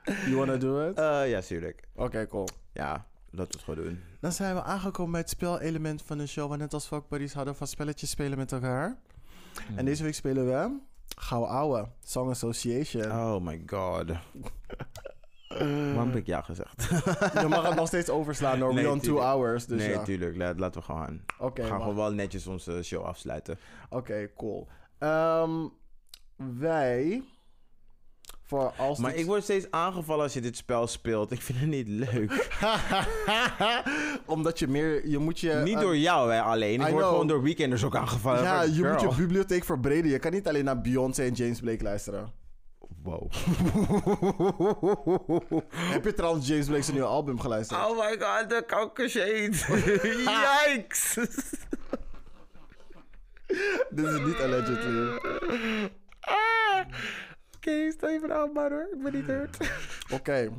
You 0.04 0.36
wanna 0.36 0.56
do 0.56 0.88
it? 0.88 0.98
Eh, 0.98 1.30
ja, 1.30 1.40
tuurlijk. 1.40 1.88
Oké, 1.94 2.26
cool. 2.26 2.48
Ja, 2.72 3.06
laten 3.30 3.52
we 3.52 3.58
het 3.58 3.62
gewoon 3.62 3.84
doen. 3.84 4.00
Dan 4.20 4.32
zijn 4.32 4.54
we 4.54 4.62
aangekomen 4.62 5.12
bij 5.12 5.20
het 5.20 5.30
spelelement 5.30 6.02
van 6.02 6.18
de 6.18 6.26
show. 6.26 6.48
Waar 6.48 6.58
net 6.58 6.74
als 6.74 6.86
Fuck 6.86 7.08
Buddies 7.08 7.32
hadden 7.32 7.56
van 7.56 7.66
spelletjes 7.66 8.10
spelen 8.10 8.38
met 8.38 8.52
elkaar. 8.52 8.98
En 9.76 9.84
deze 9.84 10.02
week 10.02 10.14
spelen 10.14 10.46
we 10.46 10.78
Gauw 11.16 11.44
Ouwe, 11.44 11.88
Song 12.02 12.30
Association. 12.30 13.04
Oh 13.12 13.40
my 13.40 13.62
god. 13.66 14.06
Waarom 15.58 16.08
heb 16.08 16.16
ik 16.16 16.26
ja 16.26 16.40
gezegd? 16.40 16.88
Je 17.40 17.46
mag 17.48 17.66
het 17.66 17.74
nog 17.74 17.86
steeds 17.86 18.08
overslaan 18.08 18.58
door 18.58 18.74
Nee, 18.74 18.90
on 18.90 19.00
two 19.00 19.18
hours. 19.18 19.66
Dus 19.66 19.78
nee, 19.80 19.90
ja. 19.90 20.02
tuurlijk. 20.02 20.36
Laat, 20.36 20.58
laten 20.58 20.80
we 20.80 20.86
gewoon 20.86 21.04
gaan. 21.04 21.24
Oké, 21.38 21.54
we 21.54 21.68
gaan 21.68 21.70
maar- 21.70 21.80
gewoon 21.80 21.96
wel 21.96 22.12
netjes 22.12 22.46
onze 22.46 22.82
show 22.82 23.04
afsluiten. 23.04 23.58
Oké, 23.90 24.28
cool. 24.36 24.68
Ehm, 24.98 25.50
wij... 26.58 27.22
Voor 28.42 28.72
als 28.76 28.98
Maar 28.98 29.10
dit- 29.10 29.20
ik 29.20 29.26
word 29.26 29.42
steeds 29.42 29.70
aangevallen 29.70 30.22
als 30.22 30.32
je 30.32 30.40
dit 30.40 30.56
spel 30.56 30.86
speelt. 30.86 31.30
Ik 31.32 31.40
vind 31.42 31.58
het 31.58 31.68
niet 31.68 31.88
leuk. 31.88 32.48
Omdat 34.26 34.58
je 34.58 34.68
meer... 34.68 35.08
Je 35.08 35.18
moet 35.18 35.40
je... 35.40 35.60
niet 35.64 35.74
eh, 35.74 35.80
door 35.80 35.96
jou 35.96 36.32
hè, 36.32 36.40
alleen. 36.42 36.80
Ik 36.80 36.86
I 36.86 36.90
word 36.90 36.96
know. 37.02 37.08
gewoon 37.08 37.26
door 37.26 37.42
weekenders 37.42 37.84
ook 37.84 37.96
aangevallen. 37.96 38.42
Ja, 38.42 38.62
je 38.62 38.84
moet 38.84 39.00
je 39.00 39.14
bibliotheek 39.16 39.64
verbreden. 39.64 40.10
Je 40.10 40.18
kan 40.18 40.32
niet 40.32 40.48
alleen 40.48 40.64
naar 40.64 40.80
Beyoncé 40.80 41.22
en 41.22 41.32
James 41.32 41.60
Blake 41.60 41.82
luisteren. 41.82 42.32
Wow. 43.08 43.30
Heb 45.94 46.04
je 46.04 46.14
trouwens 46.14 46.46
James 46.46 46.66
Blake's 46.66 46.90
nieuwe 46.90 47.06
album 47.06 47.40
geluisterd? 47.40 47.80
Oh 47.84 47.96
my 47.96 48.16
god, 48.18 48.48
de 48.50 48.64
kankershade. 48.66 49.50
Yikes. 50.74 51.14
Dit 53.90 54.06
is 54.06 54.20
niet 54.20 54.40
allegedly. 54.40 55.18
Ah. 56.20 56.80
Oké, 57.56 57.90
stel 57.90 58.10
je 58.10 58.20
verhaal 58.20 58.52
maar 58.52 58.70
hoor. 58.70 58.88
Ik 58.92 59.02
ben 59.02 59.12
niet 59.12 59.26
hurt. 59.26 59.56
Oké. 60.12 60.52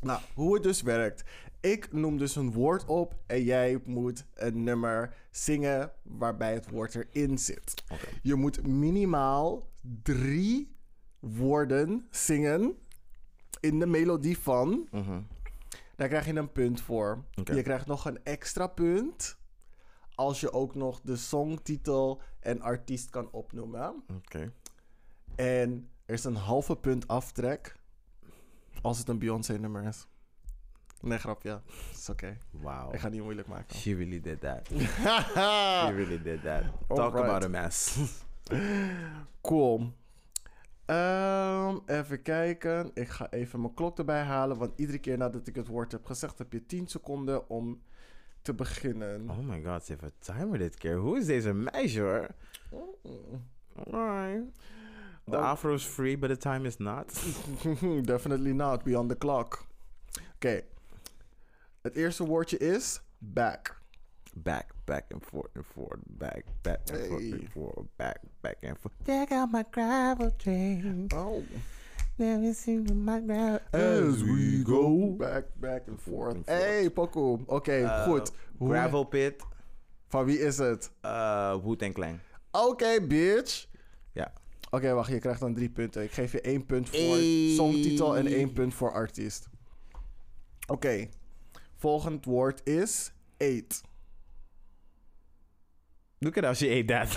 Nou, 0.00 0.20
hoe 0.34 0.54
het 0.54 0.62
dus 0.62 0.82
werkt. 0.82 1.24
Ik 1.60 1.92
noem 1.92 2.18
dus 2.18 2.36
een 2.36 2.52
woord 2.52 2.84
op 2.84 3.14
en 3.26 3.42
jij 3.42 3.80
moet 3.84 4.24
een 4.34 4.62
nummer 4.62 5.14
zingen 5.30 5.92
waarbij 6.02 6.54
het 6.54 6.70
woord 6.70 6.94
erin 6.94 7.38
zit. 7.38 7.74
Je 8.22 8.34
moet 8.34 8.66
minimaal 8.66 9.68
drie 10.02 10.72
woorden 11.22 12.06
zingen 12.10 12.78
in 13.60 13.78
de 13.78 13.86
melodie 13.86 14.38
van. 14.38 14.88
Daar 15.96 16.08
krijg 16.08 16.26
je 16.26 16.34
een 16.34 16.52
punt 16.52 16.80
voor. 16.80 17.24
Je 17.44 17.62
krijgt 17.62 17.86
nog 17.86 18.04
een 18.04 18.24
extra 18.24 18.66
punt 18.66 19.36
als 20.14 20.40
je 20.40 20.52
ook 20.52 20.74
nog 20.74 21.00
de 21.00 21.16
songtitel 21.16 22.20
en 22.40 22.60
artiest 22.60 23.10
kan 23.10 23.30
opnoemen. 23.30 24.02
Oké. 24.16 24.52
En 25.34 25.88
er 26.06 26.14
is 26.14 26.24
een 26.24 26.36
halve 26.36 26.76
punt 26.76 27.08
aftrek 27.08 27.76
als 28.82 28.98
het 28.98 29.08
een 29.08 29.18
Beyoncé 29.18 29.58
nummer 29.58 29.84
is. 29.84 30.06
Nee, 31.00 31.18
grapje. 31.18 31.60
Is 31.92 32.08
oké. 32.08 32.38
Wow. 32.50 32.94
Ik 32.94 32.98
ga 32.98 33.04
het 33.04 33.12
niet 33.12 33.22
moeilijk 33.22 33.48
maken. 33.48 33.76
She 33.76 33.94
really 33.94 34.20
did 34.20 34.40
that. 34.40 34.68
She 34.72 35.92
really 35.94 36.22
did 36.22 36.42
that. 36.42 36.62
Talk 36.88 37.16
about 37.16 37.44
a 37.44 37.48
mess. 37.48 37.98
Cool. 39.40 39.92
Ehm, 40.84 41.78
even 41.86 42.22
kijken. 42.22 42.90
Ik 42.94 43.08
ga 43.08 43.30
even 43.30 43.60
mijn 43.60 43.74
klok 43.74 43.98
erbij 43.98 44.22
halen. 44.22 44.58
Want 44.58 44.72
iedere 44.78 44.98
keer 44.98 45.16
nadat 45.18 45.46
ik 45.46 45.54
het 45.54 45.66
woord 45.66 45.92
heb 45.92 46.04
gezegd, 46.04 46.38
heb 46.38 46.52
je 46.52 46.66
10 46.66 46.86
seconden 46.86 47.48
om 47.48 47.82
te 48.42 48.54
beginnen. 48.54 49.30
Oh 49.30 49.38
my 49.38 49.62
god, 49.64 49.84
ze 49.84 49.92
heeft 49.92 50.02
een 50.04 50.34
timer 50.36 50.58
dit 50.58 50.74
keer. 50.76 50.96
Hoe 50.96 51.18
is 51.18 51.26
deze 51.26 51.52
meisje 51.52 52.00
hoor? 52.00 52.26
Alright. 53.90 54.42
The 55.24 55.36
Oh. 55.36 55.42
afro 55.44 55.74
is 55.74 55.84
free, 55.84 56.18
but 56.18 56.28
the 56.30 56.36
time 56.36 56.66
is 56.66 56.76
not. 56.76 57.22
Definitely 58.04 58.52
not. 58.52 58.82
Beyond 58.82 59.08
the 59.08 59.18
clock. 59.18 59.66
Oké. 60.34 60.62
Het 61.82 61.94
eerste 61.94 62.26
woordje 62.26 62.58
is 62.58 63.00
back. 63.18 63.80
Back, 64.34 64.72
back 64.86 65.04
and 65.12 65.22
forth 65.22 65.50
and 65.54 65.64
forth, 65.66 66.00
back, 66.18 66.44
back 66.62 66.80
and 66.90 66.98
forth 67.08 67.32
and 67.32 67.48
forth, 67.52 67.86
back, 67.96 68.18
back 68.40 68.56
and 68.62 68.78
forth. 68.78 68.94
Check 69.06 69.30
out 69.30 69.50
my 69.50 69.64
gravel 69.70 70.30
train. 70.38 71.06
Oh. 71.14 71.42
Let 72.18 72.40
me 72.40 72.52
see 72.54 72.78
my 72.78 73.20
gravel. 73.20 73.60
As 73.72 74.22
we 74.22 74.62
go 74.64 75.14
back, 75.18 75.44
back 75.60 75.86
and 75.88 76.00
forth. 76.00 76.34
and 76.34 76.44
forth. 76.46 76.58
Hey, 76.60 76.90
Poco. 76.90 77.40
Oké, 77.46 77.82
Uh, 77.82 78.02
goed. 78.04 78.30
Gravel 78.58 79.04
pit, 79.04 79.42
Van 80.08 80.24
wie 80.24 80.38
is 80.38 80.58
het? 80.58 80.90
uh, 81.04 81.56
Wu-Tang 81.64 81.94
Clan. 81.94 82.20
Oké, 82.50 83.06
bitch. 83.06 83.66
Ja. 84.12 84.32
Oké, 84.70 84.92
wacht. 84.92 85.10
Je 85.10 85.18
krijgt 85.18 85.40
dan 85.40 85.54
drie 85.54 85.70
punten. 85.70 86.02
Ik 86.02 86.12
geef 86.12 86.32
je 86.32 86.40
één 86.40 86.66
punt 86.66 86.88
voor 86.88 86.98
Hey. 86.98 87.52
songtitel 87.56 88.16
en 88.16 88.26
één 88.26 88.52
punt 88.52 88.74
voor 88.74 88.92
artiest. 88.92 89.48
Oké. 90.66 91.08
Volgend 91.76 92.24
woord 92.24 92.60
is 92.68 93.12
eight. 93.36 93.82
Look 96.22 96.36
at 96.36 96.44
how 96.44 96.54
she 96.54 96.68
ate 96.70 96.86
that. 96.86 97.08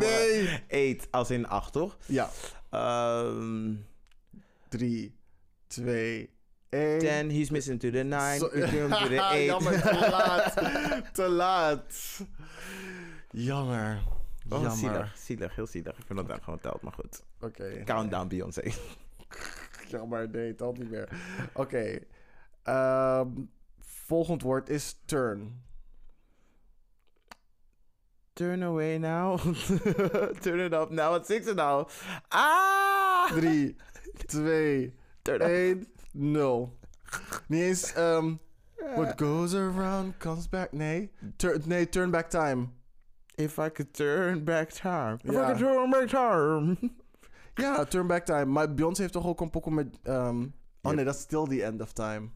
Nee. 0.00 0.58
Eat 0.68 1.06
als 1.10 1.30
in 1.30 1.46
acht, 1.46 1.72
toch? 1.72 1.96
Ja. 2.06 2.28
Um, 2.70 3.86
Drie, 4.68 5.14
twee, 5.66 6.30
één. 6.68 6.98
ten, 6.98 7.30
he's 7.30 7.50
missing 7.50 7.80
to 7.80 7.90
the 7.90 8.02
nine. 8.02 8.38
Come 8.38 8.88
to 8.88 9.08
the 9.08 9.20
eight. 9.32 9.46
Jammer, 9.46 9.80
te 9.82 9.94
laat. 10.10 10.54
te 11.14 11.28
laat. 11.28 12.20
Jammer. 13.30 14.02
Oh, 14.48 14.62
Jammer. 14.62 14.70
zielig, 14.70 15.16
zielig, 15.18 15.54
heel 15.54 15.66
zielig. 15.66 15.98
Ik 15.98 16.04
vind 16.06 16.18
dat 16.18 16.28
dat 16.28 16.42
gewoon 16.42 16.60
telt, 16.60 16.82
maar 16.82 16.92
goed. 16.92 17.22
Oké. 17.40 17.82
Countdown 17.84 18.28
Beyoncé. 18.28 18.62
Jammer, 19.90 20.28
nee, 20.30 20.54
telt 20.54 20.78
niet 20.78 20.90
meer. 20.90 21.08
Oké. 21.52 21.98
Ehm, 22.62 23.28
volgend 23.80 24.42
woord 24.42 24.68
is 24.68 24.96
turn. 25.04 25.62
Turn 28.34 28.62
away 28.62 28.98
now. 28.98 29.36
Turn 30.40 30.60
it 30.60 30.72
up 30.72 30.90
now. 30.90 31.10
Wat 31.10 31.26
zingt 31.26 31.46
ze 31.46 31.54
nou? 31.54 31.86
Ah! 32.28 33.26
3, 33.32 33.76
2, 34.26 34.92
Turn 35.22 35.40
up. 35.40 35.48
1, 35.48 35.86
0. 36.12 36.78
Niet 37.46 37.60
eens, 37.60 37.92
ehm, 37.92 38.34
what 38.94 39.12
goes 39.20 39.54
around 39.54 40.16
comes 40.18 40.48
back. 40.48 40.72
Nee, 40.72 41.10
Tur- 41.36 41.60
nee, 41.64 41.88
turn 41.88 42.10
back 42.10 42.28
time. 42.30 42.68
If 43.34 43.58
I 43.58 43.70
could 43.70 43.92
turn 43.92 44.44
back 44.44 44.70
time. 44.70 45.18
If 45.22 45.30
I 45.30 45.36
could 45.36 45.58
turn 45.58 45.90
back 45.90 46.08
time. 46.08 46.76
Ja, 47.54 47.84
turn 47.84 48.06
back 48.06 48.24
time. 48.24 48.44
Maar 48.44 48.74
Beyoncé 48.74 49.00
heeft 49.00 49.12
toch 49.12 49.26
ook 49.26 49.40
een 49.40 49.50
pokoe 49.50 49.72
met... 49.72 49.98
ehm, 50.02 50.46
oh 50.82 50.92
nee, 50.92 51.04
dat 51.04 51.14
is 51.14 51.20
still 51.20 51.44
the 51.44 51.64
end 51.64 51.80
of 51.80 51.92
time. 51.92 52.28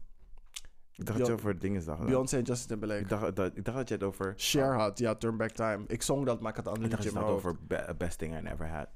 Ik 0.99 1.05
dacht 1.05 1.17
dat 1.17 1.27
je 1.27 1.33
over 1.33 1.59
dingen 1.59 1.85
dacht. 1.85 2.05
Beyoncé 2.05 2.37
en 2.37 2.43
Justin 2.43 2.67
Timberlake. 2.67 3.01
Ik 3.01 3.09
dacht, 3.09 3.35
dat, 3.35 3.57
ik 3.57 3.65
dacht 3.65 3.77
dat 3.77 3.87
je 3.87 3.93
het 3.93 4.03
over... 4.03 4.33
Share 4.37 4.77
had, 4.77 4.99
ja, 4.99 5.15
turn 5.15 5.37
back 5.37 5.49
time. 5.51 5.83
Ik 5.87 6.01
zong 6.01 6.25
dat, 6.25 6.39
maar 6.41 6.49
ik 6.49 6.55
had 6.55 6.65
de 6.65 6.71
andere 6.71 6.89
Ik 6.89 6.95
dacht 6.95 7.03
liedje 7.03 7.19
dat 7.19 7.29
in 7.29 7.35
je 7.37 7.43
mijn 7.43 7.55
het 7.57 7.79
over 7.79 7.87
be- 7.87 8.05
Best 8.05 8.17
Thing 8.17 8.37
I 8.37 8.41
Never 8.41 8.67
Had. 8.69 8.87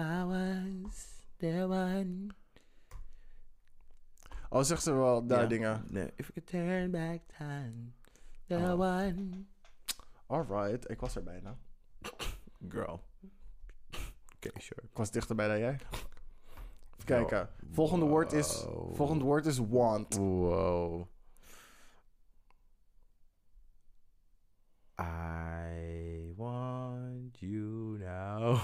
I 0.00 0.24
was 0.24 1.06
the 1.36 1.66
one. 1.68 2.26
Oh, 4.48 4.62
zegt 4.62 4.82
ze 4.82 4.92
wel 4.92 5.26
daar 5.26 5.40
Ja. 5.42 5.46
dingen. 5.46 5.84
Nee, 5.88 6.10
if 6.16 6.28
I 6.28 6.32
could 6.32 6.46
turn 6.46 6.90
back 6.90 7.20
time. 7.38 7.72
The 8.46 8.54
Oh. 8.56 8.80
one. 8.80 9.44
Alright, 10.26 10.90
ik 10.90 11.00
was 11.00 11.16
er 11.16 11.22
bijna. 11.22 11.56
Girl. 12.68 13.04
Oké, 14.36 14.50
sure. 14.60 14.82
Ik 14.82 14.96
was 14.96 15.10
dichterbij 15.10 15.48
dan 15.48 15.58
jij. 15.58 15.78
Kijken. 17.04 17.48
Volgende 17.72 18.06
woord 18.06 18.32
is... 18.32 18.66
Volgende 18.92 19.24
woord 19.24 19.46
is 19.46 19.58
want. 19.58 20.16
Wow. 20.16 21.06
I 25.00 26.32
want 26.36 27.40
you 27.40 27.98
now. 27.98 28.58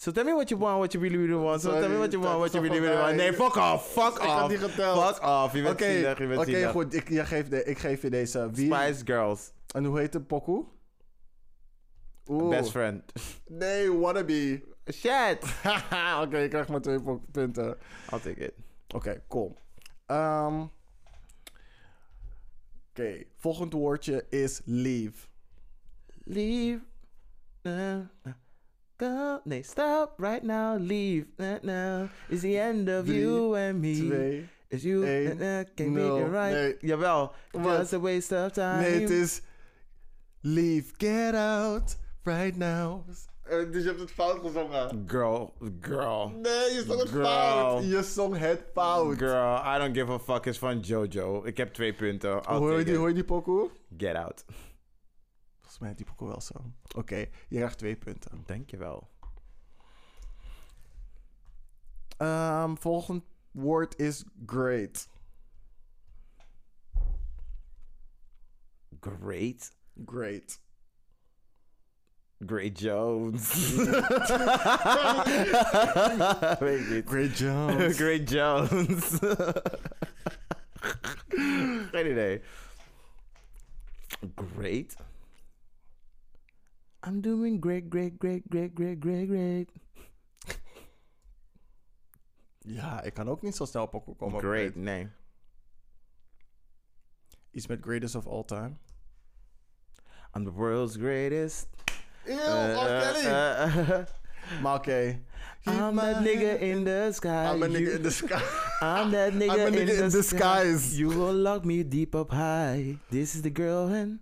So 0.00 0.12
tell 0.12 0.22
me 0.24 0.32
what 0.32 0.48
you 0.48 0.56
want, 0.56 0.78
what 0.78 0.94
you 0.94 1.00
really, 1.00 1.16
really 1.16 1.34
want. 1.34 1.60
So 1.60 1.72
tell 1.72 1.88
me 1.88 1.98
what 1.98 2.12
you 2.12 2.20
want, 2.20 2.38
what 2.38 2.54
you 2.54 2.60
really, 2.60 2.78
really 2.78 2.96
want. 2.96 3.16
Nee, 3.16 3.32
fuck 3.32 3.56
off, 3.56 3.92
fuck 3.92 4.14
Ik 4.14 4.28
off. 4.28 4.56
geteld. 4.56 5.14
Fuck 5.14 5.24
off, 5.24 5.52
je 5.54 5.62
bent 5.62 5.74
Oké, 5.74 5.92
zielig, 5.92 6.18
je 6.18 6.26
bent 6.26 6.40
oké, 6.40 6.68
goed. 6.68 6.94
Ik, 6.94 7.08
jij 7.08 7.24
geeft 7.26 7.50
de, 7.50 7.64
ik 7.64 7.78
geef 7.78 8.02
je 8.02 8.10
deze. 8.10 8.50
Wie? 8.52 8.74
Spice 8.74 9.04
Girls, 9.04 9.52
En 9.74 9.84
hoe 9.84 9.98
heet 9.98 10.12
de 10.12 10.20
pokoe? 10.20 10.64
Best 12.24 12.70
friend. 12.70 13.12
Nee, 13.46 13.92
wannabe. 13.92 14.62
Shit. 14.92 15.44
Oké, 16.22 16.38
je 16.38 16.48
krijgt 16.48 16.68
maar 16.68 16.80
twee 16.80 17.00
punten. 17.32 17.76
I'll 18.12 18.20
take 18.20 18.44
it. 18.44 18.52
Oké, 18.94 19.22
cool. 19.28 19.56
Ehm, 20.06 20.62
Oké, 22.90 23.24
volgend 23.36 23.72
woordje 23.72 24.24
is 24.28 24.60
leave. 24.64 25.26
Leave. 26.24 26.80
Go. 28.96 29.40
Nee, 29.44 29.62
stop 29.62 30.18
right 30.18 30.42
now. 30.42 30.76
Leave. 30.80 31.26
Uh, 31.36 31.54
now. 31.62 32.08
It's 32.28 32.40
the 32.40 32.58
end 32.58 32.88
of 32.88 33.04
Drie, 33.04 33.20
you 33.20 33.56
and 33.56 33.80
me. 33.80 33.94
Twee. 33.94 34.48
Is 34.68 34.82
you 34.82 35.04
één, 35.04 35.40
uh, 35.40 35.60
uh, 35.60 35.64
can 35.74 35.92
nul. 35.92 36.18
it 36.18 36.30
right. 36.30 36.52
Nee. 36.52 36.76
Jawel. 36.80 37.32
Just 37.52 37.92
a 37.92 38.00
waste 38.00 38.32
of 38.32 38.52
time. 38.52 38.80
Nee, 38.80 39.00
het 39.00 39.10
is 39.10 39.40
leave, 40.40 40.92
get 40.96 41.34
out, 41.34 41.96
right 42.24 42.56
now. 42.56 43.04
Dus 43.48 43.82
je 43.82 43.88
hebt 43.88 44.00
het 44.00 44.10
fout 44.10 44.40
gezongen. 44.40 45.04
Girl. 45.06 45.54
Girl. 45.80 46.28
Nee, 46.28 46.72
je 46.74 46.84
zong 46.86 47.00
het 47.00 47.08
Girl. 47.08 47.24
fout. 47.24 47.84
Je 47.84 48.02
zong 48.02 48.36
het 48.38 48.64
fout. 48.72 49.16
Girl, 49.18 49.56
I 49.74 49.78
don't 49.78 49.96
give 49.96 50.12
a 50.12 50.18
fuck 50.18 50.46
is 50.46 50.58
van 50.58 50.80
Jojo. 50.80 51.44
Ik 51.44 51.56
heb 51.56 51.72
twee 51.72 51.94
punten. 51.94 52.30
I'll 52.30 52.56
Hoor 52.56 52.78
je 52.78 52.84
die, 52.84 52.96
hoor 52.96 53.08
je 53.08 53.14
die 53.14 53.24
pokoe? 53.24 53.70
Get 53.96 54.14
out. 54.14 54.44
Volgens 55.56 55.78
mij 55.78 55.90
is 55.90 55.96
die 55.96 56.06
pokoe 56.06 56.28
wel 56.28 56.40
zo. 56.40 56.54
Oké, 56.96 57.16
je 57.48 57.56
krijgt 57.56 57.78
twee 57.78 57.96
punten. 57.96 58.42
Dankjewel. 58.46 59.08
Ehm 62.16 62.74
volgend 62.74 63.24
woord 63.50 63.98
is 63.98 64.24
great. 64.46 65.08
Great. 69.00 69.72
Great. 70.06 70.60
Great 72.46 72.78
Jones. 72.78 73.74
Weet 76.58 76.80
ik 76.80 76.88
niet. 76.88 77.08
Great 77.08 77.38
Jones. 77.38 77.96
Great 78.02 78.30
Jones. 78.30 79.18
Idee. 81.92 82.42
Great. 84.34 84.96
I'm 87.06 87.20
doing 87.20 87.60
great, 87.60 87.84
great, 87.88 88.18
great, 88.18 88.42
great, 88.50 88.70
great, 88.74 89.00
great, 89.00 89.28
great. 89.28 89.70
Ja, 92.58 93.02
ik 93.02 93.14
kan 93.14 93.28
ook 93.28 93.42
niet 93.42 93.56
zo 93.56 93.64
snel 93.64 93.88
op 93.92 94.16
komen. 94.18 94.40
Great, 94.40 94.74
nee. 94.74 95.08
Iets 97.50 97.66
met 97.66 97.78
greatest 97.82 98.14
of 98.14 98.26
all 98.26 98.44
time. 98.44 98.76
I'm 100.36 100.44
the 100.44 100.52
world's 100.52 100.96
greatest. 100.96 101.77
Eeuw, 102.28 102.36
Uh, 102.36 102.76
oh, 102.76 103.00
Kelly. 103.00 103.24
uh, 103.26 104.04
maar 104.62 104.74
oké. 104.74 105.18
I'm 105.66 105.96
that 105.96 106.22
nigga 106.24 106.58
in 106.60 106.84
the 106.84 107.08
sky. 107.12 107.28
I'm 107.52 107.62
a 107.62 107.66
nigga 107.66 107.92
in 107.94 108.02
the 108.02 108.10
sky. 108.10 108.42
I'm 108.80 109.10
that 109.10 109.32
nigga, 109.32 109.56
I'm 109.56 109.66
a 109.66 109.70
nigga 109.70 109.92
in, 109.96 110.02
in 110.02 110.10
the 110.10 110.16
disguise. 110.16 110.82
Sky. 110.88 110.96
You 110.98 111.08
will 111.08 111.34
lock 111.34 111.64
me 111.64 111.88
deep 111.88 112.14
up 112.14 112.30
high. 112.30 112.96
This 113.10 113.34
is 113.34 113.40
the 113.42 113.50
girl 113.52 113.92
and 113.92 114.18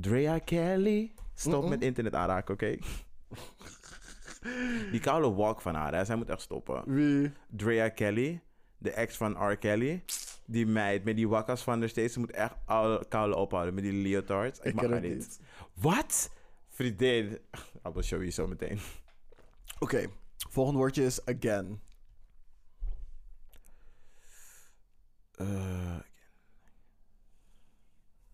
Drea 0.00 0.38
Kelly. 0.38 1.12
Stop 1.34 1.68
met 1.68 1.82
internet 1.82 2.14
aanraken, 2.14 2.54
oké? 2.54 2.76
Die 4.90 5.00
koude 5.00 5.30
walk 5.30 5.60
van 5.60 5.74
haar, 5.74 5.94
hè, 5.94 6.04
zij 6.04 6.16
moet 6.16 6.28
echt 6.30 6.40
stoppen. 6.40 6.82
Wie? 6.86 7.32
Drea 7.50 7.88
Kelly, 7.88 8.40
de 8.78 8.90
ex 8.90 9.16
van 9.16 9.36
R. 9.50 9.56
Kelly. 9.56 10.04
Die 10.46 10.66
meid 10.66 11.04
met 11.04 11.16
die 11.16 11.28
wakkas 11.28 11.62
van 11.62 11.78
haar 11.80 11.88
steeds. 11.88 12.12
Ze 12.12 12.18
moet 12.18 12.30
echt 12.30 12.54
oude, 12.66 13.04
koude 13.08 13.36
ophouden 13.36 13.74
met 13.74 13.84
die 13.84 13.92
leotards. 13.92 14.58
Ik, 14.58 14.64
Ik 14.64 14.74
mag 14.74 14.90
haar 14.90 15.00
niet. 15.00 15.40
Wat? 15.74 16.30
Vriendin. 16.82 17.38
I 17.86 17.88
will 17.88 18.02
show 18.02 18.18
you 18.18 18.30
zo 18.30 18.46
meteen. 18.46 18.78
Oké, 19.78 20.10
volgende 20.50 20.78
woordje 20.78 21.04
is 21.04 21.24
again. 21.24 21.80
Uh, 25.40 26.00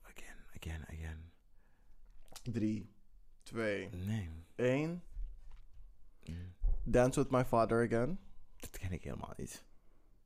again. 0.03 0.37
Again, 0.57 0.85
again, 0.87 0.87
again. 0.89 1.33
3, 2.53 2.91
2, 3.43 3.89
Nee. 4.07 4.29
1. 4.57 5.03
Mm. 6.25 6.55
Dance 6.85 7.21
with 7.21 7.31
my 7.31 7.45
father 7.45 7.83
again. 7.83 8.19
Dat 8.57 8.79
ken 8.79 8.93
ik 8.93 9.05
helemaal 9.05 9.35
niet. 9.37 9.65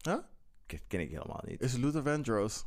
Huh? 0.02 0.18
Dat 0.66 0.80
ken 0.86 1.00
ik 1.00 1.10
helemaal 1.10 1.42
niet. 1.46 1.60
Is 1.60 1.76
Luther 1.76 2.02
Vandross. 2.02 2.64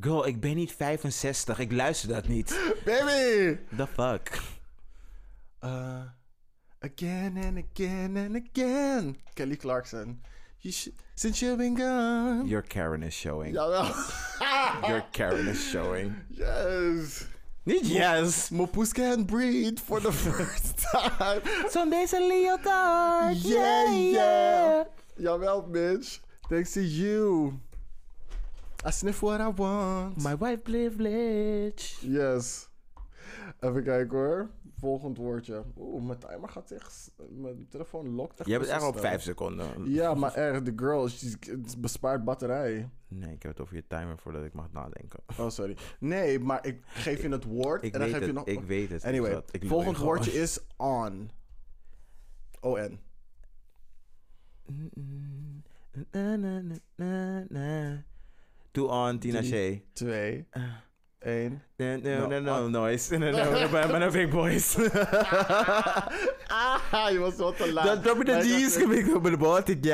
Girl, 0.00 0.26
ik 0.26 0.40
ben 0.40 0.54
niet 0.56 0.72
65. 0.72 1.58
Ik 1.58 1.72
luister 1.72 2.08
dat 2.08 2.28
niet. 2.28 2.48
Baby! 2.84 3.58
The 3.76 3.86
fuck? 3.86 4.58
Uh, 5.62 6.04
again 6.82 7.36
and 7.36 7.58
again 7.58 8.16
and 8.16 8.36
again. 8.36 9.16
Kelly 9.34 9.56
Clarkson. 9.56 10.20
You 10.62 10.72
sh- 10.72 10.88
since 11.14 11.40
you've 11.42 11.58
been 11.58 11.74
gone. 11.74 12.46
Your 12.46 12.62
Karen 12.62 13.02
is 13.02 13.14
showing. 13.14 13.54
Your 14.88 15.02
Karen 15.12 15.48
is 15.48 15.62
showing. 15.62 16.14
yes. 16.30 17.26
Yes. 17.66 18.50
My 18.50 18.66
puss 18.66 18.92
can't 18.92 19.26
breathe 19.26 19.78
for 19.78 20.00
the 20.00 20.12
first 20.26 20.78
time. 20.92 21.40
Zo'n 21.70 21.90
deze 21.90 22.18
leotard. 22.20 23.36
Yeah, 23.36 23.92
yeah. 23.94 24.84
Jawel, 25.20 25.68
bitch. 25.70 26.20
Thanks 26.48 26.72
to 26.72 26.82
you. 26.82 27.60
I 28.84 28.90
sniff 28.90 29.22
what 29.22 29.40
I 29.40 29.48
want. 29.48 30.16
My 30.22 30.34
wife 30.34 30.64
privilege. 30.64 31.96
Yes. 32.02 32.68
Even 33.62 33.84
kijken 33.84 34.10
hoor. 34.10 34.48
Volgend 34.80 35.16
woordje. 35.16 35.64
Oeh, 35.76 36.04
mijn 36.04 36.18
timer 36.18 36.48
gaat 36.48 36.70
echt... 36.70 37.12
Mijn 37.30 37.68
telefoon 37.68 38.08
lokt 38.14 38.38
echt 38.38 38.48
Je 38.48 38.54
hebt 38.54 38.64
het 38.64 38.74
echt 38.74 38.86
op. 38.86 38.98
5 38.98 39.22
seconden. 39.22 39.90
Ja, 39.90 40.14
maar 40.14 40.34
echt, 40.34 40.64
de 40.64 40.72
girl, 40.76 41.08
het 41.40 41.80
bespaart 41.80 42.24
batterij. 42.24 42.88
Nee, 43.08 43.34
ik 43.34 43.42
heb 43.42 43.52
het 43.52 43.60
over 43.60 43.74
je 43.74 43.86
timer 43.86 44.18
voordat 44.18 44.44
ik 44.44 44.52
mag 44.52 44.72
nadenken. 44.72 45.20
Oh, 45.38 45.48
sorry. 45.48 45.76
Nee, 45.98 46.38
maar 46.38 46.66
ik 46.66 46.80
geef 46.86 47.22
je 47.22 47.28
het 47.28 47.44
woord 47.44 47.82
Ik 47.82 47.94
en 47.94 48.00
dan 48.00 48.08
geef 48.08 48.26
je 48.26 48.32
nog... 48.32 48.46
ik 48.46 48.60
weet 48.60 48.90
het. 48.90 49.04
Anyway. 49.04 49.42
Ik 49.50 49.66
volgend 49.66 49.98
woordje 49.98 50.30
gewoon. 50.30 50.44
is 50.44 50.60
on. 50.76 51.30
O-N. 52.60 53.00
Na, 56.10 56.36
na, 56.36 56.60
na, 56.60 56.74
na, 56.96 57.44
na. 57.48 58.04
Doe 58.70 58.88
on, 58.88 59.18
Tina. 59.18 59.42
Shay. 59.42 59.84
Twee, 59.92 60.46
één. 61.20 61.62
No, 61.76 61.96
no, 61.96 62.18
No, 62.18 62.26
no, 62.26 62.40
no, 62.40 62.64
on. 62.64 62.70
noise. 62.70 63.18
No, 63.18 63.30
no, 63.30 63.30
no, 63.30 63.86
no, 63.86 63.98
no, 63.98 64.10
big 64.10 64.30
boys. 64.30 64.76
ah, 66.46 67.10
je 67.10 67.18
was 67.18 67.36
wel 67.36 67.52
te 67.52 67.72
laat. 67.72 67.84
Dat 67.84 68.02
drop 68.02 68.16
je 68.16 68.24
de 68.24 68.40
G's 68.40 68.76
ik 68.76 69.14
op 69.14 69.24
de 69.24 69.36
boot, 69.36 69.68
ik. 69.68 69.84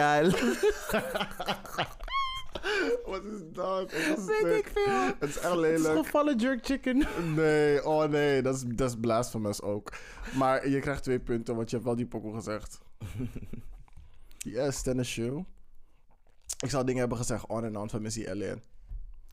Wat 3.06 3.24
is 3.24 3.40
dat? 3.52 3.92
Weet 4.26 4.58
ik 4.58 4.70
veel. 4.74 5.00
Het 5.18 5.28
is 5.28 5.36
echt 5.36 5.42
Het 5.42 5.54
is 5.54 5.60
lelijk. 5.60 6.04
gevallen 6.04 6.36
jerk 6.36 6.64
chicken. 6.66 7.06
Nee, 7.34 7.84
oh 7.84 8.04
nee, 8.04 8.42
dat 8.42 8.54
is, 8.54 8.62
dat 8.66 8.88
is 8.90 8.96
blasphemous 9.00 9.62
ook. 9.62 9.92
Maar 10.34 10.68
je 10.68 10.80
krijgt 10.80 11.02
twee 11.02 11.20
punten, 11.20 11.56
want 11.56 11.70
je 11.70 11.74
hebt 11.76 11.88
wel 11.88 11.96
die 11.96 12.06
pokoe 12.06 12.34
gezegd. 12.34 12.78
Yes, 14.38 14.82
tennis 14.82 15.08
shoe. 15.08 15.44
Ik 16.62 16.70
zou 16.70 16.84
dingen 16.84 17.00
hebben 17.00 17.18
gezegd 17.18 17.46
on 17.46 17.64
en 17.64 17.76
on 17.76 17.90
van 17.90 18.02
Missy 18.02 18.24
Elliott. 18.24 18.60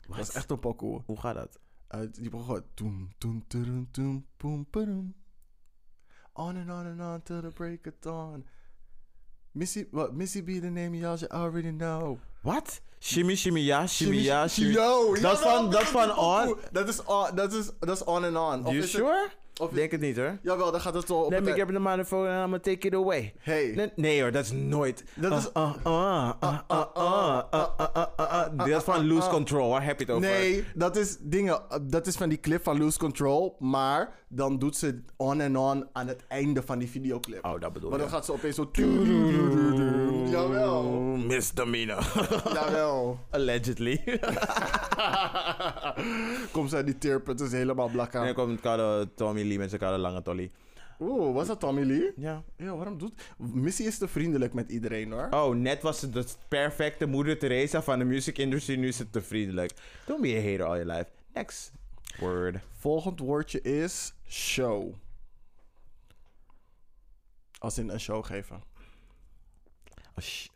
Dat 0.08 0.18
is 0.18 0.30
echt 0.30 0.50
een 0.50 0.58
pokoe. 0.58 1.02
Hoe 1.06 1.20
gaat 1.20 1.34
dat? 1.34 1.58
Die 1.90 2.30
pokoe 2.30 2.44
gewoon... 2.44 2.62
Toem, 2.74 3.14
toem, 3.18 3.44
toem, 3.48 3.88
toem, 3.90 4.26
poem, 4.36 4.66
poem. 4.70 5.14
On 6.32 6.56
and 6.56 6.70
on 6.70 6.86
and 6.86 7.00
on 7.00 7.22
till 7.22 7.40
the 7.40 7.50
break 7.50 7.86
of 7.86 7.94
dawn. 8.00 8.44
Missy, 9.52 9.86
what, 9.92 10.14
Missy 10.14 10.40
be 10.40 10.58
the 10.58 10.70
name 10.70 10.94
y'all 10.94 11.16
should 11.16 11.30
already 11.30 11.70
know. 11.70 12.18
Wat? 12.42 12.80
Shimmy, 13.00 13.36
shimmy, 13.36 13.60
ja, 13.60 13.86
shimmy, 13.86 14.16
ja, 14.16 14.48
shimmy. 14.48 14.74
Yo, 14.74 15.14
Dat 15.14 15.40
van, 15.40 15.70
dat 15.70 15.82
is 15.82 15.88
van 15.88 16.10
on. 16.16 16.58
Dat 16.72 16.88
is 16.88 17.04
on, 17.04 17.34
dat 17.36 17.52
is, 17.52 17.70
dat 17.80 17.96
is 17.96 18.04
on 18.04 18.24
and 18.24 18.36
on. 18.36 18.66
Of 18.66 18.72
You 18.72 18.86
sure? 18.86 19.30
Of 19.60 19.70
Denk 19.70 19.90
het 19.90 20.00
niet 20.00 20.16
hoor. 20.16 20.38
Jawel, 20.42 20.70
dan 20.70 20.80
gaat 20.80 20.94
het 20.94 21.08
wel 21.08 21.24
op 21.24 21.30
Let 21.30 21.44
me 21.44 21.50
heb 21.50 21.68
the 21.68 21.80
microphone 21.80 22.28
and 22.28 22.36
I'm 22.36 22.42
gonna 22.42 22.58
take 22.58 22.86
it 22.86 22.94
away. 22.94 23.34
Hey. 23.38 23.92
Nee, 23.96 24.20
hoor, 24.20 24.32
dat 24.32 24.44
is 24.44 24.52
nooit. 24.52 25.04
Dat 25.14 25.32
is... 25.32 25.52
Dat 28.52 28.68
is 28.68 28.82
van 28.82 29.06
Loose 29.06 29.28
Control, 29.28 29.70
waar 29.70 29.84
heb 29.84 29.98
je 29.98 30.04
het 30.04 30.14
over? 30.14 30.28
Nee, 30.28 30.64
dat 30.74 30.96
is 30.96 31.16
dingen... 31.20 31.60
Dat 31.82 32.06
is 32.06 32.16
van 32.16 32.28
die 32.28 32.40
clip 32.40 32.62
van 32.62 32.78
Loose 32.78 32.98
Control, 32.98 33.56
maar 33.58 34.12
dan 34.28 34.58
doet 34.58 34.76
ze 34.76 35.02
on 35.16 35.40
en 35.40 35.56
on 35.56 35.88
aan 35.92 36.06
het 36.06 36.26
einde 36.28 36.62
van 36.62 36.78
die 36.78 36.90
videoclip. 36.90 37.44
Oh, 37.44 37.60
dat 37.60 37.72
bedoel 37.72 37.92
ik. 37.92 37.96
Maar 37.96 38.04
dan 38.04 38.14
gaat 38.14 38.24
ze 38.24 38.32
opeens 38.32 38.56
zo... 38.56 38.70
Jawel. 40.30 40.82
Misdemeanor. 41.26 42.28
Jawel. 42.52 43.18
Allegedly. 43.30 44.20
Komt 46.52 46.70
ze 46.70 46.76
aan 46.76 46.84
die 46.84 46.98
teerpunt, 46.98 47.40
is 47.40 47.52
helemaal 47.52 47.88
blak 47.88 48.14
aan. 48.14 48.26
En 48.26 48.34
dan 48.34 48.60
komt 48.60 49.16
Tommy 49.16 49.42
Tommy 49.44 49.56
Lee 49.56 49.58
met 49.58 49.80
zijn 49.80 50.00
lange 50.00 50.22
tolly. 50.22 50.50
Oeh, 51.00 51.34
was 51.34 51.46
dat 51.46 51.60
Tommy 51.60 51.82
Lee? 51.82 52.12
Ja. 52.16 52.42
Ja, 52.56 52.76
waarom 52.76 52.98
doet... 52.98 53.12
Missy 53.38 53.82
is 53.82 53.98
te 53.98 54.08
vriendelijk 54.08 54.54
met 54.54 54.70
iedereen 54.70 55.12
hoor. 55.12 55.28
Oh, 55.30 55.54
net 55.54 55.82
was 55.82 55.98
ze 55.98 56.10
de 56.10 56.24
perfecte 56.48 57.06
moeder 57.06 57.38
Teresa 57.38 57.82
van 57.82 57.98
de 57.98 58.04
music 58.04 58.38
industry. 58.38 58.76
Nu 58.76 58.88
is 58.88 58.96
ze 58.96 59.10
te 59.10 59.22
vriendelijk. 59.22 59.72
Don't 60.06 60.20
be 60.20 60.28
a 60.36 60.50
hater 60.50 60.62
all 60.64 60.78
your 60.78 60.92
life. 60.96 61.10
Next 61.32 61.72
word. 62.18 62.56
Volgend 62.78 63.18
woordje 63.18 63.60
is 63.60 64.14
show. 64.28 64.94
Als 67.58 67.78
in 67.78 67.88
een 67.88 68.00
show 68.00 68.24
geven. 68.24 68.62
Sh- 70.20 70.46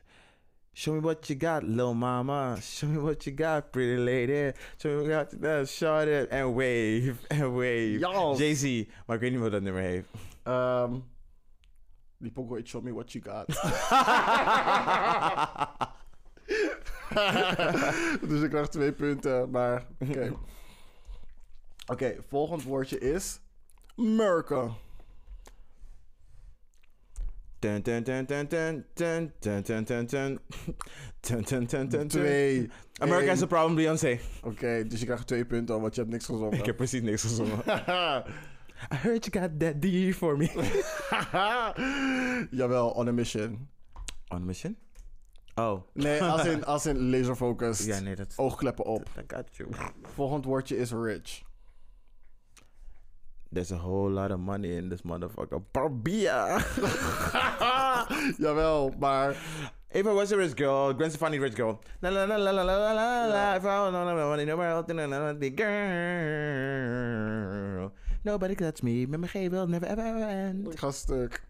Show 0.78 0.92
me 0.92 1.00
what 1.00 1.28
you 1.28 1.34
got, 1.34 1.64
little 1.64 1.92
mama. 1.92 2.56
Show 2.62 2.86
me 2.86 2.98
what 2.98 3.26
you 3.26 3.32
got, 3.32 3.72
pretty 3.72 3.96
lady. 3.96 4.52
Show 4.80 4.90
me 4.90 5.08
what 5.08 5.32
you 5.32 5.38
got, 5.40 5.68
shut 5.68 6.06
it. 6.06 6.28
And 6.30 6.54
wave, 6.54 7.18
and 7.30 7.56
wave. 7.56 7.98
Ja. 7.98 8.34
Jay-Z. 8.36 8.84
Maar 9.06 9.16
ik 9.16 9.22
weet 9.22 9.30
niet 9.32 9.40
wat 9.40 9.50
dat 9.50 9.62
nummer 9.62 9.82
heeft. 9.82 10.08
Ehm 10.42 10.94
die 12.18 12.32
heet 12.34 12.68
Show 12.68 12.82
Me 12.82 12.92
What 12.92 13.12
You 13.12 13.24
Got. 13.24 13.46
dus 18.30 18.42
ik 18.42 18.50
krijg 18.50 18.68
twee 18.68 18.92
punten, 18.92 19.50
maar 19.50 19.86
oké. 19.98 20.32
Oké, 21.86 22.16
volgend 22.28 22.62
woordje 22.62 22.98
is 22.98 23.40
Merken. 23.96 24.74
Dun, 27.60 27.82
dun, 27.82 28.02
dun. 28.02 28.24
Dun, 28.26 28.48
dun, 28.94 29.32
dun, 29.40 29.84
dun, 29.84 30.06
dun. 30.06 30.38
Twee. 32.08 32.70
America 33.00 33.28
has 33.28 33.42
a 33.42 33.46
problem, 33.46 33.74
Beyoncé. 33.74 34.18
Oké, 34.42 34.84
dus 34.86 35.00
je 35.00 35.04
krijgt 35.04 35.26
twee 35.26 35.44
punten, 35.44 35.80
want 35.80 35.94
je 35.94 36.00
hebt 36.00 36.12
niks 36.12 36.24
gezongen. 36.24 36.58
Ik 36.58 36.66
heb 36.66 36.76
precies 36.76 37.02
niks 37.02 37.22
gezongen. 37.22 37.58
I 38.92 38.94
heard 38.94 39.24
you 39.24 39.42
got 39.42 39.58
that 39.58 39.82
D 39.82 40.14
for 40.14 40.36
me. 40.36 40.48
Jawel, 42.58 42.90
on 42.90 43.08
a 43.08 43.12
mission. 43.12 43.68
On 44.28 44.42
a 44.42 44.44
mission? 44.44 44.76
Oh. 45.54 45.82
Nee, 45.94 46.22
als 46.22 46.44
in, 46.44 46.64
als 46.64 46.86
in 46.86 47.10
laser 47.10 47.36
focused. 47.36 47.86
Ja, 47.86 48.00
nee, 48.00 48.14
dat... 48.14 48.32
Oogkleppen 48.36 48.84
op. 48.84 49.08
I 49.18 49.34
got 49.34 49.56
you. 49.56 49.70
Volgend 50.02 50.44
woordje 50.44 50.76
is 50.76 50.92
rich. 50.92 51.42
There's 53.50 53.72
a 53.72 53.78
whole 53.78 54.10
lot 54.10 54.30
of 54.30 54.40
money 54.40 54.76
in 54.76 54.88
this 54.90 55.02
motherfucker. 55.02 55.62
Barbia! 55.72 56.58
Jawel, 58.38 58.98
maar. 58.98 59.34
If 59.90 60.06
I 60.06 60.12
was 60.12 60.32
a 60.32 60.36
rich 60.36 60.54
girl, 60.54 60.92
Gwen 60.92 61.10
Stefani 61.10 61.38
rich 61.38 61.54
girl. 61.54 61.80
La 62.02 62.10
la 62.10 62.24
la 62.24 62.36
la 62.36 62.50
la 62.50 62.62
la 62.62 62.92
la. 62.92 63.54
If 63.56 63.64
I 63.64 63.90
don't 63.90 63.92
know 63.92 64.28
money, 64.28 64.44
nobody 64.44 64.68
else 64.68 64.86
than 64.86 64.98
girl. 65.56 65.88
Nobody 68.22 68.54
cuts 68.54 68.82
me. 68.82 69.06
Met 69.06 69.20
mijn 69.20 69.32
G 69.32 69.48
will 69.50 69.66
never 69.66 69.88
ever 69.88 70.28
end. 70.28 70.74
Ik. 71.10 71.46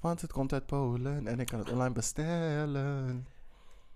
Want 0.00 0.20
het 0.20 0.32
komt 0.32 0.52
uit 0.52 0.66
Polen 0.66 1.26
en 1.26 1.40
ik 1.40 1.46
kan 1.46 1.58
het 1.58 1.70
online 1.70 1.92
bestellen. 1.92 3.26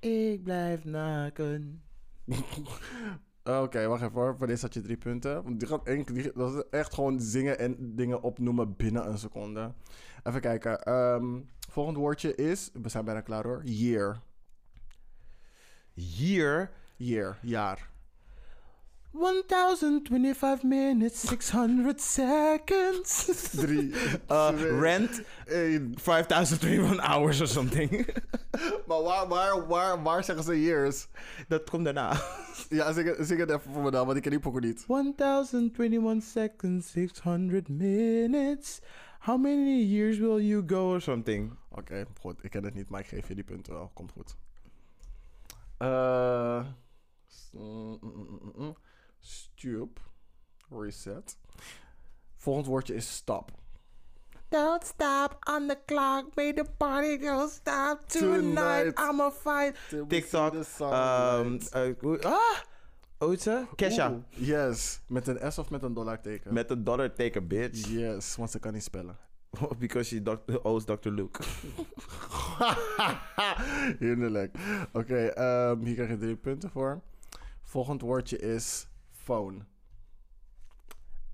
Ik 0.01 0.43
blijf 0.43 0.85
naken. 0.85 1.83
Oké, 3.49 3.87
wacht 3.87 4.03
even 4.03 4.15
hoor. 4.15 4.37
Voor 4.37 4.47
deze 4.47 4.65
had 4.65 4.75
je 4.75 4.81
drie 4.81 4.97
punten. 4.97 5.43
Want 5.43 5.59
die 5.61 5.69
gaat 5.69 5.87
één, 5.87 6.05
die, 6.07 6.33
dat 6.35 6.55
is 6.55 6.62
echt 6.70 6.95
gewoon 6.95 7.20
zingen 7.20 7.59
en 7.59 7.77
dingen 7.97 8.23
opnoemen 8.23 8.77
binnen 8.77 9.09
een 9.09 9.19
seconde. 9.19 9.73
Even 10.23 10.41
kijken. 10.41 10.83
Ehm, 10.83 11.41
volgend 11.70 11.97
woordje 11.97 12.35
is, 12.35 12.70
we 12.73 12.89
zijn 12.89 13.05
bijna 13.05 13.20
klaar 13.20 13.45
hoor. 13.45 13.62
Year. 13.65 14.20
Year. 15.93 16.70
Year, 16.97 17.39
jaar. 17.43 17.91
1025 19.12 20.62
minutes, 20.62 21.20
600 21.20 22.01
seconds. 22.01 23.24
Drie. 23.51 23.93
Uh, 24.30 24.51
rent, 24.80 25.22
één. 25.47 25.94
5021 26.01 26.98
hours 27.01 27.40
or 27.40 27.47
something. 27.48 27.90
Maar 28.86 29.02
waar, 29.02 29.28
waar, 29.28 29.66
waar, 29.66 30.02
waar 30.02 30.24
zeggen 30.24 30.44
ze 30.44 30.62
years? 30.62 31.09
Dat 31.48 31.70
komt 31.70 31.85
daarna. 31.85 32.12
Ja, 32.68 32.93
zing, 32.93 33.16
het- 33.16 33.26
zing 33.26 33.40
het 33.40 33.51
even 33.51 33.72
voor 33.72 33.82
me 33.82 33.90
dan, 33.90 34.05
want 34.06 34.16
ik 34.16 34.22
ken 34.22 34.30
die 34.30 34.40
pokoe 34.40 34.60
niet. 34.60 34.85
1021 34.86 36.22
seconds, 36.24 36.90
600 36.90 37.68
minutes. 37.68 38.80
How 39.18 39.40
many 39.40 39.82
years 39.82 40.18
will 40.18 40.47
you 40.47 40.62
go 40.66 40.89
or 40.93 41.01
something? 41.01 41.52
Oké, 41.70 42.06
goed. 42.20 42.44
Ik 42.44 42.51
ken 42.51 42.64
het 42.64 42.74
niet, 42.74 42.89
maar 42.89 43.01
ik 43.01 43.06
geef 43.06 43.28
je 43.28 43.35
die 43.35 43.44
punten 43.44 43.72
wel. 43.72 43.90
Komt 43.94 44.12
goed. 44.12 44.36
Eh 45.78 46.64
mm, 47.52 47.98
mm, 48.01 48.52
mm, 48.56 48.76
Stup. 49.20 50.01
Reset. 50.70 51.36
Volgend 52.36 52.66
woordje 52.66 52.95
is 52.95 53.15
stop. 53.15 53.51
Don't 54.49 54.85
stop 54.85 55.36
on 55.49 55.66
the 55.69 55.78
clock, 55.86 56.35
may 56.35 56.53
the 56.53 56.65
party 56.77 57.19
don't 57.19 57.51
stop 57.51 58.09
Tonight. 58.09 58.40
tonight. 58.40 58.99
I'ma 59.11 59.31
fight. 59.31 59.77
TikTok. 60.09 60.55
Um, 60.55 61.59
uh, 61.74 61.94
hoe- 62.01 62.23
ah! 62.23 63.36
Ze? 63.39 63.65
Kesha. 63.76 64.10
Oeh, 64.10 64.23
yes. 64.31 65.01
Met 65.09 65.26
een 65.26 65.52
S 65.52 65.59
of 65.59 65.70
met 65.70 65.83
een 65.83 65.94
dollarteken? 65.94 66.52
Met 66.52 66.70
een 66.70 66.84
dollar 66.84 67.12
take 67.15 67.39
a 67.39 67.42
bitch. 67.42 67.89
Yes, 67.89 68.36
want 68.36 68.51
ze 68.51 68.59
kan 68.59 68.73
niet 68.73 68.83
spellen. 68.83 69.17
Because 69.78 70.09
she 70.09 70.23
doc- 70.23 70.59
owes 70.62 70.84
Dr. 70.84 71.09
Luke. 71.10 71.42
Hinderlijk. 73.99 74.57
Oké, 74.92 75.26
ehm, 75.26 75.81
hier 75.84 75.94
krijg 75.94 76.10
je 76.10 76.17
drie 76.18 76.36
punten 76.36 76.70
voor. 76.70 77.01
Volgend 77.62 78.01
woordje 78.01 78.39
is 78.39 78.86
phone. 79.28 79.66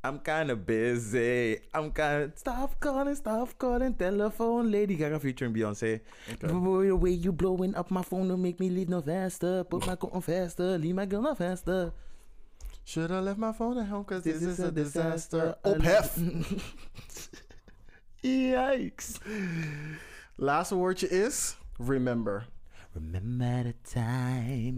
I'm 0.02 0.18
kinda 0.18 0.54
busy. 0.56 1.60
I'm 1.72 1.90
kinda... 1.90 2.32
Stop 2.36 2.78
calling, 2.78 3.14
stop 3.14 3.56
calling. 3.56 3.94
Telephone. 3.94 4.70
Lady 4.70 4.96
Gaga 4.96 5.18
featuring 5.18 5.54
Beyoncé. 5.54 6.00
Oké. 6.30 6.52
Boy, 6.52 6.86
the 6.88 6.96
way 6.96 7.12
you 7.12 7.32
blowing 7.32 7.74
up 7.74 7.90
my 7.90 8.02
phone 8.02 8.28
don't 8.28 8.42
make 8.42 8.60
me 8.60 8.68
leave 8.68 8.90
no 8.90 9.00
faster. 9.00 9.64
Put 9.64 9.86
my 9.86 9.96
coat 9.96 10.12
on 10.12 10.20
faster. 10.20 10.76
Leave 10.76 10.94
my 10.94 11.06
girl 11.06 11.22
no 11.22 11.34
faster. 11.34 11.92
Should 12.84 13.12
I 13.12 13.20
left 13.20 13.38
my 13.38 13.52
phone 13.52 13.78
at 13.78 13.86
home 13.86 14.04
cause 14.04 14.24
this, 14.24 14.42
is 14.42 14.60
a 14.60 14.70
disaster. 14.70 15.56
Ophef! 15.64 16.18
Oh, 16.20 16.60
Yikes. 18.24 19.18
Laatste 20.38 20.74
woordje 20.74 21.08
is 21.10 21.56
remember. 21.78 22.44
Remember 22.94 23.64
the 23.64 23.74
time 23.82 24.76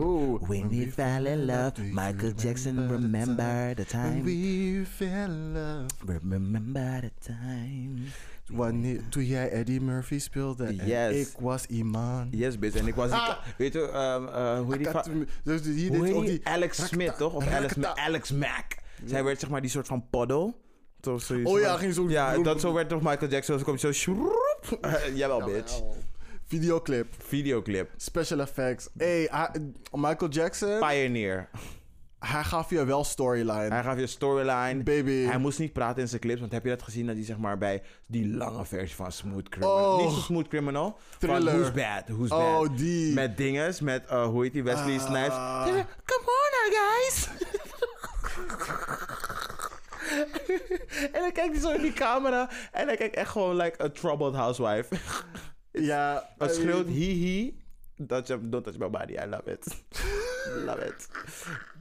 when 0.48 0.70
we 0.70 0.86
fell 0.86 1.26
in 1.26 1.46
love. 1.46 1.78
Michael 1.78 2.32
Jackson, 2.32 2.88
remember 2.88 3.74
the 3.74 3.84
time. 3.84 4.24
We 4.24 4.86
fell 4.86 5.30
in 5.30 5.54
love. 5.54 5.88
Remember 6.06 7.00
the 7.02 7.10
time. 7.20 8.08
Wanneer, 8.46 9.00
toen 9.08 9.24
jij 9.24 9.50
Eddie 9.50 9.80
Murphy 9.80 10.18
speelde 10.18 10.64
en 10.64 10.86
Yes. 10.86 11.28
ik 11.28 11.38
was 11.38 11.66
Iman. 11.66 12.28
Yes, 12.30 12.58
bitch. 12.58 12.76
En 12.76 12.86
ik 12.86 12.94
was... 12.94 13.10
Ah. 13.10 13.36
Weet 13.58 13.72
je, 13.72 13.80
um, 13.80 14.26
uh, 14.26 14.58
hoe 14.58 14.76
heet 14.76 15.04
die... 15.04 15.26
Dus 15.44 15.62
hier 15.62 15.96
Hoe 15.96 16.06
heet 16.06 16.26
die? 16.26 16.40
Alex 16.46 16.86
Smith, 16.86 17.16
toch? 17.16 17.34
Of 17.34 17.46
Alex, 17.46 17.74
Alex 17.94 18.32
Mack. 18.32 18.76
Zij 19.04 19.24
werd 19.24 19.40
zeg 19.40 19.50
maar 19.50 19.60
die 19.60 19.70
soort 19.70 19.86
van 19.86 20.08
zoiets 21.26 21.50
Oh 21.50 21.60
ja, 21.60 21.76
ging 21.76 21.94
zo... 21.94 22.08
Ja, 22.08 22.38
dat 22.38 22.60
zo 22.60 22.72
werd 22.72 22.88
toch 22.88 23.02
Michael 23.02 23.30
Jackson. 23.30 23.58
Zo 23.58 23.64
komt 23.64 23.80
zo... 23.80 23.90
Eh, 24.80 25.16
jawel, 25.16 25.44
bitch. 25.44 25.82
Videoclip. 26.46 27.06
Videoclip. 27.26 27.90
Special 27.96 28.40
effects. 28.40 28.88
Hey, 28.98 29.28
hij- 29.30 29.50
Michael 29.92 30.30
Jackson, 30.30 30.78
Pioneer. 30.78 31.48
hij 32.18 32.42
gaf 32.44 32.70
je 32.70 32.84
wel 32.84 33.04
storyline. 33.04 33.68
Hij 33.68 33.82
gaf 33.82 33.98
je 33.98 34.06
storyline. 34.06 34.82
Baby. 34.82 35.24
Hij 35.24 35.38
moest 35.38 35.58
niet 35.58 35.72
praten 35.72 36.02
in 36.02 36.08
zijn 36.08 36.20
clips, 36.20 36.40
want 36.40 36.52
heb 36.52 36.64
je 36.64 36.70
dat 36.70 36.82
gezien 36.82 37.06
dat 37.06 37.14
hij 37.16 37.24
zeg 37.24 37.38
maar 37.38 37.58
bij 37.58 37.82
die 38.06 38.28
lange 38.36 38.64
versie 38.64 38.96
van 38.96 39.12
Smooth 39.12 39.48
Criminal. 39.48 39.92
Oh. 39.98 40.04
Niet 40.04 40.14
zo 40.14 40.20
Smooth 40.20 40.48
Criminal. 40.48 40.98
Thriller. 41.18 41.50
Van 41.52 41.60
Who's 41.60 41.72
Bad? 41.72 42.02
Who's 42.16 42.28
Bad? 42.28 42.40
Oh, 42.70 42.76
die. 42.76 43.14
Met 43.14 43.36
dinges, 43.36 43.80
met 43.80 44.04
uh, 44.10 44.24
hoe 44.26 44.42
heet 44.42 44.52
die 44.52 44.62
Wesley 44.64 44.94
Ah. 44.98 45.06
Snipes. 45.06 45.34
Come 46.04 46.26
on 46.26 46.50
now 46.52 46.72
guys. 46.74 47.28
en 51.12 51.20
dan 51.20 51.32
kijkt 51.32 51.52
hij 51.52 51.60
zo 51.60 51.70
in 51.70 51.82
die 51.82 51.92
camera 51.92 52.50
en 52.72 52.86
hij 52.86 52.96
kijkt 52.96 53.14
echt 53.16 53.30
gewoon 53.30 53.56
like 53.56 53.82
a 53.82 53.88
troubled 53.90 54.34
housewife. 54.34 54.94
Ja. 55.80 56.28
I 56.42 56.48
schreeuwt 56.48 56.86
hihi. 56.86 57.64
Touch, 58.06 58.26
don't 58.26 58.64
touch 58.64 58.78
my 58.78 58.88
body, 58.90 59.12
I 59.14 59.26
love 59.26 59.50
it. 59.52 59.66
love 60.66 60.86
it. 60.86 61.08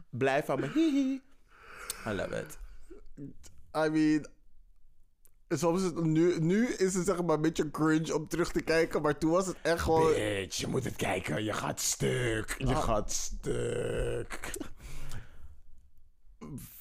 Blijf 0.09 0.45
van 0.45 0.59
me 0.59 0.67
hihi. 0.73 1.21
I 2.07 2.11
love 2.13 2.37
it. 2.39 2.57
I 3.75 3.89
mean, 3.89 4.25
soms 5.49 5.79
is 5.81 5.85
het, 5.85 6.03
nu, 6.03 6.39
nu 6.39 6.67
is 6.67 6.93
het 6.93 7.05
zeg 7.05 7.21
maar 7.23 7.35
een 7.35 7.41
beetje 7.41 7.71
cringe 7.71 8.15
om 8.15 8.27
terug 8.27 8.51
te 8.51 8.61
kijken, 8.61 9.01
maar 9.01 9.17
toen 9.17 9.31
was 9.31 9.47
het 9.47 9.57
echt 9.61 9.81
gewoon... 9.81 10.13
Bitch, 10.13 10.57
je 10.57 10.67
moet 10.67 10.83
het 10.83 10.95
kijken. 10.95 11.43
Je 11.43 11.53
gaat 11.53 11.79
stuk. 11.79 12.55
Je 12.57 12.65
Ah. 12.75 12.83
gaat 12.83 13.11
stuk. 13.11 14.51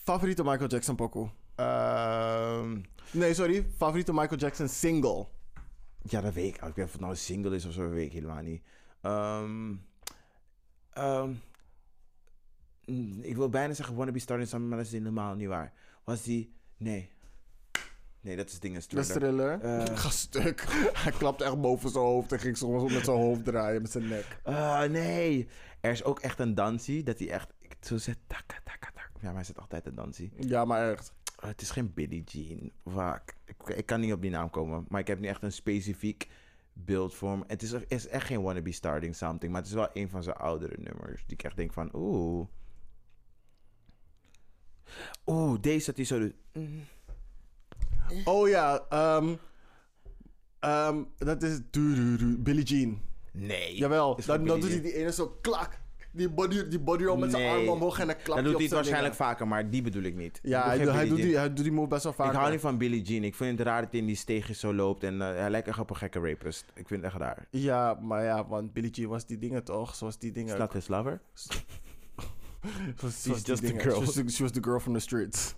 Favoriete 0.04 0.42
Michael 0.44 0.68
Jackson 0.68 0.96
pokoe? 0.96 1.30
Ehm, 1.54 2.80
Nee, 3.10 3.34
sorry. 3.34 3.66
Favoriete 3.76 4.12
Michael 4.12 4.40
Jackson 4.40 4.68
single? 4.68 5.26
Ja, 6.08 6.20
dat 6.20 6.34
weet 6.34 6.54
ik. 6.54 6.62
Ik 6.62 6.74
weet 6.74 6.84
of 6.84 6.92
het 6.92 7.00
nou 7.00 7.12
een 7.12 7.18
single 7.18 7.54
is 7.54 7.64
of 7.64 7.72
zo, 7.72 7.82
dat 7.82 7.92
weet 7.92 8.06
ik 8.06 8.12
helemaal 8.12 8.42
niet. 8.42 8.62
Mm, 12.86 13.20
ik 13.22 13.36
wil 13.36 13.48
bijna 13.48 13.74
zeggen 13.74 13.94
Wanna 13.96 14.12
Be 14.12 14.18
Starting 14.18 14.48
Something, 14.48 14.70
maar 14.74 14.82
dat 14.84 14.92
is 14.92 14.98
helemaal 14.98 15.34
niet 15.34 15.48
waar. 15.48 15.72
Was 16.04 16.22
die... 16.22 16.54
Nee. 16.76 17.10
Nee, 18.20 18.36
dat 18.36 18.48
is 18.50 18.60
dingen 18.60 18.82
De 18.88 19.04
thriller? 19.04 19.60
Eh. 19.60 19.96
Ga 20.00 20.10
stuk. 20.10 20.64
Hij 20.92 21.12
klapte 21.12 21.44
echt 21.44 21.60
boven 21.60 21.90
zijn 21.90 22.04
hoofd 22.04 22.32
en 22.32 22.38
ging 22.38 22.56
soms 22.56 22.92
met 22.92 23.04
zijn 23.04 23.16
hoofd 23.16 23.44
draaien 23.44 23.82
met 23.82 23.90
zijn 23.90 24.08
nek. 24.08 24.38
Ah, 24.42 24.82
nee. 24.90 25.48
Er 25.80 25.90
is 25.90 26.04
ook 26.04 26.20
echt 26.20 26.38
een 26.38 26.54
dansie 26.54 27.02
dat 27.02 27.18
hij 27.18 27.30
echt 27.30 27.52
ik- 27.60 27.76
zo 27.80 27.96
zet. 27.96 28.18
Taka, 28.26 28.58
taka, 28.64 28.90
taka. 28.94 29.10
Ja, 29.20 29.26
maar 29.26 29.34
hij 29.34 29.44
zet 29.44 29.58
altijd 29.58 29.86
een 29.86 29.94
dansie. 29.94 30.32
Ja, 30.36 30.64
maar 30.64 30.90
echt. 30.92 31.12
Ah, 31.36 31.48
het 31.48 31.60
is 31.60 31.70
geen 31.70 31.92
Billie 31.94 32.24
Jean. 32.24 32.70
Fuck. 32.84 33.36
Ik, 33.44 33.76
ik 33.76 33.86
kan 33.86 34.00
niet 34.00 34.12
op 34.12 34.22
die 34.22 34.30
naam 34.30 34.50
komen. 34.50 34.84
Maar 34.88 35.00
ik 35.00 35.06
heb 35.06 35.20
nu 35.20 35.28
echt 35.28 35.42
een 35.42 35.52
specifiek 35.52 36.28
beeld 36.72 37.14
voor 37.14 37.30
hem. 37.30 37.44
Het 37.46 37.62
is, 37.62 37.72
is 37.72 38.06
echt 38.06 38.26
geen 38.26 38.42
Wannabe 38.42 38.72
Starting 38.72 39.16
Something. 39.16 39.52
Maar 39.52 39.60
het 39.60 39.70
is 39.70 39.76
wel 39.76 39.90
een 39.92 40.08
van 40.08 40.22
zijn 40.22 40.36
oudere 40.36 40.76
nummers. 40.78 41.24
Die 41.26 41.36
ik 41.36 41.42
echt 41.42 41.56
denk 41.56 41.72
van, 41.72 41.90
oeh. 41.92 42.46
Oeh, 45.26 45.60
deze 45.60 45.86
dat 45.86 45.96
hij 45.96 46.04
zo 46.04 46.18
doet. 46.18 46.34
Mm. 46.52 46.84
Oh 48.24 48.48
ja, 48.48 48.86
ehm 48.88 49.34
ehm, 50.58 51.02
dat 51.16 51.42
is 51.42 51.60
Billie 52.38 52.64
Jean. 52.64 53.00
Nee. 53.32 53.76
Jawel, 53.76 54.20
dan, 54.26 54.44
dan 54.44 54.60
doet 54.60 54.70
hij 54.70 54.80
die 54.80 54.94
ene 54.94 55.12
zo 55.12 55.38
klak. 55.40 55.80
Die 56.16 56.28
body, 56.30 56.68
die 56.68 56.78
body 56.80 57.04
roll 57.04 57.18
met 57.18 57.30
zijn 57.30 57.42
Nee. 57.42 57.52
arm 57.58 57.68
omhoog 57.68 57.98
en 57.98 58.06
klapt 58.06 58.26
Dan 58.26 58.34
hij 58.34 58.44
doet 58.44 58.52
hij 58.54 58.62
het 58.62 58.72
waarschijnlijk 58.72 59.12
dingen. 59.16 59.28
vaker, 59.30 59.48
maar 59.48 59.70
die 59.70 59.82
bedoel 59.82 60.02
ik 60.02 60.14
niet. 60.16 60.38
Ja, 60.42 60.66
hij, 60.66 60.78
doet- 60.84 60.92
hij, 60.92 61.08
die, 61.08 61.36
hij 61.36 61.52
doet 61.52 61.64
die 61.64 61.72
move 61.72 61.88
best 61.88 62.04
wel 62.04 62.12
vaak. 62.12 62.32
Ik 62.32 62.38
hou 62.38 62.50
niet 62.50 62.60
van 62.60 62.78
Billie 62.78 63.02
Jean. 63.02 63.22
Ik 63.24 63.34
vind 63.34 63.58
het 63.58 63.66
raar 63.66 63.80
dat 63.82 63.90
hij 63.90 64.00
in 64.00 64.06
die 64.06 64.16
steegjes 64.16 64.60
zo 64.60 64.74
loopt. 64.74 65.02
En 65.02 65.20
eh, 65.22 65.28
hij 65.38 65.50
lijkt 65.50 65.68
echt 65.68 65.78
op 65.78 65.90
een 65.90 65.96
gekke 65.96 66.18
rapist. 66.20 66.64
Ik 66.74 66.88
vind 66.88 67.02
het 67.02 67.12
echt 67.12 67.20
raar. 67.22 67.46
Ja, 67.50 67.98
maar 68.02 68.24
ja, 68.24 68.46
want 68.46 68.72
Billie 68.72 68.90
Jean 68.90 69.08
was 69.10 69.26
die 69.26 69.38
dingen 69.38 69.64
toch? 69.64 69.94
Zoals 69.94 70.18
die 70.18 70.32
dingen. 70.32 70.52
Is 70.52 70.58
dat 70.58 70.72
his 70.72 70.88
lover? 70.88 71.20
She's 73.00 73.42
just 73.46 73.50
a 73.64 73.66
dingen. 73.66 73.80
girl. 73.82 73.94
She 73.94 74.04
was 74.04 74.14
the, 74.14 74.28
she 74.30 74.42
was 74.42 74.52
the 74.52 74.62
girl 74.62 74.78
from 74.80 74.92
the 74.94 75.00
streets. 75.00 75.54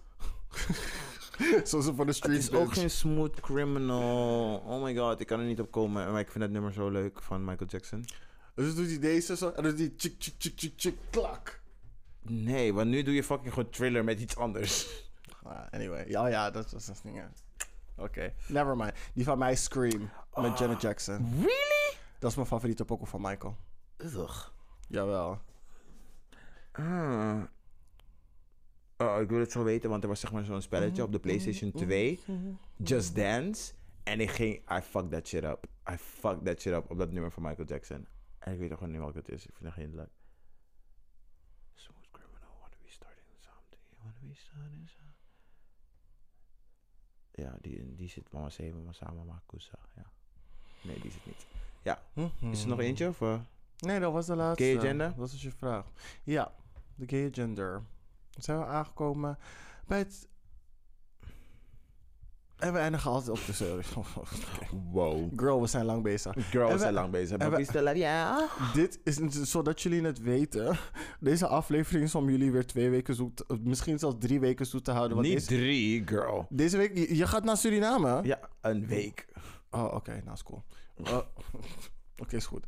Zoals 1.64 1.84
ze 1.86 1.94
van 1.94 1.96
de 1.96 2.02
Het 2.04 2.14
streets 2.14 2.48
is 2.48 2.54
ook 2.54 2.72
geen 2.72 2.90
smooth 2.90 3.40
criminal. 3.40 4.56
Oh 4.66 4.82
my 4.82 4.96
god, 4.96 5.20
ik 5.20 5.26
kan 5.26 5.40
er 5.40 5.46
niet 5.46 5.60
op 5.60 5.70
komen. 5.70 6.12
Maar 6.12 6.20
ik 6.20 6.30
vind 6.30 6.44
dat 6.44 6.52
nummer 6.52 6.72
zo 6.72 6.88
leuk 6.90 7.22
van 7.22 7.44
Michael 7.44 7.68
Jackson. 7.70 8.04
Dus 8.56 8.74
doet 8.74 8.86
hij 8.88 8.98
deze 8.98 9.36
zo 9.36 9.48
en 9.48 9.62
dan 9.62 9.76
doet 9.76 9.78
hij 9.78 9.92
chik 9.96 10.14
chik 10.18 10.34
chik 10.38 10.52
chik 10.56 10.72
chik 10.76 10.96
klak. 11.10 11.60
Nee, 12.22 12.74
want 12.74 12.88
nu 12.88 13.02
doe 13.02 13.14
je 13.14 13.24
fucking 13.24 13.52
gewoon 13.52 13.70
thriller 13.70 14.04
met 14.04 14.20
iets 14.20 14.36
anders. 14.36 14.86
Ah, 15.42 15.66
anyway, 15.70 16.08
ja, 16.08 16.26
ja, 16.26 16.50
dat 16.50 16.70
was 16.70 16.86
dat 16.86 17.00
ding. 17.02 17.22
Oké, 17.96 18.34
never 18.48 18.76
mind. 18.76 18.92
Die 19.14 19.24
van 19.24 19.38
mij 19.38 19.56
Scream 19.56 20.10
met 20.34 20.58
Janet 20.58 20.80
Jackson. 20.80 21.30
Really? 21.34 21.96
Dat 22.18 22.30
is 22.30 22.36
mijn 22.36 22.48
favoriete 22.48 22.84
pokoe 22.84 23.06
van 23.06 23.20
Michael. 23.20 23.56
Ugh. 23.96 24.48
Jawel. 24.88 25.40
Ah. 26.72 27.42
Oh, 28.96 29.20
ik 29.20 29.28
wil 29.28 29.38
het 29.38 29.52
zo 29.52 29.64
weten, 29.64 29.90
want 29.90 30.02
er 30.02 30.08
was 30.08 30.20
zeg 30.20 30.32
maar 30.32 30.44
zo'n 30.44 30.62
spelletje 30.62 31.02
op 31.02 31.12
de 31.12 31.18
PlayStation 31.18 31.72
2. 31.72 32.20
Just 32.76 33.14
Dance. 33.14 33.72
En 34.02 34.20
ik 34.20 34.30
ging, 34.30 34.54
I 34.70 34.80
fucked 34.80 35.10
that 35.10 35.26
shit 35.26 35.44
up. 35.44 35.66
I 35.90 35.96
fucked 35.96 36.44
that 36.44 36.60
shit 36.60 36.72
up 36.72 36.90
op 36.90 36.98
dat 36.98 37.12
nummer 37.12 37.30
van 37.32 37.42
Michael 37.42 37.66
Jackson. 37.66 38.06
En 38.46 38.52
ik 38.52 38.58
weet 38.58 38.68
nog 38.68 38.78
gewoon 38.78 38.92
niet 38.92 39.02
welke 39.02 39.18
het 39.18 39.28
is. 39.28 39.46
Ik 39.46 39.54
vind 39.54 39.64
het 39.64 39.74
geen 39.74 39.94
leuk. 39.94 40.10
Smooth 41.74 42.10
criminal, 42.10 42.56
wanna 42.60 42.76
be 42.82 42.90
starting 42.90 43.26
something. 43.38 43.82
Wanna 44.02 44.18
be 44.20 44.34
starting 44.34 44.88
something. 44.88 45.14
Ja, 47.30 47.56
die, 47.60 47.94
die 47.94 48.08
zit 48.08 48.32
mama 48.32 48.50
7, 48.50 48.84
maar 48.84 48.94
samen 48.94 49.26
Makusa. 49.26 49.78
Ja. 49.96 50.10
Nee, 50.82 51.00
die 51.00 51.10
zit 51.10 51.26
niet. 51.26 51.46
Ja. 51.82 52.02
Is 52.50 52.62
er 52.62 52.68
nog 52.68 52.80
eentje? 52.80 53.08
Of, 53.08 53.20
eh? 53.20 53.40
Nee, 53.78 54.00
dat 54.00 54.12
was 54.12 54.26
de 54.26 54.36
laatste. 54.36 54.64
Gay 54.64 54.78
agenda? 54.78 55.14
Dat 55.16 55.32
is 55.32 55.42
je 55.42 55.50
vraag. 55.50 55.86
Ja, 56.22 56.54
de 56.94 57.08
gay 57.08 57.28
agenda. 57.28 57.70
Dan 58.30 58.42
zijn 58.42 58.58
we 58.58 58.64
aangekomen 58.64 59.38
bij 59.86 59.98
het... 59.98 60.28
En 62.56 62.72
we 62.72 62.78
eindigen 62.78 63.10
altijd 63.10 63.38
op 63.38 63.46
de 63.46 63.52
sorry. 63.52 63.84
Wow. 64.92 65.40
Girl, 65.40 65.60
we 65.60 65.66
zijn 65.66 65.84
lang 65.84 66.02
bezig. 66.02 66.34
Girl, 66.50 66.66
we 66.66 66.72
we- 66.72 66.78
zijn 66.78 66.94
lang 66.94 67.10
bezig. 67.10 67.36
en 67.38 67.50
we- 67.50 67.94
ja? 67.94 68.48
Dit 68.74 69.00
is 69.04 69.16
zodat 69.50 69.82
jullie 69.82 70.02
het 70.04 70.18
weten. 70.20 70.76
Deze 71.20 71.46
aflevering 71.46 72.04
is 72.04 72.14
om 72.14 72.30
jullie 72.30 72.52
weer 72.52 72.66
twee 72.66 72.90
weken 72.90 73.14
zoet, 73.14 73.44
misschien 73.62 73.98
zelfs 73.98 74.16
drie 74.18 74.40
weken 74.40 74.66
zoet 74.66 74.84
te 74.84 74.90
houden. 74.90 75.16
Want 75.16 75.28
Niet 75.28 75.36
deze, 75.48 75.60
drie, 75.62 76.06
girl. 76.06 76.46
deze 76.50 76.76
week, 76.76 76.96
je, 76.96 77.16
je 77.16 77.26
gaat 77.26 77.44
naar 77.44 77.56
Suriname? 77.56 78.20
Ja, 78.22 78.40
een 78.60 78.86
week. 78.86 79.26
Oh, 79.70 79.94
oké, 79.94 80.20
nou 80.24 80.32
is 80.34 80.42
cool. 80.42 80.62
Oh, 81.12 81.18
oké, 82.22 82.36
is 82.36 82.46
goed. 82.46 82.64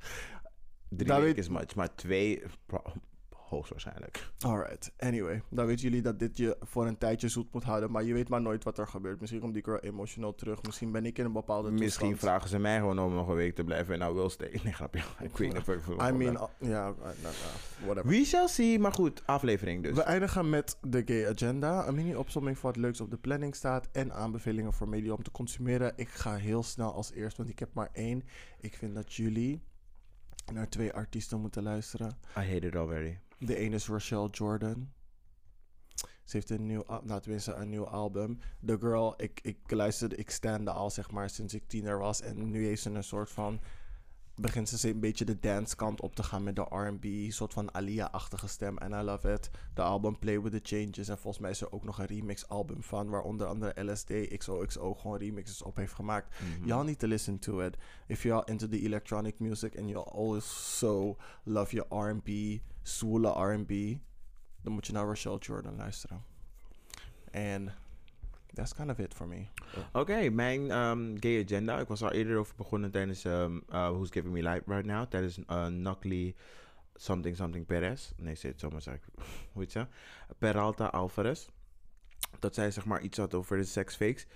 Drie 0.89 1.13
weken 1.21 1.37
is 1.43 1.49
much, 1.49 1.75
maar 1.75 1.95
twee 1.95 2.43
hoogstwaarschijnlijk. 3.49 4.31
Alright, 4.39 4.93
anyway. 4.99 5.43
Dan 5.51 5.67
weten 5.67 5.83
jullie 5.83 6.03
dat 6.03 6.19
dit 6.19 6.37
je 6.37 6.57
voor 6.61 6.87
een 6.87 6.99
tijdje 6.99 7.29
zoet 7.29 7.53
moet 7.53 7.65
houden. 7.65 7.91
Maar 7.91 8.03
je 8.03 8.15
weet 8.15 8.29
maar 8.29 8.41
nooit 8.41 8.65
wat 8.65 8.79
er 8.79 8.87
gebeurt. 8.87 9.21
Misschien 9.21 9.41
komt 9.41 9.55
die 9.55 9.65
girl 9.65 9.79
emotional 9.79 10.35
terug. 10.35 10.63
Misschien 10.63 10.93
ben 10.93 11.07
ik 11.07 11.19
in 11.19 11.25
een 11.25 11.33
bepaalde 11.33 11.71
Misschien 11.71 12.09
toestand. 12.09 12.31
vragen 12.31 12.49
ze 12.49 12.59
mij 12.59 12.79
gewoon 12.79 12.99
om 12.99 13.15
nog 13.15 13.29
een 13.29 13.35
week 13.35 13.55
te 13.55 13.65
blijven 13.65 13.93
en 13.93 13.99
nou 13.99 14.15
wil 14.15 14.31
stay. 14.31 14.61
Nee, 14.63 14.73
grapje. 14.73 15.01
Ik 15.21 15.37
weet 15.37 15.53
niet 15.53 15.59
of 15.59 15.69
ik 15.69 15.81
I 15.87 16.13
mean, 16.13 16.49
ja, 16.59 16.89
uh, 16.89 16.95
whatever. 17.85 18.11
We 18.11 18.25
shall 18.25 18.49
see, 18.49 18.79
maar 18.79 18.93
goed, 18.93 19.23
aflevering 19.27 19.83
dus. 19.83 19.95
We 19.95 20.03
eindigen 20.03 20.51
met 20.51 20.77
de 20.81 21.03
Gay 21.05 21.29
Agenda. 21.29 21.89
Een 21.89 21.95
mini-opsomming 21.95 22.59
van 22.59 22.71
wat 22.71 22.81
leuks 22.81 23.01
op 23.01 23.11
de 23.11 23.17
planning 23.17 23.55
staat. 23.55 23.89
En 23.93 24.13
aanbevelingen 24.13 24.73
voor 24.73 24.89
media 24.89 25.13
om 25.13 25.23
te 25.23 25.31
consumeren. 25.31 25.93
Ik 25.97 26.09
ga 26.09 26.35
heel 26.35 26.63
snel 26.63 26.93
als 26.93 27.13
eerst, 27.13 27.37
want 27.37 27.49
ik 27.49 27.59
heb 27.59 27.75
maar 27.75 27.89
één. 27.93 28.23
Ik 28.61 28.77
vind 28.77 28.95
dat 28.95 29.15
jullie 29.15 29.63
naar 30.53 30.69
twee 30.69 30.93
artiesten 30.93 31.41
moeten 31.41 31.63
luisteren. 31.63 32.19
I 32.37 32.41
hate 32.41 32.67
it 32.67 32.77
already. 32.77 33.17
De 33.39 33.57
ene 33.57 33.75
is 33.75 33.87
Rochelle 33.87 34.29
Jordan. 34.31 34.93
Ze 36.25 36.37
heeft 36.37 36.51
een 36.51 36.67
nieuw, 36.67 36.85
nou 37.03 37.21
tenminste 37.21 37.55
een 37.55 37.69
nieuw 37.69 37.87
album. 37.87 38.39
The 38.67 38.79
Girl, 38.79 39.15
ik, 39.17 39.41
ik 39.43 39.71
luisterde, 39.71 40.17
ik 40.17 40.31
stande 40.31 40.71
al 40.71 40.91
zeg 40.91 41.11
maar 41.11 41.31
sinds 41.31 41.55
ik 41.55 41.63
tiener 41.67 41.99
was. 41.99 42.21
En 42.21 42.51
nu 42.51 42.67
heeft 42.67 42.83
ze 42.83 42.91
een 42.91 43.05
soort 43.05 43.31
van, 43.31 43.61
begint 44.41 44.69
ze 44.69 44.89
een 44.89 45.01
beetje 45.01 45.25
de 45.25 45.41
dance 45.41 45.77
kant 45.77 46.01
op 46.01 46.15
te 46.15 46.23
gaan 46.23 46.43
met 46.43 46.57
de 46.57 46.63
R&B. 46.63 47.33
soort 47.33 47.53
van 47.53 47.75
Alia-achtige 47.75 48.49
stem. 48.49 48.79
En 48.79 48.93
I 48.93 49.03
love 49.03 49.33
it. 49.33 49.51
De 49.75 49.83
album 49.83 50.19
Play 50.19 50.41
With 50.41 50.53
The 50.53 50.77
Changes. 50.77 51.09
En 51.09 51.19
volgens 51.19 51.39
mij 51.39 51.51
is 51.51 51.61
er 51.61 51.73
ook 51.73 51.85
nog 51.85 51.99
een 51.99 52.07
remix 52.07 52.49
album 52.49 52.83
van. 52.83 53.09
Waar 53.09 53.23
onder 53.23 53.47
andere 53.47 53.85
LSD, 53.85 54.37
XOXO 54.37 54.95
gewoon 54.95 55.19
remixes 55.19 55.63
op 55.63 55.77
heeft 55.77 55.93
gemaakt. 55.93 56.35
Mhm. 56.41 56.67
Y'all 56.67 56.85
need 56.85 56.99
to 56.99 57.07
listen 57.07 57.39
to 57.39 57.61
it. 57.61 57.77
If 58.07 58.23
you're 58.23 58.47
into 58.47 58.69
the 58.69 58.81
electronic 58.81 59.39
music 59.39 59.79
and 59.79 59.89
you 59.89 60.09
also 60.11 61.17
love 61.43 61.75
your 61.75 62.09
R&B, 62.09 62.61
zwoele 62.83 63.29
R&B, 63.29 63.99
dan 64.63 64.73
moet 64.73 64.87
je 64.87 64.93
naar 64.93 65.05
Rochelle 65.05 65.39
Jordan 65.39 65.77
luisteren. 65.77 66.25
En 67.31 67.75
that's 68.55 68.75
kind 68.75 68.91
of 68.91 68.99
it 68.99 69.15
for 69.15 69.27
me. 69.27 69.47
Oké, 69.93 70.31
mijn 70.31 70.71
ehm, 70.71 71.17
gay 71.21 71.43
agenda. 71.45 71.79
Ik 71.79 71.89
was 71.89 72.03
al 72.03 72.13
eerder 72.13 72.37
over 72.37 72.55
begonnen 72.57 72.91
tijdens 72.91 73.25
ehm, 73.25 73.55
uh, 73.57 73.89
Who's 73.89 74.11
Giving 74.11 74.35
Me 74.35 74.43
Life 74.43 74.63
Right 74.67 74.87
Now. 74.87 75.07
Tijdens 75.07 75.39
uh, 75.39 75.67
Nokli 75.67 76.35
something 76.95 77.37
something 77.37 77.67
Perez. 77.67 78.13
Nee, 78.17 78.35
zeg 78.35 78.51
het 78.51 78.61
zomaar. 78.85 79.01
Hoe 79.53 79.63
heet 79.63 79.73
ze? 79.73 79.87
Peralta 80.39 80.87
Alvarez. 80.87 81.49
Dat 82.39 82.55
zij 82.55 82.71
zeg 82.71 82.85
maar 82.85 83.01
iets 83.01 83.19
had 83.19 83.35
over 83.35 83.57
de 83.57 83.65
seksfakes. 83.65 84.27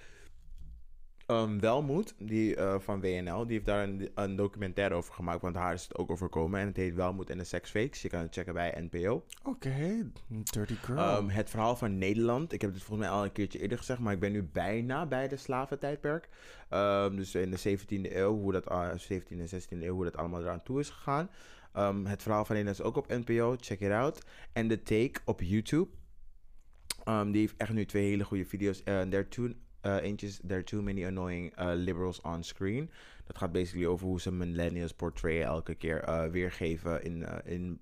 Um, 1.41 1.61
Welmoed, 1.61 2.15
die 2.19 2.57
uh, 2.57 2.75
van 2.79 3.01
WNL, 3.01 3.47
die 3.47 3.53
heeft 3.53 3.67
daar 3.67 3.83
een, 3.83 4.11
een, 4.15 4.37
documentaire 4.37 4.95
over 4.95 5.15
gemaakt. 5.15 5.43
Want 5.43 5.57
haar 5.57 5.73
is 5.75 5.83
het 5.83 5.97
ook 5.97 6.11
overkomen. 6.11 6.61
En 6.61 6.67
het 6.67 6.77
heet 6.77 6.95
Welmoed 6.95 7.31
en 7.31 7.39
de 7.39 7.45
Sexfakes. 7.45 8.03
Je 8.03 8.09
kan 8.09 8.21
het 8.21 8.35
checken 8.35 8.55
bij 8.55 8.89
NPO. 8.91 9.15
Oké, 9.15 9.49
okay. 9.49 10.07
Dirty 10.29 10.75
Girl. 10.75 11.17
Um, 11.17 11.29
het 11.29 11.51
verhaal 11.51 11.77
van 11.77 11.99
Nederland. 11.99 12.53
Ik 12.53 12.61
heb 12.61 12.73
het 12.73 12.83
volgens 12.83 13.09
mij 13.09 13.17
al 13.17 13.25
een 13.25 13.33
keertje 13.33 13.59
eerder 13.59 13.79
gezegd. 13.79 14.01
Maar 14.01 14.13
ik 14.13 14.21
ben 14.21 14.33
nu 14.33 14.43
bijna 14.43 15.07
bij 15.07 15.29
de 15.29 15.37
slaventijdperk. 15.37 16.29
Um, 16.71 17.17
dus 17.17 17.35
in 17.35 17.51
de 17.51 17.79
17e 17.79 18.17
eeuw, 18.17 18.39
hoe 18.39 18.53
dat, 18.53 18.71
uh, 18.71 18.91
17e 18.91 19.39
en 19.39 19.49
16e 19.49 19.83
eeuw, 19.83 19.95
hoe 19.95 20.05
dat 20.05 20.17
allemaal 20.17 20.41
eraan 20.41 20.63
toe 20.63 20.81
is 20.81 20.91
gegaan. 20.91 21.31
Um, 21.77 22.07
het 22.07 22.23
verhaal 22.23 22.45
van 22.45 22.57
Nederland 22.57 22.81
is 22.81 22.87
ook 22.87 22.97
op 22.97 23.09
NPO. 23.09 23.57
Check 23.61 23.81
it 23.81 23.91
out. 23.91 24.19
En 24.53 24.69
The 24.69 24.83
Take 24.83 25.21
op 25.25 25.41
YouTube. 25.41 25.89
Um, 27.09 27.33
die 27.33 27.41
heeft 27.41 27.57
echt 27.57 27.73
nu 27.73 27.87
twee 27.87 28.09
hele 28.09 28.25
goede 28.25 28.45
video's. 28.45 28.83
Uh, 28.85 29.01
there 29.01 29.29
too, 29.29 29.53
uh, 29.83 30.03
eentje 30.03 30.29
There 30.47 30.55
are 30.55 30.65
too 30.65 30.83
many 30.83 31.05
annoying 31.05 31.53
uh, 31.59 31.73
liberals 31.75 32.21
on 32.21 32.45
screen. 32.45 32.91
Dat 33.27 33.39
gaat 33.39 33.53
basically 33.53 33.87
over 33.87 34.07
hoe 34.07 34.21
ze 34.21 34.31
millennials 34.31 34.93
portrayen 34.93 35.45
elke 35.45 35.75
keer 35.75 36.09
uh, 36.09 36.25
weergeven 36.25 37.03
in, 37.03 37.27
in 37.45 37.81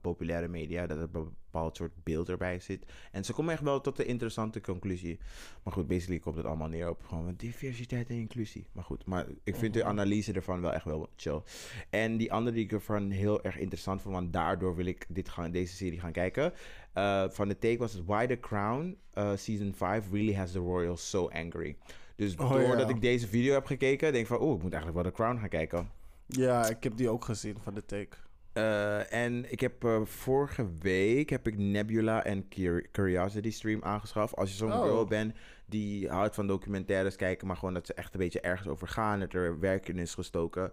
populaire 0.00 0.48
media. 0.48 0.86
Dat 0.86 0.98
er 0.98 1.08
bepaald 1.52 1.76
soort 1.76 1.92
beeld 2.02 2.28
erbij 2.28 2.58
zit. 2.58 2.84
En 3.12 3.24
ze 3.24 3.32
komen 3.32 3.52
echt 3.52 3.62
wel 3.62 3.80
tot 3.80 3.96
de 3.96 4.04
interessante 4.04 4.60
conclusie. 4.60 5.18
Maar 5.62 5.72
goed, 5.72 5.86
basically 5.86 6.18
komt 6.18 6.36
het 6.36 6.46
allemaal 6.46 6.68
neer 6.68 6.88
op 6.88 7.02
gewoon 7.04 7.34
diversiteit 7.36 8.08
en 8.08 8.16
inclusie. 8.16 8.66
Maar 8.72 8.84
goed, 8.84 9.06
maar 9.06 9.26
ik 9.44 9.56
vind 9.56 9.74
de 9.74 9.84
analyse 9.84 10.32
ervan 10.32 10.60
wel 10.60 10.72
echt 10.72 10.84
wel 10.84 11.08
chill. 11.16 11.42
En 11.90 12.16
die 12.16 12.32
andere 12.32 12.56
die 12.56 12.64
ik 12.64 12.72
ervan 12.72 13.10
heel 13.10 13.42
erg 13.42 13.58
interessant 13.58 14.02
vond, 14.02 14.14
want 14.14 14.32
daardoor 14.32 14.76
wil 14.76 14.86
ik 14.86 15.06
dit 15.08 15.28
gaan, 15.28 15.50
deze 15.50 15.74
serie 15.74 16.00
gaan 16.00 16.12
kijken. 16.12 16.52
Uh, 16.94 17.24
van 17.28 17.48
de 17.48 17.58
take 17.58 17.78
was 17.78 17.92
het 17.92 18.04
Why 18.04 18.26
the 18.26 18.40
Crown 18.40 18.96
uh, 19.14 19.30
Season 19.36 19.74
5 19.74 20.10
really 20.10 20.34
has 20.34 20.52
the 20.52 20.58
royals 20.58 21.10
so 21.10 21.28
angry. 21.28 21.76
Dus 22.16 22.36
Oh, 22.36 22.50
doordat 22.50 22.88
ja. 22.88 22.94
ik 22.94 23.00
deze 23.00 23.28
video 23.28 23.54
heb 23.54 23.66
gekeken, 23.66 24.12
denk 24.12 24.24
ik 24.24 24.26
van, 24.26 24.38
oh, 24.38 24.56
ik 24.56 24.62
moet 24.62 24.72
eigenlijk 24.72 25.02
wel 25.02 25.12
The 25.12 25.22
Crown 25.22 25.38
gaan 25.38 25.48
kijken. 25.48 25.90
Ja, 26.26 26.68
ik 26.68 26.82
heb 26.82 26.96
die 26.96 27.08
ook 27.08 27.24
gezien 27.24 27.56
van 27.62 27.74
de 27.74 27.84
take. 27.84 28.16
Uh, 28.54 29.12
en 29.12 29.52
ik 29.52 29.60
heb 29.60 29.84
uh, 29.84 30.00
vorige 30.04 30.66
week 30.80 31.30
heb 31.30 31.46
ik 31.46 31.58
Nebula 31.58 32.24
en 32.24 32.48
Cur- 32.48 32.90
Curiosity 32.90 33.50
Stream 33.50 33.82
aangeschaft. 33.82 34.36
Als 34.36 34.50
je 34.50 34.56
zo'n 34.56 34.72
Oh. 34.72 34.82
girl 34.82 35.04
bent 35.06 35.34
die 35.66 36.08
houdt 36.08 36.34
van 36.34 36.46
documentaires 36.46 37.16
kijken, 37.16 37.46
maar 37.46 37.56
gewoon 37.56 37.74
dat 37.74 37.86
ze 37.86 37.94
echt 37.94 38.14
een 38.14 38.20
beetje 38.20 38.40
ergens 38.40 38.68
over 38.68 38.88
gaan, 38.88 39.20
dat 39.20 39.32
er 39.32 39.58
werk 39.60 39.88
in 39.88 39.98
is 39.98 40.14
gestoken. 40.14 40.72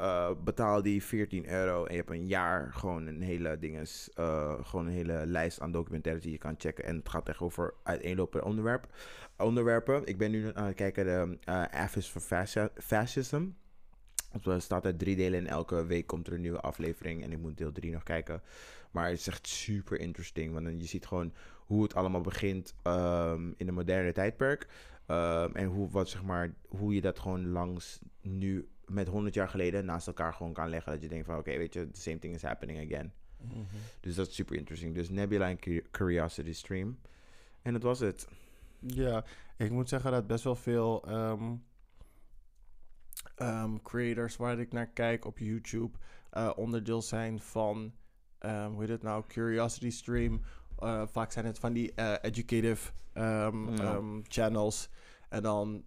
uh, 0.00 0.30
betaal 0.44 0.82
die 0.82 1.02
14 1.02 1.48
euro 1.48 1.84
en 1.84 1.90
je 1.92 1.98
hebt 1.98 2.10
een 2.10 2.26
jaar 2.26 2.72
gewoon 2.72 3.06
een 3.06 3.20
hele 3.22 3.58
dinges, 3.58 4.10
gewoon 4.62 4.86
een 4.86 4.92
hele 4.92 5.22
lijst 5.26 5.60
aan 5.60 5.72
documentaires 5.72 6.22
die 6.22 6.32
je 6.32 6.38
kan 6.38 6.54
checken. 6.58 6.84
En 6.84 6.96
het 6.96 7.08
gaat 7.08 7.28
echt 7.28 7.40
over 7.40 7.74
uiteenlopende 7.82 8.46
onderwerp, 8.46 8.86
onderwerpen. 9.36 10.06
Ik 10.06 10.18
ben 10.18 10.30
nu 10.30 10.50
aan 10.54 10.64
het 10.66 10.74
kijken 10.74 11.04
de 11.04 11.38
uh, 11.48 11.64
Affis 11.82 12.06
for 12.08 12.20
Fasci- 12.20 12.68
Fascism. 12.74 13.44
Het 14.44 14.62
staat 14.62 14.84
uit 14.84 14.98
drie 14.98 15.16
delen 15.16 15.38
en 15.38 15.46
elke 15.46 15.86
week 15.86 16.06
komt 16.06 16.26
er 16.26 16.32
een 16.32 16.40
nieuwe 16.40 16.60
aflevering. 16.60 17.22
En 17.22 17.32
ik 17.32 17.38
moet 17.38 17.58
deel 17.58 17.72
3 17.72 17.92
nog 17.92 18.02
kijken. 18.02 18.42
Maar 18.90 19.08
het 19.08 19.18
is 19.18 19.26
echt 19.26 19.46
super 19.46 20.00
interesting. 20.00 20.52
Want 20.52 20.64
dan, 20.64 20.78
je 20.78 20.86
ziet 20.86 21.06
gewoon 21.06 21.32
hoe 21.66 21.82
het 21.82 21.94
allemaal 21.94 22.20
begint 22.20 22.74
um, 22.84 23.54
in 23.56 23.66
de 23.66 23.72
moderne 23.72 24.12
tijdperk. 24.12 24.66
Um, 25.10 25.54
en 25.54 25.66
hoe, 25.66 25.90
wat, 25.90 26.08
zeg 26.08 26.22
maar, 26.22 26.54
hoe 26.68 26.94
je 26.94 27.00
dat 27.00 27.18
gewoon 27.18 27.48
langs 27.48 27.98
nu 28.20 28.68
met 28.86 29.08
100 29.08 29.34
jaar 29.34 29.48
geleden 29.48 29.84
naast 29.84 30.06
elkaar 30.06 30.32
gewoon 30.32 30.52
kan 30.52 30.68
leggen. 30.68 30.92
Dat 30.92 31.02
je 31.02 31.08
denkt 31.08 31.26
van 31.26 31.34
oké, 31.38 31.48
okay, 31.48 31.58
weet 31.58 31.74
je, 31.74 31.90
the 31.90 32.00
same 32.00 32.18
thing 32.18 32.34
is 32.34 32.42
happening 32.42 32.92
again. 32.92 33.12
Mhm. 33.40 33.58
Dus 34.00 34.14
dat 34.14 34.28
is 34.28 34.34
super 34.34 34.56
interesting. 34.56 34.94
Dus 34.94 35.10
Nebula 35.10 35.48
en 35.48 35.58
Cu- 35.58 35.84
Curiosity 35.90 36.52
Stream. 36.52 36.98
En 37.62 37.72
dat 37.72 37.82
was 37.82 38.00
het. 38.00 38.28
Ja, 38.78 39.24
ik 39.56 39.70
moet 39.70 39.88
zeggen 39.88 40.10
dat 40.10 40.26
best 40.26 40.44
wel 40.44 40.56
veel 40.56 41.04
ehm, 41.06 41.54
ehm, 43.36 43.76
creators 43.82 44.36
waar 44.36 44.58
ik 44.58 44.72
naar 44.72 44.86
kijk 44.86 45.24
op 45.24 45.38
YouTube 45.38 45.98
uh, 46.36 46.50
onderdeel 46.56 47.02
zijn 47.02 47.40
van, 47.40 47.92
um, 48.40 48.72
hoe 48.72 48.80
heet 48.80 48.88
het 48.88 49.02
nou, 49.02 49.24
Curiosity 49.28 49.90
Stream. 49.90 50.40
Uh, 50.82 51.02
vaak 51.06 51.32
zijn 51.32 51.46
het 51.46 51.58
van 51.58 51.72
die 51.72 51.92
uh, 51.96 52.14
educative 52.22 52.92
um, 53.14 53.76
Ja. 53.76 54.00
channels. 54.22 54.88
En 55.28 55.42
dan 55.42 55.84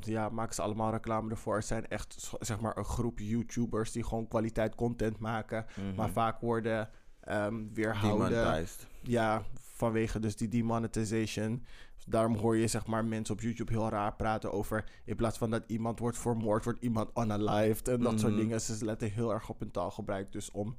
ja, 0.00 0.28
maken 0.28 0.54
ze 0.54 0.62
allemaal 0.62 0.90
reclame 0.90 1.30
ervoor. 1.30 1.56
Het 1.56 1.66
zijn 1.66 1.88
echt 1.88 2.30
zeg 2.40 2.60
maar 2.60 2.76
een 2.76 2.84
groep 2.84 3.18
YouTubers 3.18 3.92
die 3.92 4.04
gewoon 4.04 4.28
kwaliteit 4.28 4.74
content 4.74 5.18
maken. 5.18 5.66
Mhm. 5.76 5.94
Maar 5.94 6.10
vaak 6.10 6.40
worden 6.40 6.90
um, 7.28 7.74
weerhouden. 7.74 8.66
Ja, 9.02 9.42
vanwege 9.80 10.18
dus 10.20 10.36
die 10.36 10.48
demonetization. 10.48 11.64
Daarom 12.06 12.36
hoor 12.36 12.56
je 12.56 12.66
zeg 12.66 12.86
maar 12.86 13.04
mensen 13.04 13.34
op 13.34 13.40
YouTube 13.40 13.72
heel 13.72 13.88
raar 13.88 14.14
praten 14.16 14.52
over... 14.52 14.84
in 15.04 15.16
plaats 15.16 15.38
van 15.38 15.50
dat 15.50 15.64
iemand 15.66 15.98
wordt 15.98 16.18
vermoord, 16.18 16.64
wordt 16.64 16.82
iemand 16.82 17.10
unalived. 17.18 17.88
En 17.88 18.00
dat 18.00 18.20
soort 18.20 18.32
Mhm. 18.32 18.40
dingen. 18.40 18.60
Ze 18.60 18.84
letten 18.84 19.10
heel 19.10 19.32
erg 19.32 19.48
op 19.48 19.58
hun 19.60 19.70
taalgebruik. 19.70 20.32
Dus 20.32 20.50
om 20.50 20.74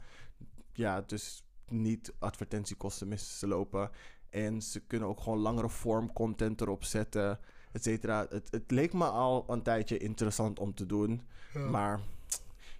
ja, 0.74 1.02
dus 1.02 1.44
niet 1.68 2.14
advertentiekosten 2.20 3.08
mis 3.08 3.40
te 3.40 3.48
lopen. 3.48 3.90
En 4.30 4.62
ze 4.62 4.80
kunnen 4.80 5.08
ook 5.08 5.20
gewoon 5.20 5.40
langere 5.40 5.70
vorm 5.70 6.14
content 6.14 6.62
erop 6.62 6.84
zetten, 6.84 7.40
et 7.72 7.84
cetera. 7.84 8.26
Het, 8.30 8.48
het 8.52 8.72
leek 8.72 8.94
me 8.94 9.06
al 9.06 9.44
een 9.48 9.62
tijdje 9.64 9.98
interessant 9.98 10.60
om 10.60 10.74
te 10.74 10.86
doen. 10.86 11.22
Maar, 11.70 12.00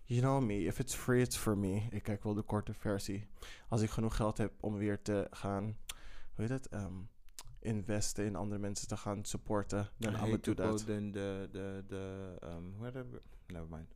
you 0.04 0.22
know 0.22 0.42
me, 0.44 0.64
if 0.64 0.80
it's 0.80 0.96
free, 0.96 1.22
it's 1.22 1.38
for 1.38 1.58
me. 1.58 1.82
Ik 1.90 2.04
kijk 2.04 2.24
wel 2.24 2.34
de 2.34 2.42
korte 2.42 2.74
versie. 2.74 3.28
Als 3.70 3.82
ik 3.82 3.90
genoeg 3.90 4.16
geld 4.16 4.38
heb 4.38 4.52
om 4.60 4.78
weer 4.78 5.02
te 5.02 5.28
gaan, 5.32 5.76
hoe 6.36 6.46
heet 6.46 6.50
het, 6.50 6.68
Ehm, 6.70 6.94
investen 7.60 8.26
in 8.26 8.36
andere 8.36 8.60
mensen 8.62 8.88
te 8.88 8.98
gaan 8.98 9.26
supporten, 9.26 9.90
then 10.00 10.14
I 10.14 10.16
gonna 10.16 10.32
do 10.32 10.40
to 10.40 10.54
that. 10.54 10.66
quote 10.66 10.84
the, 10.86 11.10
the, 11.12 11.50
the, 11.52 11.84
the 11.88 12.36
um, 12.46 12.74
hoe 12.76 12.86
heet 12.86 12.94
dat? 12.94 13.06
Never 13.48 13.68
mind. 13.70 13.96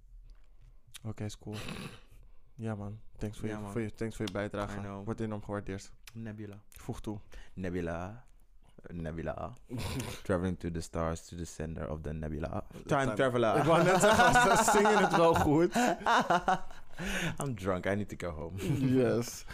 Oké, 1.04 1.24
is 1.24 1.38
cool. 1.38 1.56
Ja 2.56 2.76
man, 2.76 3.00
thanks 3.18 3.38
voor, 3.40 3.48
Ja, 3.48 3.56
je, 3.56 3.62
man. 3.62 3.72
voor, 3.72 3.82
je, 3.82 3.94
thanks 3.94 4.16
voor 4.16 4.26
je 4.26 4.32
bijdrage. 4.32 5.04
Wordt 5.04 5.20
enorm 5.20 5.44
gewaardeerd. 5.44 5.92
Nebula. 6.14 6.60
Voeg 6.70 7.02
toe. 7.02 7.20
Nebula. 7.54 8.26
Nebula. 8.92 9.54
Traveling 10.24 10.60
to 10.60 10.72
the 10.72 10.82
stars 10.82 11.26
to 11.28 11.36
the 11.36 11.46
center 11.46 11.90
of 11.92 12.02
the 12.02 12.14
nebula. 12.14 12.64
Time 12.72 12.86
Time- 12.86 13.14
traveler. 13.14 13.56
Ik 13.58 13.64
wou 13.64 13.84
net 13.84 14.02
zeggen, 14.02 14.58
ze 14.58 14.72
zingen 14.72 14.98
het 14.98 15.16
wel 15.16 15.34
goed. 15.36 15.76
I'm 17.44 17.56
drunk. 17.56 17.86
I 17.86 17.96
need 17.96 18.10
to 18.20 18.28
go 18.30 18.36
home. 18.36 18.58
Yes. 18.96 19.46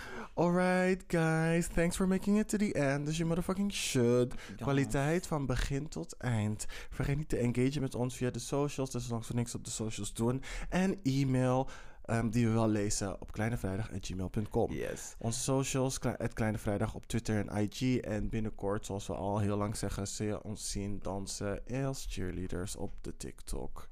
Alright, 0.41 1.03
guys. 1.07 1.67
Thanks 1.67 1.95
for 1.95 2.07
making 2.07 2.37
it 2.37 2.47
to 2.47 2.57
the 2.57 2.73
end. 2.73 3.07
As 3.07 3.17
you 3.17 3.29
motherfucking 3.29 3.71
should. 3.71 4.33
Kwaliteit 4.57 5.27
van 5.27 5.45
begin 5.45 5.87
tot 5.87 6.15
eind. 6.17 6.65
Vergeet 6.89 7.17
niet 7.17 7.29
te 7.29 7.37
engagen 7.37 7.81
met 7.81 7.95
ons 7.95 8.15
via 8.15 8.29
de 8.29 8.39
socials. 8.39 8.89
Dus 8.89 9.05
zolang 9.05 9.27
we 9.27 9.33
niks 9.33 9.55
op 9.55 9.63
de 9.63 9.71
socials 9.71 10.13
doen. 10.13 10.41
En 10.69 10.99
e-mail 11.03 11.69
ehm, 12.05 12.29
die 12.29 12.47
we 12.47 12.53
wel 12.53 12.67
lezen 12.67 13.21
op 13.21 13.31
kleinevrijdag.gmail.com. 13.31 14.71
Yes. 14.71 15.15
Onze 15.17 15.39
socials, 15.39 15.99
het 16.17 16.33
Kleine 16.33 16.57
Vrijdag 16.57 16.93
op 16.93 17.07
Twitter 17.07 17.47
en 17.47 17.63
IG. 17.63 17.97
En 17.97 18.29
binnenkort, 18.29 18.85
zoals 18.85 19.07
we 19.07 19.13
al 19.13 19.39
heel 19.39 19.57
lang 19.57 19.75
zeggen, 19.75 20.07
zul 20.07 20.27
je 20.27 20.43
ons 20.43 20.71
zien 20.71 20.99
dansen 21.01 21.63
als 21.85 22.05
cheerleaders 22.09 22.75
op 22.75 22.93
de 23.01 23.17
TikTok. 23.17 23.87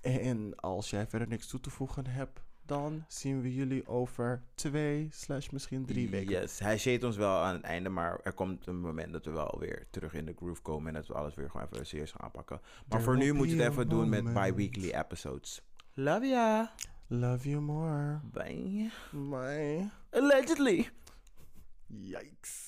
En 0.00 0.54
als 0.56 0.90
jij 0.90 1.06
verder 1.06 1.28
niks 1.28 1.46
toe 1.46 1.60
te 1.60 1.70
voegen 1.70 2.06
hebt, 2.06 2.45
dan 2.66 3.04
zien 3.08 3.40
we 3.42 3.54
jullie 3.54 3.86
over 3.86 4.42
twee 4.54 5.08
slash 5.10 5.48
misschien 5.48 5.86
drie 5.86 6.10
weken. 6.10 6.40
Yes. 6.40 6.58
Hij 6.58 6.78
shade 6.78 7.06
ons 7.06 7.16
wel 7.16 7.36
aan 7.42 7.54
het 7.54 7.62
einde, 7.62 7.88
maar 7.88 8.20
er 8.22 8.32
komt 8.32 8.66
een 8.66 8.80
moment 8.80 9.12
dat 9.12 9.24
we 9.24 9.30
wel 9.30 9.56
weer 9.58 9.86
terug 9.90 10.14
in 10.14 10.26
de 10.26 10.34
groove 10.36 10.62
komen 10.62 10.88
en 10.88 10.94
dat 10.94 11.06
we 11.06 11.14
alles 11.14 11.34
weer 11.34 11.50
gewoon 11.50 11.66
even 11.72 11.86
serieus 11.86 12.10
gaan 12.10 12.22
aanpakken. 12.22 12.60
Maar 12.60 12.84
There 12.88 13.02
voor 13.02 13.16
nu 13.16 13.32
moet 13.32 13.50
je 13.50 13.56
het 13.56 13.72
even 13.72 13.88
doen 13.88 14.08
met 14.08 14.24
bi-weekly 14.24 14.90
episodes. 14.90 15.62
Love 15.94 16.26
ya. 16.26 16.74
Love 17.06 17.48
you 17.48 17.62
more. 17.62 18.20
Bye. 18.32 18.90
Bye. 19.10 19.90
Allegedly. 20.10 20.88
Yikes. 21.86 22.65